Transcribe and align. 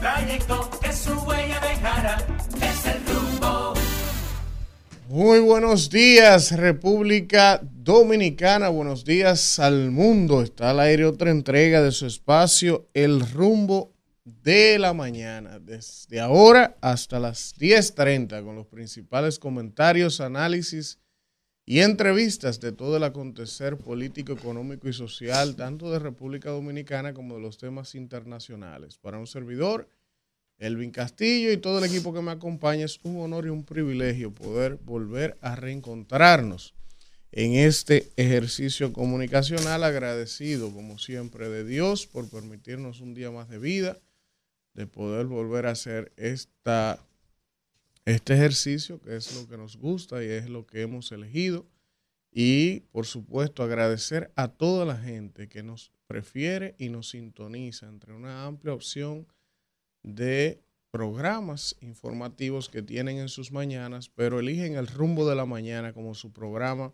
trayecto 0.00 0.70
que 0.80 0.92
su 0.92 1.12
huella. 1.20 1.60
Es 2.60 2.86
el 2.86 3.04
rumbo. 3.06 3.74
Muy 5.08 5.38
buenos 5.40 5.90
días, 5.90 6.52
República 6.52 7.60
Dominicana. 7.62 8.68
Buenos 8.68 9.04
días 9.04 9.58
al 9.58 9.90
mundo. 9.90 10.42
Está 10.42 10.70
al 10.70 10.80
aire 10.80 11.04
otra 11.04 11.30
entrega 11.30 11.82
de 11.82 11.92
su 11.92 12.06
espacio, 12.06 12.88
El 12.94 13.20
Rumbo 13.28 13.92
de 14.24 14.78
la 14.78 14.92
Mañana. 14.94 15.58
Desde 15.58 16.20
ahora 16.20 16.76
hasta 16.80 17.20
las 17.20 17.54
10.30 17.56 18.44
con 18.44 18.56
los 18.56 18.66
principales 18.66 19.38
comentarios, 19.38 20.20
análisis 20.20 20.98
y 21.66 21.80
entrevistas 21.80 22.60
de 22.60 22.72
todo 22.72 22.98
el 22.98 23.04
acontecer 23.04 23.78
político, 23.78 24.32
económico 24.32 24.88
y 24.88 24.92
social, 24.92 25.56
tanto 25.56 25.90
de 25.90 25.98
República 25.98 26.50
Dominicana 26.50 27.14
como 27.14 27.36
de 27.36 27.40
los 27.40 27.56
temas 27.56 27.94
internacionales. 27.94 28.98
Para 28.98 29.18
un 29.18 29.26
servidor, 29.26 29.88
Elvin 30.58 30.90
Castillo 30.90 31.50
y 31.50 31.56
todo 31.56 31.78
el 31.78 31.84
equipo 31.84 32.12
que 32.12 32.20
me 32.20 32.32
acompaña, 32.32 32.84
es 32.84 33.00
un 33.02 33.20
honor 33.20 33.46
y 33.46 33.48
un 33.48 33.64
privilegio 33.64 34.32
poder 34.32 34.78
volver 34.84 35.38
a 35.40 35.56
reencontrarnos 35.56 36.74
en 37.32 37.54
este 37.54 38.12
ejercicio 38.16 38.92
comunicacional, 38.92 39.82
agradecido 39.82 40.72
como 40.72 40.98
siempre 40.98 41.48
de 41.48 41.64
Dios 41.64 42.06
por 42.06 42.28
permitirnos 42.28 43.00
un 43.00 43.14
día 43.14 43.30
más 43.30 43.48
de 43.48 43.58
vida, 43.58 43.98
de 44.74 44.86
poder 44.86 45.26
volver 45.26 45.66
a 45.66 45.72
hacer 45.72 46.12
esta 46.16 47.04
este 48.04 48.34
ejercicio, 48.34 49.00
que 49.00 49.16
es 49.16 49.34
lo 49.34 49.48
que 49.48 49.56
nos 49.56 49.76
gusta 49.76 50.22
y 50.22 50.28
es 50.28 50.48
lo 50.48 50.66
que 50.66 50.82
hemos 50.82 51.10
elegido. 51.12 51.66
Y, 52.30 52.80
por 52.90 53.06
supuesto, 53.06 53.62
agradecer 53.62 54.32
a 54.34 54.48
toda 54.48 54.84
la 54.84 54.96
gente 54.96 55.48
que 55.48 55.62
nos 55.62 55.92
prefiere 56.06 56.74
y 56.78 56.88
nos 56.88 57.10
sintoniza 57.10 57.86
entre 57.86 58.12
una 58.12 58.44
amplia 58.44 58.74
opción 58.74 59.26
de 60.02 60.60
programas 60.90 61.76
informativos 61.80 62.68
que 62.68 62.82
tienen 62.82 63.18
en 63.18 63.28
sus 63.28 63.52
mañanas, 63.52 64.08
pero 64.08 64.40
eligen 64.40 64.76
el 64.76 64.86
rumbo 64.86 65.28
de 65.28 65.34
la 65.34 65.46
mañana 65.46 65.92
como 65.92 66.14
su 66.14 66.32
programa 66.32 66.92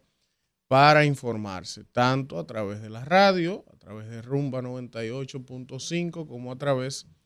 para 0.69 1.05
informarse, 1.05 1.85
tanto 1.85 2.39
a 2.39 2.47
través 2.47 2.81
de 2.81 2.91
la 2.91 3.05
radio, 3.05 3.65
a 3.73 3.77
través 3.77 4.09
de 4.09 4.23
Rumba 4.23 4.63
98.5, 4.63 6.29
como 6.29 6.53
a 6.53 6.57
través 6.59 7.07
de 7.07 7.20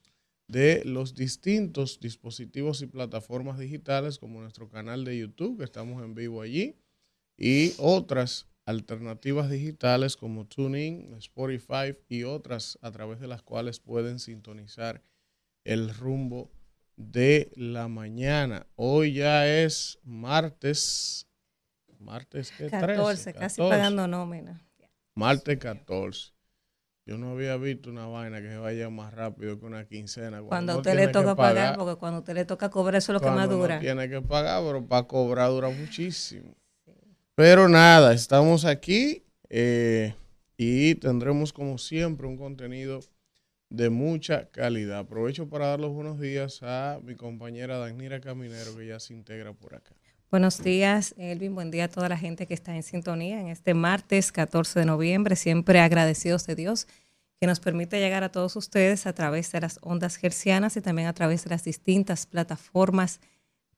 de 0.47 0.83
los 0.85 1.15
distintos 1.15 2.01
dispositivos 2.01 2.83
y 2.83 2.87
plataformas 2.87 3.59
digitales 3.59 4.19
como 4.19 4.41
nuestro 4.41 4.69
canal 4.69 5.05
de 5.05 5.19
YouTube, 5.19 5.59
que 5.59 5.65
estamos 5.65 6.03
en 6.05 6.15
vivo 6.15 6.43
allí, 6.43 6.77
y 7.37 7.73
otras 7.79 8.47
alternativas 8.67 9.51
digitales 9.51 10.17
como 10.17 10.47
TuneIn, 10.47 11.15
Spotify 11.15 11.97
y 12.09 12.25
otras 12.25 12.79
a 12.83 12.91
través 12.91 13.21
de 13.21 13.27
las 13.27 13.43
cuales 13.43 13.81
pueden 13.81 14.19
sintonizar 14.19 15.03
el 15.65 15.95
rumbo 15.95 16.51
de 16.97 17.51
la 17.57 17.89
mañana. 17.89 18.67
Hoy 18.77 19.15
ya 19.15 19.47
es 19.49 19.99
martes, 20.05 21.27
martes 21.99 22.53
¿qué? 22.57 22.69
14, 22.69 23.35
casi 23.35 23.61
pagando 23.61 24.07
nómina. 24.07 24.67
Martes 25.15 25.59
14. 25.59 26.34
Yo 27.07 27.19
no 27.19 27.33
había 27.33 27.57
visto 27.59 27.91
una 27.91 28.07
vaina 28.07 28.41
que 28.41 28.49
se 28.49 28.57
vaya 28.57 28.89
más 28.89 29.13
rápido 29.13 29.59
que 29.61 29.67
una 29.67 29.85
quincena. 29.85 30.43
Cuando, 30.43 30.73
a 30.73 30.77
usted 30.77 30.95
le 30.95 31.09
toca 31.09 31.37
pagar, 31.37 31.77
porque 31.77 31.97
cuando 31.97 32.17
a 32.17 32.21
usted 32.21 32.35
le 32.35 32.47
toca 32.47 32.71
cobrar, 32.71 32.97
eso 32.97 33.13
es 33.13 33.15
lo 33.15 33.21
que 33.21 33.31
más 33.31 33.49
dura. 33.49 33.79
tiene 33.79 34.09
que 34.09 34.23
pagar, 34.23 34.63
pero 34.65 34.87
para 34.87 35.07
cobrar 35.07 35.51
dura 35.51 35.69
muchísimo. 35.69 36.57
Pero 37.35 37.69
nada, 37.69 38.15
estamos 38.15 38.65
aquí 38.65 39.23
eh, 39.51 40.15
y 40.57 40.95
tendremos 40.95 41.53
como 41.53 41.77
siempre 41.77 42.27
un 42.27 42.39
contenido 42.39 43.01
de 43.69 43.91
mucha 43.91 44.49
calidad. 44.51 45.01
Aprovecho 45.01 45.49
para 45.49 45.67
dar 45.67 45.81
los 45.81 45.93
buenos 45.93 46.19
días 46.19 46.61
a 46.63 47.01
mi 47.03 47.17
compañera 47.17 47.77
Danira 47.77 48.21
Caminero, 48.21 48.77
que 48.77 48.87
ya 48.87 49.01
se 49.01 49.13
integra 49.13 49.53
por 49.53 49.75
acá. 49.75 49.95
Buenos 50.35 50.65
días, 50.65 51.15
Elvin. 51.17 51.55
Buen 51.55 51.71
día 51.71 51.85
a 51.85 51.89
toda 51.89 52.09
la 52.09 52.19
gente 52.19 52.49
que 52.49 52.55
está 52.55 52.75
en 52.75 52.83
sintonía 52.83 53.41
en 53.41 53.47
este 53.47 53.73
martes 53.73 54.33
14 54.33 54.81
de 54.81 54.85
noviembre. 54.85 55.37
Siempre 55.37 55.79
agradecidos 55.79 56.45
de 56.45 56.57
Dios 56.57 56.89
que 57.39 57.47
nos 57.47 57.61
permite 57.61 58.01
llegar 58.01 58.25
a 58.25 58.33
todos 58.33 58.57
ustedes 58.57 59.07
a 59.07 59.13
través 59.13 59.53
de 59.53 59.61
las 59.61 59.79
ondas 59.81 60.17
gercianas 60.17 60.77
y 60.77 60.81
también 60.81 61.07
a 61.07 61.13
través 61.13 61.45
de 61.45 61.51
las 61.51 61.63
distintas 61.63 62.27
plataformas 62.27 63.21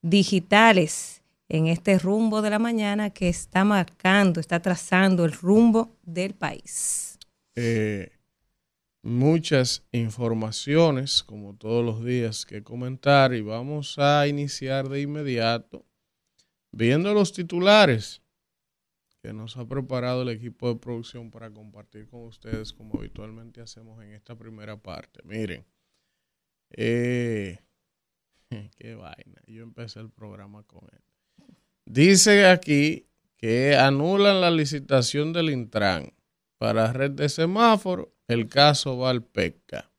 digitales 0.00 1.20
en 1.50 1.66
este 1.66 1.98
rumbo 1.98 2.40
de 2.40 2.48
la 2.48 2.58
mañana 2.58 3.10
que 3.10 3.28
está 3.28 3.62
marcando, 3.62 4.40
está 4.40 4.58
trazando 4.60 5.26
el 5.26 5.32
rumbo 5.32 5.94
del 6.04 6.32
país. 6.32 7.18
Eh, 7.54 8.12
muchas 9.02 9.84
informaciones, 9.92 11.22
como 11.22 11.54
todos 11.54 11.84
los 11.84 12.02
días, 12.02 12.46
que 12.46 12.62
comentar 12.62 13.34
y 13.34 13.42
vamos 13.42 13.98
a 13.98 14.26
iniciar 14.26 14.88
de 14.88 15.02
inmediato 15.02 15.84
Viendo 16.76 17.14
los 17.14 17.32
titulares 17.32 18.20
que 19.22 19.32
nos 19.32 19.56
ha 19.56 19.66
preparado 19.66 20.20
el 20.20 20.28
equipo 20.28 20.68
de 20.68 20.78
producción 20.78 21.30
para 21.30 21.50
compartir 21.50 22.06
con 22.06 22.24
ustedes 22.24 22.74
como 22.74 22.98
habitualmente 22.98 23.62
hacemos 23.62 24.04
en 24.04 24.12
esta 24.12 24.36
primera 24.36 24.76
parte. 24.76 25.20
Miren, 25.24 25.64
eh, 26.72 27.60
qué 28.76 28.94
vaina, 28.94 29.40
yo 29.46 29.62
empecé 29.62 30.00
el 30.00 30.10
programa 30.10 30.64
con 30.64 30.86
él. 30.92 31.46
Dice 31.86 32.46
aquí 32.46 33.06
que 33.38 33.74
anulan 33.74 34.42
la 34.42 34.50
licitación 34.50 35.32
del 35.32 35.48
Intran 35.48 36.12
para 36.58 36.92
red 36.92 37.12
de 37.12 37.30
semáforo, 37.30 38.12
el 38.28 38.48
caso 38.48 38.98
va 38.98 39.08
al 39.08 39.24
PECA. 39.24 39.90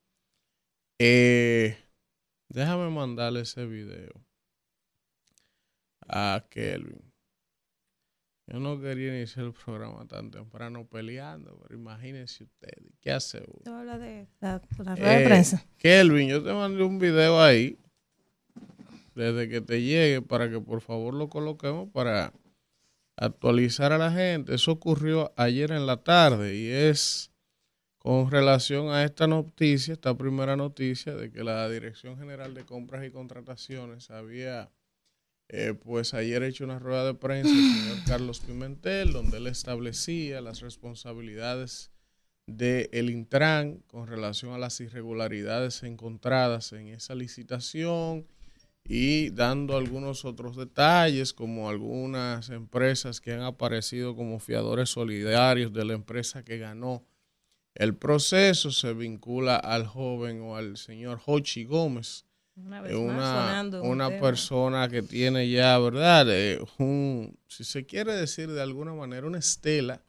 Eh, 1.00 1.76
déjame 2.48 2.88
mandarle 2.88 3.40
ese 3.40 3.66
video 3.66 4.27
a 6.08 6.44
Kelvin. 6.48 7.08
Yo 8.46 8.58
no 8.60 8.80
quería 8.80 9.14
iniciar 9.14 9.44
el 9.44 9.52
programa 9.52 10.06
tan 10.06 10.30
temprano 10.30 10.86
peleando, 10.86 11.58
pero 11.60 11.78
imagínense 11.78 12.44
ustedes, 12.44 12.92
¿qué 13.02 13.12
hace 13.12 13.42
uno? 13.46 13.78
habla 13.78 13.98
de 13.98 14.26
la, 14.40 14.62
rueda 14.70 14.94
de 14.94 15.22
eh, 15.22 15.24
prensa. 15.26 15.66
Kelvin, 15.76 16.30
yo 16.30 16.42
te 16.42 16.52
mandé 16.54 16.82
un 16.82 16.98
video 16.98 17.42
ahí, 17.42 17.78
desde 19.14 19.50
que 19.50 19.60
te 19.60 19.82
llegue, 19.82 20.22
para 20.22 20.48
que 20.48 20.60
por 20.60 20.80
favor 20.80 21.12
lo 21.12 21.28
coloquemos 21.28 21.90
para 21.90 22.32
actualizar 23.16 23.92
a 23.92 23.98
la 23.98 24.12
gente. 24.12 24.54
Eso 24.54 24.72
ocurrió 24.72 25.30
ayer 25.36 25.70
en 25.70 25.86
la 25.86 25.98
tarde 25.98 26.56
y 26.56 26.70
es 26.70 27.30
con 27.98 28.30
relación 28.30 28.88
a 28.88 29.04
esta 29.04 29.26
noticia, 29.26 29.92
esta 29.92 30.16
primera 30.16 30.56
noticia 30.56 31.14
de 31.14 31.30
que 31.30 31.44
la 31.44 31.68
Dirección 31.68 32.16
General 32.16 32.54
de 32.54 32.64
Compras 32.64 33.04
y 33.04 33.10
Contrataciones 33.10 34.10
había 34.10 34.70
eh, 35.48 35.74
pues 35.74 36.12
ayer 36.14 36.42
he 36.42 36.48
hecho 36.48 36.64
una 36.64 36.78
rueda 36.78 37.04
de 37.04 37.14
prensa 37.14 37.50
el 37.50 37.56
señor 37.56 38.04
Carlos 38.06 38.40
Pimentel, 38.40 39.12
donde 39.12 39.38
él 39.38 39.46
establecía 39.46 40.40
las 40.40 40.60
responsabilidades 40.60 41.90
del 42.46 42.88
el 42.92 43.10
Intran 43.10 43.82
con 43.86 44.06
relación 44.06 44.52
a 44.52 44.58
las 44.58 44.80
irregularidades 44.80 45.82
encontradas 45.82 46.72
en 46.72 46.88
esa 46.88 47.14
licitación 47.14 48.26
y 48.88 49.28
dando 49.30 49.76
algunos 49.76 50.24
otros 50.24 50.56
detalles 50.56 51.34
como 51.34 51.68
algunas 51.68 52.48
empresas 52.48 53.20
que 53.20 53.32
han 53.32 53.42
aparecido 53.42 54.16
como 54.16 54.40
fiadores 54.40 54.88
solidarios 54.88 55.74
de 55.74 55.84
la 55.84 55.92
empresa 55.92 56.42
que 56.42 56.56
ganó 56.56 57.04
el 57.74 57.94
proceso. 57.94 58.70
Se 58.70 58.94
vincula 58.94 59.56
al 59.56 59.86
joven 59.86 60.40
o 60.40 60.56
al 60.56 60.78
señor 60.78 61.20
Hochi 61.26 61.64
Gómez, 61.64 62.24
una, 62.64 63.62
una, 63.82 64.20
persona 64.20 64.88
que 64.88 65.02
tiene 65.02 65.48
ya, 65.48 65.78
¿verdad? 65.78 66.26
Eh, 66.30 66.58
un, 66.78 67.38
si 67.46 67.64
se 67.64 67.86
quiere 67.86 68.14
decir 68.14 68.50
de 68.50 68.62
alguna 68.62 68.92
manera, 68.94 69.26
una 69.26 69.38
estela 69.38 70.02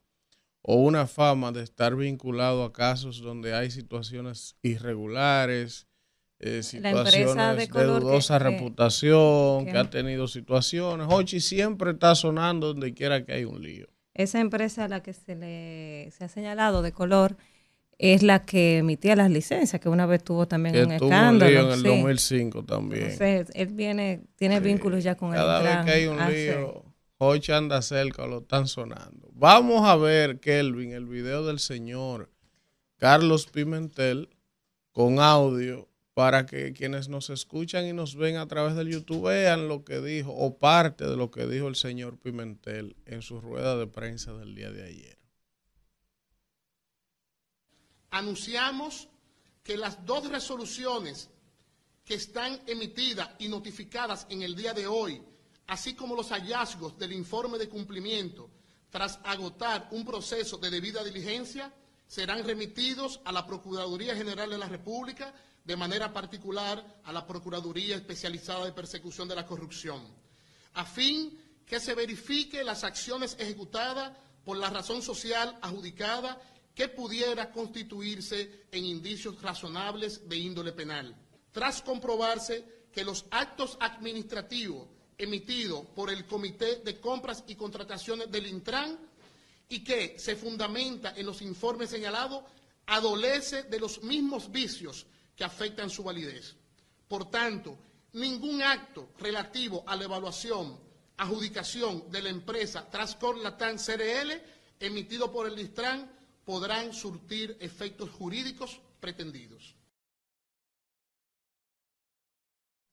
o 0.62 0.76
una 0.76 1.08
fama 1.08 1.52
de 1.52 1.64
estar 1.64 1.96
vinculado 1.96 2.64
a 2.64 2.74
casos 2.74 3.22
donde 3.22 3.54
hay 3.54 3.72
situaciones 3.72 4.56
irregulares, 4.62 5.88
eh, 6.40 6.64
situaciones 6.64 7.70
de, 7.70 7.84
dudosa 7.84 8.40
reputación, 8.40 9.66
que, 9.66 9.78
ha 9.78 9.90
tenido 9.90 10.28
situaciones. 10.28 11.08
Hochi 11.10 11.40
siempre 11.40 11.92
está 11.92 12.16
sonando 12.16 12.68
donde 12.68 12.94
quiera 12.94 13.26
que 13.26 13.34
hay 13.34 13.46
un 13.46 13.62
lío. 13.62 13.88
Esa 14.14 14.40
empresa 14.40 14.86
a 14.86 14.88
la 14.88 15.02
que 15.02 15.14
se 15.14 15.36
le 15.36 16.12
se 16.12 16.26
ha 16.26 16.30
señalado 16.30 16.82
de 16.82 16.92
color 16.92 17.38
es 18.00 18.24
la 18.24 18.46
que 18.46 18.78
emitía 18.78 19.14
las 19.18 19.30
licencias, 19.30 19.80
que 19.82 19.90
una 19.90 20.06
vez 20.06 20.24
tuvo 20.24 20.48
también 20.48 20.86
un 20.86 20.94
escándalo. 20.94 21.60
en 21.60 21.72
el 21.74 21.84
2005 21.84 22.64
también. 22.64 23.14
él 23.20 23.68
viene, 23.74 24.22
tiene 24.38 24.62
vínculos 24.62 25.04
ya 25.04 25.16
con 25.16 25.32
el 25.32 25.36
Cada 25.36 25.62
vez 25.62 25.86
que 25.86 25.92
hay 25.92 26.08
un 26.08 26.18
lío, 26.32 26.86
Hocha 27.18 27.58
anda 27.58 27.82
cerca, 27.82 28.26
lo 28.26 28.40
están 28.40 28.68
sonando. 28.70 29.30
Vamos 29.34 29.86
a 29.86 29.98
ver, 29.98 30.40
Kelvin, 30.40 30.94
el 30.94 31.06
video 31.06 31.46
del 31.46 31.60
señor 31.60 32.32
Carlos 32.96 33.48
Pimentel 33.48 34.30
con 34.94 35.20
audio 35.20 35.90
para 36.14 36.46
que 36.46 36.72
quienes 36.72 37.10
nos 37.10 37.30
escuchan 37.30 37.86
y 37.86 37.92
nos 37.92 38.16
ven 38.16 38.38
a 38.38 38.48
través 38.48 38.76
del 38.76 38.88
YouTube 38.88 39.28
vean 39.28 39.68
lo 39.68 39.84
que 39.84 40.00
dijo 40.00 40.32
o 40.34 40.58
parte 40.58 41.06
de 41.06 41.18
lo 41.18 41.32
que 41.32 41.46
dijo 41.48 41.68
el 41.68 41.76
señor 41.76 42.18
Pimentel 42.18 42.96
en 43.06 43.22
su 43.22 43.42
rueda 43.42 43.76
de 43.76 43.88
prensa 43.88 44.34
del 44.34 44.56
día 44.56 44.72
de 44.72 44.84
ayer 44.84 45.19
anunciamos 48.12 49.08
que 49.64 49.78
las 49.78 50.06
dos 50.06 50.28
resoluciones 50.30 51.30
que 52.04 52.16
están 52.16 52.60
emitidas 52.66 53.30
y 53.40 53.48
notificadas 53.48 54.26
en 54.30 54.42
el 54.42 54.56
día 54.56 54.74
de 54.74 54.88
hoy, 54.88 55.22
así 55.68 55.94
como 55.94 56.16
los 56.16 56.30
hallazgos 56.30 56.98
del 56.98 57.14
informe 57.14 57.58
de 57.58 57.70
cumplimiento, 57.70 58.50
tras 58.90 59.20
agotar 59.24 59.88
un 59.92 60.04
proceso 60.04 60.58
de 60.58 60.72
debida 60.72 61.04
diligencia, 61.04 61.72
serán 62.08 62.44
remitidos 62.44 63.20
a 63.24 63.32
la 63.32 63.46
Procuraduría 63.46 64.16
General 64.16 64.50
de 64.50 64.58
la 64.58 64.68
República, 64.68 65.32
de 65.64 65.76
manera 65.76 66.12
particular 66.12 66.84
a 67.04 67.14
la 67.14 67.28
Procuraduría 67.28 67.96
Especializada 67.96 68.66
de 68.66 68.72
Persecución 68.72 69.28
de 69.28 69.36
la 69.36 69.46
Corrupción, 69.46 70.02
a 70.74 70.86
fin 70.86 71.38
que 71.68 71.80
se 71.80 71.94
verifique 71.94 72.64
las 72.64 72.84
acciones 72.84 73.38
ejecutadas 73.40 74.18
por 74.44 74.58
la 74.58 74.72
razón 74.72 75.04
social 75.04 75.56
adjudicada 75.62 76.42
que 76.80 76.88
pudiera 76.88 77.52
constituirse 77.52 78.68
en 78.72 78.86
indicios 78.86 79.42
razonables 79.42 80.30
de 80.30 80.38
índole 80.38 80.72
penal. 80.72 81.14
Tras 81.52 81.82
comprobarse 81.82 82.88
que 82.94 83.04
los 83.04 83.26
actos 83.32 83.78
administrativos 83.82 84.88
emitidos 85.18 85.86
por 85.88 86.10
el 86.10 86.26
Comité 86.26 86.78
de 86.78 86.98
Compras 86.98 87.44
y 87.48 87.56
Contrataciones 87.56 88.32
del 88.32 88.48
Intran 88.48 88.98
y 89.68 89.84
que 89.84 90.18
se 90.18 90.38
fundamenta 90.38 91.14
en 91.18 91.26
los 91.26 91.42
informes 91.42 91.90
señalados, 91.90 92.46
adolece 92.86 93.64
de 93.64 93.78
los 93.78 94.02
mismos 94.02 94.50
vicios 94.50 95.06
que 95.36 95.44
afectan 95.44 95.90
su 95.90 96.02
validez. 96.02 96.56
Por 97.10 97.30
tanto, 97.30 97.78
ningún 98.14 98.62
acto 98.62 99.10
relativo 99.20 99.84
a 99.86 99.98
la 99.98 100.06
evaluación, 100.06 100.80
adjudicación 101.18 102.10
de 102.10 102.22
la 102.22 102.30
empresa 102.30 102.90
Transcor 102.90 103.38
Latam 103.38 103.76
CRL 103.76 104.32
emitido 104.80 105.30
por 105.30 105.46
el 105.46 105.60
Intran 105.60 106.19
podrán 106.50 106.94
surtir 106.94 107.56
efectos 107.60 108.10
jurídicos 108.10 108.82
pretendidos. 109.00 109.76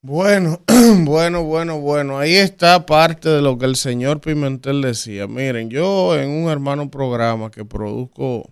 Bueno, 0.02 0.60
bueno, 1.06 1.42
bueno, 1.42 1.80
bueno. 1.80 2.18
Ahí 2.18 2.34
está 2.34 2.84
parte 2.84 3.30
de 3.30 3.40
lo 3.40 3.56
que 3.56 3.64
el 3.64 3.76
señor 3.76 4.20
Pimentel 4.20 4.82
decía. 4.82 5.26
Miren, 5.26 5.70
yo 5.70 6.18
en 6.18 6.28
un 6.28 6.50
hermano 6.50 6.90
programa 6.90 7.50
que 7.50 7.64
produzco 7.64 8.50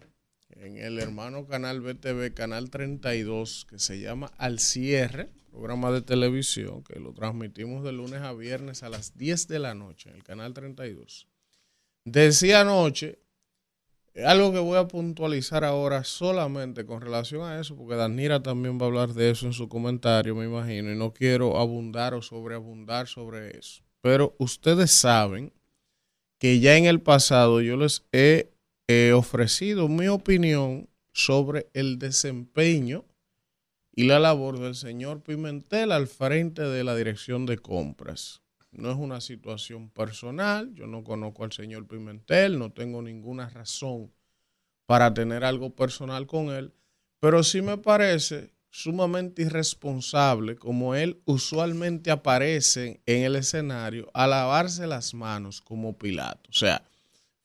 en 0.49 0.79
el 0.79 0.99
hermano 0.99 1.47
canal 1.47 1.83
BTV, 1.83 2.33
canal 2.33 2.71
32, 2.71 3.67
que 3.69 3.79
se 3.79 4.01
llama 4.01 4.33
Al 4.39 4.59
Cierre, 4.59 5.29
programa 5.51 5.91
de 5.91 6.01
televisión, 6.01 6.83
que 6.83 6.99
lo 6.99 7.13
transmitimos 7.13 7.85
de 7.85 7.93
lunes 7.93 8.23
a 8.23 8.33
viernes 8.33 8.83
a 8.83 8.89
las 8.89 9.19
10 9.19 9.49
de 9.49 9.59
la 9.59 9.75
noche 9.75 10.09
en 10.09 10.17
el 10.17 10.25
canal 10.25 10.55
32. 10.55 11.29
Decía 12.07 12.63
anoche 12.63 13.19
algo 14.23 14.53
que 14.53 14.61
voy 14.61 14.79
a 14.79 14.87
puntualizar 14.87 15.65
ahora 15.65 16.05
solamente 16.05 16.87
con 16.87 17.01
relación 17.01 17.43
a 17.43 17.61
eso, 17.61 17.77
porque 17.77 17.97
Danira 17.97 18.43
también 18.43 18.79
va 18.79 18.85
a 18.85 18.87
hablar 18.87 19.15
de 19.15 19.31
eso 19.31 19.47
en 19.47 19.53
su 19.53 19.69
comentario, 19.69 20.37
me 20.37 20.45
imagino, 20.45 20.93
y 20.93 20.97
no 20.97 21.13
quiero 21.13 21.59
abundar 21.59 22.15
o 22.15 22.23
sobreabundar 22.23 23.09
sobre 23.09 23.59
eso. 23.59 23.83
Pero 24.01 24.37
ustedes 24.39 24.93
saben 24.93 25.53
que 26.39 26.61
ya 26.61 26.77
en 26.77 26.85
el 26.85 27.01
pasado 27.01 27.61
yo 27.61 27.77
les 27.77 28.05
he, 28.13 28.51
ofrecido 29.15 29.89
mi 29.89 30.09
opinión 30.09 30.91
sobre 31.13 31.69
el 31.73 31.99
desempeño 31.99 33.07
y 33.97 34.05
la 34.05 34.19
labor 34.19 34.59
del 34.59 34.75
señor 34.75 35.23
Pimentel 35.23 35.91
al 35.91 36.07
frente 36.07 36.63
de 36.63 36.85
la 36.85 36.95
dirección 36.95 37.47
de 37.47 37.57
compras. 37.57 38.44
No 38.75 38.91
es 38.91 38.97
una 38.97 39.21
situación 39.21 39.89
personal, 39.89 40.75
yo 40.75 40.87
no 40.87 41.05
conozco 41.05 41.45
al 41.45 41.53
señor 41.53 41.87
Pimentel, 41.87 42.59
no 42.59 42.73
tengo 42.73 43.03
ninguna 43.03 43.49
razón 43.49 44.13
para 44.87 45.15
tener 45.15 45.45
algo 45.45 45.75
personal 45.75 46.27
con 46.27 46.51
él, 46.51 46.73
pero 47.21 47.43
sí 47.43 47.63
me 47.63 47.79
parece 47.79 48.53
sumamente 48.69 49.43
irresponsable 49.43 50.57
como 50.57 50.97
él 50.97 51.23
usualmente 51.27 52.11
aparece 52.11 53.01
en 53.07 53.23
el 53.23 53.37
escenario 53.37 54.11
a 54.13 54.27
lavarse 54.27 54.89
las 54.89 55.15
manos 55.15 55.61
como 55.61 55.97
Pilato. 55.97 56.51
O 56.51 56.53
sea, 56.53 56.83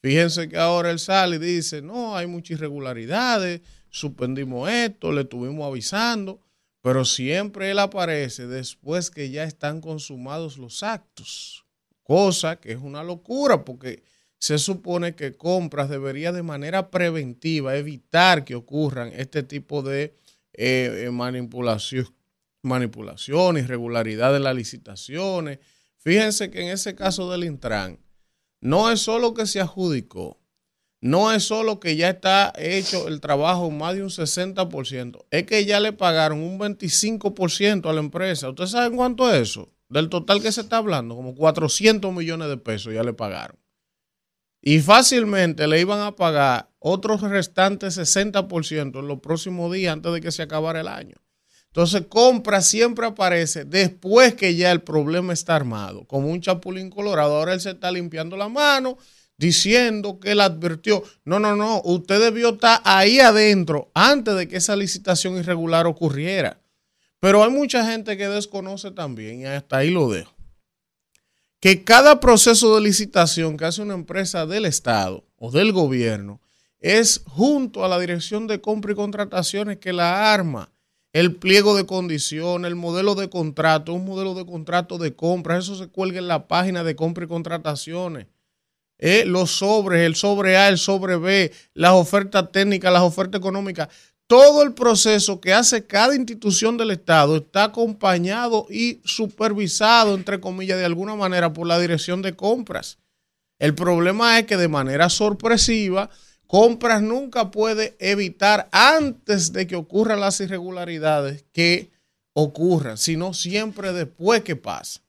fíjense 0.02 0.50
que 0.50 0.58
ahora 0.58 0.90
él 0.90 0.98
sale 0.98 1.36
y 1.36 1.40
dice, 1.40 1.84
no, 1.84 2.18
hay 2.18 2.26
muchas 2.26 2.58
irregularidades, 2.58 3.62
suspendimos 3.92 4.70
esto, 4.72 5.12
le 5.12 5.22
estuvimos 5.22 5.68
avisando. 5.68 6.42
Pero 6.82 7.04
siempre 7.06 7.72
él 7.72 7.80
aparece 7.80 8.48
después 8.48 9.10
que 9.12 9.30
ya 9.30 9.44
están 9.44 9.82
consumados 9.82 10.58
los 10.58 10.84
actos, 10.84 11.66
cosa 12.04 12.60
que 12.60 12.72
es 12.72 12.80
una 12.80 13.04
locura 13.04 13.66
porque 13.66 14.04
se 14.40 14.58
supone 14.58 15.16
que 15.16 15.36
compras 15.36 15.90
debería 15.90 16.32
de 16.32 16.44
manera 16.44 16.90
preventiva 16.90 17.76
evitar 17.76 18.46
que 18.46 18.56
ocurran 18.56 19.12
este 19.14 19.44
tipo 19.44 19.82
de 19.82 20.16
eh, 20.54 21.08
eh, 21.08 21.12
manipulación, 21.12 22.08
irregularidad 23.58 24.32
de 24.32 24.40
las 24.40 24.56
licitaciones. 24.56 25.60
Fíjense 25.98 26.50
que 26.50 26.62
en 26.62 26.70
ese 26.70 26.96
caso 26.96 27.30
del 27.30 27.44
Intran, 27.44 28.00
no 28.62 28.90
es 28.90 29.02
solo 29.02 29.34
que 29.34 29.46
se 29.46 29.60
adjudicó, 29.60 30.39
no 31.02 31.32
es 31.32 31.44
solo 31.44 31.80
que 31.80 31.96
ya 31.96 32.10
está 32.10 32.52
hecho 32.58 33.08
el 33.08 33.22
trabajo 33.22 33.72
más 33.72 33.96
de 33.96 34.04
un 34.04 34.10
60%, 34.10 35.26
es 35.32 35.46
que 35.46 35.66
ya 35.66 35.80
le 35.80 35.94
pagaron 35.94 36.42
un 36.42 36.60
25% 36.60 37.90
a 37.90 37.94
la 37.94 38.00
empresa. 38.02 38.50
¿Ustedes 38.50 38.72
saben 38.72 38.98
cuánto 38.98 39.32
es 39.32 39.50
eso? 39.50 39.70
Del 39.88 40.10
total 40.10 40.42
que 40.42 40.52
se 40.52 40.62
está 40.62 40.78
hablando, 40.78 41.16
como 41.16 41.36
400 41.36 42.14
millones 42.14 42.50
de 42.50 42.58
pesos 42.58 42.94
ya 42.94 43.04
le 43.04 43.14
pagaron. 43.14 43.58
Y 44.62 44.80
fácilmente 44.80 45.68
le 45.68 45.80
iban 45.80 46.02
a 46.02 46.16
pagar 46.16 46.70
otros 46.80 47.22
restantes 47.22 47.98
60% 47.98 49.00
en 49.00 49.08
los 49.08 49.20
próximos 49.20 49.72
días 49.72 49.94
antes 49.94 50.12
de 50.12 50.22
que 50.22 50.32
se 50.32 50.44
acabara 50.44 50.82
el 50.82 50.90
año. 50.90 51.16
Entonces, 51.68 52.08
compra 52.10 52.62
siempre 52.62 53.06
aparece 53.06 53.64
después 53.64 54.34
que 54.34 54.56
ya 54.56 54.72
el 54.72 54.82
problema 54.82 55.34
está 55.34 55.56
armado, 55.56 56.06
como 56.08 56.28
un 56.28 56.42
chapulín 56.42 56.90
colorado. 56.90 57.38
Ahora 57.38 57.54
él 57.54 57.62
se 57.62 57.72
está 57.72 57.92
limpiando 57.92 58.36
la 58.36 58.50
mano 58.50 58.98
diciendo 59.40 60.20
que 60.20 60.34
él 60.34 60.42
advirtió. 60.42 61.02
No, 61.24 61.40
no, 61.40 61.56
no, 61.56 61.82
usted 61.86 62.20
debió 62.20 62.50
estar 62.50 62.82
ahí 62.84 63.20
adentro 63.20 63.90
antes 63.96 64.36
de 64.36 64.48
que 64.48 64.58
esa 64.58 64.76
licitación 64.76 65.38
irregular 65.38 65.88
ocurriera. 65.88 66.60
Pero 67.22 67.44
hay 67.44 67.50
mucha 67.50 67.90
gente 67.90 68.18
que 68.18 68.28
desconoce 68.28 68.92
también, 68.92 69.42
y 69.42 69.46
hasta 69.46 69.78
ahí 69.78 69.90
lo 69.90 70.10
dejo, 70.10 70.34
que 71.60 71.84
cada 71.84 72.20
proceso 72.20 72.76
de 72.76 72.82
licitación 72.82 73.58
que 73.58 73.66
hace 73.66 73.82
una 73.82 73.94
empresa 73.94 74.46
del 74.46 74.66
Estado 74.66 75.26
o 75.38 75.52
del 75.52 75.72
gobierno 75.72 76.40
es 76.80 77.22
junto 77.26 77.84
a 77.84 77.90
la 77.90 78.00
dirección 78.00 78.48
de 78.48 78.62
compra 78.62 78.92
y 78.92 78.96
contrataciones 78.96 79.78
que 79.78 79.92
la 79.92 80.34
arma. 80.34 80.72
El 81.12 81.36
pliego 81.36 81.76
de 81.76 81.86
condiciones, 81.86 82.70
el 82.70 82.76
modelo 82.76 83.16
de 83.16 83.30
contrato, 83.30 83.94
un 83.94 84.06
modelo 84.06 84.36
de 84.36 84.46
contrato 84.46 84.98
de 84.98 85.16
compra, 85.16 85.58
eso 85.58 85.76
se 85.76 85.88
cuelga 85.88 86.20
en 86.20 86.28
la 86.28 86.48
página 86.48 86.84
de 86.84 86.96
compra 86.96 87.26
y 87.26 87.28
contrataciones 87.28 88.28
los 89.26 89.52
sobres, 89.52 90.02
el 90.02 90.16
sobre 90.16 90.58
A, 90.58 90.68
el 90.68 90.78
sobre 90.78 91.18
B, 91.18 91.52
las 91.74 91.94
ofertas 91.94 92.52
técnicas, 92.52 92.92
las 92.92 93.02
ofertas 93.02 93.40
económicas, 93.40 93.88
todo 94.28 94.62
el 94.62 94.74
proceso 94.74 95.42
que 95.42 95.54
hace 95.54 95.88
cada 95.88 96.16
institución 96.16 96.78
del 96.78 96.92
Estado 96.92 97.38
está 97.38 97.64
acompañado 97.64 98.68
y 98.70 99.02
supervisado, 99.04 100.14
entre 100.14 100.40
comillas, 100.40 100.78
de 100.78 100.86
alguna 100.86 101.16
manera 101.16 101.52
por 101.52 101.66
la 101.66 101.80
dirección 101.80 102.22
de 102.22 102.36
compras. 102.36 103.00
El 103.58 103.74
problema 103.74 104.38
es 104.38 104.46
que 104.46 104.56
de 104.56 104.68
manera 104.68 105.10
sorpresiva, 105.10 106.12
compras 106.46 107.02
nunca 107.02 107.50
puede 107.50 107.96
evitar 108.00 108.70
antes 108.72 109.52
de 109.52 109.66
que 109.66 109.76
ocurran 109.76 110.20
las 110.20 110.40
irregularidades 110.42 111.46
que 111.52 111.92
ocurran, 112.34 112.98
sino 112.98 113.34
siempre 113.34 113.94
después 113.94 114.44
que 114.44 114.56
pasa. 114.56 115.02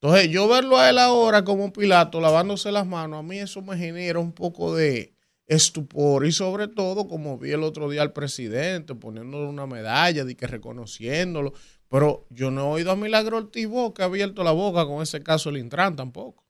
Entonces, 0.00 0.30
yo 0.30 0.46
verlo 0.46 0.76
a 0.76 0.90
él 0.90 0.98
ahora 0.98 1.44
como 1.44 1.72
Pilato 1.72 2.20
lavándose 2.20 2.70
las 2.70 2.86
manos, 2.86 3.20
a 3.20 3.22
mí 3.22 3.38
eso 3.38 3.62
me 3.62 3.76
genera 3.76 4.18
un 4.18 4.32
poco 4.32 4.74
de 4.74 5.14
estupor 5.46 6.26
y 6.26 6.32
sobre 6.32 6.68
todo 6.68 7.06
como 7.06 7.38
vi 7.38 7.52
el 7.52 7.62
otro 7.62 7.88
día 7.88 8.02
al 8.02 8.12
presidente 8.12 8.94
poniéndole 8.94 9.46
una 9.46 9.66
medalla 9.66 10.24
de 10.24 10.36
que 10.36 10.46
reconociéndolo, 10.46 11.54
pero 11.88 12.26
yo 12.30 12.50
no 12.50 12.62
he 12.62 12.74
oído 12.74 12.90
a 12.90 12.96
Milagro 12.96 13.38
Ortiz 13.38 13.68
que 13.94 14.02
ha 14.02 14.06
abierto 14.06 14.42
la 14.44 14.50
boca 14.50 14.84
con 14.86 15.02
ese 15.02 15.22
caso 15.22 15.50
del 15.50 15.60
Intran 15.60 15.96
tampoco. 15.96 16.44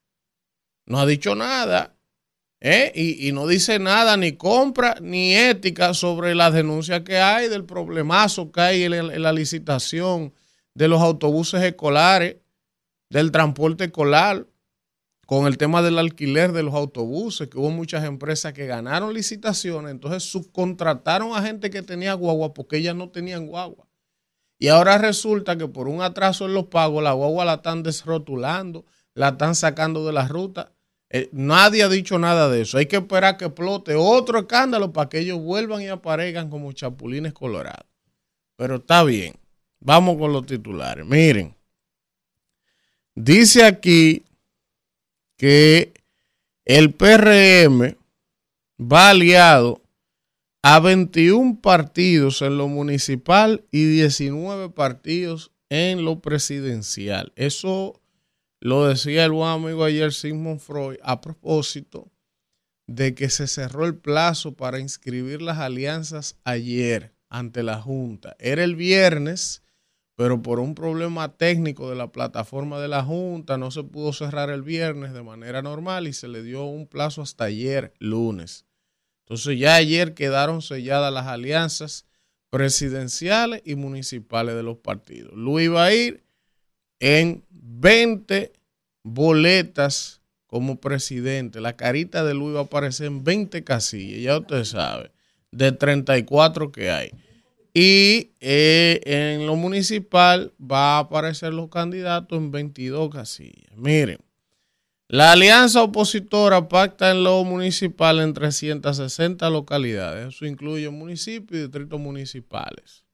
No 0.85 0.99
ha 0.99 1.05
dicho 1.05 1.35
nada. 1.35 1.95
¿eh? 2.59 2.91
Y, 2.95 3.31
no 3.33 3.45
dice 3.45 3.77
nada, 3.77 4.17
ni 4.17 4.33
compra, 4.33 4.95
ni 5.01 5.35
ética 5.35 5.93
sobre 5.93 6.33
las 6.33 6.53
denuncias 6.53 7.01
que 7.01 7.19
hay, 7.19 7.49
del 7.49 7.65
problemazo 7.65 8.51
que 8.51 8.61
hay 8.61 8.83
en 8.83 9.21
la 9.21 9.31
licitación 9.31 10.33
de 10.73 10.87
los 10.87 11.01
autobuses 11.01 11.61
escolares 11.61 12.37
del 13.09 13.31
transporte 13.31 13.85
escolar, 13.85 14.47
con 15.25 15.45
el 15.45 15.57
tema 15.57 15.81
del 15.81 15.99
alquiler 15.99 16.53
de 16.53 16.63
los 16.63 16.73
autobuses, 16.73 17.49
que 17.49 17.57
hubo 17.57 17.69
muchas 17.69 18.05
empresas 18.05 18.53
que 18.53 18.65
ganaron 18.65 19.13
licitaciones, 19.13 19.91
entonces 19.91 20.23
subcontrataron 20.23 21.35
a 21.35 21.41
gente 21.41 21.69
que 21.69 21.81
tenía 21.81 22.13
guagua 22.13 22.53
porque 22.53 22.77
ellas 22.77 22.95
no 22.95 23.09
tenían 23.09 23.45
guagua. 23.45 23.87
Y 24.57 24.69
ahora 24.69 24.97
resulta 24.97 25.57
que 25.57 25.67
por 25.67 25.89
un 25.89 26.01
atraso 26.01 26.45
en 26.45 26.53
los 26.53 26.67
pagos, 26.67 27.03
la 27.03 27.11
guagua 27.11 27.43
la 27.43 27.55
están 27.55 27.83
desrotulando, 27.83 28.85
la 29.13 29.29
están 29.29 29.53
sacando 29.53 30.05
de 30.05 30.13
la 30.13 30.29
ruta. 30.29 30.71
Eh, 31.09 31.29
nadie 31.33 31.83
ha 31.83 31.89
dicho 31.89 32.17
nada 32.19 32.49
de 32.49 32.61
eso. 32.61 32.77
Hay 32.77 32.85
que 32.85 32.97
esperar 32.97 33.35
que 33.35 33.45
explote 33.45 33.95
otro 33.95 34.39
escándalo 34.39 34.93
para 34.93 35.09
que 35.09 35.19
ellos 35.19 35.39
vuelvan 35.39 35.81
y 35.81 35.87
aparezcan 35.87 36.49
como 36.49 36.71
chapulines 36.71 37.33
colorados. 37.33 37.85
Pero 38.55 38.77
está 38.77 39.03
bien. 39.03 39.35
Vamos 39.79 40.17
con 40.17 40.31
los 40.31 40.45
titulares. 40.45 41.05
Miren, 41.05 41.56
dice 43.17 43.65
aquí 43.65 44.23
que 45.37 45.93
el 46.65 46.93
PRM 46.93 47.97
va 48.79 49.09
aliado 49.09 49.81
a 50.61 50.79
21 50.79 51.59
partidos 51.61 52.41
en 52.41 52.57
lo 52.57 52.67
municipal 52.67 53.65
y 53.71 53.85
19 53.85 54.69
partidos 54.69 55.51
en 55.69 56.05
lo 56.05 56.19
presidencial. 56.19 57.33
Eso 57.35 57.99
lo 58.59 58.87
decía 58.87 59.25
el 59.25 59.31
buen 59.31 59.49
amigo 59.49 59.83
ayer, 59.83 60.13
Sigmund 60.13 60.59
Freud, 60.59 60.97
a 61.01 61.19
propósito 61.21 62.11
de 62.87 63.15
que 63.15 63.29
se 63.29 63.47
cerró 63.47 63.85
el 63.85 63.95
plazo 63.95 64.53
para 64.53 64.79
inscribir 64.79 65.41
las 65.41 65.57
alianzas 65.57 66.37
ayer 66.43 67.13
ante 67.29 67.63
la 67.63 67.81
Junta. 67.81 68.35
Era 68.39 68.63
el 68.63 68.75
viernes, 68.75 69.63
pero 70.17 70.41
por 70.41 70.59
un 70.59 70.73
problema 70.73 71.37
técnico 71.37 71.91
de 71.91 71.95
la 71.95 72.11
plataforma 72.11 72.79
de 72.79 72.87
la 72.87 73.03
Junta 73.03 73.59
no 73.59 73.69
se 73.69 73.83
pudo 73.83 74.13
cerrar 74.13 74.49
el 74.49 74.63
viernes 74.63 75.13
de 75.13 75.21
manera 75.21 75.61
normal 75.61 76.07
y 76.07 76.13
se 76.13 76.27
le 76.27 76.41
dio 76.41 76.65
un 76.65 76.87
plazo 76.87 77.21
hasta 77.21 77.43
ayer, 77.43 77.93
lunes. 77.99 78.65
Entonces 79.25 79.59
ya 79.59 79.75
ayer 79.75 80.15
quedaron 80.15 80.63
selladas 80.63 81.13
las 81.13 81.27
alianzas 81.27 82.07
presidenciales 82.49 83.61
y 83.63 83.75
municipales 83.75 84.55
de 84.55 84.63
los 84.63 84.77
partidos. 84.77 85.33
Luis 85.35 85.71
va 85.71 85.85
a 85.85 85.93
ir 85.93 86.23
en 86.99 87.45
20 87.51 88.53
boletas 89.03 90.21
como 90.47 90.79
presidente. 90.79 91.61
La 91.61 91.75
carita 91.75 92.23
de 92.23 92.33
Luis 92.33 92.55
va 92.55 92.61
a 92.61 92.63
aparecer 92.63 93.05
en 93.05 93.23
20 93.23 93.63
casillas, 93.63 94.23
ya 94.23 94.39
usted 94.39 94.63
sabe, 94.63 95.11
de 95.51 95.73
34 95.73 96.71
que 96.71 96.89
hay. 96.89 97.11
Y 97.73 98.31
eh, 98.39 99.01
en 99.05 99.45
lo 99.45 99.55
municipal 99.55 100.53
va 100.59 100.95
a 100.95 100.99
aparecer 100.99 101.53
los 101.53 101.69
candidatos 101.69 102.37
en 102.37 102.51
22 102.51 103.09
casillas. 103.09 103.75
Miren, 103.75 104.19
la 105.09 105.31
alianza 105.31 105.83
opositora 105.83 106.67
pacta 106.67 107.11
en 107.11 107.23
lo 107.23 107.43
municipal 107.45 108.19
en 108.19 108.33
360 108.33 109.49
localidades. 109.49 110.35
Eso 110.35 110.45
incluye 110.45 110.89
municipios 110.89 111.59
y 111.59 111.63
distritos 111.63 111.99
municipales. 111.99 113.05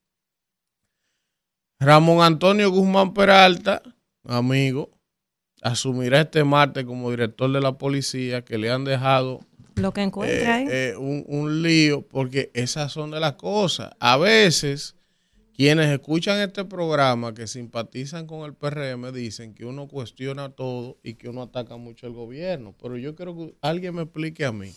Ramón 1.80 2.24
Antonio 2.24 2.72
Guzmán 2.72 3.14
Peralta, 3.14 3.84
amigo, 4.24 4.90
asumirá 5.62 6.22
este 6.22 6.44
martes 6.44 6.86
como 6.86 7.12
director 7.12 7.52
de 7.52 7.62
la 7.62 7.78
policía 7.78 8.44
que 8.44 8.58
le 8.58 8.72
han 8.72 8.86
dejado 8.86 9.42
lo 9.76 9.92
que 9.94 10.02
encuentra 10.02 10.56
ahí. 10.56 10.66
Eh, 10.70 10.96
un, 10.98 11.24
un, 11.28 11.62
lío, 11.62 12.02
porque 12.08 12.52
esas 12.54 12.92
son 12.92 13.12
de 13.12 13.20
las 13.20 13.34
cosas. 13.34 13.92
A 14.00 14.18
veces, 14.18 14.96
quienes 15.56 15.92
escuchan 15.92 16.40
este 16.40 16.66
programa 16.66 17.34
que 17.34 17.48
simpatizan 17.48 18.26
con 18.26 18.42
el 18.42 18.54
PRM 18.54 19.12
dicen 19.12 19.54
que 19.54 19.66
uno 19.66 19.88
cuestiona 19.88 20.50
todo 20.50 20.98
y 21.04 21.14
que 21.14 21.30
uno 21.30 21.44
ataca 21.44 21.78
mucho 21.78 22.08
al 22.08 22.14
gobierno. 22.14 22.76
Pero 22.82 22.98
yo 22.98 23.16
quiero 23.16 23.36
que 23.36 23.56
alguien 23.62 23.96
me 23.96 24.04
explique 24.04 24.46
a 24.46 24.52
mí. 24.52 24.74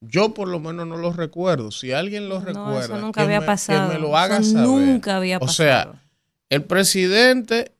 Yo 0.00 0.34
por 0.34 0.48
lo 0.48 0.60
menos 0.60 0.86
no 0.86 0.96
lo 0.96 1.12
recuerdo. 1.12 1.70
Si 1.70 1.92
alguien 1.92 2.28
lo 2.28 2.40
recuerda, 2.40 2.84
eso 2.84 2.98
nunca 2.98 3.22
había 3.22 3.40
me, 3.40 3.46
pasado. 3.46 3.88
que 3.88 3.94
me 3.94 4.00
lo 4.00 4.16
haga 4.16 4.42
saber. 4.42 4.68
Nunca 4.68 5.16
había 5.16 5.40
pasado. 5.40 5.50
O 5.50 5.92
sea, 5.92 6.02
el 6.50 6.64
presidente 6.64 7.72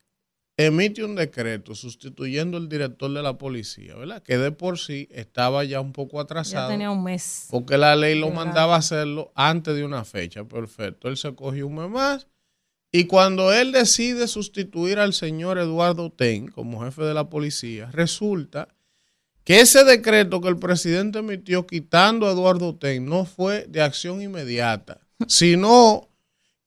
emite 0.59 1.05
un 1.05 1.15
decreto 1.15 1.77
sustituyendo 1.77 2.59
el 2.59 2.69
director 2.69 3.11
de 3.13 3.23
la 3.23 3.39
policía, 3.39 3.95
¿verdad? 3.95 4.23
Que 4.23 4.37
de 4.39 4.51
por 4.51 4.79
sí 4.79 5.09
estaba 5.13 5.63
ya 5.63 5.81
un 5.81 5.93
poco 5.93 6.21
atrasado. 6.21 6.69
Ya 6.69 6.75
tenía 6.75 6.91
un 6.91 7.05
mes. 7.05 7.47
Porque 7.49 7.79
la 7.79 7.95
ley 7.95 8.19
lo 8.19 8.31
mandaba 8.31 8.75
a 8.75 8.79
hacerlo 8.79 9.31
antes 9.37 9.77
de 9.77 9.85
una 9.85 10.05
fecha. 10.05 10.45
Perfecto. 10.45 11.09
Él 11.09 11.17
se 11.17 11.33
cogió 11.35 11.69
un 11.69 11.77
mes 11.77 11.89
más. 11.89 12.27
Y 12.91 13.05
cuando 13.05 13.53
él 13.53 13.71
decide 13.71 14.27
sustituir 14.27 14.99
al 14.99 15.13
señor 15.13 15.59
Eduardo 15.59 16.11
Ten 16.11 16.49
como 16.49 16.83
jefe 16.85 17.03
de 17.03 17.15
la 17.15 17.31
policía, 17.31 17.91
resulta 17.93 18.69
que 19.45 19.61
ese 19.61 19.85
decreto 19.85 20.41
que 20.41 20.49
el 20.49 20.59
presidente 20.59 21.21
emitió 21.21 21.67
quitando 21.67 22.27
a 22.27 22.33
Eduardo 22.33 22.75
Ten 22.75 23.07
no 23.07 23.27
fue 23.27 23.65
de 23.69 23.81
acción 23.81 24.21
inmediata, 24.23 25.01
sino 25.29 26.09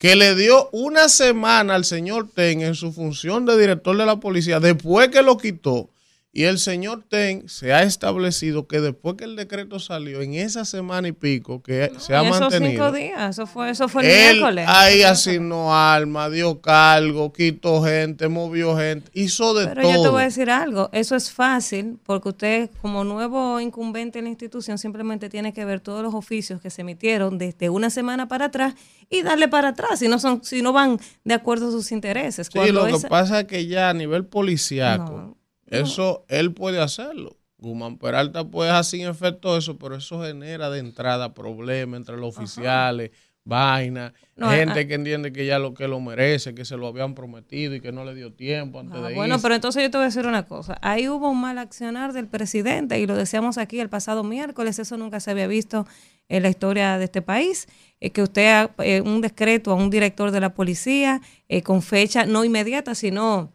que 0.01 0.15
le 0.15 0.34
dio 0.34 0.67
una 0.72 1.10
semana 1.10 1.75
al 1.75 1.86
señor 1.86 2.27
Ten 2.34 2.62
en 2.62 2.74
su 2.74 2.91
función 2.91 3.46
de 3.46 3.55
director 3.55 3.96
de 3.96 4.08
la 4.08 4.15
policía, 4.15 4.60
después 4.60 5.10
que 5.10 5.22
lo 5.22 5.38
quitó, 5.38 5.89
y 6.34 6.44
el 6.44 6.60
señor 6.60 7.04
Ten 7.10 7.50
se 7.50 7.74
ha 7.74 7.84
establecido 7.84 8.66
que 8.66 8.80
después 8.80 9.16
que 9.18 9.26
el 9.26 9.36
decreto 9.36 9.80
salió, 9.80 10.22
en 10.22 10.34
esa 10.36 10.64
semana 10.64 11.10
y 11.10 11.12
pico 11.12 11.62
que 11.62 11.92
se 11.98 12.16
ha 12.16 12.22
esos 12.24 12.40
mantenido. 12.40 12.72
cinco 12.72 12.92
días, 12.94 13.32
eso 13.32 13.46
fue, 13.48 13.70
eso 13.70 13.90
fue 13.90 14.04
el 14.04 14.10
Él 14.10 14.34
miércoles. 14.38 14.66
ahí 14.70 15.04
asignó 15.04 15.76
alma, 15.76 16.30
dio 16.30 16.62
cargo, 16.62 17.34
quitó 17.34 17.84
gente, 17.84 18.30
movió 18.30 18.78
gente, 18.78 19.12
hizo 19.14 19.54
de 19.54 19.68
Pero 19.68 19.82
todo. 19.82 19.92
yo 19.94 20.02
te 20.04 20.08
voy 20.10 20.22
a 20.22 20.26
decir 20.26 20.50
algo, 20.50 20.90
eso 20.94 21.18
es 21.18 21.32
fácil 21.32 21.98
porque 22.06 22.30
usted 22.30 22.70
como 22.82 23.04
nuevo 23.04 23.60
incumbente 23.60 24.20
en 24.20 24.26
la 24.26 24.30
institución 24.30 24.78
simplemente 24.78 25.28
tiene 25.28 25.52
que 25.54 25.66
ver 25.66 25.82
todos 25.82 26.02
los 26.02 26.14
oficios 26.14 26.62
que 26.62 26.70
se 26.70 26.82
emitieron 26.82 27.38
desde 27.38 27.70
una 27.70 27.90
semana 27.90 28.30
para 28.30 28.46
atrás 28.46 28.76
y 29.10 29.22
darle 29.22 29.50
para 29.50 29.70
atrás 29.70 30.00
si 30.00 30.08
no 30.08 30.18
son 30.18 30.42
si 30.46 30.62
no 30.62 30.72
van 30.72 30.98
de 31.26 31.34
acuerdo 31.34 31.68
a 31.68 31.72
sus 31.72 31.92
intereses. 31.92 32.48
Sí, 32.48 32.54
Cuando 32.58 32.88
lo 32.88 32.98
que 33.00 33.08
pasa 33.10 33.42
es 33.42 33.48
que 33.48 33.68
ya 33.68 33.90
a 33.90 33.94
nivel 33.94 34.24
policíaco, 34.26 35.12
No, 35.12 35.41
eso 35.72 36.25
él 36.28 36.54
puede 36.54 36.80
hacerlo. 36.80 37.38
Guzmán 37.58 37.98
Peralta 37.98 38.44
puede 38.44 38.72
hacer 38.72 39.00
sin 39.00 39.08
efecto 39.08 39.56
eso, 39.58 39.78
pero 39.78 39.96
eso 39.96 40.24
genera 40.24 40.70
de 40.70 40.80
entrada 40.80 41.34
problemas 41.34 41.98
entre 42.00 42.18
los 42.18 42.36
oficiales, 42.38 43.12
vaina, 43.44 44.13
No, 44.36 44.50
gente 44.50 44.80
ah. 44.82 44.88
que 44.88 44.94
entiende 44.96 45.32
que 45.34 45.46
ya 45.46 45.60
lo 45.60 45.74
que 45.74 45.88
lo 45.88 46.00
merece, 46.00 46.54
que 46.56 46.66
se 46.66 46.78
lo 46.78 46.88
habían 46.88 47.13
prometido 47.16 47.75
y 47.75 47.82
que 47.82 47.92
no 47.92 48.04
le 48.06 48.16
dio 48.16 48.34
tiempo 48.34 48.80
antes 48.80 49.00
Ah, 49.00 49.08
de 49.10 49.13
bueno, 49.16 49.36
irse. 49.36 49.44
pero 49.44 49.56
entonces 49.56 49.84
yo 49.84 49.92
te 49.92 49.98
voy 49.98 50.04
a 50.04 50.08
decir 50.08 50.25
una 50.25 50.46
cosa. 50.48 50.78
Ahí 50.82 51.08
hubo 51.08 51.30
un 51.30 51.40
mal 51.42 51.58
accionar 51.58 52.13
del 52.13 52.28
presidente 52.28 53.00
y 53.00 53.06
lo 53.08 53.16
decíamos 53.16 53.58
aquí 53.58 53.80
el 53.80 53.90
pasado 53.90 54.24
miércoles. 54.24 54.80
Eso 54.80 54.98
nunca 54.98 55.20
se 55.20 55.32
había 55.32 55.48
visto 55.48 55.86
en 56.30 56.44
la 56.44 56.50
historia 56.50 56.98
de 56.98 57.06
este 57.06 57.22
país. 57.22 57.68
eh, 58.04 58.10
que 58.10 58.24
usted 58.24 58.48
ha- 58.48 58.72
eh, 58.84 59.01
un 59.01 59.22
decreto 59.22 59.70
a 59.72 59.75
un 59.75 59.92
director 59.92 60.32
de 60.32 60.40
la 60.40 60.56
policía 60.56 61.22
eh, 61.50 61.62
con 61.62 61.84
fecha 61.84 62.25
no 62.25 62.44
inmediata, 62.44 62.96
sino 62.96 63.54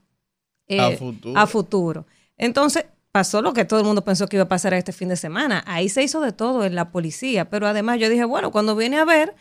eh, 0.68 0.80
A 0.80 0.90
futuro. 0.92 1.38
a 1.40 1.46
futuro. 1.46 2.06
Entonces 2.36 2.86
pasó 3.12 3.40
lo 3.40 3.52
que 3.52 3.64
todo 3.64 3.80
el 3.80 3.86
mundo 3.86 4.04
pensó 4.04 4.28
que 4.28 4.36
iba 4.36 4.44
a 4.44 4.48
pasar 4.48 4.74
este 4.74 4.92
fin 4.92 5.08
de 5.08 5.16
semana. 5.16 5.64
Ahí 5.66 5.88
se 5.88 6.02
hizo 6.02 6.20
de 6.20 6.32
todo 6.32 6.64
en 6.64 6.74
la 6.74 6.90
policía. 6.90 7.48
Pero 7.48 7.66
además 7.66 7.98
yo 7.98 8.08
dije, 8.08 8.24
bueno, 8.24 8.50
cuando 8.52 8.76
viene 8.76 8.98
a 8.98 9.04
ver 9.04 9.34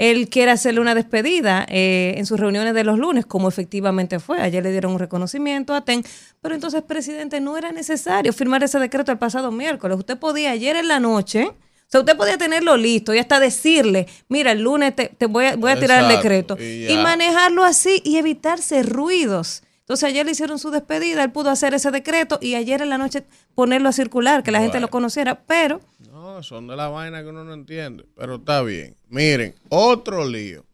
él 0.00 0.30
quiere 0.30 0.50
hacerle 0.50 0.80
una 0.80 0.94
despedida 0.94 1.66
eh, 1.68 2.14
en 2.16 2.24
sus 2.24 2.40
reuniones 2.40 2.72
de 2.72 2.84
los 2.84 2.98
lunes, 2.98 3.26
como 3.26 3.48
efectivamente 3.48 4.18
fue. 4.18 4.40
Ayer 4.40 4.62
le 4.62 4.70
dieron 4.70 4.92
un 4.92 4.98
reconocimiento 4.98 5.74
a 5.74 5.84
TEN, 5.84 6.02
pero 6.40 6.54
entonces, 6.54 6.82
presidente, 6.82 7.38
no 7.42 7.58
era 7.58 7.70
necesario 7.70 8.32
firmar 8.32 8.64
ese 8.64 8.78
decreto 8.78 9.12
el 9.12 9.18
pasado 9.18 9.52
miércoles. 9.52 9.98
Usted 9.98 10.16
podía 10.16 10.52
ayer 10.52 10.76
en 10.76 10.88
la 10.88 11.00
noche, 11.00 11.48
o 11.48 11.54
sea, 11.86 12.00
usted 12.00 12.16
podía 12.16 12.38
tenerlo 12.38 12.78
listo 12.78 13.12
y 13.12 13.18
hasta 13.18 13.38
decirle, 13.38 14.06
mira, 14.30 14.52
el 14.52 14.62
lunes 14.62 14.96
te, 14.96 15.08
te 15.08 15.26
voy, 15.26 15.44
a, 15.44 15.56
voy 15.56 15.70
a 15.70 15.78
tirar 15.78 16.04
el 16.04 16.08
decreto 16.08 16.56
y 16.58 16.90
y 16.90 16.96
manejarlo 16.96 17.62
así 17.62 18.00
y 18.02 18.16
evitarse 18.16 18.82
ruidos. 18.82 19.64
Entonces 19.90 20.08
ayer 20.08 20.24
le 20.24 20.30
hicieron 20.30 20.60
su 20.60 20.70
despedida, 20.70 21.24
él 21.24 21.32
pudo 21.32 21.50
hacer 21.50 21.74
ese 21.74 21.90
decreto 21.90 22.38
y 22.40 22.54
ayer 22.54 22.80
en 22.80 22.90
la 22.90 22.96
noche 22.96 23.24
ponerlo 23.56 23.88
a 23.88 23.92
circular, 23.92 24.44
que 24.44 24.52
la 24.52 24.60
gente 24.60 24.78
lo 24.78 24.86
conociera, 24.86 25.42
pero 25.48 25.80
No, 26.12 26.44
son 26.44 26.68
de 26.68 26.76
la 26.76 26.86
vaina 26.86 27.22
que 27.24 27.28
uno 27.30 27.42
no 27.42 27.52
entiende, 27.54 28.06
pero 28.14 28.36
está 28.36 28.62
bien. 28.62 28.94
Miren, 29.08 29.56
otro 29.68 30.28
lío. 30.28 30.64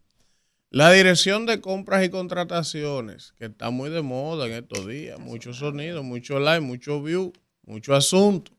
La 0.69 0.93
dirección 0.93 1.47
de 1.47 1.63
compras 1.63 2.05
y 2.05 2.11
contrataciones, 2.11 3.33
que 3.39 3.47
está 3.47 3.71
muy 3.71 3.89
de 3.89 4.03
moda 4.03 4.49
en 4.49 4.53
estos 4.53 4.87
días, 4.87 5.19
mucho 5.19 5.55
sonido, 5.55 6.03
mucho 6.03 6.39
like, 6.39 6.61
mucho 6.61 7.03
view, 7.03 7.33
mucho 7.63 7.95
asunto, 7.95 8.53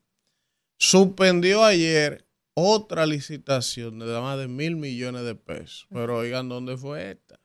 suspendió 0.80 1.64
ayer 1.64 2.26
otra 2.56 3.06
licitación 3.06 4.00
de 4.00 4.08
más 4.20 4.40
de 4.40 4.48
mil 4.48 4.76
millones 4.76 5.24
de 5.24 5.36
pesos. 5.36 5.86
Pero 5.92 6.18
oigan, 6.18 6.50
¿dónde 6.50 6.76
fue 6.78 7.12
esta? 7.12 7.40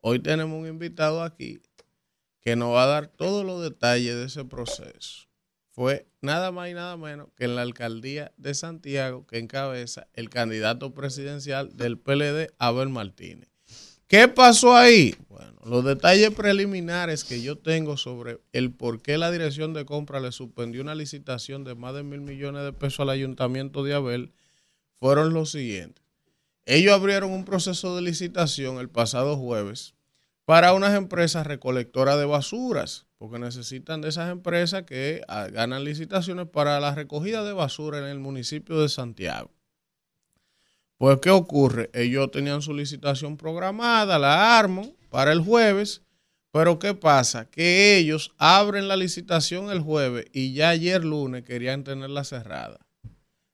Hoy 0.00 0.18
tenemos 0.18 0.60
un 0.60 0.66
invitado 0.66 1.22
aquí 1.22 1.60
que 2.46 2.54
nos 2.54 2.72
va 2.72 2.84
a 2.84 2.86
dar 2.86 3.08
todos 3.08 3.44
los 3.44 3.60
detalles 3.60 4.14
de 4.14 4.26
ese 4.26 4.44
proceso. 4.44 5.26
Fue 5.72 6.06
nada 6.20 6.52
más 6.52 6.70
y 6.70 6.74
nada 6.74 6.96
menos 6.96 7.26
que 7.34 7.42
en 7.42 7.56
la 7.56 7.62
alcaldía 7.62 8.30
de 8.36 8.54
Santiago 8.54 9.26
que 9.26 9.38
encabeza 9.38 10.06
el 10.14 10.30
candidato 10.30 10.94
presidencial 10.94 11.76
del 11.76 11.98
PLD, 11.98 12.54
Abel 12.58 12.88
Martínez. 12.88 13.48
¿Qué 14.06 14.28
pasó 14.28 14.76
ahí? 14.76 15.16
Bueno, 15.28 15.60
los 15.64 15.84
detalles 15.84 16.30
preliminares 16.30 17.24
que 17.24 17.42
yo 17.42 17.58
tengo 17.58 17.96
sobre 17.96 18.38
el 18.52 18.70
por 18.70 19.02
qué 19.02 19.18
la 19.18 19.32
dirección 19.32 19.74
de 19.74 19.84
compra 19.84 20.20
le 20.20 20.30
suspendió 20.30 20.82
una 20.82 20.94
licitación 20.94 21.64
de 21.64 21.74
más 21.74 21.96
de 21.96 22.04
mil 22.04 22.20
millones 22.20 22.62
de 22.62 22.72
pesos 22.72 23.00
al 23.00 23.10
ayuntamiento 23.10 23.82
de 23.82 23.94
Abel 23.94 24.32
fueron 25.00 25.34
los 25.34 25.50
siguientes. 25.50 26.04
Ellos 26.64 26.94
abrieron 26.94 27.32
un 27.32 27.44
proceso 27.44 27.96
de 27.96 28.02
licitación 28.02 28.78
el 28.78 28.88
pasado 28.88 29.36
jueves 29.36 29.95
para 30.46 30.72
unas 30.72 30.94
empresas 30.94 31.44
recolectoras 31.44 32.16
de 32.18 32.24
basuras, 32.24 33.04
porque 33.18 33.40
necesitan 33.40 34.00
de 34.00 34.08
esas 34.08 34.30
empresas 34.30 34.84
que 34.84 35.20
ah, 35.26 35.48
ganan 35.48 35.84
licitaciones 35.84 36.46
para 36.46 36.78
la 36.78 36.94
recogida 36.94 37.42
de 37.42 37.52
basura 37.52 37.98
en 37.98 38.04
el 38.04 38.20
municipio 38.20 38.80
de 38.80 38.88
Santiago. 38.88 39.50
Pues, 40.98 41.18
¿qué 41.20 41.30
ocurre? 41.30 41.90
Ellos 41.92 42.30
tenían 42.30 42.62
su 42.62 42.72
licitación 42.72 43.36
programada, 43.36 44.20
la 44.20 44.56
arman 44.56 44.94
para 45.10 45.32
el 45.32 45.40
jueves, 45.40 46.02
pero 46.52 46.78
¿qué 46.78 46.94
pasa? 46.94 47.50
Que 47.50 47.96
ellos 47.96 48.32
abren 48.38 48.86
la 48.86 48.96
licitación 48.96 49.70
el 49.70 49.80
jueves 49.80 50.26
y 50.32 50.54
ya 50.54 50.70
ayer 50.70 51.04
lunes 51.04 51.42
querían 51.42 51.82
tenerla 51.82 52.22
cerrada. 52.22 52.78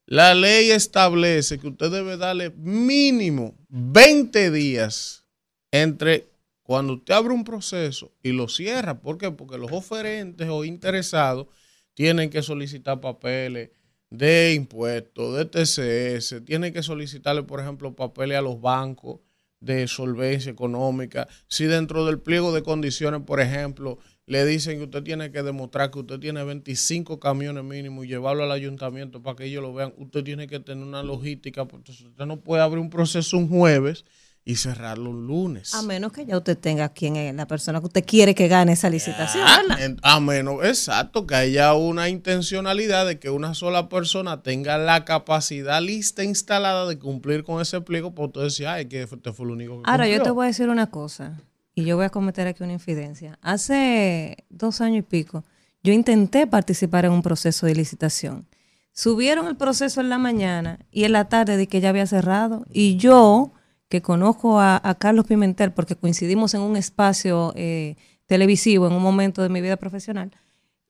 La 0.05 0.35
ley 0.35 0.69
establece 0.69 1.57
que 1.57 1.69
usted 1.69 1.89
debe 1.89 2.17
darle 2.17 2.51
mínimo 2.51 3.55
20 3.69 4.51
días 4.51 5.25
entre 5.71 6.32
cuando 6.63 6.93
usted 6.93 7.13
abre 7.13 7.33
un 7.33 7.43
proceso 7.43 8.11
y 8.23 8.31
lo 8.31 8.47
cierra. 8.47 8.99
¿Por 8.99 9.17
qué? 9.17 9.31
Porque 9.31 9.57
los 9.57 9.71
oferentes 9.71 10.47
o 10.49 10.65
interesados 10.65 11.47
tienen 11.93 12.29
que 12.29 12.41
solicitar 12.41 12.99
papeles 13.01 13.69
de 14.09 14.53
impuestos, 14.53 15.35
de 15.35 15.45
TCS, 15.45 16.45
tienen 16.45 16.71
que 16.71 16.83
solicitarle, 16.83 17.43
por 17.43 17.59
ejemplo, 17.59 17.95
papeles 17.95 18.37
a 18.37 18.41
los 18.41 18.61
bancos 18.61 19.19
de 19.59 19.87
solvencia 19.87 20.51
económica. 20.51 21.27
Si 21.47 21.65
dentro 21.65 22.05
del 22.05 22.19
pliego 22.19 22.53
de 22.53 22.63
condiciones, 22.63 23.21
por 23.21 23.39
ejemplo, 23.39 23.97
le 24.25 24.45
dicen 24.45 24.77
que 24.77 24.85
usted 24.85 25.03
tiene 25.03 25.31
que 25.31 25.41
demostrar 25.41 25.89
que 25.89 25.99
usted 25.99 26.19
tiene 26.19 26.43
25 26.43 27.19
camiones 27.19 27.63
mínimos 27.63 28.05
y 28.05 28.09
llevarlo 28.09 28.43
al 28.43 28.51
ayuntamiento 28.51 29.21
para 29.21 29.35
que 29.35 29.45
ellos 29.45 29.63
lo 29.63 29.73
vean, 29.73 29.93
usted 29.97 30.23
tiene 30.23 30.47
que 30.47 30.59
tener 30.59 30.85
una 30.85 31.01
logística, 31.01 31.65
porque 31.65 31.91
usted 31.91 32.25
no 32.25 32.41
puede 32.41 32.61
abrir 32.61 32.79
un 32.79 32.89
proceso 32.89 33.37
un 33.37 33.49
jueves 33.49 34.05
y 34.45 34.55
cerrarlo 34.57 35.09
un 35.11 35.25
lunes. 35.25 35.73
A 35.73 35.81
menos 35.83 36.11
que 36.11 36.25
ya 36.25 36.37
usted 36.37 36.57
tenga 36.57 36.89
quien 36.89 37.15
es 37.15 37.33
la 37.33 37.47
persona 37.47 37.79
que 37.79 37.85
usted 37.85 38.03
quiere 38.05 38.35
que 38.35 38.49
gane 38.49 38.73
esa 38.73 38.89
licitación. 38.89 39.45
Ah, 39.47 39.61
A 40.01 40.19
menos, 40.19 40.63
exacto, 40.65 41.25
que 41.25 41.35
haya 41.35 41.73
una 41.75 42.09
intencionalidad 42.09 43.05
de 43.07 43.19
que 43.19 43.29
una 43.29 43.53
sola 43.53 43.87
persona 43.87 44.41
tenga 44.43 44.77
la 44.77 45.05
capacidad 45.05 45.81
lista 45.81 46.23
instalada 46.25 46.85
de 46.87 46.99
cumplir 46.99 47.43
con 47.45 47.61
ese 47.61 47.79
pliego, 47.81 48.13
pues 48.13 48.27
usted 48.27 48.41
decía, 48.41 48.73
ay, 48.73 48.87
que 48.87 49.03
este 49.03 49.31
fue 49.31 49.45
el 49.45 49.51
único 49.51 49.81
que 49.81 49.89
Ahora, 49.89 50.07
yo 50.07 50.15
cumplió". 50.15 50.23
te 50.23 50.31
voy 50.31 50.43
a 50.43 50.47
decir 50.47 50.67
una 50.69 50.87
cosa, 50.89 51.39
y 51.73 51.85
yo 51.85 51.95
voy 51.95 52.05
a 52.05 52.09
cometer 52.09 52.45
aquí 52.47 52.63
una 52.63 52.73
infidencia. 52.73 53.39
Hace 53.41 54.45
dos 54.49 54.81
años 54.81 54.99
y 54.99 55.01
pico, 55.03 55.43
yo 55.83 55.93
intenté 55.93 56.47
participar 56.47 57.05
en 57.05 57.11
un 57.13 57.21
proceso 57.21 57.65
de 57.65 57.75
licitación. 57.75 58.45
Subieron 58.91 59.47
el 59.47 59.55
proceso 59.55 60.01
en 60.01 60.09
la 60.09 60.17
mañana 60.17 60.79
y 60.91 61.05
en 61.05 61.13
la 61.13 61.29
tarde 61.29 61.57
de 61.57 61.67
que 61.67 61.81
ya 61.81 61.89
había 61.89 62.05
cerrado. 62.05 62.65
Y 62.71 62.97
yo, 62.97 63.53
que 63.93 64.01
conozco 64.01 64.59
a, 64.59 64.81
a 64.83 64.95
Carlos 64.95 65.27
Pimentel, 65.27 65.71
porque 65.71 65.95
coincidimos 65.95 66.55
en 66.55 66.61
un 66.61 66.75
espacio 66.77 67.53
eh, 67.55 67.95
televisivo 68.25 68.87
en 68.87 68.93
un 68.93 69.03
momento 69.03 69.43
de 69.43 69.49
mi 69.49 69.61
vida 69.61 69.77
profesional, 69.77 70.31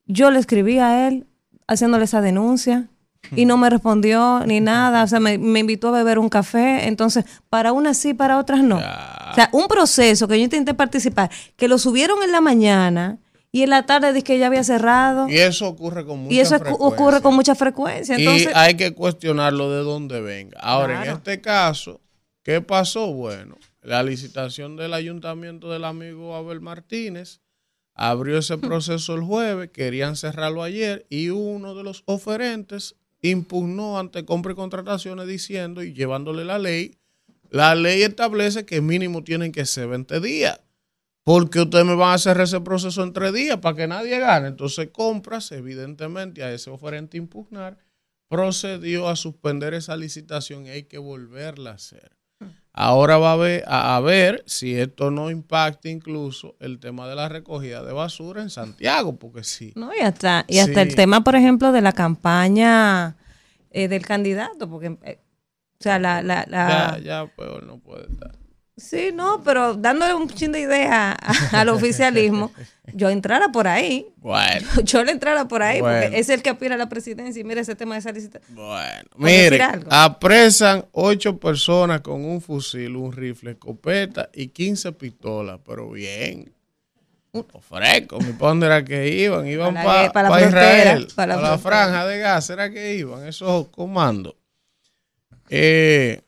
yo 0.06 0.32
le 0.32 0.40
escribí 0.40 0.80
a 0.80 1.06
él 1.10 1.28
haciéndole 1.68 2.06
esa 2.06 2.22
denuncia 2.22 2.88
y 3.36 3.44
no 3.46 3.58
me 3.58 3.70
respondió 3.70 4.46
ni 4.46 4.62
nada, 4.62 5.04
o 5.04 5.08
sea, 5.08 5.20
me, 5.20 5.38
me 5.38 5.60
invitó 5.60 5.90
a 5.90 5.92
beber 5.92 6.18
un 6.18 6.30
café, 6.30 6.88
entonces, 6.88 7.26
para 7.50 7.74
unas 7.74 7.98
sí, 7.98 8.14
para 8.14 8.38
otras 8.38 8.64
no. 8.64 8.78
O 8.78 9.36
sea, 9.36 9.50
un 9.52 9.68
proceso 9.68 10.26
que 10.30 10.38
yo 10.38 10.46
intenté 10.46 10.74
participar, 10.74 11.30
que 11.58 11.68
lo 11.68 11.78
subieron 11.80 12.24
en 12.24 12.32
la 12.32 12.40
mañana 12.40 13.18
y 13.52 13.64
en 13.64 13.70
la 13.70 13.86
tarde 13.86 14.14
dije 14.14 14.24
que 14.24 14.40
ya 14.40 14.48
había 14.48 14.64
cerrado, 14.64 15.28
Y 15.28 15.40
eso 15.40 15.68
ocurre 15.68 16.06
con 16.06 16.20
mucha 16.20 16.34
y 16.34 16.40
eso 16.40 16.56
frecuencia. 16.58 16.88
ocurre 16.88 17.22
con 17.22 17.36
mucha 17.36 17.54
frecuencia. 17.54 18.16
Entonces, 18.16 18.48
y 18.48 18.58
hay 18.58 18.76
que 18.76 18.94
cuestionarlo 18.94 19.70
de 19.72 19.84
dónde 19.84 20.22
venga. 20.22 20.58
Ahora, 20.62 21.04
en 21.04 21.12
este 21.12 21.42
caso, 21.42 22.00
¿qué 22.44 22.62
pasó? 22.62 23.12
Bueno, 23.12 23.58
la 23.82 24.04
licitación 24.04 24.76
del 24.76 24.94
ayuntamiento 24.94 25.72
del 25.72 25.86
amigo 25.86 26.36
Abel 26.36 26.62
Martínez 26.62 27.42
abrió 27.96 28.38
ese 28.38 28.58
proceso 28.58 29.16
el 29.16 29.22
jueves, 29.22 29.70
querían 29.72 30.16
cerrarlo 30.16 30.64
ayer 30.64 31.06
y 31.10 31.30
uno 31.30 31.76
de 31.76 31.84
los 31.84 32.04
oferentes 32.06 32.96
impugnó 33.22 33.98
ante 34.00 34.26
compra 34.26 34.52
y 34.52 34.56
contrataciones 34.56 35.28
diciendo 35.28 35.82
y 35.82 35.94
llevándole 35.94 36.44
la 36.46 36.60
ley, 36.60 36.98
la 37.50 37.76
ley 37.76 38.04
establece 38.04 38.66
que 38.66 38.82
mínimo 38.82 39.24
tienen 39.24 39.52
que 39.52 39.66
ser 39.66 39.88
20 39.88 40.20
días. 40.20 40.60
Porque 41.24 41.62
ustedes 41.62 41.86
me 41.86 41.96
van 41.96 42.10
a 42.10 42.14
hacer 42.16 42.40
ese 42.42 42.60
proceso 42.60 43.02
en 43.02 43.14
tres 43.14 43.32
días 43.32 43.58
para 43.60 43.78
que 43.78 43.88
nadie 43.88 44.20
gane. 44.20 44.50
Entonces, 44.50 44.90
compras, 44.92 45.54
evidentemente, 45.54 46.44
a 46.44 46.52
ese 46.52 46.70
oferente 46.70 47.16
impugnar, 47.16 47.78
procedió 48.28 49.08
a 49.08 49.16
suspender 49.16 49.74
esa 49.74 49.96
licitación 49.96 50.66
y 50.66 50.70
hay 50.70 50.84
que 50.84 50.98
volverla 50.98 51.72
a 51.72 51.76
hacer. 51.76 52.12
Ahora 52.76 53.18
va 53.18 53.34
a 53.34 53.36
ver, 53.36 53.64
a, 53.68 53.96
a 53.96 54.00
ver 54.00 54.44
si 54.48 54.76
esto 54.76 55.12
no 55.12 55.30
impacta 55.30 55.90
incluso 55.90 56.56
el 56.60 56.80
tema 56.80 57.08
de 57.08 57.16
la 57.16 57.30
recogida 57.30 57.84
de 57.84 57.94
basura 57.94 58.42
en 58.42 58.50
Santiago, 58.50 59.16
porque 59.18 59.44
sí. 59.44 59.74
no, 59.76 59.92
y 59.96 60.00
hasta, 60.00 60.44
y 60.48 60.58
hasta 60.58 60.82
Sí. 60.82 60.90
el 60.90 60.96
tema, 60.96 61.24
por 61.24 61.36
ejemplo, 61.36 61.72
de 61.72 61.82
la 61.82 61.94
campaña 61.94 63.16
eh, 63.70 63.88
del 63.88 64.04
candidato, 64.06 64.68
porque, 64.70 64.98
eh, 65.04 65.20
o 65.80 65.84
sea, 65.84 66.00
la... 66.00 66.22
la, 66.24 66.46
la- 66.48 66.98
Ya, 66.98 67.04
ya 67.04 67.28
peor 67.36 67.64
no 67.64 67.78
puede 67.78 68.12
estar. 68.12 68.32
Sí, 68.76 69.12
no, 69.14 69.44
pero 69.44 69.76
dándole 69.76 70.16
un 70.16 70.28
chin 70.28 70.52
de 70.52 70.62
idea 70.62 71.12
a- 71.12 71.60
al 71.62 71.70
oficialismo, 71.70 72.52
yo 72.94 73.10
entrara 73.10 73.50
por 73.50 73.68
ahí. 73.68 74.08
Bueno, 74.18 74.68
Yo 74.84 75.04
le 75.04 75.12
entrara 75.12 75.48
por 75.48 75.62
ahí, 75.62 75.80
Bueno. 75.80 76.02
porque 76.08 76.20
es 76.20 76.30
el 76.30 76.42
que 76.42 76.50
aspira 76.50 76.74
a 76.74 76.78
la 76.80 76.90
presidencia 76.90 77.40
y 77.40 77.44
mira 77.44 77.62
ese 77.62 77.76
tema 77.76 77.94
de 77.94 78.00
esa 78.00 78.40
bueno. 78.50 79.10
Mire, 79.18 79.62
apresan 79.92 80.86
ocho 80.92 81.38
personas 81.38 82.02
con 82.02 82.26
un 82.26 82.42
fusil, 82.42 82.96
un 82.96 83.12
rifle, 83.12 83.52
escopeta 83.52 84.30
y 84.34 84.48
15 84.48 84.92
pistolas, 84.94 85.60
pero 85.66 85.92
bien. 85.92 86.52
Fresco, 87.68 88.20
mi 88.20 88.32
dónde 88.34 88.66
era 88.68 88.84
que 88.86 89.08
iban, 89.10 89.48
iban 89.48 89.74
Para 89.76 89.84
para 89.84 90.04
la- 90.04 90.12
para 90.14 90.30
la 90.30 90.48
Israel, 90.48 91.08
para 91.16 91.16
para 91.16 91.36
la 91.36 91.42
la, 91.52 91.58
frontera. 91.58 91.58
franja 91.88 92.06
de 92.08 92.18
gas, 92.20 92.50
era 92.50 92.70
que 92.72 92.96
iban 92.96 93.28
esos 93.28 93.68
comandos. 93.70 94.36
Eh, 95.50 96.22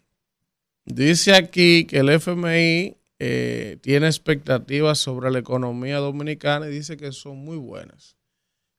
dice 0.86 1.36
aquí 1.36 1.86
que 1.86 2.00
el 2.00 2.10
FMI 2.10 2.98
eh, 3.20 3.78
tiene 3.82 4.08
expectativas 4.08 5.00
sobre 5.00 5.32
la 5.32 5.40
economía 5.40 5.98
dominicana 5.98 6.68
y 6.68 6.72
dice 6.72 6.98
que 6.98 7.12
son 7.12 7.38
muy 7.38 7.58
buenas. 7.58 8.18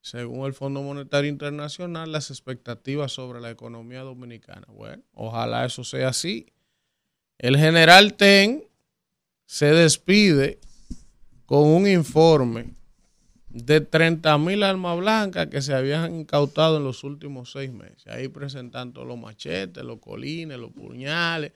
Según 0.00 0.46
el 0.46 0.54
Fondo 0.54 0.82
Monetario 0.82 1.28
Internacional, 1.28 2.12
las 2.12 2.30
expectativas 2.30 3.12
sobre 3.12 3.40
la 3.40 3.50
economía 3.50 4.02
dominicana. 4.02 4.66
Bueno, 4.68 5.02
ojalá 5.14 5.64
eso 5.66 5.82
sea 5.82 6.10
así. 6.10 6.46
El 7.38 7.56
general 7.56 8.14
Ten 8.14 8.64
se 9.46 9.66
despide 9.66 10.60
con 11.44 11.66
un 11.66 11.88
informe 11.88 12.74
de 13.48 13.80
30 13.80 14.36
mil 14.38 14.62
armas 14.62 14.98
blancas 14.98 15.46
que 15.46 15.62
se 15.62 15.74
habían 15.74 16.14
incautado 16.14 16.76
en 16.76 16.84
los 16.84 17.04
últimos 17.04 17.52
seis 17.52 17.72
meses. 17.72 18.06
Ahí 18.06 18.28
presentan 18.28 18.92
todos 18.92 19.08
los 19.08 19.18
machetes, 19.18 19.82
los 19.82 19.98
colines, 19.98 20.58
los 20.58 20.72
puñales. 20.72 21.52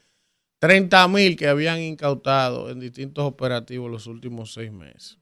30 0.60 1.08
mil 1.08 1.36
que 1.36 1.48
habían 1.48 1.80
incautado 1.80 2.70
en 2.70 2.78
distintos 2.80 3.24
operativos 3.24 3.90
los 3.90 4.06
últimos 4.06 4.52
seis 4.52 4.70
meses. 4.70 5.18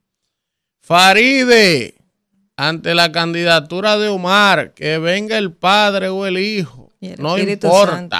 Faride, 0.80 1.94
ante 2.56 2.94
la 2.94 3.12
candidatura 3.12 3.96
de 3.98 4.08
Omar, 4.08 4.74
que 4.74 4.98
venga 4.98 5.38
el 5.38 5.52
padre 5.52 6.08
o 6.08 6.26
el 6.26 6.38
hijo, 6.38 6.92
el 7.00 7.20
no 7.22 7.38
importa. 7.38 7.94
Santo. 7.96 8.16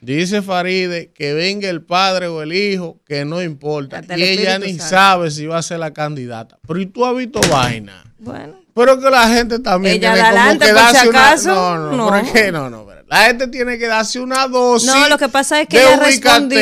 Dice 0.00 0.42
Faride 0.42 1.12
que 1.12 1.32
venga 1.32 1.68
el 1.68 1.82
padre 1.82 2.26
o 2.26 2.42
el 2.42 2.52
hijo, 2.52 3.00
que 3.06 3.24
no 3.24 3.42
importa. 3.42 4.00
El 4.08 4.18
Y 4.20 4.22
ella 4.22 4.58
ni 4.58 4.70
Santo. 4.74 4.84
sabe 4.84 5.30
si 5.30 5.46
va 5.46 5.58
a 5.58 5.62
ser 5.62 5.78
la 5.80 5.92
candidata. 5.92 6.58
Pero 6.66 6.80
¿y 6.80 6.86
tú 6.86 7.04
has 7.04 7.16
visto 7.16 7.40
vaina? 7.50 8.04
Bueno, 8.18 8.60
Pero 8.74 9.00
que 9.00 9.10
la 9.10 9.28
gente 9.28 9.58
también 9.58 9.96
Ella 9.96 10.14
tiene 10.14 10.28
como 10.30 10.58
que 10.60 10.72
por 10.72 10.96
si 11.00 11.08
una... 11.08 11.26
acaso, 11.28 11.76
No, 11.78 11.92
no, 11.96 12.16
es 12.16 12.30
que 12.30 12.52
no, 12.52 12.70
no. 12.70 12.86
La 13.12 13.26
gente 13.26 13.46
tiene 13.48 13.76
que 13.78 13.86
darse 13.86 14.18
una 14.20 14.48
dosis 14.48 14.88
no, 14.88 15.06
lo 15.08 15.18
que 15.18 15.28
pasa 15.28 15.60
es 15.60 15.68
que 15.68 15.76
ella 15.78 15.96
respondió. 15.98 16.58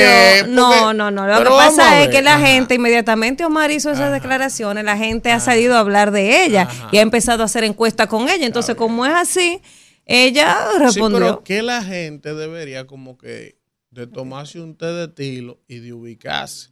No, 0.48 0.68
porque- 0.68 0.94
no, 0.96 1.10
no. 1.12 1.26
Lo 1.28 1.38
pero 1.38 1.50
que 1.52 1.56
pasa 1.56 2.02
es 2.02 2.08
que 2.08 2.22
la 2.22 2.34
Ajá. 2.34 2.46
gente, 2.46 2.74
inmediatamente 2.74 3.44
Omar 3.44 3.70
hizo 3.70 3.90
esas 3.92 4.10
declaraciones, 4.12 4.82
la 4.84 4.96
gente 4.96 5.30
ha 5.30 5.38
salido 5.38 5.76
a 5.76 5.78
hablar 5.78 6.10
de 6.10 6.44
ella 6.44 6.68
y 6.90 6.98
ha 6.98 7.02
empezado 7.02 7.42
a 7.42 7.46
hacer 7.46 7.62
encuestas 7.62 8.08
con 8.08 8.28
ella. 8.28 8.46
Entonces, 8.46 8.74
como 8.74 9.06
es 9.06 9.14
así, 9.14 9.60
ella 10.06 10.56
Sí, 10.72 10.78
respondió. 10.80 11.18
pero 11.20 11.44
que 11.44 11.62
la 11.62 11.84
gente 11.84 12.34
debería 12.34 12.84
como 12.86 13.16
que 13.16 13.56
de 13.92 14.08
tomarse 14.08 14.60
un 14.60 14.76
té 14.76 14.86
de 14.86 15.06
tilo 15.06 15.60
y 15.68 15.78
de 15.78 15.92
ubicarse. 15.92 16.70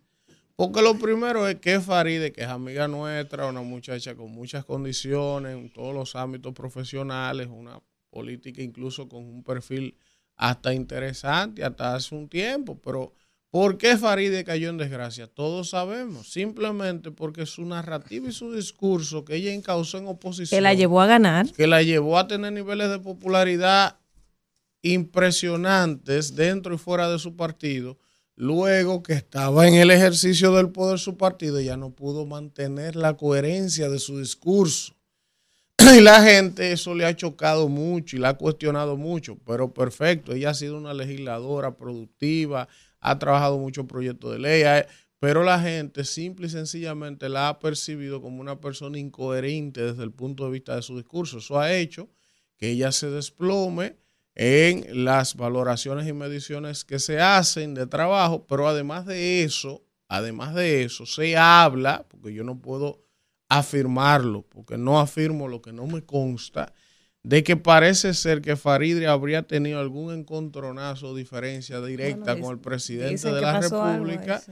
Porque 0.56 0.82
lo 0.82 0.98
primero 0.98 1.46
es 1.46 1.54
que 1.60 1.78
Faride, 1.78 2.32
que 2.32 2.42
es 2.42 2.48
amiga 2.48 2.88
nuestra, 2.88 3.46
una 3.46 3.60
muchacha 3.62 4.16
con 4.16 4.32
muchas 4.32 4.64
condiciones 4.64 5.52
en 5.56 5.70
todos 5.72 5.94
los 5.94 6.16
ámbitos 6.16 6.52
profesionales, 6.52 7.46
una 7.48 7.78
política 8.10 8.62
incluso 8.62 9.08
con 9.08 9.24
un 9.24 9.42
perfil 9.42 9.96
hasta 10.36 10.72
interesante 10.72 11.64
hasta 11.64 11.94
hace 11.94 12.14
un 12.14 12.28
tiempo, 12.28 12.78
pero 12.80 13.12
¿por 13.50 13.76
qué 13.76 13.96
Faride 13.96 14.44
cayó 14.44 14.70
en 14.70 14.78
desgracia? 14.78 15.26
Todos 15.26 15.70
sabemos, 15.70 16.30
simplemente 16.32 17.10
porque 17.10 17.44
su 17.44 17.64
narrativa 17.64 18.28
y 18.28 18.32
su 18.32 18.52
discurso 18.52 19.24
que 19.24 19.36
ella 19.36 19.52
encausó 19.52 19.98
en 19.98 20.06
oposición 20.06 20.56
que 20.56 20.60
la 20.60 20.74
llevó 20.74 21.00
a 21.00 21.06
ganar. 21.06 21.52
que 21.52 21.66
la 21.66 21.82
llevó 21.82 22.18
a 22.18 22.28
tener 22.28 22.52
niveles 22.52 22.88
de 22.90 23.00
popularidad 23.00 23.98
impresionantes 24.82 26.36
dentro 26.36 26.74
y 26.74 26.78
fuera 26.78 27.10
de 27.10 27.18
su 27.18 27.34
partido, 27.34 27.98
luego 28.36 29.02
que 29.02 29.14
estaba 29.14 29.66
en 29.66 29.74
el 29.74 29.90
ejercicio 29.90 30.52
del 30.52 30.70
poder 30.70 31.00
su 31.00 31.16
partido, 31.16 31.60
ya 31.60 31.76
no 31.76 31.90
pudo 31.90 32.26
mantener 32.26 32.94
la 32.94 33.16
coherencia 33.16 33.88
de 33.88 33.98
su 33.98 34.20
discurso. 34.20 34.94
y 35.96 36.00
la 36.00 36.22
gente 36.22 36.72
eso 36.72 36.94
le 36.94 37.06
ha 37.06 37.16
chocado 37.16 37.68
mucho 37.68 38.16
y 38.16 38.18
la 38.18 38.30
ha 38.30 38.34
cuestionado 38.36 38.96
mucho, 38.96 39.38
pero 39.46 39.72
perfecto, 39.72 40.32
ella 40.32 40.50
ha 40.50 40.54
sido 40.54 40.76
una 40.76 40.92
legisladora 40.92 41.76
productiva, 41.76 42.68
ha 43.00 43.18
trabajado 43.18 43.58
muchos 43.58 43.86
proyectos 43.86 44.32
de 44.32 44.38
ley, 44.38 44.84
pero 45.18 45.44
la 45.44 45.60
gente 45.60 46.04
simple 46.04 46.46
y 46.46 46.50
sencillamente 46.50 47.28
la 47.28 47.48
ha 47.48 47.58
percibido 47.58 48.20
como 48.20 48.40
una 48.40 48.60
persona 48.60 48.98
incoherente 48.98 49.80
desde 49.80 50.02
el 50.02 50.12
punto 50.12 50.44
de 50.44 50.50
vista 50.50 50.76
de 50.76 50.82
su 50.82 50.96
discurso. 50.96 51.38
Eso 51.38 51.58
ha 51.58 51.72
hecho 51.72 52.08
que 52.56 52.70
ella 52.70 52.92
se 52.92 53.10
desplome 53.10 53.96
en 54.34 55.04
las 55.04 55.36
valoraciones 55.36 56.06
y 56.06 56.12
mediciones 56.12 56.84
que 56.84 56.98
se 56.98 57.20
hacen 57.20 57.74
de 57.74 57.86
trabajo, 57.86 58.46
pero 58.46 58.68
además 58.68 59.06
de 59.06 59.42
eso, 59.42 59.82
además 60.06 60.54
de 60.54 60.84
eso, 60.84 61.06
se 61.06 61.36
habla, 61.36 62.06
porque 62.08 62.34
yo 62.34 62.44
no 62.44 62.60
puedo 62.60 63.07
afirmarlo, 63.48 64.42
porque 64.42 64.76
no 64.76 65.00
afirmo 65.00 65.48
lo 65.48 65.62
que 65.62 65.72
no 65.72 65.86
me 65.86 66.02
consta, 66.02 66.72
de 67.22 67.42
que 67.42 67.56
parece 67.56 68.14
ser 68.14 68.40
que 68.40 68.56
Faridre 68.56 69.06
habría 69.06 69.42
tenido 69.42 69.80
algún 69.80 70.14
encontronazo 70.14 71.08
o 71.08 71.16
diferencia 71.16 71.80
directa 71.80 72.32
Bueno, 72.32 72.46
con 72.46 72.54
el 72.54 72.60
presidente 72.60 73.32
de 73.32 73.40
la 73.40 73.60
República 73.60 74.42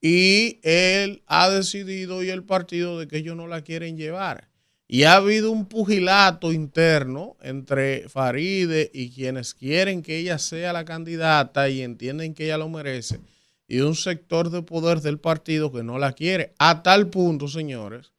y 0.00 0.60
él 0.62 1.22
ha 1.26 1.48
decidido 1.48 2.22
y 2.22 2.30
el 2.30 2.44
partido 2.44 2.98
de 2.98 3.08
que 3.08 3.18
ellos 3.18 3.36
no 3.36 3.46
la 3.46 3.62
quieren 3.62 3.96
llevar. 3.96 4.48
Y 4.86 5.04
ha 5.04 5.14
habido 5.14 5.50
un 5.50 5.64
pugilato 5.66 6.52
interno 6.52 7.36
entre 7.40 8.08
Faride 8.08 8.90
y 8.92 9.10
quienes 9.10 9.54
quieren 9.54 10.02
que 10.02 10.18
ella 10.18 10.38
sea 10.38 10.74
la 10.74 10.84
candidata 10.84 11.70
y 11.70 11.80
entienden 11.80 12.34
que 12.34 12.44
ella 12.44 12.58
lo 12.58 12.68
merece, 12.68 13.18
y 13.66 13.80
un 13.80 13.94
sector 13.94 14.50
de 14.50 14.60
poder 14.60 15.00
del 15.00 15.18
partido 15.18 15.72
que 15.72 15.82
no 15.82 15.98
la 15.98 16.12
quiere. 16.12 16.52
A 16.58 16.82
tal 16.82 17.08
punto, 17.08 17.48
señores, 17.48 18.12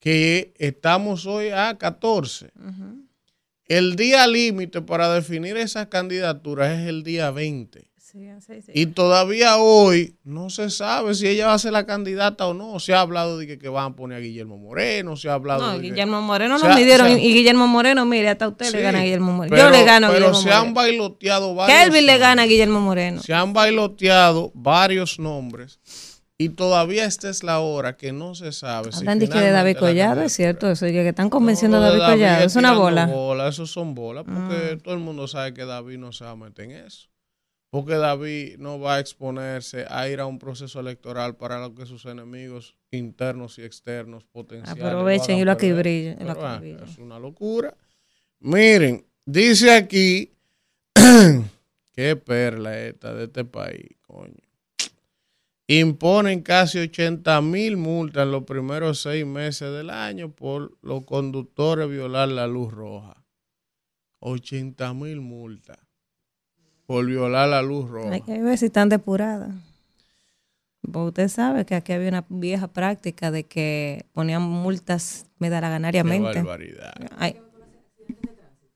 que 0.00 0.52
estamos 0.58 1.26
hoy 1.26 1.50
a 1.50 1.76
14. 1.78 2.50
El 3.66 3.94
día 3.94 4.26
límite 4.26 4.82
para 4.82 5.12
definir 5.14 5.56
esas 5.56 5.86
candidaturas 5.86 6.76
es 6.80 6.88
el 6.88 7.04
día 7.04 7.30
20. 7.30 7.88
Sí, 7.96 8.26
sí, 8.44 8.60
sí. 8.62 8.72
Y 8.74 8.86
todavía 8.86 9.58
hoy 9.58 10.16
no 10.24 10.50
se 10.50 10.68
sabe 10.70 11.14
si 11.14 11.28
ella 11.28 11.46
va 11.46 11.54
a 11.54 11.58
ser 11.60 11.70
la 11.72 11.86
candidata 11.86 12.48
o 12.48 12.54
no. 12.54 12.80
Se 12.80 12.92
ha 12.92 13.02
hablado 13.02 13.38
de 13.38 13.46
que, 13.46 13.56
que 13.56 13.68
van 13.68 13.92
a 13.92 13.94
poner 13.94 14.18
a 14.18 14.20
Guillermo 14.20 14.58
Moreno, 14.58 15.14
se 15.16 15.28
ha 15.28 15.34
hablado 15.34 15.60
No, 15.64 15.72
de 15.74 15.80
que- 15.80 15.90
Guillermo 15.90 16.20
Moreno 16.20 16.58
nos 16.58 16.74
midieron 16.76 17.06
o 17.06 17.10
sea, 17.10 17.18
y 17.20 17.32
Guillermo 17.32 17.68
Moreno, 17.68 18.04
mire, 18.06 18.28
hasta 18.30 18.48
usted 18.48 18.72
le 18.72 18.82
gana 18.82 18.98
a 18.98 19.02
Guillermo 19.04 19.30
Moreno. 19.32 19.54
pero- 19.54 19.70
Yo 19.70 19.78
le 19.78 19.84
gano 19.84 20.08
a 20.08 20.10
Pero 20.10 20.26
Guillermo 20.26 20.42
se 20.42 20.50
han 20.50 20.58
Moreno. 20.58 20.74
bailoteado 20.74 21.54
varios 21.54 21.78
Kelvin 21.84 22.06
le 22.06 22.18
gana 22.18 22.42
a. 22.42 22.46
Guillermo 22.46 22.80
Moreno. 22.80 23.22
Se 23.22 23.32
han 23.32 23.52
bailoteado 23.52 24.50
varios 24.56 25.20
nombres 25.20 25.78
y 26.40 26.48
todavía 26.48 27.04
esta 27.04 27.28
es 27.28 27.42
la 27.42 27.60
hora 27.60 27.98
que 27.98 28.12
no 28.12 28.34
se 28.34 28.52
sabe. 28.52 28.92
si 28.92 29.04
que 29.04 29.38
de 29.38 29.50
David 29.50 29.76
Collado, 29.76 30.22
es 30.22 30.32
cierto, 30.32 30.70
eso, 30.70 30.86
que 30.86 31.06
están 31.06 31.28
convenciendo 31.28 31.78
No, 31.78 31.84
a 31.84 31.90
de 31.90 31.98
David 31.98 32.12
Collado. 32.14 32.46
Es 32.46 32.56
una 32.56 32.72
bola. 32.72 33.04
bolas, 33.04 33.52
eso 33.52 33.66
son 33.66 33.94
bolas, 33.94 34.24
porque 34.24 34.78
todo 34.82 34.94
el 34.94 35.00
mundo 35.00 35.28
sabe 35.28 35.52
que 35.52 35.66
David 35.66 35.98
no 35.98 36.12
se 36.12 36.24
va 36.24 36.30
a 36.30 36.36
meter 36.36 36.64
en 36.64 36.86
eso. 36.86 37.10
Porque 37.68 37.96
David 37.96 38.56
no 38.56 38.80
va 38.80 38.94
a 38.94 39.00
exponerse 39.00 39.84
a 39.90 40.08
ir 40.08 40.18
a 40.18 40.24
un 40.24 40.38
proceso 40.38 40.80
electoral 40.80 41.36
para 41.36 41.60
lo 41.60 41.74
que 41.74 41.84
sus 41.84 42.06
enemigos 42.06 42.74
internos 42.90 43.58
y 43.58 43.62
externos 43.62 44.24
potenciales. 44.24 44.82
Aprovechen 44.82 45.36
y 45.36 45.44
lo 45.44 45.52
y 45.60 45.68
lo 45.68 45.76
Pero, 45.82 46.46
ah, 46.46 46.54
acribillen. 46.54 46.84
es 46.88 46.96
una 46.96 47.18
locura. 47.18 47.76
Miren, 48.38 49.04
dice 49.26 49.74
aquí, 49.74 50.32
qué 51.92 52.16
perla 52.16 52.78
esta 52.78 53.12
de 53.12 53.24
este 53.24 53.44
país, 53.44 53.90
coño. 54.06 54.49
Imponen 55.72 56.42
casi 56.42 56.80
80 56.80 57.40
mil 57.42 57.76
multas 57.76 58.24
en 58.24 58.32
los 58.32 58.42
primeros 58.42 59.02
seis 59.02 59.24
meses 59.24 59.70
del 59.72 59.88
año 59.90 60.32
por 60.32 60.76
los 60.82 61.04
conductores 61.04 61.88
violar 61.88 62.28
la 62.28 62.48
luz 62.48 62.72
roja. 62.72 63.22
80 64.18 64.92
mil 64.94 65.20
multas 65.20 65.78
por 66.86 67.06
violar 67.06 67.50
la 67.50 67.62
luz 67.62 67.88
roja. 67.88 68.10
Hay 68.10 68.22
que 68.22 68.42
ver 68.42 68.58
si 68.58 68.66
están 68.66 68.88
depuradas. 68.88 69.54
Porque 70.82 71.06
usted 71.06 71.28
sabe 71.28 71.64
que 71.64 71.76
aquí 71.76 71.92
había 71.92 72.08
una 72.08 72.24
vieja 72.28 72.66
práctica 72.66 73.30
de 73.30 73.44
que 73.44 74.06
ponían 74.12 74.42
multas 74.42 75.22
Qué 75.22 75.30
medalaganariamente. 75.38 76.42
barbaridad. 76.42 76.94
Ay, 77.16 77.36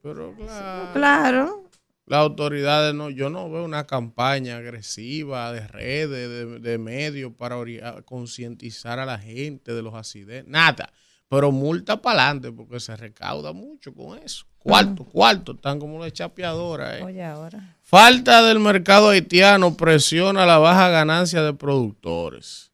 Pero 0.01 0.33
claro, 0.37 0.93
claro. 0.93 1.64
Las 2.07 2.21
autoridades 2.21 2.95
no, 2.95 3.11
yo 3.11 3.31
no 3.31 3.51
veo 3.51 3.65
una 3.65 3.87
campaña 3.87 4.57
agresiva 4.57 5.53
de 5.53 5.67
redes, 5.67 6.29
de, 6.29 6.61
de 6.61 6.79
medios 6.79 7.33
para 7.33 7.57
concientizar 8.05 8.99
a 8.99 9.07
la 9.07 9.19
gente 9.19 9.73
de 9.73 9.83
los 9.83 9.95
accidentes, 9.95 10.51
nada. 10.51 10.93
Pero 11.29 11.51
multa 11.51 12.01
para 12.01 12.25
adelante 12.27 12.53
porque 12.53 12.79
se 12.79 12.95
recauda 12.97 13.53
mucho 13.53 13.95
con 13.95 14.19
eso. 14.19 14.45
Cuarto, 14.59 15.05
cuarto, 15.05 15.53
están 15.53 15.79
como 15.79 15.99
las 15.99 16.13
chapeadoras. 16.13 17.01
¿eh? 17.01 17.03
Oye, 17.03 17.25
ahora. 17.25 17.77
Falta 17.83 18.43
del 18.43 18.61
mercado 18.61 19.11
haitiano 19.11 19.77
presiona 19.77 20.47
la 20.47 20.59
baja 20.59 20.89
ganancia 20.89 21.43
de 21.43 21.53
productores. 21.53 22.73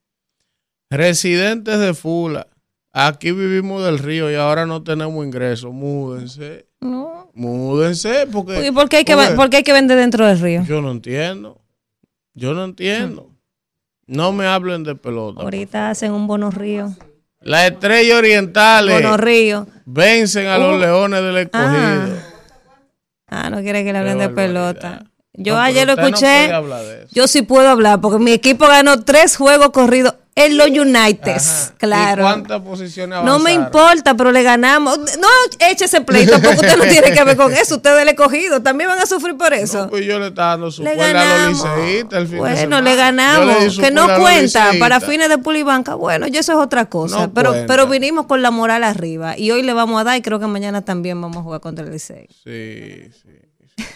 Residentes 0.88 1.78
de 1.78 1.94
Fula, 1.94 2.48
aquí 2.92 3.32
vivimos 3.32 3.84
del 3.84 3.98
río 3.98 4.30
y 4.30 4.34
ahora 4.34 4.66
no 4.66 4.82
tenemos 4.82 5.24
ingresos. 5.24 5.72
Múdense, 5.72 6.66
No. 6.80 7.19
Múdense 7.34 8.26
porque... 8.30 8.66
¿Y 8.66 8.70
por 8.70 8.88
qué, 8.88 8.98
hay 8.98 9.04
que, 9.04 9.16
porque 9.36 9.58
hay 9.58 9.62
que 9.62 9.72
vender 9.72 9.98
dentro 9.98 10.26
del 10.26 10.38
río? 10.40 10.62
Yo 10.66 10.80
no 10.82 10.90
entiendo. 10.90 11.60
Yo 12.34 12.54
no 12.54 12.64
entiendo. 12.64 13.30
No 14.06 14.32
me 14.32 14.46
hablen 14.46 14.82
de 14.84 14.94
pelota. 14.94 15.42
Ahorita 15.42 15.90
hacen 15.90 16.12
un 16.12 16.26
bono 16.26 16.50
río. 16.50 16.94
Las 17.40 17.70
estrellas 17.70 18.18
orientales 18.18 18.94
Bono 19.02 19.16
río. 19.16 19.66
vencen 19.86 20.46
a 20.48 20.58
los 20.58 20.76
Uh. 20.76 20.80
leones 20.80 21.22
del 21.22 21.36
escogido. 21.38 22.18
Ah, 23.28 23.48
no 23.50 23.60
quiere 23.62 23.84
que 23.84 23.92
le 23.92 23.98
hablen 24.00 24.18
de 24.18 24.28
pelota. 24.28 25.04
Yo 25.32 25.54
No, 25.54 25.60
ayer 25.60 25.86
lo 25.86 25.94
no 25.96 26.02
escuché. 26.06 26.50
yo 27.12 27.28
sí 27.28 27.42
puedo 27.42 27.68
hablar 27.68 28.00
porque 28.00 28.18
mi 28.18 28.32
equipo 28.32 28.66
ganó 28.66 29.02
tres 29.04 29.36
juegos 29.36 29.70
corridos 29.70 30.14
en 30.36 30.56
los 30.56 30.68
United. 30.68 31.36
Ajá. 31.36 31.74
Claro. 31.76 32.22
¿Y 32.22 32.24
cuántas 32.24 32.60
posiciones 32.62 33.18
No 33.24 33.38
me 33.40 33.50
avanzaron? 33.52 33.64
importa, 33.66 34.14
pero 34.14 34.32
le 34.32 34.42
ganamos. 34.42 34.98
No 35.20 35.28
eche 35.68 35.84
ese 35.86 36.00
pleito 36.00 36.32
porque 36.40 36.48
usted 36.56 36.76
no 36.76 36.84
tiene 36.84 37.12
que 37.12 37.24
ver 37.24 37.36
con 37.36 37.52
eso. 37.52 37.76
Ustedes 37.76 38.04
le 38.06 38.14
cogido. 38.14 38.62
También 38.62 38.88
van 38.88 39.00
a 39.00 39.06
sufrir 39.06 39.36
por 39.36 39.52
eso. 39.52 39.84
No, 39.84 39.90
pues 39.90 40.06
yo 40.06 40.18
le 40.18 40.28
estaba 40.28 40.50
dando 40.52 40.70
su 40.70 40.82
le 40.82 40.94
cuerda 40.94 41.20
a 41.20 41.48
los 41.50 41.62
ganamos. 41.62 41.78
liceístas 41.84 42.18
el 42.20 42.26
fin 42.26 42.34
de 42.34 42.38
Bueno, 42.40 42.56
semana. 42.56 42.80
le 42.82 42.90
Yo 42.92 42.96
ganamos. 42.96 43.78
que 43.78 43.90
no 43.90 44.06
cuenta 44.20 44.70
para 44.78 45.00
fines 45.00 45.28
de 45.28 45.38
pulibanca. 45.38 45.94
Bueno, 45.96 46.26
ya 46.28 46.40
eso 46.40 46.52
es 46.52 46.58
otra 46.58 46.86
cosa. 46.86 47.26
No 47.26 47.34
pero, 47.34 47.50
cuenta. 47.50 47.66
pero 47.66 47.86
vinimos 47.88 48.26
con 48.26 48.40
la 48.40 48.50
moral 48.50 48.84
arriba. 48.84 49.36
Y 49.36 49.50
hoy 49.50 49.62
le 49.62 49.72
vamos 49.74 50.00
a 50.00 50.04
dar 50.04 50.16
y 50.16 50.22
creo 50.22 50.38
que 50.38 50.46
mañana 50.46 50.82
también 50.82 51.20
vamos 51.20 51.38
a 51.38 51.42
jugar 51.42 51.60
contra 51.60 51.84
el 51.84 51.90
Licey. 51.92 52.28
Sí, 52.44 53.10
sí. 53.22 53.86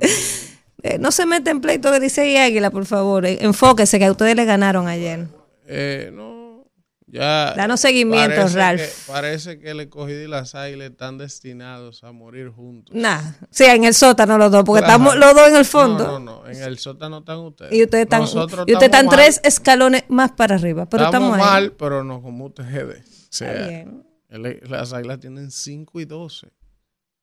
Eh, 0.86 0.98
no 0.98 1.10
se 1.12 1.24
mete 1.24 1.48
en 1.50 1.62
pleito 1.62 1.98
Licey 1.98 2.32
y 2.32 2.36
Águila, 2.36 2.70
por 2.70 2.84
favor. 2.84 3.24
Eh, 3.24 3.38
enfóquese 3.40 3.98
que 3.98 4.04
a 4.04 4.10
ustedes 4.10 4.36
le 4.36 4.44
ganaron 4.44 4.86
ayer. 4.86 5.26
Eh, 5.66 6.10
no, 6.12 6.66
ya. 7.06 7.54
Danos 7.56 7.80
seguimiento, 7.80 8.36
parece 8.36 8.54
Ralph. 8.58 8.80
que- 8.82 8.92
parece 9.12 9.58
que 9.58 9.70
el 9.70 9.80
escogido 9.80 10.20
y 10.22 10.28
las 10.28 10.54
águilas 10.54 10.90
están 10.90 11.16
destinados 11.16 12.04
a 12.04 12.12
morir 12.12 12.50
juntos. 12.50 12.94
Nah, 12.94 13.18
sí, 13.50 13.64
en 13.64 13.84
el 13.84 13.94
sótano 13.94 14.36
los 14.36 14.52
dos, 14.52 14.62
porque 14.64 14.84
Claro. 14.84 14.92
estamos 15.04 15.16
los 15.16 15.34
dos 15.34 15.48
en 15.48 15.56
el 15.56 15.64
fondo. 15.64 16.04
No, 16.06 16.18
no, 16.18 16.42
no. 16.42 16.46
En 16.50 16.62
el 16.62 16.76
sótano 16.78 17.20
están 17.20 17.38
ustedes. 17.38 17.72
Y 17.72 17.82
ustedes 17.84 18.02
están, 18.04 18.20
Nosotros 18.20 18.66
y 18.68 18.74
ustedes 18.74 18.92
están 18.92 19.08
tres 19.08 19.40
escalones 19.42 20.04
más 20.08 20.32
para 20.32 20.56
arriba, 20.56 20.84
pero 20.84 21.06
estamos, 21.06 21.30
estamos, 21.30 21.46
ahí. 21.48 21.62
mal, 21.62 21.72
pero 21.72 22.04
no 22.04 22.20
como 22.20 22.44
ustedes. 22.44 22.98
O 23.08 23.36
sea, 23.36 23.86
el- 24.28 24.60
las 24.68 24.92
águilas 24.92 25.18
tienen 25.18 25.50
5 25.50 25.98
y 25.98 26.04
12. 26.04 26.48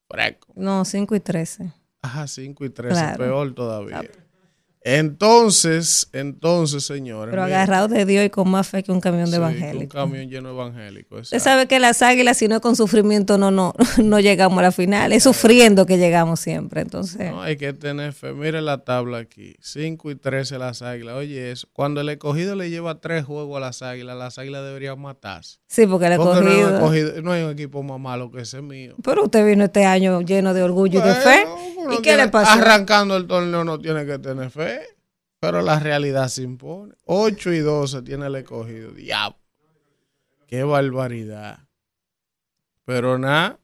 Fresco. 0.10 0.52
No, 0.56 0.84
5 0.84 1.16
y 1.16 1.20
13. 1.20 1.72
Ajá, 2.02 2.28
5 2.28 2.66
y 2.66 2.70
13. 2.70 2.94
Claro. 2.94 3.18
Peor 3.18 3.54
todavía. 3.54 4.02
Entonces, 4.84 6.08
entonces, 6.14 6.84
señores. 6.86 7.32
Pero 7.32 7.44
miren, 7.44 7.56
agarrado 7.58 7.88
de 7.88 8.06
Dios 8.06 8.26
y 8.26 8.30
con 8.30 8.50
más 8.50 8.68
fe 8.68 8.82
que 8.82 8.92
un 8.92 9.00
camión 9.02 9.26
de 9.26 9.32
sí, 9.32 9.38
Un 9.38 9.44
evangélico. 9.50 9.94
camión 9.94 10.30
lleno 10.30 10.50
de 10.50 10.56
evangélicos. 10.56 11.22
Usted 11.24 11.40
sabe 11.40 11.68
que 11.68 11.80
las 11.80 12.02
águilas, 12.02 12.38
si 12.38 12.48
no 12.48 12.56
es 12.56 12.62
con 12.62 12.76
sufrimiento, 12.76 13.38
no, 13.38 13.52
no, 13.52 13.74
no 14.04 14.20
llegamos 14.20 14.58
a 14.60 14.64
la 14.64 14.72
final. 14.72 15.12
Es 15.14 15.24
sufriendo 15.24 15.86
que 15.86 15.98
llegamos 15.98 16.40
siempre. 16.40 16.82
Entonces, 16.82 17.32
No, 17.32 17.42
hay 17.42 17.58
que 17.58 17.74
tener 17.74 18.14
fe. 18.14 18.34
Mire 18.34 18.62
la 18.62 18.80
tabla 18.80 19.20
aquí. 19.20 19.56
5 19.62 20.12
y 20.12 20.16
13 20.16 20.58
las 20.58 20.82
águilas. 20.82 21.16
Oye, 21.16 21.52
eso. 21.52 21.68
Cuando 21.74 22.02
el 22.02 22.10
escogido 22.10 22.56
le 22.56 22.70
lleva 22.70 23.00
tres 23.00 23.26
juegos 23.26 23.58
a 23.58 23.60
las 23.60 23.82
águilas, 23.82 24.18
las 24.18 24.38
águilas 24.40 24.64
deberían 24.64 25.00
matarse. 25.00 25.60
sí, 25.68 25.86
porque 25.88 26.08
el 26.08 26.18
Porque 26.18 26.42
no 26.42 26.50
hay, 26.50 26.64
un 26.64 26.74
escogido. 26.74 27.22
no 27.22 27.32
hay 27.32 27.44
un 27.44 27.52
equipo 27.52 27.84
más 27.84 28.00
malo 28.00 28.32
que 28.32 28.42
ese 28.42 28.62
mío. 28.62 28.96
Pero 29.04 29.24
usted 29.26 29.46
vino 29.46 29.64
este 29.66 29.86
año 29.86 30.22
lleno 30.22 30.54
de 30.54 30.64
orgullo 30.64 31.00
y 31.00 31.08
de 31.08 31.14
fe. 31.16 31.46
¿Y 31.92 31.96
qué 31.98 32.02
tiene- 32.04 32.26
le 32.26 32.30
pasó? 32.30 32.52
Arrancando 32.52 33.18
el 33.18 33.26
torneo 33.28 33.64
no 33.64 33.80
tiene 33.80 34.06
que 34.06 34.20
tener 34.20 34.50
fe. 34.50 34.71
Pero 35.42 35.62
la 35.64 35.80
realidad 35.80 36.28
se 36.30 36.44
impone. 36.44 36.94
8 37.06 37.52
y 37.54 37.60
12 37.60 38.04
tiene 38.04 38.28
el 38.28 38.36
escogido. 38.36 38.92
Diablo. 38.92 39.38
Qué 40.48 40.64
barbaridad. 40.64 41.60
Pero 42.86 43.18
nada. 43.18 43.58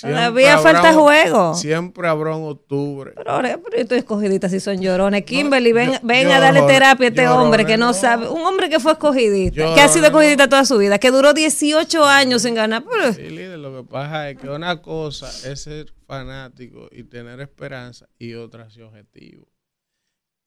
Todavía 0.00 0.56
falta 0.58 0.94
juego. 0.94 1.54
Siempre 1.54 2.08
habrá 2.08 2.34
un 2.34 2.48
octubre. 2.50 3.12
Pero 3.14 3.30
ahora, 3.30 3.60
pero 3.62 3.76
estoy 3.76 3.98
escogidita 3.98 4.48
si 4.48 4.58
son 4.58 4.80
llorones. 4.80 5.24
Kimberly, 5.24 5.72
ven, 5.72 5.92
yo- 5.92 5.98
ven 6.02 6.28
yo 6.28 6.32
a 6.32 6.40
darle 6.40 6.62
no- 6.62 6.66
terapia 6.66 7.06
a 7.06 7.10
este 7.10 7.28
hombre 7.28 7.66
que 7.66 7.76
no, 7.76 7.88
no. 7.88 7.92
sabe. 7.94 8.26
Un 8.28 8.40
hombre 8.40 8.70
que 8.70 8.80
fue 8.80 8.92
escogidita, 8.92 9.54
Llorones 9.56 9.74
que 9.76 9.82
ha 9.82 9.88
sido 9.88 10.00
no. 10.02 10.06
escogidita 10.08 10.48
toda 10.48 10.64
su 10.64 10.78
vida, 10.78 10.98
que 10.98 11.10
duró 11.10 11.34
18 11.34 12.04
años 12.06 12.44
en 12.46 12.54
ganar. 12.54 12.84
Pero, 12.90 13.12
Sí, 13.12 13.28
líder, 13.28 13.58
lo 13.58 13.76
que 13.82 13.88
pasa 13.88 14.30
es 14.30 14.38
que 14.38 14.48
una 14.48 14.80
cosa 14.80 15.28
es 15.28 15.62
ser 15.62 15.92
fanático 16.06 16.88
y 16.90 17.04
tener 17.04 17.40
esperanza 17.42 18.08
y 18.18 18.32
otra 18.32 18.66
es 18.68 18.78
objetivo. 18.78 19.46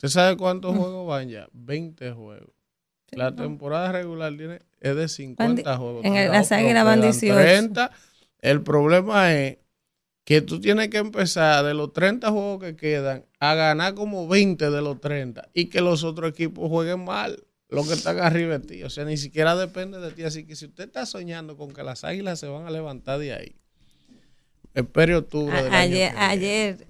¿Usted 0.06 0.20
sabe 0.22 0.38
cuántos 0.38 0.74
Mm. 0.74 0.78
juegos 0.78 1.08
van 1.08 1.30
ya? 1.30 1.48
20 1.54 2.12
juegos. 2.12 2.50
La 3.12 3.36
temporada 3.36 3.92
regular 3.92 4.36
tiene, 4.36 4.62
es 4.82 4.96
de 4.96 5.08
50 5.08 5.72
di- 5.72 5.78
juegos. 5.78 6.06
en 6.06 6.16
el- 6.16 6.32
las 6.32 6.52
Águilas 6.52 6.84
van 6.86 7.00
quedan 7.00 7.12
18. 7.12 7.40
30. 7.42 7.92
El 8.42 8.62
problema 8.62 9.34
es 9.34 9.58
que 10.26 10.42
tú 10.42 10.60
tienes 10.60 10.90
que 10.90 10.98
empezar 10.98 11.64
de 11.66 11.74
los 11.74 11.94
30 11.94 12.30
juegos 12.32 12.62
que 12.64 12.76
quedan 12.76 13.26
a 13.40 13.54
ganar 13.56 13.94
como 13.94 14.28
20 14.28 14.70
de 14.70 14.82
los 14.82 15.00
30 15.00 15.48
y 15.54 15.66
que 15.68 15.82
los 15.82 16.04
otros 16.04 16.32
equipos 16.32 16.68
jueguen 16.70 17.06
mal. 17.06 17.44
Los 17.70 17.88
que 17.88 17.94
están 17.94 18.20
arriba 18.20 18.60
de 18.60 18.68
ti. 18.68 18.84
O 18.84 18.90
sea, 18.90 19.06
ni 19.06 19.18
siquiera 19.18 19.56
depende 19.56 20.00
de 20.00 20.12
ti. 20.12 20.24
Así 20.24 20.46
que 20.46 20.56
si 20.56 20.66
usted 20.66 20.86
está 20.86 21.06
soñando 21.06 21.58
con 21.58 21.74
que 21.74 21.84
las 21.84 22.04
águilas 22.04 22.40
se 22.40 22.48
van 22.48 22.68
a 22.68 22.72
levantar 22.72 23.18
de 23.20 23.34
ahí, 23.34 23.56
espere 24.74 25.16
octubre. 25.16 25.56
del 25.64 25.74
año 25.74 25.78
ayer, 25.96 26.12
que 26.14 26.18
ayer 26.20 26.88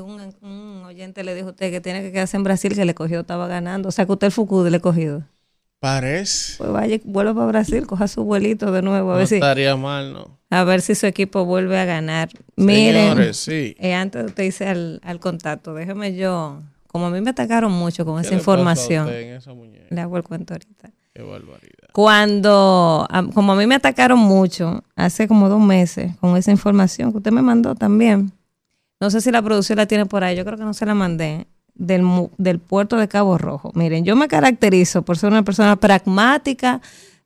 un, 0.00 0.34
un 0.42 0.82
oyente 0.84 1.24
le 1.24 1.34
dijo 1.34 1.48
a 1.48 1.50
usted 1.50 1.70
que 1.70 1.80
tiene 1.80 2.02
que 2.02 2.12
quedarse 2.12 2.36
en 2.36 2.44
Brasil, 2.44 2.74
que 2.74 2.84
le 2.84 2.94
cogió, 2.94 3.20
estaba 3.20 3.46
ganando. 3.48 3.88
O 3.88 3.92
sea, 3.92 4.06
que 4.06 4.12
usted 4.12 4.26
el 4.26 4.32
Fucude 4.32 4.70
le 4.70 4.80
cogido. 4.80 5.24
Parece. 5.80 6.56
Pues 6.58 6.70
vaya, 6.70 6.98
vuelva 7.04 7.34
para 7.34 7.46
Brasil, 7.46 7.86
coja 7.86 8.08
su 8.08 8.24
vuelito 8.24 8.72
de 8.72 8.82
nuevo, 8.82 9.10
a 9.10 9.14
No 9.14 9.18
ver 9.18 9.28
si, 9.28 9.36
estaría 9.36 9.76
mal, 9.76 10.12
¿no? 10.12 10.38
a 10.50 10.64
ver 10.64 10.80
si 10.80 10.94
su 10.94 11.06
equipo 11.06 11.44
vuelve 11.44 11.78
a 11.78 11.84
ganar. 11.84 12.30
Miren. 12.56 13.10
Señores, 13.10 13.36
sí. 13.36 13.76
Eh, 13.78 13.94
antes 13.94 14.24
usted 14.24 14.42
irse 14.42 14.66
al, 14.66 15.00
al 15.04 15.20
contacto, 15.20 15.74
déjeme 15.74 16.16
yo, 16.16 16.62
como 16.88 17.06
a 17.06 17.10
mí 17.10 17.20
me 17.20 17.30
atacaron 17.30 17.70
mucho 17.70 18.04
con 18.04 18.20
¿Qué 18.20 18.26
esa 18.26 18.34
información, 18.34 19.08
esa 19.08 19.52
le 19.90 20.00
hago 20.00 20.16
el 20.16 20.24
cuento 20.24 20.54
ahorita. 20.54 20.90
Qué 21.14 21.22
barbaridad. 21.22 21.88
Cuando, 21.92 23.06
como 23.34 23.52
a 23.52 23.56
mí 23.56 23.66
me 23.66 23.74
atacaron 23.76 24.18
mucho, 24.18 24.82
hace 24.96 25.28
como 25.28 25.48
dos 25.48 25.60
meses, 25.60 26.16
con 26.16 26.36
esa 26.36 26.50
información 26.50 27.12
que 27.12 27.18
usted 27.18 27.32
me 27.32 27.42
mandó 27.42 27.74
también, 27.74 28.32
no 29.00 29.10
sé 29.10 29.20
si 29.20 29.30
la 29.30 29.42
producción 29.42 29.76
la 29.76 29.86
tiene 29.86 30.06
por 30.06 30.24
ahí, 30.24 30.36
yo 30.36 30.44
creo 30.44 30.58
que 30.58 30.64
no 30.64 30.74
se 30.74 30.86
la 30.86 30.94
mandé, 30.94 31.46
del, 31.74 32.04
del 32.36 32.58
puerto 32.58 32.96
de 32.96 33.08
Cabo 33.08 33.38
Rojo. 33.38 33.70
Miren, 33.74 34.04
yo 34.04 34.16
me 34.16 34.28
caracterizo 34.28 35.02
por 35.02 35.16
ser 35.16 35.30
una 35.30 35.44
persona 35.44 35.76
pragmática, 35.76 36.80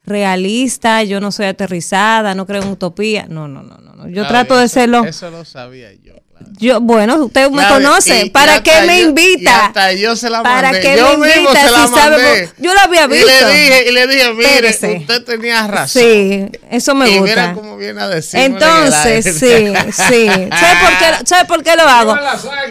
realista, 0.05 1.03
yo 1.03 1.21
no 1.21 1.33
soy 1.33 1.47
aterrizada, 1.47 2.35
no 2.35 2.47
creo 2.47 2.63
en 2.63 2.69
utopía, 2.69 3.27
no, 3.29 3.49
no, 3.49 3.63
no, 3.63 3.79
no, 3.79 3.95
no. 3.95 4.09
yo 4.09 4.23
Está 4.23 4.35
trato 4.35 4.55
bien, 4.55 4.65
de 4.65 4.69
serlo. 4.69 5.05
Eso 5.05 5.31
lo 5.31 5.45
sabía 5.45 5.93
yo. 5.95 6.15
Yo, 6.59 6.81
bueno, 6.81 7.17
usted 7.25 7.51
me 7.51 7.59
Claro, 7.59 7.75
conoce. 7.77 8.27
y- 8.27 8.31
¿Para 8.31 8.57
y 8.59 8.61
qué 8.63 8.83
me 8.87 8.99
yo- 9.01 9.07
Y 9.07 9.09
invita? 9.09 9.67
hasta 9.67 9.93
yo 9.93 10.17
se 10.17 10.31
la 10.31 10.43
¿Para 10.43 10.71
mandé. 10.73 10.81
qué 10.81 10.97
yo 10.97 11.19
me 11.19 11.29
invita 11.37 11.53
se 11.67 11.71
la 11.71 11.87
si 11.87 11.95
sabe 11.95 12.51
yo 12.59 12.73
lo 12.75 12.81
había 12.81 13.05
Y 13.05 13.09
visto. 13.09 13.27
le 13.27 13.55
dije, 13.55 13.85
y 13.89 13.93
le 13.93 14.07
dije, 14.07 14.33
mire, 14.35 14.69
usted 14.99 15.25
tenía 15.25 15.67
razón. 15.67 16.03
Sí, 16.03 16.47
eso 16.71 16.95
me 16.95 17.11
y 17.11 17.19
gusta. 17.19 17.35
mira 17.49 17.55
cómo 17.55 17.77
viene 17.77 18.01
a 18.01 18.09
decir. 18.09 18.41
Entonces, 18.41 19.25
sí, 19.25 19.73
sí. 19.93 20.27
¿Sabe 20.27 20.77
por 20.81 20.99
qué, 20.99 21.07
sabe 21.27 21.45
por 21.47 21.63
qué 21.63 21.77
lo 21.77 21.83
hago? 21.83 22.17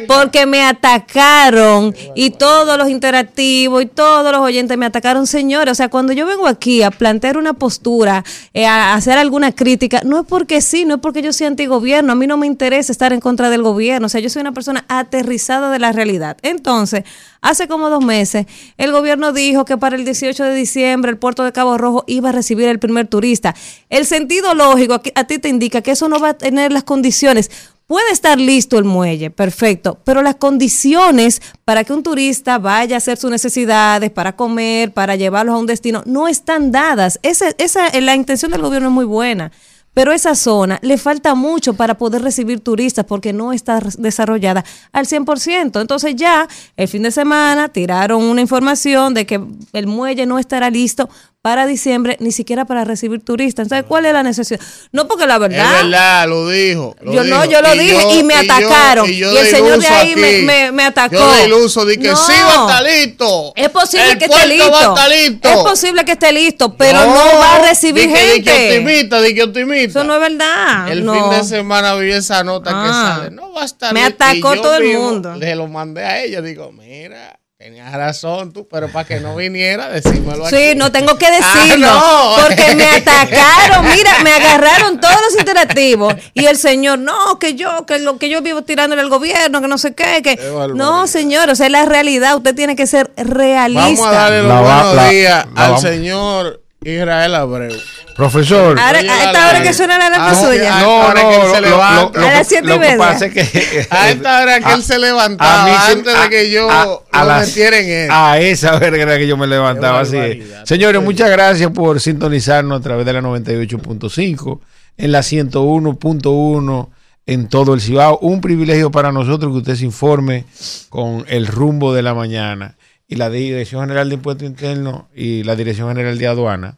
Porque 0.08 0.46
me 0.46 0.64
atacaron 0.64 1.96
y 2.16 2.32
todos 2.32 2.78
los 2.78 2.90
interactivos 2.90 3.82
y 3.84 3.86
todos 3.86 4.32
los 4.32 4.42
oyentes 4.42 4.78
me 4.78 4.86
atacaron, 4.86 5.28
señores. 5.28 5.72
O 5.72 5.76
sea, 5.76 5.90
cuando 5.90 6.14
yo 6.14 6.26
vengo 6.26 6.48
aquí 6.48 6.84
a 6.84 6.92
plantear 6.92 7.38
una 7.38 7.54
postura, 7.54 8.24
eh, 8.54 8.66
a 8.66 8.94
hacer 8.94 9.18
alguna 9.18 9.52
crítica, 9.54 10.02
no 10.04 10.20
es 10.22 10.26
porque 10.28 10.62
sí, 10.62 10.86
no 10.86 10.96
es 10.96 11.02
porque 11.02 11.22
yo 11.22 11.34
soy 11.34 11.48
antigobierno. 11.48 12.14
A 12.14 12.16
mí 12.16 12.28
no 12.28 12.38
me 12.38 12.48
interesa 12.48 12.92
estar 12.92 13.14
en 13.14 13.20
contra 13.20 13.50
del 13.50 13.61
gobierno. 13.64 14.08
O 14.08 14.10
sea, 14.10 14.22
yo 14.22 14.30
soy 14.30 14.42
una 14.42 14.52
persona 14.52 14.86
aterrizada 14.88 15.70
de 15.72 15.80
la 15.80 15.92
realidad. 15.92 16.38
Entonces, 16.42 17.04
hace 17.42 17.68
como 17.68 17.90
dos 17.90 18.04
meses, 18.04 18.46
el 18.78 18.92
gobierno 18.92 19.34
dijo 19.34 19.66
que 19.66 19.78
para 19.78 19.96
el 19.96 20.06
18 20.06 20.44
de 20.44 20.56
diciembre 20.56 21.12
el 21.12 21.18
puerto 21.18 21.44
de 21.44 21.52
Cabo 21.52 21.78
Rojo 21.78 22.04
iba 22.08 22.30
a 22.30 22.32
recibir 22.32 22.68
el 22.68 22.80
primer 22.80 23.08
turista. 23.08 23.56
El 23.90 24.06
sentido 24.06 24.54
lógico 24.54 25.02
a 25.16 25.24
ti 25.26 25.40
te 25.40 25.50
indica 25.50 25.82
que 25.82 25.92
eso 25.92 26.10
no 26.10 26.20
va 26.20 26.30
a 26.30 26.34
tener 26.34 26.72
las 26.72 26.84
condiciones. 26.84 27.50
Puede 27.92 28.12
estar 28.12 28.40
listo 28.40 28.78
el 28.78 28.86
muelle, 28.86 29.32
perfecto, 29.32 30.00
pero 30.06 30.22
las 30.22 30.36
condiciones 30.36 31.42
para 31.66 31.84
que 31.84 31.92
un 31.92 32.04
turista 32.04 32.58
vaya 32.58 32.96
a 32.96 33.00
hacer 33.00 33.18
sus 33.18 33.30
necesidades, 33.30 34.10
para 34.10 34.38
comer, 34.38 34.94
para 34.94 35.18
llevarlos 35.18 35.56
a 35.56 35.58
un 35.58 35.66
destino, 35.66 36.02
no 36.06 36.30
están 36.30 36.72
dadas. 36.72 37.20
Esa, 37.22 37.50
esa, 37.58 37.92
la 38.00 38.16
intención 38.16 38.50
del 38.52 38.62
gobierno 38.62 38.88
es 38.88 38.94
muy 38.94 39.04
buena. 39.04 39.52
Pero 39.94 40.14
esa 40.14 40.36
zona 40.36 40.80
le 40.82 40.98
falta 40.98 41.36
mucho 41.36 41.74
para 41.74 41.98
poder 41.98 42.22
recibir 42.22 42.62
turistas 42.62 43.06
porque 43.06 43.34
no 43.34 43.52
está 43.52 43.82
desarrollada 43.98 44.64
al 44.94 45.06
100%. 45.06 45.82
Entonces 45.82 46.16
ya 46.16 46.48
el 46.78 46.88
fin 46.88 47.04
de 47.04 47.12
semana 47.12 47.68
tiraron 47.68 48.24
una 48.24 48.42
información 48.42 49.14
de 49.14 49.26
que 49.26 49.42
el 49.74 49.88
muelle 49.88 50.26
no 50.26 50.40
estará 50.40 50.70
listo 50.70 51.10
para 51.42 51.66
diciembre, 51.66 52.18
ni 52.20 52.32
siquiera 52.32 52.66
para 52.66 52.84
recibir 52.86 53.26
turistas. 53.26 53.66
Entonces, 53.66 53.86
¿cuál 53.88 54.06
es 54.06 54.14
la 54.14 54.22
necesidad? 54.22 54.60
No 54.92 55.08
porque 55.08 55.26
la 55.26 55.36
Es 55.36 55.40
verdad... 55.40 55.74
verdad, 55.84 56.28
lo 56.28 56.48
dijo. 56.50 56.96
lo 57.02 57.14
Yo 57.14 57.24
no, 57.24 57.46
yo 57.46 57.62
lo 57.64 57.72
dije 57.74 57.98
y 58.20 58.24
me 58.24 58.36
atacaron. 58.36 59.08
yo 59.12 59.34
Y 59.34 59.38
el 59.38 59.48
señor 59.48 59.80
de 59.80 59.88
ahí 59.88 60.16
me- 60.16 60.42
me- 60.44 60.72
me 60.72 60.84
atacó. 60.84 61.16
Yo 61.16 61.32
de 61.34 61.46
iluso 61.46 61.84
di 61.86 61.98
que 61.98 62.10
No. 62.10 62.16
sí 62.16 62.34
va 62.46 62.68
a 62.68 62.68
estar 62.68 62.84
listo. 62.84 63.54
Es 63.56 63.70
posible 63.70 64.12
El 64.12 64.18
que 64.20 64.26
esté 64.26 64.48
listo. 64.48 64.72
va 64.72 64.80
a 64.80 64.90
estar 64.94 65.10
listo. 65.10 65.50
Es 65.50 65.56
posible 65.58 66.06
que 66.06 66.12
esté 66.12 66.32
listo, 66.32 66.78
pero 66.78 67.00
no, 67.06 67.16
va 67.40 67.56
a 67.56 67.68
recibir 67.68 68.08
di 68.08 68.14
que, 68.14 68.34
Di 68.36 68.42
que 68.44 68.52
gente. 68.52 68.78
optimista, 68.78 69.22
di 69.22 69.34
que 69.36 69.44
optimista. 69.44 70.00
Eso 70.00 70.04
no 70.04 70.14
es 70.14 70.20
verdad. 70.22 70.92
El 70.92 71.04
no. 71.06 71.14
fin 71.14 71.30
de 71.40 71.44
semana 71.44 71.96
vi 71.96 72.12
esa 72.12 72.44
nota 72.44 72.70
que 72.70 72.76
Ah. 72.78 73.16
sale. 73.18 73.32
No 73.32 73.52
va 73.52 73.64
a 73.64 73.66
estar 73.66 73.94
Me 73.96 74.06
listo. 74.06 74.24
atacó 74.24 74.54
Y 74.54 74.58
yo 74.58 74.62
todo 74.62 74.76
el 74.78 74.98
mundo. 74.98 75.36
Le 75.36 75.56
lo 75.56 75.68
mandé 75.68 76.04
a 76.06 76.22
ella. 76.24 76.42
Digo, 76.44 76.72
mira, 76.72 77.40
tenías 77.62 77.94
razón 77.94 78.52
tú, 78.52 78.68
pero 78.68 78.90
para 78.92 79.08
que 79.08 79.20
no 79.20 79.36
viniera, 79.36 79.88
decímelo 79.90 80.48
aquí. 80.48 80.56
Sí, 80.56 80.74
no 80.76 80.92
tengo 80.92 81.16
que 81.18 81.28
Ah, 81.28 81.32
decirlo. 81.32 81.88
no. 81.88 82.36
Porque 82.44 82.76
me 82.76 82.86
atacaron. 82.86 83.86
Mira, 83.86 84.12
me 84.24 84.32
agarraron 84.32 85.00
todos 85.00 85.16
los 85.30 85.40
interactivos. 85.40 86.16
Y 86.34 86.46
el 86.46 86.58
señor, 86.58 86.98
no, 86.98 87.38
que 87.38 87.54
yo, 87.54 87.86
que 87.86 88.00
lo 88.00 88.18
que 88.18 88.30
yo 88.30 88.42
vivo 88.42 88.64
tirándole 88.64 89.02
al 89.04 89.10
gobierno, 89.10 89.62
que 89.62 89.68
no 89.68 89.78
sé 89.78 89.94
qué. 89.94 90.22
que. 90.24 90.40
No, 90.74 91.06
señor, 91.06 91.50
o 91.52 91.56
sea, 91.56 91.68
es 91.68 91.72
la 91.72 91.86
realidad. 91.86 92.36
Usted 92.36 92.56
tiene 92.56 92.76
que 92.76 92.88
ser 92.88 93.12
realista. 93.16 93.84
Vamos 93.84 94.06
a 94.08 94.12
darle 94.12 94.40
los 94.42 94.48
La 94.50 94.62
buenos 94.62 94.96
la- 94.96 95.10
días 95.10 95.46
la 95.56 95.66
al 95.68 95.78
señor 95.80 96.61
Israel 96.92 97.36
Abreu. 97.36 97.78
Profesor. 98.16 98.80
Ahora, 98.80 98.98
a 98.98 99.02
esta 99.02 99.50
hora 99.50 99.62
que 99.62 99.72
suena 99.72 100.00
la 100.00 100.08
alarma 100.08 100.32
Ah, 100.32 100.36
suya. 100.36 100.78
a- 100.80 100.82
no, 100.82 101.02
ahora 101.04 101.22
no, 101.22 101.30
que 101.30 101.36
él 101.36 101.42
lo, 101.44 101.54
se 101.54 101.62
lo- 101.62 101.70
levanta. 101.70 102.20
lo- 102.20 102.26
A 102.26 102.30
las 102.32 102.38
lo- 102.40 102.44
siete 102.46 102.64
y 102.66 102.68
lo 102.70 102.74
que 102.74 102.80
media. 102.80 102.98
pasa 102.98 103.26
es 103.28 103.34
que 103.34 103.88
A 103.92 104.10
esta 104.10 104.42
hora 104.42 104.60
que 104.60 104.74
él 104.74 104.84
se 104.84 104.98
levantaba, 104.98 105.62
a 105.62 105.66
mí 105.68 105.72
se- 105.86 105.92
antes 105.92 106.22
de 106.24 106.30
que 106.32 106.50
yo 106.50 106.72
a 106.72 106.86
lo 106.86 107.04
las- 107.28 107.48
metiera 107.48 107.78
en 107.78 107.88
él. 107.90 108.10
A 108.12 108.40
esa 108.40 108.76
hora 108.76 108.88
era 108.88 109.18
que 109.20 109.28
yo 109.28 109.38
me 109.38 109.46
levantaba 109.46 110.00
así. 110.00 110.18
es. 110.18 110.40
Señores, 110.66 111.04
muchas 111.04 111.30
gracias 111.30 111.70
por 111.70 112.00
sintonizarnos 112.02 112.80
a 112.80 112.84
través 112.84 113.06
de 113.06 113.14
la 113.14 113.22
98.5, 113.22 114.62
en 114.98 115.12
la 115.12 115.22
101.1 115.22 116.90
en 117.28 117.48
todo 117.48 117.76
el 117.76 117.82
Cibao. 117.82 118.18
Un 118.24 118.42
privilegio 118.42 118.90
para 118.90 119.12
nosotros 119.12 119.52
que 119.52 119.58
usted 119.60 119.76
se 119.76 119.86
informe 119.86 120.46
con 120.90 121.26
el 121.30 121.46
rumbo 121.46 121.94
de 121.94 122.02
la 122.02 122.16
mañana. 122.16 122.76
Y 123.12 123.16
la 123.18 123.30
Dirección 123.30 123.82
General 123.82 124.08
de 124.08 124.16
Impuestos 124.16 124.48
Internos 124.48 125.04
y 125.14 125.44
la 125.44 125.58
Dirección 125.58 125.90
General 125.90 126.18
de 126.18 126.28
Aduana 126.28 126.78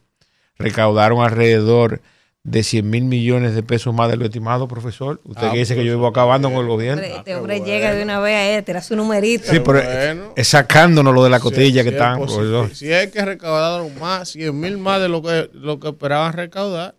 recaudaron 0.58 1.22
alrededor 1.22 2.00
de 2.42 2.64
100 2.64 2.90
mil 2.90 3.04
millones 3.04 3.54
de 3.54 3.62
pesos 3.62 3.94
más 3.94 4.10
de 4.10 4.16
lo 4.16 4.24
estimado, 4.24 4.66
profesor. 4.66 5.20
Usted 5.22 5.46
Ah, 5.46 5.52
que 5.52 5.58
dice 5.58 5.76
que 5.76 5.84
yo 5.84 5.92
vivo 5.92 6.08
acabando 6.08 6.50
con 6.50 6.58
el 6.62 6.66
gobierno. 6.66 7.02
Hombre, 7.02 7.16
Este 7.18 7.36
hombre 7.36 7.60
llega 7.60 7.94
de 7.94 8.02
una 8.02 8.18
vez 8.18 8.34
a 8.34 8.48
él, 8.50 8.64
tira 8.64 8.82
su 8.82 8.96
numerito. 8.96 9.44
Sí, 9.48 9.60
pero 9.64 9.80
bueno. 9.80 10.32
es 10.34 10.48
sacándonos 10.48 11.14
lo 11.14 11.22
de 11.22 11.30
la 11.30 11.38
cotilla 11.38 11.82
Si- 11.82 11.84
que 11.84 11.90
si 11.90 11.94
están. 11.96 12.14
es 12.20 12.26
posible. 12.26 12.50
profesor. 12.50 12.76
Si 12.76 12.92
es 12.92 13.12
que 13.12 13.24
recaudaron 13.24 13.96
más, 14.00 14.28
100 14.30 14.58
mil 14.58 14.76
más 14.76 15.00
de 15.00 15.08
lo 15.08 15.22
que, 15.22 15.48
lo 15.54 15.78
que 15.78 15.90
esperaban 15.90 16.32
recaudar, 16.32 16.96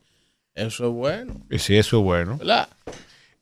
eso 0.55 0.85
es 0.87 0.91
bueno, 0.93 1.41
Y 1.51 1.59
sí, 1.59 1.75
eso 1.77 1.97
es 1.99 2.03
bueno. 2.05 2.37
¿verdad? 2.37 2.69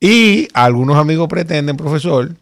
Y 0.00 0.48
algunos 0.54 0.96
amigos 0.96 1.28
pretenden, 1.28 1.76
profesor, 1.76 2.32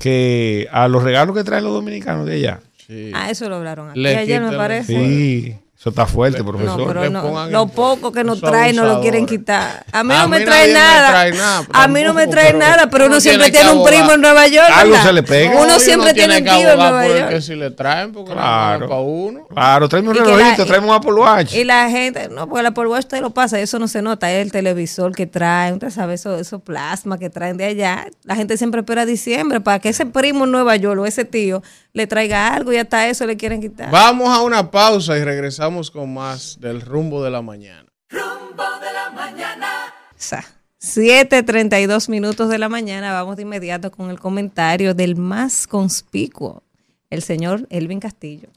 que 0.00 0.66
a 0.72 0.88
los 0.88 1.02
regalos 1.02 1.36
que 1.36 1.44
traen 1.44 1.64
los 1.64 1.74
dominicanos 1.74 2.26
de 2.26 2.36
allá. 2.36 2.60
Sí. 2.86 3.10
Ah, 3.14 3.30
eso 3.30 3.48
lograron 3.48 3.90
aquí. 3.90 4.00
Le 4.00 4.16
Ayer 4.16 4.40
me 4.42 4.56
parece. 4.56 4.86
Sí, 4.94 5.56
eso 5.78 5.90
está 5.90 6.06
fuerte, 6.06 6.38
No, 6.38 6.46
profesor. 6.46 6.86
pero 6.86 7.02
le 7.02 7.10
no, 7.10 7.46
lo 7.50 7.66
poco 7.68 8.10
que 8.12 8.24
nos 8.24 8.38
Son 8.38 8.50
traen 8.50 8.74
no 8.76 8.84
lo 8.86 9.00
quieren 9.02 9.26
quitar. 9.26 9.84
A 9.92 10.02
mí 10.04 10.14
A 10.14 10.22
no 10.22 10.28
me 10.28 10.40
trae 10.40 10.68
me 10.68 10.72
nada. 10.74 11.08
trae 11.10 11.32
nada, 11.32 11.66
a 11.72 11.88
mí 11.88 12.02
no 12.02 12.14
me 12.14 12.26
trae 12.26 12.46
pero 12.48 12.58
nada, 12.58 12.88
pero 12.90 13.06
uno 13.06 13.20
siempre 13.20 13.50
tiene 13.50 13.70
un 13.72 13.84
primo 13.84 14.12
en 14.12 14.20
Nueva 14.20 14.46
York. 14.46 14.68
Algo 14.72 14.96
se 14.96 15.12
le 15.12 15.22
pega. 15.22 15.56
Uno 15.56 15.66
No, 15.66 15.78
siempre 15.80 16.14
tiene 16.14 16.38
un 16.38 16.44
tío 16.44 16.70
en 16.70 16.78
Nueva 16.78 17.06
el 17.06 17.18
York. 17.18 17.28
que 17.30 17.40
si 17.42 17.54
le 17.54 17.70
traen, 17.70 18.12
porque 18.12 18.32
Claro. 18.32 18.80
no 18.80 18.88
para 18.88 19.00
uno. 19.00 19.46
Claro, 19.48 19.88
tráeme 19.88 20.08
un 20.10 20.14
relojito, 20.14 20.64
tráeme 20.64 20.86
un 20.88 20.94
Apple 20.94 21.12
Watch. 21.14 21.54
Y 21.54 21.64
la 21.64 21.90
gente, 21.90 22.28
no, 22.30 22.48
porque 22.48 22.62
la 22.62 22.68
Apple 22.70 22.86
Watch 22.86 23.06
te 23.06 23.20
lo 23.20 23.30
pasa, 23.30 23.58
eso 23.60 23.78
no 23.78 23.88
se 23.88 24.00
nota, 24.00 24.30
es 24.32 24.42
el 24.44 24.52
televisor 24.52 25.14
que 25.14 25.26
traen, 25.26 25.74
usted 25.74 25.90
sabe, 25.90 26.14
eso, 26.14 26.38
eso 26.38 26.60
plasma 26.60 27.18
que 27.18 27.28
traen 27.30 27.56
de 27.56 27.64
allá. 27.64 28.06
La 28.22 28.36
gente 28.36 28.56
siempre 28.56 28.80
espera 28.80 29.04
diciembre 29.06 29.60
para 29.60 29.80
que 29.80 29.88
ese 29.90 30.06
primo 30.06 30.44
en 30.44 30.52
Nueva 30.52 30.76
York 30.76 31.00
o 31.00 31.04
ese 31.06 31.24
tío 31.24 31.62
le 31.94 32.06
traiga 32.08 32.52
algo 32.52 32.72
y 32.72 32.76
hasta 32.76 33.08
eso 33.08 33.24
le 33.24 33.36
quieren 33.36 33.60
quitar. 33.60 33.90
Vamos 33.90 34.28
a 34.28 34.42
una 34.42 34.70
pausa 34.70 35.16
y 35.16 35.24
regresamos 35.24 35.90
con 35.92 36.12
más 36.12 36.58
del 36.60 36.80
rumbo 36.80 37.22
de 37.22 37.30
la 37.30 37.40
mañana. 37.40 37.88
Rumbo 38.10 38.64
de 38.80 38.92
la 38.92 39.10
mañana. 39.10 39.68
Sa- 40.16 40.44
7:32 40.80 42.08
minutos 42.10 42.50
de 42.50 42.58
la 42.58 42.68
mañana. 42.68 43.12
Vamos 43.12 43.36
de 43.36 43.42
inmediato 43.42 43.90
con 43.92 44.10
el 44.10 44.18
comentario 44.18 44.92
del 44.92 45.16
más 45.16 45.66
conspicuo, 45.66 46.62
el 47.10 47.22
señor 47.22 47.66
Elvin 47.70 48.00
Castillo. 48.00 48.48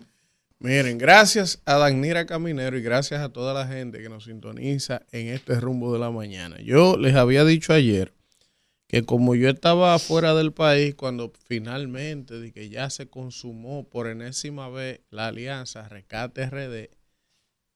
Miren, 0.60 0.98
gracias 0.98 1.62
a 1.66 1.76
Danira 1.78 2.26
Caminero 2.26 2.76
y 2.78 2.82
gracias 2.82 3.22
a 3.22 3.30
toda 3.30 3.54
la 3.54 3.68
gente 3.68 4.00
que 4.02 4.10
nos 4.10 4.24
sintoniza 4.26 5.04
en 5.12 5.28
este 5.28 5.60
rumbo 5.60 5.94
de 5.94 6.00
la 6.00 6.10
mañana. 6.10 6.58
Yo 6.64 6.98
les 6.98 7.16
había 7.16 7.46
dicho 7.46 7.72
ayer 7.72 8.12
que 8.88 9.04
como 9.04 9.36
yo 9.36 9.50
estaba 9.50 10.00
fuera 10.00 10.34
del 10.34 10.54
país 10.54 10.96
cuando 10.96 11.32
finalmente 11.46 12.40
de 12.40 12.52
que 12.52 12.70
ya 12.70 12.90
se 12.90 13.08
consumó 13.08 13.84
por 13.84 14.08
enésima 14.08 14.70
vez 14.70 15.02
la 15.10 15.28
alianza 15.28 15.88
Rescate 15.90 16.50
RD, 16.50 16.90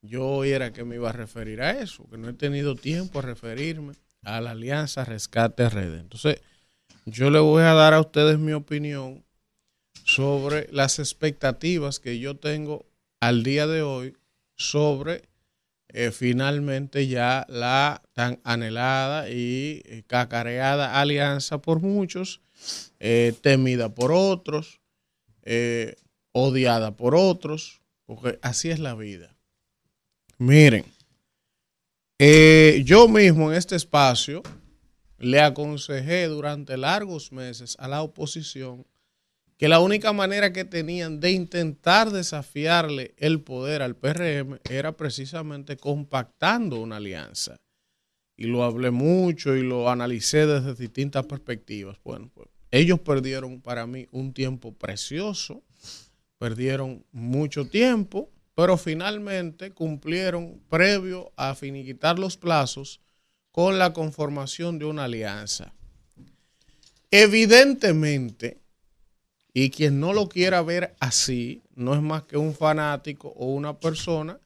yo 0.01 0.43
era 0.43 0.71
que 0.71 0.83
me 0.83 0.95
iba 0.95 1.09
a 1.09 1.13
referir 1.13 1.61
a 1.61 1.81
eso, 1.81 2.07
que 2.09 2.17
no 2.17 2.29
he 2.29 2.33
tenido 2.33 2.75
tiempo 2.75 3.19
a 3.19 3.23
referirme 3.23 3.93
a 4.23 4.39
la 4.39 4.51
alianza 4.51 5.03
Rescate 5.03 5.67
RD. 5.67 5.99
Entonces, 5.99 6.41
yo 7.05 7.29
le 7.29 7.39
voy 7.39 7.63
a 7.63 7.73
dar 7.73 7.93
a 7.93 7.99
ustedes 7.99 8.39
mi 8.39 8.53
opinión 8.53 9.23
sobre 10.05 10.67
las 10.71 10.97
expectativas 10.99 11.99
que 11.99 12.19
yo 12.19 12.37
tengo 12.37 12.85
al 13.19 13.43
día 13.43 13.67
de 13.67 13.81
hoy 13.81 14.15
sobre 14.55 15.23
eh, 15.93 16.11
finalmente 16.11 17.07
ya 17.07 17.45
la 17.49 18.01
tan 18.13 18.39
anhelada 18.43 19.29
y 19.29 19.81
eh, 19.85 20.03
cacareada 20.07 20.99
alianza 21.01 21.61
por 21.61 21.81
muchos, 21.81 22.41
eh, 22.99 23.33
temida 23.41 23.93
por 23.93 24.11
otros, 24.13 24.79
odiada 26.31 26.95
por 26.95 27.15
otros, 27.15 27.81
porque 28.05 28.39
así 28.41 28.69
es 28.69 28.79
la 28.79 28.95
vida. 28.95 29.35
Miren, 30.37 30.85
yo 32.85 33.07
mismo 33.07 33.51
en 33.51 33.57
este 33.57 33.75
espacio 33.75 34.43
le 35.17 35.41
aconsejé 35.41 36.25
durante 36.27 36.77
largos 36.77 37.31
meses 37.31 37.75
a 37.79 37.87
la 37.87 38.01
oposición 38.01 38.85
que 39.61 39.69
la 39.69 39.79
única 39.79 40.11
manera 40.11 40.51
que 40.51 40.65
tenían 40.65 41.19
de 41.19 41.33
intentar 41.33 42.09
desafiarle 42.09 43.13
el 43.17 43.41
poder 43.41 43.83
al 43.83 43.95
PRM 43.95 44.59
era 44.67 44.97
precisamente 44.97 45.77
compactando 45.77 46.81
una 46.81 46.97
alianza. 46.97 47.57
Y 48.35 48.45
lo 48.45 48.63
hablé 48.63 48.89
mucho 48.89 49.55
y 49.55 49.61
lo 49.61 49.87
analicé 49.87 50.47
desde 50.47 50.73
distintas 50.73 51.27
perspectivas. 51.27 51.99
Bueno, 52.03 52.31
pues 52.33 52.47
ellos 52.71 53.01
perdieron 53.01 53.61
para 53.61 53.85
mí 53.85 54.07
un 54.09 54.33
tiempo 54.33 54.73
precioso, 54.73 55.61
perdieron 56.39 57.05
mucho 57.11 57.67
tiempo, 57.67 58.31
pero 58.55 58.77
finalmente 58.77 59.73
cumplieron 59.73 60.59
previo 60.69 61.33
a 61.35 61.53
finiquitar 61.53 62.17
los 62.17 62.35
plazos 62.35 62.99
con 63.51 63.77
la 63.77 63.93
conformación 63.93 64.79
de 64.79 64.85
una 64.85 65.03
alianza. 65.03 65.71
Evidentemente, 67.11 68.60
y 69.53 69.69
quien 69.69 69.99
no 69.99 70.13
lo 70.13 70.29
quiera 70.29 70.61
ver 70.61 70.95
así, 70.99 71.61
no 71.75 71.93
es 71.93 72.01
más 72.01 72.23
que 72.23 72.37
un 72.37 72.53
fanático 72.53 73.29
o 73.29 73.47
una 73.47 73.79
persona 73.79 74.39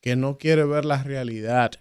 que 0.00 0.16
no 0.16 0.36
quiere 0.36 0.64
ver 0.64 0.84
la 0.84 1.02
realidad. 1.02 1.72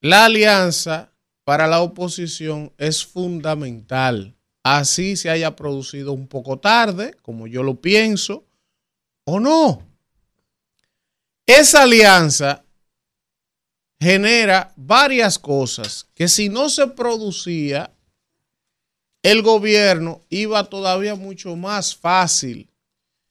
La 0.00 0.24
alianza 0.24 1.12
para 1.44 1.66
la 1.66 1.80
oposición 1.82 2.72
es 2.78 3.04
fundamental. 3.04 4.34
Así 4.62 5.16
se 5.16 5.30
haya 5.30 5.56
producido 5.56 6.12
un 6.12 6.26
poco 6.26 6.58
tarde, 6.58 7.16
como 7.22 7.46
yo 7.46 7.62
lo 7.62 7.80
pienso, 7.80 8.44
o 9.24 9.40
no. 9.40 9.86
Esa 11.46 11.82
alianza 11.82 12.64
genera 14.00 14.72
varias 14.76 15.38
cosas 15.38 16.08
que 16.14 16.28
si 16.28 16.48
no 16.48 16.68
se 16.68 16.86
producía, 16.88 17.92
el 19.22 19.42
gobierno 19.42 20.22
iba 20.30 20.64
todavía 20.64 21.14
mucho 21.14 21.56
más 21.56 21.94
fácil 21.94 22.70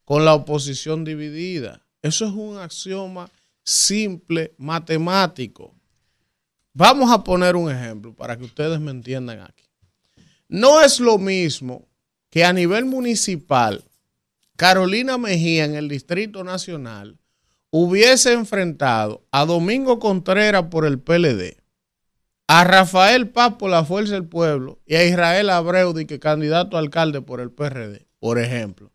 con 0.05 0.25
la 0.25 0.33
oposición 0.33 1.03
dividida. 1.03 1.81
Eso 2.01 2.25
es 2.25 2.31
un 2.31 2.57
axioma 2.57 3.29
simple, 3.63 4.53
matemático. 4.57 5.73
Vamos 6.73 7.11
a 7.11 7.23
poner 7.23 7.55
un 7.55 7.71
ejemplo 7.71 8.13
para 8.13 8.37
que 8.37 8.45
ustedes 8.45 8.79
me 8.79 8.91
entiendan 8.91 9.41
aquí. 9.41 9.65
No 10.47 10.81
es 10.81 10.99
lo 10.99 11.17
mismo 11.17 11.87
que 12.29 12.43
a 12.43 12.53
nivel 12.53 12.85
municipal, 12.85 13.83
Carolina 14.55 15.17
Mejía 15.17 15.65
en 15.65 15.75
el 15.75 15.87
Distrito 15.87 16.43
Nacional 16.43 17.17
hubiese 17.71 18.33
enfrentado 18.33 19.23
a 19.31 19.45
Domingo 19.45 19.99
Contreras 19.99 20.65
por 20.69 20.85
el 20.85 20.99
PLD 20.99 21.57
a 22.51 22.63
Rafael 22.63 23.29
Paz 23.29 23.57
por 23.59 23.69
la 23.69 23.85
Fuerza 23.85 24.13
del 24.13 24.25
Pueblo 24.25 24.79
y 24.87 24.95
a 24.95 25.05
Israel 25.05 25.51
Abreu, 25.51 25.93
que 25.93 26.19
candidato 26.19 26.77
a 26.77 26.79
alcalde 26.79 27.21
por 27.21 27.41
el 27.41 27.51
PRD, 27.51 28.07
por 28.17 28.39
ejemplo. 28.39 28.91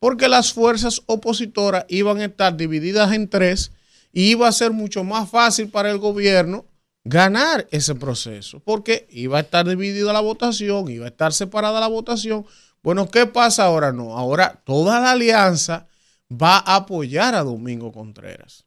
Porque 0.00 0.26
las 0.26 0.52
fuerzas 0.52 1.02
opositoras 1.06 1.84
iban 1.88 2.18
a 2.18 2.24
estar 2.24 2.56
divididas 2.56 3.12
en 3.12 3.28
tres 3.28 3.70
y 4.12 4.30
iba 4.30 4.48
a 4.48 4.52
ser 4.52 4.72
mucho 4.72 5.04
más 5.04 5.30
fácil 5.30 5.68
para 5.68 5.92
el 5.92 5.98
gobierno 5.98 6.66
ganar 7.04 7.68
ese 7.70 7.94
proceso, 7.94 8.58
porque 8.64 9.06
iba 9.12 9.38
a 9.38 9.42
estar 9.42 9.68
dividida 9.68 10.12
la 10.12 10.18
votación, 10.18 10.88
iba 10.88 11.04
a 11.04 11.10
estar 11.10 11.32
separada 11.32 11.78
la 11.78 11.86
votación. 11.86 12.46
Bueno, 12.82 13.08
¿qué 13.08 13.26
pasa 13.26 13.66
ahora? 13.66 13.92
No, 13.92 14.18
ahora 14.18 14.60
toda 14.64 14.98
la 14.98 15.12
alianza 15.12 15.86
va 16.30 16.56
a 16.56 16.74
apoyar 16.74 17.36
a 17.36 17.44
Domingo 17.44 17.92
Contreras. 17.92 18.64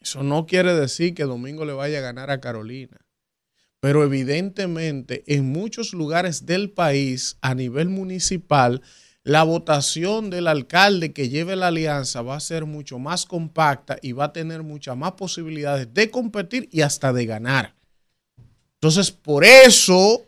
Eso 0.00 0.24
no 0.24 0.46
quiere 0.46 0.74
decir 0.74 1.14
que 1.14 1.22
Domingo 1.22 1.64
le 1.64 1.74
vaya 1.74 1.98
a 1.98 2.02
ganar 2.02 2.32
a 2.32 2.40
Carolina 2.40 3.05
pero 3.86 4.02
evidentemente 4.02 5.22
en 5.28 5.52
muchos 5.52 5.92
lugares 5.92 6.44
del 6.44 6.70
país 6.70 7.36
a 7.40 7.54
nivel 7.54 7.88
municipal, 7.88 8.82
la 9.22 9.44
votación 9.44 10.28
del 10.28 10.48
alcalde 10.48 11.12
que 11.12 11.28
lleve 11.28 11.54
la 11.54 11.68
alianza 11.68 12.20
va 12.20 12.34
a 12.34 12.40
ser 12.40 12.64
mucho 12.64 12.98
más 12.98 13.26
compacta 13.26 13.96
y 14.02 14.10
va 14.10 14.24
a 14.24 14.32
tener 14.32 14.64
muchas 14.64 14.96
más 14.96 15.12
posibilidades 15.12 15.94
de 15.94 16.10
competir 16.10 16.68
y 16.72 16.80
hasta 16.80 17.12
de 17.12 17.26
ganar. 17.26 17.76
Entonces, 18.74 19.12
por 19.12 19.44
eso 19.44 20.20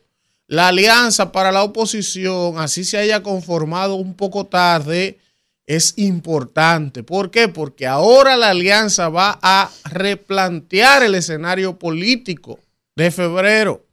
la 0.47 0.69
alianza 0.69 1.33
para 1.33 1.51
la 1.51 1.65
oposición, 1.65 2.59
así 2.59 2.85
se 2.85 2.99
haya 2.99 3.25
conformado 3.25 3.97
un 3.97 4.15
poco 4.15 4.47
tarde, 4.47 5.19
es 5.67 5.95
importante. 5.97 7.03
¿Por 7.03 7.33
qué? 7.33 7.49
Porque 7.49 7.89
ahora 7.89 8.37
la 8.37 8.51
alianza 8.51 9.09
va 9.09 9.37
a 9.43 9.69
replantear 9.91 11.03
el 11.03 11.17
escenario 11.17 11.77
político 11.77 12.61
de 12.99 13.13
febrero. 13.13 13.87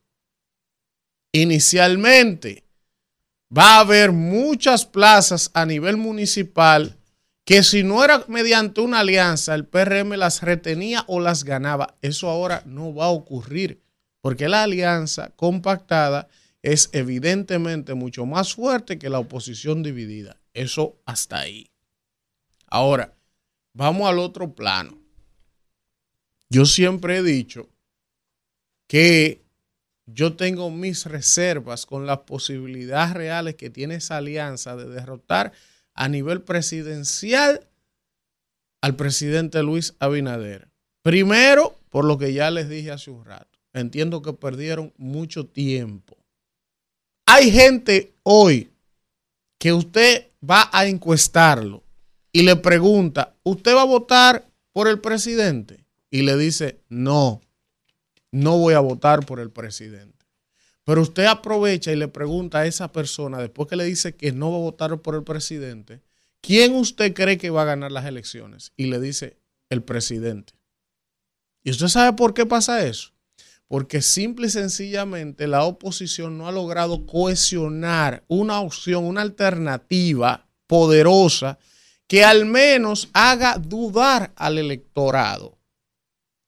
Inicialmente 1.31 2.63
va 3.55 3.75
a 3.75 3.79
haber 3.81 4.11
muchas 4.11 4.83
plazas 4.83 5.51
a 5.53 5.63
nivel 5.63 5.95
municipal 5.95 6.97
que 7.43 7.61
si 7.61 7.83
no 7.83 8.03
era 8.03 8.25
mediante 8.27 8.81
una 8.81 9.01
alianza, 9.01 9.53
el 9.53 9.67
PRM 9.67 10.17
las 10.17 10.41
retenía 10.41 11.03
o 11.07 11.19
las 11.19 11.43
ganaba. 11.43 11.95
Eso 12.01 12.31
ahora 12.31 12.63
no 12.65 12.95
va 12.95 13.05
a 13.05 13.09
ocurrir, 13.09 13.83
porque 14.21 14.49
la 14.49 14.63
alianza 14.63 15.29
compactada 15.35 16.27
es 16.63 16.89
evidentemente 16.91 17.93
mucho 17.93 18.25
más 18.25 18.55
fuerte 18.55 18.97
que 18.97 19.09
la 19.09 19.19
oposición 19.19 19.83
dividida. 19.83 20.37
Eso 20.55 20.99
hasta 21.05 21.41
ahí. 21.41 21.69
Ahora, 22.65 23.13
vamos 23.71 24.09
al 24.09 24.17
otro 24.17 24.55
plano. 24.55 24.97
Yo 26.49 26.65
siempre 26.65 27.17
he 27.17 27.21
dicho 27.23 27.69
que 28.87 29.41
yo 30.05 30.35
tengo 30.35 30.69
mis 30.69 31.05
reservas 31.05 31.85
con 31.85 32.05
las 32.05 32.19
posibilidades 32.19 33.13
reales 33.13 33.55
que 33.55 33.69
tiene 33.69 33.95
esa 33.95 34.17
alianza 34.17 34.75
de 34.75 34.87
derrotar 34.87 35.51
a 35.95 36.07
nivel 36.07 36.41
presidencial 36.41 37.67
al 38.81 38.95
presidente 38.95 39.63
Luis 39.63 39.95
Abinader. 39.99 40.69
Primero, 41.01 41.75
por 41.89 42.05
lo 42.05 42.17
que 42.17 42.33
ya 42.33 42.51
les 42.51 42.69
dije 42.69 42.91
hace 42.91 43.09
un 43.09 43.25
rato, 43.25 43.57
entiendo 43.73 44.21
que 44.21 44.33
perdieron 44.33 44.93
mucho 44.97 45.47
tiempo. 45.47 46.17
Hay 47.25 47.51
gente 47.51 48.13
hoy 48.23 48.69
que 49.59 49.73
usted 49.73 50.27
va 50.47 50.69
a 50.71 50.85
encuestarlo 50.85 51.83
y 52.31 52.43
le 52.43 52.55
pregunta, 52.55 53.33
¿usted 53.43 53.73
va 53.73 53.81
a 53.81 53.85
votar 53.85 54.45
por 54.71 54.87
el 54.87 54.99
presidente? 54.99 55.85
Y 56.11 56.21
le 56.21 56.37
dice, 56.37 56.79
no 56.89 57.41
no 58.35 58.57
voy 58.57 58.73
a 58.73 58.79
votar 58.79 59.25
por 59.25 59.39
el 59.39 59.49
presidente. 59.49 60.25
Pero 60.83 61.01
usted 61.01 61.25
aprovecha 61.25 61.91
y 61.91 61.95
le 61.95 62.09
pregunta 62.09 62.59
a 62.59 62.65
esa 62.65 62.91
persona, 62.91 63.39
después 63.39 63.69
que 63.69 63.77
le 63.77 63.85
dice 63.85 64.15
que 64.15 64.33
no 64.33 64.51
va 64.51 64.57
a 64.57 64.61
votar 64.61 65.01
por 65.01 65.15
el 65.15 65.23
presidente, 65.23 66.01
¿quién 66.41 66.75
usted 66.75 67.13
cree 67.13 67.37
que 67.37 67.49
va 67.49 67.61
a 67.61 67.65
ganar 67.65 67.91
las 67.91 68.05
elecciones? 68.05 68.73
Y 68.75 68.85
le 68.85 68.99
dice, 68.99 69.37
el 69.69 69.83
presidente. 69.83 70.53
¿Y 71.63 71.71
usted 71.71 71.87
sabe 71.87 72.15
por 72.15 72.33
qué 72.33 72.45
pasa 72.45 72.85
eso? 72.85 73.13
Porque 73.67 74.01
simple 74.01 74.47
y 74.47 74.51
sencillamente 74.51 75.47
la 75.47 75.63
oposición 75.63 76.37
no 76.37 76.47
ha 76.47 76.51
logrado 76.51 77.07
cohesionar 77.07 78.23
una 78.27 78.59
opción, 78.59 79.05
una 79.05 79.21
alternativa 79.21 80.45
poderosa 80.67 81.57
que 82.05 82.23
al 82.23 82.45
menos 82.45 83.09
haga 83.13 83.57
dudar 83.57 84.33
al 84.35 84.59
electorado 84.59 85.54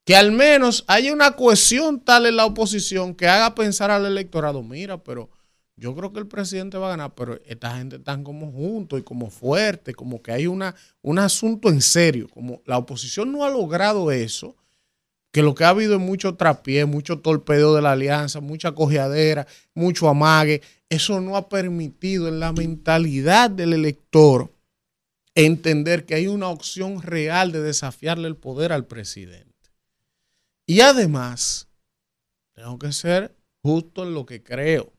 Que 0.08 0.16
al 0.16 0.32
menos 0.32 0.84
haya 0.86 1.12
una 1.12 1.32
cohesión 1.32 2.00
tal 2.00 2.24
en 2.24 2.36
la 2.36 2.46
oposición 2.46 3.14
que 3.14 3.28
haga 3.28 3.54
pensar 3.54 3.90
al 3.90 4.06
electorado, 4.06 4.62
mira, 4.62 5.04
pero 5.04 5.28
yo 5.76 5.94
creo 5.94 6.14
que 6.14 6.18
el 6.18 6.26
presidente 6.26 6.78
va 6.78 6.86
a 6.86 6.96
ganar, 6.96 7.14
pero 7.14 7.38
esta 7.44 7.76
gente 7.76 7.96
están 7.96 8.24
como 8.24 8.50
juntos 8.50 8.98
y 8.98 9.02
como 9.02 9.28
fuerte, 9.28 9.92
como 9.92 10.22
que 10.22 10.32
hay 10.32 10.46
una, 10.46 10.74
un 11.02 11.18
asunto 11.18 11.68
en 11.68 11.82
serio, 11.82 12.26
como 12.32 12.62
la 12.64 12.78
oposición 12.78 13.30
no 13.30 13.44
ha 13.44 13.50
logrado 13.50 14.10
eso, 14.10 14.56
que 15.30 15.42
lo 15.42 15.54
que 15.54 15.64
ha 15.64 15.68
habido 15.68 15.96
es 15.96 16.00
mucho 16.00 16.36
trapié, 16.36 16.86
mucho 16.86 17.18
torpedeo 17.18 17.74
de 17.74 17.82
la 17.82 17.92
alianza, 17.92 18.40
mucha 18.40 18.72
cojeadera, 18.72 19.46
mucho 19.74 20.08
amague, 20.08 20.62
eso 20.88 21.20
no 21.20 21.36
ha 21.36 21.50
permitido 21.50 22.28
en 22.28 22.40
la 22.40 22.54
mentalidad 22.54 23.50
del 23.50 23.74
elector 23.74 24.50
entender 25.34 26.06
que 26.06 26.14
hay 26.14 26.28
una 26.28 26.48
opción 26.48 27.02
real 27.02 27.52
de 27.52 27.60
desafiarle 27.60 28.26
el 28.26 28.36
poder 28.36 28.72
al 28.72 28.86
presidente. 28.86 29.48
Y 30.70 30.82
además, 30.82 31.66
tengo 32.54 32.78
que 32.78 32.92
ser 32.92 33.34
justo 33.62 34.02
en 34.02 34.12
lo 34.12 34.26
que 34.26 34.42
creo. 34.42 34.92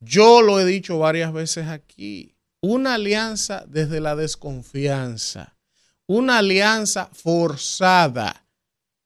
Yo 0.00 0.42
lo 0.42 0.60
he 0.60 0.66
dicho 0.66 0.98
varias 0.98 1.32
veces 1.32 1.68
aquí, 1.68 2.36
una 2.60 2.94
alianza 2.94 3.64
desde 3.66 4.02
la 4.02 4.16
desconfianza, 4.16 5.56
una 6.06 6.38
alianza 6.38 7.08
forzada. 7.14 8.46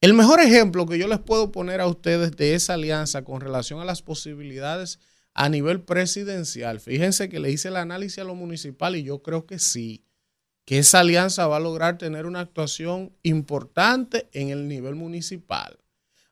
El 0.01 0.13
mejor 0.13 0.41
ejemplo 0.41 0.85
que 0.85 0.99
yo 0.99 1.07
les 1.07 1.19
puedo 1.19 1.53
poner 1.53 1.79
a 1.79 1.87
ustedes 1.87 2.35
de 2.35 2.55
esa 2.55 2.73
alianza 2.73 3.23
con 3.23 3.39
relación 3.39 3.79
a 3.79 3.85
las 3.85 4.01
posibilidades 4.01 4.99
a 5.33 5.47
nivel 5.47 5.81
presidencial, 5.81 6.81
fíjense 6.81 7.29
que 7.29 7.39
le 7.39 7.49
hice 7.49 7.69
el 7.69 7.77
análisis 7.77 8.19
a 8.19 8.25
lo 8.25 8.35
municipal 8.35 8.97
y 8.97 9.03
yo 9.03 9.23
creo 9.23 9.45
que 9.45 9.57
sí, 9.57 10.03
que 10.65 10.79
esa 10.79 10.99
alianza 10.99 11.47
va 11.47 11.57
a 11.57 11.61
lograr 11.61 11.97
tener 11.97 12.25
una 12.25 12.39
actuación 12.39 13.11
importante 13.23 14.29
en 14.31 14.49
el 14.49 14.67
nivel 14.67 14.95
municipal. 14.95 15.77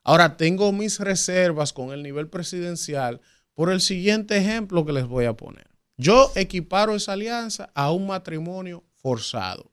Ahora, 0.02 0.36
tengo 0.36 0.72
mis 0.72 0.98
reservas 0.98 1.72
con 1.72 1.92
el 1.92 2.02
nivel 2.02 2.28
presidencial 2.28 3.20
por 3.54 3.70
el 3.70 3.80
siguiente 3.80 4.36
ejemplo 4.36 4.84
que 4.84 4.92
les 4.92 5.06
voy 5.06 5.26
a 5.26 5.34
poner. 5.34 5.68
Yo 5.96 6.32
equiparo 6.34 6.96
esa 6.96 7.12
alianza 7.12 7.70
a 7.74 7.92
un 7.92 8.06
matrimonio 8.06 8.82
forzado. 8.96 9.70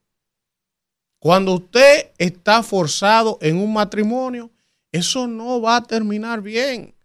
Cuando 1.20 1.54
usted 1.54 2.12
está 2.18 2.62
forzado 2.64 3.38
en 3.42 3.58
un 3.58 3.74
matrimonio, 3.74 4.52
eso 4.92 5.28
no 5.28 5.62
va 5.62 5.78
a 5.78 5.84
terminar 5.84 6.42
bien. 6.42 6.96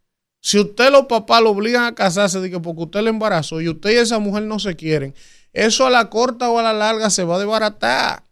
Si 0.41 0.59
usted 0.59 0.91
los 0.91 1.07
papás 1.07 1.43
lo 1.43 1.51
obligan 1.51 1.85
a 1.85 1.95
casarse 1.95 2.39
porque 2.61 2.83
usted 2.83 3.01
le 3.03 3.11
embarazó 3.11 3.61
y 3.61 3.69
usted 3.69 3.93
y 3.93 3.97
esa 3.97 4.19
mujer 4.19 4.43
no 4.43 4.59
se 4.59 4.77
quieren, 4.77 5.15
eso 5.55 5.87
a 5.87 5.91
la 5.91 6.11
corta 6.11 6.51
o 6.51 6.59
a 6.59 6.63
la 6.63 6.75
larga 6.75 7.09
se 7.09 7.25
va 7.25 7.37
a 7.37 7.39
desbaratar. 7.39 8.25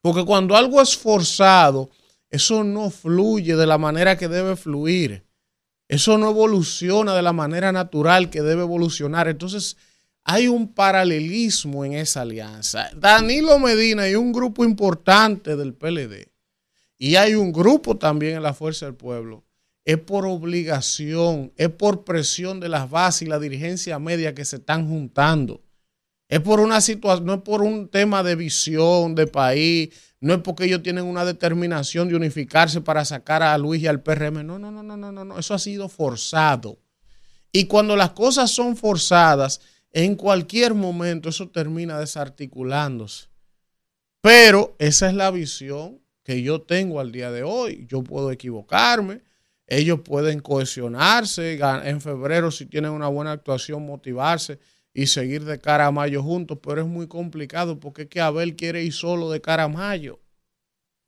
Porque 0.00 0.24
cuando 0.24 0.56
algo 0.56 0.80
es 0.80 0.96
forzado, 0.96 1.90
eso 2.28 2.62
no 2.62 2.90
fluye 2.90 3.56
de 3.56 3.66
la 3.66 3.78
manera 3.78 4.16
que 4.16 4.28
debe 4.28 4.54
fluir. 4.54 5.24
Eso 5.88 6.16
no 6.18 6.30
evoluciona 6.30 7.14
de 7.14 7.22
la 7.22 7.32
manera 7.32 7.72
natural 7.72 8.30
que 8.30 8.42
debe 8.42 8.62
evolucionar. 8.62 9.26
Entonces, 9.26 9.76
hay 10.22 10.48
un 10.48 10.72
paralelismo 10.72 11.84
en 11.84 11.94
esa 11.94 12.20
alianza. 12.20 12.90
Danilo 12.94 13.58
Medina 13.58 14.08
y 14.08 14.14
un 14.14 14.32
grupo 14.32 14.64
importante 14.64 15.56
del 15.56 15.74
PLD, 15.74 16.28
y 16.98 17.16
hay 17.16 17.34
un 17.34 17.52
grupo 17.52 17.96
también 17.96 18.36
en 18.36 18.42
la 18.42 18.54
Fuerza 18.54 18.86
del 18.86 18.94
Pueblo, 18.94 19.42
es 19.84 19.98
por 19.98 20.26
obligación, 20.26 21.52
es 21.56 21.70
por 21.70 22.04
presión 22.04 22.60
de 22.60 22.68
las 22.68 22.90
bases 22.90 23.22
y 23.22 23.26
la 23.26 23.38
dirigencia 23.38 23.98
media 23.98 24.34
que 24.34 24.44
se 24.44 24.56
están 24.56 24.88
juntando. 24.88 25.62
Es 26.30 26.38
por 26.38 26.60
una 26.60 26.80
situación, 26.80 27.26
no 27.26 27.34
es 27.34 27.40
por 27.42 27.60
un 27.60 27.88
tema 27.88 28.22
de 28.22 28.36
visión 28.36 29.16
de 29.16 29.26
país, 29.26 29.90
no 30.20 30.34
es 30.34 30.40
porque 30.40 30.66
ellos 30.66 30.80
tienen 30.80 31.04
una 31.04 31.24
determinación 31.24 32.08
de 32.08 32.14
unificarse 32.14 32.80
para 32.80 33.04
sacar 33.04 33.42
a 33.42 33.58
Luis 33.58 33.82
y 33.82 33.88
al 33.88 34.00
PRM. 34.00 34.46
No, 34.46 34.56
no, 34.56 34.70
no, 34.70 34.80
no, 34.84 34.96
no, 34.96 35.10
no, 35.10 35.24
no. 35.24 35.38
Eso 35.40 35.54
ha 35.54 35.58
sido 35.58 35.88
forzado. 35.88 36.78
Y 37.50 37.64
cuando 37.64 37.96
las 37.96 38.10
cosas 38.10 38.52
son 38.52 38.76
forzadas, 38.76 39.60
en 39.90 40.14
cualquier 40.14 40.72
momento 40.72 41.30
eso 41.30 41.48
termina 41.48 41.98
desarticulándose. 41.98 43.26
Pero 44.20 44.76
esa 44.78 45.08
es 45.08 45.14
la 45.14 45.32
visión 45.32 46.00
que 46.22 46.42
yo 46.42 46.62
tengo 46.62 47.00
al 47.00 47.10
día 47.10 47.32
de 47.32 47.42
hoy. 47.42 47.88
Yo 47.88 48.04
puedo 48.04 48.30
equivocarme, 48.30 49.22
ellos 49.66 50.02
pueden 50.04 50.38
cohesionarse 50.38 51.58
en 51.58 52.00
febrero 52.00 52.52
si 52.52 52.66
tienen 52.66 52.92
una 52.92 53.08
buena 53.08 53.32
actuación, 53.32 53.84
motivarse 53.84 54.60
y 54.92 55.06
seguir 55.06 55.44
de 55.44 55.58
cara 55.58 55.86
a 55.86 55.90
mayo 55.90 56.22
juntos, 56.22 56.58
pero 56.62 56.82
es 56.82 56.86
muy 56.86 57.06
complicado 57.06 57.78
porque 57.78 58.02
es 58.02 58.08
que 58.08 58.20
Abel 58.20 58.56
quiere 58.56 58.82
ir 58.82 58.92
solo 58.92 59.30
de 59.30 59.40
cara 59.40 59.64
a 59.64 59.68
mayo 59.68 60.20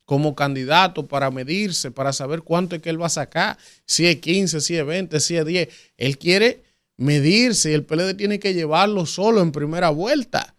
como 0.05 0.35
candidato 0.35 1.07
para 1.07 1.31
medirse, 1.31 1.91
para 1.91 2.13
saber 2.13 2.43
cuánto 2.43 2.77
es 2.77 2.83
que 2.83 2.91
él 2.91 3.01
va 3.01 3.07
a 3.07 3.11
sacar, 3.11 3.57
si 3.87 4.07
es 4.07 4.17
15, 4.17 4.61
si 4.61 4.77
es 4.77 4.85
20, 4.85 5.21
si 5.21 5.37
es 5.37 5.47
10. 5.47 5.69
Él 5.97 6.19
quiere 6.19 6.65
medirse 6.97 7.71
y 7.71 7.75
el 7.75 7.85
PLD 7.85 8.15
tiene 8.15 8.39
que 8.39 8.55
llevarlo 8.55 9.07
solo 9.07 9.41
en 9.41 9.53
primera 9.53 9.91
vuelta. 9.91 10.55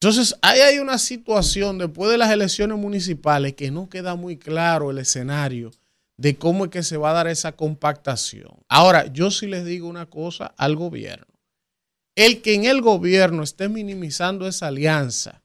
Entonces, 0.00 0.36
ahí 0.42 0.60
hay 0.60 0.78
una 0.78 0.98
situación 0.98 1.78
después 1.78 2.10
de 2.10 2.18
las 2.18 2.30
elecciones 2.30 2.78
municipales 2.78 3.54
que 3.54 3.70
no 3.70 3.88
queda 3.88 4.14
muy 4.14 4.36
claro 4.36 4.90
el 4.90 4.98
escenario 4.98 5.70
de 6.18 6.36
cómo 6.36 6.66
es 6.66 6.70
que 6.70 6.82
se 6.82 6.96
va 6.96 7.10
a 7.10 7.14
dar 7.14 7.28
esa 7.28 7.52
compactación. 7.52 8.52
Ahora, 8.68 9.06
yo 9.12 9.30
sí 9.30 9.46
les 9.46 9.64
digo 9.64 9.88
una 9.88 10.06
cosa 10.06 10.54
al 10.56 10.76
gobierno. 10.76 11.35
El 12.16 12.42
que 12.42 12.54
en 12.54 12.64
el 12.64 12.80
gobierno 12.80 13.42
esté 13.42 13.68
minimizando 13.68 14.48
esa 14.48 14.68
alianza 14.68 15.42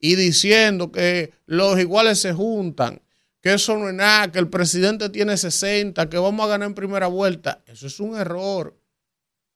y 0.00 0.16
diciendo 0.16 0.90
que 0.90 1.32
los 1.46 1.78
iguales 1.78 2.18
se 2.18 2.32
juntan, 2.32 3.00
que 3.40 3.54
eso 3.54 3.78
no 3.78 3.88
es 3.88 3.94
nada, 3.94 4.30
que 4.32 4.40
el 4.40 4.48
presidente 4.48 5.08
tiene 5.10 5.36
60, 5.36 6.10
que 6.10 6.18
vamos 6.18 6.44
a 6.44 6.48
ganar 6.48 6.66
en 6.66 6.74
primera 6.74 7.06
vuelta, 7.06 7.62
eso 7.66 7.86
es 7.86 8.00
un 8.00 8.16
error. 8.16 8.76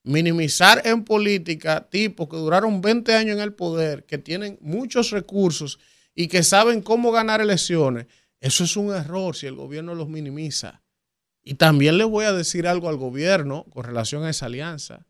Minimizar 0.05 0.83
en 0.87 1.05
política 1.05 1.89
tipos 1.91 2.29
que 2.29 2.37
duraron 2.37 2.81
20 2.81 3.13
años 3.13 3.37
en 3.37 3.43
el 3.43 3.53
poder, 3.53 4.07
que 4.07 4.19
tienen 4.19 4.57
muchos 4.61 5.11
recursos 5.11 5.81
y 6.15 6.29
que 6.29 6.45
saben 6.45 6.81
cómo 6.81 7.11
ganar 7.11 7.41
elecciones, 7.41 8.07
eso 8.41 8.63
es 8.63 8.77
un 8.77 8.95
error 8.95 9.35
si 9.35 9.47
el 9.47 9.57
gobierno 9.57 9.97
los 9.97 10.09
minimiza. 10.09 10.83
Y 11.43 11.55
también 11.55 11.99
le 11.99 12.05
voy 12.05 12.25
a 12.25 12.33
decir 12.33 12.69
algo 12.69 12.89
al 12.89 12.97
gobierno 12.97 13.65
con 13.71 13.83
relación 13.83 14.23
a 14.23 14.31
esa 14.31 14.47
alianza. 14.47 15.07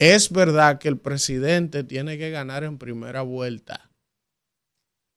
Es 0.00 0.30
verdad 0.30 0.78
que 0.78 0.88
el 0.88 0.96
presidente 0.96 1.84
tiene 1.84 2.16
que 2.16 2.30
ganar 2.30 2.64
en 2.64 2.78
primera 2.78 3.20
vuelta. 3.20 3.90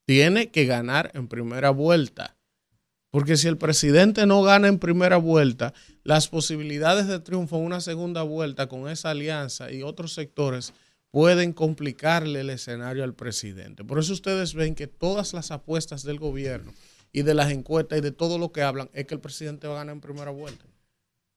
Tiene 0.05 0.51
que 0.51 0.65
ganar 0.65 1.09
en 1.13 1.29
primera 1.29 1.69
vuelta. 1.69 2.36
Porque 3.09 3.38
si 3.38 3.47
el 3.47 3.57
presidente 3.57 4.25
no 4.25 4.43
gana 4.43 4.67
en 4.67 4.79
primera 4.79 5.15
vuelta, 5.15 5.73
las 6.03 6.27
posibilidades 6.27 7.07
de 7.07 7.21
triunfo 7.21 7.55
en 7.55 7.63
una 7.63 7.79
segunda 7.79 8.23
vuelta 8.23 8.67
con 8.67 8.89
esa 8.89 9.11
alianza 9.11 9.71
y 9.71 9.84
otros 9.84 10.13
sectores 10.13 10.73
pueden 11.11 11.53
complicarle 11.53 12.41
el 12.41 12.49
escenario 12.49 13.05
al 13.05 13.13
presidente. 13.13 13.86
Por 13.86 13.99
eso 13.99 14.11
ustedes 14.11 14.53
ven 14.53 14.75
que 14.75 14.88
todas 14.88 15.31
las 15.34 15.51
apuestas 15.51 16.03
del 16.03 16.19
gobierno 16.19 16.73
y 17.13 17.21
de 17.21 17.34
las 17.34 17.51
encuestas 17.51 17.99
y 17.99 18.01
de 18.01 18.11
todo 18.11 18.38
lo 18.38 18.51
que 18.51 18.63
hablan 18.63 18.89
es 18.91 19.05
que 19.05 19.13
el 19.15 19.21
presidente 19.21 19.65
va 19.65 19.75
a 19.75 19.77
ganar 19.77 19.95
en 19.95 20.01
primera 20.01 20.31
vuelta. 20.31 20.65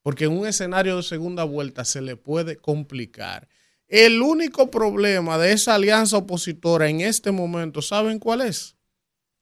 Porque 0.07 0.26
en 0.26 0.38
un 0.38 0.46
escenario 0.46 0.98
de 0.98 1.02
segunda 1.02 1.42
vuelta 1.42 1.84
se 1.84 2.00
le 2.00 2.14
puede 2.14 2.59
complicar. 2.59 3.48
El 3.88 4.22
único 4.22 4.70
problema 4.70 5.36
de 5.36 5.50
esa 5.50 5.74
alianza 5.74 6.18
opositora 6.18 6.88
en 6.88 7.00
este 7.00 7.32
momento, 7.32 7.82
¿saben 7.82 8.20
cuál 8.20 8.42
es? 8.42 8.76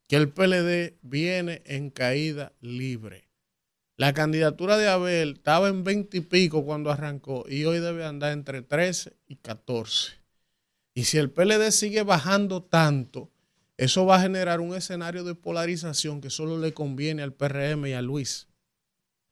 Que 0.09 0.17
el 0.17 0.31
PLD 0.31 0.97
viene 1.03 1.61
en 1.67 1.91
caída 1.91 2.55
libre. 2.63 3.29
La 3.99 4.15
candidatura 4.15 4.79
de 4.79 4.89
Abel 4.89 5.35
estaba 5.35 5.69
en 5.69 5.85
20 5.85 6.17
y 6.17 6.21
pico 6.23 6.65
cuando 6.65 6.91
arrancó 6.91 7.45
y 7.47 7.67
hoy 7.67 7.79
debe 7.81 8.07
andar 8.07 8.33
entre 8.33 8.63
13 8.63 9.19
y 9.27 9.37
14. 9.37 10.13
Y 10.95 11.05
si 11.05 11.19
el 11.19 11.31
PLD 11.31 11.73
sigue 11.73 12.05
bajando 12.05 12.63
tanto, 12.63 13.31
eso 13.77 14.07
va 14.07 14.17
a 14.17 14.23
generar 14.23 14.61
un 14.61 14.75
escenario 14.75 15.25
de 15.25 15.35
polarización 15.35 16.23
que 16.23 16.31
solo 16.31 16.59
le 16.59 16.73
conviene 16.73 17.23
al 17.23 17.35
PRM 17.35 17.85
y 17.85 17.93
a 17.93 18.01
Luis. 18.01 18.49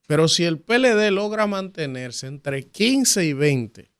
Pero 0.06 0.28
si 0.28 0.44
el 0.44 0.58
PLD 0.60 1.10
logra 1.10 1.46
mantenerse 1.46 2.26
entre 2.26 2.68
15 2.68 3.24
y 3.24 3.32
20 3.32 3.92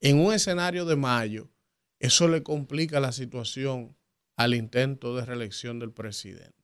en 0.00 0.20
un 0.20 0.32
escenario 0.32 0.84
de 0.84 0.96
mayo, 0.96 1.50
eso 1.98 2.28
le 2.28 2.42
complica 2.42 3.00
la 3.00 3.12
situación 3.12 3.96
al 4.36 4.54
intento 4.54 5.16
de 5.16 5.24
reelección 5.24 5.80
del 5.80 5.92
presidente. 5.92 6.54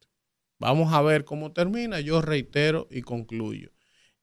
Vamos 0.61 0.93
a 0.93 1.03
ver 1.03 1.25
cómo 1.25 1.53
termina. 1.53 2.01
Yo 2.01 2.23
reitero 2.23 2.87
y 2.91 3.03
concluyo. 3.03 3.73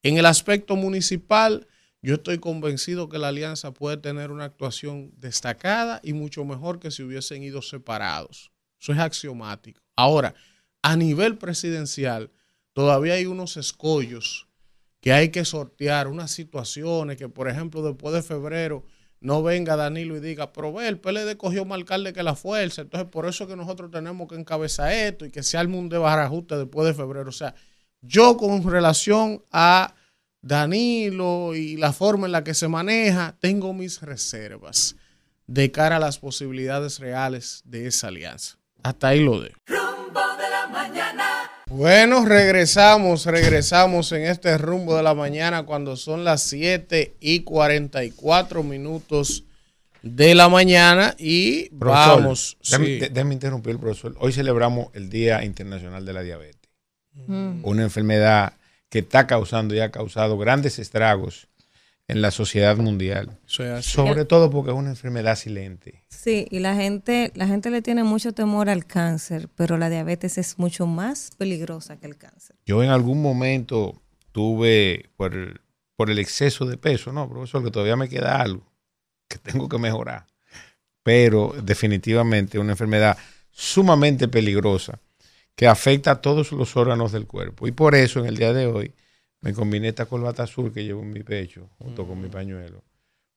En 0.02 0.18
el 0.18 0.26
aspecto 0.26 0.76
municipal, 0.76 1.68
yo 2.02 2.16
estoy 2.16 2.40
convencido 2.40 3.10
que 3.10 3.20
la 3.20 3.28
alianza 3.28 3.74
puede 3.74 3.98
tener 3.98 4.32
una 4.32 4.46
actuación 4.46 5.12
destacada 5.18 6.00
y 6.04 6.14
mucho 6.14 6.46
mejor 6.46 6.80
que 6.80 6.90
si 6.90 7.04
hubiesen 7.04 7.44
ido 7.44 7.62
separados. 7.62 8.52
Eso 8.80 8.94
es 8.94 9.00
axiomático. 9.00 9.82
Ahora, 9.96 10.34
a 10.82 10.96
nivel 10.96 11.38
presidencial, 11.38 12.32
todavía 12.74 13.14
hay 13.16 13.26
unos 13.26 13.58
escollos 13.58 14.48
que 15.02 15.14
hay 15.14 15.30
que 15.30 15.46
sortear, 15.46 16.08
unas 16.08 16.32
situaciones 16.32 17.18
que, 17.18 17.28
por 17.28 17.50
ejemplo, 17.50 17.82
después 17.82 18.14
de 18.14 18.22
febrero, 18.22 18.86
no 19.20 19.44
venga 19.44 19.76
Danilo 19.76 20.18
y 20.18 20.20
diga, 20.20 20.52
pero 20.52 20.74
ve, 20.74 20.88
el 20.88 21.00
PLD 21.00 21.38
cogió 21.38 21.66
más 21.66 21.78
alcalde 21.78 22.14
que 22.14 22.24
la 22.24 22.36
fuerza, 22.36 22.82
entonces 22.82 23.10
por 23.10 23.28
eso 23.28 23.48
que 23.48 23.56
nosotros 23.56 23.92
tenemos 23.92 24.28
que 24.28 24.36
encabezar 24.36 24.92
esto 24.92 25.26
y 25.26 25.32
que 25.32 25.44
se 25.44 25.58
arme 25.58 25.78
un 25.78 25.90
desbarajuste 25.90 26.58
después 26.58 26.88
de 26.88 26.94
febrero. 26.94 27.30
O 27.30 27.34
sea, 27.34 27.54
yo 28.02 28.38
con 28.38 28.64
relación 28.70 29.44
a 29.52 29.94
Danilo 30.42 31.56
y 31.56 31.78
la 31.78 31.94
forma 31.94 32.26
en 32.26 32.32
la 32.32 32.44
que 32.44 32.54
se 32.54 32.68
maneja, 32.68 33.38
tengo 33.40 33.74
mis 33.74 34.02
reservas 34.02 34.96
de 35.46 35.72
cara 35.72 35.98
a 35.98 36.00
las 36.00 36.18
posibilidades 36.18 37.00
reales 37.00 37.62
de 37.66 37.88
esa 37.88 38.08
alianza. 38.08 38.58
Hasta 38.82 39.10
ahí 39.10 39.24
lo 39.24 39.40
dejo. 39.40 39.60
Bueno, 41.72 42.26
regresamos, 42.26 43.26
regresamos 43.26 44.12
en 44.12 44.24
este 44.26 44.58
rumbo 44.58 44.96
de 44.98 45.04
la 45.04 45.14
mañana 45.14 45.64
cuando 45.64 45.96
son 45.96 46.24
las 46.26 46.44
7 46.44 47.16
y 47.20 47.42
44 47.42 48.62
minutos 48.64 49.46
de 50.02 50.36
la 50.36 50.50
mañana 50.50 51.16
y 51.18 51.70
Profesor, 51.70 52.22
vamos. 52.22 52.58
Déjame, 52.64 52.86
sí. 52.88 53.00
de- 53.00 53.10
déjame 53.10 53.34
interrumpir, 53.36 53.78
profesor. 53.78 54.16
Hoy 54.20 54.34
celebramos 54.34 54.88
el 54.94 55.10
Día 55.10 55.44
Internacional 55.46 56.06
de 56.06 56.14
la 56.14 56.24
Diabetes. 56.24 56.60
Una 57.64 57.84
enfermedad 57.84 58.54
que 58.90 59.00
está 59.00 59.26
causando 59.28 59.74
y 59.76 59.80
ha 59.80 59.92
causado 59.92 60.38
grandes 60.38 60.78
estragos 60.80 61.48
en 62.12 62.22
la 62.22 62.30
sociedad 62.30 62.76
mundial. 62.76 63.39
Sobre 63.45 64.26
todo 64.26 64.49
porque 64.49 64.72
es 64.72 64.78
una 64.78 64.89
enfermedad 64.89 65.38
silente. 65.38 66.03
Sí, 66.09 66.45
y 66.51 66.59
la 66.59 66.76
gente, 66.76 67.32
la 67.36 67.47
gente 67.47 67.72
le 67.72 67.82
tiene 67.82 68.03
mucho 68.03 68.34
temor 68.34 68.70
al 68.70 68.86
cáncer, 68.86 69.47
pero 69.55 69.78
la 69.78 69.89
diabetes 69.89 70.38
es 70.38 70.59
mucho 70.59 70.86
más 70.88 71.32
peligrosa 71.38 71.97
que 71.97 72.07
el 72.07 72.18
cáncer. 72.18 72.57
Yo 72.66 72.84
en 72.84 72.89
algún 72.89 73.22
momento 73.22 74.01
tuve, 74.34 75.09
por, 75.16 75.62
por 75.95 76.09
el 76.09 76.20
exceso 76.20 76.66
de 76.66 76.78
peso, 76.78 77.14
no, 77.14 77.30
profesor, 77.30 77.64
que 77.64 77.72
todavía 77.72 77.95
me 77.95 78.09
queda 78.09 78.41
algo 78.41 78.70
que 79.30 79.38
tengo 79.38 79.70
que 79.70 79.78
mejorar. 79.78 80.28
Pero 81.03 81.55
definitivamente 81.64 82.59
una 82.59 82.74
enfermedad 82.74 83.18
sumamente 83.51 84.28
peligrosa 84.28 84.99
que 85.55 85.66
afecta 85.66 86.12
a 86.12 86.22
todos 86.22 86.51
los 86.51 86.76
órganos 86.76 87.14
del 87.14 87.26
cuerpo. 87.26 87.68
Y 87.68 87.72
por 87.72 87.95
eso 87.95 88.20
en 88.20 88.26
el 88.26 88.36
día 88.36 88.51
de 88.51 88.68
hoy 88.68 88.93
me 89.42 89.54
combiné 89.54 89.89
esta 89.89 90.06
corbata 90.06 90.44
azul 90.44 90.72
que 90.72 90.84
llevo 90.84 91.02
en 91.02 91.12
mi 91.12 91.24
pecho 91.24 91.70
junto 91.80 92.08
con 92.08 92.22
mi 92.22 92.30
pañuelo, 92.30 92.84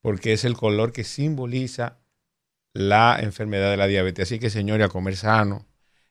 porque 0.00 0.32
es 0.34 0.44
el 0.44 0.54
color 0.54 0.92
que 0.92 1.04
simboliza 1.04 1.98
la 2.74 3.18
enfermedad 3.20 3.70
de 3.70 3.76
la 3.76 3.86
diabetes. 3.86 4.28
Así 4.28 4.38
que, 4.38 4.50
señores, 4.50 4.86
a 4.86 4.90
comer 4.90 5.16
sano. 5.16 5.66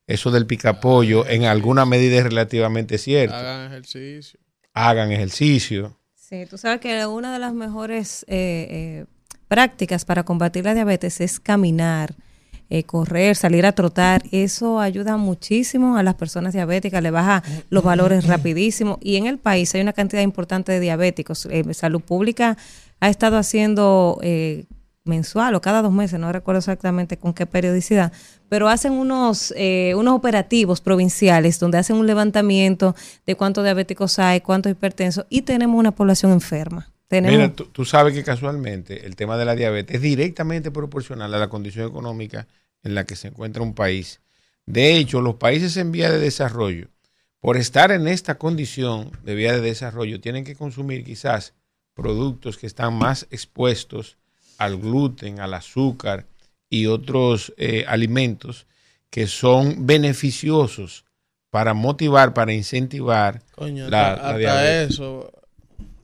Eso 0.07 0.31
del 0.31 0.45
picapollo 0.45 1.27
en 1.27 1.45
alguna 1.45 1.85
medida 1.85 2.17
es 2.17 2.23
relativamente 2.23 2.97
cierto. 2.97 3.35
Hagan 3.35 3.71
ejercicio. 3.71 4.39
Hagan 4.73 5.11
ejercicio. 5.11 5.97
Sí, 6.13 6.45
tú 6.49 6.57
sabes 6.57 6.81
que 6.81 7.05
una 7.05 7.31
de 7.31 7.39
las 7.39 7.53
mejores 7.53 8.25
eh, 8.27 8.67
eh, 8.69 9.05
prácticas 9.47 10.03
para 10.03 10.23
combatir 10.23 10.65
la 10.65 10.73
diabetes 10.73 11.21
es 11.21 11.39
caminar, 11.39 12.15
eh, 12.73 12.83
correr, 12.85 13.35
salir 13.35 13.67
a 13.67 13.73
trotar. 13.73 14.23
Eso 14.31 14.79
ayuda 14.79 15.15
muchísimo 15.17 15.95
a 15.95 16.01
las 16.01 16.15
personas 16.15 16.53
diabéticas, 16.53 17.03
le 17.03 17.11
baja 17.11 17.43
los 17.69 17.83
valores 17.83 18.25
rapidísimo. 18.25 18.97
Y 18.99 19.17
en 19.17 19.27
el 19.27 19.37
país 19.37 19.75
hay 19.75 19.81
una 19.81 19.93
cantidad 19.93 20.23
importante 20.23 20.71
de 20.71 20.79
diabéticos. 20.79 21.45
Eh, 21.51 21.71
Salud 21.75 22.01
Pública 22.01 22.57
ha 22.99 23.09
estado 23.09 23.37
haciendo 23.37 24.17
eh, 24.23 24.65
mensual 25.05 25.53
o 25.53 25.61
cada 25.61 25.83
dos 25.83 25.91
meses, 25.91 26.19
no 26.19 26.31
recuerdo 26.31 26.57
exactamente 26.57 27.17
con 27.17 27.35
qué 27.35 27.45
periodicidad, 27.45 28.11
pero 28.49 28.69
hacen 28.69 28.93
unos, 28.93 29.53
eh, 29.55 29.93
unos 29.95 30.15
operativos 30.15 30.81
provinciales 30.81 31.59
donde 31.59 31.77
hacen 31.77 31.97
un 31.97 32.07
levantamiento 32.07 32.95
de 33.27 33.35
cuántos 33.35 33.63
diabéticos 33.63 34.17
hay, 34.17 34.41
cuántos 34.41 34.71
hipertensos 34.71 35.27
y 35.29 35.43
tenemos 35.43 35.79
una 35.79 35.91
población 35.91 36.31
enferma. 36.31 36.89
Tenemos, 37.07 37.37
Mira, 37.37 37.53
tú, 37.53 37.65
tú 37.65 37.85
sabes 37.85 38.15
que 38.15 38.23
casualmente 38.23 39.05
el 39.05 39.15
tema 39.15 39.37
de 39.37 39.45
la 39.45 39.55
diabetes 39.55 39.97
es 39.97 40.01
directamente 40.01 40.71
proporcional 40.71 41.31
a 41.35 41.37
la 41.37 41.49
condición 41.49 41.87
económica 41.87 42.47
en 42.83 42.95
la 42.95 43.05
que 43.05 43.15
se 43.15 43.29
encuentra 43.29 43.63
un 43.63 43.73
país. 43.73 44.21
De 44.65 44.97
hecho, 44.97 45.21
los 45.21 45.35
países 45.35 45.77
en 45.77 45.91
vía 45.91 46.11
de 46.11 46.19
desarrollo, 46.19 46.87
por 47.39 47.57
estar 47.57 47.91
en 47.91 48.07
esta 48.07 48.37
condición 48.37 49.11
de 49.23 49.35
vía 49.35 49.53
de 49.53 49.61
desarrollo, 49.61 50.21
tienen 50.21 50.45
que 50.45 50.55
consumir 50.55 51.03
quizás 51.03 51.53
productos 51.93 52.57
que 52.57 52.67
están 52.67 52.93
más 52.95 53.27
expuestos 53.31 54.17
al 54.57 54.77
gluten, 54.77 55.39
al 55.39 55.53
azúcar 55.53 56.25
y 56.69 56.87
otros 56.87 57.53
eh, 57.57 57.85
alimentos 57.87 58.65
que 59.09 59.27
son 59.27 59.85
beneficiosos 59.85 61.05
para 61.49 61.73
motivar, 61.73 62.33
para 62.33 62.53
incentivar 62.53 63.43
Coño, 63.51 63.89
la, 63.89 64.13
hasta, 64.13 64.21
la 64.23 64.27
hasta 64.29 64.37
diabetes. 64.37 64.89
eso. 64.93 65.31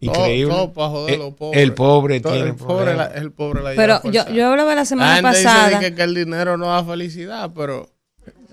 Increíble. 0.02 0.54
Todo, 0.54 0.74
para 0.74 0.90
joder 0.90 1.14
Eh, 1.14 1.18
los 1.18 1.34
pobres. 1.34 1.62
el 1.64 1.74
pobre 1.74 2.20
Todo 2.22 2.34
tiene 2.34 2.50
el 2.50 2.56
pobre, 2.56 2.96
la, 2.96 3.06
el 3.08 3.32
pobre 3.32 3.62
la 3.64 3.72
pero 3.76 4.02
yo, 4.12 4.28
yo 4.30 4.48
hablaba 4.50 4.70
la 4.72 4.76
La 4.82 4.86
semana 4.86 5.16
dice 5.32 5.44
pasada, 5.44 5.80
de 5.80 5.90
que, 5.90 5.96
que 5.96 6.04
el 6.04 6.16
dinero 6.16 6.58
no 6.58 6.68
da 6.68 6.84
felicidad, 6.84 7.52
pero 7.56 7.90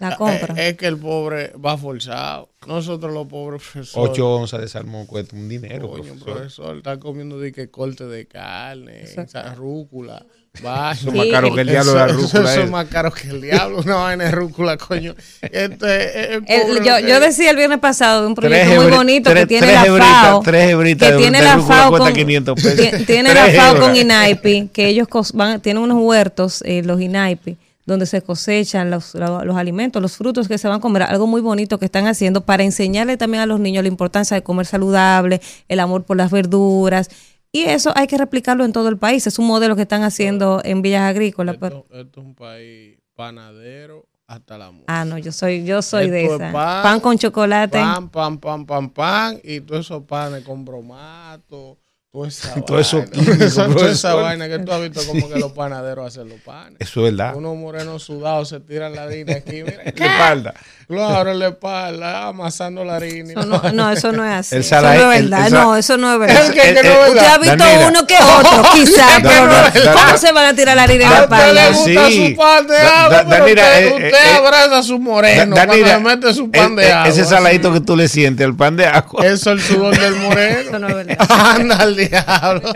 la 0.01 0.17
compra. 0.17 0.55
es, 0.55 0.73
es 0.73 0.77
que 0.77 0.87
el 0.87 0.99
pobre 0.99 1.53
va 1.65 1.79
forzado. 1.79 2.51
Nosotros 2.67 3.13
los 3.15 3.27
pobres, 3.29 3.63
profesor. 3.63 4.11
8 4.11 4.29
onzas 4.35 4.61
de 4.61 4.69
salmón 4.69 5.07
cuesta 5.07 5.37
un 5.37 5.49
dinero, 5.49 5.89
Coño, 5.89 6.03
profesor. 6.03 6.33
profesor, 6.35 6.77
está 6.79 6.99
comiendo 6.99 7.39
de 7.39 7.53
que 7.53 7.71
corte 7.71 8.05
de 8.07 8.27
carne, 8.27 9.03
Eso- 9.05 9.21
esa 9.23 9.55
rúcula. 9.55 10.27
Es 10.59 11.15
más 11.15 11.27
caro 11.31 11.55
que 11.55 11.61
el 11.61 11.69
diablo 11.69 11.95
la 11.95 12.07
rúcula. 12.09 12.53
Es. 12.55 12.59
es 12.61 12.71
más 12.71 12.87
caro 12.87 13.11
que 13.13 13.29
el 13.29 13.41
diablo, 13.41 13.79
una 13.85 13.95
vaina 13.97 14.25
de 14.25 14.31
rúcula, 14.31 14.77
coño. 14.77 15.15
Este, 15.43 16.35
el 16.35 16.45
El- 16.47 16.63
pobre 16.63 16.85
yo, 16.85 16.99
yo 17.01 17.21
decía 17.21 17.51
el 17.51 17.57
viernes 17.57 17.79
pasado 17.79 18.23
de 18.23 18.27
un 18.29 18.35
proyecto 18.35 18.83
muy 18.83 18.91
bonito 18.91 19.31
tres- 19.31 19.43
que 19.43 19.47
tiene 19.47 19.67
tres 19.67 19.83
la 19.93 19.99
FAO. 19.99 20.43
tres 20.43 20.71
hebritas 20.71 21.09
que 21.09 21.15
de- 21.15 21.21
tiene 21.21 21.39
de 21.39 21.45
la 21.45 21.55
rúcula 21.57 21.77
FAO 21.77 21.91
cuesta 21.91 22.09
con, 22.09 22.15
500 22.15 22.63
pesos. 22.63 22.99
ti- 22.99 23.05
tiene 23.05 23.35
la 23.35 23.47
FAO 23.47 23.81
con. 23.81 23.97
INAIPI, 23.97 24.71
que 24.73 24.89
ellos 24.89 25.09
van, 25.35 25.61
tienen 25.61 25.83
unos 25.83 25.99
huertos, 26.03 26.63
eh, 26.67 26.83
los 26.85 27.01
INAIPI, 27.01 27.57
donde 27.87 28.07
se 28.07 28.21
cosechan 28.23 28.91
los- 28.91 29.15
los 29.15 29.57
alimentos, 29.57 30.03
los 30.03 30.17
frutos 30.17 30.49
que 30.49 30.59
se 30.59 30.67
van 30.69 30.79
a 30.79 30.81
comer, 30.81 31.03
algo 31.05 31.27
muy 31.27 31.41
bonito 31.41 31.79
que 31.79 31.85
están 31.85 32.07
haciendo 32.09 32.41
para 32.41 32.65
enseñarle 32.65 33.17
también 33.17 33.43
a 33.43 33.47
los 33.47 33.61
niños 33.61 33.83
la 33.85 33.89
importancia 33.89 34.35
de 34.35 34.43
comer 34.43 34.67
saludable, 34.67 35.41
el 35.69 35.81
amor 35.81 36.03
por 36.05 36.17
las 36.17 36.31
verduras. 36.31 37.09
Y 37.53 37.63
eso 37.63 37.93
hay 37.97 38.07
que 38.07 38.19
replicarlo 38.19 38.65
en 38.65 38.73
todo 38.73 38.89
el 38.89 38.99
país. 38.99 39.27
Es 39.27 39.39
un 39.39 39.47
modelo 39.47 39.77
que 39.77 39.83
están 39.83 40.03
haciendo 40.03 40.61
en 40.65 40.83
villas 40.83 41.03
agrícolas. 41.03 41.57
pero- 41.59 41.85
Esto, 41.85 41.95
esto 42.01 42.21
es 42.21 42.27
un 42.27 42.35
país 42.35 42.99
panadero 43.15 44.07
hasta 44.27 44.59
la 44.59 44.71
muerte. 44.71 44.87
ah, 44.89 45.05
no, 45.05 45.17
yo 45.19 45.33
soy, 45.33 45.65
yo 45.65 45.81
soy 45.83 46.11
de 46.11 46.23
Esto 46.23 46.35
es 46.37 46.41
esa. 46.43 46.53
pan, 46.53 46.83
Pan, 46.83 47.01
con 47.01 47.17
chocolate. 47.19 47.79
Pan, 47.79 48.09
pan, 48.11 48.39
pan, 48.39 48.67
pan, 48.67 48.91
pan. 48.91 49.41
Y 49.43 49.61
todos 49.61 49.87
esos 49.87 50.03
panes 50.05 50.45
con 50.45 50.65
bromato. 50.65 51.79
Toda 52.25 52.29
esa 52.29 52.55
Todo 52.65 52.79
eso 52.81 53.05
químico, 53.05 53.75
Toda 53.75 53.91
esa 53.93 54.15
vaina 54.15 54.49
que 54.49 54.59
tú 54.61 54.73
has 54.73 54.81
visto 54.81 55.01
como 55.07 55.29
que 55.29 55.39
los 55.39 55.53
panaderos 55.55 56.07
hacen 56.07 56.29
los 56.29 56.41
panes. 56.41 56.77
Eso 56.81 57.07
es 57.07 57.13
verdad. 57.17 57.37
Unos 57.37 57.57
morenos 57.57 58.03
sudados 58.05 58.49
se 58.49 58.61
tiran 58.61 58.95
la 58.95 59.05
harina 59.05 59.35
aquí, 59.35 59.63
mira. 59.63 59.83
La 59.85 59.91
espalda. 60.07 60.55
Claro, 60.89 61.33
en 61.33 61.39
la 61.41 61.49
espalda, 61.49 62.29
amasando 62.29 62.85
la 62.85 62.95
harina. 62.97 63.33
Eso 63.33 63.45
no, 63.45 63.61
no, 63.73 63.91
eso 63.91 64.13
no 64.13 64.25
es 64.25 64.33
así. 64.33 64.55
El 64.55 64.61
eso 64.61 64.77
salaje- 64.77 64.99
no 65.03 65.13
es 65.13 65.19
el- 65.19 65.29
verdad. 65.31 65.47
el 65.47 65.53
sa- 65.53 65.61
no, 65.63 65.77
eso 65.77 65.97
no 65.97 66.13
es 66.13 66.19
verdad. 66.21 66.45
Es 66.45 66.51
que- 66.53 66.61
que 66.61 66.73
no 66.75 66.89
Eh, 66.89 66.93
eh. 67.07 67.11
Usted 67.11 67.27
ha 67.27 67.39
visto 67.39 67.57
Danira. 67.57 67.89
uno 67.89 68.07
que 68.07 68.15
otro, 68.15 68.63
quizá, 68.73 69.09
Es 69.09 69.23
que 69.23 69.29
pero 69.29 69.47
no. 69.47 69.93
¿cómo 70.01 70.19
se 70.19 70.33
van 70.33 70.47
a 70.47 70.55
tirar 70.55 70.77
la 70.77 70.83
harina 70.85 71.05
en 71.07 71.11
A 71.11 71.15
la 71.15 71.23
usted 71.25 71.37
le 71.37 71.61
espalda? 71.61 71.69
gusta 71.77 72.07
Sí. 72.09 72.29
su 72.31 72.37
pan 72.37 72.67
de 72.69 72.75
Da- 72.75 73.05
agua, 73.05 73.17
da- 73.17 73.29
pero 73.29 73.45
Danira, 73.45 73.63
usted, 73.65 73.83
eh, 73.83 73.89
usted 73.95 74.09
eh, 74.15 74.37
abraza 74.37 74.79
a 74.79 74.83
su 74.85 74.99
moreno 75.01 75.57
Da- 75.57 75.67
cuando 75.67 75.73
Danira, 75.85 75.99
le 75.99 76.05
mete 76.05 76.35
su 76.35 76.51
pan 76.53 76.71
el- 76.71 76.77
de 76.77 76.87
el- 76.87 76.93
agua. 76.93 77.09
Ese 77.09 77.25
saladito 77.25 77.73
que 77.73 77.81
tú 77.81 77.97
le 77.97 78.07
sientes 78.09 78.47
al 78.47 78.55
pan 78.55 78.77
de 78.77 78.87
agua. 78.87 79.27
Eso 79.27 79.35
es 79.35 79.47
el 79.47 79.61
sudor 79.63 79.99
del 79.99 80.15
moreno. 80.15 80.59
Eso 80.61 80.79
no 80.79 80.89
es 80.89 80.95
verdad. 80.95 81.27
Anda 81.29 81.77
al 81.79 81.97
diablo. 82.11 82.73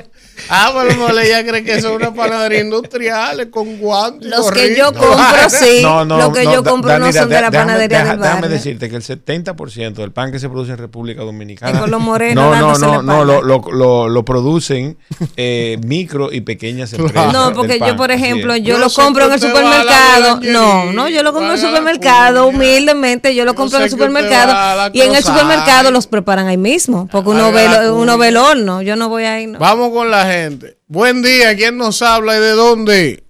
Ah, 0.50 0.72
pero 0.74 0.94
no 0.96 1.12
le 1.12 1.28
ya 1.28 1.44
cree 1.46 1.62
que 1.64 1.74
eso 1.74 1.90
es 1.90 1.96
una 1.96 2.12
panadería 2.12 2.60
industrial, 2.60 3.38
es 3.40 3.46
con 3.46 3.78
guantes. 3.78 4.26
y 4.26 4.30
Los 4.30 4.50
que 4.50 4.76
yo 4.76 4.92
compro, 4.92 5.48
sí. 5.48 5.80
No, 5.82 6.04
no, 6.04 6.18
Los 6.18 6.30
que 6.36 6.44
no, 6.44 6.52
yo 6.54 6.64
compro 6.64 6.98
no 6.98 7.12
son 7.12 7.28
de 7.28 7.40
la 7.40 7.50
déjame- 7.50 7.52
panadería 7.52 7.98
deja- 7.98 8.10
del 8.12 8.20
Déjame 8.20 8.40
barrio. 8.40 8.56
decirte 8.56 8.90
que 8.90 8.96
el 8.96 9.02
70% 9.02 9.94
del 9.94 10.12
pan 10.12 10.32
que 10.32 10.38
se 10.38 10.48
produce 10.48 10.72
en 10.72 10.78
República 10.78 11.22
Dominicana. 11.22 11.72
Es 11.72 11.78
con 11.78 11.90
los 11.90 12.00
morenos 12.00 12.44
No, 12.58 12.76
no, 12.76 12.78
no, 12.78 13.02
no, 13.02 13.24
lo, 13.24 13.42
lo, 13.42 13.60
lo, 13.70 14.08
lo 14.08 14.24
producen 14.24 14.98
eh, 15.36 15.78
micro 15.86 16.32
y 16.32 16.40
pequeñas 16.40 16.92
empresas. 16.92 17.32
No, 17.32 17.52
porque 17.52 17.78
yo, 17.78 17.96
por 17.96 18.10
ejemplo, 18.10 18.56
yo 18.56 18.78
lo 18.78 18.90
compro 18.90 19.26
en 19.26 19.32
el 19.34 19.40
supermercado. 19.40 20.40
No, 20.42 20.92
no, 20.92 21.08
yo 21.08 21.22
lo 21.22 21.32
compro 21.32 21.52
en 21.54 21.58
el 21.60 21.64
supermercado, 21.64 22.48
humildemente, 22.48 23.34
yo 23.34 23.44
lo 23.44 23.54
compro 23.54 23.78
en 23.78 23.84
el 23.84 23.90
supermercado. 23.90 24.90
Y 24.92 25.00
en 25.02 25.14
el 25.14 25.22
supermercado 25.22 25.90
los 25.90 26.06
preparan 26.06 26.48
ahí 26.48 26.56
mismo, 26.56 27.08
porque 27.10 27.30
uno 27.30 27.52
ve, 27.52 27.90
uno 27.90 28.18
ve 28.18 28.28
el 28.28 28.36
horno. 28.36 28.82
Yo 28.82 28.96
no 28.96 29.08
voy 29.08 29.24
ahí, 29.24 29.46
no. 29.46 29.58
Vamos 29.58 29.90
con 29.92 30.10
la 30.10 30.24
gente. 30.24 30.39
Buen 30.86 31.22
día, 31.22 31.54
¿quién 31.56 31.76
nos 31.76 32.00
habla 32.02 32.36
y 32.36 32.40
de 32.40 32.50
dónde? 32.52 33.24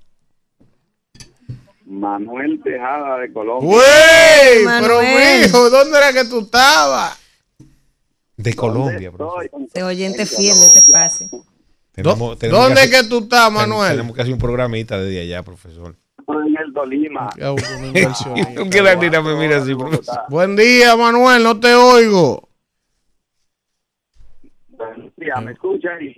Manuel 1.87 2.61
Tejada 2.63 3.19
de 3.19 3.33
Colombia. 3.33 3.69
¡Güey! 3.69 4.81
Pero 4.81 5.01
mijo, 5.03 5.71
¿dónde 5.71 5.99
era 5.99 6.13
que 6.13 6.25
tú 6.29 6.41
estabas? 6.41 7.19
De 8.37 8.55
Colombia, 8.55 9.11
¿Dónde 9.11 9.11
profesor. 9.11 9.45
estoy? 9.45 9.67
De 9.75 9.83
oyente 9.83 10.25
fiel 10.27 10.57
de 10.59 10.67
este. 10.67 10.83
Tenemos- 11.93 12.39
tenemos 12.39 12.63
¿Dónde 12.63 12.81
que 12.89 12.97
es 12.97 13.03
que 13.03 13.09
tú 13.09 13.19
estás, 13.19 13.53
Manuel? 13.53 13.91
Tenemos 13.91 14.15
que 14.17 14.23
hacer 14.23 14.33
un 14.33 14.39
programita 14.39 14.99
desde 14.99 15.21
allá, 15.23 15.43
profesor. 15.43 15.97
En 16.29 16.57
el 16.57 16.73
Tolima. 16.73 17.29
Ya, 17.37 17.51
un 17.53 17.59
inversionista. 17.87 18.55
¿Por 18.55 18.71
qué 18.71 18.83
la 18.83 18.95
niña 18.95 19.21
me 19.21 19.35
mira 19.35 19.57
así, 19.59 19.75
profesor? 19.75 20.21
Buen 20.29 20.55
día, 20.55 20.97
Manuel, 20.97 21.43
no 21.43 21.59
te 21.59 21.75
oigo. 21.75 22.49
Ya 25.17 25.41
me 25.41 25.53
escucha 25.53 25.89
ahí. 25.99 26.15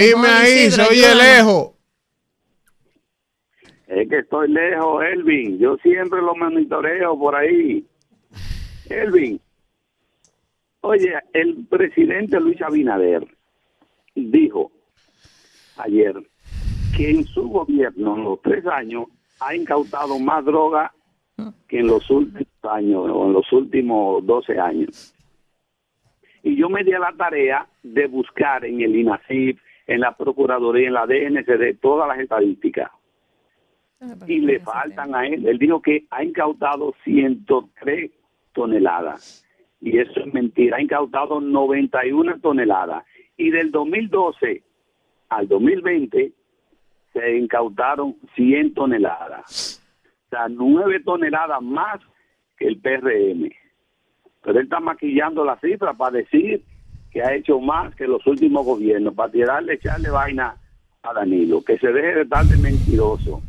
Dime 0.00 0.28
ahí, 0.28 0.66
Isidro, 0.66 0.84
se 0.84 0.90
oye 0.90 1.06
ayúdanos. 1.06 1.22
lejos. 1.22 1.72
Es 3.86 4.08
que 4.08 4.18
estoy 4.18 4.50
lejos, 4.50 5.04
Elvin. 5.04 5.58
Yo 5.58 5.76
siempre 5.78 6.20
lo 6.22 6.34
monitoreo 6.34 7.18
por 7.18 7.36
ahí. 7.36 7.84
Elvin. 8.88 9.40
Oye, 10.80 11.12
el 11.32 11.66
presidente 11.68 12.40
Luis 12.40 12.60
Abinader 12.62 13.26
dijo 14.14 14.72
ayer 15.76 16.14
que 16.96 17.10
en 17.10 17.24
su 17.24 17.48
gobierno, 17.48 18.16
en 18.16 18.24
los 18.24 18.42
tres 18.42 18.66
años, 18.66 19.04
ha 19.40 19.54
incautado 19.54 20.18
más 20.18 20.44
droga 20.44 20.92
que 21.68 21.80
en 21.80 21.86
los 21.86 22.08
últimos 22.10 22.46
años 22.62 23.08
o 23.10 23.26
en 23.26 23.32
los 23.32 23.52
últimos 23.52 24.24
12 24.26 24.58
años. 24.58 25.14
Y 26.42 26.56
yo 26.56 26.68
me 26.68 26.82
di 26.82 26.92
a 26.92 26.98
la 26.98 27.12
tarea 27.12 27.66
de 27.82 28.06
buscar 28.06 28.64
en 28.64 28.80
el 28.80 28.96
INACIP, 28.96 29.58
en 29.86 30.00
la 30.00 30.16
Procuraduría, 30.16 30.88
en 30.88 30.94
la 30.94 31.06
DNCD, 31.06 31.78
todas 31.80 32.08
las 32.08 32.18
estadísticas. 32.18 32.90
Y 34.26 34.40
le 34.40 34.58
faltan 34.60 35.14
a 35.14 35.26
él. 35.26 35.46
Él 35.46 35.58
dijo 35.58 35.80
que 35.80 36.06
ha 36.10 36.24
incautado 36.24 36.94
103 37.04 38.10
toneladas. 38.52 39.46
Y 39.80 39.98
eso 39.98 40.20
es 40.20 40.34
mentira. 40.34 40.76
Ha 40.76 40.82
incautado 40.82 41.40
91 41.40 42.40
toneladas. 42.40 43.04
Y 43.36 43.50
del 43.50 43.70
2012 43.70 44.62
al 45.28 45.48
2020 45.48 46.32
se 47.12 47.36
incautaron 47.36 48.16
100 48.34 48.74
toneladas. 48.74 49.80
O 50.26 50.30
sea, 50.30 50.48
9 50.48 51.00
toneladas 51.04 51.62
más 51.62 52.00
que 52.56 52.66
el 52.66 52.80
PRM. 52.80 53.50
Pero 54.42 54.58
él 54.58 54.64
está 54.64 54.80
maquillando 54.80 55.44
la 55.44 55.58
cifra 55.60 55.94
para 55.94 56.18
decir 56.18 56.64
que 57.12 57.22
ha 57.22 57.34
hecho 57.34 57.60
más 57.60 57.94
que 57.94 58.06
los 58.06 58.26
últimos 58.26 58.64
gobiernos, 58.64 59.14
para 59.14 59.30
tirarle, 59.30 59.74
echarle 59.74 60.08
vaina 60.10 60.56
a 61.02 61.12
Danilo, 61.12 61.62
que 61.62 61.78
se 61.78 61.88
deje 61.88 62.14
de 62.14 62.22
estar 62.22 62.44
de 62.46 62.56
mentiroso. 62.56 63.42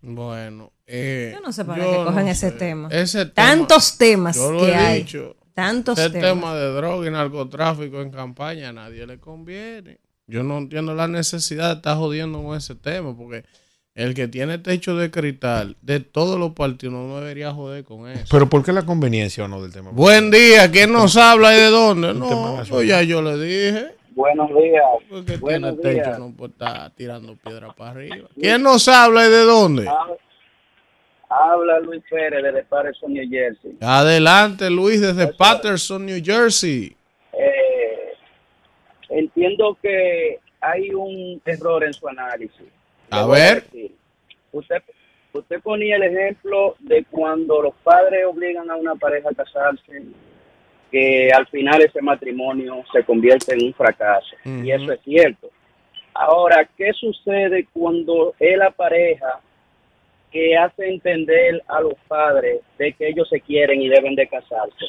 Bueno, 0.00 0.72
eh, 0.86 1.32
Yo 1.34 1.40
no 1.40 1.52
sé 1.52 1.64
para 1.64 1.84
qué 1.84 1.96
cogen 2.04 2.24
no 2.24 2.30
ese 2.30 2.50
sé. 2.50 2.56
tema. 2.56 2.88
Ese 2.90 3.26
tema- 3.26 3.34
Tantos 3.48 3.98
temas 3.98 4.36
yo 4.36 4.52
lo 4.52 4.60
que 4.60 4.70
he 4.70 4.74
hay. 4.74 4.98
dicho. 5.00 5.36
Tantos 5.54 5.98
Ese 5.98 6.10
temas. 6.10 6.30
tema 6.30 6.54
de 6.54 6.72
droga 6.72 7.06
y 7.06 7.10
narcotráfico 7.10 8.00
en 8.00 8.10
campaña 8.10 8.70
a 8.70 8.72
nadie 8.72 9.06
le 9.06 9.18
conviene. 9.20 9.98
Yo 10.26 10.42
no 10.42 10.58
entiendo 10.58 10.94
la 10.94 11.08
necesidad 11.08 11.68
de 11.68 11.74
estar 11.76 11.96
jodiendo 11.98 12.42
con 12.42 12.56
ese 12.56 12.74
tema, 12.74 13.14
porque 13.16 13.44
el 13.94 14.14
que 14.14 14.26
tiene 14.28 14.58
techo 14.58 14.96
de 14.96 15.10
cristal 15.10 15.76
de 15.82 16.00
todos 16.00 16.38
los 16.38 16.52
partidos 16.52 16.94
no 16.94 17.20
debería 17.20 17.52
joder 17.52 17.84
con 17.84 18.08
eso. 18.08 18.24
Pero 18.30 18.48
¿por 18.48 18.64
qué 18.64 18.72
la 18.72 18.86
conveniencia 18.86 19.44
o 19.44 19.48
no 19.48 19.60
del 19.62 19.72
tema? 19.72 19.90
Buen 19.92 20.30
día, 20.30 20.70
¿quién 20.70 20.92
nos 20.92 21.16
habla 21.16 21.52
y 21.54 21.60
de 21.60 21.66
dónde? 21.70 22.14
No, 22.14 22.62
pues 22.68 22.88
ya 22.88 23.02
yo 23.02 23.20
le 23.20 23.36
dije. 23.36 23.94
Buenos 24.14 24.48
días. 24.50 24.82
Porque 25.08 25.36
Buenos 25.36 25.78
tiene 25.80 25.96
techo 25.96 26.06
días. 26.10 26.18
no 26.18 26.32
puede 26.32 26.52
estar 26.52 26.90
tirando 26.92 27.36
piedra 27.36 27.72
para 27.72 27.90
arriba. 27.92 28.28
¿Quién 28.38 28.62
nos 28.62 28.86
habla 28.88 29.26
y 29.26 29.30
de 29.30 29.42
dónde? 29.44 29.88
Habla 31.28 31.80
Luis 31.80 32.02
Pérez 32.10 32.42
de 32.54 32.62
Patterson, 32.64 33.12
New 33.12 33.28
Jersey. 33.30 33.76
Adelante, 33.80 34.68
Luis, 34.70 35.00
desde 35.00 35.28
Patterson, 35.32 36.04
New 36.04 36.20
Jersey. 36.22 36.94
eh, 37.32 38.12
entiendo 39.08 39.76
que 39.80 40.40
hay 40.60 40.90
un 40.90 41.40
error 41.46 41.84
en 41.84 41.92
su 41.94 42.06
análisis. 42.06 42.66
A 43.12 43.26
ver. 43.26 43.64
Usted, 44.52 44.82
usted 45.34 45.60
ponía 45.60 45.96
el 45.96 46.02
ejemplo 46.04 46.76
de 46.78 47.04
cuando 47.04 47.60
los 47.60 47.74
padres 47.84 48.24
obligan 48.24 48.70
a 48.70 48.76
una 48.76 48.94
pareja 48.94 49.28
a 49.28 49.34
casarse, 49.34 50.02
que 50.90 51.30
al 51.30 51.46
final 51.48 51.82
ese 51.82 52.00
matrimonio 52.00 52.82
se 52.90 53.04
convierte 53.04 53.52
en 53.54 53.66
un 53.66 53.74
fracaso. 53.74 54.34
Y 54.44 54.70
eso 54.70 54.92
es 54.92 55.00
cierto. 55.02 55.50
Ahora, 56.14 56.66
¿qué 56.76 56.92
sucede 56.94 57.66
cuando 57.72 58.34
es 58.38 58.56
la 58.56 58.70
pareja 58.70 59.40
que 60.30 60.56
hace 60.56 60.88
entender 60.88 61.62
a 61.68 61.82
los 61.82 61.94
padres 62.08 62.60
de 62.78 62.94
que 62.94 63.08
ellos 63.08 63.28
se 63.28 63.42
quieren 63.42 63.82
y 63.82 63.88
deben 63.88 64.14
de 64.14 64.26
casarse? 64.26 64.86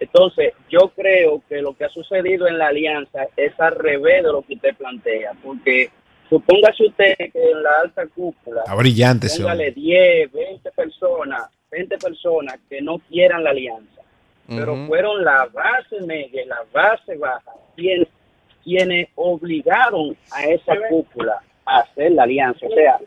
Entonces, 0.00 0.54
yo 0.70 0.88
creo 0.96 1.42
que 1.46 1.60
lo 1.60 1.74
que 1.74 1.84
ha 1.84 1.90
sucedido 1.90 2.46
en 2.46 2.56
la 2.56 2.68
alianza 2.68 3.26
es 3.36 3.58
al 3.60 3.74
revés 3.74 4.22
de 4.22 4.32
lo 4.32 4.42
que 4.42 4.54
usted 4.54 4.74
plantea, 4.76 5.32
porque 5.42 5.90
supóngase 6.28 6.86
usted 6.86 7.14
que 7.16 7.50
en 7.50 7.62
la 7.62 7.70
alta 7.82 8.06
cúpula, 8.06 8.60
Está 8.60 8.74
brillante 8.74 9.26
ese 9.26 9.42
póngale 9.42 9.68
hombre. 9.68 9.82
10, 9.82 10.32
20 10.32 10.70
personas, 10.72 11.42
20 11.70 11.98
personas 11.98 12.58
que 12.68 12.80
no 12.80 12.98
quieran 12.98 13.44
la 13.44 13.50
alianza, 13.50 14.02
pero 14.46 14.86
fueron 14.86 15.24
la 15.24 15.46
base 15.46 16.00
media 16.06 16.42
y 16.42 16.46
la 16.46 16.64
base 16.72 17.16
baja 17.16 17.52
quienes, 17.76 18.08
quienes 18.62 19.08
obligaron 19.14 20.16
a 20.32 20.44
esa 20.44 20.74
cúpula 20.88 21.40
a 21.64 21.78
hacer 21.80 22.12
la 22.12 22.24
alianza. 22.24 22.66
O 22.66 22.74
sea, 22.74 22.98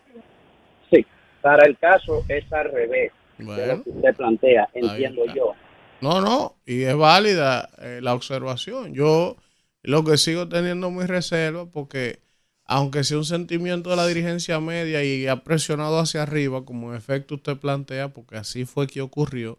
sí, 0.91 1.05
para 1.41 1.65
el 1.65 1.77
caso 1.77 2.23
es 2.27 2.51
al 2.51 2.71
revés 2.71 3.11
de 3.37 3.67
lo 3.67 3.83
que 3.83 3.89
usted 3.89 4.15
plantea, 4.15 4.67
entiendo 4.73 5.25
yo. 5.33 5.53
No, 6.01 6.21
no, 6.21 6.55
y 6.65 6.83
es 6.83 6.95
válida 6.95 7.69
eh, 7.79 7.99
la 8.01 8.13
observación. 8.13 8.93
Yo 8.93 9.35
lo 9.81 10.03
que 10.03 10.17
sigo 10.17 10.47
teniendo 10.47 10.91
mi 10.91 11.05
reserva 11.05 11.65
porque 11.65 12.19
aunque 12.67 13.03
sea 13.03 13.17
un 13.17 13.25
sentimiento 13.25 13.89
de 13.89 13.95
la 13.95 14.05
dirigencia 14.07 14.59
media 14.59 15.03
y 15.03 15.25
ha 15.27 15.37
presionado 15.43 15.99
hacia 15.99 16.23
arriba, 16.23 16.65
como 16.65 16.91
en 16.91 16.97
efecto 16.97 17.35
usted 17.35 17.57
plantea, 17.57 18.09
porque 18.09 18.37
así 18.37 18.65
fue 18.65 18.87
que 18.87 19.01
ocurrió, 19.01 19.57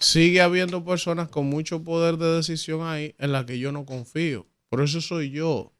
sigue 0.00 0.40
habiendo 0.40 0.84
personas 0.84 1.28
con 1.28 1.46
mucho 1.46 1.82
poder 1.84 2.16
de 2.16 2.36
decisión 2.36 2.86
ahí 2.86 3.14
en 3.18 3.32
las 3.32 3.44
que 3.44 3.58
yo 3.58 3.70
no 3.72 3.84
confío. 3.84 4.46
Por 4.68 4.82
eso 4.82 5.00
soy 5.00 5.30
yo. 5.30 5.72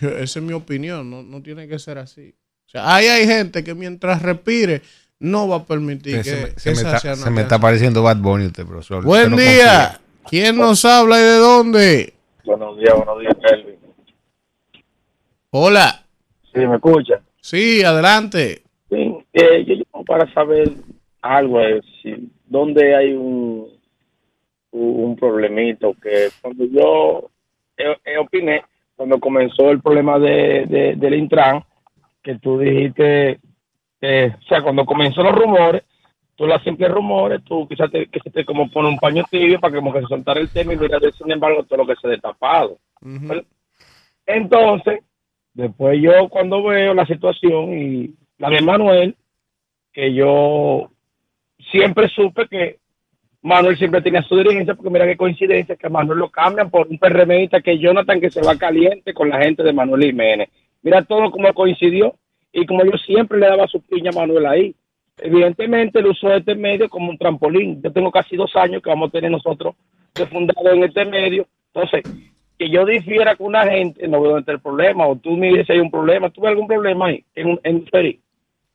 Yo- 0.00 0.10
Esa 0.16 0.38
es 0.38 0.44
mi 0.44 0.52
opinión, 0.52 1.10
no, 1.10 1.22
no 1.22 1.42
tiene 1.42 1.66
que 1.68 1.78
ser 1.78 1.98
así. 1.98 2.34
O 2.66 2.70
sea, 2.72 2.94
ahí 2.94 3.06
hay 3.06 3.26
gente 3.26 3.62
que 3.64 3.74
mientras 3.74 4.22
respire 4.22 4.82
no 5.18 5.46
va 5.48 5.56
a 5.56 5.66
permitir 5.66 6.16
que, 6.18 6.24
se 6.24 6.36
me, 6.36 6.54
que 6.54 6.60
se 6.60 6.70
me 6.70 6.76
está, 6.76 6.98
sea 7.00 7.16
se 7.16 7.30
me 7.30 7.42
está 7.42 7.58
pareciendo 7.58 8.02
Bad 8.02 8.16
Bunny 8.18 8.46
usted, 8.46 8.64
profesor. 8.66 8.98
Usted 8.98 9.08
Buen 9.08 9.30
no 9.32 9.36
día. 9.36 9.46
confía. 9.48 10.00
¿Quién 10.28 10.56
nos 10.56 10.84
habla 10.84 11.18
y 11.18 11.22
de 11.22 11.36
dónde? 11.36 12.14
Buenos 12.44 12.78
días, 12.78 12.94
buenos 12.96 13.20
días, 13.20 13.36
Elvin. 13.52 13.76
Hola. 15.62 16.02
Sí, 16.52 16.60
¿me 16.60 16.76
escucha? 16.76 17.20
Sí, 17.42 17.82
adelante. 17.84 18.62
Sí, 18.88 19.14
eh, 19.34 19.64
yo 19.66 19.74
llamo 19.74 20.04
para 20.06 20.32
saber 20.32 20.70
algo, 21.20 21.60
eh, 21.60 21.80
si, 22.02 22.30
dónde 22.46 22.96
hay 22.96 23.12
un, 23.12 23.68
un 24.70 25.16
problemito, 25.16 25.94
que 26.02 26.28
cuando 26.40 26.64
yo 26.64 27.30
eh, 27.76 27.96
eh, 28.02 28.16
opiné, 28.18 28.62
cuando 28.96 29.20
comenzó 29.20 29.70
el 29.70 29.82
problema 29.82 30.18
de, 30.18 30.64
de- 30.66 30.94
del 30.96 31.14
Intran, 31.14 31.62
que 32.22 32.38
tú 32.38 32.58
dijiste, 32.58 33.38
eh, 34.00 34.34
o 34.38 34.42
sea, 34.48 34.62
cuando 34.62 34.86
comenzó 34.86 35.22
los 35.22 35.34
rumores, 35.34 35.82
tú 36.34 36.46
las 36.46 36.62
simples 36.62 36.90
rumores, 36.90 37.42
tú 37.44 37.68
quizás 37.68 37.90
te, 37.90 38.06
que 38.06 38.20
se 38.20 38.30
te 38.30 38.44
como 38.46 38.70
pone 38.70 38.88
un 38.88 38.98
paño 38.98 39.22
tibio 39.30 39.60
para 39.60 39.72
que 39.72 39.78
como 39.80 39.92
que 39.92 40.00
se 40.00 40.06
soltara 40.06 40.40
el 40.40 40.48
tema 40.48 40.72
y 40.72 40.78
mira, 40.78 40.98
sin 41.16 41.30
embargo, 41.30 41.62
todo 41.64 41.78
lo 41.78 41.86
que 41.86 41.96
se 42.00 42.06
ha 42.06 42.10
destapado. 42.10 42.78
Entonces, 44.26 45.00
después 45.54 46.00
yo 46.00 46.28
cuando 46.28 46.62
veo 46.62 46.94
la 46.94 47.06
situación 47.06 47.78
y 47.78 48.14
la 48.38 48.50
de 48.50 48.60
Manuel, 48.62 49.16
que 49.92 50.12
yo 50.14 50.90
siempre 51.70 52.08
supe 52.08 52.48
que 52.48 52.78
Manuel 53.42 53.76
siempre 53.76 54.00
tenía 54.00 54.22
su 54.22 54.36
dirigencia, 54.36 54.74
porque 54.74 54.90
mira 54.90 55.06
qué 55.06 55.16
coincidencia 55.16 55.76
que 55.76 55.88
Manuel 55.88 56.20
lo 56.20 56.30
cambian 56.30 56.70
por 56.70 56.86
un 56.86 56.98
PRMista 56.98 57.60
que 57.60 57.78
Jonathan 57.78 58.20
que 58.20 58.30
se 58.30 58.40
va 58.40 58.56
caliente 58.56 59.12
con 59.12 59.28
la 59.28 59.38
gente 59.42 59.64
de 59.64 59.72
Manuel 59.72 60.04
Jiménez. 60.04 60.48
Mira 60.82 61.02
todo 61.02 61.30
como 61.30 61.52
coincidió 61.52 62.14
y 62.52 62.64
como 62.66 62.84
yo 62.84 62.96
siempre 62.98 63.38
le 63.38 63.46
daba 63.46 63.66
su 63.66 63.80
piña 63.82 64.10
a 64.10 64.18
Manuel 64.18 64.46
ahí. 64.46 64.74
Evidentemente 65.18 65.98
él 65.98 66.06
usó 66.06 66.32
este 66.32 66.54
medio 66.54 66.88
como 66.88 67.10
un 67.10 67.18
trampolín. 67.18 67.82
Yo 67.82 67.92
tengo 67.92 68.10
casi 68.10 68.36
dos 68.36 68.54
años 68.56 68.82
que 68.82 68.90
vamos 68.90 69.08
a 69.08 69.12
tener 69.12 69.30
nosotros 69.30 69.74
de 70.14 70.26
fundado 70.26 70.70
en 70.70 70.84
este 70.84 71.04
medio. 71.04 71.46
Entonces, 71.74 72.02
que 72.62 72.70
yo 72.70 72.84
difiera 72.84 73.34
con 73.36 73.48
una 73.48 73.64
gente, 73.64 74.06
no 74.06 74.20
veo 74.20 74.32
dónde 74.32 74.40
está 74.40 74.52
el 74.52 74.60
problema. 74.60 75.06
O 75.06 75.16
tú 75.16 75.30
me 75.36 75.48
dices 75.48 75.66
si 75.66 75.72
hay 75.72 75.80
un 75.80 75.90
problema. 75.90 76.30
¿Tú 76.30 76.40
ves 76.40 76.50
algún 76.50 76.66
problema 76.66 77.06
ahí 77.06 77.24
en, 77.34 77.58
en 77.64 77.86
Feri? 77.86 78.20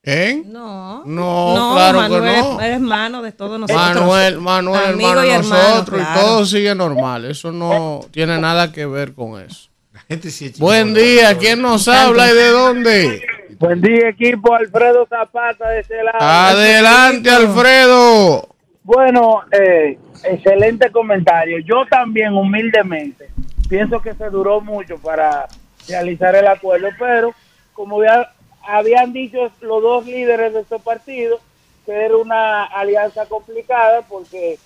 ¿En? 0.04 0.52
No. 0.52 1.04
No, 1.06 1.74
claro 1.74 2.02
que 2.04 2.10
Manuel, 2.10 2.40
no. 2.40 2.62
Eres 2.62 2.76
hermano 2.76 3.22
de 3.22 3.32
todos 3.32 3.60
nosotros. 3.60 3.96
Manuel, 3.96 4.40
Manuel, 4.40 4.84
Amigo 4.94 5.10
hermano 5.10 5.26
y 5.26 5.30
de 5.30 5.36
hermano, 5.36 5.70
nosotros 5.70 6.02
claro. 6.02 6.20
y 6.20 6.24
todo 6.24 6.46
sigue 6.46 6.76
normal. 6.76 7.26
Eso 7.26 7.52
no 7.52 8.02
tiene 8.12 8.40
nada 8.40 8.72
que 8.72 8.86
ver 8.86 9.14
con 9.14 9.42
eso. 9.42 9.70
La 9.94 10.02
gente 10.02 10.30
sí 10.30 10.46
es 10.46 10.60
Buen 10.60 10.94
día. 10.94 11.38
¿Quién 11.38 11.62
nos 11.62 11.88
habla 11.88 12.32
y 12.32 12.36
de 12.36 12.48
dónde? 12.50 13.22
Buen 13.60 13.82
día, 13.82 14.10
equipo. 14.10 14.54
Alfredo 14.54 15.08
Zapata 15.08 15.70
de 15.70 15.80
ese 15.80 16.04
lado. 16.04 16.20
Adelante, 16.20 17.30
Alfredo. 17.30 18.48
Bueno, 18.84 19.42
eh, 19.52 19.98
excelente 20.24 20.90
comentario. 20.92 21.60
Yo 21.60 21.86
también, 21.90 22.34
humildemente, 22.34 23.28
pienso 23.68 24.01
que 24.01 24.13
se 24.13 24.30
duró 24.30 24.61
mucho 24.61 24.97
para 24.97 25.47
realizar 25.88 26.36
el 26.36 26.47
acuerdo, 26.47 26.89
pero 26.97 27.34
como 27.74 28.03
ya 28.03 28.32
habían 28.63 29.13
dicho 29.13 29.51
los 29.61 29.82
dos 29.82 30.05
líderes 30.05 30.53
de 30.53 30.61
estos 30.61 30.82
partidos, 30.82 31.39
que 31.86 31.93
era 31.93 32.18
una 32.18 32.65
alianza 32.65 33.26
complicada 33.26 34.01
porque 34.01 34.59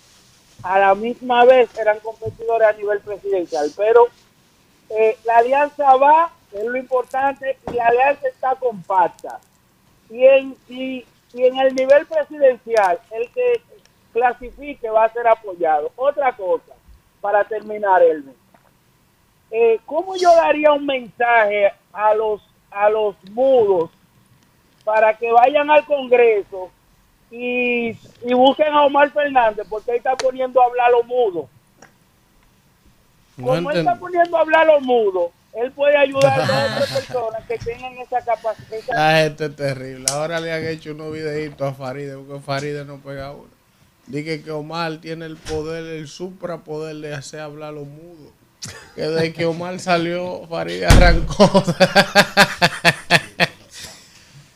a 0.63 0.79
la 0.79 0.95
misma 0.95 1.45
vez 1.45 1.69
eran 1.77 1.99
competidores 1.99 2.67
a 2.67 2.73
nivel 2.73 2.99
presidencial, 2.99 3.71
pero 3.75 4.07
eh, 4.89 5.17
la 5.23 5.37
alianza 5.37 5.95
va, 5.95 6.31
es 6.51 6.65
lo 6.65 6.77
importante, 6.77 7.57
y 7.71 7.75
la 7.75 7.87
alianza 7.87 8.27
está 8.27 8.55
compacta. 8.55 9.39
y 10.09 10.25
en, 10.25 10.55
y, 10.67 11.05
en 11.33 11.57
el 11.57 11.73
nivel 11.75 12.05
presidencial, 12.05 12.99
el 13.11 13.31
que 13.31 13.61
clasifique 14.11 14.89
va 14.89 15.05
a 15.05 15.13
ser 15.13 15.27
apoyado. 15.27 15.91
Otra 15.95 16.35
cosa, 16.35 16.73
para 17.21 17.45
terminar, 17.45 18.03
Elmer. 18.03 18.40
Eh, 19.51 19.79
¿Cómo 19.85 20.15
yo 20.15 20.33
daría 20.33 20.71
un 20.71 20.85
mensaje 20.85 21.73
a 21.91 22.13
los, 22.13 22.41
a 22.71 22.89
los 22.89 23.15
mudos 23.31 23.89
para 24.85 25.13
que 25.17 25.29
vayan 25.31 25.69
al 25.69 25.85
Congreso 25.85 26.71
y, 27.29 27.89
y 27.89 28.33
busquen 28.33 28.73
a 28.73 28.85
Omar 28.85 29.11
Fernández? 29.11 29.67
Porque 29.69 29.91
él 29.91 29.97
está 29.97 30.15
poniendo 30.15 30.61
a 30.61 30.65
hablar 30.65 30.87
a 30.87 30.91
los 30.91 31.05
mudos. 31.05 31.45
No 33.35 33.47
Como 33.47 33.71
él 33.71 33.77
está 33.79 33.95
poniendo 33.95 34.37
a 34.37 34.41
hablar 34.41 34.61
a 34.69 34.73
los 34.73 34.81
mudos, 34.83 35.31
él 35.53 35.71
puede 35.71 35.97
ayudar 35.97 36.39
a 36.39 36.43
otras 36.73 36.91
personas 36.93 37.45
que 37.45 37.57
tengan 37.57 37.93
esa 37.97 38.23
capacidad. 38.23 38.95
La 38.95 39.17
gente 39.17 39.45
es 39.45 39.55
terrible. 39.55 40.05
Ahora 40.11 40.39
le 40.39 40.53
han 40.53 40.65
hecho 40.65 40.91
unos 40.91 41.11
videitos 41.11 41.67
a 41.67 41.73
Faride 41.73 42.15
porque 42.15 42.41
Faride 42.41 42.85
no 42.85 42.97
pega 42.99 43.31
uno. 43.31 43.49
Dije 44.07 44.43
que 44.43 44.51
Omar 44.51 44.99
tiene 44.99 45.25
el 45.25 45.37
poder, 45.37 45.85
el 45.85 46.07
suprapoder 46.07 46.95
de 46.97 47.13
hacer 47.13 47.41
hablar 47.41 47.69
a 47.69 47.73
los 47.73 47.87
mudos. 47.87 48.31
Que 48.95 49.01
desde 49.01 49.33
que 49.33 49.45
Omar 49.45 49.79
salió, 49.79 50.45
Faride 50.47 50.85
arrancó. 50.85 51.49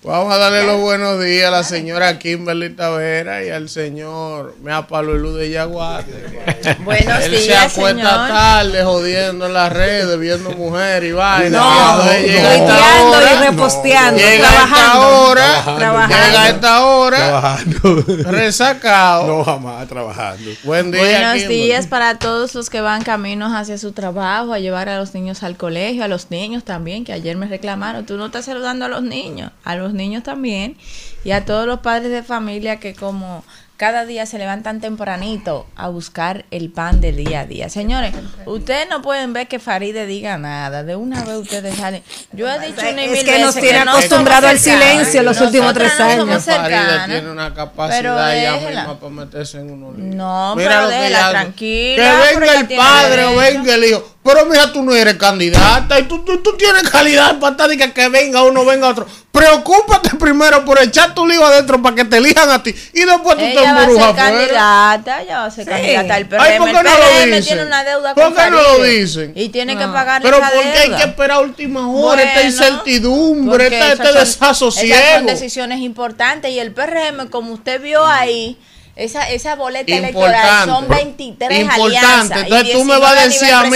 Vamos 0.06 0.32
a 0.32 0.38
darle 0.38 0.64
los 0.68 0.80
buenos 0.82 1.20
días 1.24 1.48
a 1.48 1.52
la 1.52 1.64
señora 1.64 2.20
Kimberly 2.20 2.70
Tavera 2.70 3.44
y 3.44 3.50
al 3.50 3.70
señor 3.70 4.56
Mea 4.62 4.86
Pablo 4.86 5.16
Luz 5.16 5.36
de 5.40 5.50
Yaguate. 5.50 6.76
Buenos 6.84 7.24
Él 7.24 7.32
se 7.38 7.42
días, 7.48 7.72
acuesta 7.76 8.00
señor. 8.12 8.28
tarde 8.30 8.84
jodiendo 8.84 9.48
en 9.48 9.54
las 9.54 9.74
redes, 9.74 10.20
viendo 10.20 10.52
mujeres 10.52 11.10
y 11.10 11.12
vaina. 11.14 11.58
No, 11.58 12.04
llega 12.12 12.56
esta 12.56 12.68
tuiteando 12.68 13.18
hora, 13.18 13.34
y 13.34 13.50
reposteando, 13.50 14.20
Llega 14.20 14.30
a 14.30 14.54
esta 14.54 14.68
trabajando. 14.68 15.08
hora, 15.24 15.64
Trabajando. 15.78 16.16
llega 16.28 16.42
a 16.44 16.50
esta 16.50 16.86
hora, 16.86 17.18
Trabajando. 17.18 18.06
resacado. 18.32 19.28
No, 19.28 19.44
jamás 19.44 19.88
trabajando. 19.88 20.52
Buen 20.64 20.92
día, 20.92 21.02
Buenos 21.02 21.34
Kimberly. 21.34 21.56
días 21.64 21.88
para 21.88 22.20
todos 22.20 22.54
los 22.54 22.70
que 22.70 22.80
van 22.80 23.02
caminos 23.04 23.54
hacia 23.56 23.80
su 23.80 23.92
trabajo, 23.92 24.54
a 24.54 24.60
llevar 24.60 24.88
a 24.88 25.00
los 25.00 25.16
niños 25.16 25.42
al 25.42 25.58
colegio, 25.58 26.04
a 26.04 26.08
los 26.08 26.30
niños 26.30 26.64
también, 26.64 27.06
que 27.06 27.12
ayer 27.14 27.36
me 27.38 27.48
reclamaron. 27.48 28.06
Tú 28.06 28.18
no 28.18 28.28
estás 28.28 28.46
saludando 28.46 28.86
a 28.86 28.88
los 28.88 29.02
niños, 29.02 29.50
a 29.64 29.76
los 29.76 29.95
niños 29.96 30.22
también, 30.24 30.78
y 31.24 31.32
a 31.32 31.46
todos 31.46 31.66
los 31.66 31.80
padres 31.80 32.12
de 32.12 32.22
familia 32.22 32.80
que 32.80 32.94
como 32.94 33.44
cada 33.78 34.06
día 34.06 34.26
se 34.26 34.38
levantan 34.38 34.80
tempranito 34.80 35.66
a 35.76 35.90
buscar 35.90 36.46
el 36.50 36.72
pan 36.72 37.02
del 37.02 37.18
día 37.18 37.42
a 37.42 37.46
día. 37.46 37.68
Señores, 37.68 38.14
ustedes 38.46 38.88
no 38.90 39.02
pueden 39.02 39.34
ver 39.34 39.48
que 39.48 39.60
Faride 39.60 40.06
diga 40.06 40.38
nada. 40.38 40.84
De 40.84 40.96
una 40.96 41.26
vez 41.26 41.36
ustedes 41.36 41.76
salen. 41.76 42.02
Yo 42.32 42.50
he 42.50 42.68
dicho 42.68 42.82
una 42.90 43.04
y 43.04 43.10
Es 43.10 43.24
que 43.26 43.40
nos 43.40 43.56
tiene 43.56 43.84
no 43.84 43.92
acostumbrado 43.92 44.48
al 44.48 44.60
silencio 44.60 45.24
los 45.24 45.42
últimos 45.42 45.74
tres 45.74 45.92
no 46.00 46.06
años. 46.06 46.46
Que 46.46 46.52
Faride 46.52 47.06
tiene 47.06 47.32
una 47.32 47.54
capacidad 47.54 47.98
Pero 47.98 48.14
ella 48.30 48.54
déjela. 48.54 48.82
misma 48.82 49.00
para 49.00 49.12
meterse 49.12 49.60
en 49.60 49.72
unos 49.72 49.98
líos. 49.98 50.16
No, 50.16 50.56
Mira 50.56 50.70
pero 50.70 50.88
déjela 50.88 51.30
tranquila, 51.32 52.04
Que 52.04 52.36
venga 52.40 52.60
el 52.60 52.78
padre 52.78 53.26
o 53.26 53.36
venga 53.36 53.76
el 53.76 53.84
hijo. 53.84 54.15
Pero 54.26 54.44
mija, 54.48 54.74
tú 54.74 54.82
no 54.82 54.96
eres 54.96 55.14
candidata 55.18 56.00
y 56.00 56.04
tú, 56.04 56.26
tú, 56.26 56.42
tú 56.42 56.58
tienes 56.58 56.82
calidad 56.90 57.38
para 57.40 57.52
estar 57.52 57.70
que, 57.70 57.94
que 57.94 58.10
venga 58.10 58.42
uno, 58.44 58.66
venga 58.66 58.88
otro. 58.88 59.06
Preocúpate 59.32 60.16
primero 60.18 60.66
por 60.66 60.82
echar 60.82 61.14
tu 61.14 61.28
lío 61.28 61.46
adentro 61.46 61.80
para 61.80 61.96
que 61.96 62.06
te 62.06 62.18
elijan 62.18 62.50
a 62.50 62.64
ti 62.64 62.74
y 62.94 63.02
después 63.02 63.36
tú 63.36 63.44
te 63.44 63.52
Ella 63.52 63.74
va 63.74 63.80
a 63.80 63.84
embrujas 63.84 64.16
ser 64.16 64.20
afuera. 64.24 64.38
candidata, 64.40 65.22
ella 65.22 65.38
va 65.40 65.46
a 65.46 65.52
ser 65.52 65.66
candidata 65.68 66.16
al 66.16 66.26
PRM. 66.28 66.42
Ay, 66.42 66.58
¿por 66.58 66.72
qué 66.72 66.78
el 66.78 66.84
no 66.84 66.90
lo 66.90 66.98
PRM 66.98 67.26
dicen? 67.26 67.44
tiene 67.44 67.66
una 67.66 67.84
deuda 67.84 68.16
¿Por 68.16 68.34
qué 68.34 68.50
no 68.50 68.62
lo 68.64 68.84
dicen? 68.84 69.34
Y 69.36 69.50
tiene 69.50 69.78
que 69.78 69.86
No. 69.86 69.94
pagar 69.94 70.22
Pero 70.24 70.38
esa 70.38 70.50
¿por 70.50 70.62
qué 70.64 70.70
hay 70.70 70.88
deuda. 70.90 70.98
que 70.98 71.04
esperar 71.04 71.32
a 71.38 71.40
última 71.42 71.88
hora 71.92 72.24
esta 72.24 72.34
Bueno, 72.36 72.50
incertidumbre, 72.50 73.64
esta- 73.68 73.92
este 73.92 74.04
esas 74.04 74.14
son- 74.16 74.20
desasosiego? 74.40 74.96
Esas 74.96 75.14
son 75.18 75.26
decisiones 75.28 75.80
importantes 75.82 76.50
y 76.52 76.60
el 76.60 76.72
PRM, 76.72 77.30
como 77.30 77.54
usted 77.54 77.80
vio 77.82 78.04
ahí, 78.06 78.58
esa, 78.96 79.30
esa 79.30 79.56
boleta 79.56 79.94
electoral 79.94 80.66
son 80.66 80.88
23 80.88 81.60
Importante. 81.60 81.84
alianzas. 81.98 82.38
y 82.38 82.42
Entonces 82.44 82.72
tú 82.72 82.84
me 82.86 82.96
19 82.96 83.02
vas 83.02 83.12
a 83.12 83.24
decir 83.26 83.54
a 83.54 83.64
mí, 83.64 83.70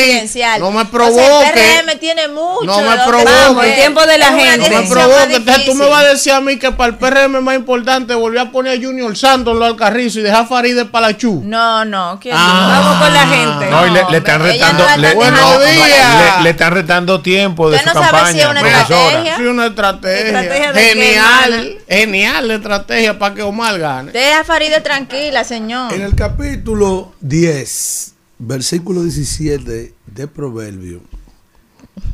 no 0.59 0.72
me 0.72 0.82
O 0.82 1.11
sea, 1.13 1.49
el. 1.49 1.53
PRM 1.53 1.99
tiene 1.99 2.28
mucho. 2.30 2.63
No 2.65 2.82
me 2.82 2.97
provoque. 3.05 3.70
El 3.70 3.76
tiempo 3.76 4.05
de 4.05 4.17
la 4.17 4.28
gente. 4.28 4.70
No 4.70 4.82
me 4.82 4.88
provoque, 4.88 5.36
entonces 5.36 5.65
tú 5.65 5.76
me 5.76 5.86
vas 5.88 6.03
a 6.05 6.07
decir 6.09 6.32
a 6.34 6.39
mí 6.39 6.57
que 6.57 6.72
para 6.72 6.91
el 6.91 6.97
PRM 6.97 7.36
es 7.36 7.41
más 7.41 7.55
importante 7.55 8.13
volver 8.15 8.39
a 8.39 8.51
poner 8.51 8.78
a 8.80 8.82
Junior 8.82 9.15
Santos 9.17 9.53
en 9.53 9.59
los 9.59 9.70
Alcarrizos 9.70 10.17
y 10.17 10.22
dejar 10.22 10.43
a 10.43 10.45
Faride 10.47 10.86
para 10.86 11.07
la 11.07 11.17
Chu. 11.17 11.41
No, 11.43 11.84
no. 11.84 12.17
¿quién 12.22 12.36
Ah. 12.38 12.82
Vamos 12.82 13.03
con 13.03 13.13
la 13.13 13.28
gente. 13.28 13.65
No, 13.70 13.88
y 13.88 13.89
le, 13.91 14.03
le 14.11 14.17
están 14.20 14.41
retando. 14.41 14.86
no 14.88 14.97
le, 14.97 15.15
no, 15.15 15.59
le- 15.59 16.43
le 16.43 16.49
están 16.51 16.72
retando 16.74 17.22
tiempo 17.22 17.70
de 17.70 17.76
Usted 17.78 17.89
su 17.91 17.95
no 17.97 18.03
sabe 18.05 18.17
campaña. 18.17 18.34
si 18.34 18.39
es 18.39 18.45
una 18.47 18.59
estrategia. 18.70 19.36
Sí, 19.38 19.43
una 19.43 19.65
estrategia. 19.65 20.26
¿Estrategia 20.41 20.72
qué, 20.74 20.80
genial, 20.80 21.78
genial 21.89 22.47
la 22.47 22.53
estrategia 22.55 23.20
para 23.20 23.36
que 23.36 23.41
Omar 23.43 23.78
gane. 23.80 24.11
Deja 24.11 24.39
a 24.39 24.43
Faride 24.43 24.80
tranquila, 25.10 25.43
señor. 25.43 25.93
En 25.93 26.01
el 26.01 26.16
capítulo 26.16 27.14
10, 27.22 28.14
versículo 28.39 29.03
17 29.03 29.93
de 30.05 30.28
Proverbio, 30.28 31.01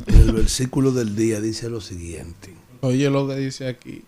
en 0.06 0.14
el 0.14 0.32
versículo 0.32 0.92
del 0.92 1.14
día 1.14 1.40
dice 1.40 1.68
lo 1.68 1.80
siguiente. 1.80 2.54
Oye 2.80 3.10
lo 3.10 3.28
que 3.28 3.36
dice 3.36 3.68
aquí. 3.68 4.02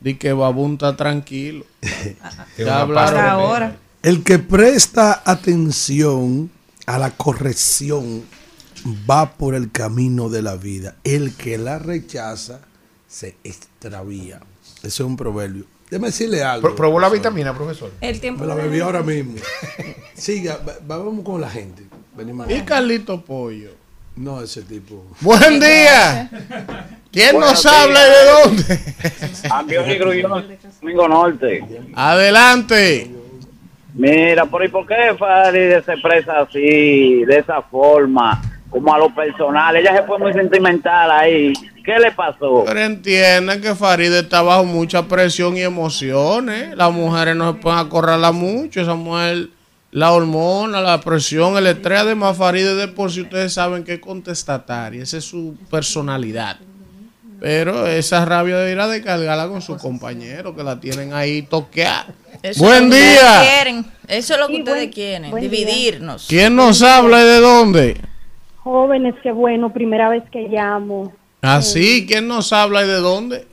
Di 0.00 0.14
que 0.14 0.32
Babún 0.32 0.74
está 0.74 0.96
tranquilo. 0.96 1.64
Ya 2.58 2.80
hablaron. 2.80 3.20
Ahora. 3.20 3.76
El 4.02 4.22
que 4.22 4.38
presta 4.38 5.22
atención 5.24 6.50
a 6.86 6.98
la 6.98 7.10
corrección 7.12 8.24
va 9.08 9.32
por 9.36 9.54
el 9.54 9.70
camino 9.70 10.28
de 10.28 10.42
la 10.42 10.56
vida. 10.56 10.96
El 11.04 11.34
que 11.34 11.58
la 11.58 11.78
rechaza 11.78 12.60
se 13.08 13.36
extravía. 13.44 14.40
Ese 14.78 14.86
es 14.86 15.00
un 15.00 15.16
proverbio. 15.16 15.66
Déjame 15.90 16.08
decirle 16.08 16.42
algo. 16.42 16.62
Pro- 16.68 16.76
¿Probó 16.76 17.00
la 17.00 17.08
vitamina, 17.08 17.54
profesor? 17.54 17.90
El 18.00 18.20
tiempo 18.20 18.42
Me 18.42 18.48
la 18.48 18.54
bebí 18.54 18.80
ahora 18.80 19.02
mismo. 19.02 19.34
Siga, 20.14 20.58
va- 20.66 20.96
vamos 20.98 21.24
con 21.24 21.40
la 21.40 21.48
gente. 21.48 21.82
Venimos. 22.16 22.50
Y 22.50 22.60
Carlito 22.62 23.20
Pollo. 23.22 23.70
No, 24.16 24.42
ese 24.42 24.62
tipo. 24.62 25.06
Buen 25.20 25.60
día. 25.60 26.28
¿Quién 27.12 27.38
nos 27.38 27.64
habla 27.64 28.00
y 28.00 28.10
de 28.10 28.30
dónde? 28.64 28.94
Ambión 29.50 29.88
y 29.90 29.94
Grullón, 29.94 30.46
Domingo 30.80 31.08
Norte. 31.08 31.64
Adelante. 31.94 33.10
Mira, 33.94 34.44
por 34.46 34.64
¿y 34.64 34.68
por 34.68 34.86
qué 34.86 35.14
Faride 35.18 35.82
se 35.84 35.92
expresa 35.92 36.40
así, 36.40 37.24
de 37.24 37.38
esa 37.38 37.62
forma, 37.62 38.57
como 38.70 38.94
a 38.94 38.98
lo 38.98 39.14
personal? 39.14 39.76
Ella 39.76 39.96
se 39.96 40.02
fue 40.04 40.18
muy 40.18 40.32
sentimental 40.32 41.10
ahí. 41.10 41.52
¿Qué 41.84 41.98
le 41.98 42.12
pasó? 42.12 42.64
Pero 42.66 42.80
entienden 42.80 43.60
que 43.62 43.74
Faride 43.74 44.18
está 44.20 44.42
bajo 44.42 44.64
mucha 44.64 45.04
presión 45.08 45.56
y 45.56 45.62
emociones. 45.62 46.76
Las 46.76 46.92
mujeres 46.92 47.34
no 47.34 47.52
se 47.52 47.58
pueden 47.60 47.78
acorralar 47.78 48.34
mucho. 48.34 48.80
Esa 48.82 48.94
mujer, 48.94 49.48
la 49.90 50.12
hormona, 50.12 50.82
la 50.82 51.00
presión, 51.00 51.56
el 51.56 51.66
estrés. 51.66 52.00
Además, 52.00 52.36
Faride 52.36 52.74
de 52.74 52.88
por 52.88 53.10
si 53.10 53.22
ustedes 53.22 53.54
saben 53.54 53.84
que 53.84 53.94
es 53.94 54.00
contestataria. 54.00 55.02
Esa 55.02 55.16
es 55.16 55.24
su 55.24 55.56
personalidad. 55.70 56.58
Pero 57.40 57.86
esa 57.86 58.24
rabia 58.24 58.58
de 58.58 59.02
cargarla 59.02 59.46
con 59.48 59.62
sus 59.62 59.80
compañeros 59.80 60.54
que 60.56 60.64
la 60.64 60.80
tienen 60.80 61.12
ahí 61.12 61.42
toqueada. 61.42 62.06
Eso 62.42 62.64
Buen 62.64 62.90
día. 62.90 63.40
quieren. 63.42 63.86
Eso 64.08 64.34
es 64.34 64.40
lo 64.40 64.48
que 64.48 64.54
Sí, 64.56 64.58
ustedes 64.60 64.78
buen- 64.78 64.90
quieren, 64.92 65.30
buen 65.30 65.40
día. 65.42 65.50
dividirnos. 65.50 66.26
¿Quién 66.28 66.56
nos 66.56 66.82
habla 66.82 67.22
y 67.22 67.26
de 67.26 67.40
dónde? 67.40 68.00
Jóvenes, 68.72 69.14
qué 69.22 69.32
bueno, 69.32 69.72
primera 69.72 70.10
vez 70.10 70.28
que 70.30 70.46
llamo. 70.46 71.10
Así, 71.40 72.04
¿quién 72.06 72.28
nos 72.28 72.52
habla 72.52 72.84
y 72.84 72.86
de 72.86 73.00
dónde? 73.00 73.46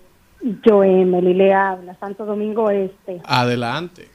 Yo, 0.66 0.84
Emily, 0.84 1.34
le 1.34 1.53
habla, 1.53 1.95
Santo 2.01 2.26
Domingo 2.26 2.70
Este. 2.70 3.22
Adelante. 3.24 4.09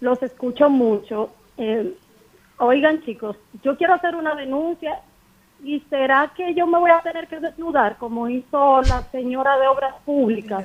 Los 0.00 0.22
escucho 0.22 0.68
mucho. 0.68 1.30
Eh, 1.56 1.94
oigan, 2.58 3.00
chicos, 3.04 3.36
yo 3.62 3.78
quiero 3.78 3.94
hacer 3.94 4.16
una 4.16 4.34
denuncia 4.34 5.00
y 5.64 5.80
será 5.88 6.30
que 6.36 6.52
yo 6.54 6.66
me 6.66 6.78
voy 6.78 6.90
a 6.90 7.00
tener 7.00 7.26
que 7.26 7.40
desnudar 7.40 7.96
como 7.96 8.28
hizo 8.28 8.82
la 8.82 9.00
señora 9.12 9.56
de 9.58 9.66
Obras 9.66 9.94
Públicas 10.04 10.62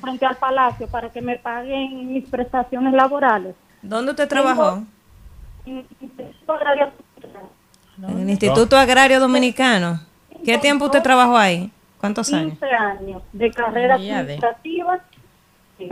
frente 0.00 0.26
al 0.26 0.38
Palacio 0.38 0.88
para 0.88 1.08
que 1.10 1.22
me 1.22 1.36
paguen 1.38 2.12
mis 2.12 2.28
prestaciones 2.28 2.94
laborales. 2.94 3.54
¿Dónde 3.80 4.10
usted 4.10 4.26
trabajó? 4.28 4.82
En- 5.66 5.86
en- 6.00 6.10
En 6.18 6.32
el 8.08 8.30
Instituto 8.30 8.76
Agrario 8.76 9.20
Dominicano. 9.20 10.00
¿Qué 10.44 10.58
tiempo 10.58 10.86
usted 10.86 11.02
trabajó 11.02 11.36
ahí? 11.36 11.70
¿Cuántos 12.00 12.32
años? 12.32 12.52
15 12.58 12.66
años 12.74 13.22
de 13.32 13.50
carrera 13.50 13.94
administrativa. 13.96 14.98
Sí. 15.78 15.88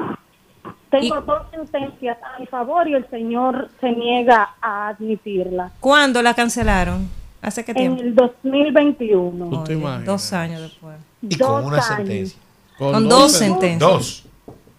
Tengo 0.90 1.20
dos 1.20 1.42
sentencias 1.50 2.16
a 2.22 2.38
mi 2.38 2.46
favor 2.46 2.88
y 2.88 2.94
el 2.94 3.06
señor 3.10 3.68
se 3.80 3.92
niega 3.92 4.54
a 4.62 4.88
admitirla. 4.88 5.70
¿Cuándo 5.80 6.22
la 6.22 6.32
cancelaron? 6.32 7.08
¿Hace 7.42 7.62
qué 7.64 7.72
En 7.72 7.76
tiempo? 7.76 8.02
el 8.02 8.14
2021. 8.14 9.50
¿Tú 9.50 9.64
te 9.64 9.74
imaginas? 9.74 10.06
Dos 10.06 10.32
años 10.32 10.62
después. 10.62 10.96
Y 11.20 11.36
con 11.36 11.48
Dos 11.62 11.64
una 11.66 11.76
años. 11.76 11.86
sentencia. 11.96 12.38
Con 12.78 13.08
dos 13.08 13.32
sentencias. 13.32 13.78
Dos. 13.90 14.24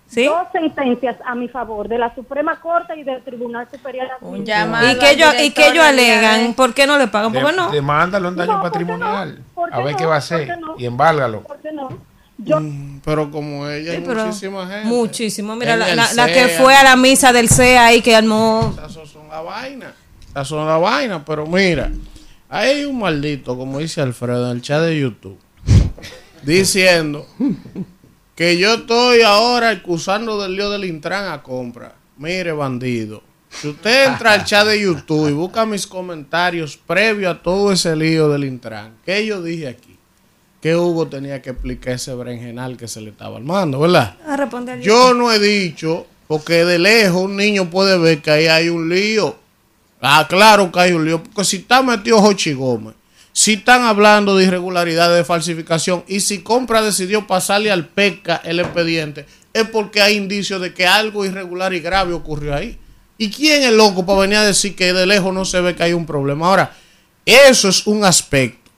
¿Sí? 0.10 0.26
Dos 0.26 0.48
sentencias 0.52 1.18
a 1.24 1.36
mi 1.36 1.48
favor 1.48 1.88
de 1.88 2.00
la 2.00 2.14
Suprema 2.16 2.60
Corte 2.60 2.98
y 3.00 3.04
del 3.04 3.22
Tribunal 3.24 3.68
Superior 3.72 4.08
Un 4.22 4.38
¿Y 4.42 4.44
qué 4.44 5.12
ellos, 5.12 5.36
y 5.40 5.52
qué 5.52 5.68
ellos 5.68 5.84
alegan? 5.86 6.56
¿Por 6.56 6.74
qué 6.74 6.88
no 6.88 6.98
le 6.98 7.08
pagan? 7.08 7.32
¿Por 7.32 7.46
qué 7.46 7.56
no? 7.56 7.70
Demándalo 7.72 8.30
en 8.30 8.36
daño 8.36 8.54
No, 8.54 8.62
¿por 8.62 8.72
qué 8.72 8.80
patrimonial. 8.80 9.36
no? 9.38 9.46
¿Por 9.54 9.72
A 9.74 9.78
ver 9.82 9.92
no? 9.92 9.98
qué 9.98 10.06
va 10.06 10.16
a 10.18 10.20
¿Por 10.20 10.24
hacer. 10.24 10.58
Y 10.80 10.86
embálgalo. 10.86 11.42
¿Por 11.44 11.58
qué 11.60 11.72
no? 11.72 11.90
Yo, 12.40 12.60
Mm, 12.60 13.02
Pero 13.06 13.30
como 13.30 13.68
ella, 13.68 13.92
hay 13.92 13.98
Sí, 13.98 14.04
pero 14.08 14.26
muchísima 14.26 14.66
gente. 14.68 14.88
Muchísimo. 14.88 15.56
Mira, 15.56 15.76
la, 15.76 15.94
la- 15.94 16.14
la 16.14 16.26
que 16.28 16.46
CEA. 16.46 16.60
fue 16.60 16.74
a 16.76 16.84
la 16.84 16.96
misa 16.96 17.32
del 17.32 17.48
CEA 17.50 17.86
ahí 17.88 18.02
que 18.02 18.16
armó. 18.16 18.74
Esas 18.78 18.94
son 19.10 19.28
la 19.30 19.42
vaina. 19.42 19.94
Esas 20.30 20.48
son 20.48 20.66
la 20.66 20.78
vaina. 20.78 21.24
Pero 21.24 21.46
mira, 21.46 21.92
hay 22.50 22.84
un 22.86 22.98
maldito, 22.98 23.56
como 23.58 23.78
dice 23.80 24.02
Alfredo, 24.02 24.50
en 24.50 24.58
el 24.58 24.62
chat 24.64 24.82
de 24.82 25.00
YouTube, 25.00 25.38
diciendo 26.44 27.28
que 28.40 28.58
yo 28.58 28.76
estoy 28.76 29.22
ahora 29.22 29.70
acusando 29.70 30.42
del 30.42 30.56
lío 30.56 30.70
del 30.70 30.86
Intran 30.86 31.30
a 31.30 31.44
compra. 31.44 31.94
Mire, 32.16 32.54
bandido. 32.54 33.22
Si 33.50 33.68
usted 33.68 34.08
entra 34.08 34.32
al 34.32 34.46
chat 34.46 34.66
de 34.66 34.80
YouTube 34.80 35.28
y 35.28 35.34
busca 35.34 35.66
mis 35.66 35.86
comentarios 35.86 36.78
previo 36.78 37.30
a 37.30 37.44
todo 37.44 37.74
ese 37.74 37.94
lío 37.98 38.30
del 38.30 38.46
Intran, 38.46 38.94
¿qué 39.06 39.26
yo 39.26 39.44
dije 39.44 39.68
aquí? 39.68 39.98
Que 40.62 40.74
Hugo 40.74 41.10
tenía 41.10 41.42
que 41.42 41.50
explicar 41.50 41.96
ese 41.96 42.16
berenjenal 42.16 42.78
que 42.78 42.88
se 42.88 43.02
le 43.02 43.10
estaba 43.10 43.36
armando, 43.36 43.78
¿verdad? 43.78 44.16
A 44.26 44.38
responder 44.38 44.80
Yo 44.80 45.14
no 45.14 45.34
he 45.34 45.40
dicho, 45.40 46.08
porque 46.30 46.64
de 46.64 46.80
lejos 46.80 47.22
un 47.24 47.36
niño 47.36 47.70
puede 47.70 47.98
ver 47.98 48.22
que 48.22 48.32
ahí 48.32 48.48
hay 48.48 48.70
un 48.70 48.88
lío. 48.88 49.36
Ah, 50.00 50.26
claro 50.30 50.72
que 50.72 50.80
hay 50.80 50.94
un 50.94 51.04
lío, 51.04 51.22
porque 51.22 51.44
si 51.44 51.58
está 51.58 51.84
metido 51.84 52.22
Jochi 52.22 52.54
Gómez, 52.54 52.96
si 53.40 53.54
están 53.54 53.84
hablando 53.84 54.36
de 54.36 54.44
irregularidades, 54.44 55.16
de 55.16 55.24
falsificación, 55.24 56.04
y 56.10 56.20
si 56.20 56.40
Compra 56.40 56.82
decidió 56.82 57.26
pasarle 57.26 57.72
al 57.72 57.88
PECA 57.88 58.42
el 58.44 58.60
expediente, 58.60 59.26
es 59.54 59.64
porque 59.70 60.02
hay 60.02 60.18
indicios 60.18 60.60
de 60.60 60.74
que 60.74 60.86
algo 60.86 61.24
irregular 61.24 61.74
y 61.74 61.80
grave 61.80 62.12
ocurrió 62.12 62.54
ahí. 62.54 62.78
¿Y 63.18 63.30
quién 63.32 63.64
es 63.64 63.72
loco 63.72 64.06
para 64.06 64.20
venir 64.20 64.36
a 64.40 64.44
decir 64.44 64.76
que 64.76 64.92
de 64.92 65.06
lejos 65.06 65.34
no 65.34 65.46
se 65.46 65.62
ve 65.62 65.74
que 65.74 65.84
hay 65.84 65.94
un 65.94 66.06
problema? 66.06 66.48
Ahora, 66.48 66.76
eso 67.26 67.70
es 67.70 67.88
un 67.88 68.04
aspecto, 68.04 68.70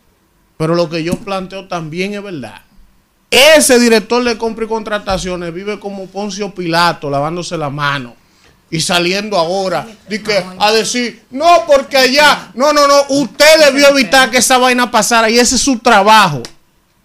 pero 0.58 0.76
lo 0.76 0.88
que 0.88 1.04
yo 1.04 1.16
planteo 1.16 1.68
también 1.68 2.14
es 2.14 2.22
verdad. 2.22 2.62
Ese 3.32 3.80
director 3.80 4.24
de 4.24 4.38
compra 4.38 4.66
y 4.66 4.68
contrataciones 4.68 5.52
vive 5.52 5.80
como 5.80 6.06
Poncio 6.06 6.54
Pilato, 6.54 7.10
lavándose 7.10 7.58
la 7.58 7.72
mano 7.72 8.21
y 8.72 8.80
saliendo 8.80 9.38
ahora 9.38 9.86
di 10.08 10.20
que, 10.20 10.44
a 10.58 10.72
decir, 10.72 11.26
no, 11.30 11.66
porque 11.68 11.98
allá, 11.98 12.52
no, 12.54 12.72
no, 12.72 12.88
no, 12.88 13.04
usted 13.10 13.66
debió 13.66 13.90
evitar 13.90 14.32
que 14.32 14.38
esa 14.38 14.58
vaina 14.58 14.90
pasara 14.90 15.30
y 15.30 15.38
ese 15.38 15.56
es 15.56 15.62
su 15.62 15.78
trabajo. 15.80 16.42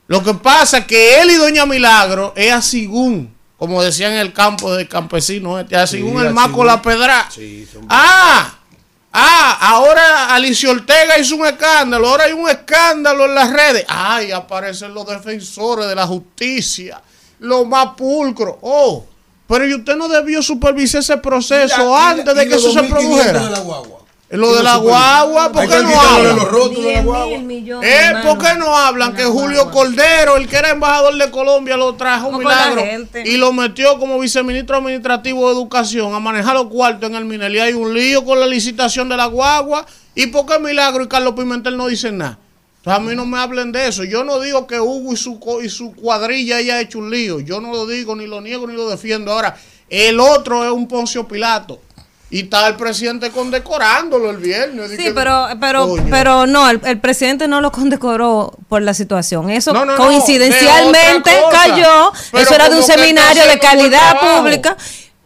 Lo 0.07 0.23
que 0.23 0.33
pasa 0.35 0.79
es 0.79 0.87
que 0.87 1.21
él 1.21 1.33
y 1.33 1.35
Doña 1.35 1.67
Milagro 1.67 2.33
es 2.37 2.53
asigún, 2.53 3.35
como 3.59 3.83
decían 3.83 4.13
en 4.13 4.21
el 4.21 4.33
campo 4.33 4.73
de 4.77 4.87
campesinos, 4.87 5.61
este, 5.61 5.75
asigún 5.75 6.25
el 6.25 6.33
maco 6.33 6.65
la 6.65 6.81
pedra. 6.81 7.29
Ah, 7.89 8.57
ah, 9.13 9.59
ahora 9.61 10.33
Alicia 10.37 10.71
Ortega 10.71 11.19
hizo 11.19 11.35
un 11.35 11.47
escándalo, 11.47 12.09
ahora 12.09 12.25
hay 12.25 12.33
un 12.33 12.49
escándalo 12.49 13.25
en 13.25 13.35
las 13.35 13.53
redes. 13.53 13.85
Ay, 13.89 14.31
aparecen 14.31 14.95
los 14.95 15.05
defensores 15.05 15.89
de 15.89 15.97
la 15.97 16.07
justicia, 16.07 17.03
los 17.41 17.67
más 17.67 17.89
pulcros. 17.97 18.55
Oh, 18.61 19.05
pero 19.49 19.67
¿y 19.67 19.75
usted 19.75 19.97
no 19.97 20.09
debió 20.09 20.43
supervisar 20.43 21.01
ese 21.01 21.17
proceso 21.19 21.77
Mira, 21.87 22.09
antes 22.11 22.35
de 22.35 22.49
que 22.49 22.55
eso 22.55 22.71
se 22.73 22.81
2.500 22.81 22.89
produjera? 22.89 23.41
de 23.45 23.51
la 23.51 23.61
guagua. 23.61 23.97
Lo 24.29 24.53
de 24.57 24.63
la 24.65 24.75
guagua, 24.79 25.53
¿por 25.53 25.63
Hay 25.63 25.69
qué 25.69 25.83
no 25.85 26.01
hablan? 26.01 26.35
los 26.37 26.51
rótulos 26.51 26.85
de 26.85 26.95
la 26.95 27.03
guagua. 27.03 27.39
Eh, 27.85 28.13
¿Por 28.25 28.39
qué 28.39 28.55
no 28.59 28.77
hablan 28.77 29.15
que 29.15 29.23
Julio 29.25 29.71
Cordero, 29.71 30.37
el 30.37 30.49
que 30.49 30.57
era 30.57 30.71
embajador 30.71 31.17
de 31.17 31.31
Colombia, 31.31 31.77
lo 31.77 31.95
trajo 31.95 32.29
un 32.31 32.39
milagro 32.39 32.83
y 33.25 33.37
lo 33.37 33.53
metió 33.53 34.01
como 34.01 34.19
viceministro 34.19 34.79
administrativo 34.79 35.47
de 35.49 35.55
educación 35.55 36.13
a 36.13 36.19
manejar 36.19 36.55
los 36.55 36.67
cuartos 36.67 37.09
en 37.09 37.15
el 37.15 37.25
Minel? 37.25 37.55
Y 37.55 37.61
hay 37.61 37.73
un 37.75 37.95
lío 37.95 38.25
con 38.25 38.41
la 38.41 38.49
licitación 38.49 39.09
de 39.09 39.17
la 39.17 39.27
guagua. 39.27 39.87
¿Y 40.17 40.27
por 40.27 40.45
qué 40.47 40.59
Milagro 40.59 41.05
y 41.05 41.09
Carlos 41.09 41.35
Pimentel 41.37 41.77
no 41.77 41.87
dicen 41.87 42.19
nada? 42.19 42.37
Entonces 42.87 43.05
a 43.05 43.11
mí 43.11 43.17
no 43.17 43.27
me 43.27 43.37
hablen 43.41 43.73
de 43.73 43.89
eso. 43.89 44.05
Yo 44.05 44.23
no 44.23 44.39
digo 44.39 44.69
que 44.69 44.79
Hugo 44.79 45.13
y 45.13 45.17
su, 45.17 45.41
y 45.61 45.69
su 45.69 45.93
cuadrilla 45.93 46.59
haya 46.59 46.81
hecho 46.81 47.01
un 47.01 47.11
lío. 47.11 47.41
Yo 47.41 47.61
no 47.61 47.73
lo 47.73 47.85
digo, 47.85 48.15
ni 48.15 48.29
lo 48.29 48.41
niego, 48.41 48.65
ni 48.69 48.75
lo 48.75 48.89
defiendo. 48.89 49.33
Ahora, 49.33 49.57
el 49.91 50.21
otro 50.21 50.65
es 50.65 50.71
un 50.71 50.87
Poncio 50.87 51.27
Pilato. 51.27 51.81
Y 52.31 52.43
está 52.43 52.69
el 52.69 52.77
presidente 52.77 53.33
condecorándolo 53.33 54.31
el 54.31 54.37
viernes. 54.37 54.93
Sí, 54.97 55.11
pero, 55.13 55.49
pero, 55.61 55.89
Coño. 55.89 56.07
pero 56.11 56.47
no, 56.47 56.71
el, 56.71 56.81
el 56.85 57.01
presidente 57.01 57.49
no 57.49 57.61
lo 57.61 57.73
condecoró 57.73 58.53
por 58.69 58.83
la 58.83 58.95
situación. 58.95 59.51
Eso 59.51 59.73
No, 59.73 59.85
no, 59.85 59.97
no, 59.97 59.99
coincidencialmente 59.99 61.31
cayó. 61.51 62.13
Pero 62.31 62.45
eso 62.45 62.55
era 62.55 62.69
de 62.69 62.77
un 62.77 62.85
seminario 62.85 63.49
de 63.49 63.59
calidad 63.59 64.17
pública. 64.21 64.77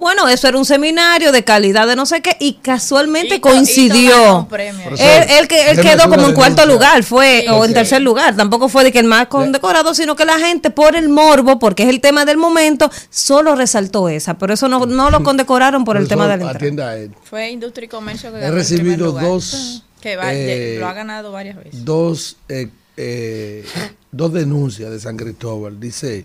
Bueno, 0.00 0.26
eso 0.28 0.48
era 0.48 0.56
un 0.56 0.64
seminario 0.64 1.30
de 1.30 1.44
calidad 1.44 1.86
de 1.86 1.94
no 1.94 2.06
sé 2.06 2.22
qué 2.22 2.34
y 2.40 2.54
casualmente 2.54 3.38
coincidió. 3.40 4.38
un 4.38 4.48
premio. 4.48 4.88
Él, 4.98 5.24
él 5.38 5.46
que, 5.46 5.70
él 5.70 5.80
quedó 5.80 6.08
como 6.08 6.26
en 6.28 6.34
cuarto 6.34 6.64
lugar, 6.66 7.02
fue, 7.04 7.44
o 7.50 7.64
en 7.66 7.74
tercer 7.74 8.00
lugar. 8.00 8.34
Tampoco 8.34 8.68
fue 8.70 8.82
de 8.82 8.92
que 8.92 8.98
el 8.98 9.04
más 9.06 9.26
condecorado, 9.26 9.94
sino 9.94 10.16
que 10.16 10.24
la 10.24 10.38
gente, 10.38 10.70
por 10.70 10.96
el 10.96 11.10
morbo, 11.10 11.58
porque 11.58 11.82
es 11.82 11.90
el 11.90 12.00
tema 12.00 12.24
del 12.24 12.38
momento, 12.38 12.90
solo 13.10 13.54
resaltó 13.54 14.08
esa. 14.08 14.38
Pero 14.38 14.54
eso 14.54 14.68
no, 14.68 14.86
no 14.86 15.10
lo 15.10 15.22
condecoraron 15.22 15.84
por 15.84 15.98
el 15.98 16.08
tema 16.08 16.26
del. 16.28 16.48
Atienda 16.48 16.88
a 16.88 16.96
él. 16.96 17.14
Fue 17.22 17.50
Industria 17.50 17.84
y 17.84 17.88
Comercio 17.88 18.30
que 18.32 18.38
He 18.38 18.40
ganó 18.40 18.52
el 18.54 18.58
recibido 18.58 19.06
lugar. 19.06 19.24
dos, 19.26 19.84
Que 20.00 20.16
va- 20.16 20.32
eh, 20.32 20.78
lo 20.80 20.88
ha 20.88 20.94
ganado 20.94 21.30
varias 21.30 21.56
veces. 21.56 21.84
Dos, 21.84 22.38
eh, 22.48 22.68
eh, 22.96 23.66
dos 24.10 24.32
denuncias 24.32 24.90
de 24.90 24.98
San 24.98 25.18
Cristóbal. 25.18 25.78
Dice, 25.78 26.24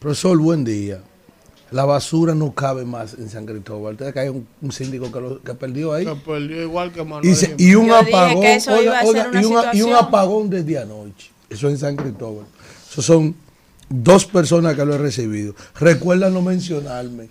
profesor, 0.00 0.36
buen 0.38 0.64
día. 0.64 1.00
La 1.70 1.84
basura 1.84 2.34
no 2.34 2.52
cabe 2.52 2.84
más 2.84 3.14
en 3.14 3.28
San 3.28 3.46
Cristóbal. 3.46 3.92
Ustedes 3.94 4.12
que 4.12 4.20
hay 4.20 4.28
un, 4.28 4.46
un 4.60 4.72
síndico 4.72 5.12
que, 5.12 5.20
lo, 5.20 5.40
que 5.42 5.54
perdió 5.54 5.92
ahí. 5.92 6.04
Se 6.04 6.14
perdió 6.16 6.62
igual 6.62 6.92
que 6.92 7.04
Manuel. 7.04 7.26
Y, 7.28 7.34
se- 7.34 7.46
Jiménez. 7.56 7.66
y 7.68 7.74
un 7.76 7.86
Yo 7.88 7.98
dije 8.04 8.16
apagón. 8.16 8.40
que 8.42 8.54
eso 8.56 8.82
iba 8.82 8.98
a 8.98 9.02
ser 9.06 9.10
una 9.10 9.20
y, 9.20 9.26
un, 9.26 9.34
y 9.34 9.46
un 9.46 9.58
situación. 9.62 9.94
apagón 9.94 10.50
desde 10.50 10.78
anoche. 10.78 11.30
Eso 11.48 11.68
en 11.68 11.78
San 11.78 11.96
Cristóbal. 11.96 12.44
Eso 12.90 13.02
son 13.02 13.34
dos 13.88 14.24
personas 14.26 14.74
que 14.74 14.84
lo 14.84 14.94
he 14.94 14.98
recibido. 14.98 15.54
Recuerda 15.78 16.28
no 16.30 16.42
mencionarme. 16.42 17.28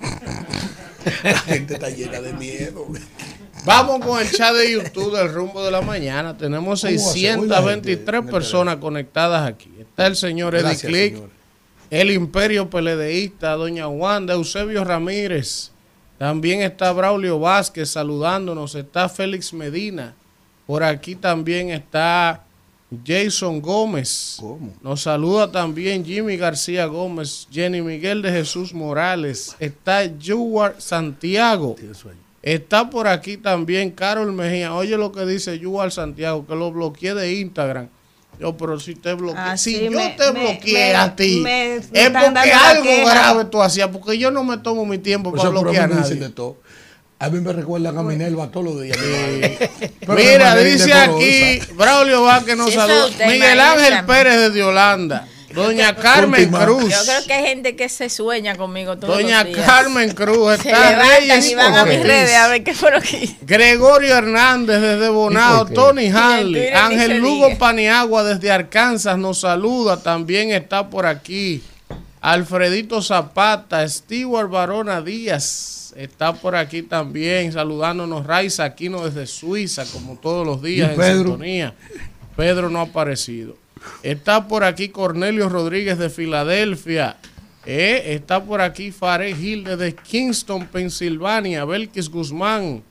La 1.24 1.38
gente 1.38 1.74
está 1.74 1.88
llena 1.88 2.20
de 2.20 2.32
miedo. 2.34 2.86
Vamos 3.64 4.04
con 4.04 4.20
el 4.20 4.30
chat 4.30 4.54
de 4.54 4.72
YouTube 4.72 5.16
del 5.16 5.32
rumbo 5.32 5.62
de 5.64 5.70
la 5.70 5.80
mañana. 5.82 6.36
Tenemos 6.36 6.80
¿Cómo 6.82 6.92
va 6.94 6.98
a 7.10 7.12
ser? 7.12 7.38
Hoy 7.38 7.48
la 7.48 7.56
623 7.56 8.04
gente 8.06 8.22
me 8.26 8.32
personas 8.32 8.76
conectadas 8.76 9.46
aquí. 9.48 9.70
Está 9.78 10.06
el 10.06 10.16
señor 10.16 10.54
Eddie 10.54 10.62
Gracias, 10.64 10.90
Click, 10.92 11.14
señor. 11.14 11.30
El 11.90 12.10
Imperio 12.10 12.70
Peledeísta, 12.70 13.52
Doña 13.52 13.88
Wanda, 13.88 14.34
Eusebio 14.34 14.84
Ramírez. 14.84 15.72
También 16.18 16.62
está 16.62 16.92
Braulio 16.92 17.38
Vázquez 17.38 17.90
saludándonos. 17.90 18.74
Está 18.74 19.08
Félix 19.08 19.52
Medina. 19.52 20.14
Por 20.66 20.84
aquí 20.84 21.16
también 21.16 21.70
está 21.70 22.44
Jason 23.04 23.60
Gómez. 23.60 24.36
¿Cómo? 24.38 24.72
Nos 24.82 25.02
saluda 25.02 25.50
también 25.50 26.04
Jimmy 26.04 26.36
García 26.36 26.86
Gómez, 26.86 27.48
Jenny 27.50 27.82
Miguel 27.82 28.22
de 28.22 28.30
Jesús 28.30 28.72
Morales. 28.74 29.56
Está 29.58 30.04
Yuar 30.04 30.76
Santiago. 30.78 31.76
Está 32.42 32.88
por 32.88 33.06
aquí 33.06 33.36
también 33.36 33.90
Carol 33.90 34.32
Mejía. 34.32 34.74
Oye 34.74 34.96
lo 34.96 35.12
que 35.12 35.26
dice 35.26 35.58
Yuval 35.58 35.92
Santiago, 35.92 36.46
que 36.46 36.54
lo 36.54 36.72
bloqueé 36.72 37.14
de 37.14 37.34
Instagram. 37.34 37.88
Yo, 38.38 38.56
pero 38.56 38.80
si 38.80 38.94
te 38.94 39.12
bloqueé, 39.12 39.38
Ah, 39.38 39.56
si 39.56 39.74
sí, 39.76 39.84
yo 39.84 39.90
me- 39.90 40.10
te 40.10 40.30
bloqueé 40.30 40.92
me- 40.92 40.94
a 40.94 41.14
ti, 41.14 41.40
me- 41.42 41.80
me 41.92 42.00
es 42.06 42.10
porque 42.10 42.52
algo 42.52 43.06
grave 43.10 43.44
tú 43.46 43.60
hacías, 43.62 43.88
porque 43.88 44.16
yo 44.16 44.30
no 44.30 44.44
me 44.44 44.56
tomo 44.58 44.86
mi 44.86 44.96
tiempo 44.98 45.30
para 45.32 45.50
bloquear 45.50 45.88
mí 45.88 45.92
a 45.92 45.96
me 45.96 46.02
dicen 46.02 46.18
nadie. 46.18 46.28
de 46.28 46.34
todo. 46.34 46.56
A 47.18 47.28
mí 47.28 47.38
me 47.40 47.52
recuerdan 47.52 47.98
a 47.98 48.02
Minerva 48.02 48.50
todos 48.50 48.64
los 48.64 48.80
días. 48.82 48.96
Mira, 50.08 50.56
dice 50.56 50.90
aquí 50.92 51.60
Braulio 51.74 52.22
Vázquez 52.22 52.56
nos 52.56 52.70
Sí, 52.70 52.76
saluda. 52.76 53.26
Miguel 53.26 53.60
Ángel. 53.60 54.04
Pérez 54.06 54.54
de 54.54 54.62
Holanda. 54.62 55.26
Doña 55.54 55.94
Carmen. 55.96 56.50
Cruz. 56.50 56.90
Yo 56.90 57.04
creo 57.04 57.26
que 57.26 57.32
hay 57.32 57.44
gente 57.44 57.76
que 57.76 57.88
se 57.88 58.08
sueña 58.08 58.56
conmigo 58.56 58.96
todos 58.96 59.16
Doña 59.16 59.44
los 59.44 59.54
días. 59.54 59.66
Carmen 59.66 60.12
Cruz. 60.12 60.54
Está 60.54 61.02
Reyes 61.02 61.50
y 61.50 61.54
van 61.54 61.74
a 61.74 61.84
mis 61.84 62.02
redes 62.02 62.34
a 62.34 62.48
ver 62.48 62.62
qué 62.62 62.74
fue 62.74 62.90
lo 62.90 63.00
que 63.00 63.24
hice. 63.24 63.36
Gregorio 63.42 64.16
Hernández 64.16 64.80
desde 64.80 65.08
Bonao. 65.08 65.66
Tony 65.66 66.08
ni 66.08 66.68
Ángel 66.68 67.18
Lugo 67.18 67.46
diga. 67.46 67.58
Paniagua 67.58 68.24
desde 68.24 68.50
Arkansas 68.50 69.18
nos 69.18 69.40
saluda, 69.40 70.02
también 70.02 70.50
está 70.50 70.88
por 70.88 71.06
aquí. 71.06 71.62
Alfredito 72.20 73.00
Zapata, 73.02 73.88
Stewart 73.88 74.50
Barona 74.50 75.00
Díaz 75.00 75.94
está 75.96 76.32
por 76.32 76.54
aquí 76.54 76.82
también, 76.82 77.52
saludándonos 77.52 78.26
Raiza 78.26 78.64
Aquino 78.64 79.04
desde 79.08 79.26
Suiza, 79.26 79.84
como 79.92 80.16
todos 80.16 80.46
los 80.46 80.62
días 80.62 80.88
¿Y 80.88 80.92
en 80.92 80.96
Pedro? 80.98 81.30
sintonía. 81.30 81.74
Pedro 82.36 82.70
no 82.70 82.80
ha 82.80 82.84
aparecido. 82.84 83.56
Está 84.02 84.48
por 84.48 84.64
aquí 84.64 84.88
Cornelio 84.88 85.48
Rodríguez 85.48 85.98
de 85.98 86.10
Filadelfia. 86.10 87.16
Eh, 87.66 88.14
está 88.14 88.42
por 88.42 88.60
aquí 88.60 88.90
Farid 88.90 89.36
Gil 89.36 89.64
desde 89.64 89.94
Kingston, 89.94 90.66
Pensilvania. 90.66 91.64
Belkis 91.64 92.08
Guzmán. 92.08 92.82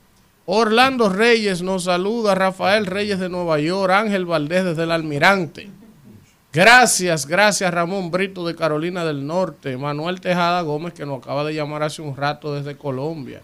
Orlando 0.46 1.08
Reyes 1.08 1.62
nos 1.62 1.84
saluda. 1.84 2.34
Rafael 2.34 2.86
Reyes 2.86 3.18
de 3.18 3.28
Nueva 3.28 3.58
York. 3.58 3.92
Ángel 3.92 4.26
Valdés 4.26 4.64
desde 4.64 4.84
el 4.84 4.92
Almirante. 4.92 5.70
Gracias, 6.52 7.26
gracias 7.26 7.72
Ramón 7.72 8.10
Brito 8.10 8.44
de 8.44 8.56
Carolina 8.56 9.04
del 9.04 9.24
Norte. 9.24 9.76
Manuel 9.76 10.20
Tejada 10.20 10.62
Gómez 10.62 10.92
que 10.92 11.06
nos 11.06 11.22
acaba 11.22 11.44
de 11.44 11.54
llamar 11.54 11.84
hace 11.84 12.02
un 12.02 12.16
rato 12.16 12.52
desde 12.52 12.76
Colombia. 12.76 13.40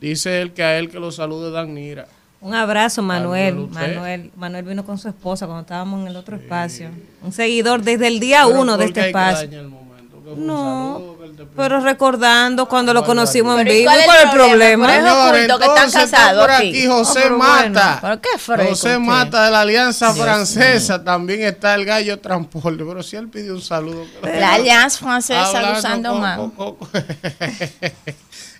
Dice 0.00 0.42
él 0.42 0.52
que 0.52 0.64
a 0.64 0.76
él 0.76 0.90
que 0.90 0.98
lo 0.98 1.12
salude 1.12 1.52
Danira. 1.52 2.08
Un 2.40 2.54
abrazo, 2.54 3.02
Manuel. 3.02 3.68
Manuel, 3.70 4.30
Manuel 4.36 4.64
vino 4.64 4.84
con 4.84 4.96
su 4.98 5.08
esposa 5.08 5.46
cuando 5.46 5.62
estábamos 5.62 6.00
en 6.02 6.08
el 6.08 6.16
otro 6.16 6.36
espacio. 6.36 6.88
Un 7.22 7.32
seguidor 7.32 7.82
desde 7.82 8.06
el 8.06 8.20
día 8.20 8.44
Pero 8.46 8.60
uno 8.60 8.76
de 8.76 8.84
¿por 8.86 8.94
qué 8.94 9.00
este 9.00 9.08
espacio. 9.10 9.48
dañar 9.48 9.60
el 9.64 9.68
momento? 9.68 10.16
¿Qué 10.18 10.22
fue 10.22 10.32
un 10.34 10.46
No, 10.46 10.92
saludo 10.94 11.18
pero 11.56 11.80
recordando 11.80 12.66
cuando 12.68 12.92
lo 12.94 13.04
conocimos 13.04 13.58
en 13.58 13.64
Pero 13.66 13.74
¿y 13.74 13.78
vivo. 13.80 13.90
cuál 13.90 13.98
¿Y 13.98 14.00
es 14.00 14.06
cuál 14.06 14.16
es 14.18 14.22
el 14.22 14.28
el 14.28 14.34
problema? 14.36 14.86
problema? 14.86 15.30
Pero 15.32 15.36
es 15.54 15.58
que 15.58 15.64
están 15.66 15.90
casados 15.90 16.40
por 16.42 16.50
aquí. 16.52 16.68
aquí 16.68 16.86
José 16.86 17.18
Oh, 17.18 17.22
pero 17.24 17.38
Mata. 17.38 17.98
bueno, 18.00 18.20
pero 18.46 18.62
qué 18.62 18.68
José. 18.70 18.98
Mata 18.98 19.44
de 19.44 19.50
la 19.50 19.60
Alianza 19.62 20.12
Dios 20.12 20.24
Francesa. 20.24 21.02
También 21.04 21.42
está 21.42 21.74
el 21.74 21.84
gallo 21.84 22.18
transporte. 22.20 22.84
Pero 22.84 23.02
si 23.02 23.16
él 23.16 23.28
pidió 23.28 23.54
un 23.54 23.62
saludo. 23.62 24.04
La 24.22 24.54
Alianza 24.54 24.98
Francesa 24.98 25.48
Hablando 25.48 25.78
usando 25.78 26.14
más. 26.14 26.40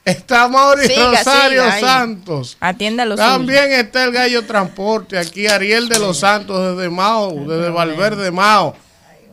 está 0.09 0.49
Mauri 0.49 0.87
Siga, 0.87 1.11
Rosario 1.11 1.65
siga. 1.65 1.81
Santos. 1.81 2.57
Atienda 2.61 3.05
los 3.05 3.17
También 3.17 3.73
está 3.73 4.05
el 4.05 4.13
gallo 4.13 4.45
transporte. 4.45 5.19
Aquí 5.19 5.47
Ariel 5.47 5.89
de 5.89 5.99
los 5.99 6.19
Santos 6.19 6.77
desde 6.77 6.91
Mao, 6.91 7.33
desde 7.47 7.71
Valverde 7.71 8.31
Mao. 8.31 8.75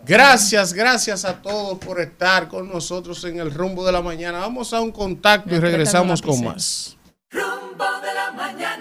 Gracias, 0.05 0.73
gracias 0.73 1.25
a 1.25 1.41
todos 1.41 1.79
por 1.79 1.99
estar 1.99 2.47
con 2.47 2.69
nosotros 2.69 3.23
en 3.23 3.39
el 3.39 3.51
rumbo 3.51 3.83
de 3.85 3.91
la 3.91 4.01
mañana. 4.01 4.39
Vamos 4.39 4.71
a 4.71 4.79
un 4.79 4.91
contacto 4.91 5.55
y 5.55 5.59
regresamos 5.59 6.21
con 6.21 6.43
más. 6.43 6.95
Rumbo 7.31 7.85
de 8.01 8.13
la 8.13 8.31
mañana. 8.31 8.74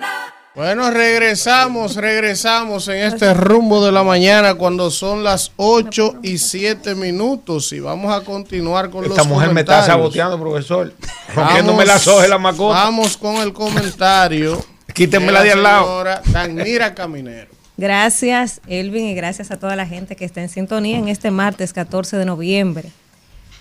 Bueno, 0.55 0.88
regresamos, 0.92 1.96
regresamos 1.96 2.86
en 2.86 2.98
este 2.98 3.34
rumbo 3.34 3.84
de 3.84 3.90
la 3.90 4.05
mañana 4.05 4.55
cuando 4.55 4.88
son 4.88 5.24
las 5.24 5.50
8 5.57 6.20
y 6.22 6.38
7 6.38 6.94
minutos 6.94 7.72
y 7.72 7.80
vamos 7.80 8.14
a 8.14 8.24
continuar 8.24 8.88
con 8.88 9.05
Esta 9.05 9.22
los 9.22 9.26
mujer 9.26 9.52
me 9.52 9.62
está 9.62 9.84
saboteando, 9.84 10.38
profesor. 10.38 10.94
Rompiéndome 11.34 11.84
las 11.84 12.07
hojas 12.07 12.28
la 12.28 12.38
macota. 12.38 12.84
Vamos 12.84 13.16
con 13.16 13.38
el 13.38 13.52
comentario. 13.52 14.64
Quítenmela 14.94 15.42
de 15.42 15.50
al 15.50 15.62
lado. 15.64 16.05
Danira 16.26 16.94
Caminero. 16.94 17.50
Gracias, 17.76 18.61
Elvin, 18.68 19.07
y 19.09 19.14
gracias 19.16 19.50
a 19.50 19.59
toda 19.59 19.74
la 19.74 19.86
gente 19.86 20.14
que 20.14 20.24
está 20.24 20.40
en 20.40 20.48
sintonía 20.48 20.98
en 20.98 21.09
este 21.09 21.32
martes 21.32 21.72
14 21.72 22.16
de 22.16 22.26
noviembre. 22.26 22.92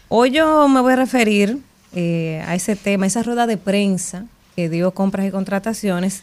Hoy 0.09 0.29
yo 0.29 0.67
me 0.67 0.79
voy 0.79 0.93
a 0.93 0.97
referir 0.97 1.57
eh, 1.95 2.43
a 2.45 2.53
ese 2.53 2.75
tema, 2.75 3.07
esa 3.07 3.23
rueda 3.23 3.47
de 3.47 3.57
prensa 3.57 4.25
que 4.55 4.69
dio 4.69 4.91
compras 4.91 5.25
y 5.25 5.31
contrataciones, 5.31 6.21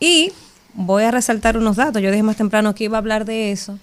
y 0.00 0.32
voy 0.74 1.04
a 1.04 1.10
resaltar 1.10 1.56
unos 1.56 1.76
datos. 1.76 2.02
Yo 2.02 2.10
dije 2.10 2.22
más 2.22 2.36
temprano 2.36 2.74
que 2.74 2.84
iba 2.84 2.96
a 2.96 3.00
hablar 3.00 3.24
de 3.24 3.52
eso, 3.52 3.78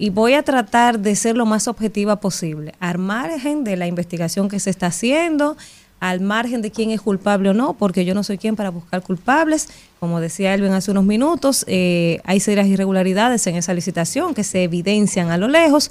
y 0.00 0.08
voy 0.08 0.32
a 0.32 0.42
tratar 0.42 0.98
de 0.98 1.14
ser 1.14 1.36
lo 1.36 1.44
más 1.44 1.68
objetiva 1.68 2.20
posible, 2.20 2.74
al 2.80 2.96
margen 2.96 3.64
de 3.64 3.76
la 3.76 3.86
investigación 3.86 4.48
que 4.48 4.58
se 4.58 4.70
está 4.70 4.86
haciendo, 4.86 5.58
al 6.00 6.20
margen 6.20 6.62
de 6.62 6.70
quién 6.70 6.90
es 6.90 7.02
culpable 7.02 7.50
o 7.50 7.54
no, 7.54 7.74
porque 7.74 8.06
yo 8.06 8.14
no 8.14 8.24
soy 8.24 8.38
quien 8.38 8.56
para 8.56 8.70
buscar 8.70 9.02
culpables. 9.02 9.68
Como 10.00 10.18
decía 10.18 10.54
Elvin 10.54 10.72
hace 10.72 10.90
unos 10.90 11.04
minutos, 11.04 11.66
eh, 11.68 12.20
hay 12.24 12.40
serias 12.40 12.66
irregularidades 12.66 13.46
en 13.46 13.56
esa 13.56 13.74
licitación 13.74 14.32
que 14.32 14.42
se 14.42 14.62
evidencian 14.62 15.30
a 15.30 15.36
lo 15.36 15.48
lejos, 15.48 15.90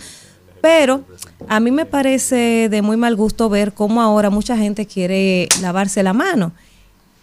pero 0.60 1.04
a 1.48 1.60
mí 1.60 1.70
me 1.70 1.86
parece 1.86 2.68
de 2.68 2.82
muy 2.82 2.98
mal 2.98 3.16
gusto 3.16 3.48
ver 3.48 3.74
cómo 3.74 4.02
ahora 4.02 4.32
mucha 4.32 4.58
gente 4.58 4.88
quiere 4.88 5.48
lavarse 5.62 6.02
la 6.02 6.14
mano 6.14 6.52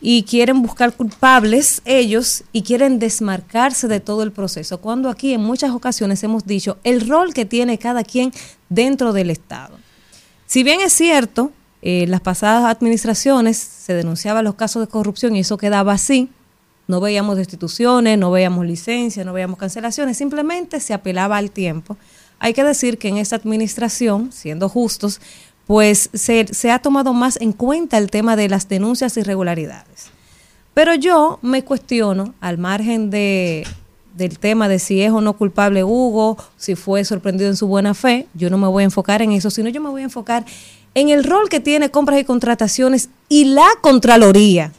y 0.08 0.22
quieren 0.22 0.62
buscar 0.62 0.92
culpables 0.92 1.82
ellos 1.84 2.44
y 2.52 2.62
quieren 2.62 3.00
desmarcarse 3.00 3.88
de 3.88 3.98
todo 3.98 4.22
el 4.22 4.30
proceso, 4.30 4.80
cuando 4.80 5.10
aquí 5.10 5.34
en 5.34 5.40
muchas 5.40 5.72
ocasiones 5.72 6.22
hemos 6.22 6.46
dicho 6.46 6.78
el 6.84 7.08
rol 7.08 7.34
que 7.34 7.44
tiene 7.44 7.76
cada 7.76 8.04
quien 8.04 8.30
dentro 8.68 9.12
del 9.12 9.30
Estado. 9.30 9.76
Si 10.46 10.62
bien 10.62 10.80
es 10.80 10.92
cierto, 10.92 11.50
eh, 11.82 12.04
las 12.06 12.20
pasadas 12.20 12.72
administraciones 12.72 13.56
se 13.56 13.94
denunciaban 13.94 14.44
los 14.44 14.54
casos 14.54 14.80
de 14.80 14.86
corrupción 14.86 15.34
y 15.34 15.40
eso 15.40 15.58
quedaba 15.58 15.94
así, 15.94 16.28
no 16.86 17.00
veíamos 17.00 17.36
destituciones, 17.36 18.16
no 18.16 18.30
veíamos 18.30 18.64
licencias, 18.64 19.26
no 19.26 19.32
veíamos 19.32 19.58
cancelaciones, 19.58 20.16
simplemente 20.16 20.78
se 20.78 20.94
apelaba 20.94 21.36
al 21.36 21.50
tiempo. 21.50 21.96
Hay 22.38 22.52
que 22.52 22.62
decir 22.62 22.98
que 22.98 23.08
en 23.08 23.16
esta 23.16 23.34
administración, 23.34 24.30
siendo 24.30 24.68
justos, 24.68 25.20
pues 25.66 26.10
se, 26.14 26.70
ha 26.70 26.78
tomado 26.78 27.12
más 27.12 27.38
en 27.40 27.52
cuenta 27.52 27.98
el 27.98 28.10
tema 28.10 28.36
de 28.36 28.48
las 28.48 28.68
denuncias 28.68 29.16
e 29.16 29.20
irregularidades. 29.20 30.10
Pero 30.74 30.94
yo 30.94 31.38
me 31.42 31.64
cuestiono, 31.64 32.34
al 32.40 32.58
margen 32.58 33.10
de, 33.10 33.66
del 34.14 34.38
tema 34.38 34.68
de 34.68 34.78
si 34.78 35.02
es 35.02 35.10
o 35.10 35.20
no 35.20 35.36
culpable 35.36 35.82
Hugo, 35.82 36.36
si 36.56 36.76
fue 36.76 37.04
sorprendido 37.04 37.50
en 37.50 37.56
su 37.56 37.66
buena 37.66 37.94
fe, 37.94 38.28
yo 38.34 38.48
no 38.48 38.58
me 38.58 38.68
voy 38.68 38.82
a 38.82 38.84
enfocar 38.84 39.22
en 39.22 39.32
eso, 39.32 39.50
sino 39.50 39.68
yo 39.68 39.80
me 39.80 39.90
voy 39.90 40.02
a 40.02 40.04
enfocar 40.04 40.44
en 40.94 41.08
el 41.08 41.24
rol 41.24 41.48
que 41.48 41.60
tiene 41.60 41.90
compras 41.90 42.20
y 42.20 42.24
contrataciones 42.24 43.08
y 43.28 43.46
la 43.46 43.68
Contraloría, 43.80 44.72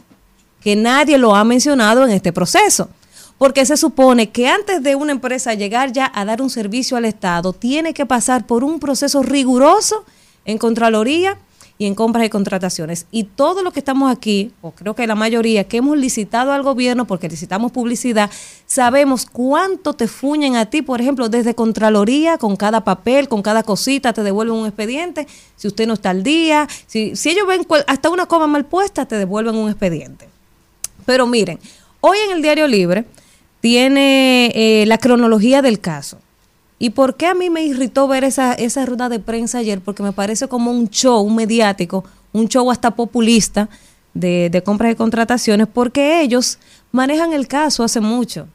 que 0.61 0.75
nadie 0.75 1.17
lo 1.17 1.35
ha 1.35 1.43
mencionado 1.43 2.05
en 2.05 2.11
este 2.11 2.31
proceso. 2.31 2.89
Porque 3.37 3.65
se 3.67 3.77
supone 3.77 4.31
que 4.31 4.47
antes 4.47 4.81
de 4.81 4.95
una 4.95 5.11
empresa 5.11 5.53
llegar 5.53 5.91
ya 5.91 6.11
a 6.15 6.25
dar 6.25 6.41
un 6.41 6.49
servicio 6.49 6.97
al 6.97 7.05
Estado, 7.05 7.53
tiene 7.53 7.93
que 7.93 8.07
pasar 8.07 8.47
por 8.47 8.63
un 8.63 8.79
proceso 8.79 9.21
riguroso 9.21 10.05
en 10.47 10.57
Contraloría 10.57 11.37
y 11.77 11.85
en 11.85 11.93
compras 11.93 12.25
y 12.25 12.29
contrataciones. 12.29 13.05
Y 13.11 13.25
todo 13.25 13.61
lo 13.61 13.71
que 13.71 13.79
estamos 13.79 14.11
aquí, 14.11 14.51
o 14.61 14.71
creo 14.71 14.95
que 14.95 15.05
la 15.05 15.13
mayoría 15.13 15.65
que 15.65 15.77
hemos 15.77 15.95
licitado 15.95 16.51
al 16.51 16.63
gobierno, 16.63 17.05
porque 17.05 17.29
licitamos 17.29 17.71
publicidad, 17.71 18.31
sabemos 18.65 19.27
cuánto 19.31 19.93
te 19.93 20.07
fuñen 20.07 20.55
a 20.55 20.65
ti, 20.65 20.81
por 20.81 21.01
ejemplo, 21.01 21.29
desde 21.29 21.53
Contraloría, 21.53 22.39
con 22.39 22.55
cada 22.55 22.83
papel, 22.83 23.27
con 23.27 23.43
cada 23.43 23.61
cosita, 23.61 24.13
te 24.13 24.23
devuelven 24.23 24.55
un 24.55 24.65
expediente. 24.65 25.27
Si 25.55 25.67
usted 25.67 25.85
no 25.85 25.93
está 25.93 26.09
al 26.09 26.23
día, 26.23 26.67
si, 26.87 27.15
si 27.15 27.29
ellos 27.29 27.45
ven 27.45 27.67
hasta 27.85 28.09
una 28.09 28.25
coma 28.25 28.47
mal 28.47 28.65
puesta, 28.65 29.05
te 29.05 29.17
devuelven 29.17 29.55
un 29.55 29.69
expediente. 29.69 30.27
Pero 31.05 31.27
miren, 31.27 31.59
hoy 32.01 32.17
en 32.25 32.31
el 32.31 32.41
Diario 32.41 32.67
Libre 32.67 33.05
tiene 33.61 34.51
eh, 34.55 34.85
la 34.87 34.97
cronología 34.97 35.61
del 35.61 35.79
caso. 35.79 36.17
¿Y 36.79 36.91
por 36.91 37.15
qué 37.15 37.27
a 37.27 37.33
mí 37.33 37.49
me 37.49 37.63
irritó 37.63 38.07
ver 38.07 38.23
esa, 38.23 38.53
esa 38.53 38.85
rueda 38.85 39.09
de 39.09 39.19
prensa 39.19 39.59
ayer? 39.59 39.81
Porque 39.81 40.03
me 40.03 40.11
parece 40.11 40.47
como 40.47 40.71
un 40.71 40.89
show, 40.89 41.21
un 41.21 41.35
mediático, 41.35 42.03
un 42.33 42.47
show 42.47 42.69
hasta 42.69 42.91
populista 42.91 43.67
de, 44.13 44.49
de 44.51 44.63
compras 44.63 44.91
y 44.91 44.95
contrataciones, 44.95 45.67
porque 45.67 46.21
ellos 46.21 46.59
manejan 46.91 47.33
el 47.33 47.47
caso 47.47 47.83
hace 47.83 47.99
mucho. 47.99 48.47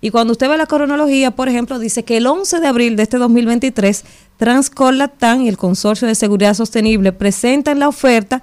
Y 0.00 0.10
cuando 0.10 0.32
usted 0.32 0.48
ve 0.48 0.56
la 0.56 0.66
cronología, 0.66 1.30
por 1.30 1.48
ejemplo, 1.48 1.78
dice 1.78 2.04
que 2.04 2.18
el 2.18 2.26
11 2.26 2.60
de 2.60 2.66
abril 2.66 2.96
de 2.96 3.02
este 3.02 3.18
2023, 3.18 4.04
Transcor 4.36 4.94
Latam 4.94 5.42
y 5.42 5.48
el 5.48 5.56
Consorcio 5.56 6.06
de 6.06 6.14
Seguridad 6.14 6.54
Sostenible 6.54 7.12
presentan 7.12 7.78
la 7.78 7.88
oferta 7.88 8.42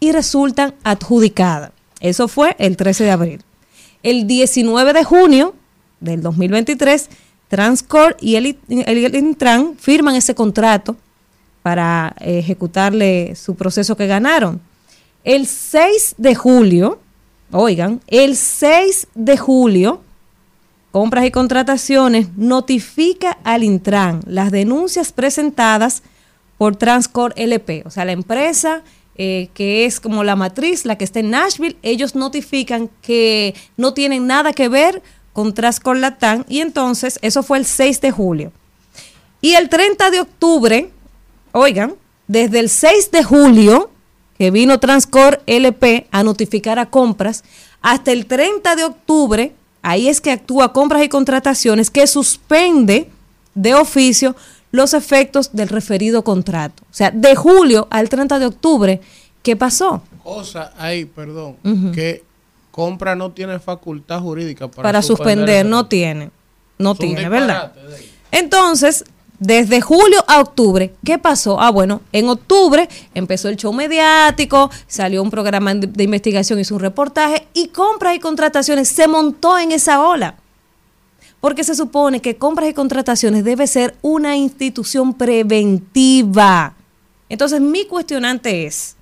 y 0.00 0.12
resultan 0.12 0.74
adjudicadas. 0.82 1.72
Eso 2.00 2.28
fue 2.28 2.56
el 2.58 2.76
13 2.76 3.04
de 3.04 3.10
abril. 3.10 3.42
El 4.02 4.26
19 4.26 4.92
de 4.92 5.04
junio 5.04 5.54
del 6.00 6.20
2023, 6.20 7.08
Transcorp 7.54 8.18
y 8.20 8.34
el, 8.34 9.14
Intran 9.14 9.76
firman 9.78 10.16
ese 10.16 10.34
contrato 10.34 10.96
para 11.62 12.16
ejecutarle 12.18 13.36
su 13.36 13.54
proceso 13.54 13.96
que 13.96 14.08
ganaron. 14.08 14.60
El 15.22 15.46
6 15.46 16.16
de 16.18 16.34
julio, 16.34 16.98
oigan, 17.52 18.00
el 18.08 18.34
6 18.34 19.06
de 19.14 19.38
julio, 19.38 20.00
Compras 20.90 21.26
y 21.26 21.30
Contrataciones 21.30 22.36
notifica 22.36 23.38
al 23.44 23.62
Intran 23.62 24.20
las 24.26 24.50
denuncias 24.50 25.12
presentadas 25.12 26.02
por 26.58 26.74
Transcorp 26.74 27.38
LP, 27.38 27.84
o 27.86 27.90
sea, 27.90 28.04
la 28.04 28.12
empresa 28.12 28.82
eh, 29.16 29.48
que 29.54 29.84
es 29.84 30.00
como 30.00 30.24
la 30.24 30.34
matriz, 30.34 30.84
la 30.84 30.98
que 30.98 31.04
está 31.04 31.20
en 31.20 31.30
Nashville, 31.30 31.76
ellos 31.82 32.16
notifican 32.16 32.90
que 33.00 33.54
no 33.76 33.94
tienen 33.94 34.26
nada 34.26 34.52
que 34.52 34.68
ver 34.68 35.04
con 35.34 35.52
Transcorp 35.52 35.98
Latam 35.98 36.44
y 36.48 36.60
entonces 36.60 37.18
eso 37.20 37.42
fue 37.42 37.58
el 37.58 37.66
6 37.66 38.00
de 38.00 38.10
julio. 38.10 38.52
Y 39.42 39.54
el 39.54 39.68
30 39.68 40.10
de 40.10 40.20
octubre, 40.20 40.90
oigan, 41.52 41.96
desde 42.26 42.60
el 42.60 42.70
6 42.70 43.10
de 43.10 43.22
julio, 43.22 43.90
que 44.38 44.50
vino 44.50 44.80
Transcorp 44.80 45.42
LP 45.44 46.06
a 46.10 46.22
notificar 46.22 46.78
a 46.78 46.86
compras, 46.86 47.44
hasta 47.82 48.12
el 48.12 48.24
30 48.24 48.76
de 48.76 48.84
octubre, 48.84 49.52
ahí 49.82 50.08
es 50.08 50.22
que 50.22 50.30
actúa 50.30 50.72
compras 50.72 51.04
y 51.04 51.08
contrataciones, 51.10 51.90
que 51.90 52.06
suspende 52.06 53.10
de 53.54 53.74
oficio 53.74 54.34
los 54.70 54.94
efectos 54.94 55.52
del 55.52 55.68
referido 55.68 56.24
contrato. 56.24 56.82
O 56.84 56.94
sea, 56.94 57.10
de 57.10 57.34
julio 57.34 57.86
al 57.90 58.08
30 58.08 58.38
de 58.38 58.46
octubre, 58.46 59.00
¿qué 59.42 59.56
pasó? 59.56 60.02
Cosa 60.22 60.72
ahí, 60.78 61.04
perdón, 61.04 61.56
que 61.92 62.24
compra 62.74 63.14
no 63.14 63.30
tiene 63.30 63.60
facultad 63.60 64.20
jurídica 64.20 64.66
para, 64.66 64.82
Para, 64.82 65.00
suspender, 65.00 65.60
ese- 65.60 65.68
no 65.68 65.86
tiene. 65.86 66.32
No 66.76 66.96
tiene, 66.96 67.28
¿verdad? 67.28 67.72
Entonces, 68.32 69.04
desde 69.38 69.80
julio 69.80 70.24
a 70.26 70.40
octubre, 70.40 70.92
¿qué 71.04 71.16
pasó? 71.16 71.60
Ah, 71.60 71.70
bueno, 71.70 72.00
en 72.10 72.28
octubre 72.28 72.88
empezó 73.14 73.48
el 73.48 73.56
show 73.56 73.72
mediático, 73.72 74.72
salió 74.88 75.22
un 75.22 75.30
programa 75.30 75.72
de, 75.72 75.86
de 75.86 76.02
investigación, 76.02 76.58
hizo 76.58 76.74
un 76.74 76.80
reportaje 76.80 77.46
y 77.54 77.68
compras 77.68 78.16
y 78.16 78.18
contrataciones 78.18 78.88
se 78.88 79.06
montó 79.06 79.56
en 79.56 79.70
esa 79.70 80.02
ola. 80.04 80.34
Porque 81.40 81.62
se 81.62 81.76
supone 81.76 82.20
que 82.20 82.36
compras 82.38 82.68
y 82.70 82.74
contrataciones 82.74 83.44
debe 83.44 83.68
ser 83.68 83.94
una 84.02 84.36
institución 84.36 85.14
preventiva. 85.14 86.74
Entonces, 87.28 87.60
mi 87.60 87.84
cuestionante 87.84 88.66
es, 88.66 88.96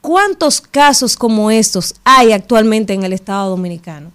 ¿cuántos 0.00 0.60
casos 0.60 1.16
como 1.16 1.50
estos 1.50 1.94
hay 2.04 2.32
actualmente 2.32 2.92
en 2.92 3.04
el 3.04 3.12
Estado 3.12 3.50
Dominicano? 3.50 4.12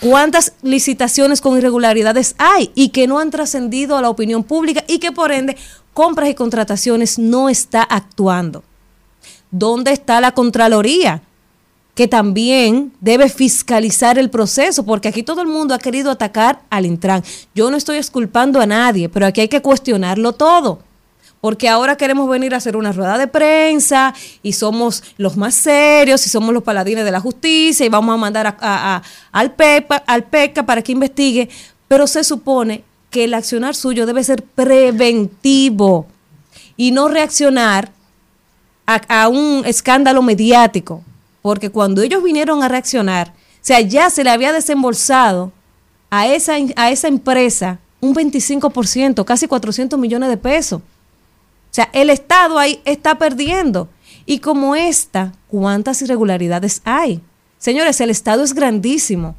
cuántas 0.00 0.52
licitaciones 0.62 1.40
con 1.40 1.56
irregularidades 1.56 2.34
hay 2.38 2.70
y 2.74 2.90
que 2.90 3.06
no 3.06 3.18
han 3.18 3.30
trascendido 3.30 3.96
a 3.96 4.02
la 4.02 4.10
opinión 4.10 4.44
pública 4.44 4.84
y 4.86 4.98
que 4.98 5.12
por 5.12 5.32
ende 5.32 5.56
compras 5.94 6.28
y 6.28 6.34
contrataciones 6.34 7.18
no 7.18 7.48
está 7.48 7.82
actuando. 7.82 8.62
¿Dónde 9.50 9.92
está 9.92 10.20
la 10.20 10.32
Contraloría? 10.32 11.22
Que 11.94 12.08
también 12.08 12.92
debe 13.00 13.30
fiscalizar 13.30 14.18
el 14.18 14.28
proceso, 14.28 14.84
porque 14.84 15.08
aquí 15.08 15.22
todo 15.22 15.40
el 15.40 15.48
mundo 15.48 15.72
ha 15.72 15.78
querido 15.78 16.10
atacar 16.10 16.60
al 16.68 16.84
Intran. 16.84 17.24
Yo 17.54 17.70
no 17.70 17.78
estoy 17.78 17.96
esculpando 17.96 18.60
a 18.60 18.66
nadie, 18.66 19.08
pero 19.08 19.24
aquí 19.24 19.40
hay 19.40 19.48
que 19.48 19.62
cuestionarlo 19.62 20.32
todo 20.34 20.80
porque 21.40 21.68
ahora 21.68 21.96
queremos 21.96 22.28
venir 22.28 22.54
a 22.54 22.56
hacer 22.58 22.76
una 22.76 22.92
rueda 22.92 23.18
de 23.18 23.26
prensa 23.26 24.14
y 24.42 24.52
somos 24.52 25.02
los 25.16 25.36
más 25.36 25.54
serios 25.54 26.26
y 26.26 26.30
somos 26.30 26.52
los 26.52 26.62
paladines 26.62 27.04
de 27.04 27.10
la 27.10 27.20
justicia 27.20 27.86
y 27.86 27.88
vamos 27.88 28.14
a 28.14 28.16
mandar 28.16 28.56
al, 29.32 29.54
PEPA, 29.54 29.96
al 30.06 30.24
PECA 30.24 30.64
para 30.64 30.82
que 30.82 30.92
investigue, 30.92 31.48
pero 31.88 32.06
se 32.06 32.24
supone 32.24 32.84
que 33.10 33.24
el 33.24 33.34
accionar 33.34 33.74
suyo 33.74 34.06
debe 34.06 34.24
ser 34.24 34.42
preventivo 34.42 36.06
y 36.76 36.90
no 36.90 37.08
reaccionar 37.08 37.92
a, 38.86 39.22
a 39.22 39.28
un 39.28 39.62
escándalo 39.66 40.22
mediático, 40.22 41.02
porque 41.42 41.70
cuando 41.70 42.02
ellos 42.02 42.22
vinieron 42.22 42.62
a 42.62 42.68
reaccionar, 42.68 43.28
o 43.28 43.66
sea, 43.66 43.80
ya 43.80 44.10
se 44.10 44.24
le 44.24 44.30
había 44.30 44.52
desembolsado 44.52 45.52
a 46.10 46.26
esa, 46.28 46.54
a 46.76 46.90
esa 46.90 47.08
empresa 47.08 47.78
un 48.00 48.14
25%, 48.14 49.24
casi 49.24 49.46
400 49.46 49.98
millones 49.98 50.28
de 50.28 50.36
pesos. 50.36 50.82
Sea, 51.76 51.90
el 51.92 52.08
Estado 52.08 52.58
ahí 52.58 52.80
está 52.86 53.18
perdiendo. 53.18 53.90
Y 54.24 54.38
como 54.38 54.74
esta, 54.74 55.34
¿cuántas 55.46 56.00
irregularidades 56.00 56.80
hay? 56.86 57.20
Señores, 57.58 58.00
el 58.00 58.08
Estado 58.08 58.42
es 58.42 58.54
grandísimo. 58.54 59.34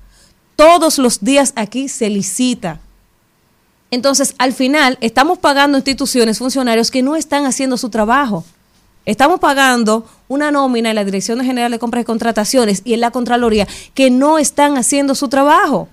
Todos 0.55 0.99
los 0.99 1.21
días 1.21 1.51
aquí 1.55 1.89
se 1.89 2.11
licita. 2.11 2.79
Entonces, 3.89 4.35
al 4.37 4.53
final, 4.53 4.99
estamos 5.01 5.39
pagando 5.39 5.79
instituciones, 5.79 6.37
funcionarios 6.37 6.91
que 6.91 7.01
no 7.01 7.15
están 7.15 7.47
haciendo 7.47 7.75
su 7.75 7.89
trabajo. 7.89 8.45
Estamos 9.07 9.39
pagando 9.39 10.05
una 10.27 10.51
nómina 10.51 10.89
en 10.89 10.95
la 10.95 11.05
Dirección 11.05 11.43
General 11.43 11.71
de 11.71 11.79
Compras 11.79 12.03
y 12.03 12.05
Contrataciones 12.05 12.83
y 12.85 12.93
en 12.93 13.01
la 13.01 13.09
Contraloría 13.09 13.67
que 13.95 14.11
no 14.11 14.37
están 14.37 14.77
haciendo 14.77 15.15
su 15.15 15.27
trabajo 15.27 15.89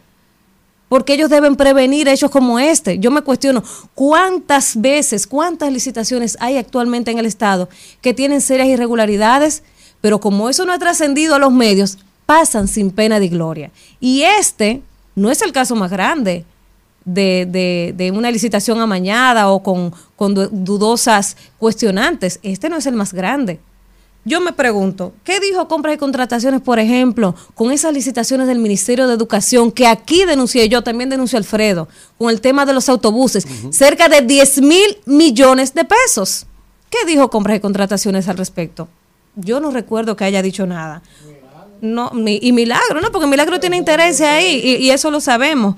porque 0.95 1.15
ellos 1.15 1.29
deben 1.29 1.57
prevenir 1.57 2.07
hechos 2.07 2.31
como 2.31 2.61
este. 2.61 3.01
Yo 3.01 3.11
me 3.11 3.23
cuestiono 3.23 3.65
cuántas 3.97 4.81
veces, 4.81 5.27
cuántas 5.27 5.73
licitaciones 5.73 6.37
hay 6.39 6.57
actualmente 6.57 7.11
en 7.11 7.19
el 7.19 7.27
Estado 7.27 7.69
que 8.01 8.15
tienen 8.15 8.41
serias 8.41 8.69
irregularidades, 8.69 9.65
pero 10.01 10.21
como 10.21 10.49
eso 10.49 10.65
no 10.65 10.73
ha 10.73 10.79
trascendido 10.79 11.35
a 11.35 11.41
los 11.41 11.53
medios, 11.53 11.99
pasan 12.27 12.69
sin 12.69 12.93
pena 12.93 13.19
de 13.19 13.27
gloria. 13.27 13.73
Y 13.99 14.23
este 14.23 14.83
no 15.17 15.33
es 15.33 15.43
el 15.43 15.51
caso 15.51 15.75
más 15.75 15.91
grande 15.91 16.45
de, 17.05 17.45
de- 17.51 17.93
de 17.97 18.13
una 18.13 18.31
licitación 18.31 18.81
amañada 18.81 19.51
o 19.51 19.65
con, 19.65 19.93
con 20.15 20.33
du- 20.37 20.49
dudosas 20.53 21.37
cuestionantes. 21.59 22.39
Este 22.45 22.69
no 22.69 22.77
es 22.77 22.87
el 22.87 22.95
más 22.95 23.13
grande. 23.13 23.59
Yo 24.27 24.41
me 24.41 24.53
pregunto, 24.53 25.13
¿qué 25.23 25.39
dijo 25.39 25.69
compras 25.69 25.95
y 25.97 25.99
contrataciones, 25.99 26.63
por 26.63 26.79
ejemplo, 26.79 27.35
con 27.55 27.71
esas 27.71 27.93
licitaciones 27.93 28.47
del 28.47 28.59
Ministerio 28.59 29.07
de 29.07 29.13
Educación 29.15 29.71
que 29.71 29.87
aquí 29.87 30.25
denuncié 30.25 30.69
yo, 30.71 30.83
también 30.83 31.11
denunció 31.11 31.37
Alfredo, 31.39 31.89
con 32.17 32.31
el 32.31 32.41
tema 32.41 32.65
de 32.65 32.73
los 32.73 32.89
autobuses, 32.89 33.47
cerca 33.71 34.09
de 34.09 34.23
10 34.23 34.63
mil 34.63 34.99
millones 35.05 35.75
de 35.75 35.85
pesos? 35.85 36.47
¿Qué 36.89 37.05
dijo 37.07 37.29
compras 37.29 37.59
y 37.59 37.61
contrataciones 37.61 38.27
al 38.29 38.39
respecto? 38.39 38.89
Yo 39.37 39.61
no 39.61 39.71
recuerdo 39.71 40.17
que 40.17 40.25
haya 40.25 40.41
dicho 40.43 40.65
nada. 40.67 41.03
No, 41.83 42.11
y 42.27 42.53
Milagro, 42.53 43.03
¿no? 43.03 43.11
Porque 43.13 43.27
Milagro 43.27 43.61
tiene 43.61 43.77
interés 43.77 44.23
ahí 44.23 44.63
y, 44.65 44.77
y 44.87 44.91
eso 44.91 45.11
lo 45.11 45.21
sabemos. 45.21 45.75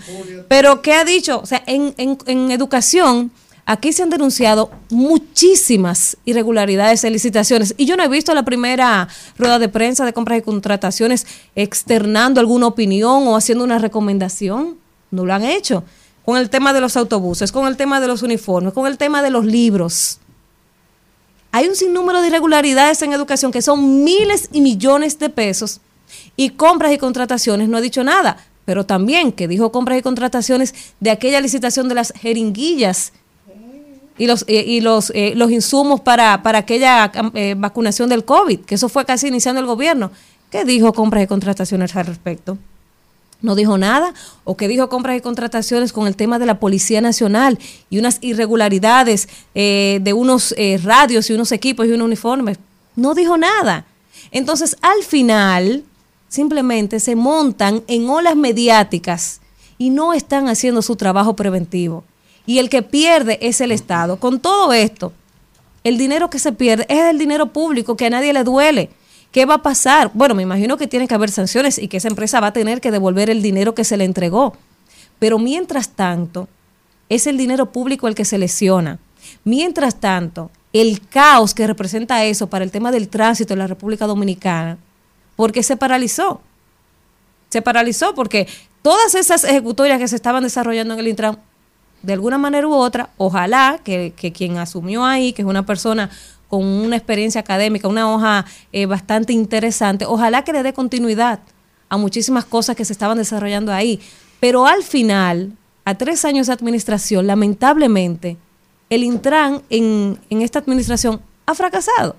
Pero 0.46 0.82
¿qué 0.82 0.92
ha 0.92 1.04
dicho? 1.04 1.40
O 1.42 1.46
sea, 1.46 1.64
en, 1.66 1.94
en- 1.96 2.18
en 2.26 2.50
educación, 2.52 3.32
aquí 3.66 3.92
se 3.92 4.04
han 4.04 4.10
denunciado 4.10 4.70
muchísimas 4.90 6.16
irregularidades 6.24 7.02
en 7.04 7.12
licitaciones 7.12 7.74
y 7.76 7.84
yo 7.84 7.96
no 7.96 8.04
he 8.04 8.08
visto 8.08 8.32
la 8.32 8.44
primera 8.44 9.08
rueda 9.36 9.58
de 9.58 9.68
prensa 9.68 10.04
de 10.04 10.12
compras 10.12 10.38
y 10.38 10.42
contrataciones 10.42 11.26
externando 11.56 12.40
alguna 12.40 12.68
opinión 12.68 13.26
o 13.26 13.36
haciendo 13.36 13.64
una 13.64 13.78
recomendación. 13.78 14.78
No 15.10 15.26
lo 15.26 15.34
han 15.34 15.44
hecho. 15.44 15.84
Con 16.24 16.38
el 16.38 16.48
tema 16.48 16.72
de 16.72 16.80
los 16.80 16.96
autobuses, 16.96 17.52
con 17.52 17.66
el 17.66 17.76
tema 17.76 18.00
de 18.00 18.08
los 18.08 18.22
uniformes, 18.22 18.72
con 18.72 18.86
el 18.86 18.98
tema 18.98 19.22
de 19.22 19.30
los 19.30 19.44
libros. 19.44 20.18
Hay 21.52 21.68
un 21.68 21.76
sinnúmero 21.76 22.20
de 22.20 22.28
irregularidades 22.28 23.00
en 23.02 23.12
educación 23.12 23.52
que 23.52 23.62
son 23.62 24.04
miles 24.04 24.48
y 24.52 24.60
millones 24.60 25.18
de 25.18 25.28
pesos 25.28 25.80
y 26.36 26.50
compras 26.50 26.92
y 26.92 26.98
contrataciones 26.98 27.68
no 27.68 27.76
ha 27.76 27.80
dicho 27.80 28.04
nada, 28.04 28.38
pero 28.64 28.84
también 28.84 29.32
que 29.32 29.48
dijo 29.48 29.72
compras 29.72 29.98
y 29.98 30.02
contrataciones 30.02 30.74
de 31.00 31.10
aquella 31.10 31.40
licitación 31.40 31.88
de 31.88 31.94
las 31.94 32.12
jeringuillas 32.12 33.12
y 34.18 34.26
los, 34.26 34.44
eh, 34.48 34.64
y 34.66 34.80
los, 34.80 35.10
eh, 35.14 35.32
los 35.36 35.50
insumos 35.50 36.00
para, 36.00 36.42
para 36.42 36.58
aquella 36.58 37.10
eh, 37.34 37.54
vacunación 37.56 38.08
del 38.08 38.24
COVID, 38.24 38.60
que 38.60 38.76
eso 38.76 38.88
fue 38.88 39.04
casi 39.04 39.28
iniciando 39.28 39.60
el 39.60 39.66
gobierno. 39.66 40.10
¿Qué 40.50 40.64
dijo 40.64 40.92
compras 40.92 41.24
y 41.24 41.26
contrataciones 41.26 41.94
al 41.96 42.06
respecto? 42.06 42.58
no 43.42 43.54
dijo 43.54 43.76
nada, 43.76 44.14
o 44.44 44.56
que 44.56 44.66
dijo 44.66 44.88
compras 44.88 45.18
y 45.18 45.20
contrataciones 45.20 45.92
con 45.92 46.06
el 46.06 46.16
tema 46.16 46.38
de 46.38 46.46
la 46.46 46.58
Policía 46.58 47.02
Nacional 47.02 47.58
y 47.90 47.98
unas 47.98 48.18
irregularidades 48.22 49.28
eh, 49.54 50.00
de 50.02 50.14
unos 50.14 50.54
radios 50.82 51.28
y 51.28 51.34
unos 51.34 51.52
equipos 51.52 51.86
y 51.86 51.92
unos 51.92 52.06
uniformes. 52.06 52.58
No 52.96 53.14
dijo 53.14 53.36
nada. 53.36 53.84
Entonces, 54.30 54.78
al 54.80 55.04
final, 55.04 55.84
simplemente 56.28 56.98
se 56.98 57.14
montan 57.14 57.82
en 57.86 58.08
olas 58.08 58.36
mediáticas 58.36 59.42
y 59.76 59.90
no 59.90 60.14
están 60.14 60.48
haciendo 60.48 60.80
su 60.80 60.96
trabajo 60.96 61.36
preventivo. 61.36 62.04
Y 62.46 62.58
el 62.58 62.70
que 62.70 62.82
pierde 62.82 63.38
es 63.42 63.60
el 63.60 63.72
Estado. 63.72 64.18
Con 64.18 64.40
todo 64.40 64.72
esto, 64.72 65.12
el 65.84 65.98
dinero 65.98 66.30
que 66.30 66.38
se 66.38 66.52
pierde 66.52 66.86
es 66.88 67.00
el 67.00 67.18
dinero 67.18 67.52
público 67.52 67.96
que 67.96 68.06
a 68.06 68.10
nadie 68.10 68.32
le 68.32 68.44
duele. 68.44 68.90
¿Qué 69.32 69.44
va 69.44 69.54
a 69.54 69.62
pasar? 69.62 70.10
Bueno, 70.14 70.34
me 70.34 70.42
imagino 70.42 70.76
que 70.76 70.86
tiene 70.86 71.06
que 71.06 71.14
haber 71.14 71.30
sanciones 71.30 71.78
y 71.78 71.88
que 71.88 71.98
esa 71.98 72.08
empresa 72.08 72.40
va 72.40 72.48
a 72.48 72.52
tener 72.52 72.80
que 72.80 72.90
devolver 72.90 73.28
el 73.28 73.42
dinero 73.42 73.74
que 73.74 73.84
se 73.84 73.96
le 73.96 74.04
entregó. 74.04 74.54
Pero 75.18 75.38
mientras 75.38 75.90
tanto, 75.90 76.48
es 77.08 77.26
el 77.26 77.36
dinero 77.36 77.72
público 77.72 78.08
el 78.08 78.14
que 78.14 78.24
se 78.24 78.38
lesiona. 78.38 78.98
Mientras 79.44 79.96
tanto, 79.96 80.50
el 80.72 81.06
caos 81.08 81.54
que 81.54 81.66
representa 81.66 82.24
eso 82.24 82.48
para 82.48 82.64
el 82.64 82.70
tema 82.70 82.92
del 82.92 83.08
tránsito 83.08 83.52
en 83.52 83.60
la 83.60 83.66
República 83.66 84.06
Dominicana, 84.06 84.78
porque 85.34 85.62
se 85.62 85.76
paralizó. 85.76 86.40
Se 87.48 87.62
paralizó 87.62 88.14
porque 88.14 88.48
todas 88.82 89.14
esas 89.14 89.44
ejecutorias 89.44 89.98
que 89.98 90.08
se 90.08 90.16
estaban 90.16 90.42
desarrollando 90.42 90.94
en 90.94 91.00
el 91.00 91.08
Intran, 91.08 91.38
de 92.06 92.12
alguna 92.12 92.38
manera 92.38 92.68
u 92.68 92.72
otra, 92.72 93.10
ojalá 93.18 93.80
que, 93.82 94.12
que 94.16 94.32
quien 94.32 94.58
asumió 94.58 95.04
ahí, 95.04 95.32
que 95.32 95.42
es 95.42 95.48
una 95.48 95.66
persona 95.66 96.08
con 96.48 96.64
una 96.64 96.96
experiencia 96.96 97.40
académica, 97.40 97.88
una 97.88 98.12
hoja 98.14 98.46
eh, 98.72 98.86
bastante 98.86 99.32
interesante, 99.32 100.06
ojalá 100.06 100.44
que 100.44 100.52
le 100.52 100.62
dé 100.62 100.72
continuidad 100.72 101.40
a 101.88 101.96
muchísimas 101.96 102.44
cosas 102.44 102.76
que 102.76 102.84
se 102.84 102.92
estaban 102.92 103.18
desarrollando 103.18 103.72
ahí. 103.72 104.00
Pero 104.38 104.66
al 104.66 104.84
final, 104.84 105.52
a 105.84 105.96
tres 105.96 106.24
años 106.24 106.46
de 106.46 106.52
administración, 106.52 107.26
lamentablemente, 107.26 108.36
el 108.88 109.02
Intran 109.02 109.62
en, 109.68 110.20
en 110.30 110.42
esta 110.42 110.60
administración 110.60 111.20
ha 111.44 111.54
fracasado. 111.54 112.14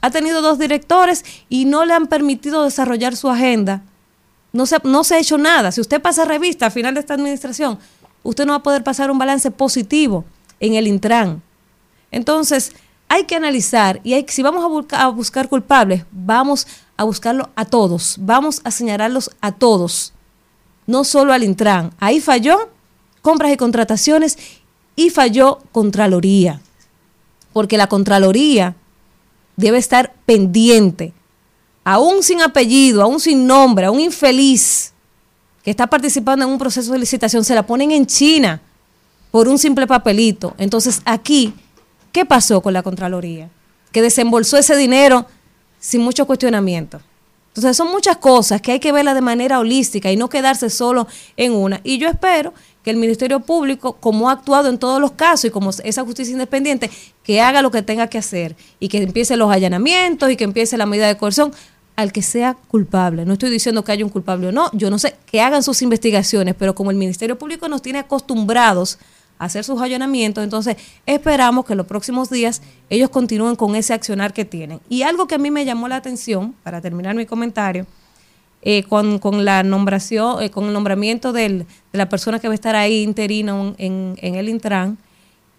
Ha 0.00 0.10
tenido 0.10 0.42
dos 0.42 0.58
directores 0.58 1.24
y 1.48 1.64
no 1.64 1.84
le 1.84 1.94
han 1.94 2.08
permitido 2.08 2.64
desarrollar 2.64 3.14
su 3.14 3.28
agenda. 3.28 3.82
No 4.52 4.66
se, 4.66 4.78
no 4.82 5.04
se 5.04 5.14
ha 5.14 5.18
hecho 5.18 5.38
nada. 5.38 5.70
Si 5.70 5.80
usted 5.80 6.00
pasa 6.00 6.24
revista 6.24 6.66
al 6.66 6.72
final 6.72 6.94
de 6.94 7.00
esta 7.00 7.14
administración, 7.14 7.78
usted 8.22 8.46
no 8.46 8.52
va 8.52 8.58
a 8.58 8.62
poder 8.62 8.82
pasar 8.84 9.10
un 9.10 9.18
balance 9.18 9.50
positivo 9.50 10.24
en 10.60 10.74
el 10.74 10.86
Intran. 10.86 11.42
Entonces, 12.10 12.72
hay 13.08 13.24
que 13.24 13.36
analizar 13.36 14.00
y 14.04 14.24
si 14.28 14.42
vamos 14.42 14.62
a, 14.64 14.68
busca- 14.68 15.02
a 15.02 15.08
buscar 15.08 15.48
culpables, 15.48 16.04
vamos 16.10 16.66
a 16.96 17.04
buscarlo 17.04 17.50
a 17.54 17.64
todos, 17.64 18.16
vamos 18.20 18.60
a 18.64 18.70
señalarlos 18.70 19.30
a 19.40 19.52
todos, 19.52 20.12
no 20.86 21.04
solo 21.04 21.32
al 21.32 21.44
Intran. 21.44 21.92
Ahí 22.00 22.20
falló 22.20 22.70
compras 23.22 23.52
y 23.52 23.56
contrataciones 23.56 24.38
y 24.96 25.10
falló 25.10 25.60
Contraloría, 25.70 26.60
porque 27.52 27.76
la 27.78 27.86
Contraloría 27.86 28.74
debe 29.56 29.78
estar 29.78 30.12
pendiente, 30.26 31.12
aún 31.84 32.22
sin 32.22 32.42
apellido, 32.42 33.02
aún 33.02 33.20
sin 33.20 33.46
nombre, 33.46 33.86
a 33.86 33.90
un 33.90 34.00
infeliz 34.00 34.92
está 35.70 35.86
participando 35.86 36.44
en 36.44 36.50
un 36.50 36.58
proceso 36.58 36.92
de 36.92 36.98
licitación, 36.98 37.44
se 37.44 37.54
la 37.54 37.66
ponen 37.66 37.90
en 37.90 38.06
China 38.06 38.60
por 39.30 39.48
un 39.48 39.58
simple 39.58 39.86
papelito. 39.86 40.54
Entonces 40.58 41.02
aquí, 41.04 41.54
¿qué 42.12 42.24
pasó 42.24 42.60
con 42.60 42.72
la 42.72 42.82
Contraloría? 42.82 43.50
Que 43.92 44.02
desembolsó 44.02 44.56
ese 44.56 44.76
dinero 44.76 45.26
sin 45.78 46.00
mucho 46.00 46.26
cuestionamiento. 46.26 47.00
Entonces 47.48 47.76
son 47.76 47.90
muchas 47.90 48.18
cosas 48.18 48.60
que 48.60 48.72
hay 48.72 48.78
que 48.78 48.92
verlas 48.92 49.14
de 49.16 49.20
manera 49.20 49.58
holística 49.58 50.12
y 50.12 50.16
no 50.16 50.28
quedarse 50.28 50.70
solo 50.70 51.08
en 51.36 51.52
una. 51.52 51.80
Y 51.82 51.98
yo 51.98 52.08
espero 52.08 52.54
que 52.84 52.90
el 52.90 52.96
Ministerio 52.96 53.40
Público, 53.40 53.94
como 53.94 54.30
ha 54.30 54.32
actuado 54.32 54.68
en 54.68 54.78
todos 54.78 55.00
los 55.00 55.12
casos 55.12 55.46
y 55.46 55.50
como 55.50 55.70
esa 55.70 56.04
justicia 56.04 56.32
independiente, 56.32 56.88
que 57.24 57.40
haga 57.40 57.60
lo 57.60 57.72
que 57.72 57.82
tenga 57.82 58.06
que 58.06 58.18
hacer 58.18 58.54
y 58.78 58.88
que 58.88 59.02
empiece 59.02 59.36
los 59.36 59.50
allanamientos 59.50 60.30
y 60.30 60.36
que 60.36 60.44
empiece 60.44 60.76
la 60.76 60.86
medida 60.86 61.08
de 61.08 61.16
coerción 61.16 61.52
al 61.98 62.12
que 62.12 62.22
sea 62.22 62.54
culpable. 62.54 63.24
No 63.24 63.32
estoy 63.32 63.50
diciendo 63.50 63.82
que 63.82 63.90
haya 63.90 64.04
un 64.04 64.10
culpable 64.12 64.46
o 64.46 64.52
no, 64.52 64.70
yo 64.72 64.88
no 64.88 65.00
sé, 65.00 65.16
que 65.26 65.40
hagan 65.40 65.64
sus 65.64 65.82
investigaciones, 65.82 66.54
pero 66.56 66.72
como 66.72 66.92
el 66.92 66.96
Ministerio 66.96 67.36
Público 67.36 67.68
nos 67.68 67.82
tiene 67.82 67.98
acostumbrados 67.98 69.00
a 69.36 69.46
hacer 69.46 69.64
sus 69.64 69.82
allanamientos, 69.82 70.44
entonces 70.44 70.76
esperamos 71.06 71.64
que 71.64 71.72
en 71.72 71.78
los 71.78 71.88
próximos 71.88 72.30
días 72.30 72.62
ellos 72.88 73.10
continúen 73.10 73.56
con 73.56 73.74
ese 73.74 73.94
accionar 73.94 74.32
que 74.32 74.44
tienen. 74.44 74.78
Y 74.88 75.02
algo 75.02 75.26
que 75.26 75.34
a 75.34 75.38
mí 75.38 75.50
me 75.50 75.64
llamó 75.64 75.88
la 75.88 75.96
atención, 75.96 76.54
para 76.62 76.80
terminar 76.80 77.16
mi 77.16 77.26
comentario, 77.26 77.84
eh, 78.62 78.84
con, 78.84 79.18
con 79.18 79.44
la 79.44 79.64
nombración, 79.64 80.40
eh, 80.40 80.50
con 80.50 80.66
el 80.66 80.72
nombramiento 80.72 81.32
de 81.32 81.66
la 81.90 82.08
persona 82.08 82.38
que 82.38 82.46
va 82.46 82.52
a 82.52 82.54
estar 82.54 82.76
ahí 82.76 83.02
interino 83.02 83.74
en, 83.76 84.14
en 84.22 84.36
el 84.36 84.48
Intran, 84.48 84.98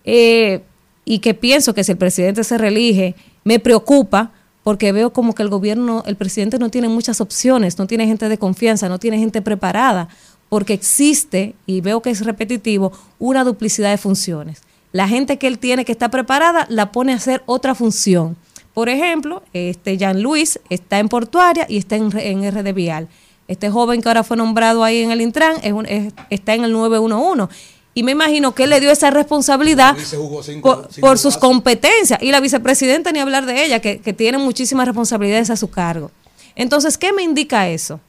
eh, 0.06 0.62
y 1.04 1.20
que 1.20 1.34
pienso 1.34 1.74
que 1.74 1.84
si 1.84 1.92
el 1.92 1.98
presidente 1.98 2.46
se 2.46 2.58
reelige, 2.58 3.16
me 3.44 3.60
preocupa 3.60 4.32
porque 4.70 4.92
veo 4.92 5.12
como 5.12 5.34
que 5.34 5.42
el 5.42 5.50
gobierno, 5.50 6.04
el 6.06 6.16
presidente 6.16 6.60
no 6.60 6.70
tiene 6.70 6.90
muchas 6.90 7.22
opciones, 7.22 7.80
no 7.80 7.88
tiene 7.88 8.06
gente 8.06 8.30
de 8.30 8.38
confianza, 8.38 8.88
no 8.88 9.00
tiene 9.00 9.18
gente 9.18 9.42
preparada, 9.42 10.10
porque 10.48 10.74
existe, 10.74 11.56
y 11.66 11.82
veo 11.82 12.04
que 12.04 12.12
es 12.12 12.24
repetitivo, 12.24 12.92
una 13.18 13.44
duplicidad 13.44 13.90
de 13.90 13.98
funciones. 13.98 14.62
La 14.92 15.08
gente 15.08 15.40
que 15.40 15.48
él 15.48 15.58
tiene 15.58 15.86
que 15.86 15.92
está 15.92 16.10
preparada 16.10 16.68
la 16.70 16.92
pone 16.92 17.14
a 17.14 17.16
hacer 17.16 17.42
otra 17.48 17.74
función. 17.74 18.38
Por 18.76 18.90
ejemplo, 18.90 19.42
este 19.54 19.98
Jean 19.98 20.22
Luis 20.22 20.60
está 20.70 21.00
en 21.00 21.10
Portuaria 21.10 21.66
y 21.68 21.78
está 21.78 21.96
en, 21.96 22.16
en 22.16 22.52
RD 22.52 22.72
Vial. 22.72 23.08
Este 23.48 23.72
joven 23.72 24.04
que 24.04 24.08
ahora 24.10 24.24
fue 24.24 24.38
nombrado 24.38 24.84
ahí 24.84 25.02
en 25.02 25.10
el 25.10 25.22
Intran 25.22 25.56
es 25.64 25.74
un- 25.74 25.88
es- 25.88 26.14
está 26.30 26.54
en 26.54 26.64
el 26.64 26.72
911. 26.74 27.48
Y 28.00 28.04
me 28.04 28.14
imagino 28.14 28.56
que 28.56 28.64
él 28.64 28.70
le 28.70 28.80
dio 28.80 28.92
esa 28.92 29.10
responsabilidad 29.12 29.94
cinco- 30.44 30.76
por, 30.84 30.88
cinco 30.94 31.08
por 31.08 31.18
sus 31.18 31.36
competencias. 31.38 32.22
Y 32.24 32.32
la 32.32 32.40
vicepresidenta 32.40 33.12
ni 33.12 33.20
hablar 33.20 33.46
de 33.46 33.66
ella, 33.66 33.80
que, 33.82 34.00
que 34.00 34.14
tiene 34.14 34.38
muchísimas 34.38 34.86
responsabilidades 34.88 35.50
a 35.50 35.58
su 35.58 35.70
cargo. 35.70 36.12
Entonces, 36.56 36.98
¿qué 36.98 37.12
me 37.12 37.24
indica 37.24 37.68
eso? 37.68 38.00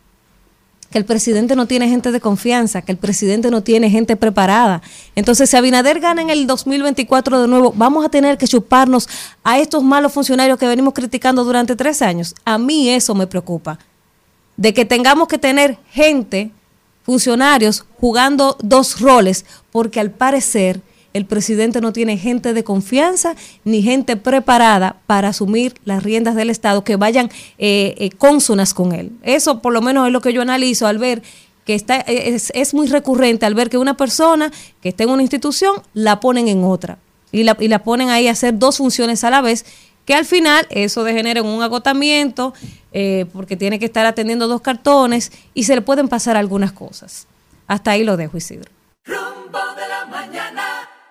que 0.93 0.99
el 0.99 1.05
presidente 1.05 1.55
no 1.55 1.67
tiene 1.67 1.89
gente 1.89 2.11
de 2.11 2.21
confianza, 2.21 2.83
que 2.83 2.91
el 2.91 2.99
presidente 2.99 3.49
no 3.53 3.63
tiene 3.63 3.89
gente 3.91 4.17
preparada. 4.17 4.83
Entonces, 5.15 5.49
si 5.49 5.57
Abinader 5.57 6.01
gana 6.01 6.21
en 6.21 6.31
el 6.31 6.49
2024 6.49 7.43
de 7.43 7.47
nuevo, 7.47 7.73
vamos 7.77 8.05
a 8.05 8.09
tener 8.09 8.37
que 8.39 8.49
chuparnos 8.49 9.09
a 9.45 9.61
estos 9.61 9.85
malos 9.85 10.13
funcionarios 10.13 10.59
que 10.59 10.67
venimos 10.67 10.93
criticando 10.93 11.45
durante 11.45 11.77
tres 11.77 12.03
años. 12.03 12.35
A 12.45 12.59
mí 12.59 12.89
eso 12.91 13.15
me 13.15 13.29
preocupa. 13.29 13.79
De 14.57 14.75
que 14.75 14.85
tengamos 14.85 15.29
que 15.29 15.39
tener 15.39 15.79
gente, 15.93 16.51
funcionarios, 17.11 17.85
jugando 18.01 18.57
dos 18.63 19.01
roles, 19.01 19.45
porque 19.73 19.99
al 19.99 20.13
parecer 20.13 20.81
el 21.13 21.27
presidente 21.27 21.81
no 21.81 21.93
tiene 21.93 22.17
gente 22.17 22.55
de 22.55 22.63
confianza 22.63 23.35
ni 23.65 23.83
gente 23.83 24.15
preparada 24.17 25.01
para 25.09 25.31
asumir 25.31 25.75
las 25.85 26.05
riendas 26.05 26.37
del 26.37 26.51
Estado 26.51 26.85
que 26.85 26.95
vayan 26.95 27.29
eh, 27.59 27.97
eh, 27.99 28.11
con 28.75 28.93
él. 28.93 29.11
Eso 29.25 29.61
por 29.61 29.73
lo 29.73 29.83
menos 29.83 30.07
es 30.07 30.13
lo 30.13 30.21
que 30.21 30.33
yo 30.33 30.41
analizo 30.41 30.87
al 30.87 30.99
ver 30.99 31.25
que 31.67 31.75
está, 31.75 31.97
es, 31.97 32.53
es 32.55 32.75
muy 32.75 32.87
recurrente 32.87 33.45
al 33.45 33.57
ver 33.57 33.71
que 33.71 33.79
una 33.79 33.97
persona 33.97 34.53
que 34.81 34.91
está 34.91 35.03
en 35.03 35.11
una 35.11 35.23
institución 35.23 35.83
la 35.95 36.21
ponen 36.21 36.47
en 36.47 36.63
otra 36.63 36.99
y 37.33 37.43
la, 37.43 37.57
y 37.59 37.67
la 37.67 37.83
ponen 37.83 38.09
ahí 38.09 38.29
a 38.29 38.33
hacer 38.33 38.57
dos 38.57 38.77
funciones 38.77 39.25
a 39.25 39.31
la 39.31 39.41
vez 39.41 39.65
que 40.11 40.17
al 40.17 40.25
final 40.25 40.67
eso 40.71 41.05
degenera 41.05 41.39
en 41.39 41.47
un 41.47 41.63
agotamiento 41.63 42.53
eh, 42.91 43.27
porque 43.33 43.57
tiene 43.57 43.79
que 43.79 43.85
estar 43.85 44.07
atendiendo 44.07 44.49
dos 44.49 44.61
cartones 44.61 45.31
y 45.55 45.63
se 45.63 45.77
le 45.77 45.83
pueden 45.83 46.09
pasar 46.09 46.37
algunas 46.37 46.73
cosas. 46.73 47.29
Hasta 47.69 47.93
ahí 47.93 48.03
lo 48.03 48.17
dejo, 48.17 48.37
Isidro. 48.37 48.69
Rumbo 49.05 49.61
de 49.77 49.89
la 49.89 50.07
mañana. 50.07 50.65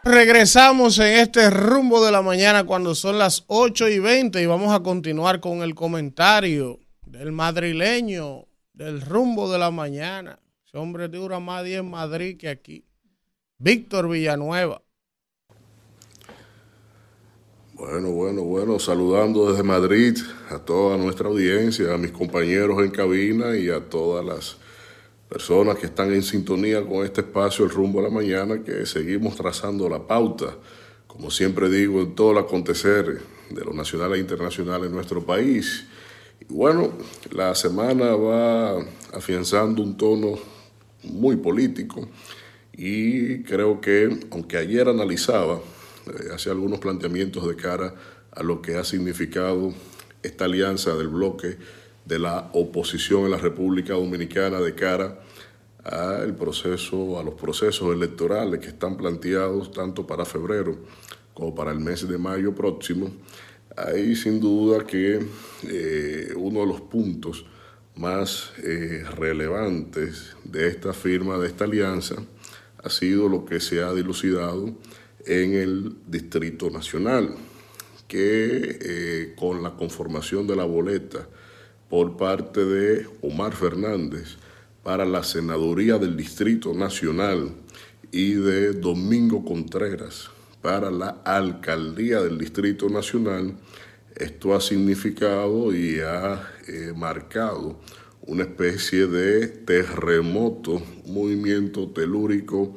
Regresamos 0.03 0.99
en 0.99 1.17
este 1.17 1.49
rumbo 1.49 2.03
de 2.03 2.11
la 2.11 2.21
mañana 2.21 2.65
cuando 2.65 2.93
son 2.93 3.17
las 3.17 3.45
8 3.47 3.87
y 3.87 3.99
20 3.99 4.41
y 4.41 4.45
vamos 4.45 4.75
a 4.75 4.81
continuar 4.81 5.39
con 5.39 5.61
el 5.61 5.75
comentario 5.75 6.81
del 7.05 7.31
madrileño 7.31 8.47
del 8.73 8.99
rumbo 8.99 9.49
de 9.49 9.59
la 9.59 9.71
mañana. 9.71 10.39
Ese 10.67 10.77
hombre 10.77 11.07
dura 11.07 11.39
más 11.39 11.63
días 11.63 11.79
en 11.79 11.89
Madrid 11.89 12.35
que 12.35 12.49
aquí. 12.49 12.83
Víctor 13.59 14.09
Villanueva. 14.09 14.81
Bueno, 17.79 18.11
bueno, 18.11 18.41
bueno, 18.41 18.77
saludando 18.77 19.49
desde 19.49 19.63
Madrid 19.63 20.17
a 20.49 20.59
toda 20.59 20.97
nuestra 20.97 21.29
audiencia, 21.29 21.93
a 21.93 21.97
mis 21.97 22.11
compañeros 22.11 22.83
en 22.83 22.91
cabina 22.91 23.55
y 23.55 23.69
a 23.69 23.79
todas 23.79 24.25
las 24.25 24.57
personas 25.29 25.77
que 25.77 25.85
están 25.85 26.13
en 26.13 26.21
sintonía 26.21 26.85
con 26.85 27.05
este 27.05 27.21
espacio 27.21 27.63
El 27.63 27.71
Rumbo 27.71 28.01
a 28.01 28.03
la 28.03 28.09
Mañana, 28.09 28.61
que 28.65 28.85
seguimos 28.85 29.37
trazando 29.37 29.87
la 29.87 30.05
pauta, 30.05 30.57
como 31.07 31.31
siempre 31.31 31.69
digo, 31.69 32.01
en 32.01 32.15
todo 32.15 32.33
el 32.33 32.39
acontecer 32.39 33.21
de 33.49 33.63
lo 33.63 33.71
nacional 33.71 34.13
e 34.13 34.19
internacional 34.19 34.83
en 34.83 34.91
nuestro 34.91 35.23
país. 35.23 35.85
Y 36.41 36.53
bueno, 36.53 36.91
la 37.31 37.55
semana 37.55 38.13
va 38.13 38.77
afianzando 39.13 39.81
un 39.81 39.95
tono 39.95 40.37
muy 41.03 41.37
político 41.37 42.05
y 42.73 43.41
creo 43.43 43.79
que, 43.79 44.19
aunque 44.31 44.57
ayer 44.57 44.89
analizaba, 44.89 45.61
eh, 46.09 46.33
hacía 46.33 46.51
algunos 46.51 46.79
planteamientos 46.79 47.47
de 47.47 47.55
cara 47.55 47.93
a 48.31 48.43
lo 48.43 48.61
que 48.61 48.77
ha 48.77 48.83
significado 48.83 49.73
esta 50.23 50.45
alianza 50.45 50.95
del 50.95 51.07
bloque 51.07 51.57
de 52.05 52.19
la 52.19 52.49
oposición 52.53 53.25
en 53.25 53.31
la 53.31 53.37
República 53.37 53.93
Dominicana 53.93 54.59
de 54.59 54.75
cara 54.75 55.19
al 55.83 56.35
proceso, 56.35 57.19
a 57.19 57.23
los 57.23 57.35
procesos 57.35 57.93
electorales 57.93 58.59
que 58.59 58.67
están 58.67 58.97
planteados 58.97 59.71
tanto 59.71 60.05
para 60.05 60.25
febrero 60.25 60.77
como 61.33 61.55
para 61.55 61.71
el 61.71 61.79
mes 61.79 62.07
de 62.07 62.17
mayo 62.17 62.53
próximo. 62.53 63.11
Hay 63.77 64.15
sin 64.15 64.39
duda 64.39 64.85
que 64.85 65.25
eh, 65.67 66.33
uno 66.35 66.61
de 66.61 66.65
los 66.65 66.81
puntos 66.81 67.45
más 67.95 68.51
eh, 68.63 69.03
relevantes 69.15 70.35
de 70.43 70.67
esta 70.67 70.93
firma, 70.93 71.37
de 71.37 71.47
esta 71.47 71.65
alianza, 71.65 72.15
ha 72.83 72.89
sido 72.89 73.29
lo 73.29 73.45
que 73.45 73.59
se 73.59 73.81
ha 73.81 73.93
dilucidado 73.93 74.73
en 75.25 75.53
el 75.53 75.95
Distrito 76.07 76.69
Nacional, 76.69 77.35
que 78.07 78.79
eh, 78.81 79.33
con 79.37 79.61
la 79.61 79.71
conformación 79.71 80.47
de 80.47 80.55
la 80.55 80.63
boleta 80.63 81.27
por 81.89 82.17
parte 82.17 82.63
de 82.65 83.07
Omar 83.21 83.53
Fernández 83.53 84.37
para 84.83 85.05
la 85.05 85.23
senaduría 85.23 85.97
del 85.97 86.15
Distrito 86.15 86.73
Nacional 86.73 87.51
y 88.11 88.33
de 88.33 88.73
Domingo 88.73 89.43
Contreras 89.45 90.29
para 90.61 90.91
la 90.91 91.21
alcaldía 91.23 92.21
del 92.21 92.37
Distrito 92.37 92.89
Nacional, 92.89 93.55
esto 94.15 94.53
ha 94.55 94.61
significado 94.61 95.73
y 95.73 95.99
ha 95.99 96.51
eh, 96.67 96.93
marcado 96.95 97.79
una 98.21 98.43
especie 98.43 99.07
de 99.07 99.47
terremoto, 99.47 100.81
movimiento 101.05 101.89
telúrico 101.89 102.75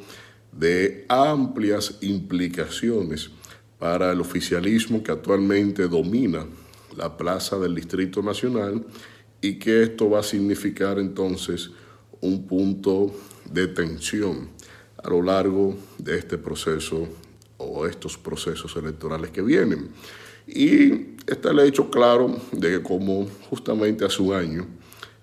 de 0.53 1.07
amplias 1.09 1.99
implicaciones 2.03 3.31
para 3.79 4.13
el 4.13 4.21
oficialismo 4.21 5.03
que 5.03 5.11
actualmente 5.11 5.89
domina 5.89 6.47
la 6.97 7.17
plaza 7.17 7.59
del 7.59 7.75
Distrito 7.75 8.23
Nacional 8.23 8.85
y 9.41 9.59
que 9.59 9.83
esto 9.83 10.09
va 10.09 10.21
a 10.21 10.23
significar 10.23 10.99
entonces 10.99 11.71
un 12.21 12.47
punto 12.47 13.13
de 13.51 13.67
tensión 13.67 14.51
a 15.03 15.11
lo 15.11 15.23
largo 15.23 15.77
de 15.99 16.19
este 16.19 16.39
proceso 16.39 17.09
o 17.57 17.87
estos 17.87 18.17
procesos 18.17 18.77
electorales 18.77 19.31
que 19.31 19.43
vienen. 19.43 19.89
Y 20.47 21.17
está 21.27 21.51
el 21.51 21.61
hecho 21.61 21.91
claro 21.91 22.37
de 22.53 22.71
que 22.71 22.83
como 22.83 23.27
justamente 23.49 24.05
hace 24.05 24.23
un 24.23 24.35
año 24.35 24.67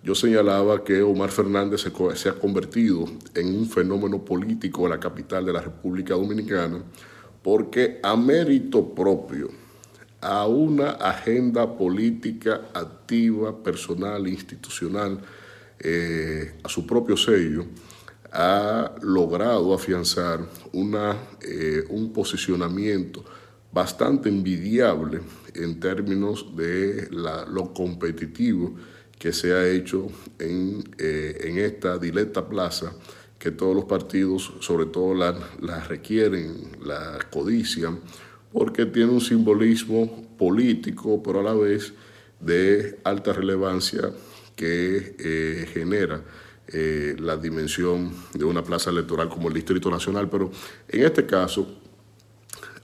yo 0.04 0.16
señalaba 0.16 0.84
que 0.84 1.02
Omar 1.02 1.30
Fernández 1.30 1.82
se, 2.16 2.30
ha 2.30 2.34
convertido 2.34 3.06
en 3.36 3.56
un 3.56 3.70
fenómeno 3.70 4.24
político 4.24 4.84
de 4.84 4.90
la 4.90 5.00
capital 5.00 5.46
de 5.46 5.54
la 5.54 5.62
República 5.62 6.14
Dominicana 6.14 6.82
porque 7.42 8.00
a 8.04 8.16
mérito 8.16 8.94
propio, 8.94 9.50
a 10.22 10.48
una 10.48 10.92
agenda 10.92 11.78
política 11.78 12.70
activa, 12.74 13.64
personal, 13.64 14.28
institucional, 14.28 15.20
eh, 15.80 16.56
a 16.64 16.70
su 16.70 16.86
propio 16.86 17.16
sello, 17.16 17.66
ha 18.32 18.94
logrado 19.02 19.74
afianzar 19.74 20.42
una, 20.74 21.16
eh, 21.42 21.84
un 21.90 22.12
posicionamiento 22.12 23.24
bastante 23.72 24.30
envidiable 24.30 25.22
en 25.56 25.80
términos 25.80 26.56
de 26.56 27.08
lo 27.12 27.74
competitivo 27.74 28.76
que 29.20 29.34
se 29.34 29.54
ha 29.54 29.68
hecho 29.68 30.08
en, 30.40 30.84
eh, 30.98 31.38
en 31.44 31.60
esta 31.60 31.98
dileta 31.98 32.48
plaza 32.48 32.94
que 33.38 33.52
todos 33.52 33.76
los 33.76 33.86
partidos, 33.86 34.54
sobre 34.62 34.86
todo 34.86 35.14
la, 35.14 35.38
la 35.62 35.84
requieren, 35.84 36.78
la 36.84 37.20
codician, 37.30 38.00
porque 38.52 38.86
tiene 38.86 39.12
un 39.12 39.22
simbolismo 39.22 40.36
político, 40.38 41.22
pero 41.22 41.42
a 41.42 41.44
la 41.44 41.54
vez 41.54 41.94
de 42.40 42.98
alta 43.04 43.34
relevancia 43.34 44.12
que 44.56 45.16
eh, 45.20 45.70
genera 45.74 46.24
eh, 46.68 47.16
la 47.20 47.38
dimensión 47.38 48.12
de 48.34 48.46
una 48.46 48.64
plaza 48.64 48.90
electoral 48.90 49.30
como 49.30 49.48
el 49.48 49.54
Distrito 49.54 49.90
Nacional. 49.90 50.30
Pero 50.30 50.52
en 50.88 51.04
este 51.04 51.26
caso, 51.26 51.68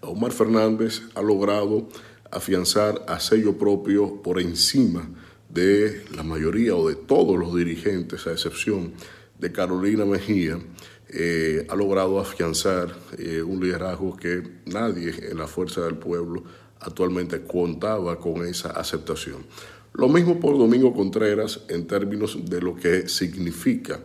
Omar 0.02 0.32
Fernández 0.32 1.02
ha 1.16 1.22
logrado 1.22 1.88
afianzar 2.32 3.04
a 3.08 3.20
sello 3.20 3.58
propio 3.58 4.22
por 4.22 4.40
encima 4.40 5.10
de 5.50 6.04
la 6.16 6.24
mayoría 6.24 6.76
o 6.76 6.90
de 6.90 6.96
todos 6.96 7.38
los 7.38 7.56
dirigentes, 7.56 8.28
a 8.28 8.32
excepción 8.32 8.94
de 9.40 9.52
Carolina 9.52 10.06
Mejía, 10.06 10.60
eh, 11.10 11.66
ha 11.70 11.76
logrado 11.76 12.20
afianzar 12.20 12.96
eh, 13.18 13.42
un 13.42 13.64
liderazgo 13.64 14.18
que 14.18 14.42
nadie 14.66 15.14
en 15.30 15.38
la 15.38 15.48
fuerza 15.48 15.82
del 15.82 15.96
pueblo 15.96 16.44
actualmente 16.80 17.44
contaba 17.44 18.20
con 18.20 18.46
esa 18.46 18.72
aceptación. 18.72 19.46
Lo 19.94 20.10
mismo 20.10 20.40
por 20.40 20.58
Domingo 20.58 20.94
Contreras 20.94 21.62
en 21.70 21.88
términos 21.88 22.38
de 22.44 22.62
lo 22.62 22.76
que 22.76 23.08
significa 23.08 24.00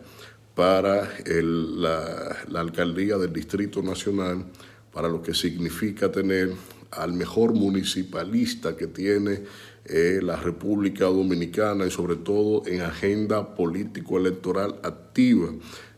para 0.55 1.09
la 1.25 2.59
alcaldía 2.59 3.17
del 3.17 3.33
Distrito 3.33 3.81
Nacional, 3.81 4.45
para 4.93 5.09
lo 5.09 5.21
que 5.21 5.33
significa 5.33 6.11
tener 6.11 6.53
al 6.91 7.13
mejor 7.13 7.53
municipalista 7.53 8.75
que 8.75 8.87
tiene 8.87 9.43
eh, 9.85 10.19
la 10.21 10.35
República 10.35 11.05
Dominicana 11.05 11.85
y 11.85 11.91
sobre 11.91 12.15
todo 12.15 12.63
en 12.67 12.81
agenda 12.81 13.55
político-electoral 13.55 14.75
activa. 14.83 15.49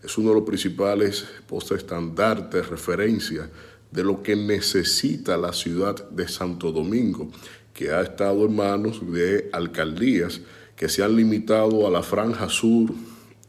Es 0.01 0.18
uno 0.18 0.30
de 0.30 0.35
los 0.35 0.43
principales 0.43 1.26
postes 1.47 1.80
estandartes, 1.80 2.69
referencias 2.69 3.49
de 3.91 4.03
lo 4.03 4.23
que 4.23 4.35
necesita 4.35 5.38
la 5.38 5.53
ciudad 5.53 6.10
de 6.10 6.27
Santo 6.27 6.72
Domingo, 6.72 7.30
que 7.73 7.91
ha 7.91 8.01
estado 8.01 8.45
en 8.45 8.55
manos 8.55 9.01
de 9.11 9.49
alcaldías 9.51 10.41
que 10.76 10.89
se 10.89 11.03
han 11.03 11.15
limitado 11.15 11.85
a 11.85 11.91
la 11.91 12.03
franja 12.03 12.49
sur 12.49 12.91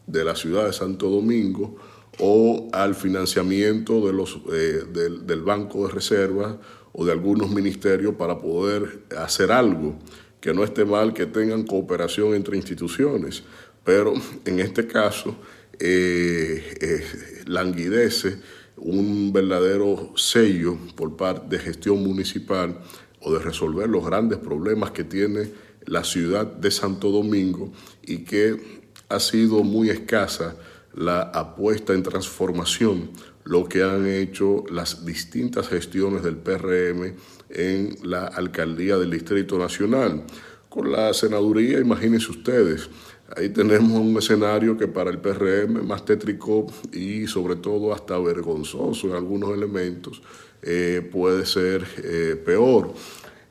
de 0.07 0.25
la 0.25 0.35
ciudad 0.35 0.67
de 0.67 0.73
Santo 0.73 1.09
Domingo 1.09 1.77
o 2.19 2.69
al 2.73 2.95
financiamiento 2.95 4.07
de 4.07 4.13
los, 4.13 4.41
eh, 4.53 4.85
del, 4.93 5.27
del 5.27 5.43
Banco 5.43 5.87
de 5.87 5.95
Reservas 5.95 6.57
o 6.93 7.05
de 7.05 7.13
algunos 7.13 7.51
ministerios 7.51 8.15
para 8.15 8.39
poder 8.39 9.05
hacer 9.19 9.51
algo, 9.51 9.97
que 10.45 10.53
no 10.53 10.63
esté 10.63 10.85
mal 10.85 11.15
que 11.15 11.25
tengan 11.25 11.63
cooperación 11.63 12.35
entre 12.35 12.59
instituciones, 12.59 13.43
pero 13.83 14.13
en 14.45 14.61
este 14.61 14.87
caso 14.87 15.35
eh, 15.81 16.63
eh, 16.83 17.05
languidece 17.47 18.37
un 18.77 19.33
verdadero 19.33 20.13
sello 20.17 20.77
por 20.97 21.17
parte 21.17 21.57
de 21.57 21.63
gestión 21.63 22.05
municipal 22.05 22.79
o 23.23 23.33
de 23.33 23.39
resolver 23.39 23.89
los 23.89 24.05
grandes 24.05 24.37
problemas 24.37 24.91
que 24.91 25.05
tiene 25.05 25.51
la 25.87 26.05
ciudad 26.05 26.45
de 26.45 26.71
Santo 26.71 27.11
Domingo 27.11 27.73
y 28.03 28.19
que 28.19 28.83
ha 29.09 29.21
sido 29.21 29.63
muy 29.63 29.89
escasa 29.89 30.57
la 30.97 31.23
apuesta 31.23 31.93
en 31.93 32.03
transformación, 32.03 33.11
lo 33.45 33.69
que 33.69 33.83
han 33.83 34.07
hecho 34.07 34.65
las 34.71 35.05
distintas 35.05 35.69
gestiones 35.69 36.23
del 36.23 36.37
PRM 36.37 37.15
en 37.51 37.97
la 38.03 38.27
alcaldía 38.27 38.97
del 38.97 39.11
Distrito 39.11 39.59
Nacional. 39.59 40.25
Con 40.69 40.91
la 40.91 41.13
senaduría, 41.13 41.79
imagínense 41.79 42.31
ustedes, 42.31 42.89
ahí 43.37 43.49
tenemos 43.49 43.93
un 43.93 44.17
escenario 44.17 44.77
que 44.77 44.89
para 44.89 45.11
el 45.11 45.19
PRM 45.19 45.87
más 45.87 46.05
tétrico 46.05 46.67
y 46.93 47.27
sobre 47.27 47.57
todo 47.57 47.93
hasta 47.93 48.19
vergonzoso 48.19 49.09
en 49.09 49.15
algunos 49.15 49.51
elementos, 49.51 50.23
eh, 50.63 51.09
puede 51.13 51.45
ser 51.45 51.87
eh, 52.03 52.43
peor. 52.45 52.93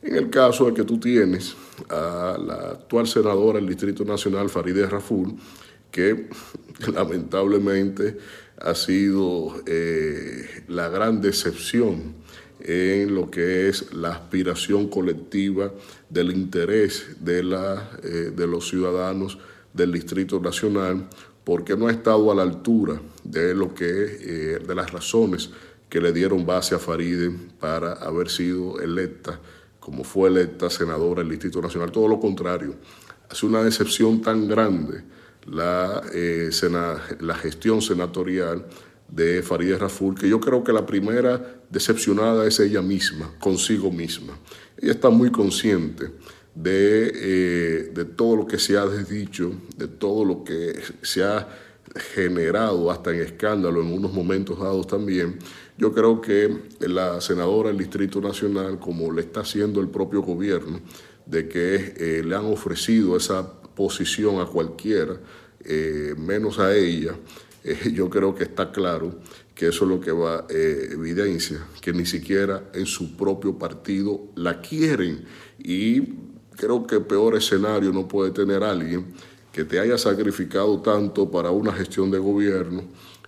En 0.02 0.16
el 0.16 0.30
caso 0.30 0.66
de 0.66 0.74
que 0.74 0.84
tú 0.84 1.00
tienes 1.00 1.56
a 1.90 2.38
la 2.38 2.72
actual 2.72 3.08
senadora 3.08 3.60
del 3.60 3.70
Distrito 3.70 4.04
Nacional, 4.04 4.50
Farideh 4.50 4.88
Raful, 4.88 5.36
que 5.90 6.28
lamentablemente 6.94 8.18
ha 8.60 8.76
sido 8.76 9.62
eh, 9.66 10.64
la 10.68 10.90
gran 10.90 11.22
decepción 11.22 12.16
en 12.60 13.14
lo 13.14 13.30
que 13.30 13.68
es 13.68 13.94
la 13.94 14.12
aspiración 14.12 14.88
colectiva 14.88 15.72
del 16.10 16.32
interés 16.32 17.18
de, 17.20 17.44
la, 17.44 17.92
eh, 18.04 18.32
de 18.34 18.48
los 18.48 18.70
ciudadanos 18.70 19.38
del 19.74 19.92
Distrito 19.92 20.40
Nacional, 20.40 21.10
porque 21.44 21.76
no 21.76 21.88
ha 21.88 21.92
estado 21.92 22.32
a 22.32 22.36
la 22.36 22.44
altura 22.44 23.02
de 23.24 23.54
lo 23.54 23.74
que 23.74 23.86
eh, 23.86 24.60
de 24.66 24.76
las 24.76 24.92
razones 24.92 25.50
que 25.90 26.00
le 26.00 26.14
dieron 26.14 26.46
base 26.46 26.74
a 26.74 26.80
Faride 26.80 27.32
para 27.60 27.94
haber 27.94 28.30
sido 28.30 28.80
electa 28.80 29.40
como 29.84 30.06
fue 30.06 30.30
electa 30.30 30.70
senadora 30.70 31.22
del 31.22 31.32
Distrito 31.32 31.62
Nacional. 31.62 31.92
Todo 31.92 32.08
lo 32.08 32.18
contrario, 32.18 32.76
hace 33.30 33.46
una 33.46 33.62
decepción 33.62 34.22
tan 34.22 34.48
grande 34.48 35.04
la, 35.46 36.02
eh, 36.14 36.50
sena- 36.52 37.02
la 37.20 37.36
gestión 37.36 37.82
senatorial 37.82 38.66
de 39.10 39.44
Farideh 39.44 39.78
Raful, 39.78 40.16
que 40.16 40.28
yo 40.28 40.40
creo 40.40 40.64
que 40.64 40.74
la 40.74 40.86
primera 40.86 41.62
decepcionada 41.70 42.48
es 42.48 42.60
ella 42.60 42.82
misma, 42.82 43.32
consigo 43.40 43.92
misma. 43.92 44.38
Ella 44.78 44.94
está 44.94 45.10
muy 45.10 45.32
consciente 45.32 46.12
de, 46.56 47.12
eh, 47.14 47.92
de 47.94 48.06
todo 48.06 48.38
lo 48.38 48.48
que 48.48 48.58
se 48.60 48.78
ha 48.78 48.86
desdicho, 48.86 49.52
de 49.78 49.88
todo 49.88 50.26
lo 50.26 50.44
que 50.44 50.80
se 51.02 51.24
ha 51.24 51.48
generado 52.16 52.90
hasta 52.90 53.12
en 53.12 53.22
escándalo 53.22 53.82
en 53.82 53.94
unos 53.94 54.14
momentos 54.14 54.60
dados 54.60 54.88
también. 54.88 55.38
Yo 55.78 55.94
creo 55.94 56.22
que 56.22 56.56
la 56.80 57.22
senadora 57.22 57.70
del 57.70 57.78
Distrito 57.78 58.20
Nacional, 58.22 58.80
como 58.80 59.12
le 59.12 59.22
está 59.22 59.42
haciendo 59.42 59.80
el 59.82 59.90
propio 59.90 60.22
gobierno, 60.22 60.80
de 61.26 61.48
que 61.48 61.94
eh, 61.98 62.24
le 62.26 62.36
han 62.36 62.46
ofrecido 62.46 63.16
esa 63.16 63.48
posición 63.76 64.40
a 64.40 64.46
cualquiera, 64.46 65.20
eh, 65.64 66.16
menos 66.18 66.60
a 66.60 66.76
ella, 66.76 67.16
eh, 67.64 67.92
yo 67.94 68.10
creo 68.10 68.36
que 68.36 68.44
está 68.44 68.72
claro 68.72 69.20
que 69.56 69.68
eso 69.68 69.86
es 69.86 69.90
lo 69.90 70.00
que 70.00 70.12
va 70.12 70.46
eh, 70.50 70.90
evidencia, 70.92 71.66
que 71.82 71.94
ni 71.94 72.06
siquiera 72.06 72.70
en 72.74 72.86
su 72.86 73.16
propio 73.16 73.58
partido 73.58 74.30
la 74.36 74.62
quieren. 74.62 75.26
Y 75.60 76.02
creo 76.56 76.86
que 76.88 77.00
peor 77.00 77.36
escenario 77.36 77.92
no 77.92 78.08
puede 78.08 78.32
tener 78.32 78.64
alguien 78.64 79.06
que 79.52 79.64
te 79.64 79.80
haya 79.80 79.98
sacrificado 79.98 80.82
tanto 80.82 81.30
para 81.30 81.52
una 81.52 81.72
gestión 81.72 82.10
de 82.10 82.18
gobierno, 82.18 82.84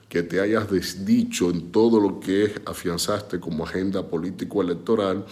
que 0.09 0.23
te 0.23 0.39
hayas 0.39 0.69
desdicho 0.71 1.51
en 1.51 1.71
todo 1.71 1.99
lo 1.99 2.19
que 2.19 2.53
afianzaste 2.65 3.39
como 3.39 3.65
agenda 3.65 4.07
político-electoral 4.07 5.25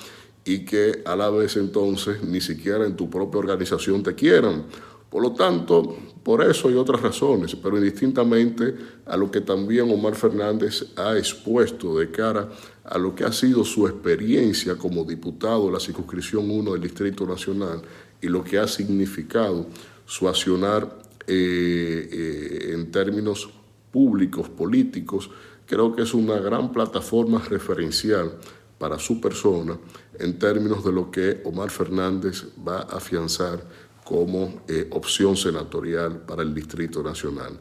y 0.46 0.66
que 0.66 1.02
a 1.06 1.16
la 1.16 1.30
vez 1.30 1.56
entonces 1.58 2.22
ni 2.24 2.42
siquiera 2.42 2.86
en 2.86 2.96
tu 2.96 3.10
propia 3.10 3.40
organización 3.40 4.04
te 4.04 4.14
quieran. 4.14 4.66
Por 5.14 5.22
lo 5.22 5.34
tanto, 5.34 5.96
por 6.24 6.44
eso 6.44 6.72
y 6.72 6.74
otras 6.74 7.00
razones, 7.00 7.56
pero 7.56 7.78
indistintamente 7.78 8.74
a 9.06 9.16
lo 9.16 9.30
que 9.30 9.42
también 9.42 9.92
Omar 9.92 10.16
Fernández 10.16 10.88
ha 10.96 11.16
expuesto 11.16 12.00
de 12.00 12.10
cara 12.10 12.50
a 12.84 12.98
lo 12.98 13.14
que 13.14 13.24
ha 13.24 13.32
sido 13.32 13.64
su 13.64 13.86
experiencia 13.86 14.76
como 14.76 15.04
diputado 15.04 15.68
de 15.68 15.74
la 15.74 15.80
circunscripción 15.80 16.50
1 16.50 16.72
del 16.72 16.82
Distrito 16.82 17.28
Nacional 17.28 17.84
y 18.24 18.28
lo 18.28 18.44
que 18.44 18.58
ha 18.58 18.68
significado 18.68 19.68
su 20.04 20.28
accionar 20.28 20.98
eh, 21.28 22.10
eh, 22.12 22.72
en 22.74 22.90
términos 22.90 23.48
públicos, 23.92 24.50
políticos, 24.50 25.30
creo 25.68 25.96
que 25.96 26.02
es 26.02 26.16
una 26.16 26.40
gran 26.40 26.72
plataforma 26.72 27.38
referencial 27.38 28.32
para 28.80 28.98
su 28.98 29.22
persona 29.22 29.78
en 30.18 30.40
términos 30.40 30.84
de 30.84 30.92
lo 30.92 31.12
que 31.12 31.42
Omar 31.46 31.70
Fernández 31.70 32.46
va 32.68 32.80
a 32.80 32.98
afianzar 32.98 33.64
como 34.04 34.64
eh, 34.68 34.88
opción 34.92 35.36
senatorial 35.36 36.20
para 36.20 36.44
el 36.44 36.54
Distrito 36.54 37.02
Nacional. 37.02 37.60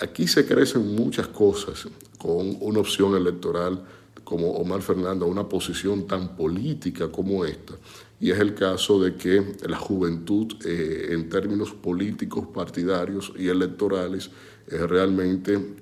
Aquí 0.00 0.26
se 0.26 0.46
crecen 0.46 0.94
muchas 0.94 1.28
cosas 1.28 1.86
con 2.18 2.56
una 2.60 2.80
opción 2.80 3.14
electoral 3.14 3.82
como 4.24 4.52
Omar 4.52 4.82
Fernández, 4.82 5.28
una 5.28 5.48
posición 5.48 6.06
tan 6.06 6.36
política 6.36 7.10
como 7.10 7.44
esta. 7.44 7.74
Y 8.20 8.30
es 8.30 8.38
el 8.38 8.54
caso 8.54 9.02
de 9.02 9.16
que 9.16 9.56
la 9.66 9.76
juventud 9.76 10.54
eh, 10.64 11.08
en 11.10 11.28
términos 11.28 11.72
políticos, 11.72 12.46
partidarios 12.54 13.32
y 13.36 13.48
electorales 13.48 14.30
eh, 14.68 14.86
realmente 14.86 15.76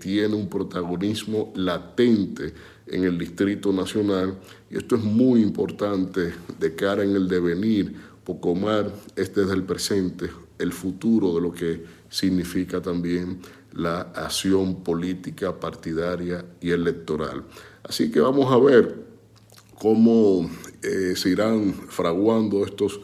tiene 0.00 0.34
un 0.34 0.48
protagonismo 0.48 1.52
latente 1.56 2.54
en 2.90 3.04
el 3.04 3.18
Distrito 3.18 3.72
Nacional 3.72 4.38
y 4.70 4.76
esto 4.76 4.96
es 4.96 5.02
muy 5.02 5.42
importante 5.42 6.32
de 6.58 6.74
cara 6.74 7.02
en 7.02 7.14
el 7.14 7.28
devenir, 7.28 7.94
porque 8.24 8.48
Omar 8.48 8.92
es 9.16 9.34
desde 9.34 9.54
el 9.54 9.64
presente 9.64 10.30
el 10.58 10.72
futuro 10.72 11.34
de 11.34 11.40
lo 11.40 11.52
que 11.52 11.84
significa 12.08 12.80
también 12.80 13.40
la 13.72 14.00
acción 14.00 14.82
política, 14.82 15.58
partidaria 15.58 16.44
y 16.60 16.70
electoral. 16.70 17.44
Así 17.82 18.10
que 18.10 18.20
vamos 18.20 18.52
a 18.52 18.58
ver 18.58 18.94
cómo 19.78 20.50
eh, 20.82 21.14
se 21.16 21.30
irán 21.30 21.72
fraguando 21.72 22.64
estos, 22.64 23.00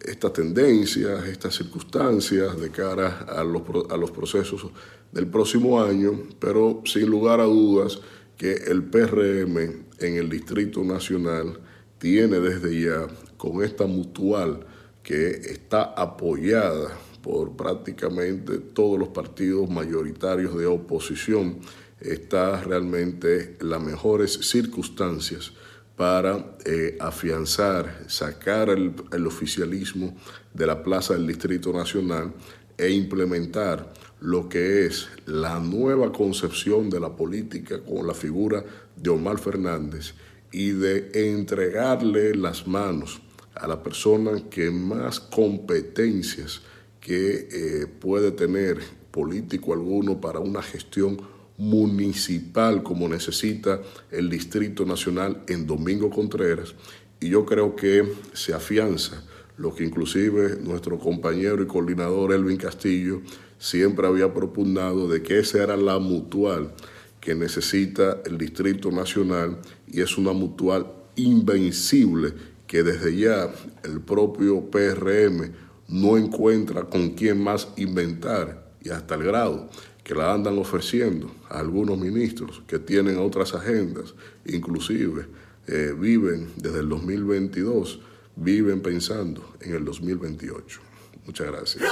estas 0.00 0.32
tendencias, 0.32 1.26
estas 1.26 1.56
circunstancias 1.56 2.60
de 2.60 2.70
cara 2.70 3.26
a 3.28 3.42
los, 3.42 3.62
a 3.90 3.96
los 3.96 4.10
procesos 4.10 4.66
del 5.10 5.26
próximo 5.26 5.82
año, 5.82 6.22
pero 6.38 6.82
sin 6.84 7.10
lugar 7.10 7.40
a 7.40 7.44
dudas 7.44 8.00
que 8.36 8.52
el 8.52 8.84
PRM 8.84 9.58
en 9.98 10.16
el 10.16 10.28
Distrito 10.28 10.82
Nacional 10.84 11.60
tiene 11.98 12.40
desde 12.40 12.80
ya 12.80 13.06
con 13.42 13.64
esta 13.64 13.86
mutual 13.86 14.64
que 15.02 15.30
está 15.30 15.82
apoyada 15.96 16.96
por 17.22 17.56
prácticamente 17.56 18.58
todos 18.58 18.96
los 18.96 19.08
partidos 19.08 19.68
mayoritarios 19.68 20.56
de 20.56 20.66
oposición, 20.66 21.58
está 21.98 22.60
realmente 22.62 23.56
en 23.60 23.68
las 23.68 23.82
mejores 23.82 24.32
circunstancias 24.48 25.50
para 25.96 26.54
eh, 26.64 26.96
afianzar, 27.00 28.04
sacar 28.06 28.70
el, 28.70 28.94
el 29.10 29.26
oficialismo 29.26 30.16
de 30.54 30.64
la 30.68 30.80
Plaza 30.80 31.14
del 31.14 31.26
Distrito 31.26 31.72
Nacional 31.72 32.32
e 32.78 32.90
implementar 32.90 33.92
lo 34.20 34.48
que 34.48 34.86
es 34.86 35.08
la 35.26 35.58
nueva 35.58 36.12
concepción 36.12 36.88
de 36.88 37.00
la 37.00 37.10
política 37.16 37.80
con 37.82 38.06
la 38.06 38.14
figura 38.14 38.64
de 38.94 39.10
Omar 39.10 39.40
Fernández 39.40 40.14
y 40.52 40.70
de 40.70 41.10
entregarle 41.32 42.36
las 42.36 42.68
manos 42.68 43.20
a 43.54 43.66
la 43.66 43.82
persona 43.82 44.48
que 44.50 44.70
más 44.70 45.20
competencias 45.20 46.62
que 47.00 47.48
eh, 47.50 47.86
puede 47.86 48.30
tener 48.30 48.78
político 49.10 49.72
alguno 49.72 50.20
para 50.20 50.38
una 50.38 50.62
gestión 50.62 51.20
municipal 51.58 52.82
como 52.82 53.08
necesita 53.08 53.80
el 54.10 54.30
Distrito 54.30 54.84
Nacional 54.84 55.42
en 55.48 55.66
Domingo 55.66 56.10
Contreras. 56.10 56.74
Y 57.20 57.28
yo 57.28 57.44
creo 57.44 57.76
que 57.76 58.04
se 58.32 58.54
afianza 58.54 59.22
lo 59.56 59.74
que 59.74 59.84
inclusive 59.84 60.58
nuestro 60.60 60.98
compañero 60.98 61.62
y 61.62 61.66
coordinador 61.66 62.32
Elvin 62.32 62.56
Castillo 62.56 63.20
siempre 63.58 64.06
había 64.06 64.32
propugnado 64.32 65.08
de 65.08 65.22
que 65.22 65.38
esa 65.38 65.62
era 65.62 65.76
la 65.76 65.98
mutual 65.98 66.72
que 67.20 67.34
necesita 67.34 68.20
el 68.24 68.38
Distrito 68.38 68.90
Nacional 68.90 69.58
y 69.86 70.00
es 70.00 70.18
una 70.18 70.32
mutual 70.32 70.90
invencible 71.14 72.32
que 72.72 72.82
desde 72.82 73.14
ya 73.14 73.50
el 73.84 74.00
propio 74.00 74.70
PRM 74.70 75.52
no 75.88 76.16
encuentra 76.16 76.84
con 76.84 77.10
quién 77.10 77.38
más 77.38 77.68
inventar 77.76 78.72
y 78.80 78.88
hasta 78.88 79.14
el 79.14 79.24
grado 79.24 79.68
que 80.02 80.14
la 80.14 80.32
andan 80.32 80.56
ofreciendo 80.56 81.30
a 81.50 81.58
algunos 81.58 81.98
ministros 81.98 82.62
que 82.66 82.78
tienen 82.78 83.18
otras 83.18 83.54
agendas, 83.54 84.14
inclusive 84.46 85.26
eh, 85.66 85.94
viven 85.94 86.50
desde 86.56 86.78
el 86.78 86.88
2022, 86.88 88.00
viven 88.36 88.80
pensando 88.80 89.52
en 89.60 89.74
el 89.74 89.84
2028. 89.84 90.80
Muchas 91.26 91.46
gracias. 91.48 91.84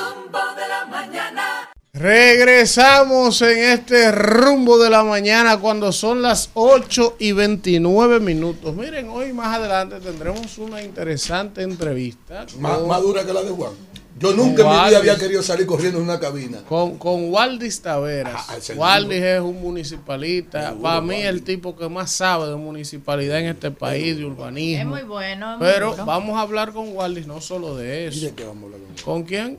Regresamos 1.93 3.43
en 3.43 3.59
este 3.59 4.13
rumbo 4.13 4.79
de 4.79 4.91
la 4.91 5.03
mañana 5.05 5.59
cuando 5.59 5.93
son 5.93 6.23
las 6.23 6.51
8 6.55 7.17
y 7.19 7.33
29 7.33 8.21
minutos. 8.21 8.75
Miren, 8.75 9.09
hoy 9.09 9.33
más 9.33 9.57
adelante 9.59 10.01
tendremos 10.01 10.57
una 10.59 10.83
interesante 10.83 11.63
entrevista. 11.63 12.47
Más, 12.59 12.79
con- 12.79 12.89
más 12.89 13.03
dura 13.03 13.25
que 13.27 13.33
la 13.33 13.43
de 13.43 13.51
Juan. 13.51 13.73
Yo 14.19 14.33
nunca 14.35 14.63
en 14.63 14.69
mi 14.69 14.89
vida 14.89 14.99
había 14.99 15.17
querido 15.17 15.43
salir 15.43 15.67
corriendo 15.67 15.99
en 15.99 16.05
una 16.05 16.21
cabina. 16.21 16.59
Con, 16.69 16.99
con 16.99 17.33
Waldis 17.33 17.81
Taveras. 17.81 18.47
Ah, 18.49 18.57
Waldis 18.77 19.23
es 19.23 19.41
un 19.41 19.61
municipalista. 19.61 20.63
Seguro, 20.69 20.83
Para 20.83 21.01
mí, 21.01 21.09
Waldis. 21.15 21.25
el 21.27 21.43
tipo 21.43 21.77
que 21.77 21.89
más 21.89 22.13
sabe 22.13 22.49
de 22.51 22.57
municipalidad 22.57 23.39
en 23.41 23.47
este 23.47 23.71
país, 23.71 24.17
de 24.17 24.23
Es 24.23 24.29
urbanismo. 24.29 24.91
muy 24.91 25.03
bueno. 25.03 25.53
es 25.55 25.59
muy 25.59 25.67
Pero 25.69 25.91
duro. 25.93 26.05
vamos 26.05 26.37
a 26.39 26.43
hablar 26.43 26.73
con 26.73 26.95
Waldis 26.95 27.27
no 27.27 27.41
solo 27.41 27.77
de 27.77 28.09
eso. 28.09 28.19
¿Y 28.19 28.21
de 28.27 28.33
qué 28.35 28.45
vamos 28.45 28.63
a 28.65 28.67
hablar 28.75 28.81
con? 28.81 29.05
¿Con 29.05 29.23
quién? 29.25 29.59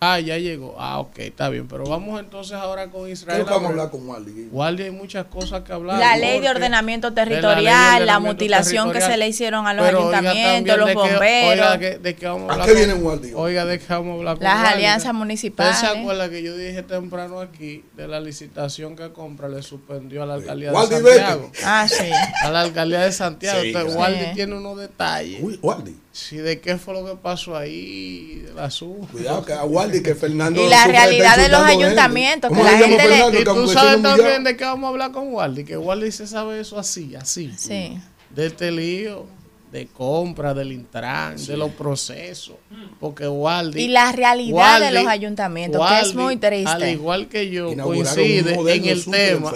Ah, 0.00 0.20
ya 0.20 0.38
llegó. 0.38 0.76
Ah, 0.78 1.00
ok, 1.00 1.18
está 1.18 1.48
bien. 1.48 1.66
Pero 1.66 1.84
vamos 1.84 2.20
entonces 2.20 2.52
ahora 2.54 2.86
con 2.88 3.06
¿Qué 3.06 3.10
Israel. 3.12 3.44
que 3.44 3.50
vamos 3.50 3.64
a 3.64 3.68
hablar 3.70 3.90
con 3.90 4.08
Wally? 4.08 4.48
Waldis 4.52 4.86
hay 4.86 4.92
muchas 4.92 5.26
cosas 5.26 5.62
que 5.62 5.72
hablar. 5.72 5.98
La 5.98 6.16
ley 6.16 6.38
de 6.38 6.48
ordenamiento 6.48 7.10
de 7.10 7.16
la 7.16 7.24
de 7.24 7.30
territorial, 7.30 8.06
la, 8.06 8.20
mutilación 8.20 8.92
que 8.92 9.00
se 9.00 9.16
le 9.16 9.26
hicieron 9.26 9.66
a 9.66 9.74
los 9.74 9.84
Pero 9.84 9.98
ayuntamientos, 10.10 10.76
los 10.78 10.86
de 10.86 10.92
qué- 10.92 10.98
bomberos, 10.98 11.50
oiga, 11.66 11.78
que- 11.80 11.98
de 11.98 12.14
qué 12.14 12.26
vamos 12.26 12.42
a 12.42 12.50
¿A 12.50 12.52
hablar 12.52 12.66
qué 12.68 12.72
con- 12.74 12.84
viene 12.84 12.94
Wally? 13.02 13.32
Oiga, 13.34 13.64
de 13.64 13.78
qué 13.80 13.86
vamos 13.88 14.10
a 14.10 14.18
hablar 14.18 14.34
con 14.36 14.44
las 14.44 14.68
alianzas 14.72 15.04
¿Usted 15.06 15.18
municipales. 15.18 15.78
se 15.78 15.86
acuerda 15.86 16.30
que 16.30 16.42
yo 16.44 16.56
dije 16.56 16.82
temprano 16.84 17.40
aquí 17.40 17.84
de 17.96 18.06
la 18.06 18.20
licitación 18.20 18.94
que 18.94 19.10
compra 19.12 19.48
le 19.48 19.62
suspendió 19.62 20.22
a 20.22 20.26
la 20.26 20.34
alcaldía 20.34 20.68
de 20.70 20.76
Waldi, 20.76 20.94
Santiago? 20.94 21.50
Ah, 21.64 21.88
sí. 21.88 22.08
A 22.44 22.50
la 22.50 22.60
alcaldía 22.60 23.00
de 23.00 23.10
Santiago. 23.10 23.60
Sí, 23.62 23.68
Entonces. 23.68 23.96
Waldi 23.96 24.26
tiene 24.34 24.54
unos 24.54 24.78
detalles. 24.78 25.40
Uy, 25.42 25.58
Wally. 25.60 25.96
Sí, 26.18 26.36
de 26.36 26.58
qué 26.60 26.76
fue 26.78 26.94
lo 26.94 27.06
que 27.06 27.14
pasó 27.14 27.56
ahí, 27.56 28.42
del 28.44 28.58
asunto. 28.58 29.06
Cuidado 29.12 29.44
que 29.44 29.52
a 29.52 29.64
Wally 29.64 30.02
que 30.02 30.16
Fernando. 30.16 30.60
Y 30.60 30.68
la 30.68 30.84
realidad 30.88 31.36
de 31.36 31.48
los 31.48 31.64
gente. 31.64 31.84
ayuntamientos, 31.84 32.48
¿Cómo 32.48 32.64
que 32.64 32.72
la 32.72 32.76
gente 32.76 33.08
le-? 33.08 33.40
Y 33.40 33.44
tú 33.44 33.68
sabes 33.68 34.02
también 34.02 34.42
de 34.42 34.56
qué 34.56 34.64
vamos 34.64 34.88
a 34.88 34.90
hablar 34.90 35.12
con 35.12 35.32
Waldi, 35.32 35.64
que 35.64 35.76
Waldi 35.76 36.10
se 36.10 36.26
sabe 36.26 36.58
eso 36.58 36.76
así, 36.76 37.14
así. 37.14 37.54
Sí. 37.56 38.00
De 38.34 38.46
este 38.46 38.72
lío 38.72 39.26
de 39.70 39.86
compra, 39.86 40.54
del 40.54 40.72
Intran, 40.72 41.36
de 41.36 41.56
los 41.56 41.70
procesos. 41.70 42.56
Porque 42.98 43.28
Waldi. 43.28 43.80
Y 43.80 43.88
la 43.88 44.10
realidad 44.10 44.80
de 44.80 44.90
los 44.90 45.06
ayuntamientos, 45.06 45.88
que 45.88 46.00
es 46.00 46.14
muy 46.16 46.34
Al 46.34 46.40
triste. 46.40 46.90
igual 46.90 47.28
que 47.28 47.48
yo, 47.48 47.76
coincide 47.76 48.54
en 48.74 48.84
el 48.86 49.04
tema. 49.04 49.52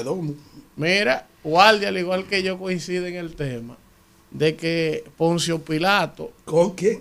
Mira, 0.77 1.27
Waldi, 1.43 1.87
al 1.87 1.99
igual 1.99 2.25
que 2.27 2.45
yo, 2.45 2.57
coincide 2.57 3.09
en 3.09 3.17
el 3.17 3.35
tema 3.35 3.79
de 4.33 4.57
que 4.57 5.05
Poncio 5.17 5.61
Pilato, 5.61 6.33
¿Con 6.45 6.71
quién? 6.71 7.01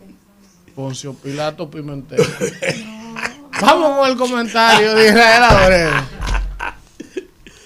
Poncio 0.75 1.13
Pilato 1.13 1.69
Pimentel. 1.69 2.19
Vamos 3.61 3.99
con 3.99 4.09
el 4.09 4.17
comentario 4.17 4.95
de 4.95 5.07
Israel 5.09 5.43
Abreu. 5.43 6.20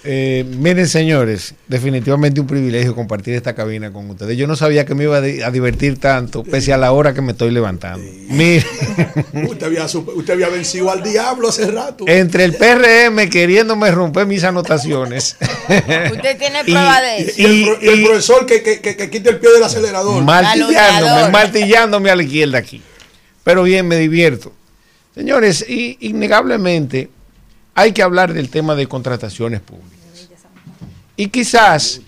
Eh, 0.07 0.45
miren, 0.59 0.87
señores, 0.87 1.55
definitivamente 1.67 2.39
un 2.39 2.45
privilegio 2.45 2.93
compartir 2.93 3.33
esta 3.33 3.55
cabina 3.55 3.91
con 3.91 4.07
ustedes. 4.09 4.37
Yo 4.37 4.45
no 4.45 4.55
sabía 4.55 4.85
que 4.85 4.93
me 4.93 5.05
iba 5.05 5.17
a, 5.17 5.21
di- 5.21 5.41
a 5.41 5.49
divertir 5.49 5.99
tanto, 5.99 6.43
pese 6.43 6.73
a 6.73 6.77
la 6.77 6.91
hora 6.91 7.13
que 7.15 7.21
me 7.21 7.31
estoy 7.31 7.49
levantando. 7.51 8.05
Miren, 8.29 8.63
Usted 9.49 9.65
había, 9.65 9.85
supe- 9.87 10.13
usted 10.15 10.33
había 10.33 10.49
vencido 10.49 10.91
al 10.91 11.01
diablo 11.01 11.49
hace 11.49 11.71
rato. 11.71 12.05
entre 12.07 12.43
el 12.43 12.53
PRM 12.53 13.29
queriéndome 13.31 13.89
romper 13.89 14.27
mis 14.27 14.43
anotaciones, 14.43 15.37
Usted 16.11 16.37
tiene 16.37 16.59
Y- 16.65 16.71
prueba 16.71 17.01
de 17.01 17.17
Y, 17.17 17.21
eso. 17.23 17.41
y 17.41 17.45
el, 17.45 17.63
pro- 17.65 17.77
y 17.81 17.87
el 17.89 18.03
profesor 18.05 18.45
que, 18.45 18.61
que, 18.61 18.79
que, 18.81 18.95
que 18.95 19.09
quite 19.09 19.29
el 19.31 19.39
pie 19.39 19.51
del 19.53 19.63
acelerador. 19.63 20.23
martillándome, 20.23 21.29
martillándome 21.31 22.09
a 22.11 22.15
la 22.15 22.23
izquierda 22.23 22.57
aquí. 22.59 22.81
Pero 23.43 23.63
bien, 23.63 23.87
me 23.87 23.97
divierto. 23.97 24.53
Señores, 25.15 25.65
y, 25.67 25.97
innegablemente 26.01 27.09
hay 27.73 27.91
que 27.91 28.03
hablar 28.03 28.33
del 28.33 28.49
tema 28.49 28.75
de 28.75 28.87
contrataciones 28.87 29.61
públicas. 29.61 29.94
Y 31.17 31.27
quizás, 31.27 32.01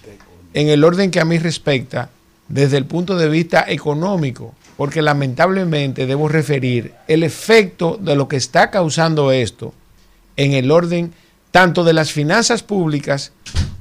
en 0.53 0.69
el 0.69 0.83
orden 0.83 1.11
que 1.11 1.19
a 1.19 1.25
mí 1.25 1.37
respecta, 1.37 2.09
desde 2.47 2.77
el 2.77 2.85
punto 2.85 3.17
de 3.17 3.29
vista 3.29 3.65
económico, 3.67 4.53
porque 4.77 5.01
lamentablemente 5.01 6.05
debo 6.05 6.27
referir 6.27 6.93
el 7.07 7.23
efecto 7.23 7.97
de 7.99 8.15
lo 8.15 8.27
que 8.27 8.37
está 8.37 8.69
causando 8.69 9.31
esto 9.31 9.73
en 10.35 10.53
el 10.53 10.71
orden 10.71 11.13
tanto 11.51 11.83
de 11.83 11.93
las 11.93 12.11
finanzas 12.11 12.63
públicas 12.63 13.31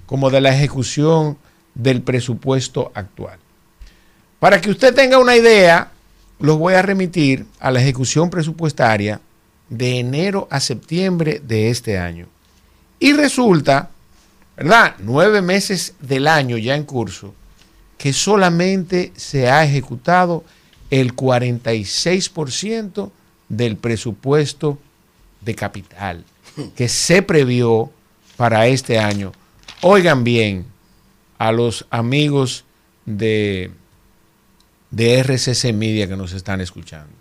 como 0.06 0.30
de 0.30 0.40
la 0.40 0.54
ejecución 0.54 1.36
del 1.74 2.00
presupuesto 2.02 2.90
actual. 2.94 3.38
Para 4.38 4.60
que 4.60 4.70
usted 4.70 4.94
tenga 4.94 5.18
una 5.18 5.36
idea, 5.36 5.90
los 6.38 6.58
voy 6.58 6.74
a 6.74 6.82
remitir 6.82 7.46
a 7.60 7.70
la 7.70 7.80
ejecución 7.80 8.30
presupuestaria 8.30 9.20
de 9.68 9.98
enero 9.98 10.48
a 10.50 10.60
septiembre 10.60 11.40
de 11.44 11.70
este 11.70 11.98
año. 11.98 12.26
Y 12.98 13.12
resulta, 13.12 13.90
¿verdad? 14.56 14.96
Nueve 15.00 15.42
meses 15.42 15.94
del 16.00 16.26
año 16.28 16.56
ya 16.56 16.74
en 16.74 16.84
curso, 16.84 17.34
que 17.98 18.12
solamente 18.12 19.12
se 19.16 19.50
ha 19.50 19.64
ejecutado 19.64 20.44
el 20.90 21.14
46% 21.14 23.10
del 23.48 23.76
presupuesto 23.76 24.78
de 25.40 25.54
capital 25.54 26.24
que 26.74 26.88
se 26.88 27.22
previó 27.22 27.90
para 28.36 28.66
este 28.66 28.98
año. 28.98 29.32
Oigan 29.82 30.24
bien 30.24 30.66
a 31.38 31.52
los 31.52 31.86
amigos 31.90 32.64
de, 33.04 33.70
de 34.90 35.22
RCC 35.22 35.72
Media 35.74 36.08
que 36.08 36.16
nos 36.16 36.32
están 36.32 36.60
escuchando. 36.60 37.12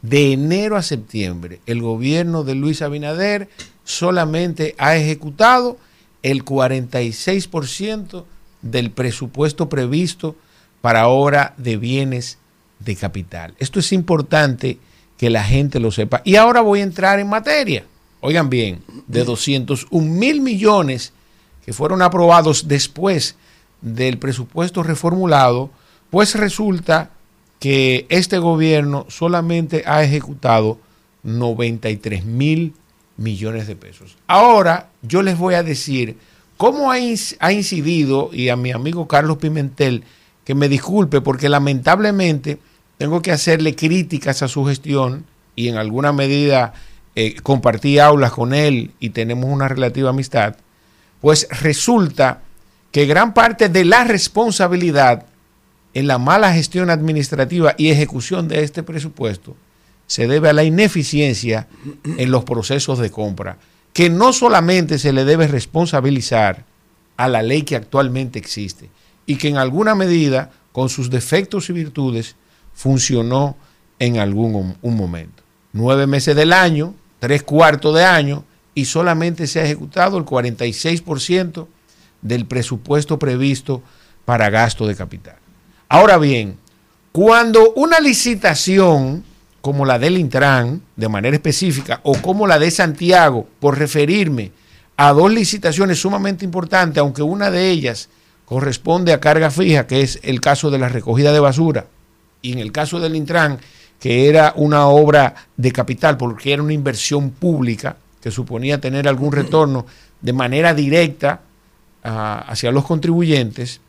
De 0.00 0.32
enero 0.32 0.76
a 0.76 0.82
septiembre, 0.82 1.60
el 1.66 1.80
gobierno 1.80 2.44
de 2.44 2.54
Luis 2.54 2.82
Abinader 2.82 3.48
solamente 3.84 4.74
ha 4.78 4.96
ejecutado 4.96 5.78
el 6.22 6.44
46% 6.44 8.24
del 8.62 8.90
presupuesto 8.90 9.68
previsto 9.68 10.36
para 10.80 11.08
obra 11.08 11.54
de 11.56 11.76
bienes 11.76 12.38
de 12.78 12.96
capital. 12.96 13.54
Esto 13.58 13.80
es 13.80 13.92
importante 13.92 14.78
que 15.16 15.30
la 15.30 15.44
gente 15.44 15.80
lo 15.80 15.90
sepa. 15.90 16.22
Y 16.24 16.36
ahora 16.36 16.60
voy 16.60 16.80
a 16.80 16.84
entrar 16.84 17.18
en 17.18 17.28
materia. 17.28 17.84
Oigan 18.20 18.50
bien, 18.50 18.82
de 19.06 19.24
201 19.24 20.04
mil 20.06 20.40
millones 20.40 21.12
que 21.64 21.72
fueron 21.72 22.02
aprobados 22.02 22.68
después 22.68 23.36
del 23.80 24.18
presupuesto 24.18 24.82
reformulado, 24.82 25.70
pues 26.10 26.34
resulta 26.34 27.10
que 27.58 28.06
este 28.08 28.38
gobierno 28.38 29.06
solamente 29.08 29.84
ha 29.86 30.02
ejecutado 30.02 30.78
93 31.22 32.24
mil 32.24 32.74
millones 33.16 33.66
de 33.66 33.76
pesos. 33.76 34.16
Ahora 34.26 34.88
yo 35.02 35.22
les 35.22 35.38
voy 35.38 35.54
a 35.54 35.62
decir 35.62 36.16
cómo 36.56 36.92
ha, 36.92 36.96
ha 37.40 37.52
incidido, 37.52 38.30
y 38.32 38.48
a 38.48 38.56
mi 38.56 38.72
amigo 38.72 39.08
Carlos 39.08 39.38
Pimentel, 39.38 40.04
que 40.44 40.54
me 40.54 40.68
disculpe 40.68 41.20
porque 41.20 41.48
lamentablemente 41.48 42.58
tengo 42.98 43.22
que 43.22 43.32
hacerle 43.32 43.74
críticas 43.74 44.42
a 44.42 44.48
su 44.48 44.64
gestión 44.64 45.24
y 45.56 45.68
en 45.68 45.76
alguna 45.76 46.12
medida 46.12 46.72
eh, 47.14 47.34
compartí 47.42 47.98
aulas 47.98 48.32
con 48.32 48.54
él 48.54 48.92
y 48.98 49.10
tenemos 49.10 49.50
una 49.50 49.68
relativa 49.68 50.10
amistad, 50.10 50.56
pues 51.20 51.46
resulta 51.60 52.42
que 52.90 53.06
gran 53.06 53.34
parte 53.34 53.68
de 53.68 53.84
la 53.84 54.04
responsabilidad 54.04 55.26
en 55.94 56.06
la 56.06 56.18
mala 56.18 56.52
gestión 56.52 56.90
administrativa 56.90 57.74
y 57.76 57.90
ejecución 57.90 58.48
de 58.48 58.62
este 58.62 58.82
presupuesto 58.82 59.56
se 60.06 60.26
debe 60.26 60.48
a 60.48 60.52
la 60.52 60.64
ineficiencia 60.64 61.68
en 62.04 62.30
los 62.30 62.44
procesos 62.44 62.98
de 62.98 63.10
compra, 63.10 63.58
que 63.92 64.10
no 64.10 64.32
solamente 64.32 64.98
se 64.98 65.12
le 65.12 65.24
debe 65.24 65.46
responsabilizar 65.46 66.64
a 67.16 67.28
la 67.28 67.42
ley 67.42 67.62
que 67.62 67.76
actualmente 67.76 68.38
existe 68.38 68.90
y 69.26 69.36
que 69.36 69.48
en 69.48 69.56
alguna 69.56 69.94
medida, 69.94 70.50
con 70.72 70.88
sus 70.88 71.10
defectos 71.10 71.70
y 71.70 71.72
virtudes, 71.72 72.36
funcionó 72.74 73.56
en 73.98 74.18
algún 74.18 74.76
un 74.80 74.96
momento. 74.96 75.42
Nueve 75.72 76.06
meses 76.06 76.34
del 76.34 76.52
año, 76.52 76.94
tres 77.18 77.42
cuartos 77.42 77.94
de 77.94 78.04
año, 78.04 78.44
y 78.74 78.86
solamente 78.86 79.46
se 79.46 79.60
ha 79.60 79.64
ejecutado 79.64 80.18
el 80.18 80.24
46% 80.24 81.66
del 82.22 82.46
presupuesto 82.46 83.18
previsto 83.18 83.82
para 84.24 84.50
gasto 84.50 84.86
de 84.86 84.94
capital. 84.94 85.36
Ahora 85.88 86.18
bien, 86.18 86.56
cuando 87.12 87.72
una 87.74 88.00
licitación 88.00 89.24
como 89.62 89.86
la 89.86 89.98
del 89.98 90.18
Intran, 90.18 90.82
de 90.96 91.08
manera 91.08 91.36
específica, 91.36 92.00
o 92.02 92.20
como 92.20 92.46
la 92.48 92.58
de 92.58 92.70
Santiago, 92.70 93.46
por 93.60 93.78
referirme 93.78 94.50
a 94.96 95.12
dos 95.12 95.32
licitaciones 95.32 96.00
sumamente 96.00 96.44
importantes, 96.44 97.00
aunque 97.00 97.22
una 97.22 97.50
de 97.50 97.70
ellas 97.70 98.08
corresponde 98.44 99.12
a 99.12 99.20
carga 99.20 99.50
fija, 99.50 99.86
que 99.86 100.02
es 100.02 100.18
el 100.24 100.40
caso 100.40 100.70
de 100.70 100.78
la 100.78 100.88
recogida 100.88 101.32
de 101.32 101.38
basura, 101.38 101.86
y 102.42 102.52
en 102.52 102.58
el 102.58 102.72
caso 102.72 102.98
del 102.98 103.14
Intran, 103.14 103.60
que 104.00 104.28
era 104.28 104.52
una 104.56 104.88
obra 104.88 105.32
de 105.56 105.70
capital, 105.70 106.16
porque 106.16 106.52
era 106.52 106.62
una 106.62 106.72
inversión 106.72 107.30
pública 107.30 107.96
que 108.20 108.32
suponía 108.32 108.80
tener 108.80 109.06
algún 109.06 109.30
retorno 109.30 109.86
de 110.20 110.32
manera 110.32 110.74
directa 110.74 111.40
ah, 112.02 112.44
hacia 112.48 112.72
los 112.72 112.84
contribuyentes, 112.84 113.80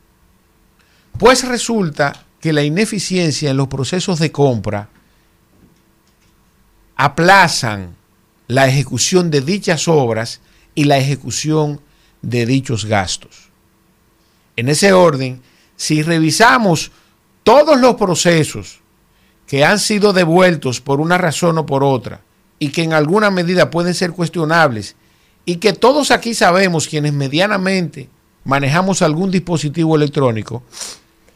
pues 1.18 1.46
resulta 1.46 2.12
que 2.40 2.52
la 2.52 2.62
ineficiencia 2.62 3.50
en 3.50 3.56
los 3.56 3.66
procesos 3.66 4.20
de 4.20 4.30
compra 4.30 4.88
aplazan 6.96 7.96
la 8.46 8.68
ejecución 8.68 9.30
de 9.30 9.40
dichas 9.40 9.88
obras 9.88 10.40
y 10.74 10.84
la 10.84 10.98
ejecución 10.98 11.80
de 12.22 12.46
dichos 12.46 12.84
gastos. 12.84 13.50
En 14.56 14.68
ese 14.68 14.92
orden, 14.92 15.42
si 15.76 16.02
revisamos 16.02 16.92
todos 17.42 17.80
los 17.80 17.94
procesos 17.96 18.80
que 19.46 19.64
han 19.64 19.78
sido 19.78 20.12
devueltos 20.12 20.80
por 20.80 21.00
una 21.00 21.18
razón 21.18 21.58
o 21.58 21.66
por 21.66 21.84
otra 21.84 22.22
y 22.58 22.68
que 22.68 22.82
en 22.82 22.92
alguna 22.92 23.30
medida 23.30 23.70
pueden 23.70 23.94
ser 23.94 24.12
cuestionables 24.12 24.96
y 25.44 25.56
que 25.56 25.72
todos 25.72 26.10
aquí 26.10 26.34
sabemos 26.34 26.88
quienes 26.88 27.12
medianamente 27.12 28.08
manejamos 28.44 29.02
algún 29.02 29.30
dispositivo 29.30 29.96
electrónico, 29.96 30.62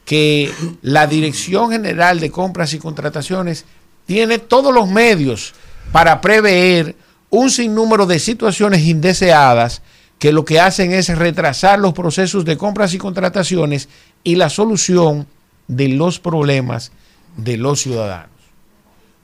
que 0.05 0.51
la 0.81 1.07
Dirección 1.07 1.71
General 1.71 2.19
de 2.21 2.31
Compras 2.31 2.73
y 2.73 2.79
Contrataciones 2.79 3.67
tiene 4.09 4.39
todos 4.39 4.73
los 4.73 4.89
medios 4.89 5.53
para 5.93 6.23
prever 6.23 6.97
un 7.29 7.51
sinnúmero 7.51 8.07
de 8.07 8.19
situaciones 8.19 8.81
indeseadas 8.81 9.83
que 10.19 10.33
lo 10.33 10.47
que 10.47 10.61
hacen 10.61 10.93
es 10.93 11.15
retrasar 11.15 11.79
los 11.79 11.93
procesos 11.93 12.47
de 12.47 12.57
compras 12.57 12.95
y 12.95 12.99
contrataciones 12.99 13.91
y 14.25 14.37
la 14.37 14.49
solución 14.49 15.27
de 15.67 15.89
los 15.89 16.21
problemas 16.21 16.91
de 17.37 17.59
los 17.59 17.83
ciudadanos. 17.83 18.31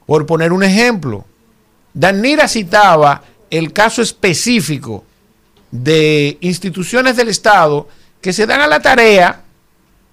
Por 0.05 0.27
poner 0.27 0.53
un 0.53 0.61
ejemplo, 0.61 1.25
Danira 1.95 2.47
citaba 2.47 3.23
el 3.49 3.73
caso 3.73 4.03
específico 4.03 5.03
de 5.71 6.37
instituciones 6.41 7.15
del 7.15 7.29
Estado 7.29 7.89
que 8.21 8.33
se 8.33 8.45
dan 8.45 8.61
a 8.61 8.67
la 8.67 8.81
tarea 8.81 9.41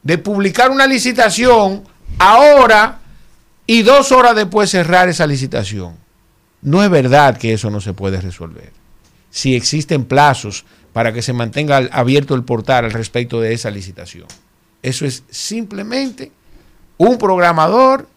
de 0.03 0.17
publicar 0.17 0.71
una 0.71 0.87
licitación 0.87 1.85
ahora 2.19 3.02
y 3.67 3.83
dos 3.83 4.13
horas 4.13 4.35
después 4.37 4.71
cerrar 4.71 5.09
esa 5.09 5.27
licitación. 5.27 5.97
No 6.63 6.83
es 6.83 6.91
verdad 6.91 7.37
que 7.37 7.53
eso 7.53 7.71
no 7.71 7.81
se 7.81 7.93
puede 7.93 8.21
resolver. 8.21 8.73
Si 9.31 9.55
existen 9.55 10.05
plazos 10.05 10.65
para 10.93 11.13
que 11.13 11.23
se 11.23 11.33
mantenga 11.33 11.79
abierto 11.91 12.35
el 12.35 12.45
portal 12.45 12.85
al 12.85 12.93
respecto 12.93 13.41
de 13.41 13.55
esa 13.55 13.71
licitación. 13.71 14.27
Eso 14.83 15.07
es 15.07 15.25
simplemente 15.31 16.33
un 16.99 17.19
programador 17.19 18.09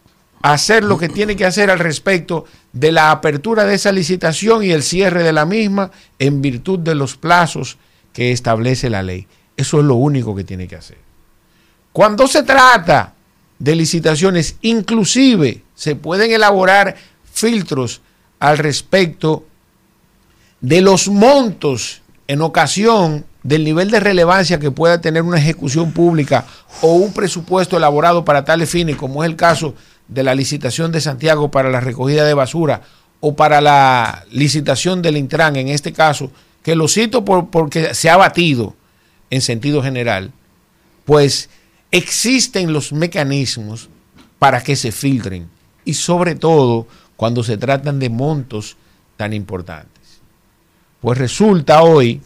hacer 0.41 0.83
lo 0.83 0.97
que 0.97 1.09
tiene 1.09 1.35
que 1.35 1.45
hacer 1.45 1.71
al 1.71 1.79
respecto 1.79 2.45
de 2.71 2.91
la 2.91 3.09
apertura 3.09 3.65
de 3.65 3.75
esa 3.75 3.91
licitación 3.91 4.63
y 4.63 4.71
el 4.71 4.83
cierre 4.83 5.23
de 5.23 5.33
la 5.33 5.45
misma 5.45 5.89
en 6.19 6.41
virtud 6.41 6.79
de 6.79 6.93
los 6.93 7.15
plazos 7.15 7.77
que 8.13 8.31
establece 8.31 8.89
la 8.89 9.01
ley. 9.01 9.27
Eso 9.57 9.79
es 9.79 9.85
lo 9.85 9.95
único 9.95 10.35
que 10.35 10.43
tiene 10.43 10.67
que 10.67 10.75
hacer. 10.75 10.97
Cuando 11.91 12.27
se 12.27 12.43
trata 12.43 13.14
de 13.59 13.75
licitaciones, 13.75 14.57
inclusive 14.61 15.63
se 15.75 15.95
pueden 15.95 16.31
elaborar 16.31 16.95
filtros 17.31 18.01
al 18.39 18.57
respecto 18.57 19.45
de 20.61 20.81
los 20.81 21.07
montos 21.07 22.01
en 22.27 22.41
ocasión 22.41 23.25
del 23.43 23.63
nivel 23.63 23.91
de 23.91 23.99
relevancia 23.99 24.59
que 24.59 24.71
pueda 24.71 25.01
tener 25.01 25.21
una 25.21 25.37
ejecución 25.37 25.91
pública 25.91 26.45
o 26.81 26.93
un 26.93 27.13
presupuesto 27.13 27.77
elaborado 27.77 28.25
para 28.25 28.43
tales 28.43 28.69
fines, 28.69 28.95
como 28.95 29.23
es 29.23 29.29
el 29.29 29.35
caso 29.35 29.75
de 30.07 30.23
la 30.23 30.33
licitación 30.33 30.91
de 30.91 31.01
Santiago 31.01 31.51
para 31.51 31.69
la 31.69 31.79
recogida 31.79 32.25
de 32.25 32.33
basura 32.33 32.81
o 33.19 33.35
para 33.35 33.61
la 33.61 34.25
licitación 34.31 35.01
del 35.01 35.17
Intran, 35.17 35.55
en 35.55 35.69
este 35.69 35.93
caso, 35.93 36.31
que 36.63 36.75
lo 36.75 36.87
cito 36.87 37.23
por, 37.23 37.49
porque 37.49 37.93
se 37.93 38.09
ha 38.09 38.17
batido 38.17 38.75
en 39.29 39.41
sentido 39.41 39.83
general, 39.83 40.31
pues 41.05 41.49
existen 41.91 42.73
los 42.73 42.91
mecanismos 42.91 43.89
para 44.39 44.61
que 44.61 44.75
se 44.75 44.91
filtren 44.91 45.49
y 45.85 45.93
sobre 45.93 46.35
todo 46.35 46.87
cuando 47.15 47.43
se 47.43 47.57
tratan 47.57 47.99
de 47.99 48.09
montos 48.09 48.77
tan 49.17 49.33
importantes. 49.33 50.19
Pues 51.01 51.17
resulta 51.17 51.83
hoy 51.83 52.21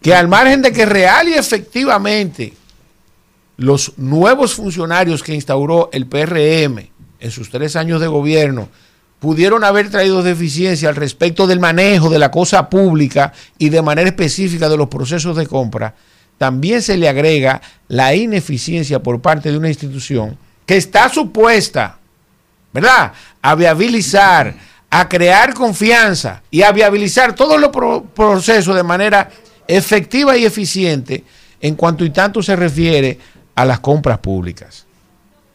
que 0.00 0.14
al 0.14 0.28
margen 0.28 0.62
de 0.62 0.72
que 0.72 0.86
real 0.86 1.28
y 1.28 1.34
efectivamente 1.34 2.54
los 3.56 3.92
nuevos 3.96 4.54
funcionarios 4.54 5.22
que 5.22 5.34
instauró 5.34 5.90
el 5.92 6.06
PRM 6.06 6.90
en 7.20 7.30
sus 7.30 7.50
tres 7.50 7.76
años 7.76 8.00
de 8.00 8.06
gobierno 8.06 8.68
pudieron 9.18 9.64
haber 9.64 9.90
traído 9.90 10.22
deficiencia 10.22 10.90
al 10.90 10.96
respecto 10.96 11.46
del 11.46 11.60
manejo 11.60 12.10
de 12.10 12.18
la 12.18 12.30
cosa 12.30 12.68
pública 12.68 13.32
y 13.58 13.70
de 13.70 13.80
manera 13.80 14.08
específica 14.08 14.68
de 14.68 14.76
los 14.76 14.88
procesos 14.88 15.34
de 15.36 15.46
compra, 15.46 15.94
también 16.38 16.82
se 16.82 16.96
le 16.96 17.08
agrega 17.08 17.60
la 17.88 18.14
ineficiencia 18.14 19.02
por 19.02 19.20
parte 19.20 19.50
de 19.50 19.58
una 19.58 19.68
institución 19.68 20.36
que 20.66 20.76
está 20.76 21.08
supuesta, 21.08 21.98
¿verdad?, 22.72 23.12
a 23.42 23.54
viabilizar, 23.54 24.54
a 24.90 25.08
crear 25.08 25.54
confianza 25.54 26.42
y 26.50 26.62
a 26.62 26.72
viabilizar 26.72 27.34
todos 27.34 27.60
los 27.60 27.70
procesos 28.14 28.74
de 28.74 28.82
manera 28.82 29.30
efectiva 29.66 30.36
y 30.36 30.44
eficiente 30.44 31.24
en 31.60 31.74
cuanto 31.74 32.04
y 32.04 32.10
tanto 32.10 32.42
se 32.42 32.56
refiere 32.56 33.18
a 33.54 33.64
las 33.64 33.80
compras 33.80 34.18
públicas. 34.18 34.86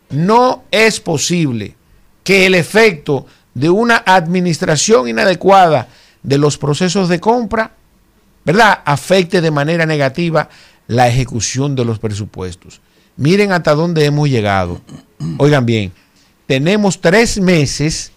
No 0.10 0.64
es 0.72 0.99
posible 0.99 1.76
que 2.23 2.45
el 2.45 2.56
efecto 2.56 3.26
de 3.53 3.69
una 3.69 4.03
administración 4.06 5.07
inadecuada 5.07 5.88
de 6.23 6.38
los 6.38 6.57
procesos 6.57 7.10
de 7.10 7.19
compra, 7.19 7.72
¿verdad?, 8.50 8.80
afecte 8.84 9.42
de 9.42 9.52
manera 9.52 9.86
negativa 9.86 10.50
la 10.88 11.08
ejecución 11.08 11.76
de 11.76 11.86
los 11.86 12.00
presupuestos. 12.00 12.82
Miren 13.16 13.52
hasta 13.52 13.76
dónde 13.76 14.06
hemos 14.06 14.28
llegado. 14.28 14.82
Oigan 15.38 15.68
bien, 15.68 15.92
tenemos 16.48 17.00
tres 17.00 17.40
meses, 17.40 18.12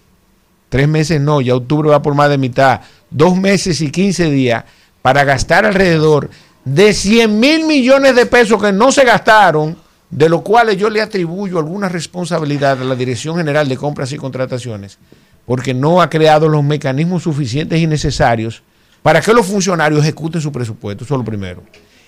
tres 0.71 0.89
meses 0.89 1.21
no, 1.21 1.43
ya 1.43 1.55
octubre 1.55 1.91
va 1.91 2.01
por 2.01 2.15
más 2.15 2.31
de 2.31 2.39
mitad, 2.39 2.81
dos 3.11 3.37
meses 3.37 3.83
y 3.83 3.91
quince 3.91 4.31
días 4.31 4.65
para 5.03 5.23
gastar 5.25 5.67
alrededor 5.67 6.31
de 6.65 6.95
100 6.95 7.39
mil 7.39 7.67
millones 7.67 8.17
de 8.17 8.25
pesos 8.25 8.63
que 8.63 8.73
no 8.73 8.91
se 8.91 9.05
gastaron, 9.05 9.77
de 10.09 10.31
los 10.31 10.41
cuales 10.41 10.79
yo 10.79 10.89
le 10.89 11.03
atribuyo 11.03 11.59
alguna 11.59 11.91
responsabilidad 11.91 12.81
a 12.81 12.85
la 12.85 12.97
Dirección 12.97 13.37
General 13.37 13.69
de 13.69 13.77
Compras 13.77 14.13
y 14.13 14.17
Contrataciones, 14.17 14.97
porque 15.45 15.75
no 15.75 16.01
ha 16.01 16.09
creado 16.09 16.49
los 16.49 16.65
mecanismos 16.65 17.25
suficientes 17.25 17.79
y 17.79 17.87
necesarios 17.87 18.63
para 19.03 19.21
que 19.21 19.33
los 19.33 19.47
funcionarios 19.47 20.01
ejecuten 20.01 20.41
su 20.41 20.53
presupuesto. 20.53 21.05
Eso 21.05 21.15
es 21.15 21.19
lo 21.19 21.25
primero. 21.25 21.63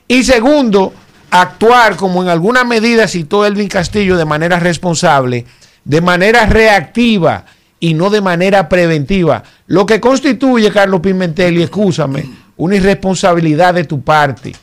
Y 0.07 0.23
segundo, 0.23 0.93
actuar 1.31 1.97
como 1.97 2.23
en 2.23 2.29
alguna 2.29 2.65
medida 2.65 3.09
citó 3.09 3.45
Elvin 3.45 3.69
Castillo 3.69 4.16
de 4.16 4.25
manera 4.25 4.61
responsable, 4.61 5.45
de 5.85 6.01
manera 6.01 6.47
reactiva 6.47 7.45
y 7.81 7.95
no 7.95 8.09
de 8.11 8.21
manera 8.21 8.69
preventiva, 8.69 9.43
lo 9.66 9.85
que 9.85 10.01
constituye, 10.01 10.71
Carlos 10.71 11.01
Pimentel, 11.01 11.59
y 11.59 11.62
escúchame, 11.62 12.25
una 12.57 12.77
irresponsabilidad 12.77 13.75
de 13.75 13.85
tu 13.85 14.01
parte. 14.01 14.55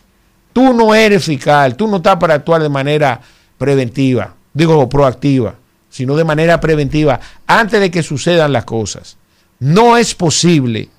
Tú 0.54 0.74
no 0.74 0.96
eres 0.96 1.24
fiscal, 1.24 1.76
tú 1.76 1.88
no 1.88 1.98
estás 1.98 2.18
para 2.18 2.36
actuar 2.36 2.62
de 2.62 2.70
manera 2.70 3.20
preventiva, 3.58 4.34
digo 4.54 4.90
proactiva, 4.90 5.56
sino 5.90 6.16
de 6.16 6.24
manera 6.24 6.60
preventiva, 6.60 7.20
antes 7.46 7.80
de 7.80 7.92
que 7.92 8.02
sucedan 8.02 8.54
las 8.54 8.66
cosas. 8.66 9.18
No 9.60 9.98
es 9.98 10.16
posible 10.16 10.90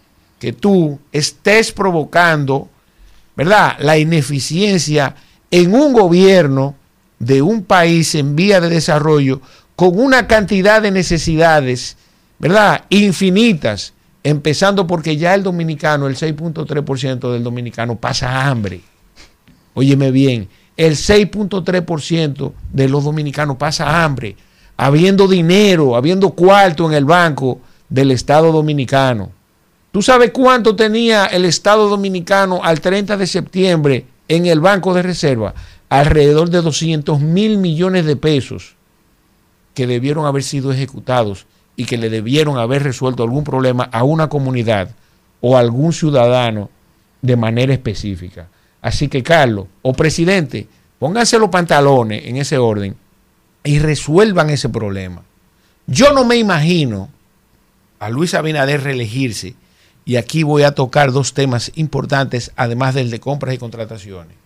que 0.42 0.52
tú 0.52 0.98
estés 1.12 1.70
provocando 1.70 2.68
¿verdad? 3.36 3.76
La 3.80 3.98
ineficiencia 3.98 5.14
en 5.50 5.74
un 5.74 5.92
gobierno 5.92 6.74
de 7.18 7.42
un 7.42 7.64
país 7.64 8.14
en 8.14 8.36
vía 8.36 8.60
de 8.60 8.68
desarrollo 8.68 9.40
con 9.76 9.98
una 9.98 10.26
cantidad 10.26 10.82
de 10.82 10.90
necesidades, 10.90 11.96
¿verdad? 12.38 12.84
Infinitas, 12.90 13.94
empezando 14.22 14.86
porque 14.86 15.16
ya 15.16 15.34
el 15.34 15.42
dominicano, 15.42 16.06
el 16.06 16.16
6.3% 16.16 17.32
del 17.32 17.42
dominicano 17.42 17.96
pasa 17.96 18.46
hambre. 18.46 18.80
Óyeme 19.74 20.10
bien, 20.10 20.48
el 20.76 20.96
6.3% 20.96 22.52
de 22.72 22.88
los 22.88 23.04
dominicanos 23.04 23.56
pasa 23.56 24.04
hambre, 24.04 24.36
habiendo 24.76 25.26
dinero, 25.26 25.96
habiendo 25.96 26.30
cuarto 26.30 26.86
en 26.86 26.94
el 26.94 27.04
banco 27.04 27.60
del 27.88 28.10
Estado 28.10 28.52
dominicano. 28.52 29.30
¿Tú 29.92 30.00
sabes 30.00 30.30
cuánto 30.30 30.74
tenía 30.74 31.26
el 31.26 31.44
Estado 31.44 31.86
dominicano 31.86 32.64
al 32.64 32.80
30 32.80 33.18
de 33.18 33.26
septiembre 33.26 34.06
en 34.26 34.46
el 34.46 34.58
Banco 34.58 34.94
de 34.94 35.02
Reserva? 35.02 35.52
Alrededor 35.90 36.48
de 36.48 36.62
200 36.62 37.20
mil 37.20 37.58
millones 37.58 38.06
de 38.06 38.16
pesos 38.16 38.74
que 39.74 39.86
debieron 39.86 40.24
haber 40.24 40.44
sido 40.44 40.72
ejecutados 40.72 41.44
y 41.76 41.84
que 41.84 41.98
le 41.98 42.08
debieron 42.08 42.56
haber 42.56 42.82
resuelto 42.82 43.22
algún 43.22 43.44
problema 43.44 43.84
a 43.92 44.02
una 44.02 44.30
comunidad 44.30 44.90
o 45.42 45.58
a 45.58 45.60
algún 45.60 45.92
ciudadano 45.92 46.70
de 47.20 47.36
manera 47.36 47.74
específica. 47.74 48.48
Así 48.80 49.08
que, 49.08 49.22
Carlos, 49.22 49.66
o 49.82 49.92
presidente, 49.92 50.68
pónganse 50.98 51.38
los 51.38 51.50
pantalones 51.50 52.24
en 52.24 52.36
ese 52.36 52.56
orden 52.56 52.96
y 53.62 53.78
resuelvan 53.78 54.48
ese 54.48 54.70
problema. 54.70 55.22
Yo 55.86 56.14
no 56.14 56.24
me 56.24 56.36
imagino 56.36 57.10
a 57.98 58.08
Luis 58.08 58.32
Abinader 58.32 58.82
reelegirse 58.82 59.54
y 60.04 60.16
aquí 60.16 60.42
voy 60.42 60.62
a 60.62 60.74
tocar 60.74 61.12
dos 61.12 61.34
temas 61.34 61.72
importantes, 61.76 62.52
además 62.56 62.94
del 62.94 63.10
de 63.10 63.20
compras 63.20 63.54
y 63.54 63.58
contrataciones. 63.58 64.36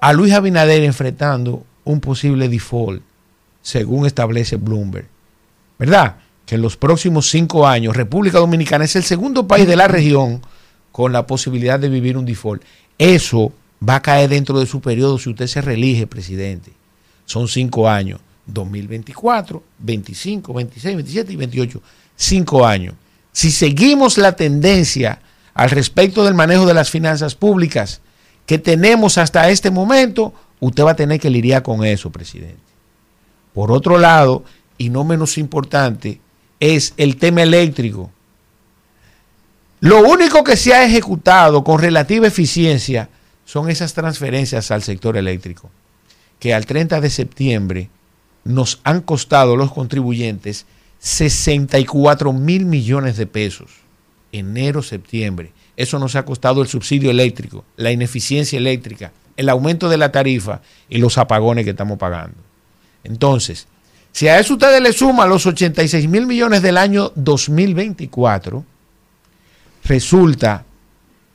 A 0.00 0.12
Luis 0.12 0.32
Abinader 0.32 0.82
enfrentando 0.82 1.64
un 1.84 2.00
posible 2.00 2.48
default, 2.48 3.02
según 3.62 4.06
establece 4.06 4.56
Bloomberg. 4.56 5.06
¿Verdad? 5.78 6.16
Que 6.46 6.54
en 6.54 6.62
los 6.62 6.76
próximos 6.76 7.28
cinco 7.28 7.66
años 7.66 7.96
República 7.96 8.38
Dominicana 8.38 8.84
es 8.84 8.96
el 8.96 9.02
segundo 9.02 9.46
país 9.46 9.66
de 9.66 9.76
la 9.76 9.88
región 9.88 10.42
con 10.92 11.12
la 11.12 11.26
posibilidad 11.26 11.78
de 11.78 11.88
vivir 11.88 12.16
un 12.16 12.24
default. 12.24 12.62
Eso 12.98 13.52
va 13.86 13.96
a 13.96 14.02
caer 14.02 14.30
dentro 14.30 14.58
de 14.58 14.66
su 14.66 14.80
periodo 14.80 15.18
si 15.18 15.30
usted 15.30 15.46
se 15.46 15.60
reelige 15.60 16.06
presidente. 16.06 16.72
Son 17.24 17.48
cinco 17.48 17.88
años. 17.88 18.20
2024, 18.46 19.62
25, 19.78 20.52
26, 20.52 20.96
27 20.96 21.32
y 21.32 21.36
28. 21.36 21.82
Cinco 22.16 22.66
años. 22.66 22.94
Si 23.32 23.50
seguimos 23.50 24.18
la 24.18 24.32
tendencia 24.36 25.20
al 25.54 25.70
respecto 25.70 26.24
del 26.24 26.34
manejo 26.34 26.66
de 26.66 26.74
las 26.74 26.90
finanzas 26.90 27.34
públicas 27.34 28.00
que 28.46 28.58
tenemos 28.58 29.18
hasta 29.18 29.50
este 29.50 29.70
momento, 29.70 30.34
usted 30.58 30.84
va 30.84 30.92
a 30.92 30.96
tener 30.96 31.20
que 31.20 31.30
lidiar 31.30 31.62
con 31.62 31.84
eso, 31.84 32.10
presidente. 32.10 32.58
Por 33.54 33.72
otro 33.72 33.98
lado, 33.98 34.44
y 34.78 34.90
no 34.90 35.04
menos 35.04 35.38
importante, 35.38 36.20
es 36.58 36.94
el 36.96 37.16
tema 37.16 37.42
eléctrico. 37.42 38.10
Lo 39.80 40.00
único 40.00 40.44
que 40.44 40.56
se 40.56 40.74
ha 40.74 40.84
ejecutado 40.84 41.64
con 41.64 41.80
relativa 41.80 42.26
eficiencia 42.26 43.08
son 43.44 43.70
esas 43.70 43.94
transferencias 43.94 44.70
al 44.70 44.82
sector 44.82 45.16
eléctrico, 45.16 45.70
que 46.38 46.54
al 46.54 46.66
30 46.66 47.00
de 47.00 47.10
septiembre 47.10 47.90
nos 48.44 48.80
han 48.84 49.00
costado 49.00 49.56
los 49.56 49.72
contribuyentes 49.72 50.66
64 51.00 52.32
mil 52.32 52.66
millones 52.66 53.16
de 53.16 53.26
pesos. 53.26 53.70
Enero, 54.32 54.82
septiembre. 54.82 55.52
Eso 55.76 55.98
nos 55.98 56.14
ha 56.14 56.24
costado 56.24 56.62
el 56.62 56.68
subsidio 56.68 57.10
eléctrico, 57.10 57.64
la 57.76 57.90
ineficiencia 57.90 58.58
eléctrica, 58.58 59.12
el 59.36 59.48
aumento 59.48 59.88
de 59.88 59.96
la 59.96 60.12
tarifa 60.12 60.60
y 60.88 60.98
los 60.98 61.18
apagones 61.18 61.64
que 61.64 61.70
estamos 61.70 61.98
pagando. 61.98 62.36
Entonces, 63.02 63.66
si 64.12 64.28
a 64.28 64.38
eso 64.38 64.54
ustedes 64.54 64.82
le 64.82 64.92
suman 64.92 65.28
los 65.28 65.46
86 65.46 66.06
mil 66.06 66.26
millones 66.26 66.60
del 66.60 66.76
año 66.76 67.12
2024, 67.14 68.64
resulta 69.84 70.64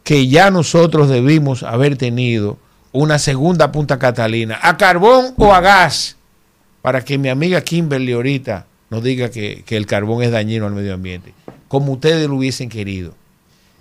que 0.03 0.27
ya 0.27 0.51
nosotros 0.51 1.09
debimos 1.09 1.63
haber 1.63 1.97
tenido 1.97 2.59
una 2.91 3.17
segunda 3.17 3.71
Punta 3.71 3.97
Catalina, 3.97 4.59
a 4.61 4.77
carbón 4.77 5.33
o 5.37 5.53
a 5.53 5.61
gas, 5.61 6.17
para 6.83 7.03
que 7.03 7.17
mi 7.17 7.29
amiga 7.29 7.61
Kimberly 7.61 8.13
ahorita 8.13 8.67
nos 8.89 9.03
diga 9.03 9.29
que, 9.29 9.63
que 9.65 9.77
el 9.77 9.85
carbón 9.85 10.23
es 10.23 10.31
dañino 10.31 10.65
al 10.65 10.73
medio 10.73 10.93
ambiente, 10.93 11.33
como 11.67 11.93
ustedes 11.93 12.27
lo 12.27 12.35
hubiesen 12.35 12.69
querido. 12.69 13.13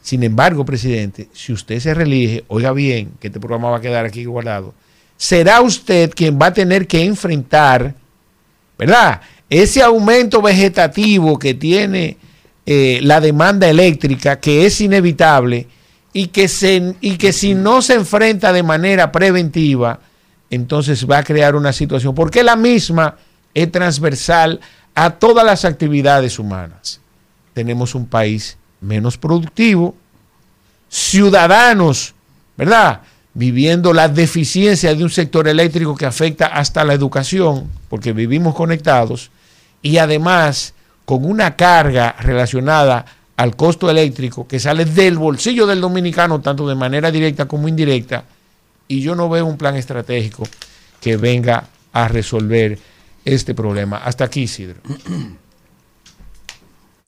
Sin 0.02 0.22
embargo, 0.22 0.64
presidente, 0.64 1.28
si 1.32 1.52
usted 1.52 1.80
se 1.80 1.94
reelige, 1.94 2.44
oiga 2.48 2.72
bien, 2.72 3.12
que 3.20 3.28
este 3.28 3.40
programa 3.40 3.70
va 3.70 3.78
a 3.78 3.80
quedar 3.80 4.04
aquí 4.04 4.24
guardado, 4.26 4.74
será 5.16 5.62
usted 5.62 6.12
quien 6.14 6.38
va 6.38 6.46
a 6.46 6.52
tener 6.52 6.86
que 6.86 7.04
enfrentar, 7.04 7.94
¿verdad? 8.78 9.22
Ese 9.48 9.82
aumento 9.82 10.42
vegetativo 10.42 11.38
que 11.38 11.54
tiene 11.54 12.18
eh, 12.66 13.00
la 13.02 13.20
demanda 13.20 13.68
eléctrica, 13.68 14.40
que 14.40 14.66
es 14.66 14.80
inevitable, 14.80 15.68
y 16.12 16.28
que, 16.28 16.48
se, 16.48 16.94
y 17.00 17.16
que 17.16 17.32
si 17.32 17.54
no 17.54 17.82
se 17.82 17.94
enfrenta 17.94 18.52
de 18.52 18.62
manera 18.62 19.10
preventiva, 19.10 20.00
entonces 20.50 21.08
va 21.10 21.18
a 21.18 21.24
crear 21.24 21.56
una 21.56 21.72
situación, 21.72 22.14
porque 22.14 22.42
la 22.42 22.56
misma 22.56 23.16
es 23.52 23.72
transversal 23.72 24.60
a 24.94 25.10
todas 25.10 25.44
las 25.44 25.64
actividades 25.64 26.38
humanas. 26.38 27.00
Tenemos 27.52 27.94
un 27.94 28.06
país 28.06 28.56
menos 28.80 29.18
productivo, 29.18 29.94
ciudadanos, 30.88 32.14
¿verdad? 32.56 33.00
Viviendo 33.32 33.92
la 33.92 34.08
deficiencia 34.08 34.94
de 34.94 35.02
un 35.02 35.10
sector 35.10 35.48
eléctrico 35.48 35.96
que 35.96 36.06
afecta 36.06 36.46
hasta 36.46 36.84
la 36.84 36.94
educación, 36.94 37.68
porque 37.88 38.12
vivimos 38.12 38.54
conectados, 38.54 39.30
y 39.82 39.98
además 39.98 40.74
con 41.04 41.24
una 41.24 41.56
carga 41.56 42.14
relacionada 42.20 43.04
al 43.36 43.56
costo 43.56 43.90
eléctrico 43.90 44.46
que 44.46 44.60
sale 44.60 44.84
del 44.84 45.18
bolsillo 45.18 45.66
del 45.66 45.80
dominicano, 45.80 46.40
tanto 46.40 46.68
de 46.68 46.76
manera 46.76 47.10
directa 47.10 47.46
como 47.46 47.68
indirecta, 47.68 48.24
y 48.86 49.00
yo 49.00 49.14
no 49.14 49.28
veo 49.28 49.46
un 49.46 49.56
plan 49.56 49.76
estratégico 49.76 50.44
que 51.00 51.16
venga 51.16 51.66
a 51.92 52.08
resolver 52.08 52.78
este 53.24 53.54
problema. 53.54 53.98
Hasta 53.98 54.24
aquí, 54.24 54.42
Isidro. 54.42 54.80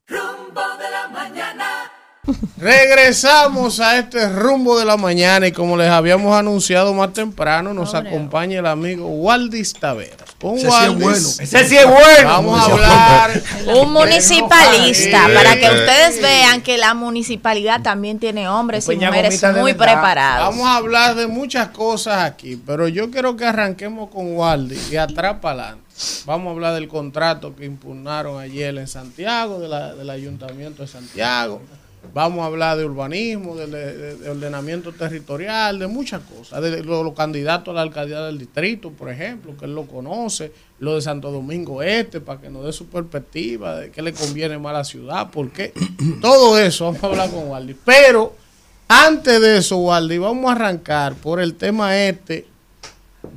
Rumbo 0.07 0.61
de 0.77 0.89
la 0.91 1.07
mañana. 1.09 1.91
Regresamos 2.57 3.79
a 3.79 3.99
este 3.99 4.27
rumbo 4.27 4.77
de 4.77 4.83
la 4.83 4.97
mañana 4.97 5.47
y 5.47 5.53
como 5.53 5.77
les 5.77 5.89
habíamos 5.89 6.35
anunciado 6.35 6.93
más 6.93 7.13
temprano, 7.13 7.73
nos 7.73 7.93
acompaña 7.95 8.59
el 8.59 8.65
amigo 8.65 9.07
Waldis 9.07 9.73
Taveras. 9.73 10.35
Con 10.41 10.57
Ese 10.57 10.69
sí 10.69 10.75
es 10.75 10.89
Waldis, 10.89 10.99
bueno. 10.99 11.27
Ese 11.39 11.65
sí 11.69 11.77
es 11.77 11.85
bueno. 11.85 12.29
Vamos 12.29 12.59
a 12.59 12.65
hablar. 12.65 13.43
Un 13.81 13.93
municipalista, 13.93 15.25
para 15.33 15.55
que 15.55 15.69
ustedes 15.69 16.21
vean 16.21 16.61
que 16.61 16.77
la 16.77 16.93
municipalidad 16.93 17.81
también 17.81 18.19
tiene 18.19 18.49
hombres 18.49 18.89
y 18.89 18.97
mujeres 18.97 19.41
muy 19.55 19.73
preparados. 19.73 20.49
Vamos 20.49 20.67
a 20.67 20.75
hablar 20.75 21.15
de 21.15 21.27
muchas 21.27 21.69
cosas 21.69 22.23
aquí, 22.23 22.57
pero 22.57 22.89
yo 22.89 23.09
quiero 23.09 23.37
que 23.37 23.45
arranquemos 23.45 24.09
con 24.09 24.35
Waldis 24.35 24.91
y 24.91 24.97
atrás 24.97 25.37
para 25.41 25.61
adelante. 25.63 25.86
Vamos 26.25 26.47
a 26.47 26.51
hablar 26.51 26.73
del 26.75 26.87
contrato 26.87 27.55
que 27.55 27.65
impugnaron 27.65 28.39
ayer 28.39 28.77
en 28.77 28.87
Santiago, 28.87 29.59
de 29.59 29.67
la- 29.67 29.95
del 29.95 30.09
Ayuntamiento 30.09 30.81
de 30.83 30.87
Santiago. 30.87 31.61
Vamos 32.13 32.39
a 32.41 32.45
hablar 32.45 32.77
de 32.77 32.85
urbanismo, 32.85 33.55
de, 33.55 33.67
de- 33.67 34.15
de 34.15 34.29
ordenamiento 34.29 34.93
territorial, 34.93 35.77
de 35.79 35.87
muchas 35.87 36.21
cosas. 36.21 36.61
De 36.61 36.83
los, 36.83 37.03
los 37.03 37.13
candidatos 37.13 37.71
a 37.71 37.75
la 37.75 37.81
alcaldía 37.81 38.21
del 38.21 38.37
distrito, 38.37 38.91
por 38.91 39.09
ejemplo, 39.09 39.57
que 39.57 39.65
él 39.65 39.75
lo 39.75 39.85
conoce. 39.87 40.51
Lo 40.79 40.95
de 40.95 41.01
Santo 41.01 41.31
Domingo 41.31 41.81
Este, 41.81 42.21
para 42.21 42.39
que 42.39 42.49
nos 42.49 42.63
dé 42.63 42.71
su 42.71 42.85
perspectiva 42.85 43.77
de 43.77 43.89
qué 43.91 44.01
le 44.03 44.13
conviene 44.13 44.57
más 44.59 44.69
a 44.69 44.77
la 44.77 44.83
ciudad, 44.85 45.31
por 45.31 45.51
qué. 45.51 45.73
Todo 46.21 46.57
eso 46.59 46.85
vamos 46.85 47.03
a 47.03 47.07
hablar 47.07 47.31
con 47.31 47.47
Waldi. 47.49 47.75
Pero 47.83 48.35
antes 48.87 49.41
de 49.41 49.57
eso, 49.57 49.77
Waldi, 49.77 50.17
vamos 50.19 50.47
a 50.49 50.53
arrancar 50.53 51.15
por 51.15 51.41
el 51.41 51.55
tema 51.55 51.97
este 51.97 52.45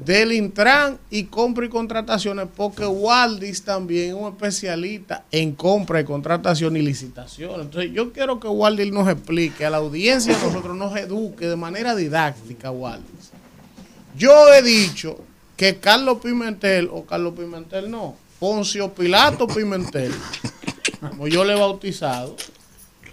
del 0.04 0.32
Intran 0.32 0.98
y 1.10 1.24
compra 1.24 1.66
y 1.66 1.68
contrataciones, 1.68 2.46
porque 2.56 2.86
Waldis 2.86 3.62
también 3.64 4.08
es 4.08 4.14
un 4.14 4.28
especialista 4.28 5.24
en 5.30 5.54
compra 5.54 6.00
y 6.00 6.04
contratación 6.04 6.76
y 6.76 6.82
licitación. 6.82 7.60
Entonces, 7.60 7.92
yo 7.92 8.12
quiero 8.12 8.40
que 8.40 8.48
Waldis 8.48 8.92
nos 8.92 9.08
explique, 9.08 9.66
a 9.66 9.70
la 9.70 9.78
audiencia 9.78 10.36
de 10.36 10.42
nosotros 10.42 10.76
nos 10.76 10.96
eduque 10.96 11.46
de 11.46 11.56
manera 11.56 11.94
didáctica, 11.94 12.70
Waldis. 12.70 13.30
Yo 14.16 14.52
he 14.52 14.62
dicho 14.62 15.18
que 15.56 15.78
Carlos 15.78 16.18
Pimentel, 16.22 16.88
o 16.92 17.04
Carlos 17.04 17.34
Pimentel 17.36 17.90
no, 17.90 18.16
Poncio 18.38 18.92
Pilato 18.94 19.46
Pimentel, 19.46 20.12
como 21.00 21.28
yo 21.28 21.44
le 21.44 21.52
he 21.52 21.58
bautizado, 21.58 22.36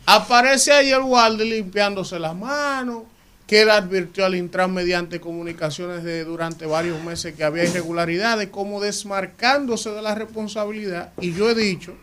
aparece 0.05 0.71
ahí 0.71 0.89
el 0.89 1.01
Waldis 1.01 1.49
limpiándose 1.49 2.17
las 2.17 2.35
manos, 2.35 3.03
que 3.47 3.61
él 3.61 3.69
advirtió 3.69 4.25
al 4.25 4.35
Intran 4.35 4.73
mediante 4.73 5.21
comunicaciones 5.21 6.03
de 6.03 6.25
durante 6.25 6.65
varios 6.65 7.01
meses 7.01 7.33
que 7.33 7.45
había 7.45 7.63
irregularidades, 7.63 8.49
como 8.49 8.81
desmarcándose 8.81 9.89
de 9.91 10.01
la 10.01 10.13
responsabilidad. 10.13 11.13
Y 11.21 11.33
yo 11.33 11.49
he 11.49 11.55
dicho 11.55 11.95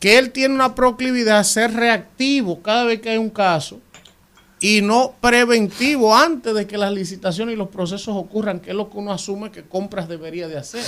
que 0.00 0.18
él 0.18 0.32
tiene 0.32 0.54
una 0.54 0.74
proclividad 0.74 1.38
a 1.38 1.44
ser 1.44 1.72
reactivo 1.72 2.60
cada 2.60 2.84
vez 2.84 3.00
que 3.00 3.10
hay 3.10 3.18
un 3.18 3.30
caso 3.30 3.80
y 4.60 4.82
no 4.82 5.14
preventivo 5.20 6.16
antes 6.16 6.52
de 6.54 6.66
que 6.66 6.76
las 6.76 6.92
licitaciones 6.92 7.54
y 7.54 7.56
los 7.56 7.68
procesos 7.68 8.16
ocurran, 8.16 8.58
que 8.58 8.70
es 8.70 8.76
lo 8.76 8.90
que 8.90 8.98
uno 8.98 9.12
asume 9.12 9.52
que 9.52 9.62
compras 9.62 10.08
debería 10.08 10.48
de 10.48 10.58
hacer. 10.58 10.84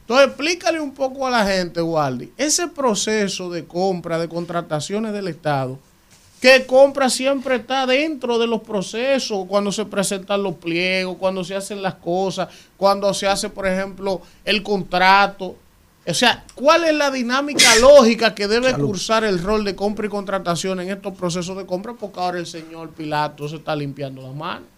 Entonces, 0.00 0.26
explícale 0.26 0.80
un 0.80 0.92
poco 0.92 1.26
a 1.26 1.30
la 1.30 1.46
gente, 1.46 1.80
Waldi, 1.80 2.32
ese 2.36 2.66
proceso 2.66 3.48
de 3.48 3.64
compra, 3.64 4.18
de 4.18 4.28
contrataciones 4.28 5.12
del 5.12 5.28
Estado, 5.28 5.78
que 6.40 6.64
compra 6.64 7.10
siempre 7.10 7.56
está 7.56 7.86
dentro 7.86 8.38
de 8.38 8.46
los 8.46 8.62
procesos, 8.62 9.44
cuando 9.46 9.70
se 9.70 9.84
presentan 9.84 10.42
los 10.42 10.54
pliegos, 10.54 11.16
cuando 11.18 11.44
se 11.44 11.54
hacen 11.54 11.82
las 11.82 11.96
cosas, 11.96 12.48
cuando 12.78 13.12
se 13.12 13.26
hace, 13.26 13.50
por 13.50 13.66
ejemplo, 13.66 14.22
el 14.44 14.62
contrato. 14.62 15.56
O 16.06 16.14
sea, 16.14 16.44
¿cuál 16.54 16.84
es 16.84 16.94
la 16.94 17.10
dinámica 17.10 17.76
lógica 17.80 18.34
que 18.34 18.48
debe 18.48 18.72
cursar 18.72 19.22
el 19.24 19.42
rol 19.42 19.64
de 19.64 19.76
compra 19.76 20.06
y 20.06 20.08
contratación 20.08 20.80
en 20.80 20.88
estos 20.90 21.14
procesos 21.14 21.58
de 21.58 21.66
compra? 21.66 21.92
Porque 21.92 22.18
ahora 22.18 22.38
el 22.38 22.46
señor 22.46 22.90
Pilato 22.90 23.46
se 23.46 23.56
está 23.56 23.76
limpiando 23.76 24.22
las 24.22 24.34
manos. 24.34 24.68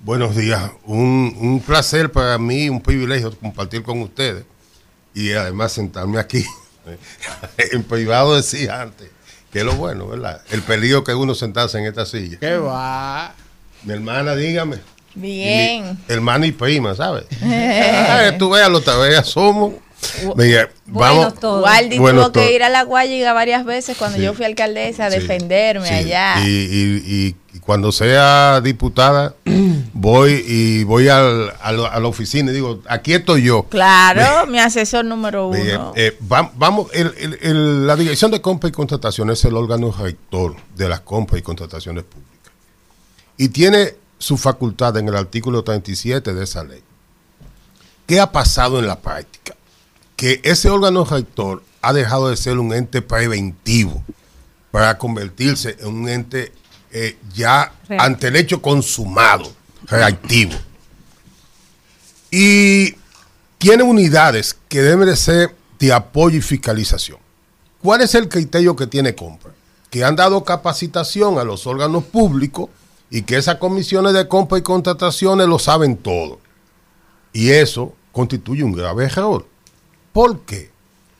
Buenos 0.00 0.34
días, 0.34 0.70
un, 0.84 1.36
un 1.40 1.60
placer 1.60 2.10
para 2.10 2.38
mí, 2.38 2.70
un 2.70 2.80
privilegio 2.80 3.36
compartir 3.36 3.82
con 3.82 4.00
ustedes 4.00 4.44
y 5.12 5.32
además 5.32 5.72
sentarme 5.72 6.18
aquí. 6.18 6.44
en 7.58 7.82
privado 7.82 8.36
decía 8.36 8.80
antes, 8.80 9.10
que 9.52 9.60
es 9.60 9.64
lo 9.64 9.74
bueno, 9.74 10.06
¿verdad? 10.06 10.42
El 10.50 10.62
peligro 10.62 11.04
que 11.04 11.14
uno 11.14 11.34
sentarse 11.34 11.78
en 11.78 11.86
esta 11.86 12.04
silla. 12.06 12.38
¿Qué 12.38 12.56
va? 12.58 13.34
Mi 13.84 13.92
hermana, 13.94 14.34
dígame. 14.36 14.78
Bien. 15.14 15.98
Hermana 16.08 16.46
y 16.46 16.52
prima, 16.52 16.94
¿sabes? 16.94 17.24
Ay, 17.42 18.36
tú 18.38 18.50
veas, 18.50 18.70
lo 18.70 18.80
veas, 19.00 19.26
somos. 19.26 19.72
Mira, 20.36 20.68
vamos. 20.86 21.34
Waldi 21.42 21.98
Bueno, 21.98 22.30
tuvo 22.30 22.44
que 22.44 22.54
ir 22.54 22.62
a 22.62 22.68
la 22.68 22.82
Guayiga 22.84 23.32
varias 23.32 23.64
veces 23.64 23.96
cuando 23.96 24.18
Sí. 24.18 24.24
yo 24.24 24.32
fui 24.34 24.44
alcaldesa 24.44 25.06
a 25.06 25.10
Sí, 25.10 25.18
defenderme 25.18 25.88
sí. 25.88 25.94
allá. 25.94 26.34
Y, 26.44 26.48
y- 26.48 27.02
y- 27.06 27.36
y 27.58 27.60
cuando 27.60 27.90
sea 27.90 28.60
diputada, 28.60 29.34
voy 29.92 30.44
y 30.46 30.84
voy 30.84 31.08
al- 31.08 31.52
a, 31.60 31.72
la- 31.72 31.88
a 31.88 31.98
la 31.98 32.06
oficina 32.06 32.52
y 32.52 32.54
digo, 32.54 32.80
aquí 32.88 33.12
estoy 33.14 33.42
yo. 33.42 33.64
Claro, 33.64 34.46
mi 34.46 34.60
asesor 34.60 35.04
número 35.04 35.48
uno. 35.48 35.92
eh, 35.96 36.16
va- 36.32 36.52
vamos, 36.54 36.86
el- 36.92 37.12
el- 37.18 37.38
el- 37.42 37.86
la 37.86 37.96
Dirección 37.96 38.30
de 38.30 38.40
Compra 38.40 38.68
y 38.68 38.72
Contratación 38.72 39.28
es 39.30 39.44
el 39.44 39.56
órgano 39.56 39.90
rector 39.92 40.54
de 40.76 40.88
las 40.88 41.00
compras 41.00 41.40
y 41.40 41.42
contrataciones 41.42 42.04
públicas. 42.04 42.52
Y 43.36 43.48
tiene 43.48 43.94
su 44.18 44.36
facultad 44.36 44.96
en 44.96 45.08
el 45.08 45.16
artículo 45.16 45.64
37 45.64 46.34
de 46.34 46.44
esa 46.44 46.62
ley. 46.64 46.82
¿Qué 48.06 48.20
ha 48.20 48.30
pasado 48.30 48.78
en 48.78 48.86
la 48.86 49.00
práctica? 49.00 49.54
Que 50.16 50.40
ese 50.44 50.70
órgano 50.70 51.04
rector 51.04 51.62
ha 51.82 51.92
dejado 51.92 52.28
de 52.28 52.36
ser 52.36 52.58
un 52.58 52.72
ente 52.72 53.02
preventivo 53.02 54.02
para 54.70 54.96
convertirse 54.98 55.76
en 55.80 55.88
un 55.88 56.08
ente 56.08 56.52
eh, 56.92 57.18
ya 57.34 57.72
Real. 57.88 58.00
ante 58.00 58.28
el 58.28 58.36
hecho 58.36 58.62
consumado, 58.62 59.50
reactivo. 59.84 60.54
Y 62.30 62.94
tiene 63.58 63.82
unidades 63.82 64.56
que 64.68 64.82
deben 64.82 65.08
de 65.08 65.16
ser 65.16 65.54
de 65.78 65.92
apoyo 65.92 66.38
y 66.38 66.42
fiscalización. 66.42 67.18
¿Cuál 67.82 68.02
es 68.02 68.14
el 68.14 68.28
criterio 68.28 68.76
que 68.76 68.86
tiene 68.86 69.14
compra? 69.14 69.52
Que 69.90 70.04
han 70.04 70.16
dado 70.16 70.44
capacitación 70.44 71.38
a 71.38 71.44
los 71.44 71.66
órganos 71.66 72.04
públicos 72.04 72.68
y 73.10 73.22
que 73.22 73.36
esas 73.36 73.56
comisiones 73.56 74.12
de 74.12 74.28
compra 74.28 74.58
y 74.58 74.62
contrataciones 74.62 75.46
lo 75.46 75.58
saben 75.58 75.96
todo. 75.96 76.40
Y 77.32 77.50
eso 77.50 77.94
constituye 78.12 78.64
un 78.64 78.72
grave 78.72 79.04
error. 79.04 79.46
¿Por 80.12 80.40
qué? 80.40 80.70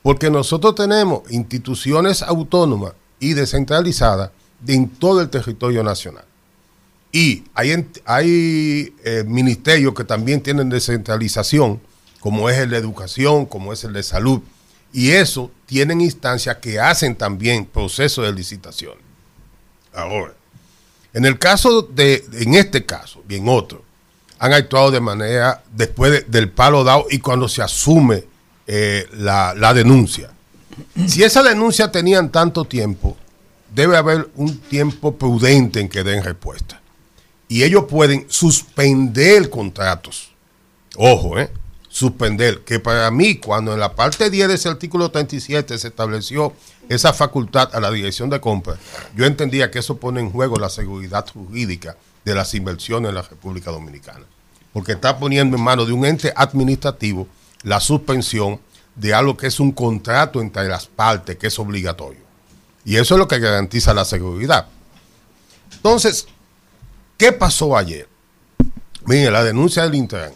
Porque 0.03 0.31
nosotros 0.31 0.75
tenemos 0.75 1.23
instituciones 1.31 2.23
autónomas 2.23 2.93
y 3.21 3.35
descentralizadas 3.35 4.31
en 4.67 4.89
todo 4.89 5.21
el 5.21 5.29
territorio 5.31 5.83
nacional. 5.83 6.25
Y 7.13 7.45
hay, 7.55 7.87
hay 8.05 8.95
eh, 9.05 9.25
ministerios 9.27 9.95
que 9.95 10.05
también 10.05 10.43
tienen 10.43 10.69
descentralización, 10.69 11.81
como 12.21 12.51
es 12.51 12.59
el 12.59 12.71
de 12.71 12.77
educación, 12.77 13.47
como 13.47 13.73
es 13.73 13.85
el 13.85 13.93
de 13.93 14.03
salud. 14.03 14.41
Y 14.93 15.11
eso 15.11 15.51
tienen 15.67 16.01
instancias 16.01 16.57
que 16.57 16.81
hacen 16.81 17.15
también 17.17 17.65
procesos 17.67 18.25
de 18.27 18.33
licitación. 18.33 18.95
Ahora, 19.95 20.35
en 21.15 21.25
el 21.25 21.39
caso 21.39 21.83
de, 21.83 22.25
en 22.33 22.55
este 22.55 22.85
caso 22.85 23.23
y 23.29 23.37
en 23.37 23.49
otro, 23.49 23.83
han 24.39 24.53
actuado 24.53 24.91
de 24.91 25.01
manera 25.01 25.63
después 25.75 26.13
de- 26.13 26.21
del 26.23 26.51
palo 26.51 26.85
dado 26.85 27.07
y 27.11 27.19
cuando 27.19 27.49
se 27.49 27.63
asume 27.63 28.25
eh, 28.67 29.07
la, 29.15 29.55
la 29.55 29.73
denuncia. 29.75 30.31
Si 31.07 31.25
esa 31.25 31.43
denuncia 31.43 31.91
tenían 31.91 32.31
tanto 32.31 32.65
tiempo, 32.65 33.17
debe 33.75 33.97
haber 33.97 34.31
un 34.35 34.59
tiempo 34.59 35.17
prudente 35.17 35.81
en 35.81 35.89
que 35.89 36.05
den 36.05 36.23
respuesta. 36.23 36.81
Y 37.49 37.63
ellos 37.63 37.85
pueden 37.89 38.27
suspender 38.29 39.49
contratos. 39.49 40.33
Ojo, 40.97 41.39
¿eh? 41.39 41.51
Suspender. 41.89 42.61
Que 42.61 42.79
para 42.79 43.11
mí, 43.11 43.37
cuando 43.37 43.73
en 43.73 43.81
la 43.81 43.95
parte 43.95 44.31
10 44.31 44.49
de 44.49 44.55
ese 44.55 44.69
artículo 44.69 45.11
37 45.11 45.79
se 45.79 45.89
estableció 45.89 46.53
esa 46.89 47.13
facultad 47.13 47.75
a 47.75 47.81
la 47.81 47.91
dirección 47.91 48.29
de 48.29 48.41
compra, 48.41 48.77
yo 49.17 49.25
entendía 49.25 49.71
que 49.71 49.79
eso 49.79 49.97
pone 49.97 50.21
en 50.21 50.31
juego 50.31 50.57
la 50.57 50.69
seguridad 50.69 51.27
jurídica 51.33 51.97
de 52.25 52.35
las 52.35 52.55
inversiones 52.55 53.09
en 53.09 53.15
la 53.15 53.23
República 53.23 53.71
Dominicana. 53.71 54.25
Porque 54.73 54.93
está 54.93 55.19
poniendo 55.19 55.57
en 55.57 55.63
manos 55.63 55.87
de 55.87 55.95
un 55.95 56.05
ente 56.05 56.33
administrativo 56.37 57.27
la 57.63 57.81
suspensión 57.81 58.61
de 58.95 59.15
algo 59.15 59.37
que 59.37 59.47
es 59.47 59.59
un 59.59 59.73
contrato 59.73 60.41
entre 60.41 60.69
las 60.69 60.87
partes, 60.87 61.37
que 61.37 61.47
es 61.47 61.59
obligatorio. 61.59 62.28
Y 62.89 62.97
eso 62.97 63.15
es 63.15 63.19
lo 63.19 63.29
que 63.29 63.39
garantiza 63.39 63.93
la 63.93 64.07
seguridad. 64.07 64.67
Entonces, 65.75 66.27
¿qué 67.19 67.33
pasó 67.33 67.77
ayer? 67.77 68.09
Mire, 69.05 69.31
la 69.31 69.45
denuncia 69.45 69.83
del 69.83 69.95
Intran, 69.95 70.33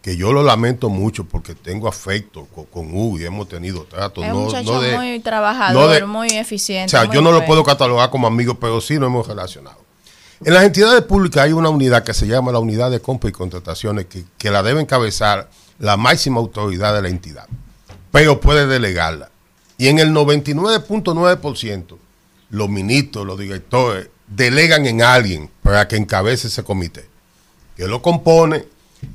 que 0.00 0.16
yo 0.16 0.32
lo 0.32 0.42
lamento 0.42 0.88
mucho 0.88 1.24
porque 1.24 1.54
tengo 1.54 1.88
afecto 1.88 2.46
con, 2.46 2.64
con 2.64 2.94
Hugo 2.94 3.18
y 3.20 3.24
hemos 3.26 3.46
tenido 3.46 3.84
tratos. 3.84 4.24
es 4.24 4.30
no- 4.30 4.38
un 4.38 4.44
muchacho 4.46 4.72
no 4.72 4.80
de- 4.80 4.96
muy 4.96 5.20
trabajador, 5.20 5.74
no 5.82 5.88
de- 5.88 6.06
muy 6.06 6.28
eficiente. 6.28 6.96
o 6.96 7.00
sea, 7.02 7.12
yo 7.12 7.20
no 7.20 7.30
lo 7.30 7.44
puedo 7.44 7.62
catalogar 7.62 8.08
como 8.08 8.26
amigo, 8.26 8.54
pero 8.58 8.80
sí 8.80 8.98
nos 8.98 9.08
hemos 9.08 9.26
relacionado. 9.28 9.76
En 10.44 10.54
las 10.54 10.64
entidades 10.64 11.02
públicas 11.02 11.44
hay 11.44 11.52
una 11.52 11.68
unidad 11.68 12.02
que 12.04 12.14
se 12.14 12.26
llama 12.26 12.52
la 12.52 12.58
unidad 12.58 12.90
de 12.90 13.00
compra 13.00 13.28
y 13.28 13.32
contrataciones 13.32 14.06
que, 14.06 14.24
que 14.38 14.50
la 14.50 14.62
debe 14.62 14.80
encabezar 14.80 15.50
la 15.78 15.98
máxima 15.98 16.40
autoridad 16.40 16.94
de 16.94 17.02
la 17.02 17.08
entidad, 17.10 17.46
pero 18.10 18.40
puede 18.40 18.66
delegarla. 18.66 19.28
Y 19.82 19.88
en 19.88 19.98
el 19.98 20.10
99.9% 20.12 21.96
los 22.50 22.68
ministros, 22.68 23.26
los 23.26 23.36
directores, 23.36 24.10
delegan 24.28 24.86
en 24.86 25.02
alguien 25.02 25.50
para 25.60 25.88
que 25.88 25.96
encabece 25.96 26.46
ese 26.46 26.62
comité, 26.62 27.04
que 27.76 27.88
lo 27.88 28.00
compone 28.00 28.64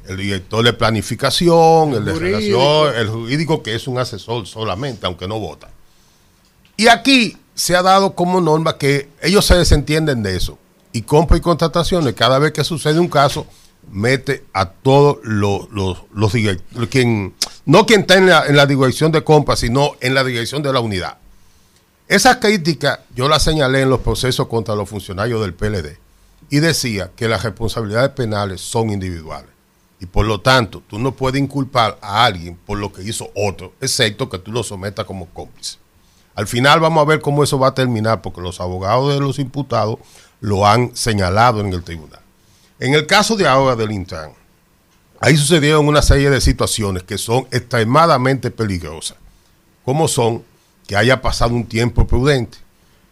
el 0.09 0.17
director 0.17 0.65
de 0.65 0.73
planificación, 0.73 1.93
el 1.93 2.03
de 2.03 2.11
Jurídico. 2.11 2.83
relación, 2.83 2.95
el 2.97 3.07
jurídico 3.07 3.63
que 3.63 3.75
es 3.75 3.87
un 3.87 3.97
asesor 3.97 4.45
solamente, 4.45 5.05
aunque 5.05 5.25
no 5.25 5.39
vota. 5.39 5.69
Y 6.75 6.89
aquí 6.89 7.37
se 7.55 7.73
ha 7.77 7.81
dado 7.81 8.13
como 8.13 8.41
norma 8.41 8.77
que 8.77 9.07
ellos 9.21 9.45
se 9.45 9.55
desentienden 9.55 10.21
de 10.21 10.35
eso. 10.35 10.59
Y 10.91 11.03
compra 11.03 11.37
y 11.37 11.39
contrataciones, 11.39 12.13
cada 12.13 12.39
vez 12.39 12.51
que 12.51 12.65
sucede 12.65 12.99
un 12.99 13.07
caso, 13.07 13.47
mete 13.91 14.45
a 14.53 14.69
todos 14.69 15.19
los, 15.23 15.69
los, 15.71 15.97
no 17.65 17.85
quien 17.85 18.01
está 18.01 18.15
en 18.15 18.27
la, 18.27 18.45
en 18.45 18.55
la 18.55 18.65
dirección 18.65 19.11
de 19.11 19.23
compra, 19.23 19.55
sino 19.55 19.91
en 19.99 20.13
la 20.13 20.23
dirección 20.23 20.61
de 20.61 20.73
la 20.73 20.79
unidad. 20.79 21.17
Esa 22.07 22.39
crítica 22.39 23.03
yo 23.15 23.27
la 23.27 23.39
señalé 23.39 23.81
en 23.81 23.89
los 23.89 23.99
procesos 23.99 24.47
contra 24.47 24.75
los 24.75 24.87
funcionarios 24.87 25.41
del 25.41 25.53
PLD 25.53 25.97
y 26.49 26.59
decía 26.59 27.11
que 27.15 27.27
las 27.27 27.43
responsabilidades 27.43 28.11
penales 28.11 28.61
son 28.61 28.89
individuales. 28.89 29.49
Y 29.99 30.05
por 30.05 30.25
lo 30.25 30.39
tanto, 30.39 30.83
tú 30.87 30.99
no 30.99 31.11
puedes 31.11 31.41
inculpar 31.41 31.97
a 32.01 32.23
alguien 32.23 32.55
por 32.65 32.77
lo 32.77 32.93
que 32.93 33.01
hizo 33.01 33.29
otro, 33.35 33.73
excepto 33.81 34.29
que 34.29 34.37
tú 34.37 34.51
lo 34.51 34.63
sometas 34.63 35.05
como 35.05 35.25
cómplice. 35.27 35.77
Al 36.35 36.47
final 36.47 36.79
vamos 36.79 37.01
a 37.01 37.05
ver 37.05 37.19
cómo 37.19 37.43
eso 37.43 37.57
va 37.57 37.69
a 37.69 37.73
terminar, 37.73 38.21
porque 38.21 38.41
los 38.41 38.61
abogados 38.61 39.13
de 39.13 39.19
los 39.19 39.39
imputados 39.39 39.97
lo 40.39 40.67
han 40.67 40.95
señalado 40.95 41.61
en 41.61 41.73
el 41.73 41.83
tribunal. 41.83 42.19
En 42.79 42.93
el 42.93 43.05
caso 43.07 43.35
de 43.35 43.47
ahora 43.47 43.75
del 43.75 43.91
Intran, 43.91 44.31
ahí 45.19 45.35
sucedieron 45.35 45.87
una 45.87 46.01
serie 46.01 46.29
de 46.29 46.41
situaciones 46.41 47.03
que 47.03 47.17
son 47.17 47.47
extremadamente 47.51 48.51
peligrosas, 48.51 49.17
como 49.83 50.07
son 50.07 50.43
que 50.87 50.95
haya 50.95 51.21
pasado 51.21 51.53
un 51.53 51.65
tiempo 51.65 52.05
prudente, 52.07 52.57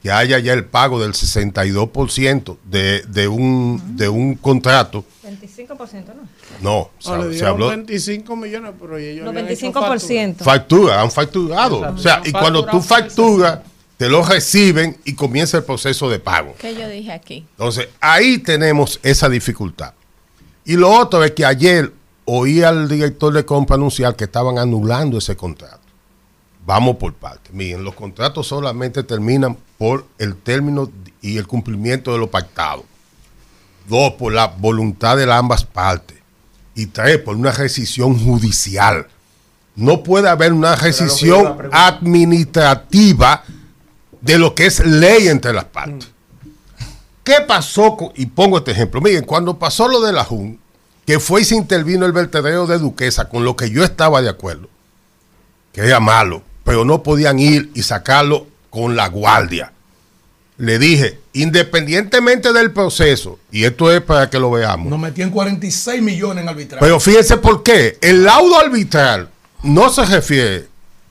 que 0.04 0.12
haya 0.12 0.38
ya 0.40 0.54
el 0.54 0.66
pago 0.66 1.02
del 1.02 1.14
62% 1.14 2.58
de, 2.64 3.02
de, 3.08 3.28
un, 3.28 3.82
de 3.98 4.08
un 4.08 4.36
contrato. 4.36 5.04
25%, 5.26 6.06
¿no? 6.08 6.14
No, 6.62 6.62
No, 6.62 6.90
se- 7.00 7.18
le 7.18 7.24
se 7.24 7.30
dieron 7.32 7.50
habló 7.50 7.68
25 7.70 8.36
millones, 8.36 8.72
pero 8.80 8.98
ellos 8.98 9.28
hecho 9.48 9.72
25%. 9.72 10.36
factura, 10.38 11.02
han 11.02 11.10
facturado. 11.12 11.78
Exacto. 11.78 11.96
O 11.96 12.04
sea, 12.04 12.22
y 12.24 12.32
cuando 12.32 12.66
tú 12.68 12.82
facturas, 12.82 13.60
te 13.98 14.10
lo 14.10 14.24
reciben 14.24 14.98
y 15.06 15.14
comienza 15.14 15.58
el 15.58 15.64
proceso 15.64 16.10
de 16.10 16.20
pago. 16.20 16.56
¿Qué 16.60 16.76
yo 16.76 16.88
dije 16.88 17.12
aquí? 17.12 17.46
Entonces, 17.52 17.90
ahí 18.02 18.40
tenemos 18.40 19.00
esa 19.04 19.30
dificultad. 19.30 19.94
Y 20.66 20.76
lo 20.76 20.90
otro 20.92 21.24
es 21.24 21.32
que 21.32 21.46
ayer 21.46 21.94
oí 22.26 22.64
al 22.64 22.90
director 22.90 23.34
de 23.34 23.46
compra 23.46 23.76
anunciar 23.76 24.16
que 24.16 24.26
estaban 24.26 24.58
anulando 24.58 25.18
ese 25.18 25.36
contrato. 25.38 25.80
Vamos 26.66 26.98
por 26.98 27.14
partes. 27.14 27.54
Miren, 27.54 27.84
los 27.84 27.94
contratos 27.94 28.48
solamente 28.48 29.04
terminan 29.04 29.56
por 29.78 30.06
el 30.18 30.36
término 30.36 30.92
y 31.22 31.38
el 31.38 31.46
cumplimiento 31.46 32.12
de 32.12 32.18
lo 32.18 32.30
pactado. 32.30 32.84
Dos, 33.88 34.14
por 34.14 34.34
la 34.34 34.48
voluntad 34.48 35.16
de 35.16 35.32
ambas 35.32 35.64
partes. 35.64 36.18
Y 36.74 36.88
tres, 36.88 37.20
por 37.20 37.36
una 37.36 37.52
rescisión 37.52 38.18
judicial. 38.18 39.08
No 39.76 40.02
puede 40.02 40.28
haber 40.28 40.54
una 40.54 40.76
rescisión 40.76 41.70
administrativa 41.72 43.44
de 44.26 44.40
lo 44.40 44.56
que 44.56 44.66
es 44.66 44.84
ley 44.86 45.28
entre 45.28 45.54
las 45.54 45.66
partes. 45.66 46.10
¿Qué 47.24 47.36
pasó? 47.48 47.96
con- 47.96 48.12
y 48.16 48.26
pongo 48.28 48.58
este 48.58 48.72
ejemplo. 48.72 49.02
Miren, 49.02 49.24
cuando 49.24 49.58
pasó 49.60 49.88
lo 49.88 50.02
de 50.02 50.14
la 50.14 50.24
JUN, 50.24 50.60
que 51.06 51.20
fue 51.20 51.42
y 51.42 51.46
se 51.46 51.56
intervino 51.56 52.06
el 52.06 52.12
vertedero 52.12 52.66
de 52.68 52.80
Duquesa, 52.80 53.30
con 53.30 53.44
lo 53.46 53.56
que 53.56 53.70
yo 53.70 53.84
estaba 53.84 54.22
de 54.22 54.30
acuerdo, 54.30 54.68
que 55.72 55.82
era 55.82 56.00
malo, 56.00 56.42
pero 56.64 56.86
no 56.86 57.04
podían 57.04 57.38
ir 57.40 57.72
y 57.76 57.84
sacarlo 57.84 58.48
con 58.72 58.96
la 58.96 59.08
guardia. 59.10 59.72
Le 60.58 60.80
dije, 60.80 61.20
independientemente 61.34 62.54
del 62.54 62.72
proceso, 62.72 63.40
y 63.52 63.66
esto 63.66 63.92
es 63.92 64.02
para 64.02 64.30
que 64.30 64.40
lo 64.40 64.50
veamos, 64.52 64.90
Nos 64.90 65.00
metían 65.00 65.30
46 65.30 66.02
millones 66.02 66.44
en 66.44 66.50
arbitraje. 66.50 66.84
pero 66.84 67.00
fíjense 67.00 67.38
por 67.38 67.62
qué. 67.62 67.98
El 68.02 68.24
laudo 68.24 68.60
arbitral 68.60 69.30
no 69.64 69.90
se 69.90 70.06
refiere 70.06 70.68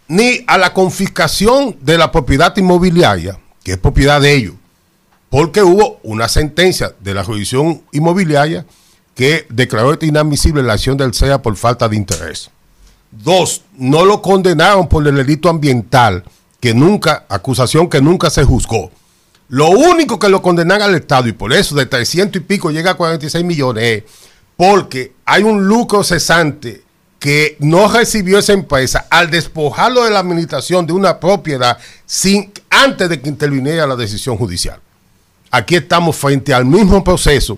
ni 0.08 0.44
a 0.46 0.58
la 0.58 0.72
confiscación 0.72 1.76
de 1.80 1.98
la 1.98 2.12
propiedad 2.12 2.56
inmobiliaria, 2.56 3.38
que 3.62 3.72
es 3.72 3.78
propiedad 3.78 4.20
de 4.20 4.34
ellos, 4.34 4.54
porque 5.30 5.62
hubo 5.62 5.98
una 6.02 6.28
sentencia 6.28 6.94
de 7.00 7.14
la 7.14 7.24
jurisdicción 7.24 7.82
inmobiliaria 7.92 8.66
que 9.14 9.46
declaró 9.48 9.96
inadmisible 10.00 10.62
la 10.62 10.74
acción 10.74 10.96
del 10.96 11.14
SEA 11.14 11.40
por 11.40 11.56
falta 11.56 11.88
de 11.88 11.96
interés. 11.96 12.50
Dos, 13.10 13.62
no 13.76 14.04
lo 14.04 14.20
condenaron 14.20 14.88
por 14.88 15.06
el 15.06 15.14
delito 15.14 15.48
ambiental, 15.48 16.24
que 16.60 16.74
nunca, 16.74 17.24
acusación 17.28 17.88
que 17.88 18.00
nunca 18.00 18.30
se 18.30 18.44
juzgó. 18.44 18.90
Lo 19.48 19.68
único 19.68 20.18
que 20.18 20.28
lo 20.28 20.42
condenan 20.42 20.82
al 20.82 20.94
Estado, 20.94 21.28
y 21.28 21.32
por 21.32 21.52
eso 21.52 21.74
de 21.74 21.86
300 21.86 22.40
y 22.40 22.44
pico 22.44 22.70
llega 22.70 22.92
a 22.92 22.96
46 22.96 23.44
millones, 23.44 23.84
es 23.84 24.02
porque 24.56 25.12
hay 25.24 25.42
un 25.42 25.66
lucro 25.66 26.02
cesante 26.02 26.83
que 27.24 27.56
no 27.58 27.88
recibió 27.88 28.38
esa 28.38 28.52
empresa 28.52 29.06
al 29.08 29.30
despojarlo 29.30 30.04
de 30.04 30.10
la 30.10 30.18
administración 30.18 30.86
de 30.86 30.92
una 30.92 31.20
propiedad 31.20 31.78
sin, 32.04 32.52
antes 32.68 33.08
de 33.08 33.18
que 33.18 33.30
interviniera 33.30 33.86
la 33.86 33.96
decisión 33.96 34.36
judicial. 34.36 34.78
Aquí 35.50 35.74
estamos 35.74 36.16
frente 36.16 36.52
al 36.52 36.66
mismo 36.66 37.02
proceso 37.02 37.56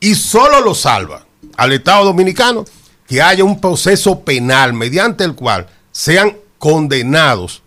y 0.00 0.16
solo 0.16 0.60
lo 0.62 0.74
salva 0.74 1.24
al 1.56 1.70
Estado 1.70 2.06
Dominicano 2.06 2.64
que 3.06 3.22
haya 3.22 3.44
un 3.44 3.60
proceso 3.60 4.18
penal 4.22 4.72
mediante 4.72 5.22
el 5.22 5.36
cual 5.36 5.68
sean 5.92 6.36
condenados 6.58 7.62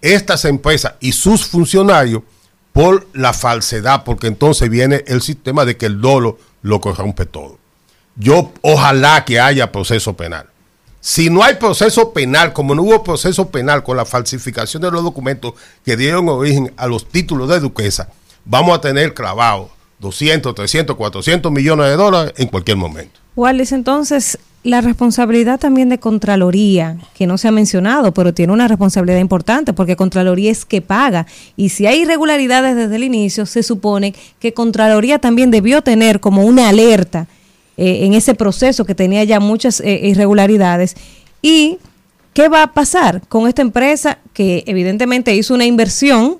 estas 0.00 0.46
empresas 0.46 0.94
y 0.98 1.12
sus 1.12 1.46
funcionarios 1.46 2.24
por 2.72 3.06
la 3.12 3.32
falsedad, 3.32 4.02
porque 4.02 4.26
entonces 4.26 4.68
viene 4.68 5.04
el 5.06 5.22
sistema 5.22 5.64
de 5.64 5.76
que 5.76 5.86
el 5.86 6.00
dolo 6.00 6.40
lo 6.62 6.80
corrompe 6.80 7.24
todo. 7.24 7.56
Yo 8.16 8.52
ojalá 8.62 9.24
que 9.24 9.38
haya 9.38 9.70
proceso 9.70 10.16
penal. 10.16 10.48
Si 11.10 11.30
no 11.30 11.42
hay 11.42 11.54
proceso 11.54 12.12
penal, 12.12 12.52
como 12.52 12.74
no 12.74 12.82
hubo 12.82 13.02
proceso 13.02 13.48
penal 13.48 13.82
con 13.82 13.96
la 13.96 14.04
falsificación 14.04 14.82
de 14.82 14.90
los 14.90 15.02
documentos 15.02 15.54
que 15.82 15.96
dieron 15.96 16.28
origen 16.28 16.70
a 16.76 16.86
los 16.86 17.08
títulos 17.08 17.48
de 17.48 17.60
duquesa, 17.60 18.10
vamos 18.44 18.76
a 18.76 18.82
tener 18.82 19.14
clavado 19.14 19.70
200, 20.00 20.54
300, 20.54 20.94
400 20.94 21.50
millones 21.50 21.86
de 21.86 21.96
dólares 21.96 22.34
en 22.36 22.48
cualquier 22.48 22.76
momento. 22.76 23.18
Wallace, 23.36 23.74
entonces, 23.74 24.38
la 24.64 24.82
responsabilidad 24.82 25.58
también 25.58 25.88
de 25.88 25.98
Contraloría, 25.98 26.98
que 27.14 27.26
no 27.26 27.38
se 27.38 27.48
ha 27.48 27.52
mencionado, 27.52 28.12
pero 28.12 28.34
tiene 28.34 28.52
una 28.52 28.68
responsabilidad 28.68 29.20
importante 29.20 29.72
porque 29.72 29.96
Contraloría 29.96 30.52
es 30.52 30.66
que 30.66 30.82
paga. 30.82 31.26
Y 31.56 31.70
si 31.70 31.86
hay 31.86 32.02
irregularidades 32.02 32.76
desde 32.76 32.96
el 32.96 33.04
inicio, 33.04 33.46
se 33.46 33.62
supone 33.62 34.14
que 34.40 34.52
Contraloría 34.52 35.18
también 35.18 35.50
debió 35.50 35.80
tener 35.80 36.20
como 36.20 36.44
una 36.44 36.68
alerta 36.68 37.28
eh, 37.78 38.04
en 38.04 38.12
ese 38.12 38.34
proceso 38.34 38.84
que 38.84 38.94
tenía 38.94 39.24
ya 39.24 39.40
muchas 39.40 39.80
eh, 39.80 40.00
irregularidades. 40.02 40.94
¿Y 41.40 41.78
qué 42.34 42.48
va 42.48 42.64
a 42.64 42.72
pasar 42.74 43.26
con 43.28 43.48
esta 43.48 43.62
empresa 43.62 44.18
que 44.34 44.64
evidentemente 44.66 45.34
hizo 45.34 45.54
una 45.54 45.64
inversión? 45.64 46.38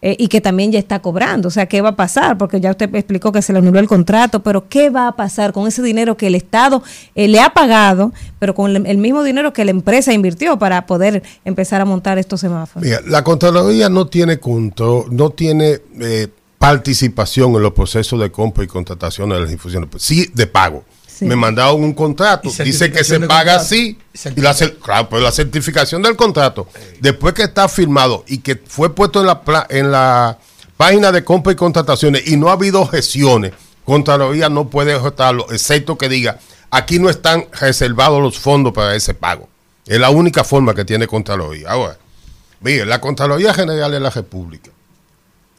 eh, 0.00 0.16
y 0.18 0.28
que 0.28 0.40
también 0.40 0.70
ya 0.72 0.78
está 0.78 1.00
cobrando. 1.00 1.48
O 1.48 1.50
sea, 1.50 1.66
¿qué 1.66 1.80
va 1.80 1.90
a 1.90 1.96
pasar? 1.96 2.38
Porque 2.38 2.60
ya 2.60 2.70
usted 2.70 2.94
explicó 2.94 3.32
que 3.32 3.42
se 3.42 3.52
le 3.52 3.58
anuló 3.58 3.80
el 3.80 3.88
contrato, 3.88 4.42
pero 4.42 4.68
¿qué 4.68 4.90
va 4.90 5.08
a 5.08 5.16
pasar 5.16 5.52
con 5.52 5.66
ese 5.66 5.82
dinero 5.82 6.16
que 6.16 6.28
el 6.28 6.34
Estado 6.34 6.82
eh, 7.14 7.28
le 7.28 7.40
ha 7.40 7.50
pagado, 7.50 8.12
pero 8.38 8.54
con 8.54 8.86
el, 8.86 8.98
mismo 8.98 9.24
dinero 9.24 9.52
que 9.52 9.64
la 9.64 9.70
empresa 9.70 10.12
invirtió 10.12 10.58
para 10.58 10.86
poder 10.86 11.22
empezar 11.44 11.80
a 11.80 11.84
montar 11.84 12.18
estos 12.18 12.40
semáforos? 12.40 12.84
Mira, 12.84 13.00
la 13.06 13.24
Contraloría 13.24 13.88
no 13.88 14.06
tiene 14.06 14.38
control, 14.38 15.06
no 15.10 15.30
tiene 15.30 15.80
eh, 16.00 16.28
participación 16.72 17.54
en 17.54 17.62
los 17.62 17.72
procesos 17.72 18.20
de 18.20 18.30
compra 18.30 18.62
y 18.62 18.66
contratación 18.66 19.30
de 19.30 19.40
las 19.40 19.50
infusiones, 19.50 19.88
pues 19.90 20.02
sí 20.02 20.30
de 20.34 20.46
pago. 20.46 20.84
Sí. 21.06 21.24
Me 21.24 21.34
mandaron 21.34 21.82
un 21.82 21.94
contrato, 21.94 22.48
dice 22.62 22.92
que 22.92 23.02
se 23.02 23.18
paga 23.20 23.56
contrato. 23.56 23.60
así, 23.62 23.98
Y 24.36 24.40
la, 24.40 24.54
claro, 24.82 25.08
pero 25.08 25.22
la 25.22 25.32
certificación 25.32 26.02
del 26.02 26.14
contrato, 26.14 26.68
después 27.00 27.32
que 27.34 27.42
está 27.44 27.68
firmado 27.68 28.22
y 28.28 28.38
que 28.38 28.54
fue 28.66 28.94
puesto 28.94 29.20
en 29.20 29.26
la, 29.26 29.42
pla- 29.42 29.66
en 29.70 29.90
la 29.90 30.38
página 30.76 31.10
de 31.10 31.24
compra 31.24 31.52
y 31.52 31.56
contrataciones 31.56 32.28
y 32.28 32.36
no 32.36 32.50
ha 32.50 32.52
habido 32.52 32.82
objeciones, 32.82 33.52
Contraloría 33.84 34.50
no 34.50 34.68
puede 34.68 34.94
objetarlo, 34.94 35.46
excepto 35.50 35.96
que 35.96 36.10
diga, 36.10 36.38
aquí 36.70 36.98
no 36.98 37.08
están 37.08 37.46
reservados 37.58 38.20
los 38.22 38.38
fondos 38.38 38.74
para 38.74 38.94
ese 38.94 39.14
pago. 39.14 39.48
Es 39.86 39.98
la 39.98 40.10
única 40.10 40.44
forma 40.44 40.74
que 40.74 40.84
tiene 40.84 41.06
Contraloría. 41.06 41.70
Ahora, 41.70 41.96
mire, 42.60 42.84
la 42.84 43.00
Contraloría 43.00 43.54
General 43.54 43.90
de 43.90 43.98
la 44.00 44.10
República, 44.10 44.70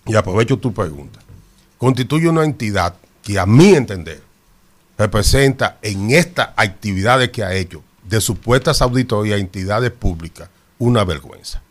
y 0.10 0.16
aprovecho 0.16 0.58
tu 0.58 0.74
pregunta, 0.74 1.20
constituye 1.78 2.28
una 2.28 2.44
entidad 2.44 2.96
que 3.22 3.40
a 3.40 3.46
mi 3.46 3.74
entender 3.76 4.22
representa 4.98 5.78
en 5.82 6.12
estas 6.12 6.50
actividades 6.58 7.30
que 7.30 7.44
ha 7.44 7.54
hecho 7.54 7.84
de 8.04 8.20
supuestas 8.20 8.82
auditorías 8.82 9.38
a 9.38 9.40
entidades 9.40 9.92
públicas 9.92 10.50
una 10.80 11.04
vergüenza. 11.04 11.62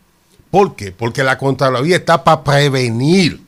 ¿Por 0.49 0.75
qué? 0.75 0.91
Porque 0.91 1.23
la 1.23 1.37
Contraloría 1.37 1.97
está 1.97 2.23
para 2.23 2.43
prevenir. 2.43 3.39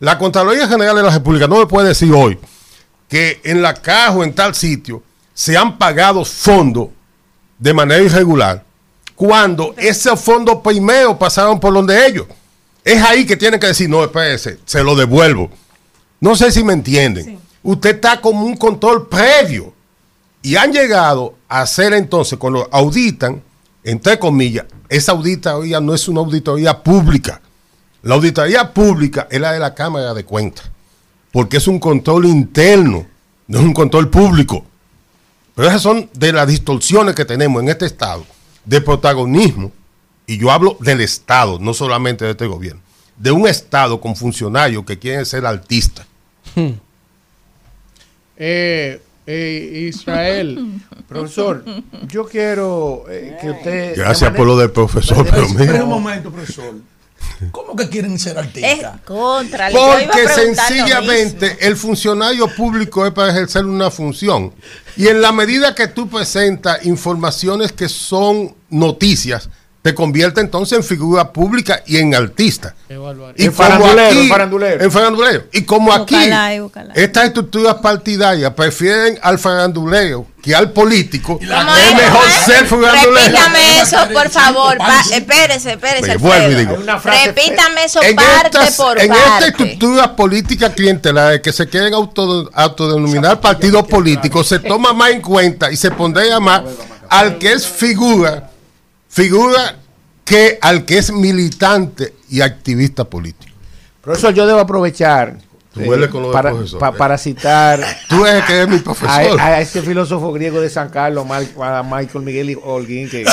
La 0.00 0.18
Contraloría 0.18 0.68
General 0.68 0.96
de 0.96 1.02
la 1.02 1.10
República 1.10 1.46
no 1.46 1.58
me 1.58 1.66
puede 1.66 1.88
decir 1.88 2.12
hoy 2.12 2.38
que 3.08 3.40
en 3.44 3.62
la 3.62 3.74
caja 3.74 4.12
o 4.12 4.24
en 4.24 4.34
tal 4.34 4.54
sitio 4.54 5.02
se 5.32 5.56
han 5.56 5.78
pagado 5.78 6.24
fondos 6.24 6.88
de 7.58 7.72
manera 7.72 8.02
irregular 8.02 8.64
cuando 9.14 9.74
esos 9.76 10.18
fondos 10.20 10.58
primero 10.64 11.18
pasaron 11.18 11.60
por 11.60 11.72
donde 11.72 12.06
ellos. 12.06 12.26
Es 12.84 13.02
ahí 13.02 13.26
que 13.26 13.36
tienen 13.36 13.60
que 13.60 13.66
decir, 13.66 13.88
no, 13.88 14.02
espérese, 14.02 14.58
se 14.64 14.82
lo 14.82 14.94
devuelvo. 14.94 15.50
No 16.20 16.34
sé 16.34 16.50
si 16.50 16.64
me 16.64 16.72
entienden. 16.72 17.38
Usted 17.62 17.96
está 17.96 18.20
como 18.20 18.44
un 18.44 18.56
control 18.56 19.08
previo. 19.08 19.74
Y 20.42 20.56
han 20.56 20.72
llegado 20.72 21.34
a 21.48 21.62
hacer 21.62 21.92
entonces, 21.92 22.38
cuando 22.38 22.68
auditan, 22.72 23.42
entre 23.84 24.18
comillas, 24.18 24.64
esa 24.88 25.12
auditoría 25.12 25.80
no 25.80 25.94
es 25.94 26.08
una 26.08 26.20
auditoría 26.20 26.82
pública. 26.82 27.40
La 28.02 28.14
auditoría 28.14 28.72
pública 28.72 29.28
es 29.30 29.40
la 29.40 29.52
de 29.52 29.58
la 29.58 29.74
Cámara 29.74 30.14
de 30.14 30.24
Cuentas. 30.24 30.70
Porque 31.32 31.58
es 31.58 31.68
un 31.68 31.78
control 31.78 32.24
interno, 32.26 33.06
no 33.46 33.58
es 33.58 33.64
un 33.64 33.74
control 33.74 34.08
público. 34.08 34.64
Pero 35.54 35.68
esas 35.68 35.82
son 35.82 36.08
de 36.14 36.32
las 36.32 36.48
distorsiones 36.48 37.14
que 37.14 37.26
tenemos 37.26 37.62
en 37.62 37.68
este 37.68 37.84
Estado 37.84 38.24
de 38.64 38.80
protagonismo, 38.80 39.72
y 40.30 40.38
yo 40.38 40.52
hablo 40.52 40.76
del 40.78 41.00
Estado, 41.00 41.58
no 41.60 41.74
solamente 41.74 42.24
de 42.24 42.30
este 42.30 42.46
gobierno, 42.46 42.80
de 43.16 43.32
un 43.32 43.48
Estado 43.48 44.00
con 44.00 44.14
funcionarios 44.14 44.84
que 44.84 44.96
quieren 44.96 45.26
ser 45.26 45.44
artistas. 45.44 46.06
Eh, 48.36 49.02
eh, 49.26 49.88
Israel, 49.92 50.80
profesor, 51.08 51.64
yo 52.06 52.26
quiero 52.26 53.06
eh, 53.10 53.38
que 53.40 53.50
usted... 53.50 53.96
Gracias 53.96 54.32
por 54.32 54.46
lo 54.46 54.56
del 54.56 54.70
profesor, 54.70 55.26
pero 55.28 55.46
Espera 55.46 55.72
mira. 55.72 55.82
un 55.82 55.90
momento, 55.90 56.30
profesor. 56.30 56.76
¿Cómo 57.50 57.74
que 57.74 57.88
quieren 57.88 58.16
ser 58.16 58.36
Es 58.36 58.44
artistas? 58.44 59.00
contra. 59.00 59.68
Porque 59.70 60.28
sencillamente 60.28 61.58
el 61.60 61.76
funcionario 61.76 62.46
público 62.54 63.04
es 63.04 63.12
para 63.12 63.30
ejercer 63.30 63.64
una 63.64 63.90
función. 63.90 64.52
Y 64.96 65.08
en 65.08 65.20
la 65.20 65.32
medida 65.32 65.74
que 65.74 65.88
tú 65.88 66.08
presentas 66.08 66.86
informaciones 66.86 67.72
que 67.72 67.88
son 67.88 68.54
noticias, 68.68 69.48
te 69.82 69.94
convierte 69.94 70.42
entonces 70.42 70.76
en 70.76 70.84
figura 70.84 71.32
pública 71.32 71.82
y 71.86 71.96
en 71.96 72.14
artista. 72.14 72.74
Y 72.88 72.92
En 72.92 72.98
como 72.98 73.52
farandulero, 73.52 74.08
aquí- 74.10 74.20
en 74.20 74.28
farandulero. 74.28 74.84
en 74.84 74.92
farandulero. 74.92 75.44
Y 75.54 75.62
como 75.62 75.92
aquí, 75.94 76.16
estas 76.94 77.24
estructuras 77.24 77.76
partidarias 77.76 78.52
prefieren 78.52 79.18
al 79.22 79.38
farandulero 79.38 80.26
que 80.42 80.54
al 80.54 80.72
político, 80.72 81.38
es 81.40 81.48
¿Cómo 81.48 81.72
mejor 81.96 82.26
es? 82.28 82.34
ser 82.44 82.66
farandulero. 82.66 83.24
Repítame 83.26 83.80
eso, 83.80 83.96
por 84.12 84.28
favor. 84.28 84.76
Pa- 84.76 85.00
espérese, 85.14 85.72
espérese. 85.72 86.06
Me 86.08 86.16
vuelvo 86.18 86.36
y 86.42 86.44
Alfredo. 86.54 86.58
digo. 86.72 86.82
Una 86.82 86.98
frase 87.00 87.26
Repítame 87.28 87.84
eso 87.84 88.02
en 88.02 88.16
parte 88.16 88.48
estas, 88.58 88.76
por 88.76 88.98
en 89.00 89.10
estas 89.12 89.28
parte. 89.30 89.46
estructuras 89.48 90.08
políticas 90.08 90.72
clientelares 90.74 91.40
que 91.40 91.52
se 91.54 91.66
quieren 91.68 91.94
auto- 91.94 92.50
autodenominar 92.52 93.40
partidos 93.40 93.86
políticos, 93.86 94.46
se 94.46 94.58
toma 94.58 94.92
más 94.92 95.10
en 95.12 95.22
cuenta 95.22 95.70
y 95.72 95.76
se 95.76 95.90
pondría 95.90 96.38
más 96.38 96.62
al 97.08 97.38
que 97.38 97.52
es 97.52 97.66
figura, 97.66 98.50
figura 99.10 99.76
que 100.24 100.58
al 100.62 100.84
que 100.86 100.98
es 100.98 101.12
militante 101.12 102.14
y 102.30 102.40
activista 102.40 103.04
político. 103.04 103.52
Profesor, 104.00 104.32
yo 104.32 104.46
debo 104.46 104.60
aprovechar 104.60 105.36
para, 106.32 106.52
pa- 106.78 106.88
eh. 106.88 106.92
para 106.98 107.18
citar 107.18 107.80
Tú 108.08 108.24
eres 108.26 108.44
que 108.44 108.62
es 108.62 108.68
mi 108.68 108.78
profesor. 108.78 109.38
a, 109.40 109.46
a 109.46 109.60
ese 109.60 109.82
filósofo 109.82 110.32
griego 110.32 110.60
de 110.60 110.70
San 110.70 110.88
Carlos, 110.88 111.26
Michael 111.26 112.24
Miguel 112.24 112.58
Holguín, 112.62 113.08
que, 113.10 113.24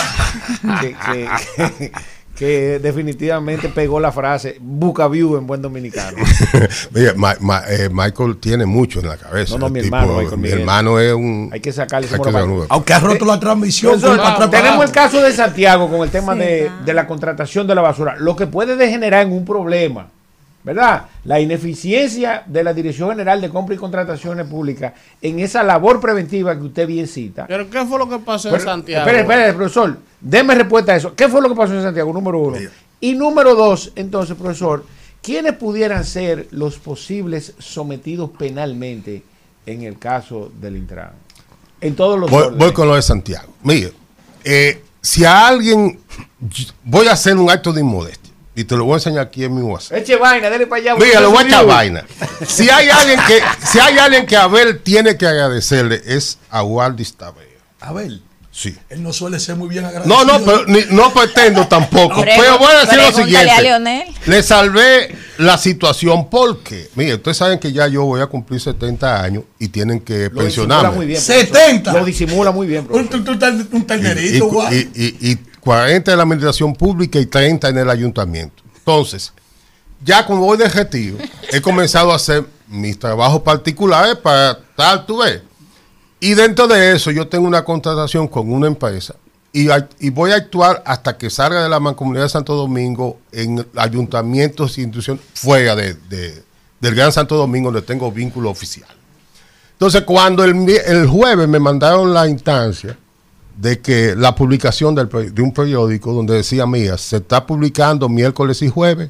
que, 0.82 0.96
que- 0.96 1.70
que 1.78 1.92
definitivamente 2.46 3.70
pegó 3.70 4.00
la 4.00 4.12
frase 4.12 4.58
Buca 4.60 5.08
view 5.08 5.38
en 5.38 5.48
buen 5.48 5.62
dominicano. 5.62 6.18
Mira, 6.94 7.14
Ma- 7.16 7.36
Ma- 7.40 7.64
eh, 7.68 7.90
Michael 7.92 8.38
tiene 8.38 8.66
mucho 8.66 9.00
en 9.00 9.08
la 9.10 9.18
cabeza. 9.18 9.54
No, 9.54 9.62
no, 9.68 9.70
mi 9.70 9.82
tipo- 9.82 9.96
hermano, 9.98 10.18
Michael 10.20 10.38
mi 10.38 10.44
Miguel. 10.44 10.60
hermano 10.60 11.00
es 11.00 11.14
un. 11.14 11.50
Hay 11.52 11.60
que 11.60 11.72
sacarle 11.74 12.08
hay 12.12 12.20
que. 12.22 12.66
Aunque 12.70 12.94
ha 12.94 13.00
roto 13.00 13.26
la 13.26 13.40
transmisión. 13.40 14.00
Tenemos 14.52 14.86
el 14.86 14.92
caso 14.92 15.22
de 15.22 15.32
Santiago 15.34 15.90
con 15.90 16.02
el 16.02 16.10
tema 16.10 16.36
de, 16.36 16.70
de 16.86 16.94
la 16.94 17.08
contratación 17.08 17.68
de 17.68 17.76
la 17.76 17.82
basura, 17.82 18.16
lo 18.18 18.36
que 18.36 18.48
puede 18.48 18.76
degenerar 18.76 19.26
en 19.26 19.32
un 19.34 19.44
problema, 19.46 20.10
¿verdad? 20.68 21.06
La 21.24 21.40
ineficiencia 21.40 22.44
de 22.46 22.62
la 22.62 22.74
Dirección 22.74 23.10
General 23.10 23.40
de 23.40 23.50
Compra 23.50 23.74
y 23.74 23.78
Contrataciones 23.78 24.46
Públicas 24.48 24.92
en 25.22 25.40
esa 25.40 25.64
labor 25.64 26.02
preventiva 26.02 26.58
que 26.58 26.66
usted 26.66 26.86
bien 26.86 27.08
cita. 27.08 27.46
¿Pero 27.48 27.70
qué 27.70 27.86
fue 27.86 27.98
lo 27.98 28.10
que 28.10 28.20
pasó 28.20 28.54
en 28.54 28.60
Santiago? 28.60 29.08
Espere, 29.08 29.22
espere, 29.22 29.54
profesor. 29.54 29.98
Deme 30.20 30.56
respuesta 30.56 30.92
a 30.92 30.98
eso. 30.98 31.16
¿Qué 31.16 31.30
fue 31.30 31.42
lo 31.42 31.48
que 31.48 31.56
pasó 31.56 31.74
en 31.74 31.84
Santiago? 31.84 32.12
Número 32.12 32.40
uno. 32.40 32.58
Y 33.00 33.14
número 33.14 33.56
dos, 33.56 33.94
entonces, 33.96 34.36
profesor, 34.36 34.84
¿quiénes 35.22 35.54
pudieran 35.54 36.04
ser 36.04 36.50
los 36.52 36.78
posibles 36.78 37.54
sometidos 37.60 38.32
penalmente 38.38 39.24
en 39.66 39.84
el 39.84 39.98
caso 39.98 40.52
del 40.60 40.76
Intran? 40.76 41.12
En 41.80 41.96
todos 41.96 42.20
los 42.20 42.30
Voy, 42.30 42.54
voy 42.58 42.74
con 42.74 42.90
lo 42.90 42.96
de 42.96 43.02
Santiago. 43.04 43.54
Mire, 43.64 43.94
eh, 44.44 44.84
si 45.00 45.24
a 45.24 45.48
alguien. 45.48 45.98
Voy 46.84 47.08
a 47.08 47.14
hacer 47.14 47.38
un 47.38 47.50
acto 47.50 47.72
de 47.72 47.80
inmodestia. 47.80 48.27
Y 48.60 48.64
te 48.64 48.76
lo 48.76 48.86
voy 48.86 48.94
a 48.94 48.98
enseñar 48.98 49.20
aquí 49.20 49.44
en 49.44 49.54
mi 49.54 49.62
WhatsApp. 49.62 49.98
Eche 50.00 50.16
vaina, 50.16 50.50
dele 50.50 50.66
para 50.66 50.82
allá. 50.82 50.96
Mira, 50.96 51.22
le 51.22 51.28
voy 51.28 51.44
a 51.44 51.48
echar 51.48 51.66
vaina. 51.68 52.04
Si 52.48 52.68
hay 52.70 52.90
alguien 52.90 53.20
que, 53.28 53.40
si 53.72 53.78
hay 53.80 54.00
alguien 54.00 54.26
que 54.26 54.36
Abel 54.36 54.80
tiene 54.82 55.16
que 55.16 55.28
agradecerle, 55.28 56.02
es 56.06 56.40
a 56.50 56.64
Waldis 56.64 57.14
Tabea. 57.14 57.46
Abel, 57.80 58.24
Sí. 58.50 58.76
él 58.90 59.04
no 59.04 59.14
suele 59.14 59.40
ser 59.40 59.56
muy 59.58 59.70
bien 59.70 59.86
agradecido. 59.86 60.26
No, 60.26 60.40
no, 60.40 60.44
pero 60.44 60.66
ni- 60.66 60.86
no 60.90 61.14
pretendo 61.14 61.68
tampoco. 61.68 62.24
Pregu- 62.24 62.36
pero 62.42 62.58
voy 62.58 62.74
a 62.74 62.80
decir 62.86 62.98
lo 62.98 63.12
siguiente. 63.12 64.08
Le 64.26 64.42
salvé 64.42 65.16
la 65.38 65.60
situación 65.60 66.28
porque, 66.28 66.90
mire, 66.96 67.14
ustedes 67.14 67.38
saben 67.38 67.60
que 67.60 67.72
ya 67.72 67.88
yo 67.88 68.06
voy 68.06 68.22
a 68.22 68.26
cumplir 68.26 68.60
70 68.60 69.22
años 69.22 69.44
y 69.60 69.68
tienen 69.68 70.00
que 70.00 70.32
Lo 70.34 70.44
disimula 70.44 70.90
muy 70.90 71.06
bien. 71.06 71.22
70. 71.22 71.94
Lo 71.94 72.04
disimula 72.04 72.50
muy 72.52 72.66
bien. 72.66 72.88
Un, 72.90 73.08
profesor. 73.08 73.20
un, 73.54 73.62
un, 73.62 73.70
un 73.74 73.86
ternerito, 73.86 74.50
y- 74.72 74.90
y- 74.96 75.32
y 75.32 75.38
40 75.68 76.12
en 76.12 76.18
la 76.18 76.24
administración 76.24 76.74
pública 76.74 77.20
y 77.20 77.26
30 77.26 77.68
en 77.68 77.78
el 77.78 77.90
ayuntamiento. 77.90 78.64
Entonces, 78.78 79.34
ya 80.02 80.26
como 80.26 80.46
voy 80.46 80.58
de 80.58 80.70
retiro, 80.70 81.18
he 81.52 81.60
comenzado 81.60 82.14
a 82.14 82.16
hacer 82.16 82.46
mis 82.70 82.98
trabajos 82.98 83.42
particulares 83.42 84.16
para 84.16 84.58
tal, 84.78 85.06
tú 85.06 85.18
ves. 85.18 85.42
Y 86.22 86.36
dentro 86.36 86.70
de 86.70 86.96
eso, 86.96 87.12
yo 87.12 87.28
tengo 87.28 87.46
una 87.46 87.66
contratación 87.66 88.30
con 88.30 88.50
una 88.50 88.68
empresa 88.68 89.16
y, 89.52 89.68
voy 90.12 90.32
a 90.32 90.36
actuar 90.36 90.84
hasta 90.86 91.18
que 91.18 91.30
salga 91.30 91.62
de 91.62 91.68
la 91.68 91.82
mancomunidad 91.82 92.24
de 92.24 92.30
Santo 92.30 92.56
Domingo 92.56 93.20
en 93.34 93.68
ayuntamientos 93.76 94.78
y 94.78 94.84
instituciones 94.84 95.22
fuera 95.34 95.76
de, 95.76 95.96
de- 95.96 96.44
del 96.80 96.96
Gran 96.96 97.12
Santo 97.12 97.36
Domingo, 97.36 97.74
donde 97.74 97.86
tengo 97.86 98.10
vínculo 98.10 98.50
oficial. 98.50 98.88
Entonces, 99.74 100.04
cuando 100.04 100.46
el 100.46 101.08
jueves 101.08 101.50
me 101.50 101.60
mandaron 101.60 102.14
la 102.14 102.26
instancia 102.30 102.98
de 103.58 103.80
que 103.80 104.16
la 104.16 104.36
publicación 104.36 104.94
del 104.96 105.10
de 105.10 105.42
un 105.42 105.52
periódico 105.54 106.14
donde 106.14 106.36
decía, 106.36 106.66
mía, 106.68 106.98
se 106.98 107.18
está 107.18 107.46
publicando 107.46 108.08
miércoles 108.08 108.62
y 108.62 108.70
jueves, 108.70 109.10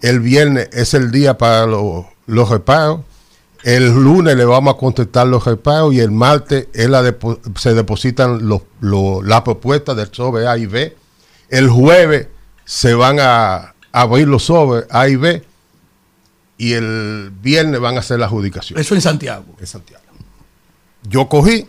el 0.00 0.20
viernes 0.20 0.68
es 0.72 0.94
el 0.94 1.10
día 1.10 1.36
para 1.36 1.66
lo- 1.66 2.08
los 2.26 2.48
reparos, 2.48 3.00
el 3.64 3.88
lunes 3.92 4.36
le 4.36 4.44
vamos 4.44 4.74
a 4.74 4.78
contestar 4.78 5.26
los 5.26 5.44
reparos 5.44 5.94
y 5.94 6.00
el 6.00 6.10
martes 6.10 6.68
es 6.72 6.88
la 6.90 7.14
se 7.58 7.74
depositan 7.74 8.48
los, 8.48 8.62
los- 8.80 9.24
las 9.24 9.42
propuestas 9.42 9.96
del 9.96 10.08
sobre 10.12 10.46
A 10.48 10.56
y 10.58 10.66
B, 10.66 10.96
el 11.48 11.68
jueves 11.68 12.28
se 12.64 12.94
van 12.94 13.18
a 13.20 13.74
abrir 13.92 14.26
los 14.28 14.44
sobres 14.44 14.86
A 14.90 15.08
y 15.08 15.16
B 15.16 15.44
y 16.56 16.72
el 16.74 17.32
viernes 17.42 17.80
van 17.80 17.96
a 17.96 18.00
hacer 18.00 18.18
la 18.20 18.26
adjudicación 18.26 18.78
Eso 18.78 18.94
en 18.94 19.00
Santiago. 19.00 19.44
en 19.58 19.66
Santiago. 19.66 20.02
Yo 21.08 21.28
cogí 21.28 21.66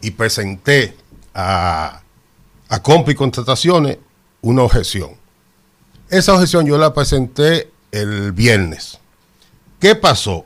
y 0.00 0.10
presenté 0.12 0.96
a, 1.34 2.02
a 2.68 2.82
Compra 2.82 3.12
y 3.12 3.16
Contrataciones 3.16 3.98
una 4.42 4.62
objeción. 4.62 5.12
Esa 6.08 6.34
objeción 6.34 6.66
yo 6.66 6.78
la 6.78 6.92
presenté 6.92 7.70
el 7.92 8.32
viernes. 8.32 8.98
¿Qué 9.78 9.94
pasó? 9.94 10.44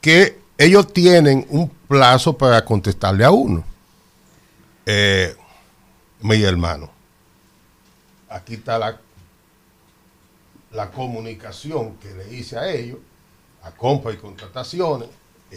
Que 0.00 0.38
ellos 0.58 0.92
tienen 0.92 1.46
un 1.50 1.68
plazo 1.68 2.36
para 2.36 2.64
contestarle 2.64 3.24
a 3.24 3.30
uno. 3.30 3.64
Eh, 4.86 5.34
mi 6.20 6.42
hermano, 6.42 6.90
aquí 8.28 8.54
está 8.54 8.78
la, 8.78 9.00
la 10.72 10.90
comunicación 10.90 11.96
que 11.96 12.12
le 12.14 12.34
hice 12.34 12.58
a 12.58 12.70
ellos, 12.70 12.98
a 13.62 13.70
Compra 13.70 14.12
y 14.12 14.16
Contrataciones, 14.16 15.08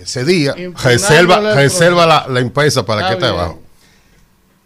ese 0.04 0.24
día, 0.26 0.56
reserva, 0.84 1.54
reserva 1.56 2.06
la, 2.06 2.26
la 2.30 2.40
empresa 2.40 2.86
para 2.86 3.02
Está 3.02 3.14
que 3.16 3.20
bien. 3.24 3.34
trabaje. 3.36 3.56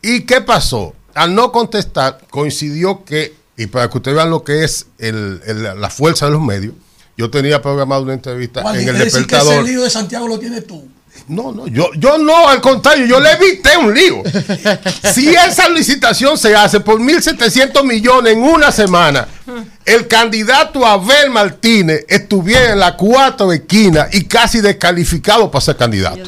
¿Y 0.02 0.22
qué 0.22 0.42
pasó? 0.42 0.94
Al 1.14 1.36
no 1.36 1.52
contestar, 1.52 2.20
coincidió 2.30 3.04
que, 3.06 3.36
y 3.58 3.68
para 3.68 3.90
que 3.90 3.98
ustedes 3.98 4.16
vean 4.16 4.30
lo 4.30 4.44
que 4.44 4.64
es 4.64 4.88
el- 4.98 5.42
el- 5.46 5.80
la 5.82 5.90
fuerza 5.90 6.26
de 6.26 6.32
los 6.32 6.42
medios, 6.42 6.74
yo 7.18 7.30
tenía 7.30 7.62
programado 7.62 8.04
una 8.04 8.14
entrevista 8.14 8.62
Juan, 8.62 8.78
en 8.78 8.90
el 8.90 8.96
es 8.96 9.14
decir 9.14 9.28
que 9.28 9.36
ese 9.36 9.44
despertador. 9.46 9.66
lío 9.66 9.84
de 9.84 9.90
Santiago 9.90 10.28
lo 10.28 10.40
tienes 10.40 10.66
tú. 10.66 10.88
No, 11.28 11.52
no, 11.52 11.68
yo, 11.68 11.90
yo 11.98 12.18
no, 12.18 12.48
al 12.50 12.60
contrario, 12.62 13.06
yo 13.06 13.20
le 13.20 13.32
evité 13.32 13.78
un 13.78 13.94
lío. 13.94 14.22
Si 15.14 15.30
esa 15.34 15.70
licitación 15.70 16.38
se 16.38 16.56
hace 16.56 16.80
por 16.80 17.00
1.700 17.00 17.84
millones 17.84 18.34
en 18.34 18.44
una 18.44 18.72
semana, 18.72 19.28
el 19.86 20.08
candidato 20.08 20.86
Abel 20.86 21.30
Martínez 21.32 22.06
estuviera 22.08 22.72
en 22.74 22.80
la 22.80 22.96
cuatro 22.98 23.52
esquina 23.54 24.08
y 24.12 24.26
casi 24.26 24.62
descalificado 24.62 25.50
para 25.52 25.62
ser 25.62 25.78
candidato. 25.78 26.22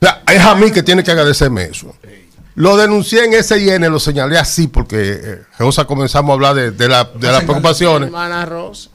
O 0.00 0.04
sea, 0.06 0.22
es 0.28 0.40
a 0.42 0.54
mí 0.54 0.70
que 0.70 0.82
tiene 0.82 1.02
que 1.02 1.10
agradecerme 1.10 1.64
eso. 1.64 1.94
Lo 2.54 2.76
denuncié 2.76 3.24
en 3.24 3.42
SIN, 3.44 3.82
lo 3.90 4.00
señalé 4.00 4.36
así 4.38 4.66
porque 4.66 4.96
eh, 5.22 5.42
Rosa 5.58 5.84
comenzamos 5.84 6.30
a 6.30 6.34
hablar 6.34 6.54
de, 6.54 6.70
de 6.72 6.88
la- 6.88 7.04
de 7.04 7.26
las 7.28 7.44
preocupaciones. 7.44 8.10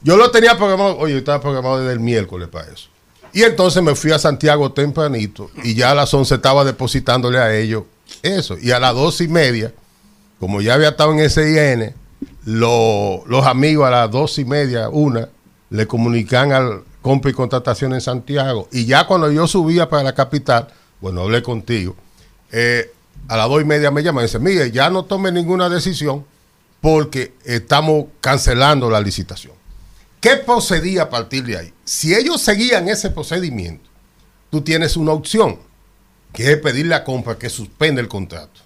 Yo 0.01 0.17
lo 0.17 0.31
tenía 0.31 0.57
programado, 0.57 0.97
oye, 0.97 1.13
yo 1.13 1.19
estaba 1.19 1.39
programado 1.41 1.79
desde 1.79 1.93
el 1.93 1.99
miércoles 2.01 2.49
para 2.49 2.69
eso. 2.71 2.89
Y 3.33 3.43
entonces 3.43 3.81
me 3.81 3.95
fui 3.95 4.11
a 4.11 4.19
Santiago 4.19 4.71
tempranito 4.71 5.49
y 5.63 5.73
ya 5.73 5.91
a 5.91 5.95
las 5.95 6.13
11 6.13 6.35
estaba 6.35 6.63
depositándole 6.63 7.39
a 7.39 7.55
ellos 7.55 7.83
eso. 8.21 8.57
Y 8.59 8.71
a 8.71 8.79
las 8.79 8.93
dos 8.93 9.19
y 9.21 9.27
media, 9.27 9.73
como 10.39 10.61
ya 10.61 10.75
había 10.75 10.89
estado 10.89 11.13
en 11.13 11.29
SIN, 11.29 11.93
lo- 12.45 13.23
los 13.27 13.45
amigos 13.45 13.87
a 13.87 13.91
las 13.91 14.11
dos 14.11 14.37
y 14.39 14.45
media, 14.45 14.89
una, 14.89 15.29
le 15.69 15.87
comunican 15.87 16.51
al 16.51 16.83
compra 17.01 17.31
y 17.31 17.33
contratación 17.33 17.93
en 17.93 18.01
Santiago. 18.01 18.67
Y 18.71 18.85
ya 18.85 19.07
cuando 19.07 19.31
yo 19.31 19.47
subía 19.47 19.89
para 19.89 20.03
la 20.03 20.13
capital, 20.13 20.67
bueno, 21.01 21.21
hablé 21.21 21.41
contigo, 21.43 21.95
eh, 22.51 22.91
a 23.27 23.35
las 23.37 23.49
dos 23.49 23.61
y 23.61 23.65
media 23.65 23.89
me 23.91 24.03
llaman 24.03 24.23
y 24.23 24.27
dice, 24.27 24.39
mire, 24.39 24.71
ya 24.71 24.89
no 24.89 25.05
tome 25.05 25.31
ninguna 25.31 25.69
decisión 25.69 26.25
porque 26.81 27.33
estamos 27.45 28.05
cancelando 28.21 28.89
la 28.89 29.01
licitación. 29.01 29.53
¿Qué 30.23 30.37
procedía 30.37 31.01
a 31.01 31.09
partir 31.09 31.43
de 31.43 31.57
ahí? 31.57 31.73
Si 31.83 32.15
ellos 32.15 32.41
seguían 32.41 32.87
ese 32.87 33.09
procedimiento, 33.09 33.89
tú 34.49 34.61
tienes 34.61 34.95
una 34.95 35.11
opción, 35.11 35.59
que 36.31 36.49
es 36.53 36.57
pedirle 36.59 36.95
a 36.95 37.03
compra 37.03 37.37
que 37.37 37.49
suspenda 37.49 37.99
el 37.99 38.07
contrato. 38.07 38.61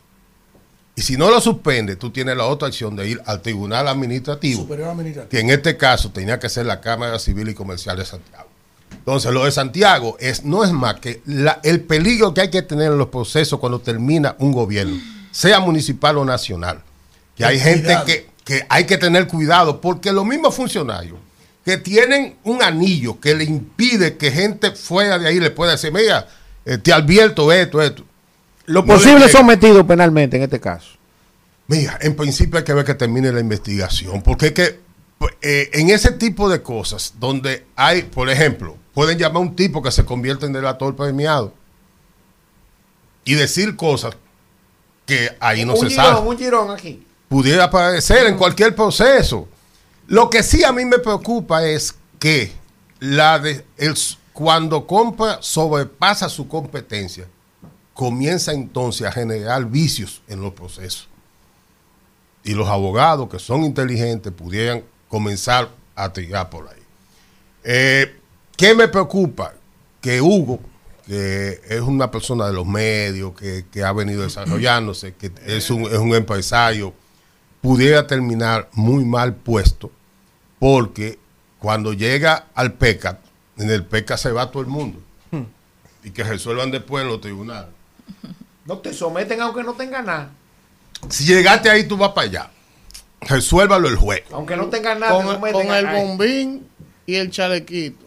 Y 0.95 1.01
si 1.01 1.17
no 1.17 1.31
lo 1.31 1.41
suspende, 1.41 1.95
tú 1.95 2.11
tienes 2.11 2.37
la 2.37 2.45
otra 2.45 2.67
opción 2.67 2.95
de 2.95 3.09
ir 3.09 3.21
al 3.25 3.41
tribunal 3.41 3.87
administrativo, 3.87 4.61
Superior 4.61 4.89
administrativo. 4.89 5.29
que 5.31 5.39
en 5.39 5.49
este 5.49 5.75
caso 5.77 6.11
tenía 6.11 6.37
que 6.37 6.47
ser 6.47 6.67
la 6.67 6.79
Cámara 6.79 7.17
Civil 7.17 7.49
y 7.49 7.55
Comercial 7.55 7.97
de 7.97 8.05
Santiago. 8.05 8.47
Entonces, 8.91 9.31
lo 9.33 9.45
de 9.45 9.51
Santiago 9.51 10.15
es, 10.19 10.43
no 10.43 10.63
es 10.63 10.71
más 10.71 10.99
que 10.99 11.23
la- 11.25 11.59
el 11.63 11.81
peligro 11.81 12.35
que 12.35 12.41
hay 12.41 12.51
que 12.51 12.61
tener 12.61 12.91
en 12.91 12.99
los 12.99 13.07
procesos 13.07 13.59
cuando 13.59 13.79
termina 13.79 14.35
un 14.37 14.51
gobierno, 14.51 14.95
sea 15.31 15.59
municipal 15.59 16.19
o 16.19 16.23
nacional. 16.25 16.83
Que 17.35 17.45
hay 17.45 17.59
gente 17.59 17.97
que, 18.05 18.29
que 18.43 18.63
hay 18.69 18.85
que 18.85 18.99
tener 18.99 19.25
cuidado, 19.27 19.81
porque 19.81 20.11
los 20.11 20.23
mismos 20.23 20.53
funcionarios 20.53 21.17
que 21.67 21.77
tienen 21.77 22.37
un 22.45 22.63
anillo 22.63 23.19
que 23.19 23.35
le 23.35 23.43
impide 23.43 24.15
que 24.15 24.31
gente 24.31 24.71
fuera 24.71 25.19
de 25.19 25.27
ahí 25.27 25.37
le 25.37 25.51
pueda 25.51 25.73
decir, 25.73 25.91
mira, 25.91 26.25
eh, 26.63 26.77
te 26.77 26.93
advierto 26.93 27.51
esto, 27.51 27.81
esto. 27.81 28.05
Lo 28.67 28.83
No 28.83 28.93
le 28.93 28.93
posible 28.93 29.27
sometido 29.27 29.85
penalmente 29.85 30.37
en 30.37 30.43
este 30.43 30.61
caso. 30.61 30.91
Mira, 31.67 31.99
en 31.99 32.15
principio 32.15 32.57
hay 32.57 32.63
que 32.63 32.73
ver 32.73 32.85
que 32.85 32.93
termine 32.93 33.33
la 33.33 33.41
investigación, 33.41 34.21
porque 34.21 34.45
es 34.45 34.51
que 34.53 34.79
eh, 35.41 35.69
en 35.73 35.89
ese 35.89 36.11
tipo 36.11 36.47
de 36.47 36.61
cosas, 36.61 37.15
donde 37.19 37.65
hay, 37.75 38.03
por 38.03 38.29
ejemplo, 38.29 38.77
pueden 38.93 39.17
llamar 39.17 39.35
a 39.35 39.45
un 39.47 39.53
tipo 39.53 39.81
que 39.83 39.91
se 39.91 40.05
convierte 40.05 40.45
en 40.45 40.53
delator 40.53 40.95
premiado 40.95 41.53
y 43.25 43.33
decir 43.33 43.75
cosas 43.75 44.15
que 45.05 45.35
ahí 45.41 45.65
no 45.65 45.73
un 45.73 45.79
se 45.79 45.89
girón, 45.89 46.05
sabe. 46.05 46.29
un 46.29 46.37
girón 46.37 46.71
aquí. 46.71 47.05
pudiera 47.27 47.65
aparecer 47.65 48.27
en 48.27 48.37
cualquier 48.37 48.73
proceso. 48.73 49.49
Lo 50.07 50.29
que 50.29 50.41
sí 50.41 50.63
a 50.63 50.71
mí 50.71 50.85
me 50.85 50.99
preocupa 50.99 51.65
es 51.65 51.95
que 52.17 52.51
la 52.99 53.39
de, 53.39 53.65
cuando 54.33 54.87
compra 54.87 55.39
sobrepasa 55.41 56.29
su 56.29 56.47
competencia, 56.47 57.27
comienza 57.93 58.53
entonces 58.53 59.07
a 59.07 59.11
generar 59.11 59.65
vicios 59.65 60.21
en 60.27 60.41
los 60.41 60.53
procesos. 60.53 61.07
Y 62.43 62.53
los 62.53 62.69
abogados 62.69 63.27
que 63.29 63.39
son 63.39 63.63
inteligentes 63.63 64.31
pudieran 64.31 64.83
comenzar 65.09 65.69
a 65.95 66.13
tirar 66.13 66.49
por 66.49 66.67
ahí. 66.69 66.81
Eh, 67.63 68.15
¿Qué 68.55 68.73
me 68.73 68.87
preocupa? 68.87 69.53
Que 69.99 70.21
Hugo, 70.21 70.59
que 71.05 71.59
es 71.67 71.81
una 71.81 72.09
persona 72.09 72.47
de 72.47 72.53
los 72.53 72.65
medios, 72.65 73.33
que, 73.33 73.65
que 73.71 73.83
ha 73.83 73.91
venido 73.91 74.21
desarrollándose, 74.21 75.15
que 75.15 75.31
es 75.45 75.69
un, 75.69 75.83
es 75.83 75.97
un 75.97 76.15
empresario, 76.15 76.93
pudiera 77.61 78.07
terminar 78.07 78.69
muy 78.73 79.03
mal 79.03 79.35
puesto, 79.35 79.91
porque 80.59 81.19
cuando 81.59 81.93
llega 81.93 82.47
al 82.53 82.73
PECA, 82.73 83.19
en 83.57 83.69
el 83.69 83.85
PECA 83.85 84.17
se 84.17 84.31
va 84.31 84.51
todo 84.51 84.61
el 84.61 84.67
mundo. 84.69 84.99
Y 86.03 86.11
que 86.11 86.23
resuelvan 86.23 86.71
después 86.71 87.03
en 87.03 87.09
los 87.09 87.19
tribunales. 87.19 87.69
No 88.65 88.77
te 88.77 88.93
someten 88.93 89.41
aunque 89.41 89.63
no 89.63 89.73
tenga 89.73 90.01
nada. 90.01 90.29
Si 91.09 91.25
llegaste 91.25 91.69
ahí, 91.69 91.87
tú 91.87 91.97
vas 91.97 92.11
para 92.11 92.27
allá. 92.27 92.51
Resuélvalo 93.21 93.89
el 93.89 93.95
juez. 93.95 94.23
Aunque 94.31 94.55
no 94.55 94.67
tenga 94.67 94.95
nada. 94.95 95.17
te 95.17 95.25
Con, 95.25 95.35
someten 95.35 95.67
con 95.67 95.75
el 95.75 95.87
bombín 95.87 96.67
y 97.05 97.15
el 97.15 97.31
chalequito. 97.31 98.05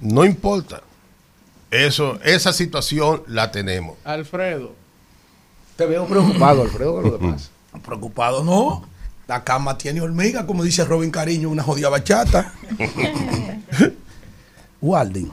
No 0.00 0.24
importa. 0.24 0.82
Eso, 1.70 2.18
esa 2.22 2.52
situación 2.52 3.24
la 3.26 3.50
tenemos. 3.50 3.98
Alfredo. 4.04 4.72
Te 5.76 5.86
veo 5.86 6.06
preocupado, 6.06 6.62
Alfredo, 6.62 6.94
con 6.94 7.04
lo 7.04 7.18
que 7.18 7.28
pasa. 7.28 7.50
Preocupado 7.84 8.44
no. 8.44 8.88
La 9.26 9.42
cama 9.42 9.78
tiene 9.78 10.00
hormiga, 10.00 10.46
como 10.46 10.62
dice 10.62 10.84
Robin 10.84 11.10
Cariño, 11.10 11.48
una 11.48 11.62
jodida 11.62 11.88
bachata. 11.88 12.52
Walden, 14.82 15.30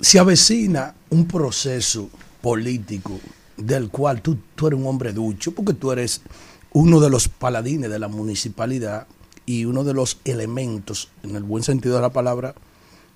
se 0.00 0.18
avecina 0.18 0.94
un 1.10 1.26
proceso 1.26 2.10
político 2.42 3.18
del 3.56 3.88
cual 3.88 4.20
tú, 4.20 4.36
tú 4.54 4.66
eres 4.66 4.80
un 4.80 4.86
hombre 4.86 5.12
ducho, 5.12 5.52
porque 5.52 5.74
tú 5.74 5.92
eres 5.92 6.22
uno 6.72 7.00
de 7.00 7.08
los 7.08 7.28
paladines 7.28 7.88
de 7.88 7.98
la 7.98 8.08
municipalidad 8.08 9.06
y 9.46 9.64
uno 9.64 9.84
de 9.84 9.94
los 9.94 10.18
elementos, 10.24 11.08
en 11.22 11.36
el 11.36 11.44
buen 11.44 11.62
sentido 11.62 11.94
de 11.94 12.02
la 12.02 12.10
palabra, 12.10 12.54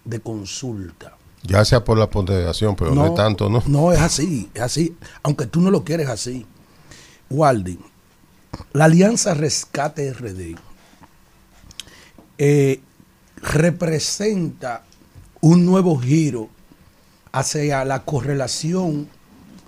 de 0.05 0.21
consulta. 0.21 1.17
Ya 1.43 1.65
sea 1.65 1.85
por 1.85 1.99
la 1.99 2.09
ponderación, 2.09 2.77
pero 2.77 2.95
no, 2.95 3.07
es 3.07 3.15
tanto, 3.15 3.49
¿no? 3.49 3.63
No, 3.67 3.93
es 3.93 4.01
así, 4.01 4.51
es 4.55 4.63
así. 4.63 4.97
Aunque 5.23 5.47
tú 5.47 5.61
no 5.61 5.71
lo 5.71 5.85
quieres 5.85 6.09
así. 6.09 6.47
Walden, 7.31 7.79
la 8.73 8.85
Alianza 8.85 9.35
Rescate 9.35 10.13
RD 10.13 10.57
eh, 12.39 12.81
representa 13.37 14.85
un 15.41 15.65
nuevo 15.67 15.99
giro 15.99 16.49
hacia 17.33 17.85
la 17.85 18.05
correlación 18.05 19.09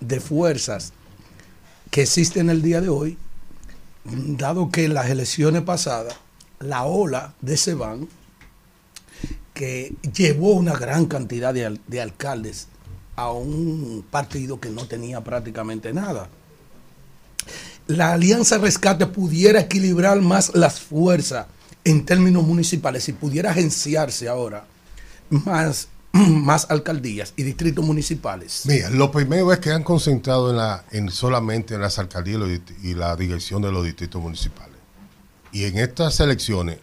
de 0.01 0.21
fuerzas 0.21 0.93
que 1.91 2.03
existe 2.03 2.41
en 2.41 2.51
el 2.51 2.63
día 2.63 2.81
de 2.81 2.89
hoy, 2.89 3.19
dado 4.05 4.71
que 4.71 4.85
en 4.87 4.95
las 4.95 5.11
elecciones 5.11 5.63
pasadas 5.63 6.15
la 6.59 6.85
ola 6.85 7.35
de 7.41 7.57
Seban, 7.57 8.09
que 9.55 9.95
llevó 10.15 10.53
una 10.53 10.73
gran 10.75 11.07
cantidad 11.07 11.53
de, 11.53 11.67
al- 11.67 11.81
de 11.87 12.01
alcaldes 12.01 12.69
a 13.17 13.31
un 13.31 14.05
partido 14.11 14.59
que 14.59 14.71
no 14.71 14.87
tenía 14.87 15.21
prácticamente 15.23 15.93
nada. 15.93 16.29
La 17.93 18.15
Alianza 18.15 18.57
Rescate 18.57 19.07
pudiera 19.07 19.61
equilibrar 19.61 20.21
más 20.23 20.55
las 20.55 20.81
fuerzas 20.81 21.47
en 21.85 22.07
términos 22.07 22.43
municipales 22.43 23.07
y 23.09 23.13
pudiera 23.13 23.51
agenciarse 23.51 24.29
ahora 24.29 24.65
más, 25.29 25.89
más 26.13 26.71
alcaldías 26.71 27.35
y 27.37 27.43
distritos 27.43 27.85
municipales. 27.85 28.63
Mira, 28.65 28.89
lo 28.89 29.11
primero 29.11 29.53
es 29.53 29.59
que 29.59 29.73
han 29.73 29.83
concentrado 29.83 30.51
en 30.51 30.57
la, 30.57 30.85
en 30.91 31.11
solamente 31.11 31.75
en 31.75 31.83
las 31.83 31.99
alcaldías 31.99 32.41
y 32.83 32.95
la 32.95 33.15
dirección 33.15 33.61
de 33.61 33.71
los 33.71 33.85
distritos 33.85 34.23
municipales. 34.23 34.77
Y 35.53 35.65
en 35.65 35.77
estas 35.77 36.19
elecciones 36.21 36.79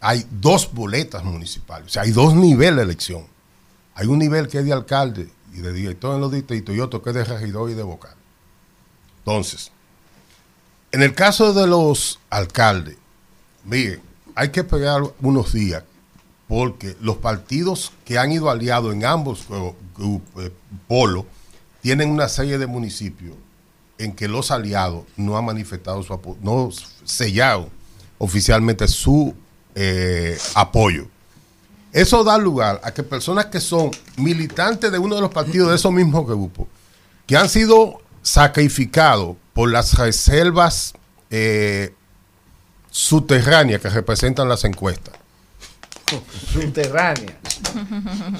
hay 0.00 0.26
dos 0.30 0.70
boletas 0.74 1.24
municipales, 1.24 1.86
o 1.86 1.90
sea, 1.90 2.02
hay 2.02 2.10
dos 2.10 2.34
niveles 2.34 2.76
de 2.76 2.82
elección. 2.82 3.26
Hay 3.94 4.08
un 4.08 4.18
nivel 4.18 4.48
que 4.48 4.58
es 4.58 4.64
de 4.66 4.74
alcalde 4.74 5.30
y 5.54 5.60
de 5.60 5.72
director 5.72 6.14
en 6.14 6.20
los 6.20 6.30
distritos 6.30 6.74
y 6.74 6.80
otro 6.80 7.00
que 7.00 7.10
es 7.10 7.16
de 7.16 7.24
regidor 7.24 7.70
y 7.70 7.74
de 7.74 7.82
vocal. 7.82 8.14
Entonces, 9.18 9.70
en 10.94 11.02
el 11.02 11.12
caso 11.12 11.52
de 11.52 11.66
los 11.66 12.20
alcaldes, 12.30 12.96
miren, 13.64 14.00
hay 14.36 14.50
que 14.50 14.60
esperar 14.60 15.02
unos 15.20 15.52
días 15.52 15.82
porque 16.46 16.96
los 17.00 17.16
partidos 17.16 17.90
que 18.04 18.16
han 18.16 18.30
ido 18.30 18.48
aliados 18.48 18.94
en 18.94 19.04
ambos 19.04 19.44
eh, 19.50 19.74
eh, 20.38 20.52
polos 20.86 21.24
tienen 21.82 22.10
una 22.10 22.28
serie 22.28 22.58
de 22.58 22.68
municipios 22.68 23.34
en 23.98 24.12
que 24.12 24.28
los 24.28 24.52
aliados 24.52 25.02
no 25.16 25.36
han 25.36 25.44
manifestado 25.44 26.00
su 26.04 26.12
apoyo, 26.12 26.38
no 26.42 26.70
sellaron 27.02 27.70
oficialmente 28.18 28.86
su 28.86 29.34
eh, 29.74 30.38
apoyo. 30.54 31.08
Eso 31.92 32.22
da 32.22 32.38
lugar 32.38 32.80
a 32.84 32.94
que 32.94 33.02
personas 33.02 33.46
que 33.46 33.58
son 33.58 33.90
militantes 34.16 34.92
de 34.92 34.98
uno 34.98 35.16
de 35.16 35.22
los 35.22 35.32
partidos 35.32 35.70
de 35.70 35.74
esos 35.74 35.90
mismos 35.90 36.24
grupos, 36.24 36.68
que 37.26 37.36
han 37.36 37.48
sido 37.48 38.00
sacrificados 38.22 39.38
por 39.54 39.70
las 39.70 39.94
reservas 39.94 40.92
eh, 41.30 41.94
subterráneas 42.90 43.80
que 43.80 43.88
representan 43.88 44.48
las 44.48 44.64
encuestas, 44.64 45.14
Subterránea. 46.52 47.38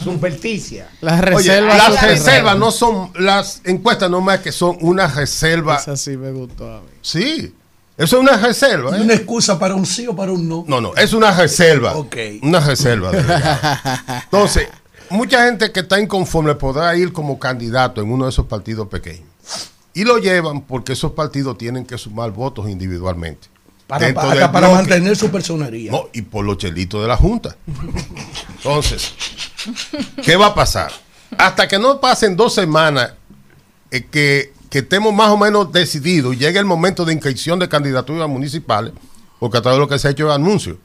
Subverticia. 0.02 0.90
Las 1.00 1.20
Oye, 1.20 1.30
reservas. 1.30 1.76
las 1.76 1.86
subterráneas. 1.86 2.24
reservas 2.24 2.58
no 2.58 2.70
son, 2.70 3.10
las 3.18 3.60
encuestas 3.64 4.10
no 4.10 4.20
más 4.20 4.40
que 4.40 4.52
son 4.52 4.76
una 4.80 5.06
reserva. 5.06 5.76
Esa 5.76 5.96
sí 5.96 6.16
me 6.16 6.30
gustó 6.30 6.70
a 6.70 6.80
mí. 6.80 6.88
Sí, 7.00 7.54
eso 7.96 8.16
es 8.16 8.22
una 8.22 8.36
reserva. 8.36 8.96
¿eh? 8.96 9.00
¿Una 9.00 9.14
excusa 9.14 9.58
para 9.58 9.74
un 9.74 9.86
sí 9.86 10.06
o 10.06 10.14
para 10.14 10.32
un 10.32 10.48
no? 10.48 10.64
No, 10.68 10.80
no, 10.80 10.94
es 10.94 11.12
una 11.14 11.30
reserva. 11.32 11.94
Ok. 11.96 12.16
Una 12.42 12.60
reserva. 12.60 13.10
de. 13.12 13.20
Entonces, 14.24 14.68
mucha 15.10 15.44
gente 15.46 15.72
que 15.72 15.80
está 15.80 15.98
inconforme 16.00 16.54
podrá 16.56 16.94
ir 16.96 17.12
como 17.12 17.38
candidato 17.38 18.02
en 18.02 18.10
uno 18.12 18.24
de 18.24 18.30
esos 18.30 18.46
partidos 18.46 18.88
pequeños. 18.88 19.26
Y 19.94 20.04
lo 20.04 20.18
llevan 20.18 20.62
porque 20.62 20.92
esos 20.92 21.12
partidos 21.12 21.56
tienen 21.56 21.86
que 21.86 21.96
sumar 21.96 22.32
votos 22.32 22.68
individualmente. 22.68 23.48
Para, 23.86 24.50
para, 24.50 24.68
mantener 24.70 25.14
su 25.14 25.30
personería. 25.30 25.92
No, 25.92 26.08
y 26.12 26.22
por 26.22 26.44
los 26.44 26.56
chelitos 26.58 27.02
de 27.02 27.08
la 27.08 27.16
Junta. 27.16 27.54
Entonces, 28.56 29.12
¿qué 30.24 30.36
va 30.36 30.46
a 30.46 30.54
pasar? 30.54 30.90
Hasta 31.36 31.68
que 31.68 31.78
no 31.78 32.00
pasen 32.00 32.34
dos 32.34 32.54
semanas 32.54 33.12
eh, 33.90 34.06
que, 34.10 34.52
que 34.70 34.78
estemos 34.78 35.12
más 35.12 35.28
o 35.28 35.36
menos 35.36 35.70
decididos 35.70 36.34
y 36.34 36.38
llegue 36.38 36.58
el 36.58 36.64
momento 36.64 37.04
de 37.04 37.12
inscripción 37.12 37.58
de 37.58 37.68
candidaturas 37.68 38.28
municipales, 38.28 38.94
porque 39.38 39.58
a 39.58 39.62
través 39.62 39.76
de 39.76 39.80
lo 39.80 39.88
que 39.88 39.98
se 39.98 40.08
ha 40.08 40.12
hecho 40.12 40.28
es 40.28 40.34
anuncio. 40.34 40.78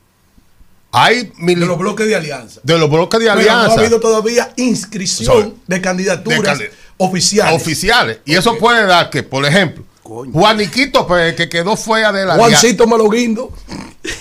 Hay 0.91 1.31
De 1.38 1.56
los 1.56 1.77
bloques 1.77 2.07
de 2.07 2.15
alianza. 2.15 2.61
de 2.64 2.77
los 2.77 2.90
bloques 2.90 3.19
de 3.19 3.27
Pero 3.27 3.40
alianza 3.40 3.68
no 3.68 3.73
ha 3.73 3.80
habido 3.80 3.99
todavía 3.99 4.52
inscripción 4.57 5.56
de 5.68 5.81
candidaturas 5.81 6.57
De 6.57 6.72
oficiales. 6.99 7.55
oficiales. 7.61 8.19
Y 8.26 8.35
eso 8.35 8.57
puede 8.57 8.85
dar 8.85 9.09
que, 9.09 9.23
por 9.23 9.43
ejemplo, 9.45 9.84
Juaniquito, 10.03 11.05
pues, 11.07 11.35
que 11.35 11.49
quedó 11.49 11.76
fuera 11.76 12.11
de 12.11 12.26
la. 12.26 12.35
Juancito 12.35 12.85
Maloguindo. 12.88 13.51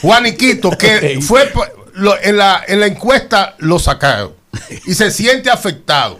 Juaniquito, 0.02 0.70
que 0.76 1.18
fue 1.26 1.50
lo- 1.94 2.20
en, 2.22 2.36
la, 2.36 2.62
en 2.66 2.80
la 2.80 2.86
encuesta 2.86 3.54
lo 3.58 3.78
sacaron 3.78 4.32
y 4.86 4.94
se 4.94 5.10
siente 5.10 5.50
afectado. 5.50 6.18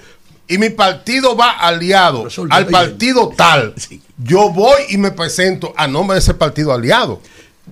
Y 0.50 0.56
mi 0.56 0.70
partido 0.70 1.36
va 1.36 1.50
aliado 1.50 2.26
al 2.50 2.66
partido 2.68 3.28
tal. 3.36 3.74
Yo 4.16 4.48
voy 4.50 4.80
y 4.88 4.96
me 4.96 5.10
presento 5.10 5.74
a 5.76 5.86
nombre 5.86 6.14
de 6.14 6.20
ese 6.20 6.32
partido 6.32 6.72
aliado. 6.72 7.20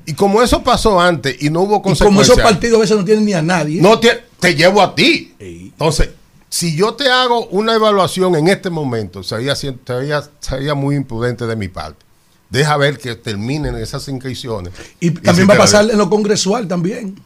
Y 0.04 0.12
como 0.12 0.42
eso 0.42 0.62
pasó 0.62 1.00
antes 1.00 1.36
y 1.40 1.48
no 1.48 1.60
hubo 1.62 1.76
Y 1.76 1.80
como 1.80 1.82
consecuencias, 1.84 2.28
esos 2.36 2.42
partidos 2.42 2.76
a 2.76 2.80
veces 2.82 2.96
no 2.98 3.04
tienen 3.06 3.24
ni 3.24 3.32
a 3.32 3.40
nadie. 3.40 3.80
no 3.80 3.98
te, 3.98 4.22
te 4.38 4.54
llevo 4.54 4.82
a 4.82 4.94
ti. 4.94 5.34
Entonces, 5.38 6.10
si 6.48 6.76
yo 6.76 6.94
te 6.94 7.10
hago 7.10 7.46
una 7.46 7.74
evaluación 7.74 8.34
en 8.36 8.48
este 8.48 8.70
momento, 8.70 9.22
sería, 9.22 9.54
sería, 9.56 10.22
sería 10.40 10.74
muy 10.74 10.96
imprudente 10.96 11.46
de 11.46 11.56
mi 11.56 11.68
parte. 11.68 12.04
Deja 12.50 12.76
ver 12.76 12.98
que 12.98 13.16
terminen 13.16 13.76
esas 13.76 14.06
inscripciones. 14.08 14.72
y 15.00 15.10
también 15.10 15.48
va 15.48 15.54
a 15.54 15.58
pasar 15.58 15.90
en 15.90 15.98
lo 15.98 16.08
congresual 16.08 16.68
también. 16.68 17.20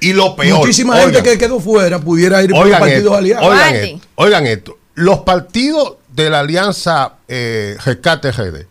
Y 0.00 0.12
lo 0.12 0.34
peor. 0.36 0.58
Muchísima 0.58 0.94
oigan, 0.94 1.14
gente 1.14 1.30
que 1.30 1.38
quedó 1.38 1.60
fuera 1.60 1.98
pudiera 2.00 2.42
ir 2.42 2.50
por 2.50 2.66
los 2.66 2.78
partidos 2.78 3.02
esto, 3.02 3.14
aliados. 3.14 3.46
Oigan 3.46 3.74
Andy. 3.74 3.90
esto, 3.94 4.08
oigan 4.16 4.46
esto. 4.46 4.78
Los 4.94 5.20
partidos 5.20 5.94
de 6.12 6.30
la 6.30 6.40
alianza 6.40 7.14
eh, 7.28 7.76
Rescate 7.84 8.30
RD 8.30 8.66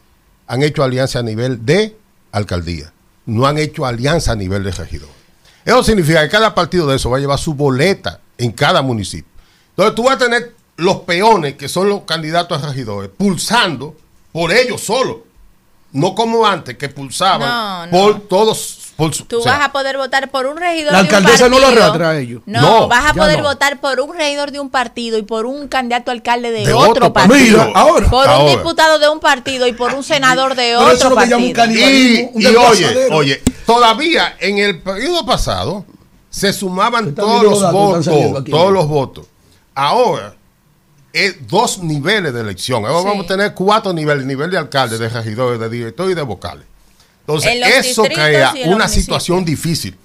han 0.47 0.63
hecho 0.63 0.83
alianza 0.83 1.19
a 1.19 1.23
nivel 1.23 1.65
de 1.65 1.95
alcaldía. 2.31 2.91
No 3.25 3.47
han 3.47 3.57
hecho 3.57 3.85
alianza 3.85 4.33
a 4.33 4.35
nivel 4.35 4.63
de 4.63 4.71
regidor. 4.71 5.09
Eso 5.65 5.83
significa 5.83 6.21
que 6.23 6.29
cada 6.29 6.53
partido 6.53 6.87
de 6.87 6.97
eso 6.97 7.09
va 7.09 7.17
a 7.17 7.19
llevar 7.19 7.39
su 7.39 7.53
boleta 7.53 8.19
en 8.37 8.51
cada 8.51 8.81
municipio. 8.81 9.32
Entonces 9.75 9.95
tú 9.95 10.03
vas 10.03 10.15
a 10.15 10.19
tener 10.19 10.53
los 10.77 10.97
peones, 11.01 11.55
que 11.55 11.67
son 11.69 11.89
los 11.89 12.01
candidatos 12.01 12.61
a 12.63 12.67
regidores, 12.67 13.09
pulsando 13.15 13.95
por 14.31 14.51
ellos 14.51 14.81
solos. 14.81 15.17
no 15.91 16.15
como 16.15 16.43
antes, 16.47 16.75
que 16.75 16.89
pulsaban 16.89 17.47
No, 17.47 17.85
no. 17.85 17.91
por 17.91 18.21
todos. 18.27 18.79
Por, 18.95 19.13
su- 19.13 19.25
Tú 19.25 19.39
o 19.39 19.43
sea, 19.43 19.57
vas 19.59 19.67
a 19.67 19.71
poder 19.71 19.97
votar 19.97 20.29
por 20.31 20.45
un 20.47 20.57
regidor 20.57 20.91
La 20.91 21.03
de 21.03 21.09
un 21.09 21.15
alcaldesa 21.15 21.49
no 21.49 21.57
lo 21.59 21.63
partido. 21.65 21.83
arrastra 21.83 22.09
a 22.09 22.17
ellos. 22.19 22.41
No, 22.47 22.61
No, 22.61 22.87
vas 22.87 23.11
a 23.11 23.13
poder 23.13 23.37
no. 23.39 23.43
votar 23.43 23.79
por 23.79 23.99
un 23.99 24.15
regidor 24.15 24.51
de 24.51 24.59
un 24.59 24.69
partido 24.71 25.17
y 25.19 25.21
por 25.23 25.45
un 25.45 25.67
candidato 25.67 26.09
a 26.09 26.13
alcalde 26.15 26.51
de, 26.51 26.65
De 26.65 26.73
otro, 26.73 26.89
otro 26.91 27.13
partido. 27.13 27.65
Mira, 27.67 27.71
ahora. 27.79 28.09
Por 28.09 28.27
un 28.27 28.47
diputado 28.49 28.97
de 28.99 29.07
un 29.09 29.19
partido 29.19 29.67
y 29.67 29.73
por 29.73 29.93
un 29.93 30.03
senador 30.03 30.55
de 30.55 30.73
Pero 30.77 30.81
eso 30.81 30.89
es 30.91 30.95
otro 30.95 31.09
lo 31.11 31.15
que 31.17 31.27
llaman 31.27 31.45
un 31.47 31.53
partido. 31.53 31.89
y, 31.89 32.29
un 32.33 32.41
y 32.41 32.45
oye, 32.47 33.07
oye, 33.11 33.43
todavía 33.67 34.35
en 34.39 34.57
el 34.59 34.79
periodo 34.81 35.25
pasado 35.27 35.85
se 36.31 36.53
sumaban 36.53 37.13
todos 37.13 37.43
los 37.43 37.71
votos, 37.71 38.05
todos 38.49 38.71
los 38.71 38.87
votos. 38.87 39.25
Ahora, 39.75 40.35
es 41.11 41.47
dos 41.47 41.79
niveles 41.79 42.33
de 42.33 42.41
elección. 42.41 42.85
Ahora 42.85 42.99
Sí. 43.01 43.05
vamos 43.07 43.25
a 43.25 43.27
tener 43.27 43.53
cuatro 43.53 43.93
niveles, 43.93 44.25
nivel 44.25 44.49
de 44.51 44.57
alcalde, 44.57 44.97
de 44.97 45.09
regidores, 45.09 45.59
de 45.59 45.69
director 45.69 46.09
y 46.09 46.13
de 46.13 46.21
vocales. 46.23 46.65
Entonces, 47.21 47.51
En 47.53 47.63
eso 47.63 48.03
crea 48.03 48.49
una 48.51 48.65
municipios. 48.65 48.91
situación 48.91 49.45
difícil. 49.45 49.97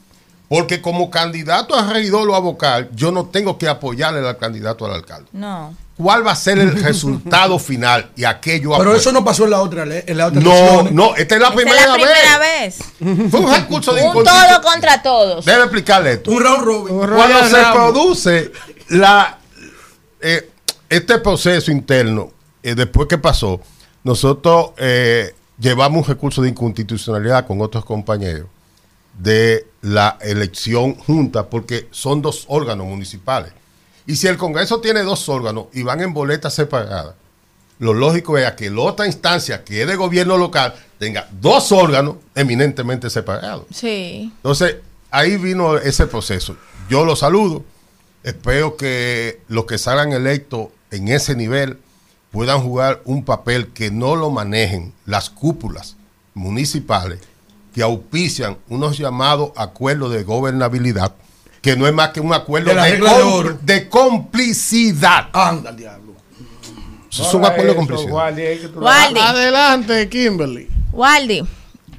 Porque 0.48 0.80
como 0.80 1.10
candidato 1.10 1.74
a 1.74 1.92
regidor 1.92 2.26
o 2.30 2.34
a 2.34 2.38
vocal, 2.38 2.88
yo 2.94 3.12
no 3.12 3.26
tengo 3.26 3.58
que 3.58 3.68
apoyarle 3.68 4.26
al 4.26 4.38
candidato 4.38 4.86
al 4.86 4.92
alcalde. 4.94 5.28
No. 5.32 5.74
¿Cuál 5.98 6.26
va 6.26 6.32
a 6.32 6.36
ser 6.36 6.58
el 6.58 6.72
resultado 6.82 7.58
final 7.58 8.10
y 8.16 8.24
aquello 8.24 8.70
Pero 8.78 8.94
eso 8.94 9.12
no 9.12 9.22
pasó 9.24 9.44
en 9.44 9.50
la 9.50 9.60
otra 9.60 9.84
ley. 9.84 10.04
En 10.06 10.16
la 10.16 10.28
otra 10.28 10.40
No, 10.40 10.84
no, 10.84 11.14
esta 11.16 11.34
es 11.34 11.40
la 11.42 11.48
Esa 11.48 11.54
es 11.58 11.64
primera, 11.64 11.86
la 11.88 11.94
primera 11.94 12.38
vez. 12.38 12.78
vez. 13.00 13.30
Fue 13.30 13.40
un 13.40 13.52
recurso 13.54 13.92
de 13.92 14.02
Un 14.04 14.24
todo 14.24 14.62
contra 14.62 15.02
todos. 15.02 15.44
Debe 15.44 15.62
explicarle 15.64 16.12
esto. 16.12 16.30
Un 16.30 16.40
round 16.42 16.64
robin. 16.64 16.96
Cuando 17.14 17.44
se 17.48 17.62
produce 17.74 18.52
la 18.88 19.37
eh, 20.20 20.50
este 20.88 21.18
proceso 21.18 21.70
interno, 21.70 22.32
eh, 22.62 22.74
después 22.74 23.08
que 23.08 23.18
pasó, 23.18 23.60
nosotros 24.04 24.70
eh, 24.78 25.34
llevamos 25.58 26.02
un 26.02 26.14
recurso 26.14 26.42
de 26.42 26.48
inconstitucionalidad 26.48 27.46
con 27.46 27.60
otros 27.60 27.84
compañeros 27.84 28.46
de 29.18 29.66
la 29.82 30.16
elección 30.20 30.94
junta, 30.94 31.48
porque 31.48 31.88
son 31.90 32.22
dos 32.22 32.44
órganos 32.48 32.86
municipales. 32.86 33.52
Y 34.06 34.16
si 34.16 34.26
el 34.26 34.38
Congreso 34.38 34.80
tiene 34.80 35.02
dos 35.02 35.28
órganos 35.28 35.66
y 35.72 35.82
van 35.82 36.00
en 36.00 36.14
boletas 36.14 36.54
separadas, 36.54 37.14
lo 37.78 37.92
lógico 37.92 38.38
es 38.38 38.50
que 38.52 38.70
la 38.70 38.80
otra 38.80 39.06
instancia, 39.06 39.64
que 39.64 39.82
es 39.82 39.88
de 39.88 39.96
gobierno 39.96 40.36
local, 40.36 40.74
tenga 40.98 41.28
dos 41.40 41.70
órganos 41.72 42.16
eminentemente 42.34 43.10
separados. 43.10 43.66
Sí. 43.72 44.32
Entonces, 44.36 44.76
ahí 45.10 45.36
vino 45.36 45.76
ese 45.76 46.06
proceso. 46.06 46.56
Yo 46.88 47.04
lo 47.04 47.14
saludo. 47.14 47.64
Espero 48.22 48.76
que 48.76 49.40
los 49.48 49.66
que 49.66 49.78
salgan 49.78 50.12
electos 50.12 50.68
en 50.90 51.08
ese 51.08 51.34
nivel 51.36 51.78
puedan 52.30 52.60
jugar 52.60 53.00
un 53.04 53.24
papel 53.24 53.68
que 53.68 53.90
no 53.90 54.16
lo 54.16 54.30
manejen 54.30 54.92
las 55.06 55.30
cúpulas 55.30 55.96
municipales 56.34 57.20
que 57.74 57.82
auspician 57.82 58.58
unos 58.68 58.98
llamados 58.98 59.52
acuerdos 59.56 60.12
de 60.12 60.24
gobernabilidad, 60.24 61.14
que 61.62 61.76
no 61.76 61.86
es 61.86 61.92
más 61.92 62.10
que 62.10 62.20
un 62.20 62.32
acuerdo 62.32 62.70
De 62.70 62.74
la 62.74 62.84
de, 62.84 62.90
regla 62.92 63.14
de 63.14 63.56
de 63.62 63.88
complicidad. 63.88 65.28
Anda 65.32 65.70
al 65.70 65.76
diablo. 65.76 66.14
Es 67.10 67.34
un 67.34 67.44
acuerdo 67.44 67.72
de 67.72 67.76
complicidad. 67.76 68.12
Waldi, 68.12 69.20
Adelante, 69.20 70.08
Kimberly. 70.08 70.68
Waldi, 70.92 71.42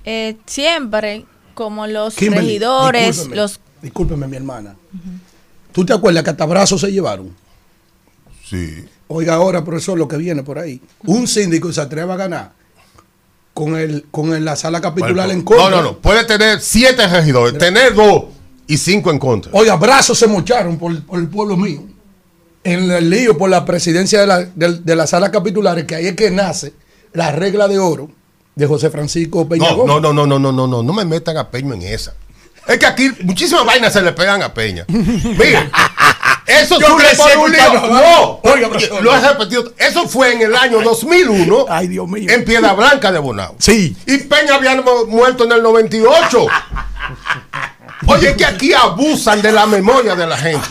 eh, 0.03 0.37
siempre 0.45 1.25
como 1.53 1.87
los 1.87 2.15
Kimberly, 2.15 2.47
regidores, 2.47 3.07
discúlpeme, 3.07 3.35
los 3.35 3.59
Discúlpeme, 3.81 4.27
mi 4.27 4.37
hermana. 4.37 4.75
¿Tú 5.79 5.85
te 5.85 5.93
acuerdas 5.93 6.25
que 6.25 6.29
hasta 6.31 6.45
brazos 6.45 6.81
se 6.81 6.91
llevaron? 6.91 7.33
Sí. 8.45 8.83
Oiga 9.07 9.35
ahora, 9.35 9.63
profesor, 9.63 9.97
lo 9.97 10.09
que 10.09 10.17
viene 10.17 10.43
por 10.43 10.59
ahí. 10.59 10.81
Un 11.05 11.25
síndico 11.25 11.71
se 11.71 11.79
atreve 11.79 12.11
a 12.11 12.17
ganar 12.17 12.51
con 13.53 13.77
el 13.77 14.03
con 14.11 14.33
el- 14.33 14.43
la 14.43 14.57
sala 14.57 14.81
capitular 14.81 15.27
Bueno, 15.27 15.31
en 15.39 15.41
contra. 15.41 15.69
no, 15.69 15.77
no, 15.77 15.81
no. 15.83 15.97
Puede 15.99 16.25
tener 16.25 16.59
siete 16.59 17.07
regidores, 17.07 17.57
tener 17.57 17.93
dos 17.93 18.25
y 18.67 18.75
cinco 18.75 19.09
en 19.09 19.19
contra. 19.19 19.53
Oiga, 19.55 19.77
brazos 19.77 20.19
se 20.19 20.27
mocharon 20.27 20.77
por, 20.77 21.01
por 21.05 21.17
el 21.17 21.29
pueblo 21.29 21.55
mío. 21.55 21.81
En 22.65 22.91
el 22.91 23.09
lío 23.09 23.37
por 23.37 23.49
la 23.49 23.63
presidencia 23.63 24.19
de 24.19 24.27
la, 24.27 24.39
de, 24.43 24.79
de 24.81 24.95
la 24.97 25.07
sala 25.07 25.31
capitulares, 25.31 25.85
que 25.85 25.95
ahí 25.95 26.07
es 26.07 26.15
que 26.17 26.29
nace 26.29 26.73
la 27.13 27.31
regla 27.31 27.69
de 27.69 27.79
oro 27.79 28.11
de 28.53 28.67
José 28.67 28.89
Francisco 28.89 29.47
Peña 29.47 29.69
no, 29.71 29.85
no, 29.85 30.01
no, 30.01 30.27
no, 30.27 30.37
no, 30.37 30.51
no, 30.51 30.67
no, 30.67 30.83
no 30.83 30.93
me 30.93 31.05
metan 31.05 31.37
a 31.37 31.49
Peña 31.49 31.73
en 31.75 31.83
esa. 31.83 32.15
Es 32.69 32.77
que 32.77 32.85
aquí 32.85 33.11
muchísimas 33.23 33.65
vainas 33.65 33.91
se 33.91 34.01
le 34.01 34.11
pegan 34.13 34.41
a 34.43 34.53
Peña. 34.53 34.85
Mira, 34.87 35.69
eso 36.45 36.79
Yo 36.79 36.87
surge 36.87 37.07
crecí 37.07 37.21
por 37.35 37.45
un 37.45 37.51
lío. 37.51 37.61
escuchando- 37.61 37.87
No, 37.93 38.39
Oiga, 38.43 38.69
profesor. 38.69 39.03
lo 39.03 39.15
he 39.15 39.19
repetido. 39.19 39.73
Eso 39.77 40.07
fue 40.07 40.33
en 40.33 40.41
el 40.43 40.55
año 40.55 40.79
2001 40.81 41.65
Ay, 41.67 41.87
Dios 41.87 42.07
mío. 42.07 42.29
en 42.31 42.45
Piedra 42.45 42.73
Blanca 42.73 43.11
de 43.11 43.19
Bonao. 43.19 43.55
Sí. 43.59 43.97
Y 44.05 44.17
Peña 44.19 44.55
había 44.55 44.75
mu- 44.81 45.07
muerto 45.07 45.43
en 45.45 45.51
el 45.51 45.63
98. 45.63 46.45
Oye, 48.07 48.29
es 48.29 48.37
que 48.37 48.45
aquí 48.45 48.73
abusan 48.73 49.41
de 49.41 49.51
la 49.51 49.65
memoria 49.65 50.15
de 50.15 50.25
la 50.25 50.37
gente. 50.37 50.67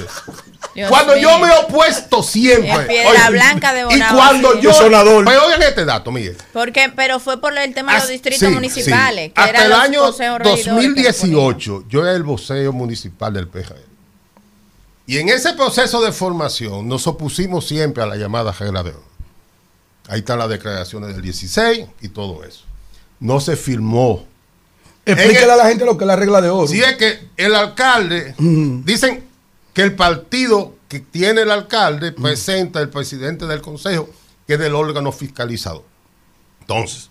Dios 0.79 0.89
cuando 0.91 1.17
yo 1.17 1.39
me 1.39 1.49
he 1.49 1.59
opuesto 1.59 2.23
siempre. 2.23 2.87
Piedra 2.87 3.11
oye, 3.11 3.31
Blanca 3.31 3.73
de 3.73 3.81
Y 3.81 3.85
Bonao, 3.85 4.17
cuando 4.17 4.53
sí. 4.53 4.59
yo. 4.63 4.73
Sonador. 4.75 5.25
Pero 5.25 5.45
oigan 5.47 5.63
este 5.63 5.85
dato, 5.85 6.11
Miguel. 6.13 6.37
Porque, 6.53 6.93
pero 6.95 7.19
fue 7.21 7.41
por 7.41 7.57
el 7.57 7.75
tema 7.75 7.95
de 7.95 8.01
los 8.01 8.09
distritos 8.09 8.41
sí, 8.49 8.55
municipales, 8.55 9.27
sí. 9.27 9.31
que 9.33 9.41
Hasta 9.41 9.65
el 9.67 9.73
año 9.73 10.01
consejos 10.03 10.39
regidores 10.39 10.65
que 10.65 10.71
lo 10.71 10.77
ponían. 10.77 10.95
2018, 10.95 11.85
yo 11.89 12.03
era 12.03 12.13
el 12.13 12.23
voceo 12.23 12.73
municipal 12.73 13.33
del 13.33 13.49
PJR. 13.49 13.77
Y 15.07 15.19
en 15.19 15.31
ese 15.31 15.55
proceso 15.55 16.03
de 16.03 16.13
formación 16.13 16.87
nos 16.87 17.07
opusimos 17.07 17.67
siempre 17.67 18.03
a 18.03 18.07
la 18.07 18.17
llamada 18.17 18.53
regla 18.53 18.83
de 18.83 18.91
oro. 18.91 19.05
Ahí 20.09 20.21
están 20.21 20.39
las 20.39 20.49
declaraciones 20.49 21.13
del 21.15 21.23
16 21.23 21.87
y 22.03 22.09
todo 22.09 22.45
eso. 22.45 22.65
No 23.21 23.41
se 23.41 23.57
firmó. 23.57 24.25
Explíquele 25.07 25.45
el- 25.45 25.51
a 25.51 25.57
la 25.57 25.67
gente 25.67 25.85
lo 25.87 25.97
que 25.97 26.05
es 26.05 26.09
la 26.09 26.17
regla 26.17 26.41
de 26.43 26.51
oro. 26.51 26.67
Si 26.69 26.81
es 26.83 26.97
que 26.97 27.29
el 27.39 27.55
alcalde, 27.55 28.35
dicen 28.39 29.28
que 29.79 29.85
el 29.85 29.95
partido 29.95 30.75
que 30.89 30.99
tiene 30.99 31.43
el 31.43 31.53
alcalde 31.53 32.11
presenta 32.11 32.81
el 32.81 32.89
presidente 32.89 33.47
del 33.47 33.61
consejo, 33.61 34.11
que 34.45 34.55
es 34.55 34.59
del 34.59 34.75
órgano 34.75 35.13
fiscalizador. 35.13 35.85
Entonces, 36.63 37.11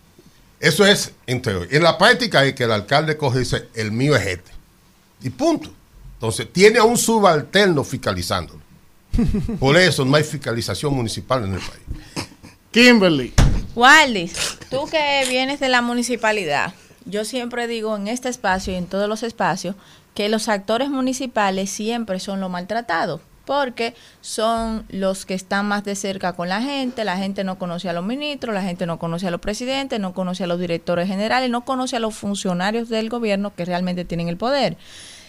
eso 0.60 0.86
es 0.86 1.14
en 1.28 1.42
teoría. 1.42 1.78
En 1.78 1.84
la 1.84 1.98
práctica 1.98 2.44
es 2.44 2.56
que 2.56 2.66
el 2.66 2.74
alcalde 2.74 3.16
coge 3.16 3.38
y 3.38 3.40
dice, 3.44 3.70
el 3.74 3.94
mío 3.94 4.18
es 4.18 4.28
este. 4.28 4.52
Y 5.22 5.30
punto. 5.30 5.72
Entonces, 6.16 6.52
tiene 6.52 6.80
a 6.80 6.84
un 6.84 6.98
subalterno 6.98 7.86
fiscalizándolo. 7.86 8.60
Por 9.62 9.78
eso 9.78 10.04
no 10.04 10.18
hay 10.18 10.26
fiscalización 10.26 10.94
municipal 10.94 11.46
en 11.46 11.54
el 11.54 11.62
país. 11.62 12.28
Kimberly. 12.72 13.34
Waldis, 13.76 14.34
tú 14.70 14.90
que 14.92 15.24
vienes 15.30 15.62
de 15.62 15.70
la 15.70 15.82
municipalidad, 15.82 16.74
yo 17.06 17.24
siempre 17.24 17.66
digo 17.68 17.96
en 17.96 18.10
este 18.10 18.28
espacio 18.28 18.74
y 18.74 18.76
en 18.76 18.88
todos 18.88 19.08
los 19.08 19.24
espacios 19.24 19.78
que 20.18 20.30
los 20.30 20.50
actores 20.50 20.90
municipales 20.90 21.70
siempre 21.70 22.20
son 22.20 22.40
los 22.40 22.50
maltratados, 22.50 23.22
porque 23.46 23.94
son 24.20 24.84
los 24.90 25.28
que 25.28 25.36
están 25.36 25.68
más 25.68 25.84
de 25.84 25.94
cerca 25.96 26.34
con 26.34 26.50
la 26.50 26.60
gente, 26.60 27.06
la 27.06 27.18
gente 27.18 27.44
no 27.44 27.60
conoce 27.60 27.88
a 27.88 27.94
los 27.94 28.04
ministros, 28.04 28.56
la 28.56 28.64
gente 28.64 28.88
no 28.88 28.98
conoce 28.98 29.28
a 29.28 29.32
los 29.32 29.42
presidentes, 29.42 30.00
no 30.00 30.16
conoce 30.16 30.46
a 30.46 30.48
los 30.48 30.60
directores 30.60 31.08
generales, 31.08 31.52
no 31.52 31.66
conoce 31.66 31.98
a 31.98 32.00
los 32.00 32.16
funcionarios 32.16 32.90
del 32.90 33.10
gobierno 33.10 33.54
que 33.54 33.64
realmente 33.64 34.06
tienen 34.06 34.28
el 34.28 34.38
poder. 34.38 34.76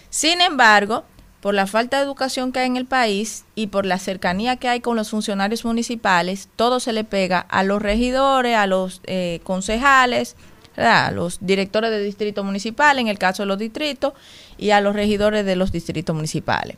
Sin 0.09 0.41
embargo, 0.41 1.05
por 1.43 1.53
la 1.53 1.67
falta 1.67 1.99
de 1.99 2.05
educación 2.05 2.51
que 2.51 2.61
hay 2.61 2.69
en 2.69 2.79
el 2.79 2.87
país 2.87 3.45
y 3.55 3.67
por 3.67 3.85
la 3.85 3.99
cercanía 3.99 4.57
que 4.57 4.69
hay 4.69 4.81
con 4.81 4.97
los 4.97 5.11
funcionarios 5.11 5.67
municipales, 5.67 6.49
todo 6.57 6.81
se 6.81 6.95
le 6.95 7.05
pega 7.05 7.41
a 7.41 7.63
los 7.63 7.83
regidores, 7.83 8.57
a 8.57 8.67
los 8.67 9.03
eh, 9.05 9.41
concejales, 9.43 10.35
¿verdad? 10.79 11.07
a 11.07 11.11
los 11.11 11.39
directores 11.41 11.91
de 11.91 12.01
distrito 12.01 12.45
municipal, 12.45 13.01
en 13.01 13.09
el 13.09 13.19
caso 13.19 13.43
de 13.43 13.49
los 13.49 13.59
distritos, 13.59 14.13
y 14.57 14.71
a 14.71 14.81
los 14.81 14.95
regidores 14.95 15.45
de 15.45 15.57
los 15.57 15.73
distritos 15.73 16.15
municipales. 16.15 16.77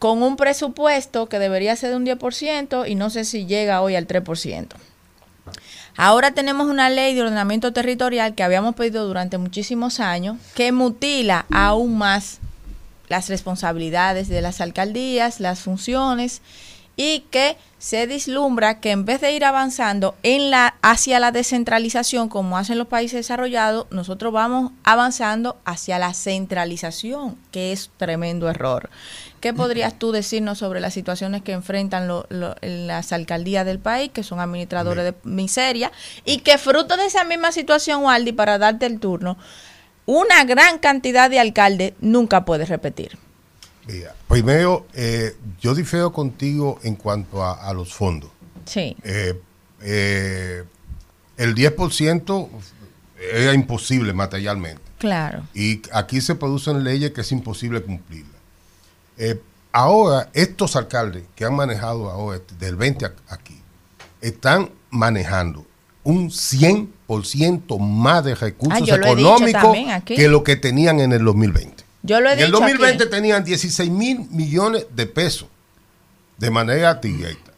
Con 0.00 0.22
un 0.22 0.36
presupuesto 0.36 1.28
que 1.28 1.38
debería 1.38 1.76
ser 1.76 1.90
de 1.90 1.96
un 1.96 2.04
10% 2.04 2.88
y 2.88 2.96
no 2.96 3.08
sé 3.08 3.24
si 3.24 3.46
llega 3.46 3.80
hoy 3.80 3.94
al 3.94 4.08
3%. 4.08 4.66
Ahora 5.96 6.32
tenemos 6.32 6.66
una 6.66 6.90
ley 6.90 7.14
de 7.14 7.22
ordenamiento 7.22 7.72
territorial 7.72 8.34
que 8.34 8.42
habíamos 8.42 8.74
pedido 8.74 9.06
durante 9.06 9.38
muchísimos 9.38 10.00
años 10.00 10.36
que 10.54 10.72
mutila 10.72 11.46
aún 11.50 11.96
más 11.96 12.40
las 13.08 13.28
responsabilidades 13.28 14.28
de 14.28 14.42
las 14.42 14.60
alcaldías, 14.60 15.38
las 15.38 15.60
funciones 15.60 16.42
y 16.96 17.20
que 17.30 17.56
se 17.78 18.06
vislumbra 18.06 18.80
que 18.80 18.90
en 18.90 19.04
vez 19.04 19.20
de 19.20 19.32
ir 19.32 19.44
avanzando 19.44 20.14
en 20.22 20.50
la 20.50 20.74
hacia 20.80 21.20
la 21.20 21.30
descentralización 21.30 22.28
como 22.30 22.56
hacen 22.56 22.78
los 22.78 22.86
países 22.88 23.18
desarrollados, 23.18 23.86
nosotros 23.90 24.32
vamos 24.32 24.72
avanzando 24.82 25.58
hacia 25.66 25.98
la 25.98 26.14
centralización, 26.14 27.36
que 27.52 27.72
es 27.72 27.90
tremendo 27.98 28.48
error. 28.48 28.88
¿Qué 29.40 29.52
podrías 29.52 29.98
tú 29.98 30.10
decirnos 30.10 30.58
sobre 30.58 30.80
las 30.80 30.94
situaciones 30.94 31.42
que 31.42 31.52
enfrentan 31.52 32.08
lo- 32.08 32.26
lo- 32.30 32.56
las 32.62 33.12
alcaldías 33.12 33.66
del 33.66 33.78
país, 33.78 34.10
que 34.10 34.22
son 34.22 34.40
administradores 34.40 35.04
de 35.04 35.14
miseria, 35.22 35.92
y 36.24 36.38
que 36.38 36.56
fruto 36.58 36.96
de 36.96 37.04
esa 37.06 37.24
misma 37.24 37.52
situación, 37.52 38.02
Waldi, 38.04 38.32
para 38.32 38.56
darte 38.58 38.86
el 38.86 38.98
turno, 38.98 39.36
una 40.06 40.44
gran 40.44 40.78
cantidad 40.78 41.28
de 41.28 41.40
alcaldes 41.40 41.92
nunca 42.00 42.44
puede 42.44 42.64
repetir? 42.64 43.18
Mira, 43.86 44.14
primero, 44.28 44.86
eh, 44.94 45.36
yo 45.60 45.74
difiero 45.74 46.12
contigo 46.12 46.78
en 46.82 46.96
cuanto 46.96 47.42
a, 47.44 47.52
a 47.68 47.72
los 47.72 47.94
fondos. 47.94 48.30
Sí. 48.64 48.96
Eh, 49.04 49.40
eh, 49.82 50.64
el 51.36 51.54
10% 51.54 52.48
era 53.32 53.52
imposible 53.54 54.12
materialmente. 54.12 54.82
Claro. 54.98 55.42
Y 55.54 55.82
aquí 55.92 56.20
se 56.20 56.34
producen 56.34 56.82
leyes 56.82 57.12
que 57.12 57.20
es 57.20 57.30
imposible 57.32 57.82
cumplirlas. 57.82 58.32
Eh, 59.18 59.40
ahora, 59.72 60.30
estos 60.32 60.74
alcaldes 60.74 61.24
que 61.34 61.44
han 61.44 61.54
manejado 61.54 62.10
ahora, 62.10 62.40
del 62.58 62.76
20 62.76 63.04
a- 63.06 63.12
aquí, 63.28 63.60
están 64.20 64.70
manejando 64.90 65.64
un 66.02 66.30
100% 66.30 67.78
más 67.78 68.24
de 68.24 68.34
recursos 68.34 68.78
Ah, 68.78 68.80
dicho 68.80 68.94
económicos 68.96 69.76
que 70.04 70.28
lo 70.28 70.42
que 70.44 70.56
tenían 70.56 71.00
en 71.00 71.12
el 71.12 71.24
2020. 71.24 71.75
Yo 72.06 72.20
lo 72.20 72.30
he 72.30 72.34
En 72.34 72.38
el 72.40 72.46
dicho 72.46 72.60
2020 72.60 73.02
aquí. 73.04 73.10
tenían 73.10 73.44
16 73.44 73.90
mil 73.90 74.26
millones 74.30 74.86
de 74.94 75.06
pesos 75.06 75.48
de 76.38 76.50
manera 76.50 76.94
directa. 76.94 77.52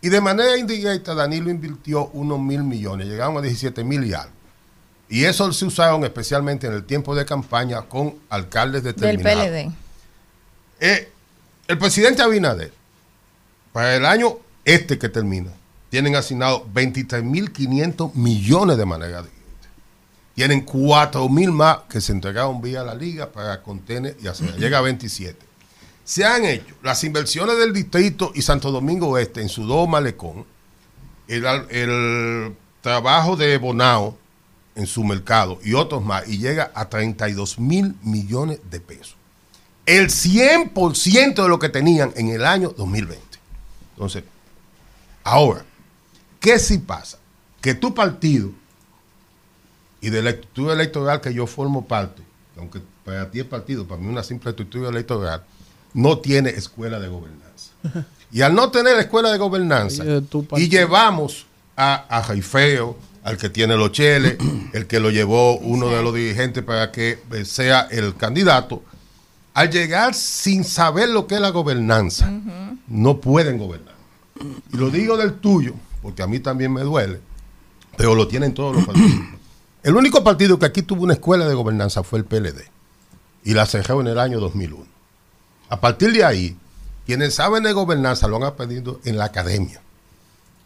Y 0.00 0.08
de 0.08 0.20
manera 0.20 0.56
indirecta, 0.56 1.14
Danilo 1.14 1.50
invirtió 1.50 2.06
unos 2.08 2.38
mil 2.38 2.62
millones, 2.62 3.08
llegaron 3.08 3.38
a 3.38 3.40
17 3.40 3.82
mil 3.82 4.04
y 4.04 4.12
algo. 4.12 4.30
Y 5.08 5.24
eso 5.24 5.52
se 5.52 5.64
usaron 5.64 6.04
especialmente 6.04 6.66
en 6.66 6.74
el 6.74 6.84
tiempo 6.84 7.14
de 7.14 7.24
campaña 7.24 7.82
con 7.82 8.16
alcaldes 8.28 8.82
Del 8.82 8.94
determinados. 8.94 9.46
PLD. 9.48 9.72
Eh, 10.80 11.12
el 11.68 11.78
presidente 11.78 12.22
Abinader, 12.22 12.72
para 13.72 13.96
el 13.96 14.04
año 14.04 14.38
este 14.64 14.98
que 14.98 15.08
termina, 15.08 15.50
tienen 15.90 16.16
asignado 16.16 16.66
23.500 16.74 18.14
millones 18.14 18.76
de 18.76 18.84
manera 18.84 19.22
directa. 19.22 19.35
Tienen 20.36 20.66
4.000 20.66 21.50
más 21.50 21.78
que 21.88 21.98
se 22.00 22.12
entregaron 22.12 22.60
vía 22.60 22.84
la 22.84 22.94
liga 22.94 23.32
para 23.32 23.62
contener 23.62 24.18
y 24.22 24.28
hacer. 24.28 24.54
Llega 24.56 24.76
a 24.76 24.82
27. 24.82 25.38
Se 26.04 26.26
han 26.26 26.44
hecho 26.44 26.74
las 26.82 27.02
inversiones 27.04 27.56
del 27.56 27.72
distrito 27.72 28.32
y 28.34 28.42
Santo 28.42 28.70
Domingo 28.70 29.08
Oeste 29.08 29.40
en 29.40 29.48
su 29.48 29.64
dos 29.66 29.88
malecón, 29.88 30.44
el, 31.26 32.54
trabajo 32.82 33.34
de 33.34 33.56
Bonao 33.56 34.16
en 34.74 34.86
su 34.86 35.02
mercado 35.02 35.58
y 35.64 35.72
otros 35.72 36.04
más, 36.04 36.28
y 36.28 36.36
llega 36.36 36.70
a 36.74 36.88
32 36.90 37.58
mil 37.58 37.96
millones 38.02 38.60
de 38.70 38.78
pesos 38.78 39.16
el 39.86 40.08
100% 40.08 41.42
de 41.42 41.48
lo 41.48 41.58
que 41.58 41.68
tenían 41.68 42.12
en 42.16 42.28
el 42.28 42.44
año 42.44 42.74
2020. 42.76 43.24
Entonces, 43.94 44.24
ahora, 45.24 45.64
¿qué 46.40 46.58
si 46.58 46.78
pasa? 46.78 47.18
Que 47.62 47.74
tu 47.74 47.94
partido 47.94 48.50
y 50.00 50.10
de 50.10 50.22
la 50.22 50.30
estructura 50.30 50.74
electoral 50.74 51.20
que 51.20 51.32
yo 51.32 51.46
formo 51.46 51.86
parte, 51.86 52.22
aunque 52.56 52.80
para 53.04 53.30
ti 53.30 53.40
es 53.40 53.46
partido, 53.46 53.86
para 53.86 54.00
mí 54.00 54.08
una 54.08 54.22
simple 54.22 54.50
estructura 54.50 54.88
electoral, 54.88 55.42
no 55.94 56.18
tiene 56.18 56.50
escuela 56.50 57.00
de 57.00 57.08
gobernanza. 57.08 57.72
Y 58.32 58.42
al 58.42 58.54
no 58.54 58.70
tener 58.70 58.98
escuela 58.98 59.30
de 59.30 59.38
gobernanza, 59.38 60.04
y 60.56 60.68
llevamos 60.68 61.46
a, 61.76 62.04
a 62.08 62.22
Jaifeo, 62.22 62.96
al 63.22 63.38
que 63.38 63.48
tiene 63.48 63.76
los 63.76 63.92
cheles, 63.92 64.36
el 64.72 64.86
que 64.86 65.00
lo 65.00 65.10
llevó 65.10 65.58
uno 65.58 65.88
de 65.88 66.02
los 66.02 66.14
dirigentes 66.14 66.62
para 66.62 66.92
que 66.92 67.18
eh, 67.32 67.44
sea 67.44 67.88
el 67.90 68.14
candidato, 68.14 68.82
al 69.52 69.70
llegar 69.70 70.14
sin 70.14 70.64
saber 70.64 71.08
lo 71.08 71.26
que 71.26 71.36
es 71.36 71.40
la 71.40 71.48
gobernanza, 71.48 72.30
no 72.86 73.20
pueden 73.20 73.58
gobernar. 73.58 73.94
Y 74.72 74.76
lo 74.76 74.90
digo 74.90 75.16
del 75.16 75.34
tuyo, 75.34 75.72
porque 76.02 76.22
a 76.22 76.26
mí 76.26 76.40
también 76.40 76.72
me 76.72 76.82
duele, 76.82 77.20
pero 77.96 78.14
lo 78.14 78.28
tienen 78.28 78.52
todos 78.52 78.76
los 78.76 78.84
partidos. 78.84 79.10
El 79.86 79.94
único 79.94 80.24
partido 80.24 80.58
que 80.58 80.66
aquí 80.66 80.82
tuvo 80.82 81.04
una 81.04 81.12
escuela 81.12 81.46
de 81.46 81.54
gobernanza 81.54 82.02
fue 82.02 82.18
el 82.18 82.24
PLD, 82.24 82.60
y 83.44 83.54
la 83.54 83.66
cerró 83.66 84.00
en 84.00 84.08
el 84.08 84.18
año 84.18 84.40
2001. 84.40 84.84
A 85.68 85.80
partir 85.80 86.12
de 86.12 86.24
ahí, 86.24 86.56
quienes 87.06 87.36
saben 87.36 87.62
de 87.62 87.72
gobernanza 87.72 88.26
lo 88.26 88.34
han 88.36 88.42
aprendido 88.42 89.00
en 89.04 89.16
la 89.16 89.26
academia. 89.26 89.80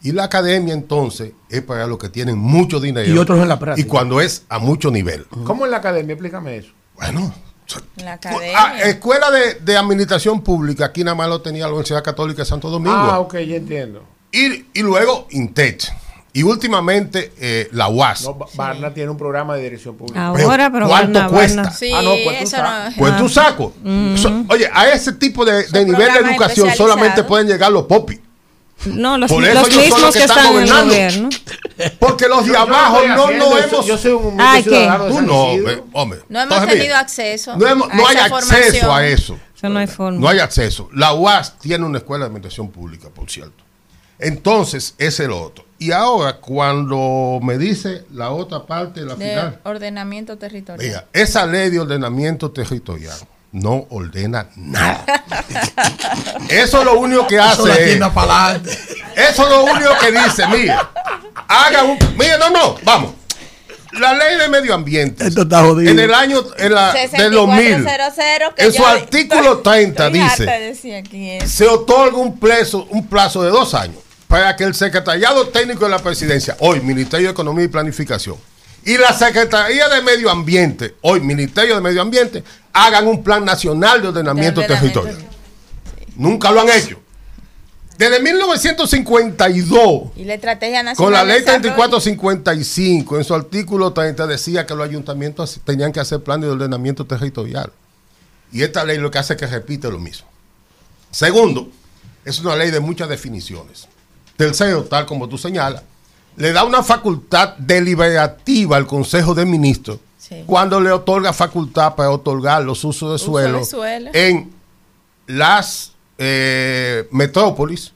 Y 0.03 0.13
la 0.13 0.25
academia 0.25 0.73
entonces 0.73 1.33
es 1.51 1.61
para 1.61 1.87
los 1.87 1.99
que 1.99 2.09
tienen 2.09 2.39
mucho 2.39 2.81
dinero. 2.81 3.13
Y 3.13 3.19
otros 3.19 3.39
en 3.41 3.49
la 3.49 3.59
práctica. 3.59 3.87
Y 3.87 3.91
cuando 3.91 4.23
es 4.23 4.45
a 4.49 4.59
mucho 4.59 4.91
nivel. 4.91 5.27
¿Cómo 5.45 5.67
en 5.67 5.71
la 5.73 5.77
academia? 5.77 6.15
Explícame 6.15 6.57
eso. 6.57 6.71
Bueno, 6.95 7.35
La 7.97 8.13
Ah, 8.13 8.15
academia. 8.15 8.85
escuela 8.85 9.31
de, 9.31 9.55
de 9.57 9.77
administración 9.77 10.41
pública, 10.41 10.87
aquí 10.87 11.05
nada 11.05 11.15
más 11.15 11.29
lo 11.29 11.43
tenía 11.43 11.65
la 11.67 11.73
Universidad 11.73 12.03
Católica 12.03 12.41
de 12.43 12.47
Santo 12.47 12.71
Domingo. 12.71 12.97
Ah, 12.97 13.19
ok, 13.21 13.35
ya 13.41 13.57
entiendo. 13.57 14.03
y, 14.33 14.65
y 14.73 14.81
luego 14.83 15.27
INTECH. 15.31 15.93
Y 16.33 16.45
últimamente 16.45 17.33
eh, 17.41 17.69
la 17.73 17.89
UAS. 17.89 18.23
No, 18.23 18.39
Barna 18.55 18.95
tiene 18.95 19.11
un 19.11 19.19
programa 19.19 19.57
de 19.57 19.63
dirección 19.65 19.97
pública. 19.97 20.27
Ahora, 20.27 20.71
pero 20.71 20.87
¿Cuánto 20.87 21.19
Barna- 21.19 21.29
cuesta? 21.29 21.63
Barna- 21.63 21.77
Sí, 21.77 21.93
Ah, 21.93 22.03
no, 22.03 22.13
eso 22.15 23.19
no. 23.23 23.29
Saco. 23.29 23.73
So- 24.17 24.45
oye, 24.49 24.71
a 24.73 24.89
ese 24.91 25.13
tipo 25.15 25.45
de, 25.45 25.65
nivel 25.85 26.13
de 26.13 26.19
educación 26.31 26.71
solamente 26.77 27.25
pueden 27.25 27.49
llegar 27.49 27.73
los 27.73 27.85
popis. 27.87 28.21
No, 28.87 29.19
los, 29.19 29.31
Por 29.31 29.45
eso 29.45 29.53
los 29.55 29.69
ellos 29.69 29.75
son 29.75 29.83
mismos 29.85 30.01
los 30.01 30.13
que, 30.15 30.19
que 30.21 30.25
están 30.25 30.39
están 30.39 30.55
en 30.57 30.63
el 30.63 30.69
gobernando. 30.71 30.95
gobierno. 30.95 31.29
Porque 31.99 32.29
los 32.29 32.47
de 32.47 32.57
abajo 32.57 33.01
no, 33.07 33.25
haciendo, 33.25 33.51
no 33.51 33.59
hemos. 33.59 33.87
Yo 33.87 33.99
soy 33.99 34.13
un 34.13 34.41
Ah, 34.41 34.55
¿qué? 34.57 34.63
ciudadano 34.63 35.05
de 35.05 35.11
Tú 35.11 35.17
San 35.17 35.27
no, 35.27 35.43
hombre. 35.93 36.19
No 36.31 36.41
hemos 36.41 36.43
Entonces, 36.55 36.69
tenido 36.69 36.85
mira, 36.87 36.99
acceso 37.01 37.57
No, 37.59 37.67
hemos- 37.67 37.91
a 37.91 37.95
no 37.95 38.07
hay 38.07 38.17
acceso 38.17 38.37
formación. 38.41 38.91
a 38.91 39.07
eso. 39.07 39.39
Eso 39.55 39.69
no 39.69 39.79
hay 39.81 39.87
forma. 39.87 40.19
No 40.21 40.29
hay 40.29 40.39
acceso. 40.39 40.89
La 40.95 41.13
UAS 41.13 41.59
tiene 41.59 41.85
una 41.85 41.99
escuela 41.99 42.25
de 42.25 42.29
administración 42.29 42.71
pública, 42.71 43.09
por 43.11 43.29
cierto. 43.31 43.65
Entonces, 44.19 44.95
es 44.99 45.21
el 45.21 45.33
otro. 45.33 45.65
Y 45.81 45.93
ahora, 45.93 46.35
cuando 46.35 47.41
me 47.43 47.57
dice 47.57 48.05
la 48.13 48.33
otra 48.33 48.67
parte 48.67 49.01
de 49.01 49.07
la 49.07 49.15
De 49.15 49.31
final, 49.31 49.61
ordenamiento 49.65 50.37
territorial. 50.37 50.87
Mira, 50.87 51.07
esa 51.11 51.47
ley 51.47 51.71
de 51.71 51.81
ordenamiento 51.81 52.51
territorial 52.51 53.17
no 53.53 53.87
ordena 53.89 54.47
nada. 54.57 55.03
Eso 56.51 56.85
lo 56.85 56.99
único 57.01 57.27
que 57.27 57.37
Eso 57.37 57.67
la 57.67 57.73
hace 57.73 57.83
es, 57.83 57.89
tienda 57.89 58.13
para 58.13 58.47
adelante. 58.49 58.79
eso 59.17 59.49
lo 59.49 59.65
único 59.65 59.91
que 59.99 60.13
dice, 60.13 60.47
mira, 60.49 60.91
haga 61.49 61.85
un, 61.85 61.99
mira, 62.19 62.37
no, 62.37 62.51
no, 62.51 62.77
vamos. 62.85 63.15
La 63.93 64.13
ley 64.13 64.37
de 64.39 64.49
medio 64.51 64.75
ambiente 64.75 65.27
Esto 65.27 65.43
está 65.43 65.63
jodido. 65.65 65.91
en 65.91 65.99
el 65.99 66.13
año 66.13 66.45
en 66.59 66.75
la, 66.75 66.93
del 66.93 67.33
2000 67.33 67.85
6400, 67.85 68.55
que 68.55 68.65
en 68.67 68.73
su 68.75 68.85
artículo 68.87 69.59
30 69.61 70.07
estoy 70.07 70.21
dice 70.21 70.43
harta 70.43 70.53
de 70.59 70.67
decir 70.67 70.95
aquí 70.95 71.39
se 71.47 71.67
otorga 71.67 72.19
un 72.19 72.39
plazo, 72.39 72.87
un 72.91 73.09
plazo 73.09 73.43
de 73.43 73.51
dos 73.51 73.75
años 73.75 73.97
para 74.31 74.55
que 74.55 74.63
el 74.63 74.75
secretariado 74.77 75.49
técnico 75.49 75.85
de 75.87 75.91
la 75.91 75.99
presidencia, 75.99 76.57
hoy 76.61 76.81
Ministerio 76.81 77.27
de 77.27 77.33
Economía 77.33 77.65
y 77.65 77.69
Planificación, 77.69 78.37
y 78.85 78.97
la 78.97 79.13
Secretaría 79.13 79.89
de 79.89 80.01
Medio 80.03 80.31
Ambiente, 80.31 80.95
hoy 81.01 81.21
Ministerio 81.21 81.75
de 81.75 81.81
Medio 81.81 82.01
Ambiente, 82.01 82.45
hagan 82.73 83.09
un 83.09 83.25
plan 83.25 83.45
nacional 83.45 84.01
de 84.01 84.07
ordenamiento, 84.09 84.61
De 84.61 84.67
ordenamiento. 84.67 85.01
territorial. 85.03 85.31
Nunca 86.15 86.53
lo 86.53 86.61
han 86.61 86.69
hecho. 86.69 87.01
Desde 87.99 88.21
1952, 88.21 90.13
Y 90.17 90.25
la 90.25 90.35
estrategia 90.35 90.85
nacional. 90.85 90.97
con 90.97 91.13
la 91.13 91.25
ley 91.25 91.41
desarrollo. 91.41 91.63
3455, 91.75 93.17
en 93.19 93.25
su 93.25 93.35
artículo 93.35 93.93
30 93.93 94.29
decía 94.29 94.65
que 94.65 94.75
los 94.77 94.89
ayuntamientos 94.89 95.59
tenían 95.65 95.91
que 95.93 95.99
hacer 95.99 96.21
planes 96.21 96.47
de 96.47 96.53
ordenamiento 96.53 97.05
territorial. 97.05 97.73
Y 98.53 98.63
esta 98.63 98.85
ley 98.85 98.97
lo 98.99 99.11
que 99.11 99.19
hace 99.19 99.33
es 99.33 99.39
que 99.41 99.47
repite 99.49 99.91
lo 99.91 99.99
mismo. 99.99 100.29
Segundo, 101.11 101.69
es 102.25 102.39
una 102.39 102.55
ley 102.55 102.71
de 102.71 102.79
muchas 102.81 103.09
definiciones. 103.09 103.89
Tercero, 104.41 104.85
tal 104.85 105.05
como 105.05 105.29
tú 105.29 105.37
señalas, 105.37 105.83
le 106.37 106.53
da 106.53 106.65
una 106.65 106.83
facultad 106.83 107.57
deliberativa 107.59 108.79
al 108.79 108.87
Consejo 108.87 109.35
de 109.35 109.45
Ministros 109.45 109.99
Sí. 110.17 110.45
cuando 110.47 110.81
le 110.81 110.91
otorga 110.93 111.33
facultad 111.35 111.95
para 111.95 112.11
otorgar 112.11 112.63
los 112.63 112.83
usos 112.85 113.11
de 113.11 113.15
Uso 113.17 113.27
suelo, 113.27 113.59
de 113.59 113.65
suelo. 113.67 114.11
en 114.15 114.51
las 115.27 115.93
eh, 116.17 117.07
metrópolis, 117.11 117.93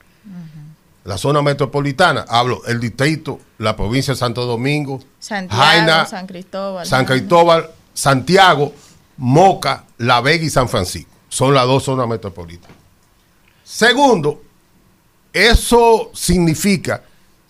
la 1.03 1.17
zona 1.17 1.41
metropolitana, 1.41 2.25
hablo 2.27 2.61
el 2.67 2.79
distrito, 2.79 3.39
la 3.57 3.75
provincia 3.75 4.13
de 4.13 4.19
Santo 4.19 4.45
Domingo, 4.45 4.99
Santiago, 5.19 5.63
Jaina, 5.63 6.05
San 6.05 6.27
Cristóbal. 6.27 6.85
San 6.85 7.05
Cristóbal, 7.05 7.69
Santiago, 7.93 8.71
Moca, 9.17 9.85
La 9.97 10.21
Vega 10.21 10.43
y 10.45 10.49
San 10.51 10.69
Francisco. 10.69 11.09
Son 11.29 11.53
las 11.55 11.65
dos 11.65 11.83
zonas 11.83 12.07
metropolitanas. 12.07 12.75
Segundo, 13.63 14.41
eso 15.35 16.11
significa 16.13 17.03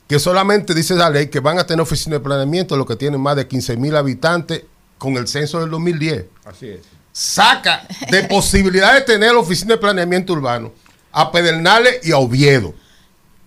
que 0.08 0.20
solamente 0.20 0.74
dice 0.74 0.96
la 0.96 1.10
ley 1.10 1.28
que 1.28 1.40
van 1.40 1.60
a 1.60 1.66
tener 1.66 1.82
oficinas 1.82 2.20
de 2.20 2.24
planeamiento 2.24 2.76
los 2.76 2.86
que 2.88 2.96
tienen 2.96 3.22
más 3.22 3.36
de 3.36 3.48
15 3.48 3.78
mil 3.78 3.96
habitantes 3.96 4.64
con 4.98 5.16
el 5.18 5.28
censo 5.28 5.60
del 5.60 5.70
2010. 5.70 6.26
Así 6.46 6.68
es. 6.70 6.82
Saca 7.12 7.88
de 8.10 8.24
posibilidad 8.24 8.94
de 8.96 9.02
tener 9.02 9.36
oficina 9.36 9.76
de 9.76 9.78
planeamiento 9.80 10.34
urbano 10.34 10.74
a 11.12 11.32
Pedernales 11.32 12.06
y 12.06 12.12
a 12.12 12.18
Oviedo, 12.18 12.74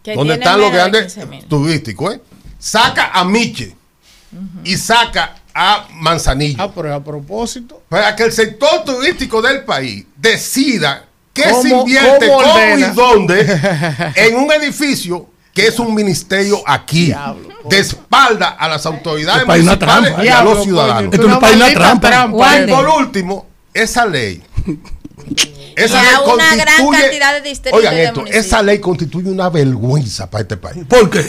que 0.03 0.15
donde 0.15 0.35
están 0.35 0.61
los 0.61 0.73
grandes 0.73 1.13
15,000. 1.15 1.45
turísticos. 1.47 2.15
¿eh? 2.15 2.21
Saca 2.59 3.11
a 3.13 3.25
Miche 3.25 3.75
y 4.65 4.77
saca 4.77 5.35
a 5.55 5.89
Manzanillo 5.95 6.63
Ah, 6.63 6.73
pero 6.73 6.95
a 6.95 7.03
propósito. 7.03 7.83
para 7.89 8.15
que 8.15 8.23
el 8.25 8.33
sector 8.33 8.85
turístico 8.85 9.43
del 9.43 9.65
país 9.65 10.07
decida 10.17 11.08
qué 11.43 11.49
se 11.63 11.71
¿Cómo- 11.71 11.81
invierte, 11.81 12.27
cómo 12.29 12.79
y 12.79 12.83
dónde 12.95 13.61
en 14.17 14.37
un 14.37 14.53
edificio 14.53 15.29
que 15.55 15.67
es 15.67 15.79
un 15.81 15.93
ministerio 15.95 16.63
aquí, 16.67 17.13
de 17.69 17.79
espalda 17.79 18.51
a 18.51 18.69
las 18.69 18.87
autoridades 18.87 19.45
municipales 19.47 19.79
trampa. 19.79 20.25
y 20.25 20.29
a 20.29 20.43
los 20.45 20.63
ciudadanos. 20.63 21.13
Esto 21.15 21.27
es 21.27 21.33
un 21.35 21.41
país, 21.41 21.57
una 21.57 21.73
trampa. 21.73 22.27
Y 22.29 22.33
Wande. 22.33 22.73
por 22.73 22.89
último, 22.89 23.47
esa 23.75 24.07
ley. 24.07 24.41
Esa 25.75 26.01
Y 26.01 26.05
ley 26.07 26.15
a 26.15 26.21
una 26.21 26.55
gran 26.57 26.67
constituye- 26.79 27.01
cantidad 27.01 27.33
de 27.35 27.41
distritos 27.49 27.79
Oigan 27.79 27.95
de 27.95 28.05
esto, 28.05 28.25
esa 28.27 28.63
ley 28.63 28.79
constituye 28.79 29.31
una 29.31 29.49
vergüenza 29.49 30.31
para 30.31 30.43
este 30.43 30.57
país. 30.57 30.85
¿Por 30.89 31.11
qué? 31.11 31.25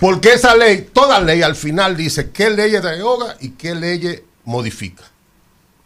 Porque 0.00 0.32
esa 0.34 0.54
ley, 0.56 0.88
toda 0.92 1.20
ley 1.20 1.42
al 1.42 1.56
final 1.56 1.96
dice 1.96 2.30
qué 2.30 2.50
leyes 2.50 2.82
deroga 2.82 3.36
y 3.40 3.50
qué 3.50 3.74
leyes 3.74 4.22
modifica. 4.44 5.02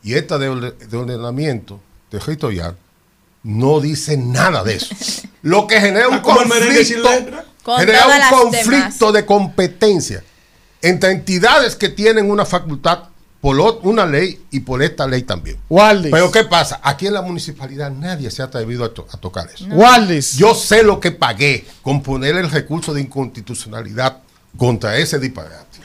Y 0.02 0.14
esta 0.14 0.38
de, 0.38 0.48
de 0.88 0.96
ordenamiento 0.96 1.80
territorial 2.08 2.76
no 3.42 3.80
dice 3.80 4.16
nada 4.16 4.62
de 4.64 4.74
eso. 4.76 4.94
Lo 5.42 5.66
que 5.66 5.80
genera 5.80 6.08
un 6.08 6.18
conflicto, 6.22 7.08
genera 7.78 8.06
un 8.06 8.50
conflicto 8.50 9.12
de 9.12 9.24
competencia 9.26 10.22
entre 10.82 11.10
entidades 11.12 11.76
que 11.76 11.88
tienen 11.88 12.30
una 12.30 12.44
facultad 12.44 13.04
por 13.40 13.58
una 13.84 14.04
ley 14.04 14.38
y 14.50 14.60
por 14.60 14.82
esta 14.82 15.06
ley 15.06 15.22
también. 15.22 15.56
Waldis. 15.70 16.12
Pero 16.12 16.30
¿qué 16.30 16.44
pasa? 16.44 16.78
Aquí 16.82 17.06
en 17.06 17.14
la 17.14 17.22
municipalidad 17.22 17.90
nadie 17.90 18.30
se 18.30 18.42
ha 18.42 18.46
atrevido 18.46 18.84
a, 18.84 18.92
to- 18.92 19.06
a 19.10 19.16
tocar 19.16 19.48
eso. 19.54 19.64
Waldis. 19.70 20.36
Yo 20.36 20.54
sé 20.54 20.82
lo 20.82 21.00
que 21.00 21.10
pagué 21.10 21.64
con 21.80 22.02
poner 22.02 22.36
el 22.36 22.50
recurso 22.50 22.92
de 22.92 23.00
inconstitucionalidad 23.00 24.18
contra 24.58 24.98
ese 24.98 25.18
disparate. 25.18 25.80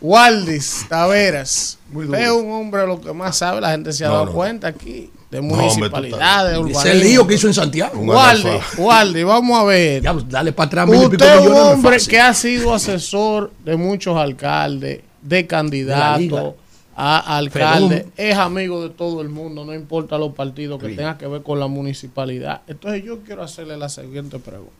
Waldis 0.00 0.86
Taveras. 0.88 1.78
Es 1.92 2.30
un 2.30 2.52
hombre 2.52 2.86
lo 2.86 3.00
que 3.00 3.12
más 3.12 3.36
sabe, 3.38 3.60
la 3.60 3.72
gente 3.72 3.92
se 3.92 4.04
ha 4.04 4.08
No, 4.08 4.14
dado 4.14 4.26
no. 4.26 4.32
cuenta 4.32 4.68
aquí, 4.68 5.10
de 5.30 5.40
No, 5.40 5.44
municipalidades, 5.48 6.52
de 6.52 6.58
estás- 6.70 6.84
Ese 6.84 6.88
urbanismo. 6.90 7.08
lío 7.08 7.26
que 7.26 7.34
hizo 7.34 7.46
en 7.46 7.54
Santiago. 7.54 8.02
Analfabeto. 8.02 8.82
Waldis, 8.82 9.24
vamos 9.24 9.58
a 9.60 9.64
ver. 9.64 10.02
Ya, 10.02 10.12
dale 10.28 10.52
para 10.52 10.66
atrás. 10.66 10.88
Usted 10.88 11.34
es 11.34 11.46
un 11.46 11.52
no 11.52 11.70
hombre 11.70 11.96
que 12.08 12.18
ha 12.20 12.34
sido 12.34 12.74
asesor 12.74 13.52
de 13.64 13.76
muchos 13.76 14.16
alcaldes, 14.16 15.00
de 15.22 15.46
candidatos 15.46 16.54
a 16.96 17.36
alcalde, 17.38 17.96
Fenómeno. 17.98 18.12
es 18.16 18.36
amigo 18.36 18.82
de 18.82 18.90
todo 18.90 19.20
el 19.22 19.28
mundo, 19.28 19.64
no 19.64 19.72
importa 19.72 20.18
los 20.18 20.34
partidos 20.34 20.80
que 20.82 20.88
tengan 20.88 21.16
que 21.16 21.26
ver 21.28 21.42
con 21.42 21.58
la 21.60 21.66
municipalidad. 21.68 22.62
Entonces 22.66 23.04
yo 23.04 23.20
quiero 23.20 23.42
hacerle 23.42 23.76
la 23.76 23.88
siguiente 23.88 24.38
pregunta. 24.38 24.72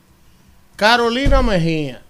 Carolina 0.76 1.40
Mejía 1.42 2.02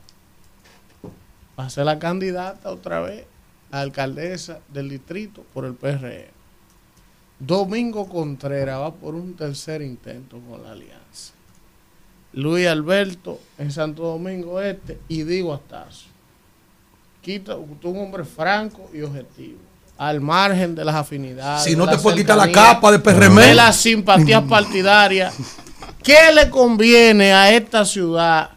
va 1.59 1.67
a 1.67 1.71
ser 1.71 1.85
la 1.85 1.99
candidata 1.99 2.71
otra 2.71 3.01
vez 3.01 3.25
a 3.71 3.81
alcaldesa 3.81 4.61
del 4.73 4.89
distrito 4.89 5.45
por 5.53 5.65
el 5.65 5.75
PRM. 5.75 6.30
Domingo 7.41 8.07
Contreras 8.07 8.79
va 8.79 8.93
por 8.93 9.15
un 9.15 9.35
tercer 9.35 9.81
intento 9.81 10.39
con 10.49 10.63
la 10.63 10.73
alianza. 10.73 11.33
Luis 12.35 12.67
Alberto 12.69 13.41
en 13.59 13.73
Santo 13.73 14.03
Domingo 14.03 14.61
Este 14.61 14.99
y 15.09 15.23
Diego 15.25 15.55
Astazo. 15.55 16.07
Quita, 17.23 17.57
un 17.57 17.79
hombre 17.99 18.25
franco 18.25 18.89
y 18.95 19.03
objetivo, 19.03 19.59
al 19.99 20.21
margen 20.21 20.75
de 20.75 20.85
las 20.85 20.95
afinidades. 20.95 21.65
Si 21.65 21.75
no 21.75 21.87
de 21.87 21.93
te 21.93 21.97
la 21.97 22.03
puede 22.03 22.17
quitar 22.19 22.37
la 22.37 22.53
capa 22.53 22.93
de 22.93 22.99
PRM. 22.99 23.37
de 23.37 23.55
las 23.55 23.77
simpatías 23.77 24.43
partidarias. 24.49 25.35
¿Qué 26.03 26.33
le 26.35 26.49
conviene 26.49 27.33
a 27.33 27.53
esta 27.53 27.85
ciudad? 27.85 28.51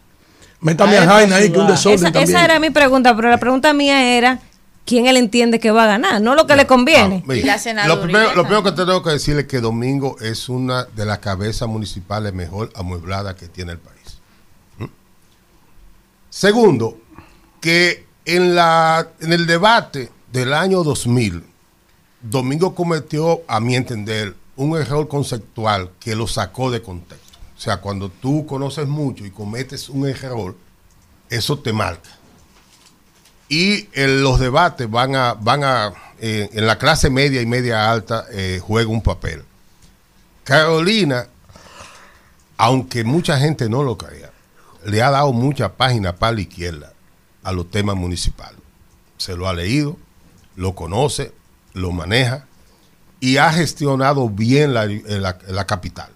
Métame 0.60 0.96
a 0.96 1.02
a 1.02 1.06
Jaina 1.06 1.36
ahí, 1.36 1.50
que 1.50 1.58
un 1.58 1.66
desorden 1.66 1.98
Esa, 1.98 2.12
también. 2.12 2.36
esa 2.36 2.44
era 2.44 2.58
mi 2.58 2.70
pregunta, 2.70 3.14
pero 3.14 3.28
la 3.28 3.36
pregunta 3.38 3.72
mía 3.74 4.16
era 4.16 4.40
quién 4.84 5.06
él 5.06 5.16
entiende 5.16 5.60
que 5.60 5.70
va 5.70 5.84
a 5.84 5.86
ganar, 5.86 6.20
no 6.20 6.34
lo 6.34 6.46
que 6.46 6.56
le 6.56 6.66
conviene. 6.66 7.22
Mira, 7.26 7.56
la 7.64 7.86
lo, 7.86 8.02
primero, 8.02 8.34
lo 8.34 8.42
primero 8.42 8.62
que 8.62 8.72
tengo 8.72 9.02
que 9.02 9.10
decirle 9.10 9.42
es 9.42 9.48
que 9.48 9.60
Domingo 9.60 10.16
es 10.20 10.48
una 10.48 10.84
de 10.84 11.06
las 11.06 11.18
cabezas 11.18 11.68
municipales 11.68 12.32
mejor 12.32 12.70
amuebladas 12.74 13.34
que 13.34 13.48
tiene 13.48 13.72
el 13.72 13.78
país. 13.78 14.18
¿Mm? 14.78 14.84
Segundo, 16.28 16.98
que 17.60 18.06
en, 18.24 18.54
la, 18.54 19.08
en 19.20 19.32
el 19.32 19.46
debate 19.46 20.10
del 20.32 20.52
año 20.52 20.82
2000, 20.82 21.44
Domingo 22.20 22.74
cometió, 22.74 23.42
a 23.48 23.60
mi 23.60 23.76
entender, 23.76 24.34
un 24.56 24.76
error 24.76 25.08
conceptual 25.08 25.90
que 25.98 26.14
lo 26.14 26.26
sacó 26.26 26.70
de 26.70 26.80
contexto. 26.80 27.38
O 27.56 27.60
sea, 27.60 27.78
cuando 27.78 28.08
tú 28.08 28.46
conoces 28.46 28.86
mucho 28.86 29.24
y 29.24 29.30
cometes 29.30 29.88
un 29.88 30.06
error, 30.06 30.56
eso 31.30 31.58
te 31.58 31.72
marca 31.72 32.10
y 33.48 33.88
eh, 33.92 34.08
los 34.08 34.40
debates 34.40 34.90
van 34.90 35.14
a, 35.16 35.34
van 35.34 35.64
a 35.64 35.92
eh, 36.20 36.48
en 36.52 36.66
la 36.66 36.78
clase 36.78 37.10
media 37.10 37.42
y 37.42 37.46
media 37.46 37.90
alta 37.90 38.24
eh, 38.32 38.60
juega 38.62 38.88
un 38.90 39.02
papel. 39.02 39.44
Carolina, 40.44 41.26
aunque 42.56 43.04
mucha 43.04 43.38
gente 43.38 43.68
no 43.68 43.82
lo 43.82 43.96
crea, 43.98 44.30
le 44.84 45.02
ha 45.02 45.10
dado 45.10 45.32
mucha 45.32 45.72
página 45.74 46.14
para 46.16 46.32
la 46.32 46.40
izquierda 46.42 46.92
a 47.42 47.52
los 47.52 47.70
temas 47.70 47.96
municipales. 47.96 48.58
Se 49.16 49.36
lo 49.36 49.48
ha 49.48 49.54
leído, 49.54 49.96
lo 50.56 50.74
conoce, 50.74 51.32
lo 51.72 51.92
maneja 51.92 52.46
y 53.20 53.38
ha 53.38 53.50
gestionado 53.52 54.28
bien 54.28 54.74
la, 54.74 54.86
la- 54.86 55.38
la 55.48 55.66
capital. 55.66 56.08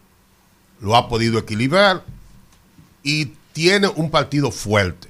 Lo 0.80 0.94
ha 0.96 1.08
podido 1.08 1.38
equilibrar 1.38 2.04
y 3.02 3.32
tiene 3.52 3.88
un 3.88 4.10
partido 4.10 4.50
fuerte. 4.50 5.07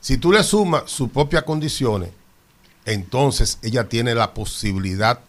Si 0.00 0.18
tú 0.18 0.32
le 0.32 0.42
sumas 0.42 0.84
sus 0.86 1.10
propias 1.10 1.42
condiciones, 1.42 2.10
entonces 2.84 3.58
ella 3.62 3.88
tiene 3.88 4.14
la 4.14 4.32
posibilidad 4.32 5.20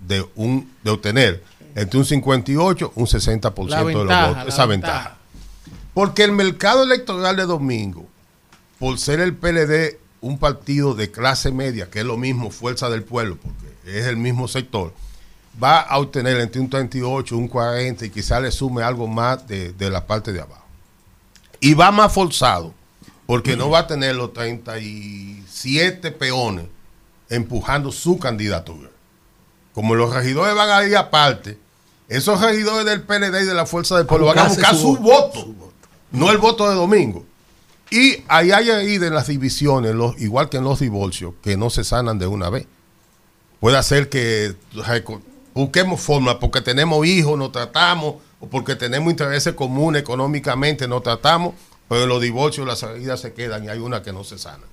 de, 0.00 0.26
un, 0.34 0.70
de 0.82 0.90
obtener 0.90 1.44
entre 1.74 1.98
un 1.98 2.04
58 2.04 2.92
y 2.94 3.00
un 3.00 3.06
60% 3.06 3.68
La 3.68 3.84
de 3.84 3.92
los 3.92 3.94
ventaja, 3.94 4.28
votos. 4.28 4.48
Esa 4.48 4.66
ventaja. 4.66 5.16
Porque 5.94 6.24
el 6.24 6.32
mercado 6.32 6.82
electoral 6.82 7.36
de 7.36 7.44
domingo, 7.44 8.06
por 8.78 8.98
ser 8.98 9.20
el 9.20 9.34
PLD 9.34 9.98
un 10.20 10.38
partido 10.38 10.94
de 10.94 11.10
clase 11.10 11.52
media, 11.52 11.88
que 11.90 12.00
es 12.00 12.04
lo 12.04 12.16
mismo 12.16 12.50
Fuerza 12.50 12.90
del 12.90 13.04
Pueblo, 13.04 13.38
porque 13.40 13.98
es 13.98 14.06
el 14.06 14.16
mismo 14.16 14.48
sector, 14.48 14.92
va 15.62 15.80
a 15.80 15.98
obtener 15.98 16.38
entre 16.40 16.60
un 16.60 16.68
38, 16.68 17.36
un 17.36 17.48
40 17.48 18.06
y 18.06 18.10
quizás 18.10 18.42
le 18.42 18.50
sume 18.50 18.82
algo 18.82 19.06
más 19.06 19.46
de, 19.46 19.72
de 19.72 19.90
la 19.90 20.06
parte 20.06 20.32
de 20.32 20.40
abajo. 20.40 20.64
Y 21.60 21.74
va 21.74 21.90
más 21.90 22.12
forzado, 22.12 22.74
porque 23.26 23.56
no 23.56 23.68
va 23.70 23.80
a 23.80 23.86
tener 23.86 24.14
los 24.14 24.32
37 24.32 26.12
peones 26.12 26.66
empujando 27.28 27.92
su 27.92 28.18
candidatura. 28.18 28.88
Como 29.74 29.94
los 29.94 30.14
regidores 30.14 30.54
van 30.54 30.70
a 30.70 30.84
ir 30.86 30.96
aparte, 30.96 31.58
esos 32.08 32.40
regidores 32.40 32.86
del 32.86 33.02
PLD 33.02 33.42
y 33.42 33.46
de 33.46 33.54
la 33.54 33.66
Fuerza 33.66 33.96
del 33.96 34.06
Pueblo 34.06 34.26
van 34.26 34.38
a 34.38 34.48
buscar 34.48 34.74
su, 34.74 34.96
su 34.96 34.96
voto, 34.98 35.54
no 36.12 36.30
el 36.30 36.38
voto 36.38 36.68
de 36.68 36.76
domingo. 36.76 37.24
Y 37.90 38.24
ahí 38.28 38.50
hay 38.50 38.70
ahí 38.70 38.98
de 38.98 39.10
las 39.10 39.28
divisiones, 39.28 39.94
los, 39.94 40.18
igual 40.20 40.48
que 40.48 40.56
en 40.56 40.64
los 40.64 40.80
divorcios, 40.80 41.34
que 41.42 41.56
no 41.56 41.70
se 41.70 41.84
sanan 41.84 42.18
de 42.18 42.26
una 42.26 42.50
vez. 42.50 42.66
Puede 43.60 43.80
ser 43.82 44.08
que 44.08 44.54
busquemos 45.54 46.00
formas, 46.00 46.36
porque 46.36 46.60
tenemos 46.60 47.06
hijos, 47.06 47.38
nos 47.38 47.52
tratamos, 47.52 48.16
o 48.40 48.48
porque 48.48 48.76
tenemos 48.76 49.10
intereses 49.10 49.54
comunes 49.54 50.02
económicamente, 50.02 50.88
nos 50.88 51.02
tratamos, 51.02 51.54
pero 51.88 52.02
en 52.04 52.08
los 52.08 52.20
divorcios 52.20 52.66
las 52.66 52.80
salidas 52.80 53.20
se 53.20 53.32
quedan 53.32 53.64
y 53.64 53.68
hay 53.68 53.78
una 53.78 54.02
que 54.02 54.12
no 54.12 54.24
se 54.24 54.38
sana. 54.38 54.64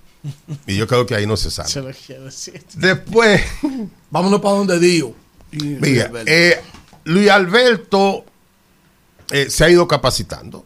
Y 0.65 0.77
yo 0.77 0.87
creo 0.87 1.05
que 1.05 1.15
ahí 1.15 1.27
no 1.27 1.35
se 1.35 1.51
sana. 1.51 1.67
Se 1.67 1.81
lo 1.81 1.91
quiero 1.91 2.25
decir. 2.25 2.63
Después, 2.75 3.41
Vámonos 4.09 4.39
para 4.41 4.55
donde 4.55 4.79
Dio. 4.79 5.13
mira, 5.51 6.11
eh, 6.25 6.61
Luis 7.05 7.29
Alberto 7.29 8.23
eh, 9.31 9.49
se 9.49 9.65
ha 9.65 9.69
ido 9.69 9.87
capacitando, 9.87 10.65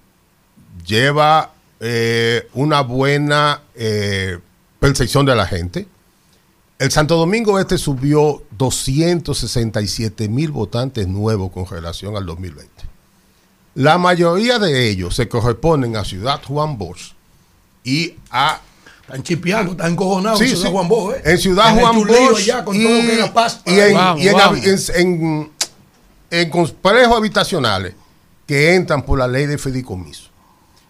lleva 0.86 1.54
eh, 1.80 2.48
una 2.54 2.82
buena 2.82 3.62
eh, 3.76 4.40
percepción 4.80 5.26
de 5.26 5.36
la 5.36 5.48
gente. 5.48 5.88
El 6.80 6.92
Santo 6.92 7.16
Domingo 7.16 7.60
Este 7.60 7.78
subió 7.78 8.44
267 8.58 10.30
mil 10.30 10.52
votantes 10.52 11.08
nuevos 11.08 11.52
con 11.52 11.66
relación 11.68 12.16
al 12.16 12.26
2020. 12.26 12.72
La 13.78 13.98
mayoría 14.00 14.58
de 14.58 14.90
ellos 14.90 15.16
se 15.16 15.28
corresponden 15.30 15.96
a 15.96 16.04
Ciudad 16.04 16.42
Juan 16.44 16.78
Bosch 16.80 17.14
y 17.84 18.16
a 18.32 18.60
Están 19.02 19.22
chipeando, 19.24 19.72
están 19.74 19.92
encojonados 19.92 20.40
Sí, 20.40 20.46
en 20.46 20.50
Ciudad 20.52 20.66
sí. 20.66 20.72
Juan 20.74 20.88
Bosch, 20.88 21.16
¿eh? 21.16 21.22
En 21.26 21.38
Ciudad 21.38 21.80
Juan 21.80 21.96
Bosch 21.96 22.38
allá 22.40 22.66
con 22.66 22.76
y, 22.76 22.84
todo 22.84 22.94
lo 22.96 23.02
que 23.02 23.14
era 23.14 23.34
paz. 23.34 23.62
y 23.66 23.80
en, 23.80 23.94
Vamos, 23.94 24.22
y 24.24 24.28
en 24.28 24.34
vamos. 24.34 24.58
habi- 24.60 24.92
en- 24.96 25.02
en- 25.02 25.52
en 26.32 26.50
complejos 26.50 27.16
habitacionales 27.18 27.94
que 28.48 28.74
entran 28.76 29.04
por 29.04 29.20
la 29.20 29.28
ley 29.28 29.46
de 29.46 29.58
fideicomiso. 29.60 30.30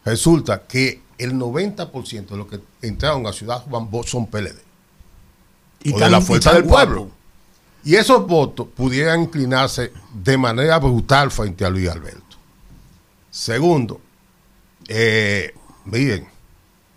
Resulta 0.05 0.63
que 0.65 1.01
el 1.17 1.33
90% 1.35 2.27
de 2.29 2.37
los 2.37 2.47
que 2.47 2.59
entraron 2.81 3.27
a 3.27 3.33
Ciudad 3.33 3.63
Juan 3.69 3.89
Bosch 3.91 4.07
son 4.07 4.27
PLD 4.27 4.55
Y 5.83 5.91
o 5.91 5.95
de 5.95 5.99
tan- 5.99 6.11
la 6.13 6.19
y 6.19 6.21
fuerza 6.21 6.53
del 6.53 6.63
pueblo. 6.63 7.01
guapo. 7.01 7.15
Y 7.83 7.95
esos 7.95 8.25
votos 8.25 8.67
pudieran 8.75 9.23
inclinarse 9.23 9.91
de 10.13 10.37
manera 10.37 10.79
brutal 10.79 11.29
frente 11.31 11.65
a 11.65 11.69
Luis 11.69 11.89
Alberto. 11.89 12.26
Segundo, 13.37 14.01
eh, 14.87 15.53
miren, 15.85 16.27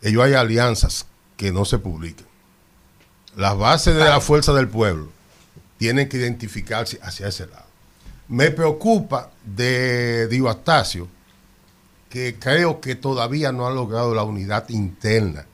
ellos 0.01 0.25
hay 0.25 0.33
alianzas 0.33 1.05
que 1.37 1.53
no 1.53 1.67
se 1.67 1.79
publican. 1.79 2.27
Las 3.37 3.59
bases 3.59 3.95
de 3.95 4.05
la 4.05 4.23
fuerza 4.23 4.55
del 4.55 4.67
pueblo 4.67 5.11
tienen 5.77 6.09
que 6.09 6.17
identificarse 6.17 6.99
hacia 7.03 7.29
ese 7.29 7.47
lado. 7.47 7.67
Me 8.29 8.51
preocupa 8.51 9.31
de 9.45 10.29
Dio 10.29 10.49
Astacio 10.49 11.09
que 12.09 12.39
creo 12.39 12.81
que 12.81 12.95
todavía 12.95 13.53
no 13.53 13.67
ha 13.67 13.71
logrado 13.71 14.15
la 14.15 14.23
unidad 14.23 14.67
interna 14.71 15.45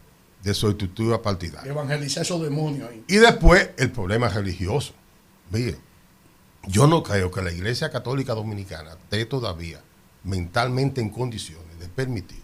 de 0.44 0.54
su 0.54 0.68
estructura 0.68 1.20
partidaria. 1.20 1.68
Evangelizar 1.68 2.22
esos 2.22 2.40
demonios 2.40 2.88
ahí. 2.88 3.04
Y 3.08 3.16
después 3.16 3.70
el 3.76 3.90
problema 3.90 4.28
religioso. 4.28 4.94
Miren, 5.50 5.78
yo 6.68 6.86
no 6.86 7.02
creo 7.02 7.32
que 7.32 7.42
la 7.42 7.50
Iglesia 7.50 7.90
Católica 7.90 8.34
Dominicana 8.34 8.92
esté 8.92 9.24
todavía 9.24 9.80
mentalmente 10.26 11.00
en 11.00 11.08
condiciones 11.10 11.78
de 11.80 11.88
permitir 11.88 12.40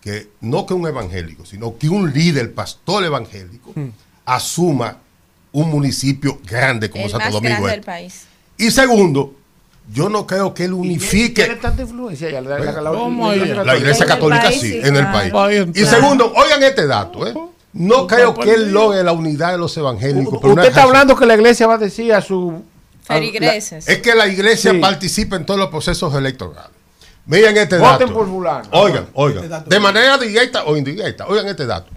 que 0.00 0.28
no 0.42 0.66
que 0.66 0.74
un 0.74 0.86
evangélico, 0.86 1.44
sino 1.46 1.76
que 1.78 1.88
un 1.88 2.12
líder, 2.12 2.52
pastor 2.54 3.04
evangélico, 3.04 3.72
asuma 4.24 4.98
un 5.52 5.70
municipio 5.70 6.38
grande 6.44 6.90
como 6.90 7.04
el 7.04 7.10
Santo 7.10 7.24
más 7.24 7.32
Domingo. 7.32 7.54
grande 7.54 7.70
del 7.70 7.78
Este. 7.80 7.86
país. 7.90 8.24
Y 8.58 8.70
segundo, 8.70 9.34
yo 9.92 10.08
no 10.08 10.26
creo 10.26 10.52
que 10.54 10.64
él 10.64 10.72
unifique. 10.74 11.44
¿Tiene 11.44 11.60
tanta 11.60 11.82
influencia 11.82 12.30
ya 12.30 12.40
la, 12.40 13.76
iglesia 13.76 14.06
católica 14.06 14.44
país, 14.44 14.60
sí, 14.60 14.74
en 14.76 14.96
el 14.96 15.06
claro. 15.06 15.12
país. 15.12 15.32
País, 15.32 15.66
Y 15.74 15.84
segundo, 15.86 16.32
oigan 16.36 16.62
este 16.62 16.86
dato, 16.86 17.26
¿eh? 17.26 17.34
No 17.72 18.06
creo 18.06 18.34
que 18.34 18.52
él 18.54 18.70
logre 18.72 19.02
la 19.02 19.12
unidad 19.12 19.52
de 19.52 19.58
los 19.58 19.76
evangélicos. 19.76 20.38
por 20.40 20.50
una 20.52 20.62
Usted 20.62 20.68
está 20.68 20.80
razón. 20.82 20.90
hablando 20.90 21.16
que 21.16 21.26
la 21.26 21.34
iglesia 21.34 21.66
va 21.66 21.74
a 21.74 21.78
decir 21.78 22.12
a 22.12 22.20
su... 22.20 22.62
a- 23.08 23.14
Feligreses. 23.14 23.88
Es 23.88 23.98
que 23.98 24.14
la 24.14 24.28
iglesia 24.28 24.70
Sí. 24.72 24.78
participa 24.78 25.36
en 25.36 25.44
todos 25.44 25.58
los 25.58 25.70
procesos 25.70 26.14
electorales. 26.14 26.70
Miren 27.26 27.56
este 27.56 27.78
Voten 27.78 28.00
dato. 28.08 28.12
por 28.14 28.28
fulano. 28.28 28.68
Oigan, 28.72 29.04
Este 29.04 29.12
oigan. 29.14 29.64
De 29.66 29.80
manera 29.80 30.18
directa 30.18 30.64
o 30.64 30.76
indirecta. 30.76 31.26
Oigan 31.26 31.46
este 31.48 31.64
dato. 31.66 31.90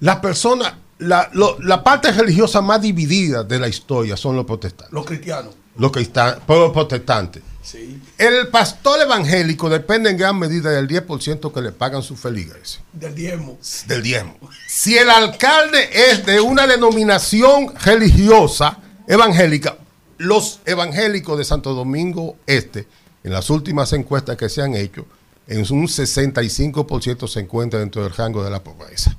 Las 0.00 0.16
personas, 0.16 0.74
la, 0.98 1.30
lo- 1.32 1.58
la 1.62 1.82
parte 1.82 2.12
religiosa 2.12 2.60
más 2.60 2.80
dividida 2.82 3.44
de 3.44 3.58
la 3.58 3.68
historia 3.68 4.16
son 4.16 4.36
los 4.36 4.44
protestantes. 4.44 4.92
Los 4.92 5.06
cristianos. 5.06 5.54
Los, 5.78 5.90
cristan- 5.92 6.38
los 6.48 6.72
protestantes. 6.72 7.42
Sí. 7.62 8.00
El 8.16 8.48
pastor 8.48 9.00
evangélico 9.02 9.68
depende 9.68 10.08
en 10.10 10.16
gran 10.16 10.38
medida 10.38 10.70
del 10.70 10.86
10% 10.86 11.52
que 11.52 11.60
le 11.60 11.72
pagan 11.72 12.02
sus 12.02 12.20
feligreses. 12.20 12.80
Del 12.92 13.14
diezmo. 13.14 13.58
Del 13.86 14.02
diezmo. 14.02 14.36
Si 14.68 14.96
el 14.96 15.10
alcalde 15.10 15.88
es 16.10 16.24
de 16.24 16.40
una 16.40 16.66
denominación 16.66 17.74
religiosa 17.84 18.78
evangélica, 19.08 19.76
los 20.18 20.60
evangélicos 20.64 21.36
de 21.38 21.44
Santo 21.44 21.74
Domingo 21.74 22.36
Este, 22.46 22.86
en 23.26 23.32
las 23.32 23.50
últimas 23.50 23.92
encuestas 23.92 24.36
que 24.36 24.48
se 24.48 24.62
han 24.62 24.76
hecho, 24.76 25.04
en 25.48 25.58
un 25.72 25.88
65% 25.88 27.26
se 27.26 27.40
encuentra 27.40 27.80
dentro 27.80 28.04
del 28.04 28.14
rango 28.14 28.44
de 28.44 28.50
la 28.50 28.62
pobreza. 28.62 29.16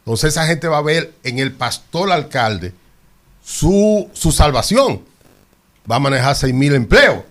Entonces 0.00 0.34
esa 0.34 0.46
gente 0.46 0.68
va 0.68 0.76
a 0.76 0.82
ver 0.82 1.14
en 1.24 1.38
el 1.38 1.52
pastor 1.52 2.12
alcalde 2.12 2.74
su, 3.42 4.10
su 4.12 4.32
salvación. 4.32 5.02
Va 5.90 5.96
a 5.96 5.98
manejar 5.98 6.36
6 6.36 6.52
mil 6.52 6.74
empleos. 6.74 7.24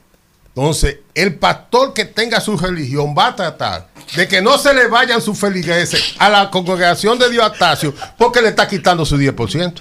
Entonces, 0.48 0.98
el 1.14 1.36
pastor 1.36 1.94
que 1.94 2.06
tenga 2.06 2.42
su 2.42 2.58
religión 2.58 3.14
va 3.16 3.28
a 3.28 3.36
tratar 3.36 3.88
de 4.16 4.28
que 4.28 4.42
no 4.42 4.58
se 4.58 4.74
le 4.74 4.88
vayan 4.88 5.22
sus 5.22 5.38
feligreses 5.38 6.16
a 6.18 6.30
la 6.30 6.50
congregación 6.50 7.20
de 7.20 7.30
Dios 7.30 7.46
Astacio 7.46 7.94
porque 8.18 8.42
le 8.42 8.50
está 8.50 8.68
quitando 8.68 9.06
su 9.06 9.18
10%. 9.18 9.76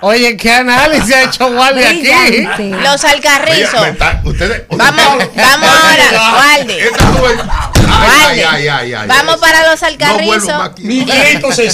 Oye, 0.00 0.36
¿qué 0.36 0.52
análisis 0.52 1.12
ha 1.14 1.24
hecho 1.24 1.46
Wally 1.48 1.82
aquí? 1.84 2.70
Los 2.84 3.04
alcarrizos. 3.04 3.74
Oye, 3.74 3.82
me 3.82 3.88
está- 3.90 4.22
ustedes- 4.24 4.62
Vamos, 4.70 5.04
vamos 5.34 5.68
ahora, 5.68 6.64
juventud- 6.64 7.50
Ay, 8.00 8.40
ay, 8.42 8.68
ay, 8.68 8.92
ay, 8.94 9.08
Vamos 9.08 9.34
ay. 9.34 9.40
para 9.40 9.70
los 9.70 9.80
No 9.82 9.88
alcarrizos 9.88 10.44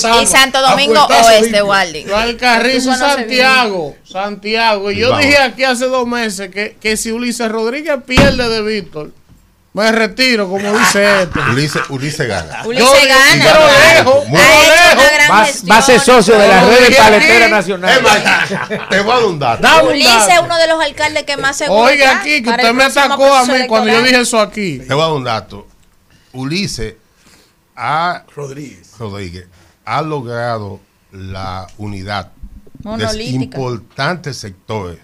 salva. 0.01 0.23
y 0.23 0.27
Santo 0.27 0.63
Domingo 0.63 1.05
Oeste, 1.07 1.43
limpio. 1.43 1.67
Waldi. 1.67 2.05
Yo 2.05 2.17
al 2.17 2.37
Carrizo 2.37 2.93
Tú 2.93 2.99
conoces 2.99 3.15
Santiago, 3.17 3.97
Santiago. 4.11 4.91
Y 4.91 4.97
yo 4.97 5.11
Vamos. 5.11 5.25
dije 5.27 5.39
aquí 5.39 5.65
hace 5.65 5.85
dos 5.87 6.07
meses 6.07 6.51
que, 6.51 6.77
que 6.81 6.97
si 6.97 7.13
Ulises 7.13 7.51
Rodríguez 7.51 7.99
pierde 8.07 8.49
de 8.49 8.63
Víctor, 8.63 9.11
me 9.75 9.93
retiro, 9.93 10.49
como 10.49 10.79
dice 10.79 11.23
este. 11.23 11.39
Ulises, 11.51 11.83
Ulises 11.91 12.27
gana. 12.29 12.63
Ulises 12.65 12.89
Yo- 13.03 13.09
gana. 13.09 13.45
pero 13.45 13.67
lejos, 13.67 14.29
Muy 14.29 14.39
lejos. 14.41 15.05
gran 15.15 15.31
Va, 15.31 15.45
gestión. 15.45 15.71
va 15.73 15.79
a 15.79 15.83
ser 15.83 16.01
socio 16.01 16.39
de 16.39 16.49
la 16.49 16.61
No, 16.63 16.69
red 16.71 16.79
de 16.79 16.87
oye, 16.87 16.97
paletera 16.97 17.45
aquí- 17.47 17.55
nacional. 17.55 17.91
Es 17.97 18.03
más, 18.03 18.89
te 18.89 19.01
voy 19.01 19.13
a 19.13 19.15
dar 19.17 19.25
un 19.27 19.39
dato. 19.39 19.87
Ulises 19.89 20.29
es 20.33 20.39
uno 20.41 20.57
de 20.57 20.69
los 20.69 20.83
alcaldes 20.83 21.25
que 21.25 21.37
más 21.37 21.57
seguro 21.59 21.83
Oiga 21.83 22.21
aquí, 22.21 22.43
que 22.43 22.51
usted 22.51 22.73
me 22.73 22.85
atacó 22.85 23.35
a 23.35 23.45
mí 23.45 23.67
cuando 23.69 23.93
yo 23.93 24.03
dije 24.03 24.21
eso 24.21 24.41
aquí. 24.41 24.79
Te 24.79 24.95
voy 24.95 25.03
a 25.03 25.07
dar 25.07 25.15
un 25.17 25.25
dato. 25.25 25.67
Ulises 26.33 26.95
a 27.77 28.23
Rodríguez. 28.35 28.93
Rodríguez 28.99 29.47
ha 29.85 30.01
logrado 30.03 30.81
la 31.11 31.67
unidad 31.79 32.31
de 32.79 33.25
importantes 33.25 34.37
sectores 34.37 34.99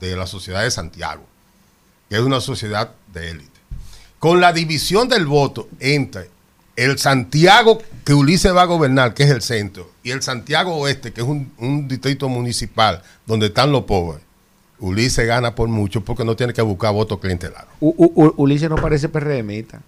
de 0.00 0.16
la 0.16 0.26
sociedad 0.26 0.62
de 0.62 0.70
Santiago, 0.70 1.26
que 2.08 2.16
es 2.16 2.22
una 2.22 2.40
sociedad 2.40 2.90
de 3.12 3.30
élite. 3.30 3.53
Con 4.24 4.40
la 4.40 4.54
división 4.54 5.06
del 5.06 5.26
voto 5.26 5.68
entre 5.80 6.30
el 6.76 6.98
Santiago 6.98 7.82
que 8.06 8.14
Ulises 8.14 8.56
va 8.56 8.62
a 8.62 8.64
gobernar, 8.64 9.12
que 9.12 9.24
es 9.24 9.30
el 9.30 9.42
centro, 9.42 9.90
y 10.02 10.12
el 10.12 10.22
Santiago 10.22 10.74
Oeste, 10.76 11.12
que 11.12 11.20
es 11.20 11.26
un, 11.26 11.86
distrito 11.86 12.26
municipal 12.30 13.02
donde 13.26 13.48
están 13.48 13.70
los 13.70 13.82
pobres, 13.82 14.22
Ulises 14.78 15.26
gana 15.26 15.54
por 15.54 15.68
mucho 15.68 16.02
porque 16.02 16.24
no 16.24 16.36
tiene 16.36 16.54
que 16.54 16.62
buscar 16.62 16.94
votos 16.94 17.20
clientelares. 17.20 17.68
Ulises 17.80 18.70
no 18.70 18.76
parece 18.76 19.10
PRMista. 19.10 19.82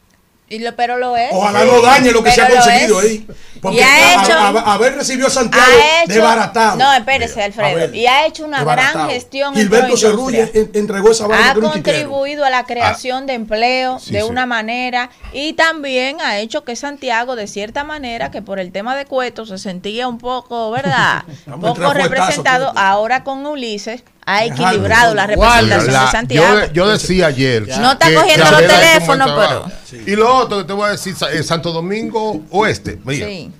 Y 0.48 0.60
lo, 0.60 0.76
pero 0.76 0.96
lo 0.98 1.16
es. 1.16 1.30
Ojalá 1.32 1.64
no 1.64 1.80
dañe 1.82 2.12
lo 2.12 2.22
que 2.22 2.30
se 2.30 2.40
ha 2.40 2.48
conseguido 2.48 3.00
ahí. 3.00 3.26
Porque 3.60 3.78
Y 3.78 3.80
ha 3.80 4.22
hecho- 4.22 4.32
a- 4.32 4.48
a- 4.50 4.74
haber 4.74 4.94
recibido 4.94 5.26
a 5.26 5.30
Santiago 5.30 5.66
ha 5.66 6.04
hecho, 6.04 6.12
desbaratado. 6.12 6.76
No, 6.76 6.92
espérese, 6.92 7.42
Alfredo. 7.42 7.74
Ver, 7.74 7.94
y 7.96 8.06
ha 8.06 8.26
hecho 8.26 8.44
una 8.44 8.62
gran 8.62 9.08
gestión. 9.10 9.54
en 9.54 9.60
Gilberto 9.62 9.96
Cerrulla 9.96 10.48
entregó 10.54 11.10
esa 11.10 11.26
vaina 11.26 11.50
ha 11.50 11.54
un 11.54 11.62
contribuido 11.62 12.44
a 12.44 12.50
la 12.50 12.64
creación 12.64 13.26
de 13.26 13.32
empleo 13.32 13.98
Sí, 13.98 14.12
de 14.12 14.20
sí. 14.20 14.26
una 14.28 14.46
manera 14.46 15.10
y 15.32 15.54
también 15.54 16.20
ha 16.20 16.38
hecho 16.38 16.62
que 16.62 16.76
Santiago, 16.76 17.34
de 17.34 17.48
cierta 17.48 17.82
manera, 17.82 18.30
que 18.30 18.40
por 18.40 18.60
el 18.60 18.70
tema 18.70 18.94
de 18.94 19.04
Cueto 19.06 19.46
se 19.46 19.58
sentía 19.58 20.06
un 20.06 20.18
poco, 20.18 20.70
¿verdad? 20.70 21.24
A 21.50 21.56
poco 21.56 21.92
representado. 21.92 22.72
Ahora 22.76 23.24
con 23.24 23.44
Ulises 23.46 24.04
ha 24.26 24.44
equilibrado 24.44 25.14
la 25.14 25.26
representación 25.26 25.92
La- 25.92 26.04
de 26.06 26.10
Santiago. 26.10 26.60
Yo, 26.66 26.72
yo 26.72 26.88
decía 26.88 27.28
ayer. 27.28 27.66
No 27.78 27.92
está 27.92 28.12
cogiendo 28.12 28.50
los 28.50 28.60
teléfonos, 28.60 29.26
trabajo. 29.26 29.70
Y 30.06 30.16
lo 30.16 30.36
otro 30.36 30.58
que 30.58 30.64
te 30.64 30.72
voy 30.72 30.88
a 30.88 30.92
decir, 30.92 31.14
eh, 31.32 31.42
Santo 31.42 31.72
Domingo 31.72 32.44
Oeste. 32.50 32.98
Mira, 33.04 33.26
Sí. 33.26 33.50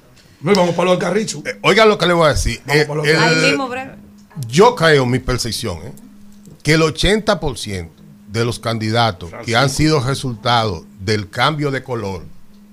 Vamos 0.41 0.75
para 0.75 0.91
los 0.91 0.95
Alcarrizos. 0.95 1.45
eh, 1.47 1.59
oigan 1.63 1.89
lo 1.89 1.97
que 1.97 2.07
le 2.07 2.13
voy 2.13 2.27
a 2.27 2.31
decir. 2.35 2.61
Vamos 2.67 2.83
Eh, 2.83 2.85
para 2.87 2.97
los 2.99 3.07
el- 3.09 3.17
Ahí 3.17 3.37
mismo, 3.51 3.69
breve. 3.69 3.95
yo 4.49 4.75
creo, 4.75 5.07
mi 5.07 5.19
percepción, 5.19 5.79
eh, 5.79 5.93
que 6.63 6.75
el 6.75 6.83
80% 6.83 7.91
de 8.29 8.45
los 8.45 8.59
candidatos 8.59 9.31
que 9.45 9.57
han 9.57 9.71
sido 9.71 10.01
resultado 10.01 10.85
del 11.01 11.31
cambio 11.31 11.71
de 11.71 11.83
color 11.83 12.25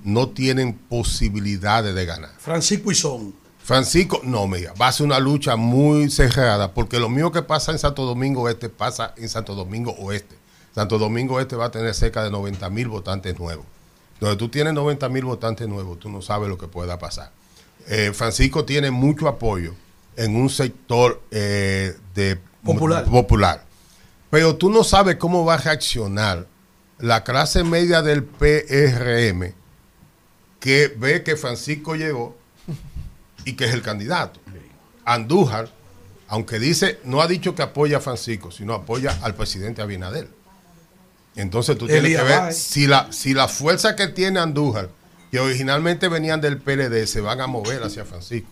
no 0.03 0.27
tienen 0.29 0.73
posibilidades 0.73 1.95
de 1.95 2.05
ganar. 2.05 2.31
Francisco 2.37 2.91
Izón. 2.91 3.33
Francisco, 3.63 4.19
no, 4.23 4.45
mira, 4.45 4.73
va 4.79 4.89
a 4.89 4.91
ser 4.91 5.05
una 5.05 5.19
lucha 5.19 5.55
muy 5.55 6.09
cerrada, 6.09 6.73
porque 6.73 6.99
lo 6.99 7.07
mío 7.07 7.31
que 7.31 7.41
pasa 7.41 7.71
en 7.71 7.79
Santo 7.79 8.05
Domingo 8.05 8.49
Este 8.49 8.67
pasa 8.67 9.13
en 9.15 9.29
Santo 9.29 9.55
Domingo 9.55 9.91
Oeste. 9.99 10.35
Santo 10.75 10.97
Domingo 10.97 11.39
Este 11.39 11.55
va 11.55 11.65
a 11.65 11.71
tener 11.71 11.93
cerca 11.93 12.23
de 12.23 12.29
90 12.29 12.69
mil 12.69 12.89
votantes 12.89 13.39
nuevos. 13.39 13.65
Donde 14.19 14.35
tú 14.35 14.49
tienes 14.49 14.73
90 14.73 15.07
mil 15.07 15.23
votantes 15.23 15.67
nuevos, 15.67 15.97
tú 15.99 16.09
no 16.09 16.21
sabes 16.21 16.49
lo 16.49 16.57
que 16.57 16.67
pueda 16.67 16.99
pasar. 16.99 17.31
Eh, 17.87 18.11
Francisco 18.13 18.65
tiene 18.65 18.91
mucho 18.91 19.29
apoyo 19.29 19.73
en 20.17 20.35
un 20.35 20.49
sector 20.49 21.21
eh, 21.31 21.95
de 22.15 22.39
Popular. 22.63 23.05
popular. 23.05 23.63
Pero 24.29 24.55
tú 24.57 24.69
no 24.69 24.83
sabes 24.83 25.15
cómo 25.17 25.45
va 25.45 25.55
a 25.55 25.57
reaccionar 25.57 26.47
la 26.97 27.23
clase 27.23 27.63
media 27.63 28.01
del 28.01 28.23
PRM 28.23 29.53
que 30.59 30.87
ve 30.97 31.23
que 31.23 31.35
Francisco 31.35 31.95
llegó 31.95 32.37
y 33.45 33.53
que 33.53 33.65
es 33.65 33.73
el 33.73 33.81
candidato. 33.81 34.39
Andújar, 35.05 35.69
aunque 36.27 36.59
dice, 36.59 36.99
no 37.03 37.21
ha 37.21 37.27
dicho 37.27 37.55
que 37.55 37.61
apoya 37.61 37.97
a 37.97 38.01
Francisco, 38.01 38.51
sino 38.51 38.73
apoya 38.73 39.17
al 39.21 39.35
presidente 39.35 39.81
Abinader. 39.81 40.27
Entonces 41.35 41.77
tú 41.77 41.87
tienes 41.87 42.15
que 42.15 42.23
ver 42.23 42.53
si 42.53 42.87
la, 42.87 43.11
si 43.11 43.33
la 43.33 43.47
fuerza 43.47 43.95
que 43.95 44.07
tiene 44.07 44.39
Andújar, 44.39 44.89
que 45.31 45.39
originalmente 45.39 46.07
venían 46.07 46.41
del 46.41 46.59
PLD, 46.59 47.05
se 47.07 47.21
van 47.21 47.41
a 47.41 47.47
mover 47.47 47.83
hacia 47.83 48.05
Francisco. 48.05 48.49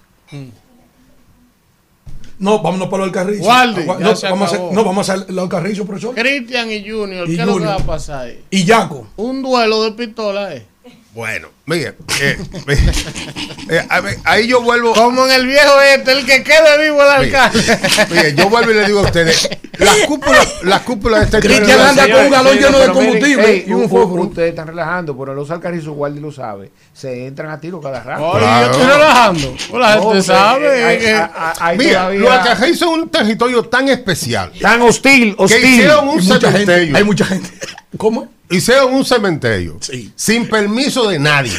No, 2.39 2.59
vámonos 2.63 2.87
para 2.89 3.05
los 3.05 3.07
Alcarrizos. 3.09 3.45
Waldi, 3.45 3.85
no, 3.85 3.97
vamos 3.99 4.23
a 4.23 4.45
hacer, 4.45 4.59
no, 4.71 4.83
vamos 4.83 5.09
a 5.09 5.13
hacer 5.13 5.29
los 5.31 5.43
Alcarrizos, 5.43 5.85
profesor. 5.85 6.15
Cristian 6.15 6.71
y 6.71 6.89
Junior, 6.89 7.29
Y 7.29 7.35
¿qué 7.35 7.41
es 7.41 7.47
lo 7.47 7.53
que 7.53 7.59
Junior. 7.59 7.69
va 7.69 7.83
a 7.83 7.85
pasar 7.85 8.25
ahí? 8.25 8.43
Y 8.49 8.65
Yaco. 8.65 9.07
Un 9.17 9.43
duelo 9.43 9.83
de 9.83 9.91
pistola, 9.91 10.55
¿eh? 10.55 10.65
Bueno, 11.13 11.49
mire, 11.65 11.95
eh, 12.21 12.37
eh, 13.69 13.85
a 13.89 13.99
ver, 13.99 14.17
ahí 14.23 14.47
yo 14.47 14.61
vuelvo. 14.61 14.93
Como 14.93 15.25
en 15.25 15.31
el 15.33 15.45
viejo 15.45 15.81
este, 15.93 16.13
el 16.13 16.25
que 16.25 16.41
quede 16.41 16.81
vivo 16.83 17.01
el 17.03 17.09
alcalde. 17.09 17.79
mire, 18.11 18.33
yo 18.33 18.49
vuelvo 18.49 18.71
y 18.71 18.75
le 18.75 18.85
digo 18.85 18.99
a 18.99 19.03
ustedes, 19.03 19.49
la 19.77 19.91
cúpula, 20.07 20.39
la 20.63 20.79
cúpula 20.83 21.19
de 21.19 21.25
este 21.25 21.39
Cristian 21.41 21.81
anda 21.81 22.09
con 22.09 22.25
un 22.25 22.31
galón 22.31 22.57
lleno 22.57 22.79
de 22.79 22.87
combustible 22.91 23.65
y 23.67 23.73
un 23.73 23.89
fósforo. 23.89 24.23
Ustedes 24.23 24.51
están 24.51 24.67
relajando, 24.67 25.17
pero 25.17 25.33
los 25.33 25.51
alcarrizos, 25.51 25.93
Waldi 25.97 26.21
lo 26.21 26.31
sabe, 26.31 26.71
se 26.93 27.27
entran 27.27 27.49
a 27.51 27.59
tiro 27.59 27.81
cada 27.81 28.01
rato. 28.01 28.31
Claro. 28.37 28.65
yo 28.67 28.71
estoy 28.71 28.87
relajando. 28.87 29.55
Pues 29.69 29.81
la 29.81 29.95
No, 29.97 30.01
gente 30.03 30.17
que- 30.17 30.23
sabe. 30.23 30.85
hay- 30.85 30.97
que- 30.99 31.13
hay- 31.13 31.53
hay 31.59 31.77
Mira, 31.77 31.91
todavía- 31.99 32.19
los 32.21 32.31
Alcarrizos 32.31 32.79
son 32.79 32.99
un 33.01 33.09
territorio 33.09 33.63
tan 33.63 33.89
especial 33.89 34.49
tan 34.61 34.81
hostil, 34.81 35.35
que 35.35 35.43
hostil. 35.43 35.65
hicieron 35.65 36.07
un 36.07 36.19
Hay 36.21 36.25
mucha 36.25 36.51
gente. 36.53 36.91
Hay 36.95 37.03
mucha 37.03 37.25
gente. 37.25 37.49
¿Cómo? 37.97 38.29
Hicieron 38.51 38.93
un 38.93 39.05
cementerio 39.05 39.77
Sí. 39.81 40.11
sin 40.15 40.47
permiso 40.49 41.07
de 41.09 41.17
nadie. 41.19 41.57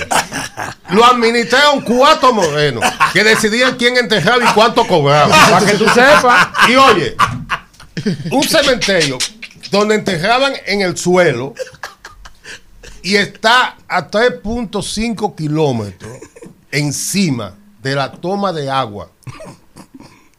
Lo 0.91 1.05
administraron 1.05 1.81
cuatro 1.81 2.33
morenos 2.33 2.85
que 3.13 3.25
decidían 3.25 3.77
quién 3.77 3.97
enterraba 3.97 4.45
y 4.45 4.55
cuánto 4.55 4.87
cobraba. 4.87 5.35
Para 5.51 5.67
que 5.67 5.75
tú 5.79 5.87
sepas. 5.89 6.49
Y 6.69 6.77
oye, 6.77 7.17
un 8.31 8.43
cementerio 8.45 9.19
donde 9.71 9.95
enterraban 9.95 10.53
en 10.67 10.83
el 10.83 10.97
suelo 10.97 11.55
y 13.03 13.17
está 13.17 13.77
a 13.89 14.11
3.5 14.11 15.35
kilómetros 15.35 16.13
encima 16.71 17.55
de 17.83 17.95
la 17.95 18.13
toma 18.13 18.53
de 18.53 18.71
agua 18.71 19.11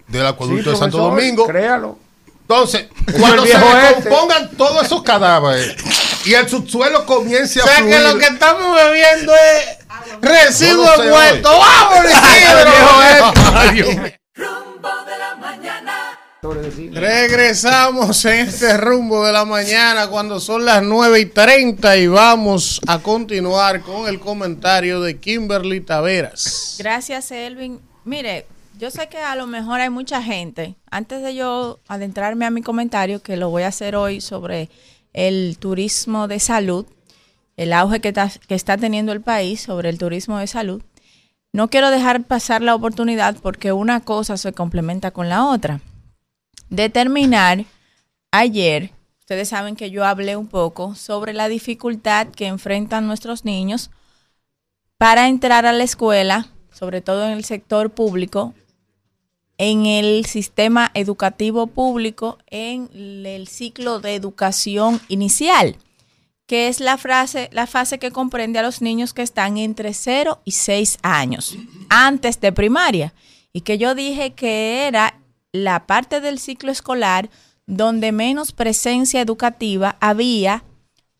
del 0.07 0.25
acueducto 0.25 0.65
Sí, 0.65 0.69
de 0.71 0.77
Santo 0.77 0.97
Domingo. 0.97 1.45
Créalo. 1.47 1.97
Entonces, 2.41 2.87
Es 3.07 3.13
cuando 3.15 3.43
se 3.45 3.51
este. 3.53 3.99
recompongan 4.09 4.51
todos 4.55 4.85
esos 4.85 5.01
cadáveres 5.01 5.75
y 6.25 6.33
el 6.33 6.47
subsuelo 6.49 7.05
comience 7.05 7.59
a 7.61 7.63
O 7.63 7.67
sea 7.67 7.77
fluir. 7.77 7.95
que 7.95 7.99
lo 8.01 8.17
que 8.17 8.25
estamos 8.25 8.75
bebiendo 8.75 9.33
es 9.33 9.77
residuos 10.21 10.97
No 10.97 11.03
muertos. 11.05 11.51
¡Vamos, 11.57 12.05
Isidro! 12.05 13.73
Mío. 13.73 14.13
Regresamos 16.91 18.25
en 18.25 18.47
este 18.47 18.77
rumbo 18.77 19.25
de 19.25 19.31
la 19.31 19.45
mañana 19.45 20.07
cuando 20.07 20.39
son 20.39 20.65
las 20.65 20.83
9 20.83 21.19
y 21.21 21.25
30 21.27 21.97
y 21.97 22.07
vamos 22.07 22.81
a 22.85 22.99
continuar 22.99 23.81
con 23.81 24.07
el 24.07 24.19
comentario 24.19 24.99
de 25.01 25.17
Kimberly 25.19 25.81
Taveras. 25.81 26.75
Gracias, 26.79 27.31
Elvin. 27.31 27.79
Mire, 28.03 28.45
yo 28.77 28.91
sé 28.91 29.07
que 29.07 29.17
a 29.19 29.35
lo 29.35 29.47
mejor 29.47 29.79
hay 29.79 29.89
mucha 29.89 30.21
gente, 30.21 30.75
antes 30.91 31.21
de 31.23 31.33
yo 31.33 31.79
adentrarme 31.87 32.45
a 32.45 32.51
mi 32.51 32.61
comentario, 32.61 33.21
que 33.21 33.37
lo 33.37 33.49
voy 33.49 33.63
a 33.63 33.67
hacer 33.67 33.95
hoy 33.95 34.19
sobre 34.19 34.69
el 35.13 35.57
turismo 35.59 36.27
de 36.27 36.39
salud, 36.39 36.85
el 37.55 37.71
auge 37.71 38.01
que 38.01 38.09
está, 38.09 38.29
que 38.47 38.55
está 38.55 38.77
teniendo 38.77 39.11
el 39.11 39.21
país 39.21 39.61
sobre 39.61 39.89
el 39.89 39.97
turismo 39.97 40.37
de 40.39 40.47
salud, 40.47 40.81
no 41.51 41.69
quiero 41.69 41.91
dejar 41.91 42.23
pasar 42.23 42.63
la 42.63 42.73
oportunidad 42.73 43.37
porque 43.41 43.71
una 43.71 43.99
cosa 43.99 44.37
se 44.37 44.53
complementa 44.53 45.11
con 45.11 45.29
la 45.29 45.45
otra. 45.45 45.81
Determinar 46.69 47.65
ayer, 48.31 48.91
ustedes 49.19 49.49
saben 49.49 49.75
que 49.75 49.91
yo 49.91 50.03
hablé 50.03 50.35
un 50.35 50.47
poco 50.47 50.95
sobre 50.95 51.33
la 51.33 51.47
dificultad 51.47 52.27
que 52.27 52.47
enfrentan 52.47 53.05
nuestros 53.05 53.45
niños 53.45 53.91
para 54.97 55.27
entrar 55.27 55.67
a 55.67 55.73
la 55.73 55.83
escuela, 55.83 56.47
sobre 56.71 57.01
todo 57.01 57.27
en 57.27 57.33
el 57.33 57.45
sector 57.45 57.91
público, 57.91 58.55
en 59.57 59.85
el 59.85 60.25
sistema 60.25 60.91
educativo 60.93 61.67
público, 61.67 62.37
en 62.47 62.89
el 63.25 63.47
ciclo 63.47 63.99
de 63.99 64.15
educación 64.15 64.99
inicial, 65.07 65.77
que 66.47 66.67
es 66.67 66.79
la, 66.79 66.97
frase, 66.97 67.49
la 67.51 67.67
fase 67.67 67.99
que 67.99 68.11
comprende 68.11 68.59
a 68.59 68.63
los 68.63 68.81
niños 68.81 69.13
que 69.13 69.21
están 69.21 69.57
entre 69.57 69.93
0 69.93 70.41
y 70.43 70.51
6 70.51 70.99
años, 71.01 71.57
antes 71.89 72.39
de 72.41 72.51
primaria, 72.51 73.13
y 73.53 73.61
que 73.61 73.77
yo 73.77 73.95
dije 73.95 74.33
que 74.33 74.87
era 74.87 75.19
la 75.51 75.85
parte 75.85 76.19
del 76.19 76.39
ciclo 76.39 76.71
escolar 76.71 77.29
donde 77.65 78.11
menos 78.11 78.51
presencia 78.51 79.21
educativa 79.21 79.95
había 80.01 80.63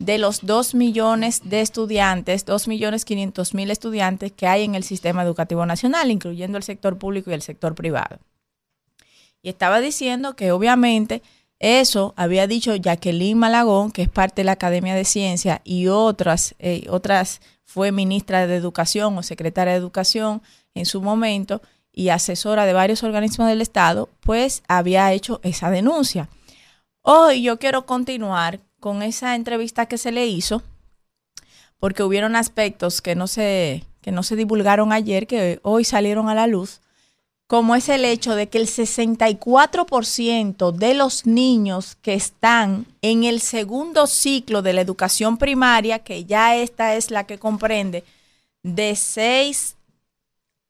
de 0.06 0.18
los 0.18 0.46
2 0.46 0.76
millones 0.76 1.42
de 1.46 1.62
estudiantes, 1.62 2.46
2 2.46 2.68
millones 2.68 3.06
500 3.06 3.54
mil 3.54 3.72
estudiantes 3.72 4.32
que 4.32 4.48
hay 4.48 4.64
en 4.64 4.76
el 4.76 4.84
sistema 4.84 5.24
educativo 5.24 5.66
nacional, 5.66 6.12
incluyendo 6.12 6.58
el 6.58 6.64
sector 6.64 6.98
público 6.98 7.32
y 7.32 7.34
el 7.34 7.42
sector 7.42 7.74
privado. 7.74 8.20
Y 9.42 9.50
estaba 9.50 9.80
diciendo 9.80 10.36
que 10.36 10.52
obviamente 10.52 11.22
eso 11.60 12.14
había 12.18 12.48
dicho 12.48 12.76
Jacqueline 12.76 13.38
Malagón, 13.38 13.92
que 13.92 14.02
es 14.02 14.10
parte 14.10 14.42
de 14.42 14.46
la 14.46 14.54
Academia 14.54 14.96
de 14.96 15.06
Ciencia, 15.06 15.62
y 15.64 15.88
otras, 15.88 16.56
eh, 16.60 16.86
otras 16.90 17.40
fue 17.64 17.94
ministra 17.94 18.46
de 18.46 18.56
Educación 18.56 19.18
o 19.18 19.24
secretaria 19.24 19.72
de 19.72 19.80
Educación 19.80 20.42
en 20.74 20.86
su 20.86 21.02
momento 21.02 21.62
y 21.94 22.10
asesora 22.10 22.66
de 22.66 22.74
varios 22.74 23.04
organismos 23.04 23.48
del 23.48 23.62
Estado, 23.62 24.10
pues 24.20 24.64
había 24.68 25.14
hecho 25.14 25.40
esa 25.44 25.70
denuncia. 25.70 26.28
Hoy 27.02 27.44
yo 27.44 27.60
quiero 27.60 27.86
continuar 27.86 28.60
con 28.84 29.02
esa 29.02 29.34
entrevista 29.36 29.86
que 29.86 29.98
se 29.98 30.12
le 30.12 30.28
hizo, 30.28 30.62
porque 31.80 32.04
hubieron 32.04 32.36
aspectos 32.36 33.02
que 33.02 33.16
no 33.16 33.28
se, 33.28 33.86
que 34.02 34.12
no 34.12 34.24
se 34.24 34.36
divulgaron 34.36 34.92
ayer, 34.92 35.26
que 35.26 35.62
hoy 35.64 35.86
salieron 35.86 36.28
a 36.28 36.36
la 36.36 36.48
luz, 36.48 36.82
como 37.48 37.76
es 37.76 37.88
el 37.88 38.04
hecho 38.04 38.36
de 38.36 38.50
que 38.50 38.58
el 38.58 38.68
64% 38.68 40.74
de 40.74 40.96
los 40.96 41.26
niños 41.26 41.96
que 42.02 42.14
están 42.14 42.86
en 43.02 43.24
el 43.24 43.40
segundo 43.40 44.06
ciclo 44.06 44.62
de 44.62 44.74
la 44.74 44.82
educación 44.82 45.38
primaria, 45.38 46.00
que 46.00 46.26
ya 46.26 46.58
esta 46.58 46.96
es 46.96 47.10
la 47.10 47.26
que 47.26 47.40
comprende 47.40 48.04
de 48.64 48.98
6 48.98 49.78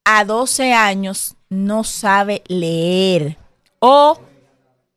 a 0.05 0.23
12 0.23 0.71
años, 0.71 1.33
no 1.49 1.83
sabe 1.83 2.43
leer. 2.45 3.39
O, 3.79 4.19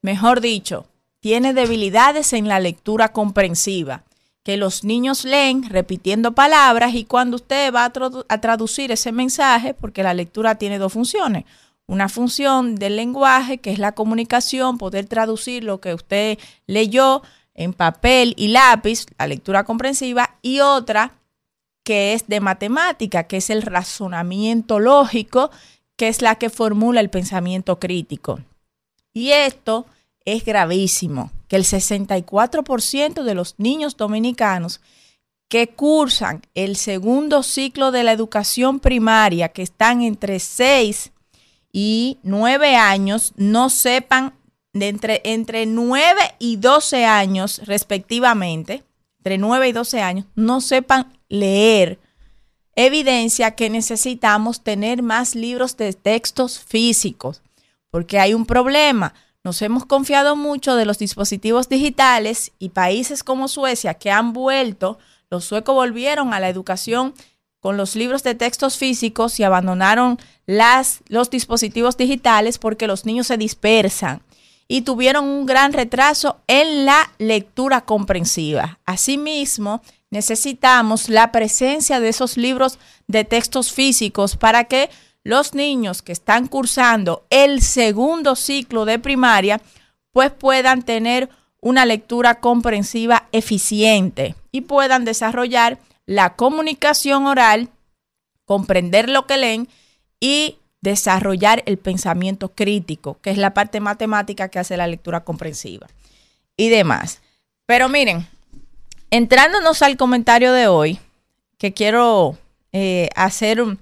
mejor 0.02 0.43
dicho, 0.43 0.84
tiene 1.27 1.55
debilidades 1.55 2.32
en 2.35 2.47
la 2.47 2.61
lectura 2.61 3.09
comprensiva, 3.09 4.05
que 4.44 4.57
los 4.57 4.85
niños 4.85 5.24
leen 5.24 5.69
repitiendo 5.69 6.36
palabras 6.36 6.94
y 6.94 7.05
cuando 7.05 7.35
usted 7.35 7.74
va 7.74 7.85
a, 7.86 7.93
a 8.28 8.40
traducir 8.40 8.93
ese 8.93 9.11
mensaje, 9.11 9.74
porque 9.74 10.05
la 10.05 10.15
lectura 10.15 10.55
tiene 10.55 10.78
dos 10.78 10.93
funciones, 10.93 11.44
una 11.89 12.09
función 12.09 12.77
del 12.77 12.94
lenguaje, 12.94 13.59
que 13.59 13.73
es 13.73 13.81
la 13.81 13.90
comunicación, 13.90 14.78
poder 14.78 15.07
traducir 15.07 15.65
lo 15.65 15.81
que 15.81 15.94
usted 15.94 16.39
leyó 16.69 17.23
en 17.55 17.73
papel 17.73 18.32
y 18.36 18.47
lápiz, 18.47 19.07
la 19.19 19.27
lectura 19.27 19.65
comprensiva, 19.65 20.36
y 20.43 20.61
otra 20.61 21.11
que 21.82 22.12
es 22.12 22.28
de 22.28 22.39
matemática, 22.39 23.24
que 23.24 23.39
es 23.39 23.51
el 23.51 23.62
razonamiento 23.62 24.78
lógico, 24.78 25.51
que 25.96 26.06
es 26.06 26.22
la 26.22 26.37
que 26.37 26.51
formula 26.51 27.01
el 27.01 27.11
pensamiento 27.11 27.80
crítico. 27.80 28.38
Y 29.13 29.32
esto 29.32 29.87
es 30.27 30.45
gravísimo, 30.45 31.30
que 31.48 31.56
el 31.56 31.64
64% 31.64 33.22
de 33.22 33.35
los 33.35 33.55
niños 33.56 33.96
dominicanos 33.96 34.82
que 35.48 35.69
cursan 35.69 36.43
el 36.55 36.77
segundo 36.77 37.43
ciclo 37.43 37.93
de 37.93 38.03
la 38.03 38.13
educación 38.13 38.80
primaria, 38.80 39.51
que 39.51 39.63
están 39.63 40.03
entre 40.03 40.40
6 40.40 41.13
y 41.72 42.19
9 42.22 42.77
años, 42.77 43.32
no 43.37 43.71
sepan 43.71 44.35
de 44.72 44.88
entre, 44.88 45.22
entre 45.24 45.64
9 45.66 46.21
y 46.38 46.56
12 46.56 47.05
años 47.05 47.63
respectivamente, 47.64 48.85
entre 49.19 49.38
9 49.38 49.69
y 49.69 49.72
12 49.72 50.01
años, 50.03 50.27
no 50.35 50.61
sepan 50.61 51.13
leer, 51.29 52.01
evidencia 52.74 53.53
que 53.53 53.71
necesitamos 53.71 54.63
tener 54.63 55.03
más 55.03 55.35
libros 55.35 55.77
de 55.77 55.93
textos 55.93 56.59
físicos, 56.59 57.43
porque 57.90 58.19
hay 58.19 58.35
un 58.35 58.46
problema. 58.46 59.14
Nos 59.46 59.62
hemos 59.62 59.86
confiado 59.86 60.34
mucho 60.34 60.74
de 60.74 60.84
los 60.86 60.98
dispositivos 60.98 61.68
digitales 61.68 62.50
y 62.58 62.70
países 62.70 63.22
como 63.22 63.46
Suecia 63.46 63.94
que 63.94 64.10
han 64.10 64.32
vuelto, 64.32 64.98
los 65.30 65.44
suecos 65.44 65.72
volvieron 65.72 66.34
a 66.34 66.40
la 66.40 66.48
educación 66.48 67.14
con 67.60 67.76
los 67.76 67.94
libros 67.94 68.24
de 68.24 68.34
textos 68.34 68.76
físicos 68.76 69.38
y 69.38 69.44
abandonaron 69.44 70.18
las, 70.46 70.98
los 71.06 71.30
dispositivos 71.30 71.96
digitales 71.96 72.58
porque 72.58 72.88
los 72.88 73.06
niños 73.06 73.28
se 73.28 73.36
dispersan 73.36 74.20
y 74.66 74.80
tuvieron 74.80 75.24
un 75.24 75.46
gran 75.46 75.72
retraso 75.72 76.40
en 76.48 76.84
la 76.84 77.12
lectura 77.18 77.82
comprensiva. 77.82 78.80
Asimismo, 78.84 79.80
necesitamos 80.10 81.08
la 81.08 81.30
presencia 81.30 82.00
de 82.00 82.08
esos 82.08 82.36
libros 82.36 82.80
de 83.06 83.22
textos 83.22 83.70
físicos 83.70 84.36
para 84.36 84.64
que 84.64 84.90
los 85.27 85.55
niños 85.55 86.03
que 86.03 86.13
están 86.13 86.46
cursando 86.46 87.27
el 87.30 87.61
segundo 87.61 88.37
ciclo 88.37 88.85
de 88.85 88.98
primaria 88.98 89.61
pues 90.13 90.30
puedan 90.30 90.82
tener 90.82 91.29
una 91.61 91.85
lectura 91.85 92.37
comprensiva 92.40 93.29
eficiente 93.32 94.37
y 94.53 94.61
puedan 94.61 95.05
desarrollar 95.05 95.79
la 96.06 96.37
comunicación 96.37 97.27
oral, 97.27 97.71
comprender 98.45 99.09
lo 99.09 99.27
que 99.27 99.37
leen 99.37 99.69
y 100.21 100.59
desarrollar 100.80 101.64
el 101.66 101.77
pensamiento 101.79 102.53
crítico, 102.55 103.19
que 103.21 103.30
es 103.30 103.38
la 103.38 103.53
parte 103.53 103.80
matemática 103.80 104.48
que 104.48 104.61
hace 104.61 104.77
la 104.77 104.87
lectura 104.87 105.24
comprensiva 105.24 105.88
y 106.56 106.69
demás. 106.69 107.21
Pero 107.66 107.88
miren, 107.88 108.29
entrándonos 109.11 109.82
al 109.82 109.96
comentario 109.96 110.53
de 110.53 110.69
hoy, 110.69 111.01
que 111.59 111.72
quiero 111.72 112.38
eh, 112.72 113.09
hacer 113.16 113.61
un- 113.61 113.79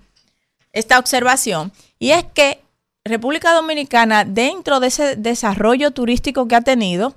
esta 0.74 0.98
observación, 0.98 1.72
y 1.98 2.10
es 2.10 2.24
que 2.24 2.60
República 3.04 3.52
Dominicana, 3.52 4.24
dentro 4.24 4.80
de 4.80 4.88
ese 4.88 5.16
desarrollo 5.16 5.92
turístico 5.92 6.46
que 6.46 6.56
ha 6.56 6.60
tenido, 6.60 7.14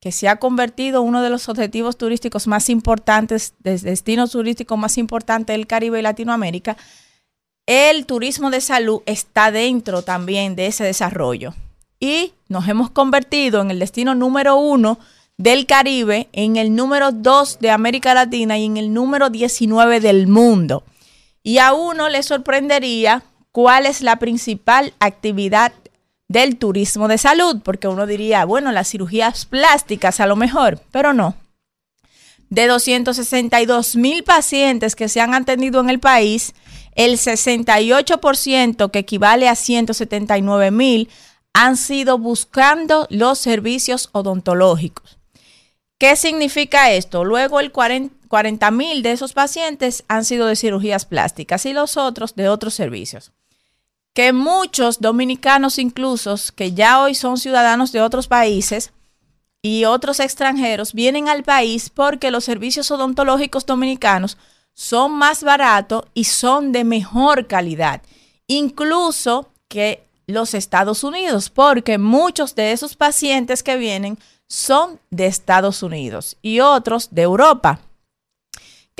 que 0.00 0.12
se 0.12 0.28
ha 0.28 0.36
convertido 0.36 1.02
en 1.02 1.08
uno 1.08 1.22
de 1.22 1.30
los 1.30 1.48
objetivos 1.48 1.98
turísticos 1.98 2.46
más 2.46 2.70
importantes, 2.70 3.54
de 3.58 3.78
destinos 3.78 4.32
turísticos 4.32 4.78
más 4.78 4.96
importantes 4.98 5.54
del 5.54 5.66
Caribe 5.66 6.00
y 6.00 6.02
Latinoamérica, 6.02 6.76
el 7.66 8.06
turismo 8.06 8.50
de 8.50 8.62
salud 8.62 9.02
está 9.06 9.50
dentro 9.52 10.02
también 10.02 10.56
de 10.56 10.66
ese 10.66 10.84
desarrollo. 10.84 11.54
Y 12.00 12.32
nos 12.48 12.66
hemos 12.66 12.90
convertido 12.90 13.60
en 13.60 13.70
el 13.70 13.78
destino 13.78 14.14
número 14.14 14.56
uno 14.56 14.98
del 15.36 15.66
Caribe, 15.66 16.28
en 16.32 16.56
el 16.56 16.74
número 16.74 17.12
dos 17.12 17.58
de 17.60 17.70
América 17.70 18.14
Latina 18.14 18.58
y 18.58 18.64
en 18.64 18.78
el 18.78 18.92
número 18.92 19.28
19 19.28 20.00
del 20.00 20.26
mundo. 20.26 20.82
Y 21.42 21.58
a 21.58 21.72
uno 21.72 22.08
le 22.08 22.22
sorprendería 22.22 23.22
cuál 23.52 23.86
es 23.86 24.02
la 24.02 24.16
principal 24.16 24.92
actividad 25.00 25.72
del 26.28 26.56
turismo 26.58 27.08
de 27.08 27.18
salud, 27.18 27.60
porque 27.64 27.88
uno 27.88 28.06
diría, 28.06 28.44
bueno, 28.44 28.70
las 28.70 28.88
cirugías 28.88 29.46
plásticas 29.46 30.20
a 30.20 30.26
lo 30.26 30.36
mejor, 30.36 30.80
pero 30.92 31.12
no. 31.12 31.34
de 32.50 32.66
262 32.66 33.96
mil 33.96 34.22
pacientes 34.24 34.94
que 34.96 35.08
se 35.08 35.20
han 35.20 35.34
atendido 35.34 35.80
en 35.80 35.90
el 35.90 35.98
país, 35.98 36.52
el 36.94 37.16
68%, 37.18 38.90
que 38.90 38.98
equivale 38.98 39.48
a 39.48 39.54
179 39.54 40.70
mil, 40.70 41.08
han 41.52 41.76
sido 41.76 42.18
buscando 42.18 43.06
los 43.10 43.38
servicios 43.38 44.08
odontológicos. 44.12 45.18
¿Qué 45.98 46.16
significa 46.16 46.92
esto? 46.92 47.24
Luego 47.24 47.60
el 47.60 47.72
40 47.72 48.19
mil 48.72 49.02
de 49.02 49.12
esos 49.12 49.32
pacientes 49.32 50.04
han 50.08 50.24
sido 50.24 50.46
de 50.46 50.56
cirugías 50.56 51.04
plásticas 51.04 51.66
y 51.66 51.72
los 51.72 51.96
otros 51.96 52.34
de 52.36 52.48
otros 52.48 52.74
servicios. 52.74 53.32
Que 54.14 54.32
muchos 54.32 55.00
dominicanos 55.00 55.78
incluso, 55.78 56.36
que 56.54 56.72
ya 56.72 57.00
hoy 57.00 57.14
son 57.14 57.38
ciudadanos 57.38 57.92
de 57.92 58.02
otros 58.02 58.28
países 58.28 58.92
y 59.62 59.84
otros 59.84 60.20
extranjeros, 60.20 60.94
vienen 60.94 61.28
al 61.28 61.42
país 61.42 61.90
porque 61.90 62.30
los 62.30 62.44
servicios 62.44 62.90
odontológicos 62.90 63.66
dominicanos 63.66 64.36
son 64.74 65.12
más 65.12 65.42
baratos 65.42 66.04
y 66.14 66.24
son 66.24 66.72
de 66.72 66.84
mejor 66.84 67.46
calidad, 67.46 68.02
incluso 68.46 69.50
que 69.68 70.04
los 70.26 70.54
Estados 70.54 71.04
Unidos, 71.04 71.50
porque 71.50 71.98
muchos 71.98 72.54
de 72.54 72.72
esos 72.72 72.96
pacientes 72.96 73.62
que 73.62 73.76
vienen 73.76 74.18
son 74.46 74.98
de 75.10 75.26
Estados 75.26 75.82
Unidos 75.82 76.36
y 76.42 76.60
otros 76.60 77.08
de 77.10 77.22
Europa. 77.22 77.80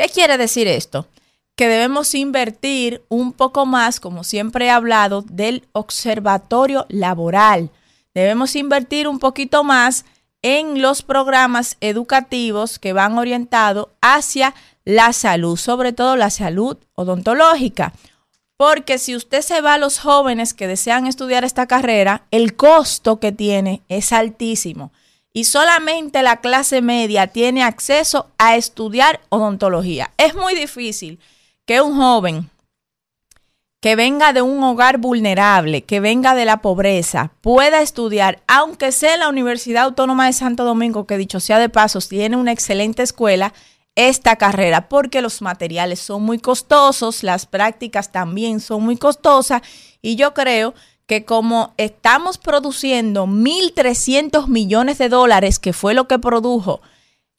¿Qué 0.00 0.08
quiere 0.08 0.38
decir 0.38 0.66
esto? 0.66 1.08
Que 1.56 1.68
debemos 1.68 2.14
invertir 2.14 3.04
un 3.10 3.34
poco 3.34 3.66
más, 3.66 4.00
como 4.00 4.24
siempre 4.24 4.64
he 4.64 4.70
hablado, 4.70 5.20
del 5.20 5.68
observatorio 5.72 6.86
laboral. 6.88 7.68
Debemos 8.14 8.56
invertir 8.56 9.06
un 9.06 9.18
poquito 9.18 9.62
más 9.62 10.06
en 10.40 10.80
los 10.80 11.02
programas 11.02 11.76
educativos 11.82 12.78
que 12.78 12.94
van 12.94 13.18
orientados 13.18 13.88
hacia 14.00 14.54
la 14.86 15.12
salud, 15.12 15.58
sobre 15.58 15.92
todo 15.92 16.16
la 16.16 16.30
salud 16.30 16.78
odontológica. 16.94 17.92
Porque 18.56 18.96
si 18.96 19.14
usted 19.14 19.42
se 19.42 19.60
va 19.60 19.74
a 19.74 19.78
los 19.78 19.98
jóvenes 19.98 20.54
que 20.54 20.66
desean 20.66 21.06
estudiar 21.06 21.44
esta 21.44 21.66
carrera, 21.66 22.22
el 22.30 22.56
costo 22.56 23.20
que 23.20 23.32
tiene 23.32 23.82
es 23.90 24.14
altísimo. 24.14 24.92
Y 25.32 25.44
solamente 25.44 26.22
la 26.22 26.38
clase 26.40 26.82
media 26.82 27.28
tiene 27.28 27.62
acceso 27.62 28.30
a 28.38 28.56
estudiar 28.56 29.20
odontología. 29.28 30.10
Es 30.16 30.34
muy 30.34 30.54
difícil 30.54 31.20
que 31.64 31.80
un 31.80 31.96
joven 31.96 32.50
que 33.80 33.96
venga 33.96 34.32
de 34.32 34.42
un 34.42 34.62
hogar 34.62 34.98
vulnerable, 34.98 35.82
que 35.82 36.00
venga 36.00 36.34
de 36.34 36.44
la 36.44 36.58
pobreza, 36.58 37.32
pueda 37.40 37.80
estudiar, 37.80 38.42
aunque 38.46 38.92
sea 38.92 39.14
en 39.14 39.20
la 39.20 39.28
Universidad 39.28 39.84
Autónoma 39.84 40.26
de 40.26 40.34
Santo 40.34 40.64
Domingo, 40.64 41.06
que 41.06 41.16
dicho 41.16 41.40
sea 41.40 41.58
de 41.58 41.70
paso, 41.70 41.98
tiene 42.00 42.36
una 42.36 42.52
excelente 42.52 43.02
escuela, 43.02 43.54
esta 43.94 44.36
carrera 44.36 44.88
porque 44.88 45.20
los 45.22 45.42
materiales 45.42 46.00
son 46.00 46.22
muy 46.22 46.38
costosos, 46.38 47.22
las 47.22 47.46
prácticas 47.46 48.12
también 48.12 48.60
son 48.60 48.82
muy 48.82 48.96
costosas 48.96 49.62
y 50.00 50.16
yo 50.16 50.32
creo 50.32 50.74
que 51.10 51.24
como 51.24 51.74
estamos 51.76 52.38
produciendo 52.38 53.26
1.300 53.26 54.46
millones 54.46 54.98
de 54.98 55.08
dólares, 55.08 55.58
que 55.58 55.72
fue 55.72 55.92
lo 55.92 56.06
que 56.06 56.20
produjo 56.20 56.82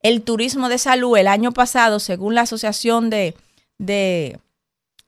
el 0.02 0.24
turismo 0.24 0.68
de 0.68 0.78
salud 0.78 1.16
el 1.16 1.30
año 1.30 1.54
pasado, 1.54 2.00
según 2.00 2.36
la 2.36 2.42
Asociación 2.42 3.10
de, 3.10 3.34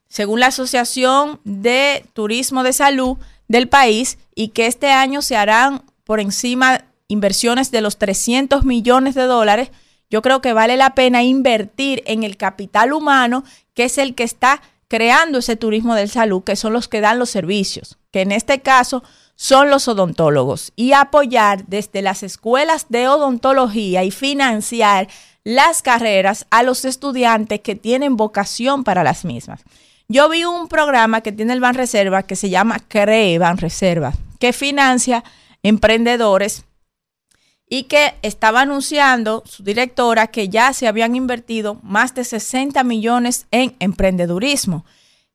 según 0.07 0.39
la 0.39 0.47
Asociación 0.47 1.41
de 1.43 2.05
Turismo 2.13 2.63
de 2.63 2.71
Salud 2.71 3.17
del 3.49 3.67
país, 3.67 4.17
y 4.33 4.47
que 4.47 4.67
este 4.67 4.91
año 4.91 5.21
se 5.21 5.35
harán 5.35 5.83
por 6.05 6.21
encima 6.21 6.85
inversiones 7.09 7.69
de 7.69 7.81
los 7.81 7.97
300 7.97 8.63
millones 8.63 9.13
de 9.13 9.23
dólares, 9.23 9.71
yo 10.09 10.21
creo 10.21 10.41
que 10.41 10.53
vale 10.53 10.77
la 10.77 10.95
pena 10.95 11.21
invertir 11.21 12.01
en 12.05 12.23
el 12.23 12.37
capital 12.37 12.93
humano, 12.93 13.43
que 13.73 13.83
es 13.83 13.97
el 13.97 14.15
que 14.15 14.23
está 14.23 14.61
creando 14.87 15.39
ese 15.39 15.57
turismo 15.57 15.95
de 15.95 16.07
salud, 16.07 16.45
que 16.45 16.55
son 16.55 16.71
los 16.71 16.87
que 16.87 17.01
dan 17.01 17.19
los 17.19 17.29
servicios, 17.29 17.97
que 18.13 18.21
en 18.21 18.31
este 18.31 18.61
caso 18.61 19.03
son 19.35 19.71
los 19.71 19.87
odontólogos, 19.87 20.71
y 20.75 20.93
apoyar 20.93 21.65
desde 21.65 22.03
las 22.03 22.21
escuelas 22.21 22.85
de 22.87 23.07
odontología 23.07 24.03
y 24.03 24.11
financiar 24.11 25.07
las 25.43 25.81
carreras 25.81 26.45
a 26.51 26.61
los 26.61 26.85
estudiantes 26.85 27.59
que 27.61 27.75
tienen 27.75 28.15
vocación 28.15 28.83
para 28.83 29.03
las 29.03 29.25
mismas. 29.25 29.61
Yo 30.07 30.29
vi 30.29 30.45
un 30.45 30.67
programa 30.67 31.21
que 31.21 31.31
tiene 31.31 31.53
el 31.53 31.59
Ban 31.59 31.73
Reserva 31.73 32.23
que 32.23 32.35
se 32.35 32.51
llama 32.51 32.79
CREE 32.87 33.39
Ban 33.39 33.57
Reserva, 33.57 34.13
que 34.39 34.53
financia 34.53 35.23
emprendedores 35.63 36.65
y 37.67 37.83
que 37.83 38.13
estaba 38.21 38.61
anunciando 38.61 39.41
su 39.47 39.63
directora 39.63 40.27
que 40.27 40.49
ya 40.49 40.71
se 40.73 40.87
habían 40.87 41.15
invertido 41.15 41.79
más 41.81 42.13
de 42.13 42.23
60 42.23 42.83
millones 42.83 43.47
en 43.49 43.75
emprendedurismo. 43.79 44.85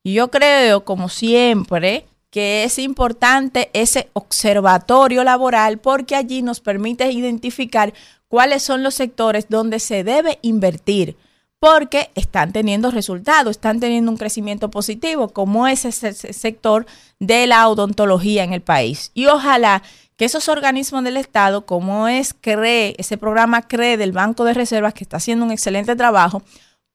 Y 0.05 0.15
yo 0.15 0.31
creo, 0.31 0.85
como 0.85 1.09
siempre, 1.09 2.07
que 2.31 2.65
es 2.65 2.79
importante 2.79 3.71
ese 3.73 4.11
observatorio 4.13 5.25
laboral 5.25 5.79
porque 5.79 6.15
allí 6.15 6.43
nos 6.43 6.61
permite 6.61 7.11
identificar 7.11 7.95
cuáles 8.29 8.63
son 8.63 8.83
los 8.83 8.95
sectores 8.95 9.47
donde 9.49 9.79
se 9.79 10.05
debe 10.05 10.39
invertir 10.43 11.17
porque 11.59 12.11
están 12.15 12.53
teniendo 12.53 12.91
resultados, 12.91 13.53
están 13.53 13.81
teniendo 13.81 14.11
un 14.11 14.17
crecimiento 14.17 14.71
positivo, 14.71 15.29
como 15.31 15.67
es 15.67 15.85
ese 15.85 16.13
sector 16.13 16.87
de 17.19 17.47
la 17.49 17.69
odontología 17.69 18.45
en 18.45 18.53
el 18.53 18.61
país. 18.61 19.11
Y 19.15 19.27
ojalá 19.27 19.83
que 20.17 20.25
esos 20.25 20.49
organismos 20.49 21.03
del 21.03 21.17
Estado, 21.17 21.67
como 21.67 22.07
es 22.07 22.35
CRE, 22.35 22.95
ese 22.99 23.19
programa 23.19 23.63
CRE 23.63 23.97
del 23.97 24.13
Banco 24.13 24.45
de 24.45 24.55
Reservas, 24.55 24.95
que 24.95 25.05
está 25.05 25.17
haciendo 25.17 25.45
un 25.45 25.53
excelente 25.53 25.97
trabajo, 25.97 26.43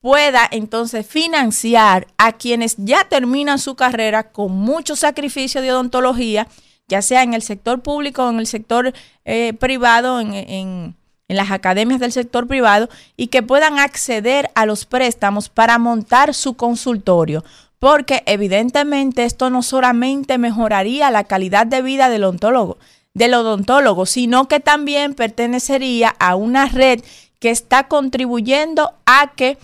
pueda 0.04 0.46
entonces 0.52 1.08
financiar 1.08 2.08
a 2.18 2.34
quienes 2.34 2.76
ya 2.78 3.06
terminan 3.06 3.58
su 3.58 3.76
carrera 3.76 4.34
con 4.34 4.52
mucho 4.52 4.98
sacrificio 4.98 5.62
de 5.62 5.72
odontología, 5.72 6.50
ya 6.90 7.02
sea 7.02 7.24
en 7.24 7.34
el 7.34 7.42
sector 7.42 7.82
público 7.82 8.26
o 8.26 8.30
en 8.30 8.40
el 8.40 8.46
sector 8.46 8.92
eh, 9.24 9.54
privado, 9.54 10.20
en, 10.20 10.34
en 10.34 10.94
las 11.30 11.52
academias 11.52 12.02
del 12.02 12.12
sector 12.12 12.48
privado, 12.48 12.90
y 13.16 13.28
que 13.28 13.44
puedan 13.44 13.80
acceder 13.80 14.52
a 14.56 14.66
los 14.66 14.84
préstamos 14.84 15.48
para 15.48 15.78
montar 15.78 16.34
su 16.34 16.56
consultorio. 16.56 17.46
Porque 17.80 18.24
evidentemente 18.26 19.24
esto 19.24 19.50
no 19.50 19.64
solamente 19.64 20.38
mejoraría 20.38 21.12
la 21.12 21.24
calidad 21.24 21.66
de 21.66 21.82
vida 21.82 22.10
del 22.10 22.26
odontólogo, 22.26 22.78
del 23.14 23.36
odontólogo, 23.36 24.06
sino 24.06 24.50
que 24.50 24.60
también 24.60 25.14
pertenecería 25.14 26.14
a 26.20 26.36
una 26.36 26.66
red 26.66 27.00
que 27.40 27.52
está 27.52 27.88
contribuyendo 27.88 28.92
a 29.06 29.32
que 29.34 29.58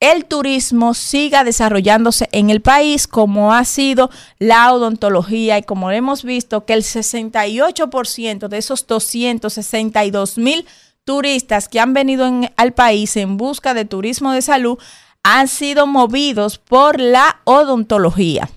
el 0.00 0.26
turismo 0.26 0.92
siga 0.94 1.42
desarrollándose 1.42 2.28
en 2.32 2.50
el 2.50 2.60
país 2.60 3.06
como 3.06 3.54
ha 3.54 3.64
sido 3.64 4.10
la 4.38 4.72
odontología 4.72 5.58
y 5.58 5.62
como 5.62 5.90
hemos 5.90 6.22
visto 6.22 6.66
que 6.66 6.74
el 6.74 6.82
68% 6.82 8.48
de 8.48 8.58
esos 8.58 8.86
262 8.86 10.38
mil 10.38 10.66
turistas 11.04 11.68
que 11.68 11.80
han 11.80 11.94
venido 11.94 12.28
al 12.56 12.74
país 12.74 13.16
en 13.16 13.36
busca 13.36 13.72
de 13.72 13.84
turismo 13.84 14.32
de 14.32 14.42
salud 14.42 14.78
han 15.22 15.48
sido 15.48 15.86
movidos 15.86 16.58
por 16.58 17.00
la 17.00 17.40
odontología. 17.44 18.50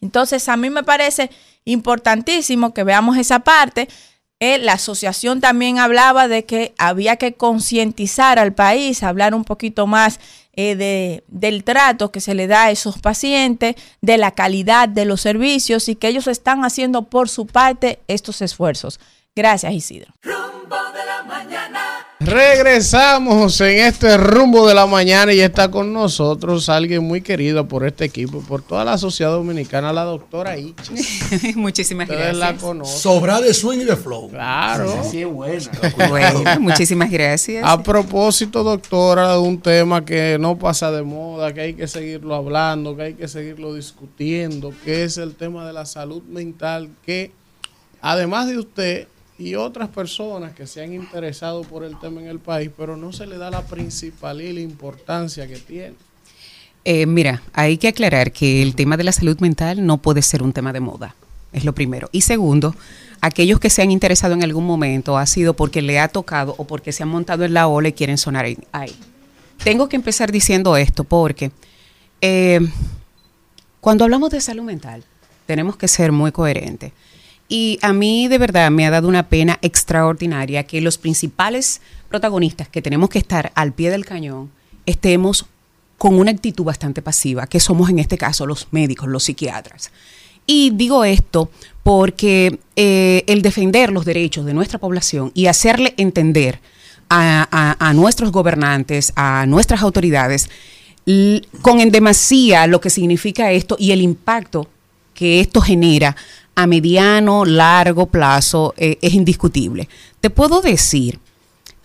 Entonces 0.00 0.48
a 0.48 0.56
mí 0.56 0.70
me 0.70 0.82
parece 0.82 1.30
importantísimo 1.64 2.74
que 2.74 2.84
veamos 2.84 3.16
esa 3.16 3.40
parte. 3.40 3.88
Eh, 4.40 4.58
la 4.58 4.74
asociación 4.74 5.40
también 5.40 5.78
hablaba 5.78 6.28
de 6.28 6.44
que 6.44 6.74
había 6.78 7.16
que 7.16 7.34
concientizar 7.34 8.38
al 8.38 8.54
país, 8.54 9.02
hablar 9.02 9.34
un 9.34 9.44
poquito 9.44 9.86
más 9.86 10.20
eh, 10.56 10.76
de, 10.76 11.24
del 11.28 11.64
trato 11.64 12.10
que 12.12 12.20
se 12.20 12.34
le 12.34 12.46
da 12.46 12.64
a 12.64 12.70
esos 12.70 12.98
pacientes, 12.98 13.76
de 14.00 14.18
la 14.18 14.32
calidad 14.32 14.88
de 14.88 15.04
los 15.04 15.20
servicios 15.20 15.88
y 15.88 15.96
que 15.96 16.08
ellos 16.08 16.26
están 16.26 16.64
haciendo 16.64 17.02
por 17.02 17.28
su 17.28 17.46
parte 17.46 18.00
estos 18.08 18.42
esfuerzos. 18.42 19.00
Gracias, 19.34 19.72
Isidro. 19.72 20.14
Regresamos 22.24 23.60
en 23.60 23.80
este 23.80 24.16
rumbo 24.16 24.66
de 24.66 24.74
la 24.74 24.86
mañana 24.86 25.32
y 25.32 25.40
está 25.40 25.70
con 25.70 25.92
nosotros 25.92 26.70
alguien 26.70 27.04
muy 27.04 27.20
querido 27.20 27.68
por 27.68 27.86
este 27.86 28.06
equipo, 28.06 28.40
por 28.40 28.62
toda 28.62 28.82
la 28.82 28.96
sociedad 28.96 29.32
dominicana, 29.32 29.92
la 29.92 30.04
doctora 30.04 30.56
Iches. 30.56 31.56
muchísimas 31.56 32.08
gracias. 32.08 32.36
la. 32.36 32.56
Sobra 32.84 33.40
de 33.42 33.52
swing 33.52 33.80
y 33.80 33.84
de 33.84 33.96
flow. 33.96 34.30
Claro. 34.30 35.04
Sí, 35.10 35.20
es 35.22 35.28
buena. 35.28 35.70
Bueno, 36.08 36.60
muchísimas 36.60 37.10
gracias. 37.10 37.64
A 37.66 37.82
propósito, 37.82 38.62
doctora, 38.62 39.32
de 39.32 39.38
un 39.38 39.60
tema 39.60 40.04
que 40.04 40.38
no 40.40 40.58
pasa 40.58 40.90
de 40.90 41.02
moda, 41.02 41.52
que 41.52 41.60
hay 41.60 41.74
que 41.74 41.86
seguirlo 41.86 42.34
hablando, 42.34 42.96
que 42.96 43.02
hay 43.02 43.14
que 43.14 43.28
seguirlo 43.28 43.74
discutiendo, 43.74 44.72
que 44.84 45.04
es 45.04 45.18
el 45.18 45.34
tema 45.34 45.66
de 45.66 45.72
la 45.72 45.84
salud 45.84 46.22
mental, 46.22 46.88
que 47.04 47.32
además 48.00 48.48
de 48.48 48.58
usted, 48.58 49.08
y 49.38 49.56
otras 49.56 49.88
personas 49.88 50.52
que 50.54 50.66
se 50.66 50.82
han 50.82 50.92
interesado 50.92 51.62
por 51.62 51.84
el 51.84 51.98
tema 51.98 52.20
en 52.20 52.28
el 52.28 52.38
país, 52.38 52.70
pero 52.76 52.96
no 52.96 53.12
se 53.12 53.26
le 53.26 53.36
da 53.36 53.50
la 53.50 53.62
principal 53.62 54.38
la 54.38 54.60
importancia 54.60 55.46
que 55.48 55.56
tiene. 55.56 55.94
Eh, 56.84 57.06
mira, 57.06 57.42
hay 57.52 57.78
que 57.78 57.88
aclarar 57.88 58.30
que 58.32 58.62
el 58.62 58.74
tema 58.74 58.96
de 58.96 59.04
la 59.04 59.12
salud 59.12 59.38
mental 59.40 59.84
no 59.86 59.98
puede 59.98 60.22
ser 60.22 60.42
un 60.42 60.52
tema 60.52 60.72
de 60.72 60.80
moda, 60.80 61.14
es 61.52 61.64
lo 61.64 61.74
primero. 61.74 62.08
Y 62.12 62.20
segundo, 62.20 62.76
aquellos 63.20 63.58
que 63.58 63.70
se 63.70 63.82
han 63.82 63.90
interesado 63.90 64.34
en 64.34 64.44
algún 64.44 64.66
momento 64.66 65.16
ha 65.16 65.26
sido 65.26 65.54
porque 65.54 65.82
le 65.82 65.98
ha 65.98 66.08
tocado 66.08 66.54
o 66.58 66.66
porque 66.66 66.92
se 66.92 67.02
han 67.02 67.08
montado 67.08 67.44
en 67.44 67.54
la 67.54 67.68
ola 67.68 67.88
y 67.88 67.92
quieren 67.92 68.18
sonar 68.18 68.44
ahí. 68.72 68.96
tengo 69.62 69.88
que 69.88 69.96
empezar 69.96 70.30
diciendo 70.30 70.76
esto 70.76 71.04
porque 71.04 71.50
eh, 72.20 72.60
cuando 73.80 74.04
hablamos 74.04 74.30
de 74.30 74.40
salud 74.40 74.62
mental, 74.62 75.04
tenemos 75.46 75.76
que 75.76 75.88
ser 75.88 76.12
muy 76.12 76.32
coherentes. 76.32 76.92
Y 77.56 77.78
a 77.82 77.92
mí 77.92 78.26
de 78.26 78.38
verdad 78.38 78.68
me 78.72 78.84
ha 78.84 78.90
dado 78.90 79.06
una 79.06 79.28
pena 79.28 79.60
extraordinaria 79.62 80.64
que 80.64 80.80
los 80.80 80.98
principales 80.98 81.80
protagonistas 82.08 82.68
que 82.68 82.82
tenemos 82.82 83.08
que 83.10 83.20
estar 83.20 83.52
al 83.54 83.72
pie 83.72 83.90
del 83.90 84.04
cañón 84.04 84.50
estemos 84.86 85.46
con 85.96 86.18
una 86.18 86.32
actitud 86.32 86.64
bastante 86.64 87.00
pasiva, 87.00 87.46
que 87.46 87.60
somos 87.60 87.90
en 87.90 88.00
este 88.00 88.18
caso 88.18 88.44
los 88.44 88.66
médicos, 88.72 89.06
los 89.08 89.22
psiquiatras. 89.22 89.92
Y 90.48 90.70
digo 90.70 91.04
esto 91.04 91.48
porque 91.84 92.58
eh, 92.74 93.22
el 93.28 93.40
defender 93.42 93.92
los 93.92 94.04
derechos 94.04 94.44
de 94.46 94.52
nuestra 94.52 94.80
población 94.80 95.30
y 95.32 95.46
hacerle 95.46 95.94
entender 95.96 96.58
a, 97.08 97.76
a- 97.78 97.92
nuestros 97.94 98.32
gobernantes, 98.32 99.12
a 99.14 99.46
nuestras 99.46 99.82
autoridades, 99.82 100.50
con 101.62 101.78
en 101.78 101.92
demasía 101.92 102.66
lo 102.66 102.80
que 102.80 102.90
significa 102.90 103.52
esto 103.52 103.76
y 103.78 103.92
el 103.92 104.00
impacto 104.00 104.66
que 105.14 105.38
esto 105.38 105.60
genera 105.60 106.16
a 106.54 106.66
mediano, 106.66 107.44
largo 107.44 108.06
plazo 108.06 108.74
eh, 108.76 108.98
es 109.02 109.14
indiscutible. 109.14 109.88
Te 110.20 110.30
puedo 110.30 110.60
decir 110.60 111.18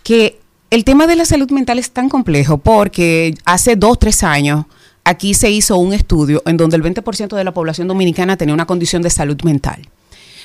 que 0.02 0.40
el 0.70 0.84
tema 0.84 1.06
de 1.06 1.16
la 1.16 1.24
salud 1.24 1.50
mental 1.50 1.78
es 1.78 1.90
tan 1.90 2.08
complejo 2.08 2.58
porque 2.58 3.34
hace 3.44 3.76
dos, 3.76 3.98
tres 3.98 4.22
años 4.22 4.66
aquí 5.04 5.34
se 5.34 5.50
hizo 5.50 5.76
un 5.76 5.92
estudio 5.92 6.42
en 6.46 6.56
donde 6.56 6.76
el 6.76 6.82
20% 6.82 7.36
de 7.36 7.44
la 7.44 7.52
población 7.52 7.88
dominicana 7.88 8.36
tenía 8.36 8.54
una 8.54 8.66
condición 8.66 9.02
de 9.02 9.10
salud 9.10 9.40
mental. 9.42 9.88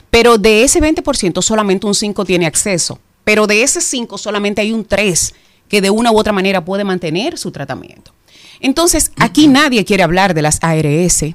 Pero 0.10 0.38
de 0.38 0.64
ese 0.64 0.82
20% 0.82 1.42
solamente 1.42 1.86
un 1.86 1.95
5 1.95 2.26
tiene 2.26 2.45
acceso. 2.45 3.00
Pero 3.24 3.48
de 3.48 3.64
ese 3.64 3.82
5 3.82 4.18
solamente 4.18 4.62
hay 4.62 4.72
un 4.72 4.86
3 4.86 5.34
que 5.68 5.82
de 5.82 5.90
una 5.90 6.12
u 6.12 6.18
otra 6.18 6.34
manera 6.34 6.64
puede 6.64 6.84
mantener 6.84 7.38
su 7.38 7.52
tratamiento. 7.52 8.12
Entonces, 8.60 9.12
aquí 9.18 9.48
nadie 9.48 9.84
quiere 9.84 10.04
hablar 10.04 10.34
de 10.34 10.42
las 10.42 10.60
ARS, 10.62 11.26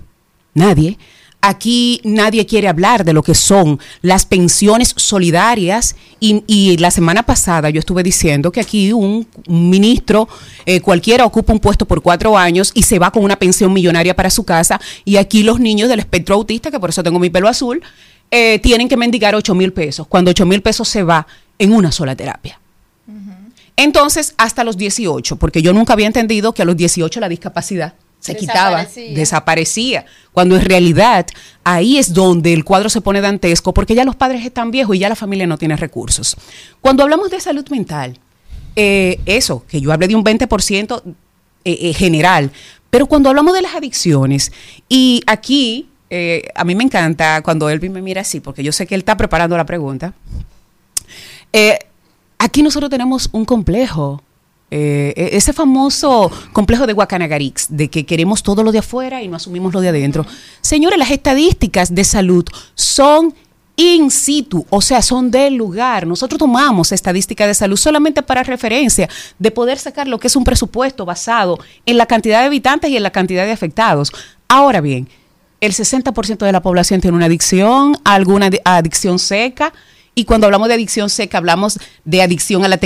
nadie. 0.54 0.98
Aquí 1.42 2.00
nadie 2.04 2.44
quiere 2.44 2.68
hablar 2.68 3.04
de 3.04 3.12
lo 3.12 3.22
que 3.22 3.34
son 3.34 3.80
las 4.02 4.26
pensiones 4.26 4.92
solidarias 4.96 5.96
y, 6.20 6.44
y 6.46 6.76
la 6.76 6.90
semana 6.90 7.22
pasada 7.22 7.70
yo 7.70 7.78
estuve 7.78 8.02
diciendo 8.02 8.52
que 8.52 8.60
aquí 8.60 8.92
un, 8.92 9.26
un 9.46 9.70
ministro 9.70 10.28
eh, 10.66 10.80
cualquiera 10.80 11.24
ocupa 11.24 11.52
un 11.52 11.60
puesto 11.60 11.86
por 11.86 12.02
cuatro 12.02 12.36
años 12.36 12.72
y 12.74 12.82
se 12.82 12.98
va 12.98 13.10
con 13.10 13.24
una 13.24 13.36
pensión 13.36 13.72
millonaria 13.72 14.14
para 14.14 14.28
su 14.28 14.44
casa 14.44 14.80
y 15.04 15.16
aquí 15.16 15.42
los 15.42 15.60
niños 15.60 15.88
del 15.88 16.00
espectro 16.00 16.34
autista, 16.34 16.70
que 16.70 16.78
por 16.78 16.90
eso 16.90 17.02
tengo 17.02 17.18
mi 17.18 17.30
pelo 17.30 17.48
azul, 17.48 17.82
eh, 18.30 18.58
tienen 18.60 18.88
que 18.88 18.96
mendigar 18.96 19.34
8 19.34 19.54
mil 19.54 19.72
pesos, 19.72 20.06
cuando 20.06 20.30
8 20.30 20.46
mil 20.46 20.62
pesos 20.62 20.88
se 20.88 21.02
va 21.02 21.26
en 21.58 21.72
una 21.72 21.90
sola 21.90 22.14
terapia. 22.14 22.60
Entonces, 23.76 24.34
hasta 24.36 24.62
los 24.62 24.76
18, 24.76 25.36
porque 25.36 25.62
yo 25.62 25.72
nunca 25.72 25.94
había 25.94 26.06
entendido 26.06 26.52
que 26.52 26.60
a 26.60 26.64
los 26.66 26.76
18 26.76 27.18
la 27.18 27.30
discapacidad 27.30 27.94
se 28.20 28.36
quitaba, 28.36 28.86
Desaparecía. 29.14 30.04
cuando 30.32 30.56
en 30.56 30.64
realidad 30.64 31.26
ahí 31.64 31.98
es 31.98 32.12
donde 32.12 32.52
el 32.52 32.64
cuadro 32.64 32.90
se 32.90 33.00
pone 33.00 33.20
dantesco, 33.20 33.74
porque 33.74 33.94
ya 33.94 34.04
los 34.04 34.14
padres 34.14 34.44
están 34.44 34.70
viejos 34.70 34.94
y 34.94 35.00
ya 35.00 35.08
la 35.08 35.16
familia 35.16 35.46
no 35.46 35.56
tiene 35.58 35.76
recursos. 35.76 36.36
Cuando 36.80 37.02
hablamos 37.02 37.30
de 37.30 37.40
salud 37.40 37.66
mental, 37.70 38.18
eh, 38.76 39.18
eso, 39.26 39.64
que 39.66 39.80
yo 39.80 39.92
hablé 39.92 40.06
de 40.06 40.14
un 40.14 40.24
20% 40.24 41.02
eh, 41.04 41.12
eh, 41.64 41.94
general, 41.94 42.52
pero 42.90 43.06
cuando 43.06 43.30
hablamos 43.30 43.54
de 43.54 43.62
las 43.62 43.74
adicciones, 43.74 44.52
y 44.88 45.22
aquí 45.26 45.86
a 46.56 46.64
mí 46.64 46.74
me 46.74 46.82
encanta 46.82 47.40
cuando 47.40 47.70
Elvin 47.70 47.92
me 47.92 48.02
mira 48.02 48.22
así, 48.22 48.40
porque 48.40 48.64
yo 48.64 48.72
sé 48.72 48.84
que 48.84 48.96
él 48.96 49.02
está 49.02 49.16
preparando 49.16 49.56
la 49.56 49.64
pregunta. 49.64 50.12
Aquí 52.36 52.64
nosotros 52.64 52.90
tenemos 52.90 53.28
un 53.30 53.44
complejo, 53.44 54.20
eh, 54.70 55.12
e- 55.16 55.36
ese 55.36 55.52
famoso 55.52 56.30
complejo 56.52 56.86
de 56.86 56.92
Guacanagarix, 56.92 57.66
de 57.70 57.88
que 57.90 58.06
queremos 58.06 58.42
todo 58.42 58.62
lo 58.62 58.72
de 58.72 58.78
afuera 58.78 59.22
y 59.22 59.28
no 59.28 59.36
asumimos 59.36 59.72
lo 59.72 59.80
de 59.80 59.88
adentro. 59.88 60.24
Señores, 60.60 60.98
las 60.98 61.10
estadísticas 61.10 61.94
de 61.94 62.04
salud 62.04 62.44
son 62.74 63.34
in 63.76 64.10
situ, 64.10 64.66
o 64.68 64.82
sea, 64.82 65.00
son 65.00 65.30
del 65.30 65.54
lugar. 65.54 66.06
Nosotros 66.06 66.38
tomamos 66.38 66.92
estadísticas 66.92 67.46
de 67.48 67.54
salud 67.54 67.76
solamente 67.78 68.22
para 68.22 68.42
referencia, 68.42 69.08
de 69.38 69.50
poder 69.50 69.78
sacar 69.78 70.06
lo 70.06 70.18
que 70.18 70.26
es 70.26 70.36
un 70.36 70.44
presupuesto 70.44 71.06
basado 71.06 71.58
en 71.86 71.96
la 71.96 72.04
cantidad 72.06 72.40
de 72.40 72.46
habitantes 72.46 72.90
y 72.90 72.96
en 72.98 73.02
la 73.02 73.10
cantidad 73.10 73.46
de 73.46 73.52
afectados. 73.52 74.12
Ahora 74.48 74.80
bien, 74.82 75.08
el 75.62 75.72
60% 75.72 76.38
de 76.44 76.52
la 76.52 76.60
población 76.62 77.00
tiene 77.00 77.16
una 77.16 77.26
adicción, 77.26 77.96
alguna 78.04 78.50
adi- 78.50 78.60
adicción 78.64 79.18
seca. 79.18 79.72
Y 80.14 80.24
cuando 80.24 80.46
hablamos 80.46 80.68
de 80.68 80.74
adicción 80.74 81.08
seca, 81.08 81.38
hablamos 81.38 81.78
de 82.04 82.22
adicción 82.22 82.64
a 82.64 82.68
la, 82.68 82.78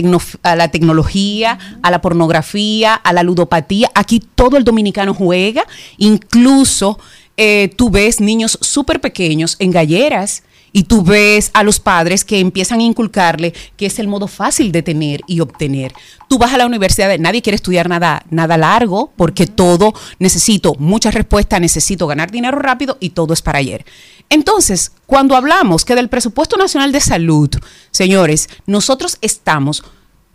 a 0.42 0.56
la 0.56 0.68
tecnología, 0.68 1.58
a 1.82 1.90
la 1.90 2.00
pornografía, 2.00 2.94
a 2.94 3.12
la 3.12 3.22
ludopatía. 3.22 3.90
Aquí 3.94 4.20
todo 4.20 4.56
el 4.56 4.64
dominicano 4.64 5.14
juega. 5.14 5.66
Incluso 5.98 6.98
eh, 7.36 7.70
tú 7.76 7.90
ves 7.90 8.20
niños 8.20 8.58
súper 8.60 9.00
pequeños 9.00 9.56
en 9.58 9.70
galleras 9.72 10.44
y 10.76 10.82
tú 10.82 11.02
ves 11.02 11.50
a 11.54 11.62
los 11.62 11.78
padres 11.78 12.24
que 12.24 12.40
empiezan 12.40 12.80
a 12.80 12.82
inculcarle 12.82 13.54
que 13.76 13.86
es 13.86 13.98
el 14.00 14.08
modo 14.08 14.26
fácil 14.26 14.72
de 14.72 14.82
tener 14.82 15.20
y 15.28 15.40
obtener. 15.40 15.92
Tú 16.28 16.36
vas 16.36 16.52
a 16.52 16.58
la 16.58 16.66
universidad, 16.66 17.16
nadie 17.18 17.42
quiere 17.42 17.54
estudiar 17.54 17.88
nada, 17.88 18.24
nada 18.28 18.56
largo 18.58 19.12
porque 19.16 19.46
todo 19.46 19.94
necesito 20.18 20.74
muchas 20.78 21.14
respuestas, 21.14 21.60
necesito 21.60 22.08
ganar 22.08 22.32
dinero 22.32 22.58
rápido 22.58 22.98
y 23.00 23.10
todo 23.10 23.34
es 23.34 23.40
para 23.40 23.60
ayer. 23.60 23.86
Entonces, 24.28 24.92
cuando 25.06 25.36
hablamos 25.36 25.84
que 25.84 25.94
del 25.94 26.08
presupuesto 26.08 26.56
nacional 26.56 26.92
de 26.92 27.00
salud, 27.00 27.50
señores, 27.90 28.48
nosotros 28.66 29.18
estamos 29.20 29.84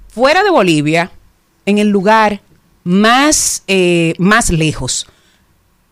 fuera 0.07 0.43
de 0.43 0.49
Bolivia, 0.49 1.11
en 1.65 1.77
el 1.77 1.89
lugar 1.89 2.41
más, 2.83 3.63
eh, 3.67 4.13
más 4.17 4.49
lejos. 4.49 5.07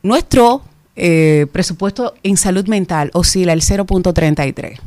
Nuestro 0.02 0.64
eh, 0.96 1.46
presupuesto 1.52 2.16
en 2.24 2.38
salud 2.38 2.68
mental 2.68 3.12
oscila 3.14 3.54
el 3.54 3.62
0.33. 3.62 4.80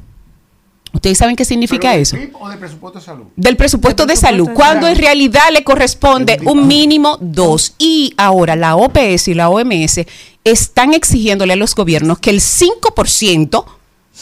¿Ustedes 0.92 1.18
saben 1.18 1.36
qué 1.36 1.44
significa 1.44 1.94
eso? 1.94 2.16
¿O 2.38 2.48
de 2.48 2.56
presupuesto 2.56 2.98
de 2.98 3.04
salud? 3.04 3.24
Del 3.36 3.56
presupuesto 3.56 4.06
de 4.06 4.16
salud, 4.16 4.50
cuando 4.54 4.88
en 4.88 4.96
realidad 4.96 5.44
le 5.52 5.62
corresponde 5.62 6.38
un 6.44 6.66
mínimo 6.66 7.16
dos. 7.20 7.74
Y 7.78 8.12
ahora 8.16 8.56
la 8.56 8.76
OPS 8.76 9.28
y 9.28 9.34
la 9.34 9.48
OMS 9.48 10.00
están 10.44 10.94
exigiéndole 10.94 11.52
a 11.52 11.56
los 11.56 11.74
gobiernos 11.74 12.18
que 12.18 12.30
el 12.30 12.40
5% 12.40 13.64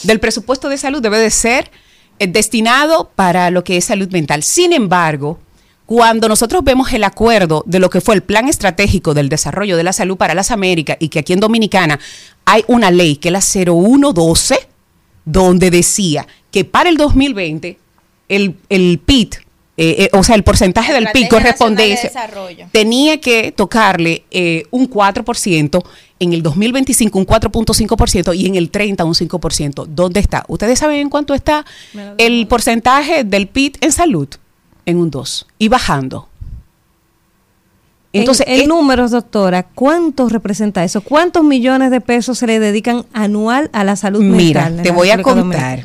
del 0.03 0.21
presupuesto 0.21 0.69
de 0.69 0.79
salud 0.79 1.03
debe 1.03 1.19
de 1.19 1.31
ser 1.31 1.71
eh, 2.19 2.27
destinado 2.27 3.11
para 3.15 3.51
lo 3.51 3.65
que 3.65 3.77
es 3.77 3.87
salud 3.87 4.11
mental. 4.11 4.43
Sin 4.43 4.73
embargo, 4.73 5.39
cuando 5.87 6.29
nosotros 6.29 6.63
vemos 6.65 6.93
el 6.93 7.03
acuerdo 7.03 7.63
de 7.67 7.79
lo 7.79 7.89
que 7.89 8.03
fue 8.03 8.15
el 8.15 8.23
plan 8.23 8.47
estratégico 8.47 9.15
del 9.15 9.31
desarrollo 9.31 9.77
de 9.77 9.85
la 9.85 9.95
salud 9.95 10.19
para 10.19 10.35
las 10.35 10.51
Américas 10.51 10.99
y 11.01 11.09
que 11.09 11.21
aquí 11.21 11.33
en 11.33 11.41
Dominicana 11.41 11.99
hay 12.45 12.63
una 12.67 12.91
ley 12.91 13.17
que 13.17 13.29
es 13.29 13.33
la 13.33 13.41
0112, 13.41 14.69
donde 15.31 15.71
decía 15.71 16.27
que 16.51 16.65
para 16.65 16.89
el 16.89 16.97
2020 16.97 17.79
el, 18.29 18.57
el 18.71 18.99
PIT, 19.05 19.37
eh, 19.77 20.05
eh, 20.05 20.11
o 20.13 20.25
sea, 20.25 20.35
el 20.35 20.43
porcentaje 20.43 20.93
del 20.93 21.05
de 21.13 21.29
correspondencia 21.29 22.09
Desarrollo. 22.09 22.67
tenía 22.73 23.21
que 23.21 23.53
tocarle 23.53 24.25
eh, 24.31 24.65
un 24.71 24.91
4%, 24.91 25.85
en 26.21 26.33
el 26.33 26.43
2025 26.43 27.19
un 27.19 27.27
4.5% 27.27 28.37
y 28.37 28.47
en 28.47 28.57
el 28.57 28.71
30 28.71 29.05
un 29.05 29.15
5%. 29.15 29.87
¿Dónde 29.87 30.21
está? 30.21 30.45
¿Ustedes 30.49 30.79
saben 30.79 30.99
en 30.99 31.11
cuánto 31.11 31.35
está 31.35 31.65
el 32.17 32.47
porcentaje 32.49 33.23
del 33.23 33.47
PIT 33.47 33.85
en 33.85 33.93
salud? 33.93 34.29
En 34.87 34.97
un 34.97 35.11
2 35.11 35.47
y 35.59 35.69
bajando. 35.69 36.28
Entonces, 38.13 38.47
en, 38.49 38.63
eh, 38.63 38.67
números, 38.67 39.11
doctora, 39.11 39.65
¿cuánto 39.65 40.29
representa 40.29 40.83
eso? 40.83 41.03
¿Cuántos 41.03 41.45
millones 41.45 41.91
de 41.91 42.01
pesos 42.01 42.39
se 42.39 42.47
le 42.47 42.59
dedican 42.59 43.05
anual 43.13 43.69
a 43.73 43.85
la 43.85 43.97
salud 43.97 44.23
Mira, 44.23 44.65
mental? 44.65 44.79
en 44.79 44.83
te 44.83 44.91
voy 44.91 45.11
a 45.11 45.23
contar. 45.23 45.85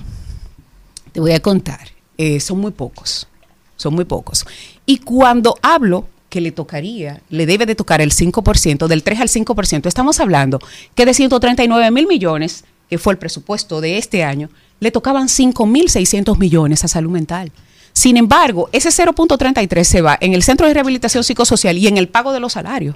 Te 1.12 1.20
voy 1.20 1.32
a 1.32 1.40
contar. 1.42 1.90
Eh, 2.18 2.40
son 2.40 2.60
muy 2.60 2.72
pocos. 2.72 3.28
Son 3.76 3.94
muy 3.94 4.06
pocos. 4.06 4.46
Y 4.86 5.00
cuando 5.00 5.56
hablo 5.62 6.08
que 6.30 6.42
le 6.42 6.52
tocaría, 6.52 7.22
le 7.30 7.46
debe 7.46 7.66
de 7.66 7.76
tocar 7.76 8.02
el 8.02 8.12
5%, 8.12 8.88
del 8.88 9.04
3 9.04 9.20
al 9.20 9.28
5%, 9.28 9.88
estamos 9.88 10.20
hablando 10.20 10.60
que 10.96 11.06
de 11.06 11.14
139 11.14 11.92
mil 11.92 12.08
millones, 12.08 12.64
que 12.90 12.98
fue 12.98 13.14
el 13.14 13.20
presupuesto 13.20 13.82
de 13.82 13.98
este 13.98 14.24
año, 14.24 14.50
le 14.80 14.92
tocaban 14.92 15.28
5.600 15.28 16.38
millones 16.38 16.84
a 16.84 16.88
salud 16.88 17.12
mental. 17.12 17.52
Sin 17.94 18.18
embargo, 18.18 18.70
ese 18.72 18.90
0.33 18.90 19.84
se 19.84 20.02
va 20.02 20.18
en 20.20 20.34
el 20.34 20.44
centro 20.44 20.68
de 20.68 20.74
rehabilitación 20.74 21.24
psicosocial 21.24 21.78
y 21.78 21.88
en 21.88 21.98
el 21.98 22.10
pago 22.10 22.34
de 22.34 22.40
los 22.40 22.54
salarios. 22.54 22.96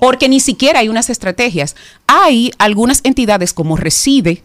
Porque 0.00 0.28
ni 0.28 0.40
siquiera 0.40 0.80
hay 0.80 0.88
unas 0.88 1.10
estrategias. 1.10 1.76
Hay 2.06 2.50
algunas 2.58 3.00
entidades 3.04 3.52
como 3.52 3.76
Reside, 3.76 4.42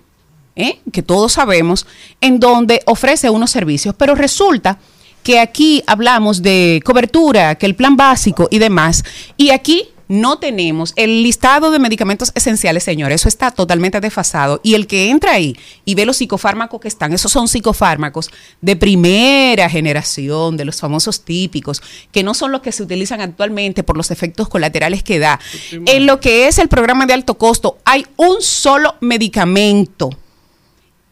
¿eh? 0.55 0.79
que 0.91 1.01
todos 1.01 1.33
sabemos, 1.33 1.87
en 2.21 2.39
donde 2.39 2.81
ofrece 2.85 3.29
unos 3.29 3.49
servicios, 3.49 3.95
pero 3.97 4.13
resulta 4.13 4.77
que 5.23 5.39
aquí 5.39 5.83
hablamos 5.87 6.43
de 6.43 6.81
cobertura, 6.85 7.55
que 7.55 7.65
el 7.65 7.75
plan 7.75 7.97
básico 7.97 8.47
y 8.51 8.59
demás, 8.59 9.03
y 9.37 9.49
aquí 9.49 9.87
no 10.07 10.37
tenemos 10.37 10.93
el 10.95 11.23
listado 11.23 11.71
de 11.71 11.79
medicamentos 11.79 12.31
esenciales, 12.35 12.83
señores, 12.83 13.21
eso 13.21 13.29
está 13.29 13.51
totalmente 13.51 13.99
desfasado. 13.99 14.59
Y 14.63 14.75
el 14.75 14.87
que 14.87 15.09
entra 15.09 15.33
ahí 15.33 15.57
y 15.83 15.95
ve 15.95 16.05
los 16.05 16.17
psicofármacos 16.17 16.79
que 16.81 16.87
están, 16.87 17.13
esos 17.13 17.31
son 17.31 17.47
psicofármacos 17.47 18.29
de 18.61 18.75
primera 18.75 19.69
generación, 19.69 20.57
de 20.57 20.65
los 20.65 20.79
famosos 20.79 21.21
típicos, 21.21 21.81
que 22.11 22.23
no 22.23 22.33
son 22.33 22.51
los 22.51 22.61
que 22.61 22.71
se 22.71 22.83
utilizan 22.83 23.21
actualmente 23.21 23.83
por 23.83 23.97
los 23.97 24.11
efectos 24.11 24.47
colaterales 24.49 25.03
que 25.03 25.19
da. 25.19 25.39
En 25.71 26.05
lo 26.05 26.19
que 26.19 26.47
es 26.47 26.59
el 26.59 26.67
programa 26.67 27.05
de 27.05 27.13
alto 27.13 27.37
costo, 27.37 27.77
hay 27.85 28.05
un 28.17 28.41
solo 28.41 28.95
medicamento 29.01 30.09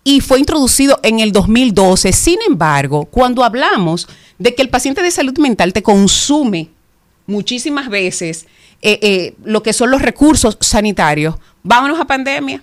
y 0.04 0.20
fue 0.20 0.40
introducido 0.40 1.00
en 1.04 1.20
el 1.20 1.32
2012. 1.32 2.12
Sin 2.12 2.40
embargo, 2.48 3.06
cuando 3.06 3.44
hablamos 3.44 4.08
de 4.38 4.54
que 4.54 4.62
el 4.62 4.70
paciente 4.70 5.02
de 5.02 5.12
salud 5.12 5.38
mental 5.38 5.74
te 5.74 5.84
consume 5.84 6.70
muchísimas 7.26 7.90
veces 7.90 8.48
eh, 8.84 9.00
eh, 9.02 9.36
lo 9.44 9.64
que 9.64 9.74
son 9.74 9.90
los 9.90 10.02
recursos 10.02 10.58
sanitarios, 10.60 11.36
vámonos 11.64 12.00
a 12.00 12.06
pandemia. 12.06 12.62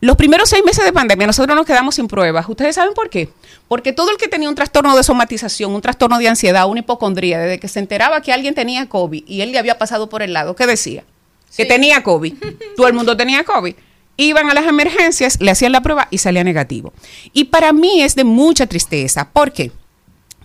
Los 0.00 0.16
primeros 0.16 0.48
seis 0.48 0.64
meses 0.64 0.84
de 0.84 0.92
pandemia 0.92 1.26
nosotros 1.26 1.56
nos 1.56 1.66
quedamos 1.66 1.94
sin 1.94 2.08
pruebas. 2.08 2.48
¿Ustedes 2.48 2.74
saben 2.76 2.94
por 2.94 3.10
qué? 3.10 3.28
Porque 3.68 3.92
todo 3.92 4.10
el 4.10 4.16
que 4.16 4.28
tenía 4.28 4.48
un 4.48 4.54
trastorno 4.54 4.96
de 4.96 5.02
somatización, 5.02 5.72
un 5.72 5.80
trastorno 5.80 6.18
de 6.18 6.28
ansiedad, 6.28 6.68
una 6.68 6.80
hipocondría, 6.80 7.38
desde 7.38 7.58
que 7.58 7.68
se 7.68 7.80
enteraba 7.80 8.22
que 8.22 8.32
alguien 8.32 8.54
tenía 8.54 8.88
COVID 8.88 9.24
y 9.26 9.40
él 9.42 9.52
le 9.52 9.58
había 9.58 9.76
pasado 9.76 10.08
por 10.08 10.22
el 10.22 10.32
lado, 10.32 10.56
¿qué 10.56 10.66
decía? 10.66 11.04
Que 11.56 11.64
tenía 11.64 12.02
COVID. 12.02 12.34
todo 12.76 12.86
el 12.86 12.94
mundo 12.94 13.16
tenía 13.16 13.44
COVID 13.44 13.74
iban 14.18 14.50
a 14.50 14.54
las 14.54 14.66
emergencias, 14.66 15.40
le 15.40 15.50
hacían 15.50 15.72
la 15.72 15.80
prueba 15.80 16.08
y 16.10 16.18
salía 16.18 16.44
negativo. 16.44 16.92
Y 17.32 17.44
para 17.44 17.72
mí 17.72 18.02
es 18.02 18.14
de 18.16 18.24
mucha 18.24 18.66
tristeza. 18.66 19.30
¿Por 19.30 19.52
qué? 19.52 19.70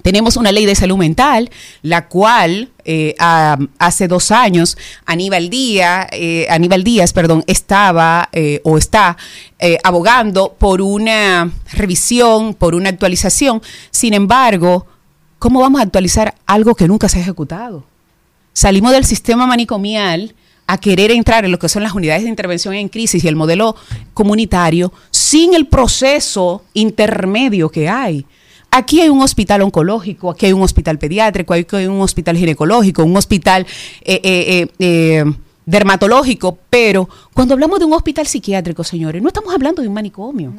Tenemos 0.03 0.35
una 0.35 0.51
ley 0.51 0.65
de 0.65 0.75
salud 0.75 0.97
mental, 0.97 1.49
la 1.81 2.09
cual 2.09 2.69
eh, 2.83 3.15
hace 3.17 4.09
dos 4.09 4.31
años 4.31 4.77
Aníbal 5.05 5.49
Díaz, 5.49 6.07
eh, 6.11 6.45
Aníbal 6.49 6.83
Díaz, 6.83 7.13
perdón, 7.13 7.45
estaba 7.47 8.27
eh, 8.33 8.59
o 8.65 8.77
está 8.77 9.15
eh, 9.59 9.77
abogando 9.81 10.55
por 10.59 10.81
una 10.81 11.49
revisión, 11.71 12.53
por 12.53 12.75
una 12.75 12.89
actualización. 12.89 13.61
Sin 13.91 14.13
embargo, 14.13 14.85
¿cómo 15.39 15.61
vamos 15.61 15.79
a 15.79 15.85
actualizar 15.85 16.35
algo 16.45 16.75
que 16.75 16.89
nunca 16.89 17.07
se 17.07 17.19
ha 17.19 17.21
ejecutado? 17.21 17.85
Salimos 18.51 18.91
del 18.91 19.05
sistema 19.05 19.47
manicomial 19.47 20.35
a 20.67 20.77
querer 20.79 21.11
entrar 21.11 21.45
en 21.45 21.51
lo 21.51 21.59
que 21.59 21.69
son 21.69 21.81
las 21.81 21.93
unidades 21.93 22.23
de 22.23 22.29
intervención 22.29 22.73
en 22.73 22.89
crisis 22.89 23.23
y 23.23 23.27
el 23.29 23.37
modelo 23.37 23.77
comunitario 24.13 24.91
sin 25.11 25.53
el 25.53 25.67
proceso 25.67 26.65
intermedio 26.73 27.69
que 27.69 27.87
hay. 27.87 28.25
Aquí 28.75 29.01
hay 29.01 29.09
un 29.09 29.21
hospital 29.21 29.61
oncológico, 29.61 30.31
aquí 30.31 30.47
hay 30.47 30.53
un 30.53 30.63
hospital 30.63 30.97
pediátrico, 30.97 31.53
aquí 31.53 31.75
hay 31.75 31.85
un 31.85 32.01
hospital 32.01 32.35
ginecológico, 32.35 33.03
un 33.03 33.15
hospital 33.15 33.67
eh, 34.01 34.19
eh, 34.23 34.67
eh, 34.79 35.23
dermatológico, 35.63 36.57
pero 36.71 37.07
cuando 37.35 37.53
hablamos 37.53 37.77
de 37.77 37.85
un 37.85 37.93
hospital 37.93 38.25
psiquiátrico, 38.25 38.83
señores, 38.83 39.21
no 39.21 39.27
estamos 39.27 39.53
hablando 39.53 39.83
de 39.83 39.87
un 39.87 39.93
manicomio. 39.93 40.51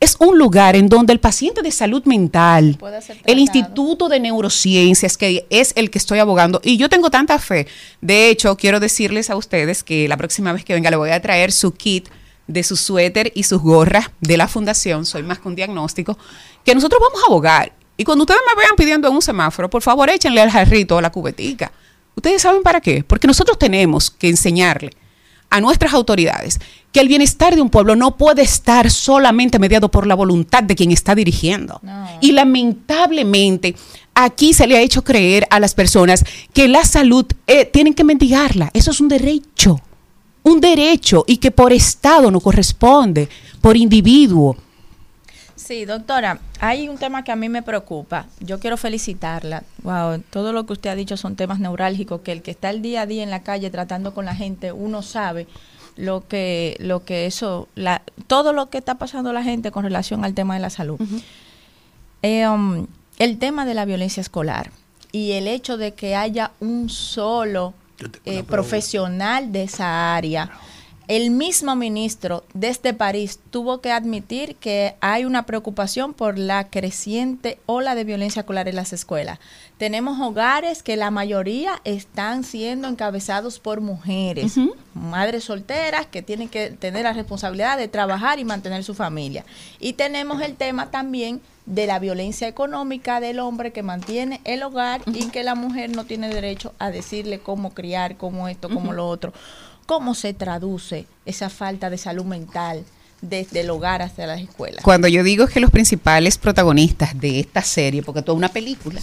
Es 0.00 0.16
un 0.18 0.36
lugar 0.36 0.74
en 0.74 0.88
donde 0.88 1.12
el 1.12 1.20
paciente 1.20 1.62
de 1.62 1.70
salud 1.70 2.04
mental, 2.06 2.76
el. 3.24 3.38
Instituto 3.38 4.08
de 4.08 4.18
Neurociencias, 4.18 5.16
que 5.16 5.46
es 5.48 5.74
el 5.76 5.90
que 5.90 5.98
estoy 5.98 6.18
abogando, 6.18 6.60
y 6.64 6.76
yo 6.76 6.88
tengo 6.88 7.08
tanta 7.08 7.38
fe. 7.38 7.68
De 8.00 8.30
hecho, 8.30 8.56
quiero 8.56 8.80
decirles 8.80 9.30
a 9.30 9.36
ustedes 9.36 9.84
que 9.84 10.08
la 10.08 10.16
próxima 10.16 10.52
vez 10.52 10.64
que 10.64 10.74
venga 10.74 10.90
le 10.90 10.96
voy 10.96 11.10
a 11.10 11.22
traer 11.22 11.52
su 11.52 11.70
kit 11.70 12.08
de 12.46 12.62
su 12.62 12.76
suéter 12.76 13.32
y 13.34 13.42
sus 13.42 13.60
gorras 13.60 14.10
de 14.20 14.36
la 14.36 14.48
fundación, 14.48 15.04
soy 15.04 15.22
más 15.22 15.38
que 15.38 15.48
un 15.48 15.56
diagnóstico, 15.56 16.16
que 16.64 16.74
nosotros 16.74 17.00
vamos 17.00 17.22
a 17.22 17.26
abogar. 17.26 17.72
Y 17.96 18.04
cuando 18.04 18.24
ustedes 18.24 18.40
me 18.46 18.60
vean 18.60 18.76
pidiendo 18.76 19.08
en 19.08 19.14
un 19.14 19.22
semáforo, 19.22 19.70
por 19.70 19.82
favor 19.82 20.10
échenle 20.10 20.40
al 20.40 20.50
jarrito 20.50 20.96
o 20.96 20.98
a 20.98 21.02
la 21.02 21.10
cubetica. 21.10 21.72
¿Ustedes 22.14 22.42
saben 22.42 22.62
para 22.62 22.80
qué? 22.80 23.04
Porque 23.04 23.26
nosotros 23.26 23.58
tenemos 23.58 24.10
que 24.10 24.28
enseñarle 24.28 24.90
a 25.50 25.60
nuestras 25.60 25.94
autoridades 25.94 26.58
que 26.92 27.00
el 27.00 27.08
bienestar 27.08 27.54
de 27.54 27.60
un 27.60 27.70
pueblo 27.70 27.94
no 27.94 28.16
puede 28.16 28.42
estar 28.42 28.90
solamente 28.90 29.58
mediado 29.58 29.90
por 29.90 30.06
la 30.06 30.14
voluntad 30.14 30.62
de 30.62 30.74
quien 30.74 30.90
está 30.92 31.14
dirigiendo. 31.14 31.80
Y 32.20 32.32
lamentablemente 32.32 33.76
aquí 34.14 34.54
se 34.54 34.66
le 34.66 34.76
ha 34.76 34.80
hecho 34.80 35.04
creer 35.04 35.46
a 35.50 35.60
las 35.60 35.74
personas 35.74 36.24
que 36.52 36.68
la 36.68 36.84
salud 36.84 37.26
eh, 37.46 37.66
tienen 37.66 37.94
que 37.94 38.04
mendigarla. 38.04 38.70
Eso 38.72 38.90
es 38.90 39.00
un 39.00 39.08
derecho, 39.08 39.80
un 40.46 40.60
derecho 40.60 41.24
y 41.26 41.38
que 41.38 41.50
por 41.50 41.72
Estado 41.72 42.30
no 42.30 42.40
corresponde, 42.40 43.28
por 43.60 43.76
individuo. 43.76 44.56
Sí, 45.56 45.84
doctora, 45.84 46.38
hay 46.60 46.88
un 46.88 46.98
tema 46.98 47.24
que 47.24 47.32
a 47.32 47.36
mí 47.36 47.48
me 47.48 47.62
preocupa. 47.62 48.26
Yo 48.38 48.60
quiero 48.60 48.76
felicitarla. 48.76 49.64
Wow, 49.82 50.22
todo 50.30 50.52
lo 50.52 50.64
que 50.64 50.74
usted 50.74 50.90
ha 50.90 50.94
dicho 50.94 51.16
son 51.16 51.34
temas 51.34 51.58
neurálgicos 51.58 52.20
que 52.20 52.30
el 52.30 52.42
que 52.42 52.52
está 52.52 52.70
el 52.70 52.80
día 52.80 53.00
a 53.00 53.06
día 53.06 53.24
en 53.24 53.30
la 53.30 53.42
calle 53.42 53.70
tratando 53.70 54.14
con 54.14 54.24
la 54.24 54.36
gente, 54.36 54.70
uno 54.70 55.02
sabe 55.02 55.48
lo 55.96 56.28
que 56.28 56.76
lo 56.78 57.04
que 57.04 57.26
eso 57.26 57.68
la 57.74 58.02
todo 58.28 58.52
lo 58.52 58.70
que 58.70 58.78
está 58.78 58.96
pasando 58.96 59.32
la 59.32 59.42
gente 59.42 59.72
con 59.72 59.82
relación 59.82 60.24
al 60.24 60.34
tema 60.34 60.54
de 60.54 60.60
la 60.60 60.70
salud. 60.70 61.00
Eh, 62.22 62.46
um, 62.46 62.86
el 63.18 63.38
tema 63.38 63.66
de 63.66 63.74
la 63.74 63.84
violencia 63.84 64.20
escolar 64.20 64.70
y 65.10 65.32
el 65.32 65.48
hecho 65.48 65.76
de 65.76 65.94
que 65.94 66.14
haya 66.14 66.52
un 66.60 66.88
solo 66.88 67.74
eh, 68.24 68.42
profesional 68.42 69.50
de 69.52 69.64
esa 69.64 70.14
área. 70.14 70.50
El 71.08 71.30
mismo 71.30 71.76
ministro 71.76 72.44
desde 72.52 72.92
París 72.92 73.38
tuvo 73.50 73.80
que 73.80 73.92
admitir 73.92 74.56
que 74.56 74.96
hay 75.00 75.24
una 75.24 75.46
preocupación 75.46 76.14
por 76.14 76.36
la 76.36 76.68
creciente 76.68 77.60
ola 77.66 77.94
de 77.94 78.02
violencia 78.02 78.40
escolar 78.40 78.66
en 78.66 78.74
las 78.74 78.92
escuelas. 78.92 79.38
Tenemos 79.78 80.20
hogares 80.20 80.82
que 80.82 80.96
la 80.96 81.12
mayoría 81.12 81.80
están 81.84 82.42
siendo 82.42 82.88
encabezados 82.88 83.60
por 83.60 83.80
mujeres, 83.80 84.54
madres 84.94 85.44
solteras 85.44 86.06
que 86.06 86.22
tienen 86.22 86.48
que 86.48 86.70
tener 86.70 87.04
la 87.04 87.12
responsabilidad 87.12 87.78
de 87.78 87.86
trabajar 87.86 88.40
y 88.40 88.44
mantener 88.44 88.82
su 88.82 88.94
familia. 88.94 89.44
Y 89.78 89.92
tenemos 89.92 90.42
el 90.42 90.56
tema 90.56 90.90
también 90.90 91.40
de 91.66 91.86
la 91.86 92.00
violencia 92.00 92.48
económica 92.48 93.20
del 93.20 93.38
hombre 93.38 93.72
que 93.72 93.84
mantiene 93.84 94.40
el 94.44 94.64
hogar 94.64 95.02
y 95.06 95.28
que 95.28 95.44
la 95.44 95.54
mujer 95.54 95.90
no 95.94 96.04
tiene 96.04 96.28
derecho 96.28 96.74
a 96.80 96.90
decirle 96.90 97.38
cómo 97.38 97.74
criar, 97.74 98.16
cómo 98.16 98.48
esto, 98.48 98.68
cómo 98.68 98.92
lo 98.92 99.08
otro. 99.08 99.32
¿Cómo 99.86 100.14
se 100.14 100.34
traduce 100.34 101.06
esa 101.24 101.48
falta 101.48 101.90
de 101.90 101.98
salud 101.98 102.24
mental 102.24 102.84
desde 103.22 103.60
el 103.60 103.70
hogar 103.70 104.02
hasta 104.02 104.26
las 104.26 104.40
escuelas? 104.40 104.82
Cuando 104.82 105.06
yo 105.08 105.22
digo 105.22 105.46
que 105.46 105.60
los 105.60 105.70
principales 105.70 106.38
protagonistas 106.38 107.18
de 107.18 107.40
esta 107.40 107.62
serie, 107.62 108.02
porque 108.02 108.22
toda 108.22 108.36
una 108.36 108.48
película, 108.48 109.00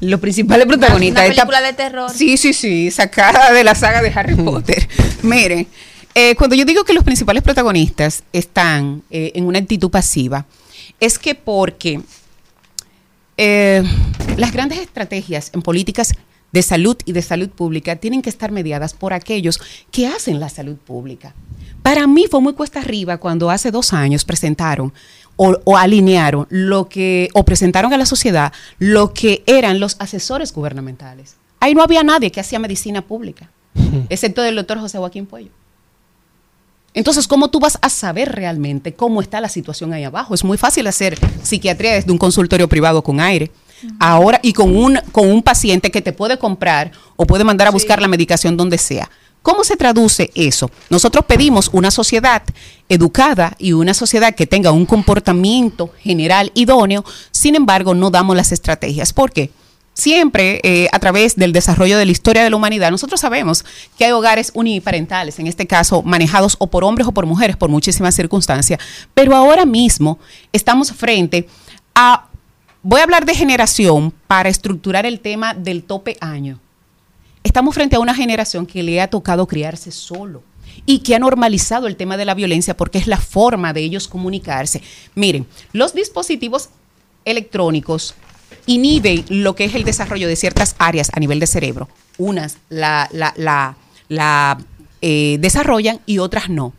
los 0.00 0.20
principales 0.20 0.66
protagonistas 0.66 1.20
Una 1.20 1.22
de 1.24 1.28
esta- 1.30 1.42
película 1.42 1.60
de 1.60 1.72
terror. 1.74 2.10
Sí, 2.10 2.36
sí, 2.38 2.52
sí, 2.54 2.90
sacada 2.90 3.52
de 3.52 3.62
la 3.62 3.74
saga 3.74 4.00
de 4.02 4.10
Harry 4.14 4.34
Potter. 4.34 4.88
Miren, 5.22 5.66
eh, 6.14 6.34
cuando 6.36 6.56
yo 6.56 6.64
digo 6.64 6.84
que 6.84 6.94
los 6.94 7.04
principales 7.04 7.42
protagonistas 7.42 8.22
están 8.32 9.02
eh, 9.10 9.32
en 9.34 9.44
una 9.44 9.58
actitud 9.58 9.90
pasiva, 9.90 10.46
es 11.00 11.18
que 11.18 11.34
porque 11.34 12.00
eh, 13.36 13.82
las 14.36 14.52
grandes 14.52 14.78
estrategias 14.78 15.50
en 15.54 15.60
políticas 15.62 16.14
de 16.54 16.62
salud 16.62 16.96
y 17.04 17.10
de 17.10 17.20
salud 17.20 17.48
pública 17.48 17.96
tienen 17.96 18.22
que 18.22 18.30
estar 18.30 18.52
mediadas 18.52 18.94
por 18.94 19.12
aquellos 19.12 19.60
que 19.90 20.06
hacen 20.06 20.38
la 20.38 20.48
salud 20.48 20.76
pública. 20.76 21.34
Para 21.82 22.06
mí 22.06 22.26
fue 22.30 22.40
muy 22.40 22.52
cuesta 22.52 22.78
arriba 22.78 23.18
cuando 23.18 23.50
hace 23.50 23.72
dos 23.72 23.92
años 23.92 24.24
presentaron 24.24 24.92
o, 25.34 25.58
o 25.64 25.76
alinearon 25.76 26.46
lo 26.50 26.88
que, 26.88 27.28
o 27.34 27.44
presentaron 27.44 27.92
a 27.92 27.96
la 27.96 28.06
sociedad 28.06 28.52
lo 28.78 29.12
que 29.12 29.42
eran 29.46 29.80
los 29.80 29.96
asesores 29.98 30.52
gubernamentales. 30.52 31.34
Ahí 31.58 31.74
no 31.74 31.82
había 31.82 32.04
nadie 32.04 32.30
que 32.30 32.38
hacía 32.38 32.60
medicina 32.60 33.02
pública, 33.02 33.50
excepto 34.08 34.44
el 34.44 34.54
doctor 34.54 34.78
José 34.78 34.98
Joaquín 34.98 35.26
Puello. 35.26 35.50
Entonces, 36.94 37.26
¿cómo 37.26 37.50
tú 37.50 37.58
vas 37.58 37.78
a 37.82 37.90
saber 37.90 38.30
realmente 38.30 38.94
cómo 38.94 39.20
está 39.20 39.40
la 39.40 39.48
situación 39.48 39.92
ahí 39.92 40.04
abajo? 40.04 40.34
Es 40.34 40.44
muy 40.44 40.56
fácil 40.56 40.86
hacer 40.86 41.18
psiquiatría 41.42 41.94
desde 41.94 42.12
un 42.12 42.18
consultorio 42.18 42.68
privado 42.68 43.02
con 43.02 43.18
aire. 43.18 43.50
Ahora, 43.98 44.40
y 44.42 44.52
con 44.52 44.76
un, 44.76 44.98
con 45.12 45.30
un 45.30 45.42
paciente 45.42 45.90
que 45.90 46.02
te 46.02 46.12
puede 46.12 46.38
comprar 46.38 46.92
o 47.16 47.26
puede 47.26 47.44
mandar 47.44 47.68
a 47.68 47.70
buscar 47.70 48.00
la 48.00 48.08
medicación 48.08 48.56
donde 48.56 48.78
sea. 48.78 49.10
¿Cómo 49.44 49.62
se 49.62 49.76
traduce 49.76 50.30
eso? 50.34 50.70
Nosotros 50.88 51.26
pedimos 51.26 51.68
una 51.74 51.90
sociedad 51.90 52.42
educada 52.88 53.54
y 53.58 53.74
una 53.74 53.92
sociedad 53.92 54.34
que 54.34 54.46
tenga 54.46 54.72
un 54.72 54.86
comportamiento 54.86 55.90
general 55.98 56.50
idóneo, 56.54 57.04
sin 57.30 57.54
embargo, 57.54 57.94
no 57.94 58.10
damos 58.10 58.36
las 58.36 58.52
estrategias. 58.52 59.12
¿Por 59.12 59.32
qué? 59.32 59.50
Siempre 59.92 60.60
eh, 60.64 60.88
a 60.92 60.98
través 60.98 61.36
del 61.36 61.52
desarrollo 61.52 61.98
de 61.98 62.06
la 62.06 62.10
historia 62.10 62.42
de 62.42 62.48
la 62.48 62.56
humanidad, 62.56 62.90
nosotros 62.90 63.20
sabemos 63.20 63.66
que 63.98 64.06
hay 64.06 64.12
hogares 64.12 64.50
uniparentales, 64.54 65.38
en 65.38 65.46
este 65.46 65.66
caso 65.66 66.02
manejados 66.02 66.56
o 66.58 66.68
por 66.68 66.82
hombres 66.82 67.06
o 67.06 67.12
por 67.12 67.26
mujeres 67.26 67.56
por 67.58 67.68
muchísimas 67.68 68.14
circunstancias, 68.14 68.80
pero 69.12 69.36
ahora 69.36 69.66
mismo 69.66 70.18
estamos 70.52 70.90
frente 70.90 71.46
a, 71.94 72.28
voy 72.84 73.00
a 73.00 73.04
hablar 73.04 73.24
de 73.24 73.34
generación 73.34 74.12
para 74.28 74.50
estructurar 74.50 75.06
el 75.06 75.18
tema 75.18 75.54
del 75.54 75.82
tope 75.82 76.16
año. 76.20 76.60
Estamos 77.42 77.74
frente 77.74 77.96
a 77.96 78.00
una 78.00 78.14
generación 78.14 78.66
que 78.66 78.82
le 78.82 79.00
ha 79.00 79.08
tocado 79.08 79.46
criarse 79.46 79.90
solo 79.90 80.42
y 80.86 81.00
que 81.00 81.14
ha 81.14 81.18
normalizado 81.18 81.86
el 81.86 81.96
tema 81.96 82.16
de 82.16 82.26
la 82.26 82.34
violencia 82.34 82.76
porque 82.76 82.98
es 82.98 83.06
la 83.06 83.16
forma 83.16 83.72
de 83.72 83.80
ellos 83.80 84.06
comunicarse. 84.06 84.82
Miren, 85.14 85.46
los 85.72 85.94
dispositivos 85.94 86.68
electrónicos 87.24 88.14
inhiben 88.66 89.24
lo 89.28 89.54
que 89.54 89.64
es 89.64 89.74
el 89.74 89.84
desarrollo 89.84 90.28
de 90.28 90.36
ciertas 90.36 90.76
áreas 90.78 91.10
a 91.14 91.20
nivel 91.20 91.40
de 91.40 91.46
cerebro, 91.46 91.88
unas 92.18 92.58
la, 92.68 93.76
eh, 95.00 95.38
desarrollan 95.40 96.00
y 96.06 96.18
otras 96.18 96.50
no. 96.50 96.74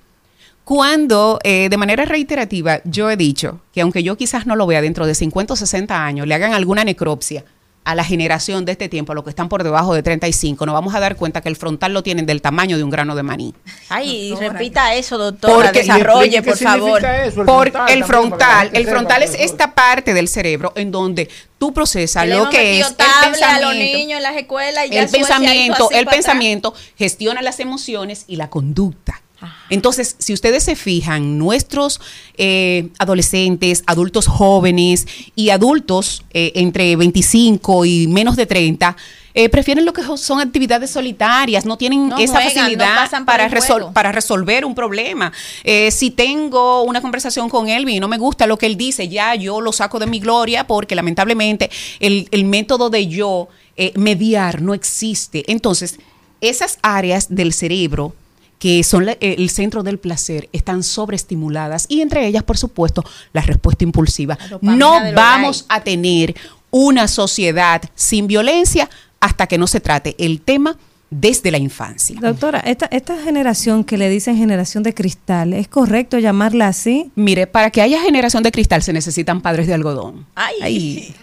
Cuando 0.66 1.40
eh, 1.44 1.70
de 1.70 1.78
manera 1.78 2.06
reiterativa 2.06 2.82
yo 2.86 3.12
he 3.12 3.16
dicho 3.16 3.62
que 3.72 3.82
aunque 3.82 4.02
yo 4.02 4.18
quizás 4.18 4.48
no 4.48 4.56
lo 4.56 4.66
vea 4.66 4.82
dentro 4.82 5.06
de 5.06 5.14
50 5.14 5.54
o 5.54 5.56
60 5.56 6.04
años, 6.04 6.26
le 6.26 6.34
hagan 6.34 6.54
alguna 6.54 6.84
necropsia 6.84 7.46
a 7.84 7.94
la 7.94 8.04
generación 8.04 8.66
de 8.66 8.72
este 8.72 8.90
tiempo, 8.90 9.12
a 9.12 9.16
los 9.16 9.24
que 9.24 9.30
están 9.30 9.48
por 9.48 9.64
debajo 9.64 9.94
de 9.94 10.02
35, 10.02 10.66
nos 10.66 10.74
vamos 10.74 10.96
a 10.96 11.00
dar 11.00 11.16
cuenta 11.18 11.42
que 11.42 11.50
el 11.50 11.56
frontal 11.56 11.94
lo 11.94 12.02
tienen 12.02 12.26
del 12.26 12.42
tamaño 12.42 12.78
de 12.78 12.84
un 12.84 12.90
grano 12.90 13.16
de 13.16 13.22
maní. 13.22 13.54
Ay, 13.90 14.34
repita 14.40 14.96
eso, 14.96 15.20
doctora, 15.20 15.72
desarrolle, 15.72 16.42
por 16.42 16.58
favor. 16.58 17.00
Porque 17.46 17.94
el 17.94 18.04
frontal, 18.04 18.72
el 18.74 18.88
frontal 18.88 19.22
es 19.22 19.36
esta 19.36 19.76
parte 19.76 20.16
del 20.16 20.28
cerebro 20.28 20.74
en 20.76 20.90
donde 20.90 21.30
tú 21.60 21.76
procesas 21.76 22.28
lo 22.28 22.50
que 22.50 22.80
es 22.80 22.88
el 22.88 22.96
tablet 22.96 23.44
a 23.44 23.60
los 23.60 23.70
pensamiento, 23.70 23.98
niños 24.00 24.18
en 24.18 24.24
las 24.24 24.36
escuelas 24.36 24.88
y 24.88 24.90
ya 24.90 25.04
el 25.04 25.10
pensamiento, 25.10 25.92
el 25.92 26.00
atrás. 26.00 26.16
pensamiento 26.16 26.74
gestiona 26.98 27.44
las 27.44 27.60
emociones 27.60 28.26
y 28.28 28.38
la 28.38 28.50
conducta. 28.50 29.22
Entonces, 29.70 30.16
si 30.20 30.34
ustedes 30.34 30.64
se 30.64 30.76
fijan, 30.76 31.38
nuestros 31.38 32.00
eh, 32.38 32.90
adolescentes, 33.00 33.84
adultos 33.88 34.28
jóvenes 34.28 35.08
y 35.36 35.50
adultos 35.50 36.24
eh, 36.34 36.52
entre 36.56 36.96
25 36.96 37.86
y 37.86 38.08
menos 38.08 38.36
de 38.36 38.46
30, 38.46 38.96
eh, 39.38 39.50
prefieren 39.50 39.84
lo 39.84 39.92
que 39.92 40.02
son 40.18 40.40
actividades 40.40 40.92
solitarias, 40.92 41.66
no 41.66 41.78
tienen 41.78 42.08
No 42.08 42.18
esa 42.18 42.34
juegan, 42.42 42.54
facilidad 42.54 42.96
para, 43.26 43.50
resol- 43.50 43.94
resolver 44.14 44.64
un 44.64 44.74
problema. 44.74 45.34
Eh, 45.66 45.92
si 45.92 46.10
tengo 46.10 46.84
una 46.84 47.02
conversación 47.02 47.50
con 47.50 47.68
Elvin 47.68 47.96
y 47.96 48.00
no 48.00 48.08
me 48.08 48.18
gusta 48.18 48.48
lo 48.48 48.58
que 48.58 48.66
él 48.66 48.78
dice, 48.78 49.10
ya 49.10 49.36
yo 49.36 49.60
lo 49.60 49.74
saco 49.74 50.00
de 50.00 50.06
mi 50.08 50.20
gloria 50.20 50.68
porque 50.68 50.96
lamentablemente 50.96 51.70
el, 52.00 52.30
el 52.32 52.46
método 52.46 52.90
de 52.90 53.08
yo 53.08 53.50
eh, 53.76 53.92
mediar 53.98 54.62
no 54.62 54.74
existe. 54.74 55.44
Entonces, 55.52 56.00
esas 56.40 56.80
áreas 56.82 57.28
del 57.36 57.52
cerebro 57.52 58.14
que 58.60 58.84
son 58.84 59.06
la- 59.06 59.14
eh, 59.14 59.36
el 59.38 59.50
centro 59.50 59.84
del 59.84 60.00
placer, 60.00 60.50
están 60.54 60.84
sobreestimuladas 60.84 61.86
y 61.90 62.02
entre 62.02 62.26
ellas, 62.26 62.44
por 62.44 62.58
supuesto, 62.58 63.04
la 63.34 63.42
respuesta 63.42 63.84
impulsiva. 63.84 64.38
No 64.62 65.00
vamos 65.14 65.66
a 65.70 65.82
tener 65.84 66.36
una 66.72 67.08
sociedad 67.08 67.82
sin 67.96 68.28
violencia 68.28 68.90
hasta 69.20 69.48
que 69.48 69.58
no 69.58 69.68
se 69.68 69.80
trate 69.80 70.16
el 70.20 70.42
tema 70.42 70.78
desde 71.10 71.52
la 71.52 71.58
infancia. 71.58 72.18
Doctora, 72.20 72.60
esta, 72.62 72.88
esta 72.88 73.16
generación 73.22 73.84
que 73.84 73.98
le 73.98 74.10
dicen 74.10 74.36
generación 74.38 74.84
de 74.84 74.94
cristal, 74.94 75.54
¿es 75.54 75.68
correcto 75.68 76.18
llamarla 76.20 76.68
así? 76.68 77.12
Mire, 77.16 77.48
para 77.48 77.70
que 77.70 77.82
haya 77.82 78.02
generación 78.02 78.44
de 78.44 78.52
cristal 78.52 78.82
se 78.84 78.92
necesitan 78.92 79.42
padres 79.42 79.68
de 79.68 79.74
algodón. 79.74 80.26
Ay, 80.36 81.14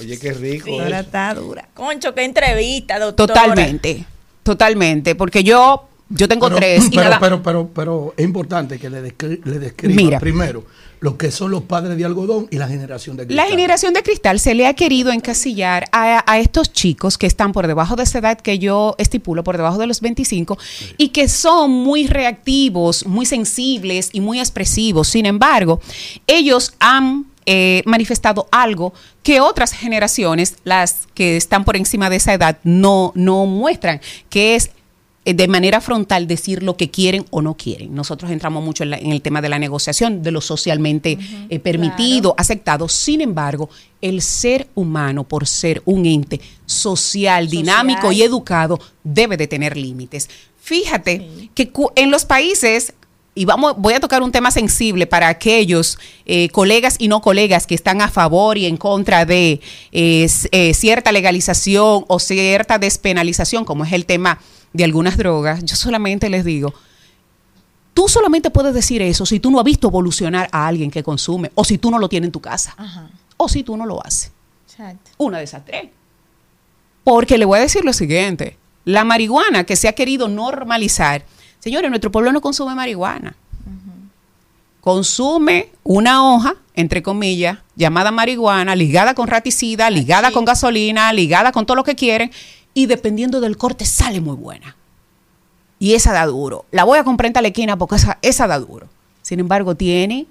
Oye, 0.00 0.18
qué 0.18 0.32
rico. 0.32 0.80
Está 0.82 1.34
dura. 1.34 1.68
concho, 1.74 2.14
qué 2.14 2.24
entrevista, 2.24 2.98
doctora. 3.00 3.34
Totalmente, 3.34 4.04
totalmente, 4.44 5.14
porque 5.16 5.42
yo 5.42 5.88
yo 6.10 6.26
tengo 6.28 6.46
pero, 6.46 6.56
tres 6.56 6.86
y 6.86 6.90
pero, 6.90 7.02
nada- 7.04 7.20
pero, 7.20 7.42
pero, 7.42 7.68
pero 7.74 8.14
es 8.16 8.24
importante 8.24 8.78
que 8.78 8.88
le, 8.90 9.02
descri- 9.02 9.40
le 9.44 9.58
describa 9.58 9.94
Mira. 9.94 10.20
primero 10.20 10.64
lo 11.00 11.16
que 11.16 11.30
son 11.30 11.52
los 11.52 11.62
padres 11.62 11.96
de 11.96 12.04
algodón 12.04 12.48
y 12.50 12.56
la 12.56 12.66
generación 12.66 13.16
de 13.16 13.22
La 13.22 13.26
cristal. 13.28 13.48
generación 13.50 13.94
de 13.94 14.02
cristal 14.02 14.40
se 14.40 14.54
le 14.54 14.66
ha 14.66 14.74
querido 14.74 15.12
encasillar 15.12 15.84
a, 15.92 16.24
a 16.26 16.38
estos 16.40 16.72
chicos 16.72 17.16
que 17.18 17.26
están 17.28 17.52
por 17.52 17.68
debajo 17.68 17.94
de 17.94 18.02
esa 18.02 18.18
edad 18.18 18.36
que 18.40 18.58
yo 18.58 18.96
estipulo, 18.98 19.44
por 19.44 19.56
debajo 19.56 19.78
de 19.78 19.86
los 19.86 20.00
25, 20.00 20.58
y 20.96 21.10
que 21.10 21.28
son 21.28 21.70
muy 21.70 22.08
reactivos, 22.08 23.06
muy 23.06 23.26
sensibles 23.26 24.10
y 24.12 24.20
muy 24.20 24.40
expresivos. 24.40 25.06
Sin 25.08 25.24
embargo, 25.26 25.80
ellos 26.26 26.72
han 26.80 27.26
eh, 27.46 27.82
manifestado 27.86 28.48
algo 28.50 28.92
que 29.22 29.40
otras 29.40 29.72
generaciones, 29.72 30.56
las 30.64 31.06
que 31.14 31.36
están 31.36 31.64
por 31.64 31.76
encima 31.76 32.10
de 32.10 32.16
esa 32.16 32.34
edad, 32.34 32.58
no, 32.64 33.12
no 33.14 33.46
muestran, 33.46 34.00
que 34.30 34.54
es 34.56 34.70
de 35.34 35.48
manera 35.48 35.80
frontal 35.80 36.26
decir 36.26 36.62
lo 36.62 36.76
que 36.76 36.90
quieren 36.90 37.24
o 37.30 37.42
no 37.42 37.54
quieren. 37.54 37.94
Nosotros 37.94 38.30
entramos 38.30 38.62
mucho 38.64 38.82
en, 38.84 38.90
la- 38.90 38.98
en 38.98 39.10
el 39.12 39.20
tema 39.22 39.40
de 39.40 39.48
la 39.48 39.58
negociación, 39.58 40.22
de 40.22 40.30
lo 40.30 40.40
socialmente 40.40 41.18
eh, 41.48 41.58
permitido, 41.58 42.34
aceptado. 42.38 42.88
Sin 42.88 43.20
embargo, 43.20 43.68
el 44.00 44.22
ser 44.22 44.68
humano, 44.74 45.24
por 45.24 45.46
ser 45.46 45.82
un 45.84 46.06
ente 46.06 46.40
social, 46.66 47.48
dinámico 47.48 48.12
y 48.12 48.22
educado, 48.22 48.78
debe 49.02 49.36
de 49.36 49.46
tener 49.46 49.76
límites. 49.76 50.28
Fíjate 50.60 51.50
que 51.54 51.70
en 51.96 52.10
los 52.10 52.24
países 52.24 52.92
y 53.34 53.44
vamos, 53.44 53.74
voy 53.78 53.94
a 53.94 54.00
tocar 54.00 54.20
un 54.22 54.32
tema 54.32 54.50
sensible 54.50 55.06
para 55.06 55.28
aquellos 55.28 55.96
eh, 56.26 56.48
colegas 56.48 56.96
y 56.98 57.06
no 57.06 57.20
colegas 57.22 57.68
que 57.68 57.76
están 57.76 58.00
a 58.02 58.08
favor 58.08 58.58
y 58.58 58.66
en 58.66 58.76
contra 58.76 59.24
de 59.24 59.60
eh, 59.92 60.28
eh, 60.50 60.74
cierta 60.74 61.12
legalización 61.12 62.04
o 62.08 62.18
cierta 62.18 62.78
despenalización, 62.78 63.64
como 63.64 63.84
es 63.84 63.92
el 63.92 64.06
tema 64.06 64.40
de 64.72 64.84
algunas 64.84 65.16
drogas. 65.16 65.64
Yo 65.64 65.76
solamente 65.76 66.28
les 66.30 66.44
digo, 66.44 66.72
tú 67.94 68.08
solamente 68.08 68.50
puedes 68.50 68.74
decir 68.74 69.02
eso 69.02 69.26
si 69.26 69.40
tú 69.40 69.50
no 69.50 69.58
has 69.58 69.64
visto 69.64 69.88
evolucionar 69.88 70.48
a 70.52 70.66
alguien 70.66 70.90
que 70.90 71.02
consume 71.02 71.50
o 71.54 71.64
si 71.64 71.78
tú 71.78 71.90
no 71.90 71.98
lo 71.98 72.08
tienes 72.08 72.28
en 72.28 72.32
tu 72.32 72.40
casa 72.40 72.74
Ajá, 72.76 73.08
o 73.36 73.48
si 73.48 73.62
tú 73.62 73.76
no 73.76 73.86
lo 73.86 74.04
haces. 74.04 74.30
exacto. 74.68 75.10
Una 75.18 75.38
de 75.38 75.44
esas 75.44 75.64
tres. 75.64 75.88
Porque 77.04 77.38
le 77.38 77.44
voy 77.44 77.58
a 77.58 77.62
decir 77.62 77.84
lo 77.84 77.92
siguiente, 77.92 78.56
la 78.84 79.04
marihuana 79.04 79.64
que 79.64 79.76
se 79.76 79.88
ha 79.88 79.94
querido 79.94 80.28
normalizar, 80.28 81.24
señores, 81.58 81.90
nuestro 81.90 82.12
pueblo 82.12 82.32
no 82.32 82.40
consume 82.40 82.74
marihuana. 82.74 83.34
Consume 84.80 85.70
una 85.82 86.24
hoja, 86.32 86.54
entre 86.74 87.02
comillas, 87.02 87.58
llamada 87.76 88.10
marihuana, 88.10 88.76
ligada 88.76 89.14
con 89.14 89.26
raticida, 89.26 89.90
ligada 89.90 90.30
con 90.30 90.44
gasolina, 90.44 91.12
ligada 91.12 91.50
con 91.52 91.66
todo 91.66 91.74
lo 91.74 91.84
que 91.84 91.96
quieren, 91.96 92.30
y 92.78 92.86
dependiendo 92.86 93.40
del 93.40 93.56
corte 93.56 93.84
sale 93.84 94.20
muy 94.20 94.36
buena. 94.36 94.76
Y 95.80 95.94
esa 95.94 96.12
da 96.12 96.26
duro. 96.26 96.64
La 96.70 96.84
voy 96.84 96.98
a 96.98 97.02
comprar 97.04 97.26
en 97.26 97.32
tal 97.32 97.46
esquina 97.46 97.76
porque 97.76 97.96
esa, 97.96 98.18
esa 98.22 98.46
da 98.46 98.58
duro. 98.60 98.86
Sin 99.22 99.40
embargo, 99.40 99.74
tiene 99.74 100.26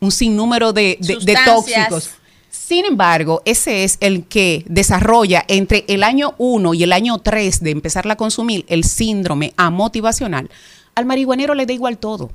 un 0.00 0.10
sinnúmero 0.12 0.72
de, 0.74 0.98
de- 1.00 1.16
de 1.24 1.36
tóxicos. 1.44 2.10
Sin 2.50 2.84
embargo, 2.84 3.40
ese 3.46 3.84
es 3.84 3.96
el 4.00 4.24
que 4.26 4.62
desarrolla 4.68 5.42
entre 5.48 5.84
el 5.88 6.02
año 6.02 6.34
1 6.38 6.74
y 6.74 6.82
el 6.82 6.92
año 6.92 7.16
3 7.18 7.60
de 7.62 7.70
empezar 7.70 8.10
a 8.10 8.16
consumir 8.16 8.66
el 8.68 8.84
síndrome 8.84 9.54
amotivacional. 9.56 10.50
Al 10.94 11.06
marihuanero 11.06 11.54
le 11.54 11.64
da 11.64 11.72
igual 11.72 11.96
todo. 11.96 12.30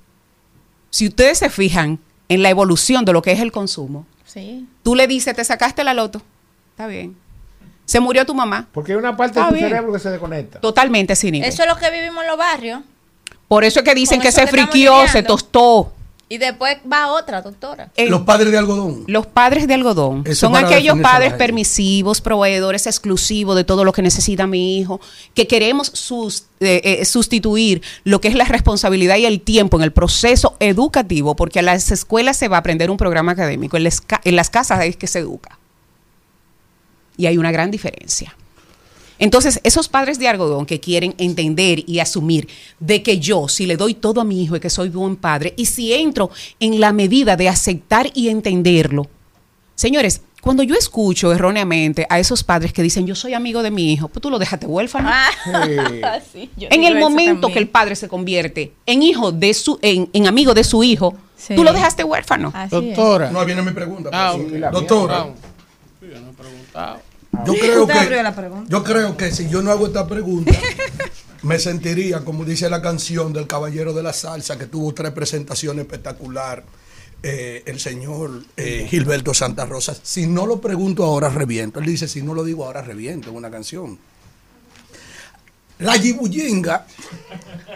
Si 0.90 1.07
ustedes 1.07 1.38
se 1.38 1.49
fijan 1.51 1.99
en 2.30 2.41
la 2.41 2.49
evolución 2.49 3.06
de 3.06 3.14
lo 3.14 3.22
que 3.22 3.31
es 3.31 3.40
el 3.41 3.51
consumo, 3.51 4.06
Sí. 4.25 4.65
tú 4.83 4.95
le 4.95 5.06
dices, 5.07 5.35
te 5.35 5.43
sacaste 5.43 5.83
la 5.83 5.93
loto. 5.93 6.22
Está 6.72 6.88
bien. 6.88 7.15
Se 7.91 7.99
murió 7.99 8.25
tu 8.25 8.33
mamá. 8.33 8.69
Porque 8.71 8.93
hay 8.93 8.97
una 8.97 9.17
parte 9.17 9.37
de 9.37 9.45
tu 9.47 9.53
bien. 9.53 9.67
cerebro 9.67 9.91
que 9.91 9.99
se 9.99 10.09
desconecta. 10.09 10.61
Totalmente 10.61 11.13
sin 11.13 11.35
Eso 11.35 11.63
es 11.63 11.67
lo 11.67 11.75
que 11.75 11.91
vivimos 11.91 12.23
en 12.23 12.29
los 12.29 12.37
barrios. 12.37 12.79
Por 13.49 13.65
eso 13.65 13.79
es 13.79 13.85
que 13.85 13.93
dicen 13.93 14.21
que 14.21 14.31
se 14.31 14.45
que 14.45 14.47
friquió, 14.47 15.05
se 15.09 15.23
tostó. 15.23 15.91
Y 16.29 16.37
después 16.37 16.77
va 16.89 17.11
otra, 17.11 17.41
doctora. 17.41 17.89
Eh, 17.97 18.07
Los 18.07 18.21
padres 18.21 18.49
de 18.53 18.57
algodón. 18.57 19.03
Los 19.07 19.27
padres 19.27 19.67
de 19.67 19.73
algodón 19.73 20.23
Eso 20.25 20.47
son 20.47 20.55
aquellos 20.55 20.97
padres 21.01 21.33
permisivos, 21.33 22.21
proveedores 22.21 22.87
exclusivos 22.87 23.57
de 23.57 23.65
todo 23.65 23.83
lo 23.83 23.91
que 23.91 24.01
necesita 24.01 24.47
mi 24.47 24.77
hijo, 24.79 25.01
que 25.33 25.47
queremos 25.47 25.87
sus- 25.87 26.45
eh, 26.61 26.79
eh, 26.85 27.03
sustituir 27.03 27.81
lo 28.05 28.21
que 28.21 28.29
es 28.29 28.35
la 28.35 28.45
responsabilidad 28.45 29.17
y 29.17 29.25
el 29.25 29.41
tiempo 29.41 29.75
en 29.75 29.83
el 29.83 29.91
proceso 29.91 30.55
educativo, 30.61 31.35
porque 31.35 31.59
a 31.59 31.63
las 31.63 31.91
escuelas 31.91 32.37
se 32.37 32.47
va 32.47 32.55
a 32.55 32.59
aprender 32.61 32.89
un 32.89 32.95
programa 32.95 33.33
académico, 33.33 33.75
en 33.75 33.89
en 34.23 34.35
las 34.37 34.49
casas 34.49 34.85
es 34.85 34.95
que 34.95 35.07
se 35.07 35.19
educa. 35.19 35.59
Y 37.17 37.25
hay 37.25 37.38
una 37.38 37.51
gran 37.51 37.72
diferencia. 37.72 38.35
Entonces, 39.19 39.59
esos 39.64 39.88
padres 39.88 40.17
de 40.17 40.27
algodón 40.27 40.65
que 40.65 40.80
quieren 40.80 41.14
entender 41.19 41.83
y 41.88 41.99
asumir 41.99 42.48
de 42.80 43.03
que 43.03 43.19
yo, 43.19 43.48
si 43.48 43.67
le 43.67 43.77
doy 43.77 43.93
todo 43.93 44.19
a 44.19 44.23
mi 44.23 44.41
hijo, 44.41 44.56
es 44.56 44.61
que 44.61 44.69
soy 44.72 44.90
buen 44.90 45.15
padre, 45.15 45.53
y 45.57 45.67
si 45.67 45.93
entro 45.93 46.31
en 46.59 46.80
la 46.80 46.91
medida 46.91 47.35
de 47.35 47.48
aceptar 47.48 48.09
y 48.15 48.30
entenderlo. 48.30 49.07
Señores, 49.75 50.22
cuando 50.41 50.64
yo 50.64 50.73
escucho 50.73 51.31
erróneamente 51.31 52.07
a 52.09 52.17
esos 52.17 52.43
padres 52.43 52.73
que 52.73 52.81
dicen, 52.81 53.06
yo 53.06 53.14
soy 53.14 53.35
amigo 53.35 53.61
de 53.61 53.69
mi 53.69 53.93
hijo, 53.93 54.07
pues 54.07 54.23
tú 54.23 54.31
lo 54.31 54.40
dejaste 54.40 54.65
huérfano. 54.65 55.07
Ah, 55.11 55.30
Sí, 56.33 56.49
en 56.59 56.83
el 56.83 56.98
momento 56.98 57.49
que 57.49 57.59
el 57.59 57.69
padre 57.69 57.95
se 57.95 58.07
convierte 58.07 58.73
en 58.88 59.03
hijo 59.03 59.31
de 59.31 59.53
su, 59.53 59.77
en, 59.83 60.09
en 60.14 60.25
amigo 60.27 60.56
de 60.56 60.64
su 60.64 60.83
hijo, 60.83 61.14
Sí. 61.38 61.56
tú 61.56 61.64
lo 61.64 61.73
dejaste 61.73 62.03
huérfano. 62.03 62.51
Así 62.56 62.75
es. 62.75 62.95
Doctora. 62.95 63.31
No, 63.31 63.43
viene 63.45 63.64
mi 63.64 63.72
pregunta. 63.72 64.11
Ah, 64.14 64.33
pues, 64.35 64.51
sí. 64.51 64.59
Doctora, 64.59 65.27
yo 66.74 67.53
creo, 67.53 67.88
que, 67.88 68.24
yo 68.67 68.83
creo 68.83 69.17
que 69.17 69.32
si 69.32 69.50
yo 69.50 69.61
no 69.61 69.72
hago 69.72 69.88
esta 69.88 70.08
pregunta, 70.08 70.51
me 71.43 71.59
sentiría, 71.59 72.24
como 72.24 72.45
dice 72.45 72.69
la 72.69 72.82
canción 72.82 73.33
del 73.33 73.48
Caballero 73.48 73.93
de 73.93 74.03
la 74.03 74.14
Salsa, 74.14 74.58
que 74.58 74.67
tuvo 74.67 74.93
tres 74.93 75.11
presentaciones 75.11 75.85
espectacular, 75.85 76.64
eh, 77.24 77.61
el 77.67 77.80
señor 77.80 78.43
eh, 78.58 78.88
Gilberto 78.90 79.33
Santa 79.33 79.66
Rosa. 79.66 79.95
Si 80.01 80.25
no 80.25 80.48
lo 80.48 80.59
pregunto 80.59 81.03
ahora, 81.03 81.30
reviento. 81.30 81.80
Él 81.80 81.85
dice, 81.85 82.08
si 82.08 82.24
no 82.24 82.33
lo 82.33 82.43
digo 82.43 82.66
ahora, 82.66 82.82
reviento 82.82 83.30
en 83.30 83.35
una 83.35 83.51
canción. 83.51 84.00
La 85.80 85.98
Yibuyinga, 85.98 86.85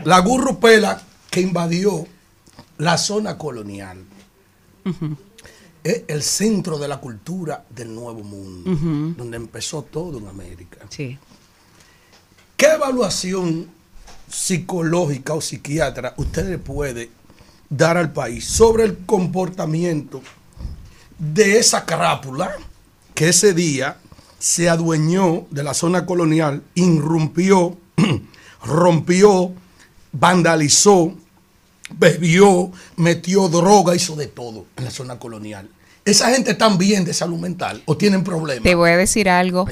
la 0.04 0.20
gurrupela 0.20 1.02
que 1.30 1.42
invadió 1.42 2.08
la 2.78 2.98
zona 2.98 3.38
colonial, 3.38 4.04
es 5.86 6.04
el 6.08 6.24
centro 6.24 6.80
de 6.80 6.88
la 6.88 7.00
cultura 7.00 7.64
del 7.70 7.94
Nuevo 7.94 8.24
Mundo, 8.24 8.72
donde 9.16 9.38
empezó 9.38 9.84
todo 9.84 10.18
en 10.18 10.28
América. 10.28 10.80
Sí. 10.90 11.16
¿Qué 12.58 12.66
evaluación 12.66 13.70
psicológica 14.28 15.36
o 15.36 15.42
psiquiatra 15.42 16.16
usted 16.18 16.50
le 16.50 16.58
puede 16.58 17.12
dar 17.70 17.98
al 17.98 18.12
país 18.12 18.46
sobre 18.46 18.84
el 18.84 19.06
comportamiento 19.06 20.24
de 21.20 21.60
esa 21.60 21.86
crápula 21.86 22.58
que 23.14 23.30
ese 23.30 23.54
día 23.54 23.98
se 24.40 24.70
adueñó 24.70 25.46
de 25.52 25.62
la 25.62 25.76
zona 25.76 26.08
colonial, 26.08 26.64
irrumpió, 26.74 27.78
rompió, 28.66 29.54
vandalizó, 30.12 31.14
bebió, 31.92 32.72
metió 32.96 33.50
droga, 33.50 33.96
hizo 33.96 34.16
de 34.16 34.26
todo 34.26 34.66
en 34.78 34.86
la 34.86 34.92
zona 34.92 35.20
colonial? 35.20 35.70
¿Esa 36.06 36.30
gente 36.30 36.52
están 36.52 36.78
bien 36.78 37.04
de 37.04 37.16
salud 37.16 37.40
mental 37.40 37.82
o 37.86 37.98
tienen 37.98 38.24
problemas? 38.24 38.62
Te 38.62 38.76
voy 38.76 38.92
a 38.92 38.98
decir 38.98 39.28
algo. 39.28 39.68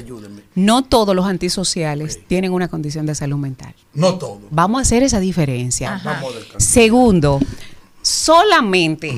No 0.56 0.82
todos 0.82 1.14
los 1.14 1.26
antisociales 1.26 2.26
tienen 2.26 2.52
una 2.52 2.66
condición 2.66 3.06
de 3.06 3.14
salud 3.14 3.36
mental. 3.36 3.72
No 3.94 4.18
todos. 4.18 4.40
Vamos 4.50 4.80
a 4.80 4.82
hacer 4.82 5.04
esa 5.04 5.20
diferencia. 5.20 6.02
Vamos. 6.04 6.34
Segundo, 6.58 7.38
solamente, 8.02 9.16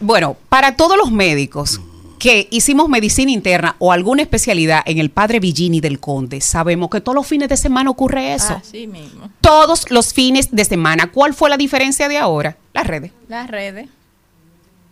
bueno, 0.00 0.34
para 0.48 0.76
todos 0.76 0.96
los 0.96 1.12
médicos 1.12 1.78
que 2.18 2.48
hicimos 2.50 2.88
medicina 2.88 3.30
interna 3.30 3.76
o 3.78 3.92
alguna 3.92 4.22
especialidad 4.22 4.82
en 4.86 4.96
el 4.96 5.10
padre 5.10 5.40
Villini 5.40 5.82
del 5.82 6.00
Conde, 6.00 6.40
sabemos 6.40 6.88
que 6.88 7.02
todos 7.02 7.16
los 7.16 7.26
fines 7.26 7.50
de 7.50 7.58
semana 7.58 7.90
ocurre 7.90 8.32
eso. 8.32 8.54
Así 8.54 8.86
mismo. 8.86 9.30
Todos 9.42 9.90
los 9.90 10.14
fines 10.14 10.48
de 10.50 10.64
semana. 10.64 11.12
¿Cuál 11.12 11.34
fue 11.34 11.50
la 11.50 11.58
diferencia 11.58 12.08
de 12.08 12.16
ahora? 12.16 12.56
Las 12.72 12.86
redes. 12.86 13.12
Las 13.28 13.50
redes. 13.50 13.90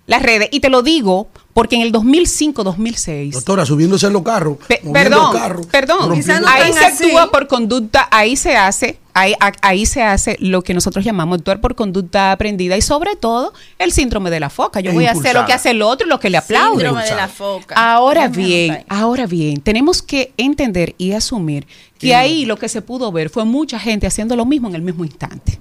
Las 0.08 0.22
redes. 0.22 0.48
Y 0.50 0.60
te 0.60 0.70
lo 0.70 0.82
digo 0.82 1.28
porque 1.52 1.76
en 1.76 1.82
el 1.82 1.92
2005-2006 1.92 3.32
Doctora, 3.32 3.66
subiéndose 3.66 4.06
en 4.06 4.14
los 4.14 4.22
carros. 4.22 4.56
Pe- 4.66 4.80
perdón, 4.90 5.36
carros, 5.36 5.66
perdón. 5.66 6.10
rompiendo 6.10 6.48
ahí 6.48 6.72
se 6.72 6.84
actúa 6.84 7.30
por 7.30 7.46
conducta, 7.46 8.08
ahí 8.10 8.34
se 8.36 8.56
hace, 8.56 8.98
ahí, 9.12 9.34
ahí 9.60 9.84
se 9.84 10.02
hace 10.02 10.36
lo 10.40 10.62
que 10.62 10.72
nosotros 10.72 11.04
llamamos 11.04 11.38
actuar 11.38 11.60
por 11.60 11.74
conducta 11.74 12.32
aprendida 12.32 12.76
y 12.78 12.80
sobre 12.80 13.16
todo 13.16 13.52
el 13.78 13.92
síndrome 13.92 14.30
de 14.30 14.40
la 14.40 14.48
foca. 14.48 14.80
Yo 14.80 14.92
E 14.92 14.94
voy 14.94 15.04
a 15.06 15.10
hacer 15.12 15.34
lo 15.34 15.44
que 15.44 15.52
hace 15.52 15.70
el 15.72 15.82
otro 15.82 16.06
y 16.06 16.10
lo 16.10 16.18
que 16.18 16.30
le 16.30 16.38
aplaude. 16.38 16.76
Síndrome 16.84 17.04
de 17.04 17.14
la 17.14 17.28
foca. 17.28 17.74
Ahora 17.74 18.28
Déjame 18.28 18.46
bien, 18.46 18.84
ahora 18.88 19.26
bien, 19.26 19.60
tenemos 19.60 20.00
que 20.00 20.32
entender 20.38 20.94
y 20.96 21.12
asumir 21.12 21.66
que 21.98 22.14
ahí 22.14 22.46
lo 22.46 22.56
que 22.56 22.70
se 22.70 22.80
pudo 22.80 23.12
ver 23.12 23.28
fue 23.28 23.44
mucha 23.44 23.78
gente 23.78 24.06
haciendo 24.06 24.36
lo 24.36 24.46
mismo 24.46 24.68
en 24.68 24.74
el 24.74 24.82
mismo 24.82 25.04
instante. 25.04 25.60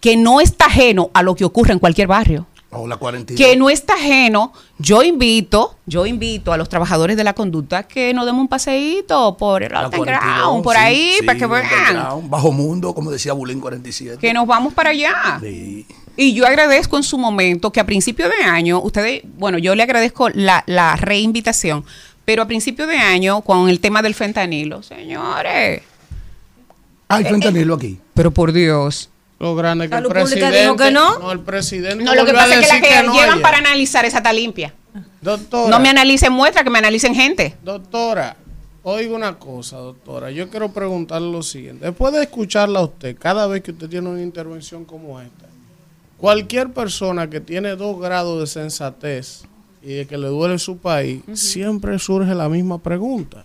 Que 0.00 0.16
no 0.16 0.40
está 0.40 0.66
ajeno 0.66 1.10
a 1.14 1.22
lo 1.22 1.34
que 1.34 1.44
ocurre 1.44 1.72
en 1.72 1.78
cualquier 1.78 2.08
barrio 2.08 2.46
O 2.74 2.86
la 2.86 2.96
cuarentena. 2.96 3.36
que 3.36 3.54
no 3.54 3.68
está 3.68 3.94
ajeno. 3.94 4.52
Yo 4.78 5.02
invito, 5.02 5.76
yo 5.84 6.06
invito 6.06 6.52
a 6.52 6.56
los 6.56 6.68
trabajadores 6.68 7.16
de 7.16 7.24
la 7.24 7.34
conducta 7.34 7.82
que 7.82 8.14
nos 8.14 8.24
demos 8.24 8.40
un 8.40 8.48
paseíto 8.48 9.36
por 9.36 9.62
el 9.62 9.72
underground, 9.72 10.62
42, 10.62 10.62
por 10.62 10.74
sí, 10.74 10.82
ahí, 10.82 11.14
sí, 11.20 11.26
para 11.26 11.38
que 11.38 11.46
vean 11.46 12.30
Bajo 12.30 12.50
mundo, 12.50 12.94
como 12.94 13.10
decía 13.10 13.34
Bulín 13.34 13.60
47. 13.60 14.18
que 14.18 14.32
nos 14.32 14.46
vamos 14.46 14.72
para 14.72 14.90
allá. 14.90 15.38
Sí. 15.40 15.86
Y 16.16 16.34
yo 16.34 16.46
agradezco 16.46 16.96
en 16.96 17.02
su 17.02 17.18
momento 17.18 17.72
que 17.72 17.80
a 17.80 17.86
principio 17.86 18.28
de 18.28 18.44
año, 18.44 18.80
ustedes, 18.80 19.22
bueno, 19.38 19.58
yo 19.58 19.74
le 19.74 19.82
agradezco 19.82 20.28
la, 20.30 20.64
la 20.66 20.96
reinvitación, 20.96 21.84
pero 22.24 22.42
a 22.42 22.46
principio 22.46 22.86
de 22.86 22.96
año, 22.96 23.42
con 23.42 23.68
el 23.68 23.80
tema 23.80 24.02
del 24.02 24.14
fentanilo, 24.14 24.82
señores. 24.82 25.82
Hay 27.08 27.24
fentanilo 27.24 27.74
aquí. 27.74 27.98
Pero 28.14 28.30
por 28.30 28.52
Dios. 28.52 29.10
Lo 29.42 29.56
grande 29.56 29.88
que 29.88 29.96
el 29.96 30.04
Pública 30.04 30.20
presidente. 30.22 30.60
dijo 30.60 30.76
que 30.76 30.92
no. 30.92 31.32
el 31.32 31.40
presidente. 31.40 32.04
No, 32.04 32.14
lo 32.14 32.24
que 32.24 32.32
pasa 32.32 32.60
es 32.60 32.60
que 32.60 32.74
la 32.74 33.00
que, 33.00 33.06
no 33.08 33.12
llevan 33.12 33.42
para 33.42 33.58
analizar 33.58 34.04
esa 34.04 34.18
está 34.18 34.32
limpia. 34.32 34.72
Doctora. 35.20 35.68
No 35.68 35.80
me 35.80 35.88
analicen 35.88 36.32
muestra, 36.32 36.62
que 36.62 36.70
me 36.70 36.78
analicen 36.78 37.12
gente. 37.12 37.56
Doctora, 37.64 38.36
oiga 38.84 39.16
una 39.16 39.40
cosa, 39.40 39.78
doctora. 39.78 40.30
Yo 40.30 40.48
quiero 40.48 40.72
preguntarle 40.72 41.32
lo 41.32 41.42
siguiente. 41.42 41.86
Después 41.86 42.12
de 42.12 42.22
escucharla 42.22 42.78
a 42.78 42.82
usted, 42.84 43.16
cada 43.18 43.48
vez 43.48 43.64
que 43.64 43.72
usted 43.72 43.88
tiene 43.88 44.08
una 44.08 44.22
intervención 44.22 44.84
como 44.84 45.20
esta, 45.20 45.46
cualquier 46.18 46.72
persona 46.72 47.28
que 47.28 47.40
tiene 47.40 47.74
dos 47.74 48.00
grados 48.00 48.38
de 48.38 48.46
sensatez 48.46 49.42
y 49.82 49.94
de 49.94 50.06
que 50.06 50.18
le 50.18 50.28
duele 50.28 50.60
su 50.60 50.78
país, 50.78 51.20
siempre 51.32 51.98
surge 51.98 52.32
la 52.32 52.48
misma 52.48 52.78
pregunta. 52.78 53.44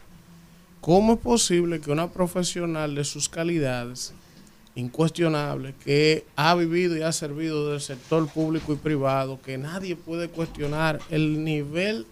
¿Cómo 0.80 1.14
es 1.14 1.20
posible 1.20 1.82
que 1.82 1.90
una 1.90 2.12
profesional 2.12 2.94
de 2.94 3.04
sus 3.04 3.28
calidades, 3.28 4.14
incuestionable, 4.78 5.74
que 5.84 6.26
ha 6.36 6.54
vivido 6.54 6.96
y 6.96 7.02
ha 7.02 7.12
servido 7.12 7.72
del 7.72 7.82
sector 7.82 8.28
público 8.28 8.74
y 8.74 8.76
privado, 8.76 9.42
que 9.42 9.58
nadie 9.58 9.96
puede 9.96 10.30
cuestionar 10.30 11.00
el 11.10 11.44
nivel 11.44 12.06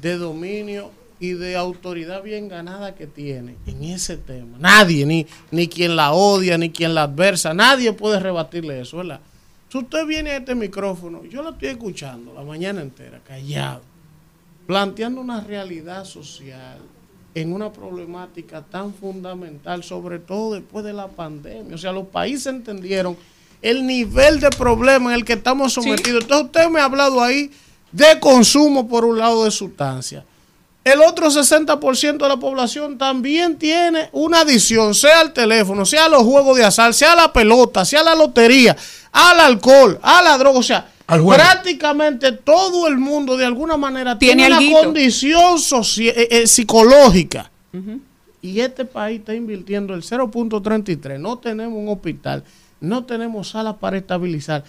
de 0.00 0.16
dominio 0.16 0.90
y 1.20 1.32
de 1.32 1.56
autoridad 1.56 2.22
bien 2.22 2.48
ganada 2.48 2.94
que 2.94 3.06
tiene 3.06 3.56
en 3.66 3.84
ese 3.84 4.16
tema. 4.16 4.56
Nadie, 4.58 5.04
ni, 5.04 5.26
ni 5.50 5.68
quien 5.68 5.94
la 5.94 6.12
odia, 6.12 6.56
ni 6.56 6.70
quien 6.70 6.94
la 6.94 7.04
adversa, 7.04 7.52
nadie 7.52 7.92
puede 7.92 8.18
rebatirle 8.18 8.80
eso, 8.80 8.98
¿verdad? 8.98 9.20
Si 9.68 9.78
usted 9.78 10.06
viene 10.06 10.30
a 10.30 10.36
este 10.38 10.54
micrófono, 10.54 11.24
yo 11.24 11.42
lo 11.42 11.50
estoy 11.50 11.68
escuchando 11.68 12.32
la 12.32 12.42
mañana 12.42 12.80
entera, 12.80 13.20
callado, 13.26 13.82
planteando 14.66 15.20
una 15.20 15.40
realidad 15.42 16.04
social 16.04 16.78
en 17.36 17.52
una 17.52 17.70
problemática 17.70 18.62
tan 18.62 18.94
fundamental, 18.94 19.84
sobre 19.84 20.18
todo 20.18 20.54
después 20.54 20.82
de 20.86 20.94
la 20.94 21.06
pandemia. 21.06 21.74
O 21.74 21.78
sea, 21.78 21.92
los 21.92 22.06
países 22.06 22.46
entendieron 22.46 23.14
el 23.60 23.86
nivel 23.86 24.40
de 24.40 24.48
problema 24.48 25.10
en 25.10 25.16
el 25.16 25.24
que 25.26 25.34
estamos 25.34 25.74
sometidos. 25.74 26.22
Entonces 26.22 26.46
usted 26.46 26.70
me 26.70 26.80
ha 26.80 26.84
hablado 26.84 27.22
ahí 27.22 27.50
de 27.92 28.18
consumo 28.20 28.88
por 28.88 29.04
un 29.04 29.18
lado 29.18 29.44
de 29.44 29.50
sustancias. 29.50 30.24
El 30.82 31.02
otro 31.02 31.26
60% 31.26 32.16
de 32.16 32.28
la 32.28 32.38
población 32.38 32.96
también 32.96 33.58
tiene 33.58 34.08
una 34.12 34.40
adicción, 34.40 34.94
sea 34.94 35.20
al 35.20 35.34
teléfono, 35.34 35.84
sea 35.84 36.06
a 36.06 36.08
los 36.08 36.22
juegos 36.22 36.56
de 36.56 36.64
azar, 36.64 36.94
sea 36.94 37.12
a 37.12 37.16
la 37.16 37.32
pelota, 37.34 37.84
sea 37.84 38.00
a 38.00 38.04
la 38.04 38.14
lotería, 38.14 38.74
al 39.12 39.40
alcohol, 39.40 39.98
a 40.00 40.22
la 40.22 40.38
droga. 40.38 40.58
O 40.58 40.62
sea. 40.62 40.92
Prácticamente 41.06 42.32
todo 42.32 42.88
el 42.88 42.98
mundo 42.98 43.36
de 43.36 43.44
alguna 43.44 43.76
manera 43.76 44.18
Tiene 44.18 44.46
tiene, 44.46 44.68
una 44.68 44.82
condición 44.82 45.58
eh, 45.98 46.28
eh, 46.30 46.46
psicológica. 46.46 47.50
Y 48.40 48.60
este 48.60 48.84
país 48.84 49.20
está 49.20 49.34
invirtiendo 49.34 49.94
el 49.94 50.02
0.33. 50.02 51.18
No 51.18 51.38
tenemos 51.38 51.78
un 51.78 51.88
hospital, 51.88 52.44
no 52.80 53.04
tenemos 53.04 53.50
salas 53.50 53.76
para 53.76 53.98
estabilizar. 53.98 54.64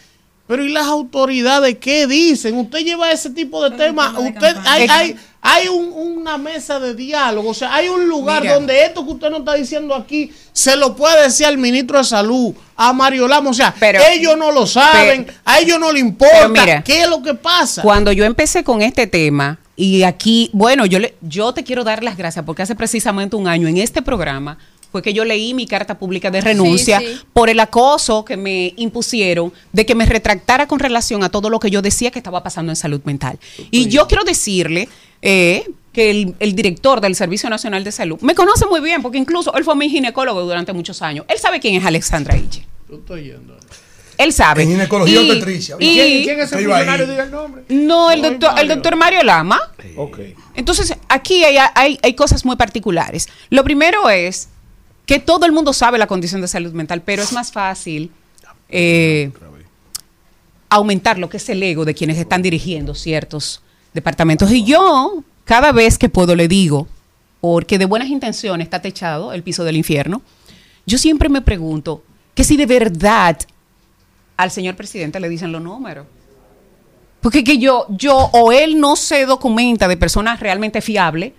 Pero 0.47 0.63
¿y 0.63 0.69
las 0.69 0.85
autoridades 0.87 1.77
qué 1.79 2.07
dicen? 2.07 2.57
Usted 2.57 2.79
lleva 2.79 3.11
ese 3.11 3.29
tipo 3.29 3.61
de 3.69 3.75
temas. 3.75 4.13
Usted, 4.17 4.55
hay, 4.65 4.87
hay, 4.89 5.15
hay 5.41 5.67
un- 5.67 5.91
una 5.93 6.37
mesa 6.37 6.79
de 6.79 6.93
diálogo. 6.95 7.49
O 7.49 7.53
sea, 7.53 7.73
hay 7.73 7.89
un 7.89 8.07
lugar 8.07 8.41
Mira. 8.43 8.53
donde 8.55 8.85
esto 8.85 9.05
que 9.05 9.11
usted 9.11 9.29
nos 9.29 9.39
está 9.39 9.55
diciendo 9.55 9.93
aquí 9.93 10.31
se 10.53 10.75
lo 10.77 10.95
puede 10.95 11.23
decir 11.23 11.45
al 11.47 11.57
ministro 11.57 11.97
de 11.97 12.03
Salud, 12.05 12.53
a 12.77 12.93
Mario 12.93 13.27
Lama. 13.27 13.49
O 13.49 13.53
sea, 13.53 13.75
ellos 14.11 14.37
no 14.37 14.51
lo 14.51 14.65
saben, 14.65 15.27
a 15.43 15.59
ellos 15.59 15.79
no 15.79 15.91
le 15.91 15.99
importa. 15.99 16.47
mira, 16.47 16.81
¿Qué 16.83 17.01
es 17.01 17.09
lo 17.09 17.21
que 17.21 17.33
pasa? 17.33 17.81
Cuando 17.81 18.11
yo 18.13 18.23
empecé 18.23 18.63
con 18.63 18.81
este 18.81 19.05
tema, 19.05 19.59
y 19.75 20.03
aquí, 20.03 20.49
bueno, 20.53 20.85
yo, 20.87 20.97
le, 20.97 21.15
yo 21.21 21.53
te 21.53 21.63
quiero 21.63 21.83
dar 21.83 22.03
las 22.03 22.17
gracias 22.17 22.43
porque 22.45 22.63
hace 22.63 22.73
precisamente 22.73 23.35
un 23.35 23.47
año 23.47 23.67
en 23.67 23.77
este 23.77 24.01
programa 24.01 24.57
fue 24.97 25.03
que 25.03 25.13
yo 25.13 25.25
leí 25.25 25.53
mi 25.53 25.67
carta 25.67 25.99
pública 25.99 26.31
de 26.31 26.41
renuncia 26.41 26.99
sí. 26.99 27.05
por 27.33 27.49
el 27.51 27.59
acoso 27.59 28.25
que 28.25 28.35
me 28.35 28.73
impusieron 28.77 29.53
de 29.71 29.85
que 29.85 29.93
me 29.93 30.07
retractara 30.07 30.67
con 30.67 30.79
relación 30.79 31.23
a 31.23 31.29
todo 31.29 31.51
lo 31.51 31.59
que 31.59 31.69
yo 31.69 31.83
decía 31.83 32.09
que 32.09 32.17
estaba 32.17 32.41
pasando 32.41 32.71
en 32.71 32.75
salud 32.75 33.01
mental. 33.03 33.37
Y 33.69 33.89
yo 33.89 34.07
quiero 34.07 34.23
decirle 34.23 34.89
eh, 35.21 35.69
que 35.93 36.09
el, 36.09 36.33
el 36.39 36.55
director 36.55 36.99
del 36.99 37.13
Servicio 37.15 37.47
Nacional 37.47 37.83
de 37.83 37.91
Salud 37.91 38.19
me 38.21 38.33
conoce 38.33 38.65
muy 38.65 38.81
bien 38.81 39.03
porque 39.03 39.19
incluso 39.19 39.53
él 39.55 39.63
fue 39.63 39.75
mi 39.75 39.87
ginecólogo 39.87 40.41
durante 40.41 40.73
muchos 40.73 41.03
años. 41.03 41.25
Él 41.29 41.37
sabe 41.37 41.59
quién 41.59 41.75
es 41.75 41.85
Alexandra 41.85 42.35
Iche. 42.35 42.65
Yo 42.89 42.95
estoy 42.95 43.25
yendo. 43.25 43.55
Él 44.17 44.33
sabe. 44.33 44.63
En 44.63 44.69
ginecología 44.69 45.21
Y- 45.21 45.29
obstetricia. 45.29 45.75
y- 45.79 45.93
¿Quién- 45.93 46.23
quién 46.23 46.39
es 46.39 46.51
el 46.51 46.63
funcionario? 46.65 47.05
Diga 47.05 47.23
el 47.25 47.29
nombre. 47.31 47.61
No, 47.69 48.09
el 48.09 48.23
doctor, 48.23 48.49
el 48.49 48.55
Mario. 48.55 48.73
doctor 48.75 48.95
Mario 48.95 49.23
Lama. 49.23 49.59
Ok. 49.95 50.19
Entonces, 50.55 50.95
aquí 51.07 51.43
hay, 51.43 51.57
hay, 51.75 51.99
hay 52.01 52.13
cosas 52.15 52.43
muy 52.43 52.55
particulares. 52.55 53.29
Lo 53.51 53.63
primero 53.63 54.09
es 54.09 54.49
que 55.07 55.19
todo 55.19 55.45
el 55.47 55.51
mundo 55.51 55.73
sabe 55.73 55.97
la 55.97 56.05
condición 56.05 56.41
de 56.41 56.47
salud 56.47 56.73
mental, 56.73 57.01
pero 57.01 57.23
es 57.23 57.31
más 57.31 57.51
fácil 57.51 58.11
eh, 58.69 59.31
aumentar 60.69 61.17
lo 61.17 61.29
que 61.29 61.37
es 61.37 61.49
el 61.49 61.63
ego 61.63 61.85
de 61.85 61.95
quienes 61.95 62.17
están 62.19 62.43
dirigiendo 62.43 62.93
ciertos 62.93 63.61
departamentos. 63.93 64.51
Y 64.51 64.63
yo, 64.63 65.23
cada 65.45 65.71
vez 65.71 65.97
que 65.97 66.09
puedo, 66.09 66.35
le 66.35 66.47
digo, 66.47 66.87
porque 67.41 67.77
de 67.77 67.85
buenas 67.85 68.09
intenciones 68.09 68.65
está 68.65 68.81
techado 68.81 69.31
el 69.33 69.43
piso 69.43 69.63
del 69.63 69.77
infierno, 69.77 70.21
yo 70.85 70.97
siempre 70.97 71.29
me 71.29 71.41
pregunto 71.41 72.03
que 72.35 72.43
si 72.43 72.57
de 72.57 72.65
verdad 72.65 73.37
al 74.35 74.51
señor 74.51 74.75
presidente 74.75 75.19
le 75.19 75.29
dicen 75.29 75.51
los 75.51 75.61
números. 75.61 76.05
Porque 77.21 77.43
que 77.43 77.57
yo, 77.57 77.87
yo 77.89 78.29
o 78.33 78.51
él 78.51 78.79
no 78.79 78.95
se 78.95 79.25
documenta 79.25 79.87
de 79.87 79.97
personas 79.97 80.39
realmente 80.39 80.81
fiables. 80.81 81.33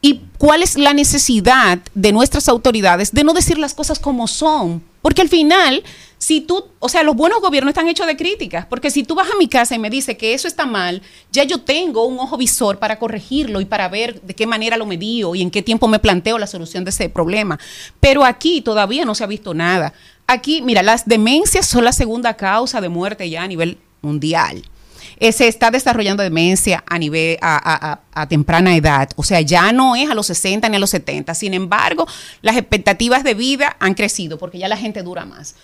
¿Y 0.00 0.20
cuál 0.38 0.62
es 0.62 0.76
la 0.76 0.92
necesidad 0.92 1.80
de 1.94 2.12
nuestras 2.12 2.48
autoridades 2.48 3.12
de 3.12 3.24
no 3.24 3.32
decir 3.32 3.58
las 3.58 3.74
cosas 3.74 3.98
como 3.98 4.28
son? 4.28 4.82
Porque 5.02 5.22
al 5.22 5.28
final, 5.28 5.82
si 6.18 6.40
tú, 6.40 6.66
o 6.78 6.88
sea, 6.88 7.02
los 7.02 7.16
buenos 7.16 7.40
gobiernos 7.40 7.70
están 7.70 7.88
hechos 7.88 8.06
de 8.06 8.16
críticas, 8.16 8.66
porque 8.66 8.90
si 8.90 9.02
tú 9.02 9.14
vas 9.14 9.28
a 9.30 9.36
mi 9.36 9.48
casa 9.48 9.74
y 9.74 9.78
me 9.78 9.90
dices 9.90 10.16
que 10.16 10.34
eso 10.34 10.46
está 10.46 10.66
mal, 10.66 11.02
ya 11.32 11.44
yo 11.44 11.62
tengo 11.62 12.04
un 12.04 12.18
ojo 12.18 12.36
visor 12.36 12.78
para 12.78 12.98
corregirlo 12.98 13.60
y 13.60 13.64
para 13.64 13.88
ver 13.88 14.20
de 14.22 14.34
qué 14.34 14.46
manera 14.46 14.76
lo 14.76 14.86
medío 14.86 15.34
y 15.34 15.42
en 15.42 15.50
qué 15.50 15.62
tiempo 15.62 15.88
me 15.88 15.98
planteo 15.98 16.38
la 16.38 16.46
solución 16.46 16.84
de 16.84 16.90
ese 16.90 17.08
problema. 17.08 17.58
Pero 17.98 18.24
aquí 18.24 18.60
todavía 18.60 19.04
no 19.04 19.14
se 19.14 19.24
ha 19.24 19.28
visto 19.28 19.54
nada. 19.54 19.94
Aquí, 20.26 20.62
mira, 20.62 20.82
las 20.82 21.06
demencias 21.06 21.66
son 21.66 21.84
la 21.84 21.92
segunda 21.92 22.34
causa 22.34 22.80
de 22.80 22.88
muerte 22.88 23.28
ya 23.30 23.42
a 23.42 23.48
nivel 23.48 23.78
mundial. 24.02 24.62
Eh, 25.20 25.32
se 25.32 25.48
está 25.48 25.70
desarrollando 25.70 26.22
demencia 26.22 26.84
a 26.86 26.98
nivel 26.98 27.38
a, 27.40 28.00
a- 28.14 28.26
temprana 28.28 28.74
edad, 28.76 29.08
o 29.16 29.22
sea, 29.22 29.40
ya 29.40 29.72
no 29.72 29.94
es 29.96 30.10
a 30.10 30.14
los 30.14 30.26
60 30.26 30.68
ni 30.68 30.76
a 30.76 30.78
los 30.80 30.90
70. 30.90 31.34
Sin 31.34 31.54
embargo, 31.54 32.06
las 32.42 32.56
expectativas 32.56 33.22
de 33.24 33.34
vida 33.34 33.76
han 33.80 33.94
crecido 33.94 34.38
porque 34.38 34.58
ya 34.58 34.68
la 34.68 34.76
gente 34.76 35.02
dura 35.02 35.24
más. 35.24 35.54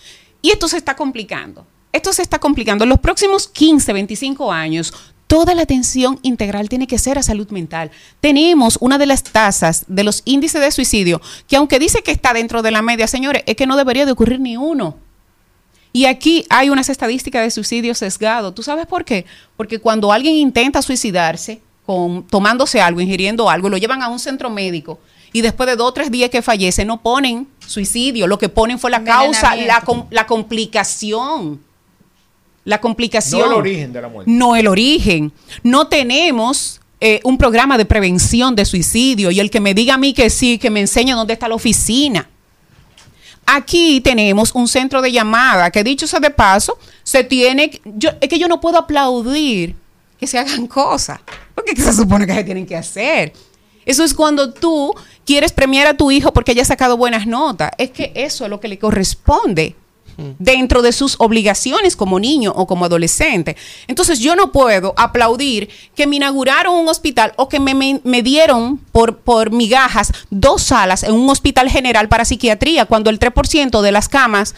Y 0.43 0.51
esto 0.51 0.69
se 0.69 0.77
está 0.77 0.95
complicando. 0.97 1.67
Esto 1.93 2.13
se 2.13 2.23
está 2.23 2.39
complicando. 2.39 2.85
En 2.85 2.91
los 2.91 2.99
próximos 3.01 3.49
15, 3.49 3.93
25 3.93 4.53
años, 4.53 4.93
toda 5.27 5.55
la 5.55 5.63
atención 5.63 6.19
integral 6.23 6.69
tiene 6.69 6.87
que 6.87 6.99
ser 6.99 7.19
a 7.19 7.23
salud 7.23 7.49
mental. 7.51 7.91
Tenemos 8.21 8.77
una 8.81 8.99
de 8.99 9.07
las 9.07 9.23
tasas 9.25 9.85
de 9.89 10.05
los 10.05 10.23
índices 10.25 10.61
de 10.61 10.71
suicidio 10.71 11.21
que 11.49 11.57
aunque 11.57 11.79
dice 11.79 12.03
que 12.03 12.13
está 12.13 12.33
dentro 12.33 12.63
de 12.63 12.71
la 12.71 12.83
media, 12.83 13.07
señores, 13.07 13.43
es 13.47 13.57
que 13.57 13.67
no 13.67 13.77
debería 13.77 14.07
de 14.07 14.13
ocurrir 14.13 14.41
ni 14.41 14.57
uno. 14.57 14.97
Y 15.97 16.07
aquí 16.07 16.45
hay 16.51 16.71
unas 16.71 16.89
estadísticas 16.89 17.45
de 17.45 17.51
suicidio 17.53 17.95
sesgado. 17.95 18.53
¿Tú 18.53 18.65
sabes 18.65 18.85
por 18.87 19.05
qué? 19.05 19.27
Porque 19.57 19.79
cuando 19.79 20.11
alguien 20.11 20.35
intenta 20.35 20.83
suicidarse, 20.83 21.61
con, 21.87 22.25
tomándose 22.27 22.81
algo, 22.81 23.01
ingiriendo 23.01 23.49
algo, 23.49 23.69
lo 23.69 23.77
llevan 23.77 24.03
a 24.03 24.09
un 24.09 24.19
centro 24.19 24.51
médico 24.51 24.99
y 25.33 25.41
después 25.41 25.69
de 25.69 25.77
dos 25.77 25.91
o 25.91 25.93
tres 25.93 26.11
días 26.11 26.31
que 26.31 26.43
fallece 26.43 26.85
no 26.85 27.01
ponen 27.01 27.47
suicidio, 27.65 28.27
lo 28.27 28.39
que 28.39 28.49
ponen 28.49 28.79
fue 28.81 28.91
la 28.91 29.05
causa, 29.05 29.55
la, 29.55 29.83
com- 29.83 30.07
la 30.11 30.27
complicación. 30.27 31.61
La 32.65 32.81
complicación. 32.81 33.41
No 33.43 33.47
el 33.47 33.59
origen 33.59 33.93
de 33.93 34.03
la 34.03 34.09
muerte. 34.09 34.31
No 34.33 34.57
el 34.57 34.67
origen. 34.67 35.33
No 35.63 35.87
tenemos 35.87 36.81
eh, 37.01 37.21
un 37.23 37.39
programa 37.39 37.79
de 37.79 37.85
prevención 37.85 38.57
de 38.57 38.65
suicidio 38.65 39.31
y 39.31 39.39
el 39.39 39.51
que 39.51 39.61
me 39.61 39.75
diga 39.75 39.95
a 39.95 39.99
mí 39.99 40.13
que 40.13 40.29
sí, 40.31 40.59
que 40.59 40.71
me 40.71 40.81
enseñe 40.81 41.13
dónde 41.13 41.35
está 41.35 41.47
la 41.47 41.55
oficina. 41.55 42.29
Aquí 43.47 44.01
tenemos 44.01 44.55
un 44.55 44.69
centro 44.69 45.03
de 45.03 45.13
llamada 45.13 45.71
que 45.71 45.85
dicho 45.85 46.07
sea 46.07 46.21
de 46.21 46.31
paso, 46.31 46.79
se 47.03 47.25
tiene, 47.25 47.81
yo, 47.85 48.11
es 48.21 48.29
que 48.29 48.39
yo 48.39 48.49
no 48.49 48.61
puedo 48.61 48.79
aplaudir 48.79 49.77
que 50.19 50.27
se 50.27 50.39
hagan 50.39 50.67
cosas, 50.67 51.21
porque 51.55 51.75
¿qué 51.75 51.83
se 51.83 51.93
supone 51.93 52.27
que 52.27 52.35
se 52.35 52.45
tienen 52.45 52.67
que 52.67 52.77
hacer. 52.77 53.33
Eso 53.85 54.03
es 54.03 54.15
cuando 54.15 54.53
tú 54.53 54.95
quieres 55.27 55.53
premiar 55.53 55.87
a 55.87 55.95
tu 55.95 56.11
hijo 56.11 56.33
porque 56.33 56.53
haya 56.53 56.65
sacado 56.65 56.97
buenas 56.97 57.27
notas. 57.27 57.71
Es 57.77 57.91
que 57.91 58.13
eso 58.15 58.45
es 58.45 58.51
lo 58.51 58.61
que 58.61 58.69
le 58.69 58.79
corresponde 58.79 59.77
dentro 60.39 60.83
de 60.83 60.93
sus 60.93 61.17
obligaciones 61.19 61.97
como 61.97 62.19
niño 62.21 62.53
o 62.55 62.67
como 62.67 62.85
adolescente. 62.85 63.57
Entonces 63.89 64.19
yo 64.21 64.37
no 64.37 64.53
puedo 64.53 64.95
aplaudir 64.97 65.69
que 65.95 66.07
me 66.07 66.17
inauguraron 66.17 66.75
un 66.75 66.89
hospital 66.89 67.33
o 67.37 67.49
que 67.49 67.61
me, 67.61 67.75
me- 67.75 68.01
me 68.05 68.23
dieron 68.23 68.79
por, 68.79 69.19
por 69.19 69.51
migajas 69.51 70.13
dos 70.31 70.63
salas 70.63 71.03
en 71.03 71.13
un 71.15 71.29
hospital 71.31 71.69
general 71.71 72.09
para 72.09 72.25
psiquiatría 72.25 72.87
cuando 72.87 73.11
el 73.11 73.19
3% 73.19 73.81
de 73.81 73.93
las 73.93 74.09
camas 74.09 74.55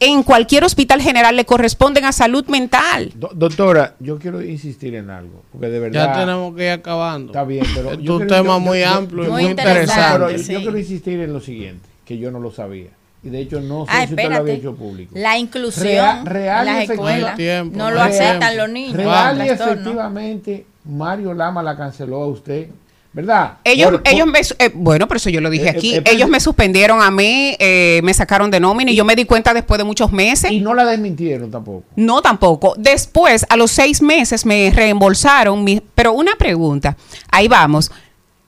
en 0.00 0.24
cualquier 0.24 0.64
hospital 0.64 1.00
general 1.00 1.36
le 1.36 1.44
corresponden 1.46 2.04
a 2.04 2.12
salud 2.12 2.44
mental. 2.48 3.12
Do- 3.14 3.30
doctora, 3.32 3.94
yo 4.00 4.18
quiero 4.18 4.42
insistir 4.42 4.94
en 4.96 5.08
algo, 5.08 5.44
porque 5.52 5.68
de 5.68 5.78
verdad... 5.78 6.08
Ya 6.14 6.20
tenemos 6.20 6.54
que 6.56 6.64
ir 6.64 6.70
acabando. 6.72 7.32
Está 7.32 7.44
bien, 7.44 7.64
pero... 7.74 7.92
Es 7.92 8.08
un 8.08 8.26
tema 8.26 8.54
yo- 8.54 8.60
muy 8.60 8.80
yo- 8.80 8.88
amplio 8.88 9.24
y 9.24 9.28
muy 9.28 9.40
Pero 9.42 9.50
interesante. 9.50 10.42
yo 10.52 10.58
quiero 10.60 10.78
insistir 10.78 11.20
en 11.20 11.32
lo 11.32 11.40
siguiente, 11.40 11.88
que 12.04 12.18
yo 12.18 12.30
no 12.32 12.40
lo 12.40 12.50
sabía. 12.50 12.88
Y 13.24 13.30
de 13.30 13.40
hecho 13.40 13.60
no 13.60 13.86
sé 13.86 13.90
Ah, 13.94 14.06
si 14.06 14.12
usted 14.14 14.28
lo 14.28 14.36
había 14.36 14.54
hecho 14.54 14.74
público. 14.74 15.12
La 15.16 15.38
inclusión 15.38 16.26
Real- 16.26 16.66
las 16.66 16.90
escuelas 16.90 17.36
Tiempo, 17.36 17.76
no 17.78 17.90
lo 17.90 17.96
real- 17.96 18.08
aceptan 18.10 18.56
los 18.56 18.68
niños. 18.68 18.92
Real 18.94 19.38
y 19.44 19.48
efectivamente, 19.48 20.66
Mario 20.84 21.32
Lama 21.34 21.62
la 21.62 21.76
canceló 21.76 22.22
a 22.22 22.26
usted, 22.26 22.68
¿verdad? 23.14 23.58
Ellos, 23.64 23.92
Por- 23.92 24.02
por- 24.02 24.12
ellos 24.12 24.26
me, 24.26 24.40
eh, 24.40 24.70
bueno, 24.74 25.08
pero 25.08 25.16
eso 25.16 25.30
yo 25.30 25.40
lo 25.40 25.48
dije 25.48 25.66
Eh, 25.66 25.70
aquí. 25.70 25.94
eh, 25.94 25.98
eh, 25.98 26.10
ellos 26.12 26.28
me 26.28 26.38
suspendieron 26.40 27.00
a 27.00 27.10
mí, 27.10 27.56
eh, 27.58 28.00
me 28.04 28.12
sacaron 28.12 28.50
de 28.50 28.60
nómina 28.60 28.90
y 28.90 28.96
yo 28.96 29.04
me 29.06 29.16
di 29.16 29.24
cuenta 29.24 29.54
después 29.54 29.78
de 29.78 29.84
muchos 29.84 30.12
meses. 30.12 30.50
Y 30.50 30.60
no 30.60 30.74
la 30.74 30.84
desmintieron 30.84 31.50
tampoco. 31.50 31.84
No, 31.96 32.20
tampoco. 32.20 32.74
Después, 32.76 33.46
a 33.48 33.56
los 33.56 33.70
seis 33.70 34.02
meses, 34.02 34.44
me 34.44 34.70
reembolsaron. 34.70 35.64
mi- 35.64 35.80
pero 35.94 36.12
una 36.12 36.34
pregunta, 36.36 36.96
ahí 37.30 37.48
vamos. 37.48 37.90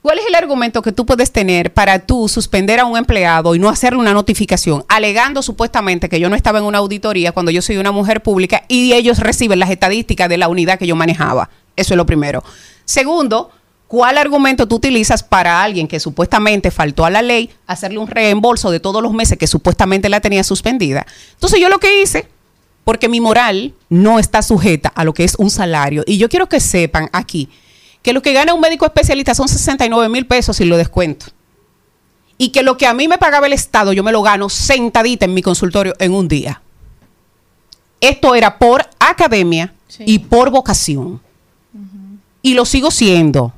¿Cuál 0.06 0.20
es 0.20 0.26
el 0.28 0.36
argumento 0.36 0.82
que 0.82 0.92
tú 0.92 1.04
puedes 1.04 1.32
tener 1.32 1.74
para 1.74 1.98
tú 1.98 2.28
suspender 2.28 2.78
a 2.78 2.84
un 2.84 2.96
empleado 2.96 3.56
y 3.56 3.58
no 3.58 3.68
hacerle 3.68 3.98
una 3.98 4.14
notificación, 4.14 4.84
alegando 4.86 5.42
supuestamente 5.42 6.08
que 6.08 6.20
yo 6.20 6.30
no 6.30 6.36
estaba 6.36 6.60
en 6.60 6.64
una 6.64 6.78
auditoría 6.78 7.32
cuando 7.32 7.50
yo 7.50 7.60
soy 7.60 7.78
una 7.78 7.90
mujer 7.90 8.22
pública 8.22 8.62
y 8.68 8.92
ellos 8.92 9.18
reciben 9.18 9.58
las 9.58 9.68
estadísticas 9.68 10.28
de 10.28 10.38
la 10.38 10.46
unidad 10.46 10.78
que 10.78 10.86
yo 10.86 10.94
manejaba? 10.94 11.50
Eso 11.74 11.94
es 11.94 11.96
lo 11.96 12.06
primero. 12.06 12.44
Segundo, 12.84 13.50
¿cuál 13.88 14.16
argumento 14.16 14.68
tú 14.68 14.76
utilizas 14.76 15.24
para 15.24 15.60
alguien 15.60 15.88
que 15.88 15.98
supuestamente 15.98 16.70
faltó 16.70 17.04
a 17.04 17.10
la 17.10 17.22
ley 17.22 17.50
hacerle 17.66 17.98
un 17.98 18.06
reembolso 18.06 18.70
de 18.70 18.78
todos 18.78 19.02
los 19.02 19.12
meses 19.12 19.36
que 19.36 19.48
supuestamente 19.48 20.08
la 20.08 20.20
tenía 20.20 20.44
suspendida? 20.44 21.04
Entonces 21.32 21.58
yo 21.58 21.68
lo 21.68 21.80
que 21.80 22.02
hice 22.02 22.28
porque 22.84 23.08
mi 23.08 23.20
moral 23.20 23.74
no 23.88 24.20
está 24.20 24.42
sujeta 24.42 24.88
a 24.88 25.02
lo 25.02 25.14
que 25.14 25.24
es 25.24 25.34
un 25.34 25.50
salario. 25.50 26.04
Y 26.06 26.18
yo 26.18 26.28
quiero 26.28 26.48
que 26.48 26.60
sepan 26.60 27.10
aquí 27.12 27.48
que 28.06 28.12
lo 28.12 28.22
que 28.22 28.32
gana 28.32 28.54
un 28.54 28.60
médico 28.60 28.86
especialista 28.86 29.34
son 29.34 29.48
69 29.48 30.08
mil 30.08 30.28
pesos 30.28 30.60
y 30.60 30.64
lo 30.64 30.76
descuento. 30.76 31.26
Y 32.38 32.50
que 32.50 32.62
lo 32.62 32.76
que 32.76 32.86
a 32.86 32.94
mí 32.94 33.08
me 33.08 33.18
pagaba 33.18 33.48
el 33.48 33.52
Estado, 33.52 33.92
yo 33.92 34.04
me 34.04 34.12
lo 34.12 34.22
gano 34.22 34.48
sentadita 34.48 35.24
en 35.24 35.34
mi 35.34 35.42
consultorio 35.42 35.92
en 35.98 36.14
un 36.14 36.28
día. 36.28 36.62
Esto 38.00 38.36
era 38.36 38.60
por 38.60 38.88
academia 39.00 39.74
y 39.98 40.20
por 40.20 40.50
vocación. 40.50 41.20
Y 42.42 42.54
lo 42.54 42.64
sigo 42.64 42.92
siendo. 42.92 43.52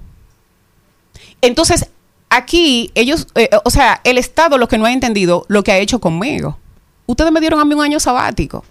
Entonces, 1.43 1.91
aquí 2.31 2.91
ellos, 2.94 3.27
eh, 3.35 3.51
o 3.67 3.68
sea, 3.68 4.01
el 4.02 4.17
Estado 4.17 4.57
lo 4.57 4.67
que 4.67 4.78
no 4.78 4.86
ha 4.86 4.93
entendido, 4.94 5.44
lo 5.49 5.62
que 5.62 5.73
ha 5.73 5.78
hecho 5.78 5.99
conmigo. 5.99 6.57
Ustedes 7.05 7.31
me 7.33 7.41
dieron 7.41 7.60
a 7.60 7.67
mí 7.67 7.75
un 7.75 7.83
año 7.83 8.01
sabático. 8.01 8.65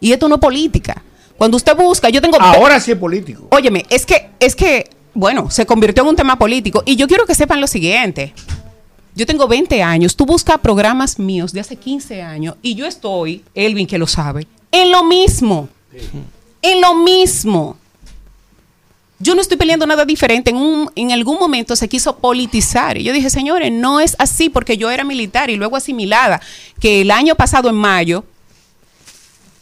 Y 0.00 0.12
esto 0.12 0.28
no 0.28 0.36
es 0.36 0.40
política. 0.40 1.02
Cuando 1.36 1.56
usted 1.56 1.74
busca, 1.74 2.08
yo 2.08 2.20
tengo... 2.20 2.40
Ahora 2.40 2.78
sí 2.78 2.92
es 2.92 2.98
político. 2.98 3.48
Óyeme, 3.50 3.84
es 3.90 4.06
que, 4.06 4.30
es 4.38 4.54
que, 4.54 4.90
bueno, 5.18 5.50
se 5.50 5.66
convirtió 5.66 6.04
en 6.04 6.10
un 6.10 6.16
tema 6.16 6.38
político. 6.38 6.84
Y 6.86 6.94
yo 6.94 7.08
quiero 7.08 7.26
que 7.26 7.34
sepan 7.34 7.60
lo 7.60 7.66
siguiente. 7.66 8.32
Yo 9.16 9.26
tengo 9.26 9.48
20 9.48 9.82
años, 9.82 10.14
tú 10.14 10.24
buscas 10.24 10.58
programas 10.58 11.18
míos 11.18 11.52
de 11.52 11.58
hace 11.58 11.74
15 11.74 12.22
años 12.22 12.54
y 12.62 12.76
yo 12.76 12.86
estoy, 12.86 13.42
Elvin 13.52 13.88
que 13.88 13.98
lo 13.98 14.06
sabe, 14.06 14.46
en 14.70 14.92
lo 14.92 15.02
mismo. 15.02 15.68
En 16.62 16.80
lo 16.80 16.94
mismo. 16.94 17.76
Yo 19.18 19.34
no 19.34 19.40
estoy 19.40 19.56
peleando 19.56 19.88
nada 19.88 20.04
diferente. 20.04 20.50
En, 20.50 20.56
un, 20.56 20.88
en 20.94 21.10
algún 21.10 21.40
momento 21.40 21.74
se 21.74 21.88
quiso 21.88 22.18
politizar. 22.18 22.96
Y 22.96 23.02
yo 23.02 23.12
dije, 23.12 23.28
señores, 23.28 23.72
no 23.72 23.98
es 23.98 24.14
así 24.20 24.48
porque 24.48 24.76
yo 24.76 24.88
era 24.88 25.02
militar 25.02 25.50
y 25.50 25.56
luego 25.56 25.76
asimilada. 25.76 26.40
Que 26.78 27.00
el 27.00 27.10
año 27.10 27.34
pasado, 27.34 27.68
en 27.68 27.74
mayo, 27.74 28.24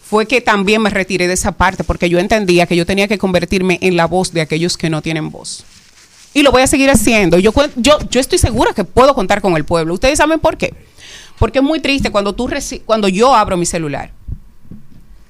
fue 0.08 0.26
que 0.26 0.40
también 0.40 0.82
me 0.82 0.90
retiré 0.90 1.26
de 1.26 1.34
esa 1.34 1.52
parte 1.52 1.82
porque 1.84 2.08
yo 2.08 2.18
entendía 2.18 2.66
que 2.66 2.76
yo 2.76 2.86
tenía 2.86 3.08
que 3.08 3.18
convertirme 3.18 3.78
en 3.82 3.96
la 3.96 4.06
voz 4.06 4.32
de 4.32 4.40
aquellos 4.40 4.76
que 4.76 4.88
no 4.90 5.02
tienen 5.02 5.30
voz. 5.30 5.64
Y 6.32 6.42
lo 6.42 6.52
voy 6.52 6.62
a 6.62 6.66
seguir 6.66 6.90
haciendo. 6.90 7.38
Yo, 7.38 7.52
yo, 7.76 7.98
yo 8.10 8.20
estoy 8.20 8.38
segura 8.38 8.72
que 8.74 8.84
puedo 8.84 9.14
contar 9.14 9.40
con 9.40 9.56
el 9.56 9.64
pueblo. 9.64 9.94
¿Ustedes 9.94 10.18
saben 10.18 10.38
por 10.38 10.56
qué? 10.58 10.74
Porque 11.38 11.58
es 11.58 11.64
muy 11.64 11.80
triste 11.80 12.10
cuando, 12.10 12.34
tú 12.34 12.48
cuando 12.84 13.08
yo 13.08 13.34
abro 13.34 13.56
mi 13.56 13.66
celular. 13.66 14.10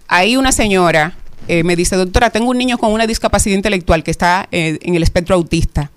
Ahí 0.09 0.37
una 0.37 0.53
señora 0.53 1.17
eh, 1.49 1.63
me 1.65 1.77
dice, 1.77 1.97
doctora, 1.97 2.31
tengo 2.31 2.51
un 2.51 2.59
niño 2.59 2.77
con 2.79 2.93
una 2.93 3.07
discapacidad 3.07 3.55
intelectual 3.57 4.03
que 4.03 4.11
está 4.11 4.49
eh, 4.51 4.79
en 4.83 4.95
el 4.97 5.03
espectro 5.03 5.37
autista, 5.37 5.91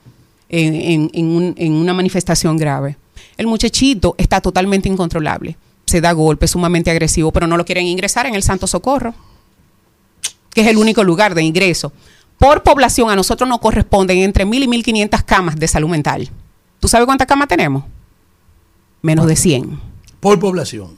en- 0.47 1.09
en 1.13 1.25
un- 1.25 1.55
en 1.57 1.73
una 1.73 1.93
manifestación 1.93 2.57
grave. 2.57 2.95
El 3.37 3.47
muchachito 3.47 4.15
está 4.17 4.41
totalmente 4.41 4.89
incontrolable. 4.89 5.57
Se 5.89 6.01
da 6.01 6.11
golpes, 6.11 6.51
sumamente 6.51 6.91
agresivo, 6.91 7.31
pero 7.31 7.47
no 7.47 7.57
lo 7.57 7.65
quieren 7.65 7.87
ingresar 7.87 8.27
en 8.27 8.35
el 8.35 8.43
Santo 8.43 8.67
Socorro, 8.67 9.15
que 10.51 10.61
es 10.61 10.67
el 10.67 10.77
único 10.77 11.03
lugar 11.03 11.33
de 11.33 11.41
ingreso. 11.41 11.91
Por 12.37 12.61
población, 12.61 13.09
a 13.09 13.15
nosotros 13.15 13.49
nos 13.49 13.57
corresponden 13.57 14.19
entre 14.19 14.45
mil 14.45 14.61
y 14.61 14.67
mil 14.67 14.83
quinientas 14.83 15.23
camas 15.23 15.55
de 15.55 15.67
salud 15.67 15.89
mental. 15.89 16.29
¿Tú 16.79 16.87
sabes 16.87 17.07
cuántas 17.07 17.25
camas 17.25 17.47
tenemos? 17.47 17.85
Menos 19.01 19.25
de 19.25 19.35
100. 19.35 19.79
Por 20.19 20.39
población. 20.39 20.95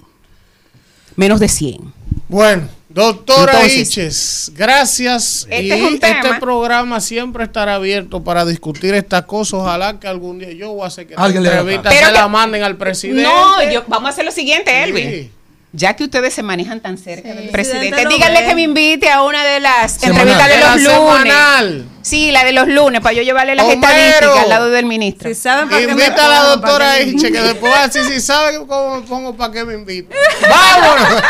Menos 1.15 1.39
de 1.39 1.47
100. 1.47 1.93
Bueno, 2.27 2.67
doctora 2.93 3.53
Entonces, 3.53 3.89
Iches, 3.89 4.51
gracias. 4.55 5.47
Este 5.49 5.63
y 5.63 5.71
es 5.71 5.81
un 5.81 5.99
tema. 5.99 6.19
este 6.21 6.39
programa 6.39 6.99
siempre 6.99 7.43
estará 7.43 7.75
abierto 7.75 8.23
para 8.23 8.45
discutir 8.45 8.93
estas 8.93 9.23
cosas. 9.25 9.53
Ojalá 9.61 9.99
que 9.99 10.07
algún 10.07 10.39
día 10.39 10.51
yo 10.51 10.73
voy 10.73 10.83
a 10.83 10.87
hacer 10.87 11.07
que 11.07 11.13
esta 11.13 11.23
Alguien 11.23 11.43
le 11.43 11.49
haga 11.49 11.59
entrevista 11.59 11.91
se 11.91 12.11
la 12.11 12.27
manden 12.27 12.63
al 12.63 12.77
presidente. 12.77 13.23
No, 13.23 13.71
yo- 13.71 13.83
vamos 13.87 14.07
a 14.07 14.09
hacer 14.09 14.25
lo 14.25 14.31
siguiente, 14.31 14.83
Elvin. 14.83 15.09
Sí. 15.09 15.31
Ya 15.73 15.93
que 15.95 16.03
ustedes 16.03 16.33
se 16.33 16.43
manejan 16.43 16.81
tan 16.81 16.97
cerca 16.97 17.33
del 17.33 17.49
presidente, 17.49 18.05
díganle 18.05 18.45
que 18.45 18.55
me 18.55 18.63
invite 18.63 19.09
a 19.09 19.23
una 19.23 19.41
de 19.45 19.61
las 19.61 19.93
Semanal. 19.93 20.27
entrevistas 20.27 20.47
de 20.49 20.53
De 20.55 20.59
la 20.59 20.75
los 20.75 20.83
lunes. 20.83 21.23
semanal. 21.23 21.85
Sí, 22.01 22.31
la 22.31 22.43
de 22.43 22.51
los 22.51 22.67
lunes, 22.67 22.99
para 22.99 23.13
yo 23.13 23.21
llevarle 23.21 23.55
las 23.55 23.69
estadísticas 23.69 24.37
al 24.39 24.49
lado 24.49 24.69
del 24.69 24.85
ministro. 24.85 25.29
Si 25.29 25.35
saben 25.35 25.69
para 25.69 25.79
qué 25.79 25.87
me 25.87 25.93
Invita 25.93 26.25
a 26.25 26.27
la 26.27 26.35
pongo, 26.41 26.49
doctora 26.67 26.93
me- 26.95 27.03
Iche, 27.03 27.31
que 27.31 27.41
después 27.41 27.73
así 27.73 27.99
si 28.03 28.19
sabe 28.19 28.57
cómo 28.67 28.97
me 28.99 29.07
pongo 29.07 29.33
para 29.37 29.53
que 29.53 29.63
me 29.63 29.75
invite. 29.75 30.13
¡Vámonos! 30.49 31.23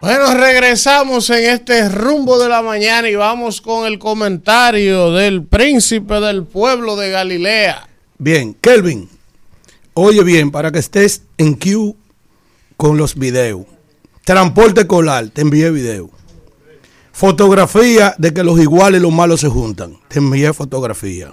Bueno, 0.00 0.34
regresamos 0.34 1.30
en 1.30 1.44
este 1.48 1.88
rumbo 1.88 2.38
de 2.38 2.48
la 2.48 2.60
mañana 2.60 3.08
y 3.08 3.14
vamos 3.14 3.60
con 3.60 3.86
el 3.86 3.98
comentario 4.00 5.12
del 5.12 5.44
príncipe 5.46 6.14
del 6.20 6.44
pueblo 6.44 6.96
de 6.96 7.10
Galilea. 7.10 7.86
Bien, 8.18 8.52
Kelvin, 8.54 9.08
oye 9.94 10.22
bien, 10.24 10.50
para 10.50 10.70
que 10.70 10.78
estés 10.78 11.22
en 11.38 11.54
Q 11.54 11.96
con 12.76 12.96
los 12.96 13.14
videos. 13.14 13.66
Transporte 14.24 14.86
Colar, 14.86 15.28
te 15.30 15.42
envié 15.42 15.70
video. 15.70 16.10
Fotografía 17.12 18.14
de 18.18 18.32
que 18.32 18.42
los 18.42 18.58
iguales 18.60 19.00
y 19.00 19.02
los 19.02 19.12
malos 19.12 19.40
se 19.40 19.48
juntan. 19.48 19.98
Te 20.08 20.18
envié 20.18 20.52
fotografía. 20.52 21.32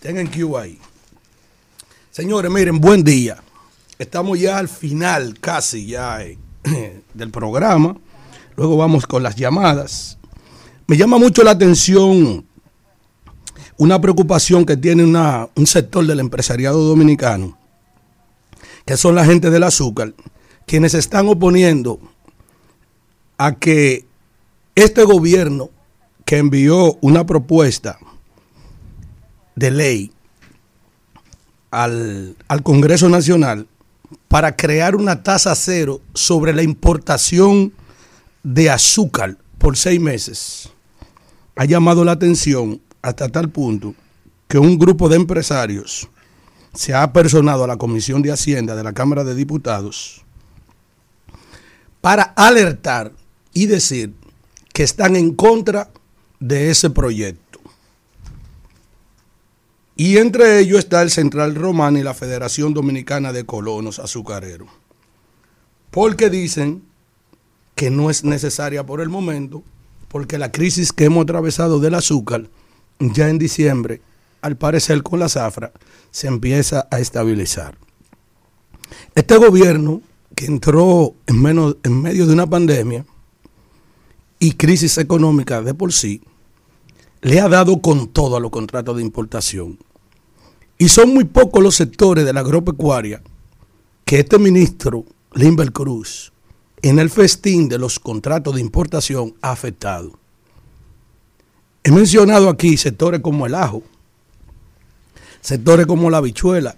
Tengan 0.00 0.26
Q 0.26 0.56
ahí. 0.56 0.78
Señores, 2.10 2.50
miren, 2.50 2.80
buen 2.80 3.04
día. 3.04 3.42
Estamos 3.98 4.38
ya 4.38 4.58
al 4.58 4.68
final, 4.68 5.38
casi 5.40 5.86
ya, 5.86 6.22
eh, 6.24 6.38
del 7.14 7.30
programa. 7.30 7.96
Luego 8.56 8.76
vamos 8.76 9.06
con 9.06 9.22
las 9.22 9.36
llamadas. 9.36 10.18
Me 10.86 10.96
llama 10.96 11.18
mucho 11.18 11.42
la 11.42 11.52
atención 11.52 12.44
una 13.78 14.00
preocupación 14.00 14.64
que 14.64 14.76
tiene 14.76 15.04
una- 15.04 15.48
un 15.54 15.66
sector 15.66 16.06
del 16.06 16.20
empresariado 16.20 16.82
dominicano, 16.84 17.58
que 18.86 18.96
son 18.96 19.14
la 19.14 19.24
gente 19.24 19.50
del 19.50 19.62
azúcar, 19.64 20.14
quienes 20.66 20.94
están 20.94 21.28
oponiendo 21.28 21.98
a 23.38 23.52
que 23.54 24.06
este 24.74 25.04
gobierno 25.04 25.70
que 26.24 26.38
envió 26.38 26.96
una 27.00 27.26
propuesta 27.26 27.98
de 29.56 29.70
ley 29.70 30.12
al, 31.70 32.36
al 32.48 32.62
Congreso 32.62 33.08
Nacional 33.08 33.66
para 34.28 34.56
crear 34.56 34.94
una 34.96 35.22
tasa 35.22 35.54
cero 35.54 36.00
sobre 36.14 36.52
la 36.52 36.62
importación 36.62 37.72
de 38.42 38.70
azúcar 38.70 39.36
por 39.58 39.76
seis 39.76 40.00
meses, 40.00 40.70
ha 41.56 41.64
llamado 41.64 42.04
la 42.04 42.12
atención 42.12 42.80
hasta 43.02 43.28
tal 43.28 43.50
punto 43.50 43.94
que 44.48 44.58
un 44.58 44.78
grupo 44.78 45.08
de 45.08 45.16
empresarios 45.16 46.08
se 46.72 46.94
ha 46.94 47.12
personado 47.12 47.64
a 47.64 47.66
la 47.66 47.76
Comisión 47.76 48.22
de 48.22 48.32
Hacienda 48.32 48.74
de 48.74 48.82
la 48.82 48.92
Cámara 48.92 49.24
de 49.24 49.34
Diputados 49.34 50.22
para 52.00 52.22
alertar 52.22 53.12
y 53.52 53.66
decir 53.66 54.14
que 54.72 54.82
están 54.82 55.16
en 55.16 55.34
contra 55.34 55.90
de 56.40 56.70
ese 56.70 56.90
proyecto. 56.90 57.60
Y 59.94 60.16
entre 60.16 60.58
ellos 60.58 60.80
está 60.80 61.02
el 61.02 61.10
Central 61.10 61.54
Romano 61.54 61.98
y 61.98 62.02
la 62.02 62.14
Federación 62.14 62.74
Dominicana 62.74 63.32
de 63.32 63.44
Colonos 63.44 63.98
Azucareros. 63.98 64.68
Porque 65.90 66.30
dicen 66.30 66.82
que 67.74 67.90
no 67.90 68.10
es 68.10 68.24
necesaria 68.24 68.84
por 68.84 69.00
el 69.00 69.10
momento, 69.10 69.62
porque 70.08 70.38
la 70.38 70.50
crisis 70.50 70.92
que 70.92 71.04
hemos 71.04 71.22
atravesado 71.24 71.78
del 71.78 71.94
azúcar, 71.94 72.48
ya 73.10 73.28
en 73.28 73.38
diciembre, 73.38 74.00
al 74.40 74.56
parecer 74.56 75.02
con 75.02 75.18
la 75.18 75.28
zafra, 75.28 75.72
se 76.10 76.28
empieza 76.28 76.86
a 76.90 77.00
estabilizar. 77.00 77.76
Este 79.14 79.36
gobierno 79.36 80.02
que 80.34 80.46
entró 80.46 81.14
en, 81.26 81.42
medio 81.42 82.26
de 82.26 82.32
una 82.32 82.46
pandemia 82.46 83.04
y 84.38 84.52
crisis 84.52 84.98
económica 84.98 85.62
de 85.62 85.74
por 85.74 85.92
sí, 85.92 86.22
le 87.20 87.40
ha 87.40 87.48
dado 87.48 87.80
con 87.80 88.08
todo 88.08 88.36
a 88.36 88.40
los 88.40 88.50
contratos 88.50 88.96
de 88.96 89.02
importación. 89.02 89.78
Y 90.78 90.88
son 90.88 91.14
muy 91.14 91.24
pocos 91.24 91.62
los 91.62 91.76
sectores 91.76 92.24
de 92.24 92.32
la 92.32 92.40
agropecuaria 92.40 93.22
que 94.04 94.18
este 94.18 94.38
ministro, 94.38 95.04
Limber 95.34 95.72
Cruz, 95.72 96.32
en 96.82 96.98
el 96.98 97.10
festín 97.10 97.68
de 97.68 97.78
los 97.78 98.00
contratos 98.00 98.56
de 98.56 98.60
importación 98.60 99.34
ha 99.40 99.52
afectado. 99.52 100.18
He 101.84 101.90
mencionado 101.90 102.48
aquí 102.48 102.76
sectores 102.76 103.20
como 103.20 103.46
el 103.46 103.54
ajo, 103.54 103.82
sectores 105.40 105.86
como 105.86 106.10
la 106.10 106.18
habichuela. 106.18 106.76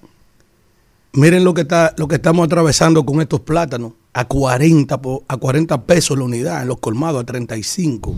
Miren 1.12 1.44
lo 1.44 1.54
que, 1.54 1.60
está, 1.62 1.94
lo 1.96 2.08
que 2.08 2.16
estamos 2.16 2.44
atravesando 2.46 3.04
con 3.06 3.20
estos 3.20 3.40
plátanos 3.40 3.92
a 4.12 4.24
40, 4.26 5.00
po- 5.00 5.24
a 5.28 5.36
40 5.36 5.82
pesos 5.82 6.18
la 6.18 6.24
unidad, 6.24 6.62
en 6.62 6.68
los 6.68 6.78
colmados 6.78 7.22
a 7.22 7.26
35. 7.26 8.14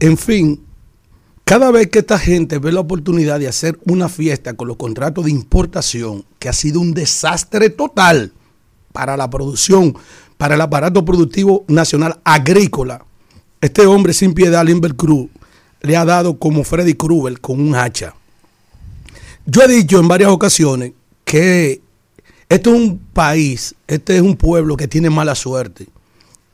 En 0.00 0.16
fin, 0.16 0.62
cada 1.44 1.70
vez 1.70 1.88
que 1.88 1.98
esta 1.98 2.18
gente 2.18 2.58
ve 2.58 2.72
la 2.72 2.80
oportunidad 2.80 3.38
de 3.40 3.48
hacer 3.48 3.78
una 3.86 4.08
fiesta 4.08 4.54
con 4.54 4.68
los 4.68 4.76
contratos 4.78 5.24
de 5.26 5.32
importación, 5.32 6.24
que 6.38 6.48
ha 6.48 6.52
sido 6.54 6.80
un 6.80 6.94
desastre 6.94 7.68
total 7.70 8.32
para 8.92 9.16
la 9.16 9.28
producción, 9.28 9.94
para 10.38 10.54
el 10.54 10.60
aparato 10.60 11.04
productivo 11.04 11.64
nacional 11.68 12.20
agrícola, 12.24 13.04
este 13.64 13.86
hombre 13.86 14.12
sin 14.12 14.34
piedad, 14.34 14.64
Limber 14.64 14.94
Cruz, 14.94 15.30
le 15.80 15.96
ha 15.96 16.04
dado 16.04 16.38
como 16.38 16.64
Freddy 16.64 16.94
Krueger 16.94 17.40
con 17.40 17.60
un 17.60 17.74
hacha. 17.74 18.14
Yo 19.46 19.62
he 19.62 19.68
dicho 19.68 19.98
en 19.98 20.06
varias 20.06 20.30
ocasiones 20.30 20.92
que 21.24 21.80
este 22.48 22.70
es 22.70 22.76
un 22.76 22.98
país, 22.98 23.74
este 23.86 24.16
es 24.16 24.22
un 24.22 24.36
pueblo 24.36 24.76
que 24.76 24.86
tiene 24.86 25.08
mala 25.08 25.34
suerte. 25.34 25.88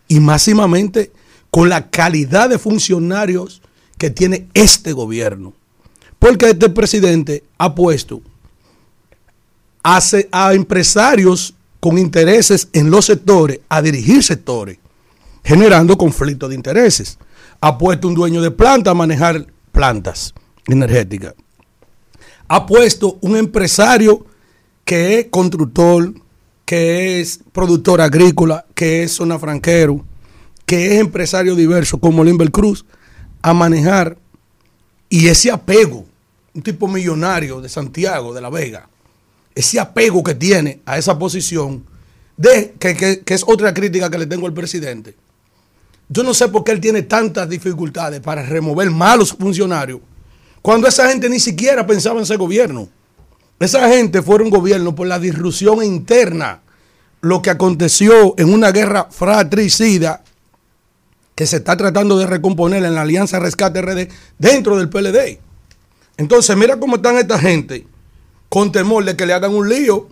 Y 0.07 0.21
máximamente 0.21 1.11
con 1.51 1.69
la 1.69 1.91
calidad 1.91 2.49
de 2.49 2.59
funcionarios 2.59 3.61
que 3.99 4.11
tiene 4.11 4.47
este 4.55 4.93
gobierno. 4.93 5.53
Porque 6.19 6.51
este 6.51 6.69
presidente 6.69 7.43
ha 7.59 7.75
puesto 7.75 8.23
a, 9.83 10.01
a 10.31 10.55
empresarios 10.55 11.55
con 11.81 11.99
intereses 11.99 12.69
en 12.73 12.91
los 12.91 13.07
sectores 13.07 13.61
a 13.69 13.83
dirigir 13.83 14.23
sectores, 14.23 14.79
generando 15.45 15.97
conflictos 15.99 16.49
de 16.51 16.55
intereses. 16.55 17.19
Ha 17.61 17.77
puesto 17.79 18.09
un 18.09 18.15
dueño 18.15 18.41
de 18.43 18.51
planta 18.51 18.91
a 18.91 18.95
manejar 18.95 19.47
plantas 19.73 20.35
energéticas. 20.67 21.35
Ha 22.49 22.67
puesto 22.67 23.19
un 23.21 23.37
empresario 23.37 24.27
que 24.85 25.19
es 25.21 25.27
constructor, 25.31 26.13
que 26.65 27.21
es 27.21 27.41
productor 27.53 28.01
agrícola, 28.01 28.67
que 28.75 29.03
es 29.05 29.13
zona 29.13 29.39
franquero, 29.39 30.05
que 30.67 30.95
es 30.95 31.01
empresario 31.01 31.55
diverso 31.55 31.99
como 31.99 32.25
Limber 32.25 32.51
Cruz, 32.51 32.85
a 33.43 33.53
manejar 33.55 34.19
y 35.09 35.29
ese 35.29 35.51
apego, 35.51 36.07
un 36.55 36.63
tipo 36.63 36.89
millonario 36.89 37.61
de 37.61 37.69
Santiago, 37.69 38.35
de 38.35 38.41
La 38.41 38.51
Vega, 38.51 38.89
ese 39.55 39.79
apego 39.81 40.23
que 40.23 40.35
tiene 40.35 40.81
a 40.87 40.99
esa 40.99 41.19
posición, 41.19 41.85
de, 42.37 42.75
que, 42.79 42.97
que- 42.97 43.21
que 43.21 43.35
es 43.35 43.45
otra 43.47 43.75
crítica 43.75 44.11
que 44.11 44.19
le 44.19 44.27
tengo 44.27 44.47
al 44.47 44.55
presidente. 44.55 45.15
Yo 46.13 46.25
no 46.25 46.35
sé 46.35 46.49
por 46.49 46.65
qué 46.65 46.73
él 46.73 46.81
tiene 46.81 47.03
tantas 47.03 47.49
dificultades 47.49 48.21
para 48.21 48.43
remover 48.43 48.91
malos 48.91 49.33
funcionarios, 49.33 50.01
cuando 50.61 50.89
esa 50.89 51.09
gente 51.09 51.29
ni 51.29 51.39
siquiera 51.39 51.87
pensaba 51.87 52.19
en 52.19 52.27
ser 52.27 52.37
gobierno. 52.37 52.89
Esa 53.61 53.89
gente 53.89 54.21
fueron 54.21 54.51
gobierno 54.51 54.93
por 54.93 55.07
la 55.07 55.21
disrupción 55.21 55.85
interna, 55.85 56.63
lo 57.21 57.41
que 57.41 57.51
aconteció 57.51 58.35
en 58.39 58.53
una 58.53 58.73
guerra 58.73 59.07
fratricida 59.09 60.25
que 61.37 61.47
se 61.47 61.59
está 61.59 61.77
tratando 61.77 62.19
de 62.19 62.27
recomponer 62.27 62.85
en 62.85 62.97
la 62.97 63.03
Alianza 63.03 63.39
Rescate 63.39 63.81
RD 63.81 64.09
dentro 64.37 64.77
del 64.79 64.89
PLD. 64.89 65.39
Entonces, 66.17 66.57
mira 66.57 66.81
cómo 66.81 66.97
están 66.97 67.19
esta 67.19 67.39
gente 67.39 67.87
con 68.49 68.73
temor 68.73 69.05
de 69.05 69.15
que 69.15 69.27
le 69.27 69.33
hagan 69.33 69.55
un 69.55 69.69
lío, 69.69 70.09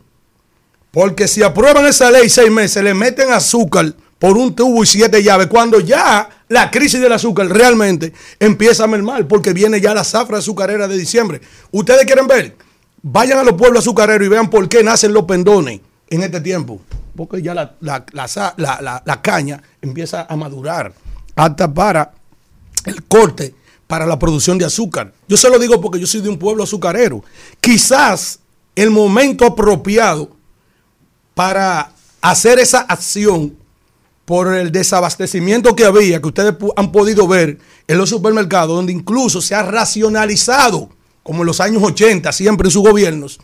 porque 0.92 1.26
si 1.26 1.42
aprueban 1.42 1.86
esa 1.86 2.12
ley 2.12 2.28
seis 2.28 2.52
meses, 2.52 2.84
le 2.84 2.94
meten 2.94 3.32
azúcar 3.32 3.94
por 4.18 4.36
un 4.36 4.54
tubo 4.54 4.82
y 4.82 4.86
siete 4.86 5.22
llaves, 5.22 5.46
cuando 5.46 5.80
ya 5.80 6.28
la 6.48 6.70
crisis 6.70 7.00
del 7.00 7.12
azúcar 7.12 7.46
realmente 7.48 8.12
empieza 8.40 8.84
a 8.84 8.86
mermar, 8.88 9.26
porque 9.28 9.52
viene 9.52 9.80
ya 9.80 9.94
la 9.94 10.02
zafra 10.04 10.38
azucarera 10.38 10.88
de 10.88 10.96
diciembre. 10.98 11.40
¿Ustedes 11.70 12.04
quieren 12.04 12.26
ver? 12.26 12.56
Vayan 13.02 13.38
a 13.38 13.44
los 13.44 13.54
pueblos 13.54 13.84
azucareros 13.84 14.26
y 14.26 14.28
vean 14.28 14.50
por 14.50 14.68
qué 14.68 14.82
nacen 14.82 15.12
los 15.12 15.24
pendones 15.24 15.80
en 16.10 16.22
este 16.22 16.40
tiempo. 16.40 16.80
Porque 17.14 17.42
ya 17.42 17.54
la, 17.54 17.74
la- 17.80 18.04
la 18.56 19.02
la 19.04 19.22
caña 19.22 19.62
empieza 19.82 20.26
a 20.28 20.36
madurar 20.36 20.92
hasta 21.36 21.72
para 21.72 22.12
el 22.84 23.04
corte 23.04 23.54
para 23.86 24.04
la 24.06 24.18
producción 24.18 24.58
de 24.58 24.64
azúcar. 24.64 25.12
Yo 25.28 25.36
se 25.36 25.48
lo 25.50 25.58
digo 25.58 25.80
porque 25.80 25.98
yo 26.00 26.06
soy 26.06 26.20
de 26.20 26.28
un 26.28 26.38
pueblo 26.38 26.62
azucarero. 26.64 27.24
Quizás 27.60 28.38
el 28.76 28.90
momento 28.90 29.46
apropiado 29.46 30.30
para 31.34 31.90
hacer 32.20 32.58
esa 32.58 32.80
acción 32.80 33.56
por 34.28 34.54
el 34.54 34.70
desabastecimiento 34.70 35.74
que 35.74 35.86
había, 35.86 36.20
que 36.20 36.28
ustedes 36.28 36.54
han 36.76 36.92
podido 36.92 37.26
ver 37.26 37.58
en 37.86 37.96
los 37.96 38.10
supermercados, 38.10 38.76
donde 38.76 38.92
incluso 38.92 39.40
se 39.40 39.54
ha 39.54 39.62
racionalizado, 39.62 40.90
como 41.22 41.40
en 41.40 41.46
los 41.46 41.62
años 41.62 41.82
80, 41.82 42.30
siempre 42.32 42.66
en 42.66 42.70
sus 42.70 42.82
gobiernos, 42.82 43.40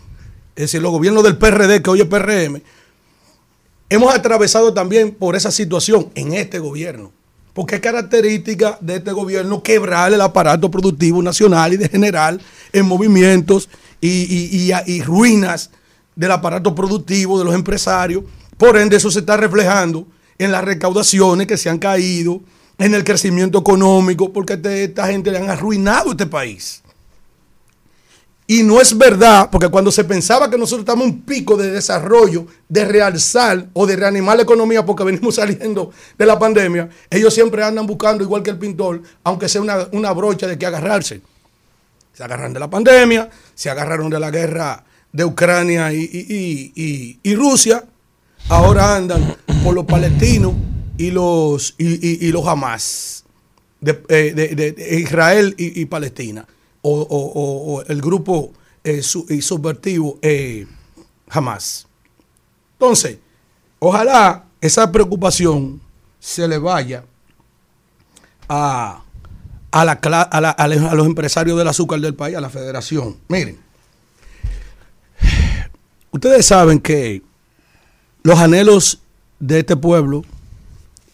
es 0.55 0.65
decir, 0.65 0.83
los 0.83 0.93
gobiernos 0.93 1.25
del 1.25 1.39
PRD, 1.39 1.81
que 1.81 1.89
hoy 1.89 2.03
es 2.03 2.07
PRM, 2.07 2.61
hemos 3.89 4.15
atravesado 4.15 4.75
también 4.75 5.13
por 5.13 5.37
esa 5.37 5.51
situación 5.51 6.11
en 6.15 6.35
este 6.35 6.59
gobierno. 6.59 7.13
Porque 7.55 7.77
es 7.77 7.81
característica 7.81 8.77
de 8.83 8.97
este 8.97 9.13
gobierno 9.13 9.63
quebrar 9.63 10.13
el 10.13 10.21
aparato 10.21 10.71
productivo 10.71 11.23
nacional 11.23 11.73
y 11.73 11.79
de 11.79 11.89
general 11.89 12.43
en 12.75 12.85
movimientos 12.85 13.71
y 14.03 15.01
ruinas 15.03 15.71
del 16.15 16.31
aparato 16.31 16.75
productivo 16.75 17.39
de 17.39 17.47
los 17.47 17.55
empresarios. 17.55 18.23
Por 18.59 18.77
ende, 18.77 18.97
eso 18.97 19.11
se 19.11 19.21
está 19.21 19.39
reflejando 19.39 20.07
en 20.39 20.53
las 20.53 20.65
recaudaciones 20.65 21.47
que 21.47 21.57
se 21.57 21.71
han 21.71 21.79
caído, 21.79 22.41
en 22.79 22.95
el 22.95 23.05
crecimiento 23.05 23.59
económico, 23.59 24.33
porque 24.33 24.59
esta 24.85 25.07
gente 25.07 25.31
le 25.31 25.39
han 25.39 25.49
arruinado 25.51 26.11
este 26.11 26.27
país. 26.27 26.83
Y 28.47 28.63
no 28.63 28.79
es 28.79 28.97
verdad, 28.99 29.49
porque 29.51 29.69
cuando 29.69 29.91
se 29.91 30.05
pensaba 30.05 30.51
que 30.51 30.59
nosotros 30.59 30.81
estamos 30.81 31.07
en 31.07 31.13
un 31.15 31.23
pico 31.23 31.57
de 31.57 31.71
desarrollo, 31.71 32.47
de 32.69 32.85
realzar 32.85 33.69
o 33.73 33.87
de 33.87 33.97
reanimar 33.97 34.37
la 34.37 34.43
economía 34.43 34.85
porque 34.85 35.03
venimos 35.05 35.35
saliendo 35.37 35.93
de 36.19 36.27
la 36.27 36.39
pandemia, 36.39 36.91
ellos 37.09 37.33
siempre 37.33 37.65
andan 37.65 37.87
buscando, 37.87 38.23
igual 38.23 38.43
que 38.43 38.51
el 38.51 38.59
pintor, 38.59 39.01
aunque 39.23 39.49
sea 39.49 39.63
una, 39.63 39.89
una 39.93 40.13
brocha 40.13 40.47
de 40.47 40.59
que 40.59 40.67
agarrarse. 40.67 41.23
Se 42.13 42.23
agarran 42.23 42.53
de 42.53 42.61
la 42.61 42.69
pandemia, 42.69 43.31
se 43.55 43.71
agarraron 43.71 44.11
de 44.11 44.21
la 44.21 44.31
guerra 44.31 44.85
de 45.11 45.25
Ucrania 45.25 45.93
y- 45.93 46.03
y- 46.77 47.19
y 47.23 47.35
Rusia, 47.35 47.83
ahora 48.49 48.97
andan 48.97 49.37
por 49.63 49.75
los 49.75 49.85
palestinos 49.85 50.55
y 50.97 51.11
los, 51.11 51.75
y, 51.79 52.27
los 52.31 52.47
Hamas, 52.47 53.25
de, 53.81 54.03
eh, 54.09 54.33
de- 54.35 54.55
de- 54.55 54.73
de 54.73 55.01
Israel 55.01 55.55
y, 55.59 55.81
Palestina, 55.87 56.47
o, 56.83 57.01
o- 57.01 57.75
o- 57.77 57.83
el 57.83 58.01
grupo 58.01 58.53
eh, 58.85 59.03
su- 59.03 59.27
eh. 60.23 60.67
Entonces, 62.75 63.19
ojalá 63.79 64.45
esa 64.61 64.91
preocupación 64.93 65.81
se 66.21 66.47
le 66.47 66.59
vaya 66.59 67.05
a, 68.49 69.03
a 69.71 69.85
la- 69.85 70.51
a 70.51 70.69
la- 70.69 70.91
a 70.91 70.95
los 70.95 71.07
empresarios 71.07 71.57
del 71.59 71.69
azúcar 71.69 72.01
del 72.01 72.15
país, 72.15 72.37
a 72.37 72.41
la 72.41 72.51
federación. 72.51 73.17
Miren, 73.29 73.59
ustedes 76.13 76.47
saben 76.47 76.79
que 76.79 77.23
los 78.25 78.39
anhelos 78.39 79.01
de 79.39 79.59
este 79.59 79.77
pueblo 79.77 80.25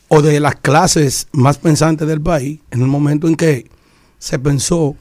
o 0.06 0.22
de 0.22 0.38
las 0.38 0.54
clases 0.54 1.26
más 1.32 1.58
pensantes 1.58 2.06
del 2.06 2.20
país, 2.20 2.60
en 2.70 2.82
el 2.82 2.86
momento 2.86 3.26
en 3.26 3.34
que 3.34 3.68
se 4.20 4.38
pensó 4.38 4.94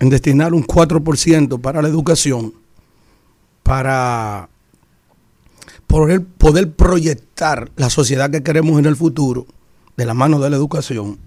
en 0.00 0.08
destinar 0.08 0.54
un 0.54 0.66
4% 0.66 1.60
para 1.60 1.82
la 1.82 1.88
educación, 1.88 2.54
para 3.62 4.48
poder, 5.86 6.24
poder 6.24 6.72
proyectar 6.72 7.70
la 7.76 7.90
sociedad 7.90 8.30
que 8.30 8.42
queremos 8.42 8.78
en 8.78 8.86
el 8.86 8.96
futuro 8.96 9.46
de 9.98 10.06
la 10.06 10.14
mano 10.14 10.40
de 10.40 10.48
la 10.48 10.56
educación, 10.56 11.18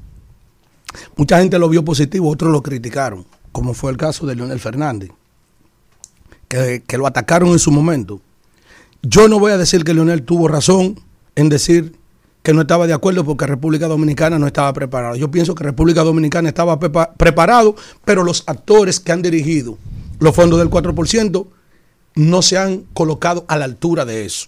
mucha 1.15 1.37
gente 1.37 1.59
lo 1.59 1.69
vio 1.69 1.85
positivo, 1.85 2.27
otros 2.27 2.51
lo 2.51 2.63
criticaron, 2.63 3.23
como 3.51 3.75
fue 3.75 3.91
el 3.91 3.97
caso 3.97 4.25
de 4.25 4.35
Leonel 4.35 4.59
Fernández, 4.59 5.11
que, 6.47 6.81
que 6.87 6.97
lo 6.97 7.05
atacaron 7.05 7.49
en 7.49 7.59
su 7.59 7.69
momento. 7.71 8.19
Yo 9.01 9.27
no 9.27 9.39
voy 9.39 9.51
a 9.51 9.57
decir 9.57 9.83
que 9.83 9.93
Leonel 9.93 10.23
tuvo 10.23 10.47
razón 10.47 10.99
en 11.35 11.49
decir 11.49 11.95
que 12.43 12.53
no 12.53 12.61
estaba 12.61 12.87
de 12.87 12.93
acuerdo 12.93 13.25
porque 13.25 13.45
República 13.45 13.87
Dominicana 13.87 14.39
no 14.39 14.47
estaba 14.47 14.71
preparada. 14.73 15.15
Yo 15.17 15.29
pienso 15.29 15.53
que 15.55 15.63
República 15.63 16.03
Dominicana 16.03 16.49
estaba 16.49 16.79
prepa- 16.79 17.13
preparado, 17.17 17.75
pero 18.05 18.23
los 18.23 18.43
actores 18.47 18.99
que 18.99 19.11
han 19.11 19.21
dirigido 19.21 19.77
los 20.19 20.33
fondos 20.35 20.57
del 20.59 20.69
4% 20.69 21.45
no 22.15 22.41
se 22.41 22.57
han 22.57 22.83
colocado 22.93 23.45
a 23.47 23.57
la 23.57 23.65
altura 23.65 24.03
de 24.05 24.25
eso. 24.25 24.47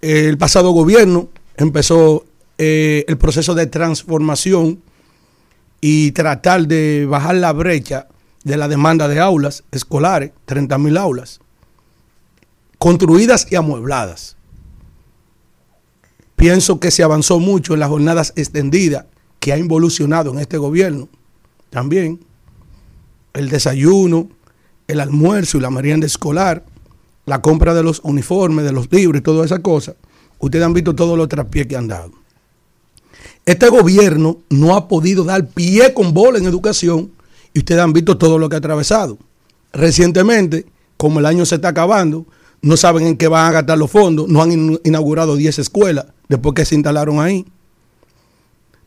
El 0.00 0.38
pasado 0.38 0.70
gobierno 0.70 1.28
empezó 1.56 2.24
eh, 2.58 3.04
el 3.08 3.18
proceso 3.18 3.54
de 3.54 3.66
transformación 3.66 4.80
y 5.80 6.12
tratar 6.12 6.66
de 6.68 7.06
bajar 7.08 7.34
la 7.36 7.52
brecha 7.52 8.06
de 8.44 8.56
la 8.56 8.68
demanda 8.68 9.08
de 9.08 9.18
aulas 9.18 9.64
escolares, 9.72 10.30
30 10.44 10.78
mil 10.78 10.96
aulas, 10.96 11.40
construidas 12.80 13.46
y 13.50 13.56
amuebladas. 13.56 14.38
Pienso 16.34 16.80
que 16.80 16.90
se 16.90 17.02
avanzó 17.02 17.38
mucho 17.38 17.74
en 17.74 17.80
las 17.80 17.90
jornadas 17.90 18.32
extendidas 18.36 19.04
que 19.38 19.52
ha 19.52 19.58
involucionado 19.58 20.32
en 20.32 20.38
este 20.38 20.56
gobierno. 20.56 21.10
También 21.68 22.20
el 23.34 23.50
desayuno, 23.50 24.30
el 24.88 25.00
almuerzo 25.00 25.58
y 25.58 25.60
la 25.60 25.68
merienda 25.68 26.06
escolar, 26.06 26.64
la 27.26 27.42
compra 27.42 27.74
de 27.74 27.82
los 27.82 28.00
uniformes, 28.02 28.64
de 28.64 28.72
los 28.72 28.90
libros 28.90 29.20
y 29.20 29.22
todas 29.22 29.44
esas 29.44 29.60
cosas. 29.60 29.96
Ustedes 30.38 30.64
han 30.64 30.72
visto 30.72 30.94
todos 30.94 31.18
los 31.18 31.28
traspiés 31.28 31.66
que 31.66 31.76
han 31.76 31.86
dado. 31.86 32.12
Este 33.44 33.68
gobierno 33.68 34.38
no 34.48 34.74
ha 34.74 34.88
podido 34.88 35.24
dar 35.24 35.46
pie 35.48 35.92
con 35.92 36.14
bola 36.14 36.38
en 36.38 36.46
educación 36.46 37.12
y 37.52 37.58
ustedes 37.58 37.82
han 37.82 37.92
visto 37.92 38.16
todo 38.16 38.38
lo 38.38 38.48
que 38.48 38.54
ha 38.54 38.58
atravesado. 38.58 39.18
Recientemente, 39.70 40.64
como 40.96 41.18
el 41.20 41.26
año 41.26 41.44
se 41.44 41.56
está 41.56 41.68
acabando, 41.68 42.24
no 42.62 42.76
saben 42.76 43.06
en 43.06 43.16
qué 43.16 43.28
van 43.28 43.46
a 43.46 43.52
gastar 43.52 43.78
los 43.78 43.90
fondos, 43.90 44.28
no 44.28 44.42
han 44.42 44.52
in- 44.52 44.80
inaugurado 44.84 45.36
10 45.36 45.58
escuelas 45.58 46.06
después 46.28 46.54
que 46.54 46.64
se 46.64 46.74
instalaron 46.74 47.20
ahí. 47.20 47.46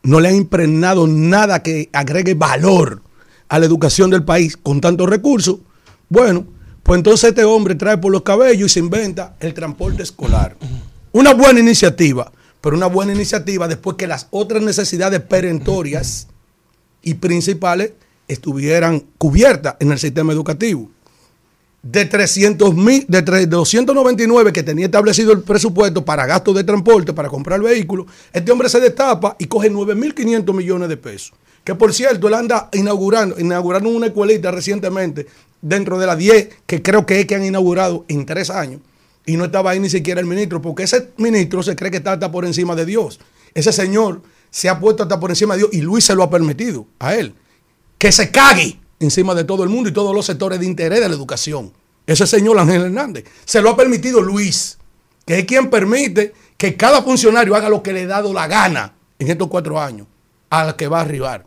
No 0.02 0.20
le 0.20 0.28
han 0.28 0.36
impregnado 0.36 1.06
nada 1.06 1.62
que 1.62 1.88
agregue 1.92 2.34
valor 2.34 3.02
a 3.48 3.58
la 3.58 3.66
educación 3.66 4.10
del 4.10 4.24
país 4.24 4.56
con 4.56 4.80
tantos 4.80 5.08
recursos. 5.08 5.56
Bueno, 6.08 6.46
pues 6.82 6.98
entonces 6.98 7.30
este 7.30 7.44
hombre 7.44 7.74
trae 7.74 7.96
por 7.98 8.12
los 8.12 8.22
cabellos 8.22 8.70
y 8.70 8.74
se 8.74 8.80
inventa 8.80 9.36
el 9.40 9.54
transporte 9.54 10.02
escolar. 10.02 10.56
Una 11.12 11.32
buena 11.32 11.60
iniciativa, 11.60 12.30
pero 12.60 12.76
una 12.76 12.86
buena 12.86 13.12
iniciativa 13.14 13.66
después 13.68 13.96
que 13.96 14.06
las 14.06 14.26
otras 14.30 14.62
necesidades 14.62 15.20
perentorias 15.20 16.28
y 17.02 17.14
principales 17.14 17.92
estuvieran 18.28 19.04
cubiertas 19.18 19.76
en 19.80 19.92
el 19.92 19.98
sistema 19.98 20.32
educativo. 20.32 20.90
De 21.86 22.06
300 22.06 22.74
mil, 22.74 23.04
de 23.08 23.22
tre- 23.22 23.46
299 23.46 24.54
que 24.54 24.62
tenía 24.62 24.86
establecido 24.86 25.32
el 25.32 25.42
presupuesto 25.42 26.02
para 26.02 26.24
gastos 26.24 26.54
de 26.54 26.64
transporte, 26.64 27.12
para 27.12 27.28
comprar 27.28 27.60
vehículos, 27.60 28.06
este 28.32 28.50
hombre 28.50 28.70
se 28.70 28.80
destapa 28.80 29.36
y 29.38 29.44
coge 29.46 29.70
9.500 29.70 30.54
millones 30.54 30.88
de 30.88 30.96
pesos. 30.96 31.34
Que 31.62 31.74
por 31.74 31.92
cierto, 31.92 32.26
él 32.28 32.34
anda 32.34 32.70
inaugurando, 32.72 33.38
inaugurando 33.38 33.90
una 33.90 34.06
escuelita 34.06 34.50
recientemente, 34.50 35.26
dentro 35.60 35.98
de 35.98 36.06
las 36.06 36.16
10 36.16 36.48
que 36.64 36.80
creo 36.80 37.04
que 37.04 37.20
es 37.20 37.26
que 37.26 37.34
han 37.34 37.44
inaugurado 37.44 38.06
en 38.08 38.24
tres 38.24 38.48
años, 38.48 38.80
y 39.26 39.36
no 39.36 39.44
estaba 39.44 39.70
ahí 39.72 39.80
ni 39.80 39.90
siquiera 39.90 40.20
el 40.20 40.26
ministro, 40.26 40.62
porque 40.62 40.84
ese 40.84 41.10
ministro 41.18 41.62
se 41.62 41.76
cree 41.76 41.90
que 41.90 41.98
está 41.98 42.12
hasta 42.12 42.32
por 42.32 42.46
encima 42.46 42.74
de 42.74 42.86
Dios. 42.86 43.20
Ese 43.52 43.72
señor 43.72 44.22
se 44.50 44.70
ha 44.70 44.80
puesto 44.80 45.02
hasta 45.02 45.20
por 45.20 45.30
encima 45.30 45.52
de 45.54 45.58
Dios 45.58 45.70
y 45.72 45.82
Luis 45.82 46.04
se 46.04 46.14
lo 46.14 46.22
ha 46.22 46.30
permitido 46.30 46.86
a 46.98 47.14
él. 47.14 47.34
Que 47.98 48.10
se 48.10 48.30
cague 48.30 48.78
encima 49.00 49.34
de 49.34 49.44
todo 49.44 49.62
el 49.62 49.68
mundo 49.68 49.88
y 49.88 49.92
todos 49.92 50.14
los 50.14 50.26
sectores 50.26 50.60
de 50.60 50.66
interés 50.66 51.00
de 51.00 51.08
la 51.08 51.14
educación. 51.14 51.72
Ese 52.06 52.26
señor 52.26 52.58
Ángel 52.58 52.82
Hernández. 52.82 53.24
Se 53.44 53.62
lo 53.62 53.70
ha 53.70 53.76
permitido 53.76 54.20
Luis, 54.20 54.78
que 55.26 55.38
es 55.38 55.44
quien 55.44 55.70
permite 55.70 56.34
que 56.56 56.76
cada 56.76 57.02
funcionario 57.02 57.54
haga 57.54 57.68
lo 57.68 57.82
que 57.82 57.92
le 57.92 58.04
ha 58.04 58.06
dado 58.06 58.32
la 58.32 58.46
gana 58.46 58.94
en 59.18 59.30
estos 59.30 59.48
cuatro 59.48 59.80
años 59.80 60.06
al 60.50 60.76
que 60.76 60.88
va 60.88 60.98
a 60.98 61.02
arribar. 61.02 61.46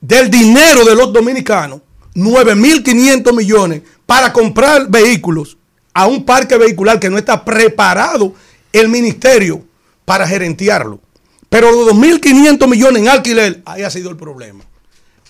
Del 0.00 0.30
dinero 0.30 0.84
de 0.84 0.94
los 0.94 1.12
dominicanos, 1.12 1.80
9.500 2.14 3.34
millones 3.34 3.82
para 4.06 4.32
comprar 4.32 4.88
vehículos 4.88 5.56
a 5.92 6.06
un 6.06 6.24
parque 6.24 6.56
vehicular 6.58 7.00
que 7.00 7.08
no 7.08 7.18
está 7.18 7.44
preparado 7.44 8.34
el 8.72 8.88
ministerio 8.88 9.64
para 10.04 10.26
gerentearlo. 10.26 11.00
Pero 11.48 11.70
los 11.70 11.94
2.500 11.94 12.68
millones 12.68 13.02
en 13.02 13.08
alquiler, 13.08 13.62
ahí 13.64 13.82
ha 13.82 13.90
sido 13.90 14.10
el 14.10 14.16
problema. 14.16 14.64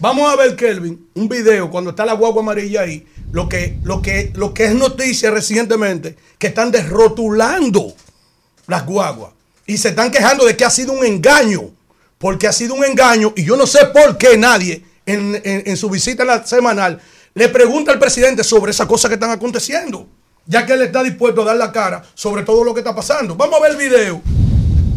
Vamos 0.05 0.31
a 0.31 0.37
ver, 0.37 0.55
Kelvin, 0.55 1.09
un 1.15 1.31
video 1.31 1.71
cuando 1.71 1.89
está 1.89 2.05
la 2.05 2.13
guagua 2.13 2.43
amarilla 2.43 2.83
ahí, 2.83 3.07
lo 3.33 3.49
que, 3.49 3.79
lo 3.85 4.03
que, 4.03 4.31
lo 4.35 4.53
que 4.53 4.67
es 4.67 4.75
noticia 4.75 5.31
recientemente, 5.31 6.15
que 6.39 6.49
están 6.49 6.71
desrotulando 6.71 7.95
las 8.67 8.85
guaguas 8.85 9.33
y 9.67 9.79
se 9.79 9.89
están 9.89 10.11
quejando 10.11 10.45
de 10.45 10.59
que 10.59 10.65
ha 10.67 10.69
sido 10.69 10.93
un 10.93 11.07
engaño, 11.07 11.71
porque 12.19 12.47
ha 12.47 12.53
sido 12.53 12.75
un 12.75 12.85
engaño 12.85 13.33
y 13.35 13.45
yo 13.47 13.57
no 13.57 13.67
sé 13.67 13.79
por 13.95 14.19
qué 14.19 14.37
nadie 14.37 14.85
en, 15.07 15.41
en- 15.43 15.75
su 15.79 15.89
visita 15.89 16.23
la 16.23 16.47
semanal 16.47 17.01
le 17.33 17.49
pregunta 17.49 17.91
al 17.91 17.99
presidente 17.99 18.45
sobre 18.45 18.73
esas 18.73 18.87
cosas 18.87 19.09
que 19.09 19.15
están 19.15 19.31
aconteciendo, 19.31 20.07
ya 20.45 20.67
que 20.67 20.75
él 20.75 20.83
está 20.83 21.03
dispuesto 21.03 21.41
a 21.41 21.45
dar 21.47 21.57
la 21.57 21.73
cara 21.73 22.03
sobre 22.13 22.43
todo 22.43 22.63
lo 22.63 22.75
que 22.75 22.81
está 22.81 22.95
pasando. 22.95 23.37
Vamos 23.37 23.59
a 23.59 23.63
ver 23.63 23.71
el 23.71 23.79
video. 23.79 24.21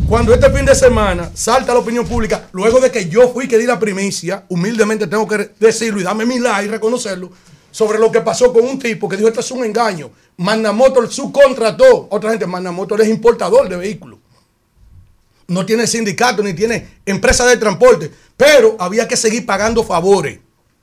Cuando 0.08 0.34
este 0.34 0.50
fin 0.52 0.66
de 0.66 0.74
semana 0.74 1.30
salta 1.34 1.74
la 1.74 1.80
opinión 1.80 2.08
pública, 2.08 2.48
luego 2.53 2.80
de 2.80 2.90
que 2.90 3.10
yo 3.10 3.27
fui 3.27 3.45
que 3.45 3.58
di 3.58 3.66
la 3.66 3.77
primicia, 3.77 4.45
humildemente 4.48 5.06
tengo 5.06 5.27
que 5.27 5.52
decirlo 5.60 6.00
y 6.00 6.03
darme 6.03 6.26
mi 6.26 6.40
like 6.40 6.66
y 6.66 6.69
reconocerlo, 6.69 7.30
sobre 7.72 8.00
lo 8.00 8.10
que 8.10 8.22
pasó 8.22 8.53
con 8.53 8.64
un 8.64 8.80
tipo 8.80 9.10
que 9.10 9.18
dijo 9.18 9.27
esto 9.27 9.42
es 9.42 9.52
un 9.52 9.66
engaño. 9.66 10.10
Magna 10.38 10.72
Motor 10.72 11.11
subcontrató, 11.11 12.08
otra 12.10 12.30
gente, 12.30 12.48
Magna 12.48 12.72
Motor 12.72 13.02
es 13.02 13.10
importador 13.10 13.68
de 13.68 13.76
vehículos. 13.76 14.19
No 15.48 15.66
tiene 15.66 15.86
sindicato 15.86 16.42
ni 16.42 16.53
tiene 16.53 17.00
empresa 17.06 17.45
de 17.45 17.58
transporte, 17.58 18.10
pero 18.38 18.77
había 18.80 19.10
que 19.10 19.18
seguir 19.18 19.45
pagando 19.45 19.84
favores. 19.84 20.40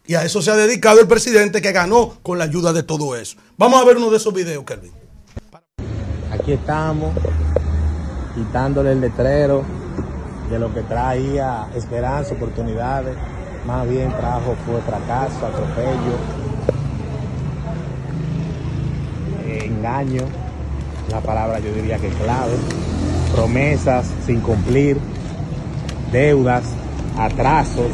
Y 0.06 0.16
a 0.16 0.24
eso 0.24 0.42
se 0.42 0.50
ha 0.50 0.56
dedicado 0.56 1.00
el 1.00 1.08
presidente 1.08 1.62
que 1.62 1.72
ganó 1.72 2.18
con 2.22 2.36
la 2.36 2.44
ayuda 2.44 2.74
de 2.74 2.82
todo 2.82 3.16
eso. 3.16 3.38
Vamos 3.56 3.80
a 3.80 3.86
ver 3.86 3.96
uno 3.96 4.10
de 4.10 4.18
esos 4.18 4.34
videos, 4.34 4.64
Kelvin. 4.66 4.92
Aquí 6.30 6.52
estamos 6.52 7.14
quitándole 8.34 8.92
el 8.92 9.00
letrero 9.00 9.62
de 10.50 10.58
lo 10.58 10.72
que 10.74 10.82
traía 10.82 11.68
esperanza, 11.74 12.34
oportunidades, 12.34 13.14
más 13.66 13.88
bien 13.88 14.10
trajo 14.10 14.54
fue 14.66 14.80
fracaso, 14.82 15.46
atropello, 15.46 16.16
eh, 19.46 19.64
engaño, 19.66 20.22
la 21.10 21.20
palabra 21.20 21.58
yo 21.60 21.72
diría 21.72 21.98
que 21.98 22.08
clave. 22.08 22.52
promesas 23.34 24.06
sin 24.24 24.40
cumplir, 24.40 24.96
deudas, 26.12 26.62
atrasos. 27.18 27.90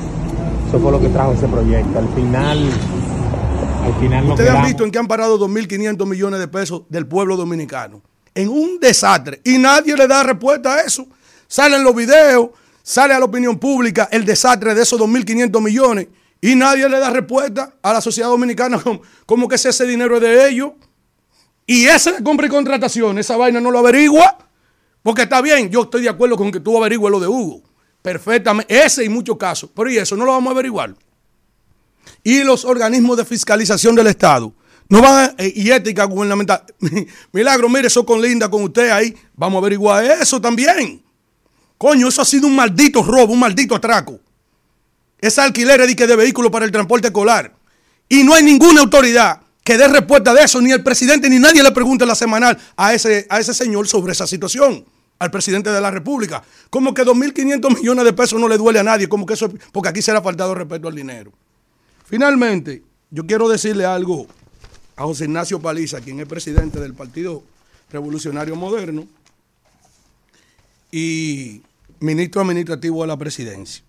Eso 0.69 0.79
fue 0.79 0.93
lo 0.93 1.01
que 1.01 1.09
trajo 1.09 1.33
ese 1.33 1.49
proyecto. 1.49 1.99
Al 1.99 2.09
final, 2.11 2.59
al 3.85 3.95
final 3.95 4.27
no 4.27 4.35
Ustedes 4.35 4.51
han 4.51 4.65
visto 4.65 4.85
en 4.85 4.91
qué 4.91 4.99
han 4.99 5.09
parado 5.09 5.39
2.500 5.39 6.07
millones 6.07 6.41
de 6.41 6.49
pesos 6.49 6.83
del 6.91 7.07
pueblo 7.07 7.37
dominicano. 7.39 8.03
En 8.35 8.49
un 8.49 8.79
desastre. 8.79 9.41
Y 9.45 9.59
nadie 9.59 9.97
le 9.97 10.07
da 10.07 10.23
respuesta 10.23 10.75
a 10.75 10.81
eso. 10.83 11.07
Salen 11.47 11.83
los 11.83 11.95
videos, 11.95 12.51
sale 12.83 13.15
a 13.15 13.19
la 13.19 13.25
opinión 13.25 13.59
pública 13.59 14.09
el 14.13 14.25
desastre 14.25 14.75
de 14.75 14.83
esos 14.83 15.01
2.500 15.01 15.61
millones. 15.61 16.09
Y 16.41 16.55
nadie 16.55 16.89
le 16.89 16.99
da 16.99 17.11
respuesta 17.11 17.75
a 17.83 17.93
la 17.93 18.01
sociedad 18.01 18.29
dominicana 18.29 18.83
como, 19.27 19.49
que 19.49 19.57
ese 19.57 19.87
dinero 19.87 20.17
es 20.17 20.23
de 20.23 20.49
ellos. 20.49 20.73
Y 21.67 21.87
esa 21.87 22.13
de 22.13 22.23
compra 22.23 22.47
y 22.47 22.51
contratación, 22.51 23.19
esa 23.19 23.37
vaina 23.37 23.61
no 23.61 23.71
lo 23.71 23.79
averigua. 23.79 24.39
Porque 25.03 25.23
está 25.23 25.41
bien, 25.41 25.71
yo 25.71 25.83
estoy 25.83 26.03
de 26.03 26.09
acuerdo 26.09 26.37
con 26.37 26.51
que 26.51 26.61
tú 26.61 26.77
averigües 26.77 27.11
lo 27.11 27.21
de 27.21 27.29
Hugo. 27.29 27.63
Perfectamente. 28.03 28.85
Ese 28.85 29.05
y 29.05 29.09
muchos 29.09 29.37
casos. 29.37 29.71
Pero 29.75 29.91
¿y 29.91 29.99
eso? 29.99 30.17
No 30.17 30.25
lo 30.25 30.33
vamos 30.33 30.51
a 30.51 30.53
averiguar 30.53 30.95
y 32.23 32.43
los 32.43 32.65
organismos 32.65 33.17
de 33.17 33.25
fiscalización 33.25 33.95
del 33.95 34.09
Estado. 34.09 34.53
No 34.91 35.01
van 35.01 35.31
a- 35.31 35.35
eh, 35.43 35.53
y 35.55 35.71
ética 35.71 36.05
gubernamental. 36.05 36.65
Milagro, 37.33 37.69
mire, 37.69 37.87
eso 37.87 38.05
con 38.05 38.21
Linda, 38.21 38.51
con 38.51 38.65
usted 38.65 38.91
ahí. 38.91 39.15
Vamos 39.35 39.57
a 39.57 39.61
averiguar 39.61 40.05
eso 40.05 40.41
también. 40.41 41.03
Coño, 41.79 42.09
eso 42.09 42.21
ha 42.21 42.25
sido 42.25 42.49
un 42.49 42.57
maldito 42.57 43.03
robo, 43.03 43.33
un 43.33 43.39
maldito 43.39 43.77
atraco. 43.77 44.19
Esa 45.21 45.45
alquiler 45.45 45.81
de, 45.81 46.17
vehículos 46.17 46.51
para 46.51 46.65
el 46.65 46.73
transporte 46.73 47.07
escolar. 47.07 47.55
Y 48.09 48.25
no 48.25 48.35
hay 48.35 48.43
ninguna 48.43 48.81
autoridad 48.81 49.41
que 49.63 49.79
dé 49.79 49.87
respuesta 49.87 50.35
de 50.35 50.43
eso, 50.43 50.61
ni 50.61 50.73
el 50.73 50.83
presidente, 50.83 51.31
ni 51.31 51.39
nadie 51.39 51.63
le 51.63 51.71
pregunte 51.71 52.03
en 52.03 52.09
la 52.09 52.15
semanal 52.17 52.59
a 52.77 52.93
ese, 52.93 53.27
a 53.31 53.39
ese 53.39 53.55
señor 53.55 53.87
sobre 53.87 54.13
esa 54.13 54.27
situación, 54.27 54.85
al 55.21 55.31
presidente 55.31 55.71
de 55.71 55.81
la 55.81 55.93
República. 55.93 56.43
Como 56.69 56.93
que 56.93 57.05
2.500 57.05 57.77
millones 57.77 58.05
de 58.05 58.13
pesos 58.13 58.41
no 58.41 58.49
le 58.49 58.57
duele 58.59 58.81
a 58.81 58.83
nadie, 58.83 59.09
como 59.09 59.25
que 59.25 59.35
eso, 59.35 59.53
porque 59.73 59.91
aquí 59.91 60.03
se 60.03 60.11
le 60.11 60.19
ha 60.19 60.23
faltado 60.23 60.55
respeto 60.55 60.89
al 60.89 60.97
dinero. 60.97 61.33
Finalmente, 62.07 62.83
yo 63.11 63.25
quiero 63.25 63.49
decirle 63.49 63.85
algo 63.85 64.27
a 65.01 65.05
José 65.05 65.25
Ignacio 65.25 65.59
Paliza, 65.59 66.03
quien 66.03 66.21
es 66.21 66.27
presidente 66.27 66.79
del 66.79 66.93
Partido 66.93 67.43
Revolucionario 67.91 68.55
Moderno 68.55 69.07
y 70.93 71.63
ministro 72.01 72.43
administrativo 72.43 73.01
de 73.01 73.09
la 73.09 73.17
presidencia. 73.17 73.83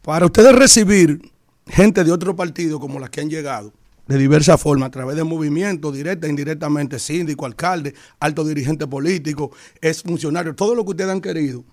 Para 0.00 0.24
ustedes 0.24 0.54
recibir 0.54 1.30
gente 1.66 2.04
de 2.04 2.10
otro 2.10 2.34
partido 2.34 2.80
como 2.80 2.98
las 2.98 3.10
que 3.10 3.20
han 3.20 3.28
llegado, 3.28 3.70
de 4.06 4.16
diversas 4.16 4.58
formas, 4.58 4.86
a 4.86 4.92
través 4.92 5.14
de 5.14 5.24
movimientos, 5.24 5.92
directa 5.92 6.26
e 6.26 6.30
indirectamente, 6.30 6.98
síndico, 6.98 7.44
alcalde, 7.44 7.94
alto 8.18 8.46
dirigente 8.46 8.86
político, 8.86 9.50
ex 9.82 10.00
funcionario, 10.00 10.54
todo 10.54 10.74
lo 10.74 10.84
que 10.86 10.92
ustedes 10.92 11.10
han 11.10 11.20
querido, 11.20 11.64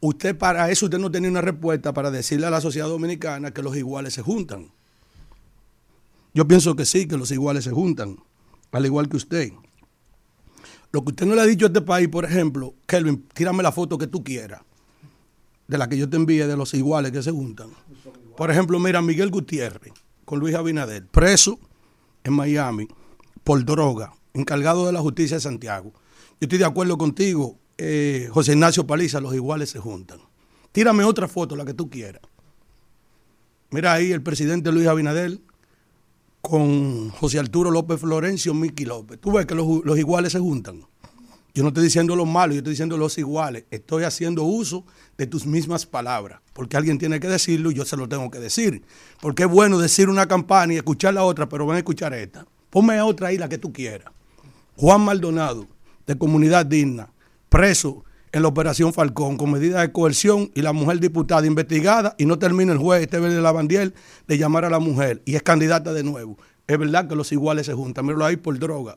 usted 0.00 0.36
para 0.36 0.70
eso 0.70 0.84
usted 0.84 0.98
no 0.98 1.10
tenía 1.10 1.30
una 1.30 1.40
respuesta 1.40 1.94
para 1.94 2.10
decirle 2.10 2.48
a 2.48 2.50
la 2.50 2.60
sociedad 2.60 2.88
dominicana 2.88 3.50
que 3.50 3.62
los 3.62 3.74
iguales 3.78 4.12
se 4.12 4.20
juntan. 4.20 4.70
Yo 6.34 6.48
pienso 6.48 6.74
que 6.76 6.86
sí, 6.86 7.06
que 7.06 7.16
los 7.16 7.30
iguales 7.30 7.64
se 7.64 7.70
juntan, 7.70 8.16
al 8.70 8.86
igual 8.86 9.08
que 9.08 9.16
usted. 9.16 9.52
Lo 10.92 11.02
que 11.02 11.10
usted 11.10 11.26
no 11.26 11.34
le 11.34 11.42
ha 11.42 11.46
dicho 11.46 11.66
a 11.66 11.68
este 11.68 11.82
país, 11.82 12.08
por 12.08 12.24
ejemplo, 12.24 12.74
Kelvin, 12.86 13.26
tírame 13.34 13.62
la 13.62 13.72
foto 13.72 13.98
que 13.98 14.06
tú 14.06 14.22
quieras, 14.22 14.62
de 15.68 15.78
la 15.78 15.88
que 15.88 15.96
yo 15.96 16.08
te 16.08 16.16
envíe 16.16 16.46
de 16.46 16.56
los 16.56 16.74
iguales 16.74 17.12
que 17.12 17.22
se 17.22 17.30
juntan. 17.30 17.70
Por 18.36 18.50
ejemplo, 18.50 18.78
mira, 18.78 19.02
Miguel 19.02 19.30
Gutiérrez 19.30 19.92
con 20.24 20.38
Luis 20.38 20.54
Abinader, 20.54 21.06
preso 21.08 21.58
en 22.24 22.32
Miami 22.32 22.88
por 23.44 23.64
droga, 23.64 24.14
encargado 24.34 24.86
de 24.86 24.92
la 24.92 25.00
justicia 25.00 25.36
de 25.36 25.40
Santiago. 25.40 25.92
Yo 26.40 26.46
estoy 26.46 26.58
de 26.58 26.64
acuerdo 26.64 26.96
contigo, 26.96 27.58
eh, 27.76 28.28
José 28.30 28.52
Ignacio 28.52 28.86
Paliza, 28.86 29.20
los 29.20 29.34
iguales 29.34 29.70
se 29.70 29.78
juntan. 29.78 30.20
Tírame 30.72 31.04
otra 31.04 31.28
foto, 31.28 31.56
la 31.56 31.64
que 31.64 31.74
tú 31.74 31.90
quieras. 31.90 32.22
Mira 33.70 33.92
ahí 33.92 34.12
el 34.12 34.22
presidente 34.22 34.72
Luis 34.72 34.86
Abinader 34.86 35.40
con 36.42 37.10
José 37.10 37.38
Arturo 37.38 37.70
López 37.70 38.00
Florencio, 38.00 38.52
Miki 38.52 38.84
López. 38.84 39.18
Tú 39.20 39.32
ves 39.32 39.46
que 39.46 39.54
los, 39.54 39.98
iguales 39.98 40.32
se 40.32 40.40
juntan. 40.40 40.84
Yo 41.54 41.62
no 41.62 41.68
estoy 41.68 41.84
diciendo 41.84 42.16
los 42.16 42.26
malos, 42.26 42.54
yo 42.54 42.58
estoy 42.58 42.72
diciendo 42.72 42.96
los 42.96 43.16
iguales. 43.16 43.64
Estoy 43.70 44.04
haciendo 44.04 44.42
uso 44.42 44.84
de 45.16 45.26
tus 45.26 45.46
mismas 45.46 45.86
palabras, 45.86 46.40
porque 46.52 46.76
alguien 46.76 46.98
tiene 46.98 47.20
que 47.20 47.28
decirlo 47.28 47.70
y 47.70 47.74
yo 47.74 47.84
se 47.84 47.96
lo 47.96 48.08
tengo 48.08 48.30
que 48.30 48.40
decir. 48.40 48.82
Porque 49.20 49.44
es 49.44 49.48
bueno 49.48 49.78
decir 49.78 50.08
una 50.08 50.26
campana 50.26 50.74
y 50.74 50.76
escuchar 50.76 51.14
la 51.14 51.22
otra, 51.22 51.48
pero 51.48 51.64
van 51.64 51.76
a 51.76 51.78
escuchar 51.78 52.12
esta. 52.12 52.44
Ponme 52.70 53.00
otra 53.00 53.28
ahí, 53.28 53.38
la 53.38 53.48
que 53.48 53.58
tú 53.58 53.72
quieras. 53.72 54.12
Juan 54.76 55.02
Maldonado, 55.02 55.68
de 56.06 56.18
Comunidad 56.18 56.66
Digna, 56.66 57.12
preso 57.48 58.04
en 58.32 58.42
la 58.42 58.48
Operación 58.48 58.92
Falcón 58.94 59.36
con 59.36 59.50
medida 59.50 59.80
de 59.80 59.92
coerción 59.92 60.50
y 60.54 60.62
la 60.62 60.72
mujer 60.72 61.00
diputada 61.00 61.46
investigada 61.46 62.14
y 62.18 62.24
no 62.24 62.38
termina 62.38 62.72
el 62.72 62.78
juez 62.78 63.02
este 63.02 63.20
de 63.20 63.40
la 63.42 63.52
Bandiel 63.52 63.94
de 64.26 64.38
llamar 64.38 64.64
a 64.64 64.70
la 64.70 64.78
mujer 64.78 65.22
y 65.26 65.36
es 65.36 65.42
candidata 65.42 65.92
de 65.92 66.02
nuevo. 66.02 66.38
Es 66.66 66.78
verdad 66.78 67.08
que 67.08 67.14
los 67.14 67.30
iguales 67.32 67.66
se 67.66 67.74
juntan, 67.74 68.06
míralo 68.06 68.24
ahí 68.24 68.36
por 68.36 68.58
droga. 68.58 68.96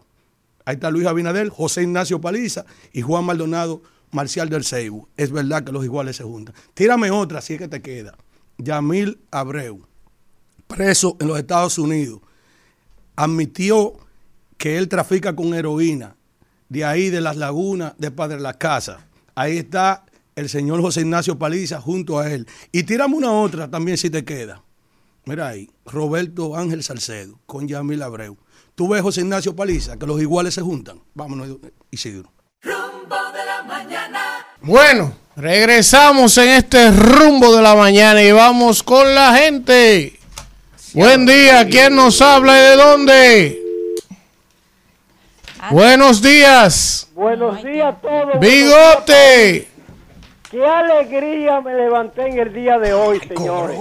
Ahí 0.63 0.75
está 0.75 0.89
Luis 0.89 1.05
Abinader, 1.05 1.49
José 1.49 1.83
Ignacio 1.83 2.21
Paliza 2.21 2.65
y 2.93 3.01
Juan 3.01 3.25
Maldonado 3.25 3.81
Marcial 4.11 4.49
del 4.49 4.63
Seibu. 4.63 5.07
Es 5.17 5.31
verdad 5.31 5.63
que 5.63 5.71
los 5.71 5.83
iguales 5.83 6.15
se 6.15 6.23
juntan. 6.23 6.55
Tírame 6.73 7.11
otra, 7.11 7.41
si 7.41 7.53
es 7.53 7.59
que 7.59 7.67
te 7.67 7.81
queda. 7.81 8.15
Yamil 8.57 9.19
Abreu, 9.31 9.85
preso 10.67 11.17
en 11.19 11.27
los 11.27 11.37
Estados 11.37 11.77
Unidos, 11.77 12.21
admitió 13.15 13.93
que 14.57 14.77
él 14.77 14.87
trafica 14.87 15.35
con 15.35 15.53
heroína 15.53 16.15
de 16.69 16.85
ahí 16.85 17.09
de 17.09 17.21
las 17.21 17.35
lagunas 17.35 17.93
de 17.97 18.11
Padre 18.11 18.39
Las 18.39 18.57
Casas. 18.57 18.99
Ahí 19.35 19.57
está 19.57 20.05
el 20.35 20.49
señor 20.49 20.81
José 20.81 21.01
Ignacio 21.01 21.37
Paliza 21.37 21.81
junto 21.81 22.19
a 22.19 22.31
él. 22.31 22.47
Y 22.71 22.83
tírame 22.83 23.15
una 23.15 23.31
otra 23.31 23.69
también 23.69 23.97
si 23.97 24.09
te 24.09 24.23
queda. 24.23 24.63
Mira 25.25 25.49
ahí, 25.49 25.69
Roberto 25.85 26.55
Ángel 26.55 26.83
Salcedo 26.83 27.39
con 27.45 27.67
Yamil 27.67 28.01
Abreu. 28.01 28.37
Tú 28.75 28.87
ves 28.87 29.01
José 29.01 29.21
Ignacio 29.21 29.55
Paliza, 29.55 29.97
que 29.97 30.05
los 30.05 30.21
iguales 30.21 30.53
se 30.53 30.61
juntan. 30.61 31.01
Vámonos, 31.13 31.57
Isidro. 31.91 32.31
Rumbo 32.61 33.15
de 33.33 33.45
la 33.45 33.63
mañana. 33.63 34.21
Bueno, 34.61 35.15
regresamos 35.35 36.37
en 36.37 36.49
este 36.49 36.91
rumbo 36.91 37.55
de 37.55 37.61
la 37.61 37.75
mañana 37.75 38.21
y 38.21 38.31
vamos 38.31 38.83
con 38.83 39.15
la 39.15 39.35
gente. 39.35 40.19
Buen 40.93 41.25
día, 41.25 41.67
¿quién 41.67 41.95
nos 41.95 42.21
habla 42.21 42.57
y 42.57 42.61
de 42.61 42.75
dónde? 42.75 43.64
Buenos 45.71 46.21
días. 46.21 47.09
Buenos 47.13 47.63
días 47.63 47.95
a 47.95 47.97
todos. 47.97 48.39
Bigote. 48.39 49.67
Qué 50.51 50.65
alegría 50.65 51.59
me 51.61 51.73
levanté 51.73 52.27
en 52.27 52.39
el 52.39 52.53
día 52.53 52.77
de 52.77 52.93
hoy, 52.93 53.19
señores. 53.19 53.77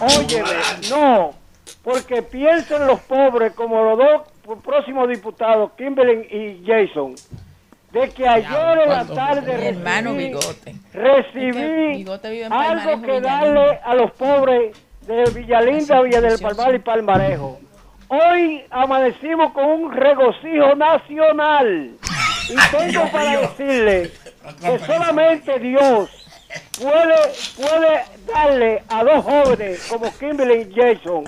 Óyeme, 0.00 0.48
no, 0.90 1.34
porque 1.82 2.22
pienso 2.22 2.76
en 2.76 2.86
los 2.86 3.00
pobres 3.00 3.52
como 3.54 3.82
los 3.82 3.98
dos 3.98 4.58
próximos 4.62 5.08
diputados, 5.08 5.72
Kimberly 5.76 6.26
y 6.30 6.64
Jason, 6.66 7.14
de 7.92 8.08
que 8.10 8.26
ayer 8.26 8.78
en 8.84 8.88
la 8.88 9.04
tarde 9.04 9.58
Mi 9.58 9.66
hermano 9.66 10.12
recibí, 10.12 10.26
Bigote. 10.28 10.74
recibí 10.92 11.48
Es 11.48 11.54
que 11.54 11.92
Bigote 11.96 12.30
vive 12.30 12.44
en 12.46 12.52
algo 12.52 12.90
que 13.02 13.06
Villalinda. 13.20 13.28
darle 13.28 13.80
a 13.84 13.94
los 13.94 14.10
pobres 14.12 14.76
de 15.06 15.24
Villalinda, 15.30 16.00
Villa 16.00 16.20
del 16.20 16.38
Palmar 16.38 16.74
y 16.74 16.78
Palmarejo. 16.78 17.60
Hoy 18.12 18.64
amanecimos 18.70 19.52
con 19.52 19.66
un 19.66 19.92
regocijo 19.92 20.74
nacional. 20.74 21.92
Y 22.48 22.76
tengo 22.76 23.08
para 23.12 23.40
decirle 23.42 24.10
que 24.60 24.78
solamente 24.80 25.60
Dios 25.60 26.10
puede, 26.82 27.14
puede 27.56 28.04
darle 28.26 28.82
a 28.88 29.04
dos 29.04 29.24
jóvenes 29.24 29.86
como 29.88 30.12
Kimberly 30.18 30.68
y 30.68 30.74
Jason 30.74 31.22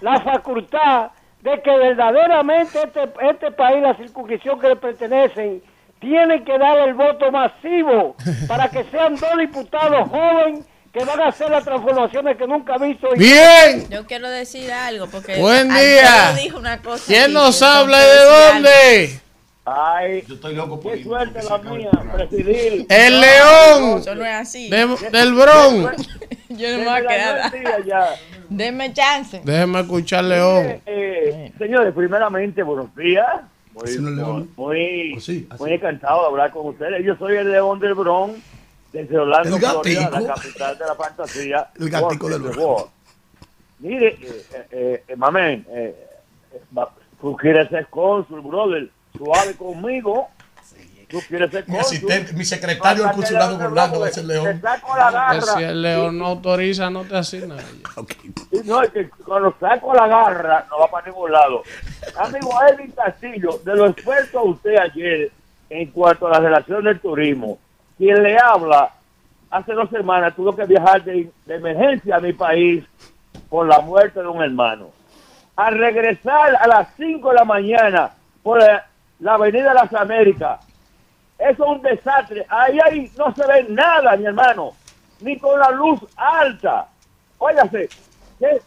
la 0.00 0.20
facultad 0.20 1.10
de 1.40 1.60
que 1.60 1.76
verdaderamente 1.76 2.84
este, 2.84 3.10
este 3.20 3.50
país, 3.50 3.82
la 3.82 3.96
circunscripción 3.96 4.60
que 4.60 4.68
le 4.68 4.76
pertenecen, 4.76 5.60
tienen 5.98 6.44
que 6.44 6.56
dar 6.56 6.78
el 6.86 6.94
voto 6.94 7.32
masivo 7.32 8.14
para 8.46 8.68
que 8.68 8.84
sean 8.84 9.16
dos 9.16 9.38
diputados 9.38 10.08
jóvenes 10.08 10.64
que 10.92 11.04
van 11.04 11.20
a 11.20 11.28
hacer 11.28 11.50
las 11.50 11.64
transformaciones 11.64 12.36
que 12.36 12.46
nunca 12.46 12.74
ha 12.74 12.78
visto. 12.78 13.08
Bien. 13.16 13.88
Yo 13.90 14.06
quiero 14.06 14.28
decir 14.30 14.70
algo 14.72 15.06
porque 15.06 15.36
Buen 15.36 15.68
día. 15.68 16.34
dijo 16.42 16.58
una 16.58 16.80
cosa 16.80 17.04
¿Quién 17.06 17.32
nos 17.32 17.60
habla 17.62 17.98
y 17.98 18.06
de 18.08 18.24
dónde? 18.24 19.20
Ay, 19.70 20.24
Yo 20.26 20.34
estoy 20.36 20.54
loco 20.54 20.80
por 20.80 20.94
qué 20.94 21.02
suerte 21.04 21.42
la 21.42 21.58
mía, 21.58 21.90
presidir. 22.14 22.86
El. 22.88 23.20
León. 23.20 23.98
Eso 24.00 24.14
no 24.14 24.24
es 24.24 24.32
así. 24.32 24.70
de- 24.70 24.86
del 25.12 25.34
Bronx. 25.34 26.08
Yo 26.48 26.70
no 26.72 26.78
me 26.78 26.84
voy 26.84 26.94
a 26.94 27.00
quedar. 27.06 27.52
Denme 28.48 28.92
chance. 28.94 29.42
Déjeme 29.44 29.80
escuchar 29.80 30.24
León. 30.24 30.80
Eh, 30.86 31.52
señores, 31.58 31.92
primeramente, 31.94 32.62
buenos 32.62 32.94
días. 32.96 33.26
Muy, 33.74 33.82
no 33.98 34.08
es 34.08 34.14
León. 34.16 34.50
muy, 34.56 35.14
Oh, 35.16 35.20
sí, 35.20 35.46
muy 35.58 35.72
encantado 35.74 36.22
de 36.22 36.26
hablar 36.28 36.50
con 36.50 36.66
ustedes. 36.68 37.04
Yo 37.04 37.14
soy 37.16 37.36
el 37.36 37.52
León 37.52 37.78
del 37.78 37.92
Bronx, 37.92 38.38
desde 38.92 39.18
Orlando, 39.18 39.56
El 39.56 39.62
Florida, 39.62 40.00
gatico. 40.10 40.20
la 40.20 40.34
capital 40.34 40.78
de 40.78 40.84
la 40.86 40.94
fantasía. 40.94 41.68
El 41.78 41.90
gatico 41.90 42.28
del. 42.28 42.42
Mire, 43.80 44.08
eh, 44.08 44.44
eh, 44.52 45.04
eh, 45.08 45.16
eh, 45.16 45.64
eh, 45.70 46.60
va- 46.76 46.90
tú 47.20 47.36
quieres 47.36 47.68
ser 47.68 47.86
cónsul, 47.88 48.40
brother, 48.40 48.88
suave 49.16 49.54
conmigo. 49.54 50.28
Tú 51.08 51.20
quieres 51.26 51.50
ser 51.50 51.64
Mi 51.66 51.76
cónsul. 51.76 51.96
asistente, 51.96 52.32
mi 52.34 52.44
secretario 52.44 53.04
del 53.04 53.12
consulado 53.12 53.56
de 53.56 53.64
Orlando 53.64 54.04
es 54.04 54.18
el 54.18 54.26
León. 54.26 54.60
si 55.56 55.62
el 55.62 55.80
león 55.80 56.18
no 56.18 56.26
autoriza, 56.26 56.90
no 56.90 57.04
te 57.04 57.16
asigna. 57.16 57.54
a 57.54 57.60
ella. 57.60 58.06
Y 58.52 58.58
no, 58.68 58.82
es 58.82 58.90
que 58.90 59.08
cuando 59.08 59.54
saco 59.58 59.94
la 59.94 60.06
garra 60.06 60.66
no 60.68 60.80
va 60.80 60.90
para 60.90 61.06
ningún 61.06 61.32
lado. 61.32 61.62
Amigo 62.14 62.50
Edwin 62.70 62.90
Castillo, 62.90 63.58
de 63.64 63.74
lo 63.74 63.86
expuesto 63.86 64.38
a 64.40 64.42
usted 64.42 64.76
ayer 64.76 65.32
en 65.70 65.90
cuanto 65.92 66.26
a 66.26 66.30
la 66.32 66.40
relación 66.40 66.84
del 66.84 67.00
turismo, 67.00 67.58
quien 67.98 68.22
le 68.22 68.38
habla 68.38 68.92
hace 69.50 69.72
dos 69.72 69.90
semanas 69.90 70.34
tuvo 70.34 70.54
que 70.54 70.64
viajar 70.64 71.02
de, 71.02 71.30
emergencia 71.48 72.16
a 72.16 72.20
mi 72.20 72.32
país 72.32 72.84
por 73.48 73.66
la 73.66 73.80
muerte 73.80 74.20
de 74.20 74.28
un 74.28 74.42
hermano. 74.42 74.90
Al 75.56 75.76
regresar 75.76 76.56
a 76.56 76.66
las 76.68 76.88
5 76.96 77.28
de 77.30 77.34
la 77.34 77.44
mañana 77.44 78.10
por 78.42 78.60
la, 78.60 79.34
Avenida 79.34 79.74
las 79.74 79.92
Américas, 79.92 80.60
eso 81.38 81.64
es 81.64 81.70
un 81.70 81.82
desastre. 81.82 82.46
Ahí, 82.48 82.78
ahí 82.84 83.10
no 83.18 83.34
se 83.34 83.46
ve 83.46 83.66
nada, 83.68 84.16
mi 84.16 84.26
hermano, 84.26 84.72
ni 85.20 85.36
con 85.38 85.58
la 85.58 85.70
luz 85.70 86.00
alta. 86.16 86.86
Óyase, 87.38 87.88
¿qué, 88.38 88.60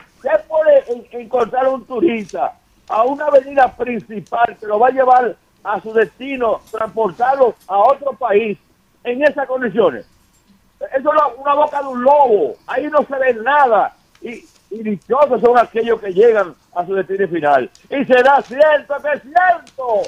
puede 0.47 0.83
en- 0.91 1.21
encontrar 1.21 1.69
un 1.69 1.85
turista 1.85 2.53
a 2.89 3.03
una 3.03 3.25
avenida 3.25 3.73
principal 3.73 4.57
que 4.59 4.67
lo 4.67 4.79
va 4.79 4.87
a 4.87 4.91
llevar 4.91 5.35
a 5.63 5.79
su 5.79 5.93
destino, 5.93 6.59
transportarlo 6.71 7.55
a 7.67 7.77
otro 7.77 8.11
país 8.13 8.57
en 9.03 9.23
esas 9.23 9.47
condiciones? 9.47 10.05
Eso 10.79 11.13
es 11.13 11.37
una 11.37 11.53
boca 11.53 11.81
de 11.81 11.87
un 11.87 12.03
lobo. 12.03 12.55
Ahí 12.67 12.87
no 12.87 13.05
se 13.05 13.15
ve 13.15 13.33
nada. 13.35 13.95
Y, 14.21 14.43
y 14.71 14.83
dichosos 14.83 15.41
son 15.41 15.57
aquellos 15.57 15.99
que 15.99 16.13
llegan 16.13 16.55
a 16.73 16.85
su 16.85 16.95
destino 16.95 17.27
final. 17.27 17.69
Y 17.89 18.05
será 18.05 18.41
cierto 18.41 18.95
que 19.01 19.17
es 19.17 19.21
cierto 19.21 20.01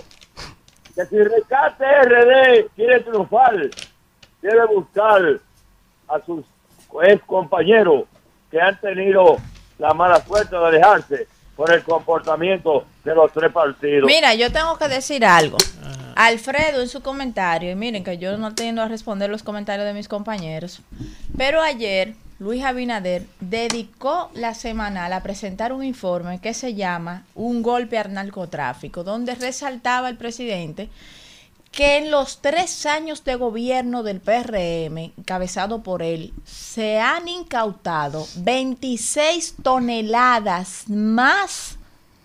que 0.95 1.05
si 1.05 1.17
Rescate 1.17 1.85
RD 2.03 2.69
quiere 2.75 2.99
triunfar, 3.01 3.55
debe 4.41 4.65
buscar 4.67 5.39
a 6.07 6.19
sus 6.25 6.45
ex 7.03 7.23
compañeros 7.23 8.05
que 8.51 8.61
han 8.61 8.79
tenido 8.79 9.37
la 9.79 9.93
mala 9.93 10.21
suerte 10.23 10.55
de 10.55 10.65
alejarse 10.65 11.27
por 11.55 11.71
el 11.71 11.83
comportamiento 11.83 12.85
de 13.03 13.15
los 13.15 13.31
tres 13.31 13.51
partidos. 13.51 14.05
Mira, 14.05 14.33
yo 14.35 14.51
tengo 14.51 14.77
que 14.77 14.87
decir 14.87 15.25
algo. 15.25 15.57
Alfredo 16.15 16.81
en 16.81 16.89
su 16.89 17.01
comentario, 17.01 17.71
y 17.71 17.75
miren 17.75 18.03
que 18.03 18.17
yo 18.17 18.37
no 18.37 18.53
tiendo 18.53 18.81
a 18.81 18.87
responder 18.87 19.29
los 19.29 19.43
comentarios 19.43 19.85
de 19.85 19.93
mis 19.93 20.07
compañeros, 20.07 20.81
pero 21.37 21.61
ayer 21.61 22.15
Luis 22.39 22.63
Abinader 22.63 23.25
dedicó 23.39 24.29
la 24.33 24.53
semanal 24.53 25.13
a 25.13 25.23
presentar 25.23 25.71
un 25.71 25.83
informe 25.83 26.39
que 26.39 26.53
se 26.53 26.73
llama 26.73 27.25
Un 27.35 27.63
golpe 27.63 27.97
al 27.97 28.13
narcotráfico, 28.13 29.03
donde 29.03 29.35
resaltaba 29.35 30.09
el 30.09 30.17
presidente 30.17 30.89
que 31.71 31.97
en 31.97 32.11
los 32.11 32.39
tres 32.39 32.85
años 32.85 33.23
de 33.23 33.35
gobierno 33.35 34.03
del 34.03 34.19
PRM, 34.19 35.11
encabezado 35.17 35.81
por 35.81 36.03
él, 36.03 36.31
se 36.45 36.99
han 36.99 37.27
incautado 37.27 38.27
26 38.37 39.55
toneladas 39.63 40.83
más 40.87 41.79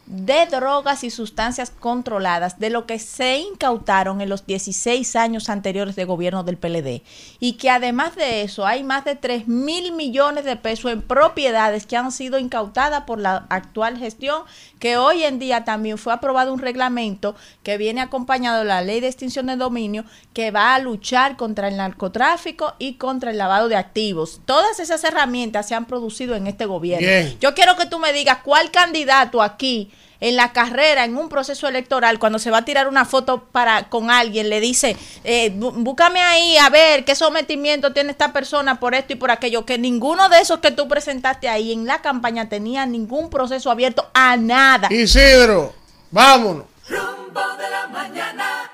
de 0.09 0.47
drogas 0.47 1.05
y 1.05 1.11
sustancias 1.11 1.71
controladas 1.71 2.59
de 2.59 2.71
lo 2.71 2.87
que 2.87 2.99
se 2.99 3.39
incautaron 3.39 4.23
en 4.23 4.31
los 4.31 4.47
16 4.47 5.17
años 5.17 5.51
anteriores 5.51 5.97
de 5.97 6.07
gobierno 6.07 6.45
del 6.45 6.57
PLD. 6.57 7.03
Y 7.41 7.55
que 7.55 7.69
además 7.69 8.17
de 8.17 8.43
eso 8.43 8.67
hay 8.67 8.83
más 8.83 9.05
de 9.05 9.17
3 9.17 9.49
mil 9.49 9.93
millones 9.93 10.47
de 10.47 10.57
pesos 10.57 10.93
en 10.93 11.03
propiedades 11.03 11.85
que 11.85 11.99
han 11.99 12.11
sido 12.11 12.39
incautadas 12.39 13.05
por 13.05 13.19
la 13.19 13.47
actual 13.51 13.99
gestión, 13.99 14.45
que 14.79 14.97
hoy 14.97 15.25
en 15.25 15.39
día 15.39 15.65
también 15.65 15.99
fue 15.99 16.13
aprobado 16.13 16.53
un 16.53 16.61
reglamento 16.61 17.35
que 17.63 17.79
viene 17.79 18.01
acompañado 18.01 18.61
de 18.61 18.65
la 18.65 18.83
ley 18.83 19.01
de 19.01 19.09
extinción 19.09 19.47
de 19.47 19.57
dominio 19.57 20.05
que 20.33 20.51
va 20.51 20.75
a 20.75 20.79
luchar 20.79 21.37
contra 21.37 21.69
el 21.69 21.77
narcotráfico 21.77 22.75
y 22.79 22.95
contra 22.95 23.31
el 23.31 23.39
lavado 23.39 23.69
de 23.69 23.77
activos. 23.77 24.41
Todas 24.45 24.81
esas 24.81 25.03
herramientas 25.05 25.69
se 25.69 25.75
han 25.75 25.87
producido 25.87 26.35
en 26.35 26.47
este 26.47 26.67
gobierno. 26.67 27.07
Bien. 27.07 27.37
Yo 27.41 27.55
quiero 27.55 27.77
que 27.77 27.87
tú 27.87 27.99
me 27.99 28.13
digas 28.13 28.39
cuál 28.45 28.71
candidato 28.71 29.43
aquí 29.43 29.91
en 30.21 30.35
la 30.37 30.53
carrera, 30.53 31.05
en 31.05 31.17
un 31.17 31.29
proceso 31.29 31.69
electoral, 31.69 32.19
cuando 32.19 32.39
se 32.39 32.51
va 32.51 32.59
a 32.59 32.65
tirar 32.65 32.89
una 32.89 33.05
foto 33.05 33.45
para 33.53 33.89
con 33.89 34.11
alguien, 34.11 34.49
le 34.51 34.61
dice, 34.61 34.97
eh, 35.25 35.53
bú- 35.55 35.73
búscame 35.77 36.21
ahí 36.21 36.57
a 36.57 36.69
ver 36.71 37.05
qué 37.05 37.15
sometimiento 37.15 37.93
tiene 37.93 38.11
esta 38.11 38.33
persona 38.33 38.81
por 38.81 38.95
esto 38.95 39.13
y 39.13 39.17
por 39.17 39.31
aquello, 39.31 39.65
que 39.65 39.79
ninguno 39.79 40.29
de 40.29 40.41
esos 40.41 40.59
que 40.59 40.71
tú 40.73 40.89
presentaste 40.89 41.49
ahí 41.49 41.73
en 41.73 41.87
la 41.87 42.03
campaña 42.03 42.49
tenía 42.49 42.85
ningún 42.87 43.31
proceso 43.31 43.71
abierto 43.71 44.11
a 44.13 44.37
nada. 44.37 44.93
Isidro, 44.93 45.75
vámonos. 46.11 46.65
Rumbo 46.89 47.41
de 47.57 47.71
la 47.71 47.87
mañana. 47.89 48.71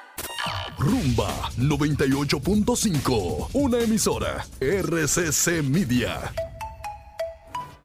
Rumba 0.78 1.50
98.5, 1.58 3.48
una 3.52 3.78
emisora 3.81 4.47
RCC 4.60 5.62
Media. 5.62 6.32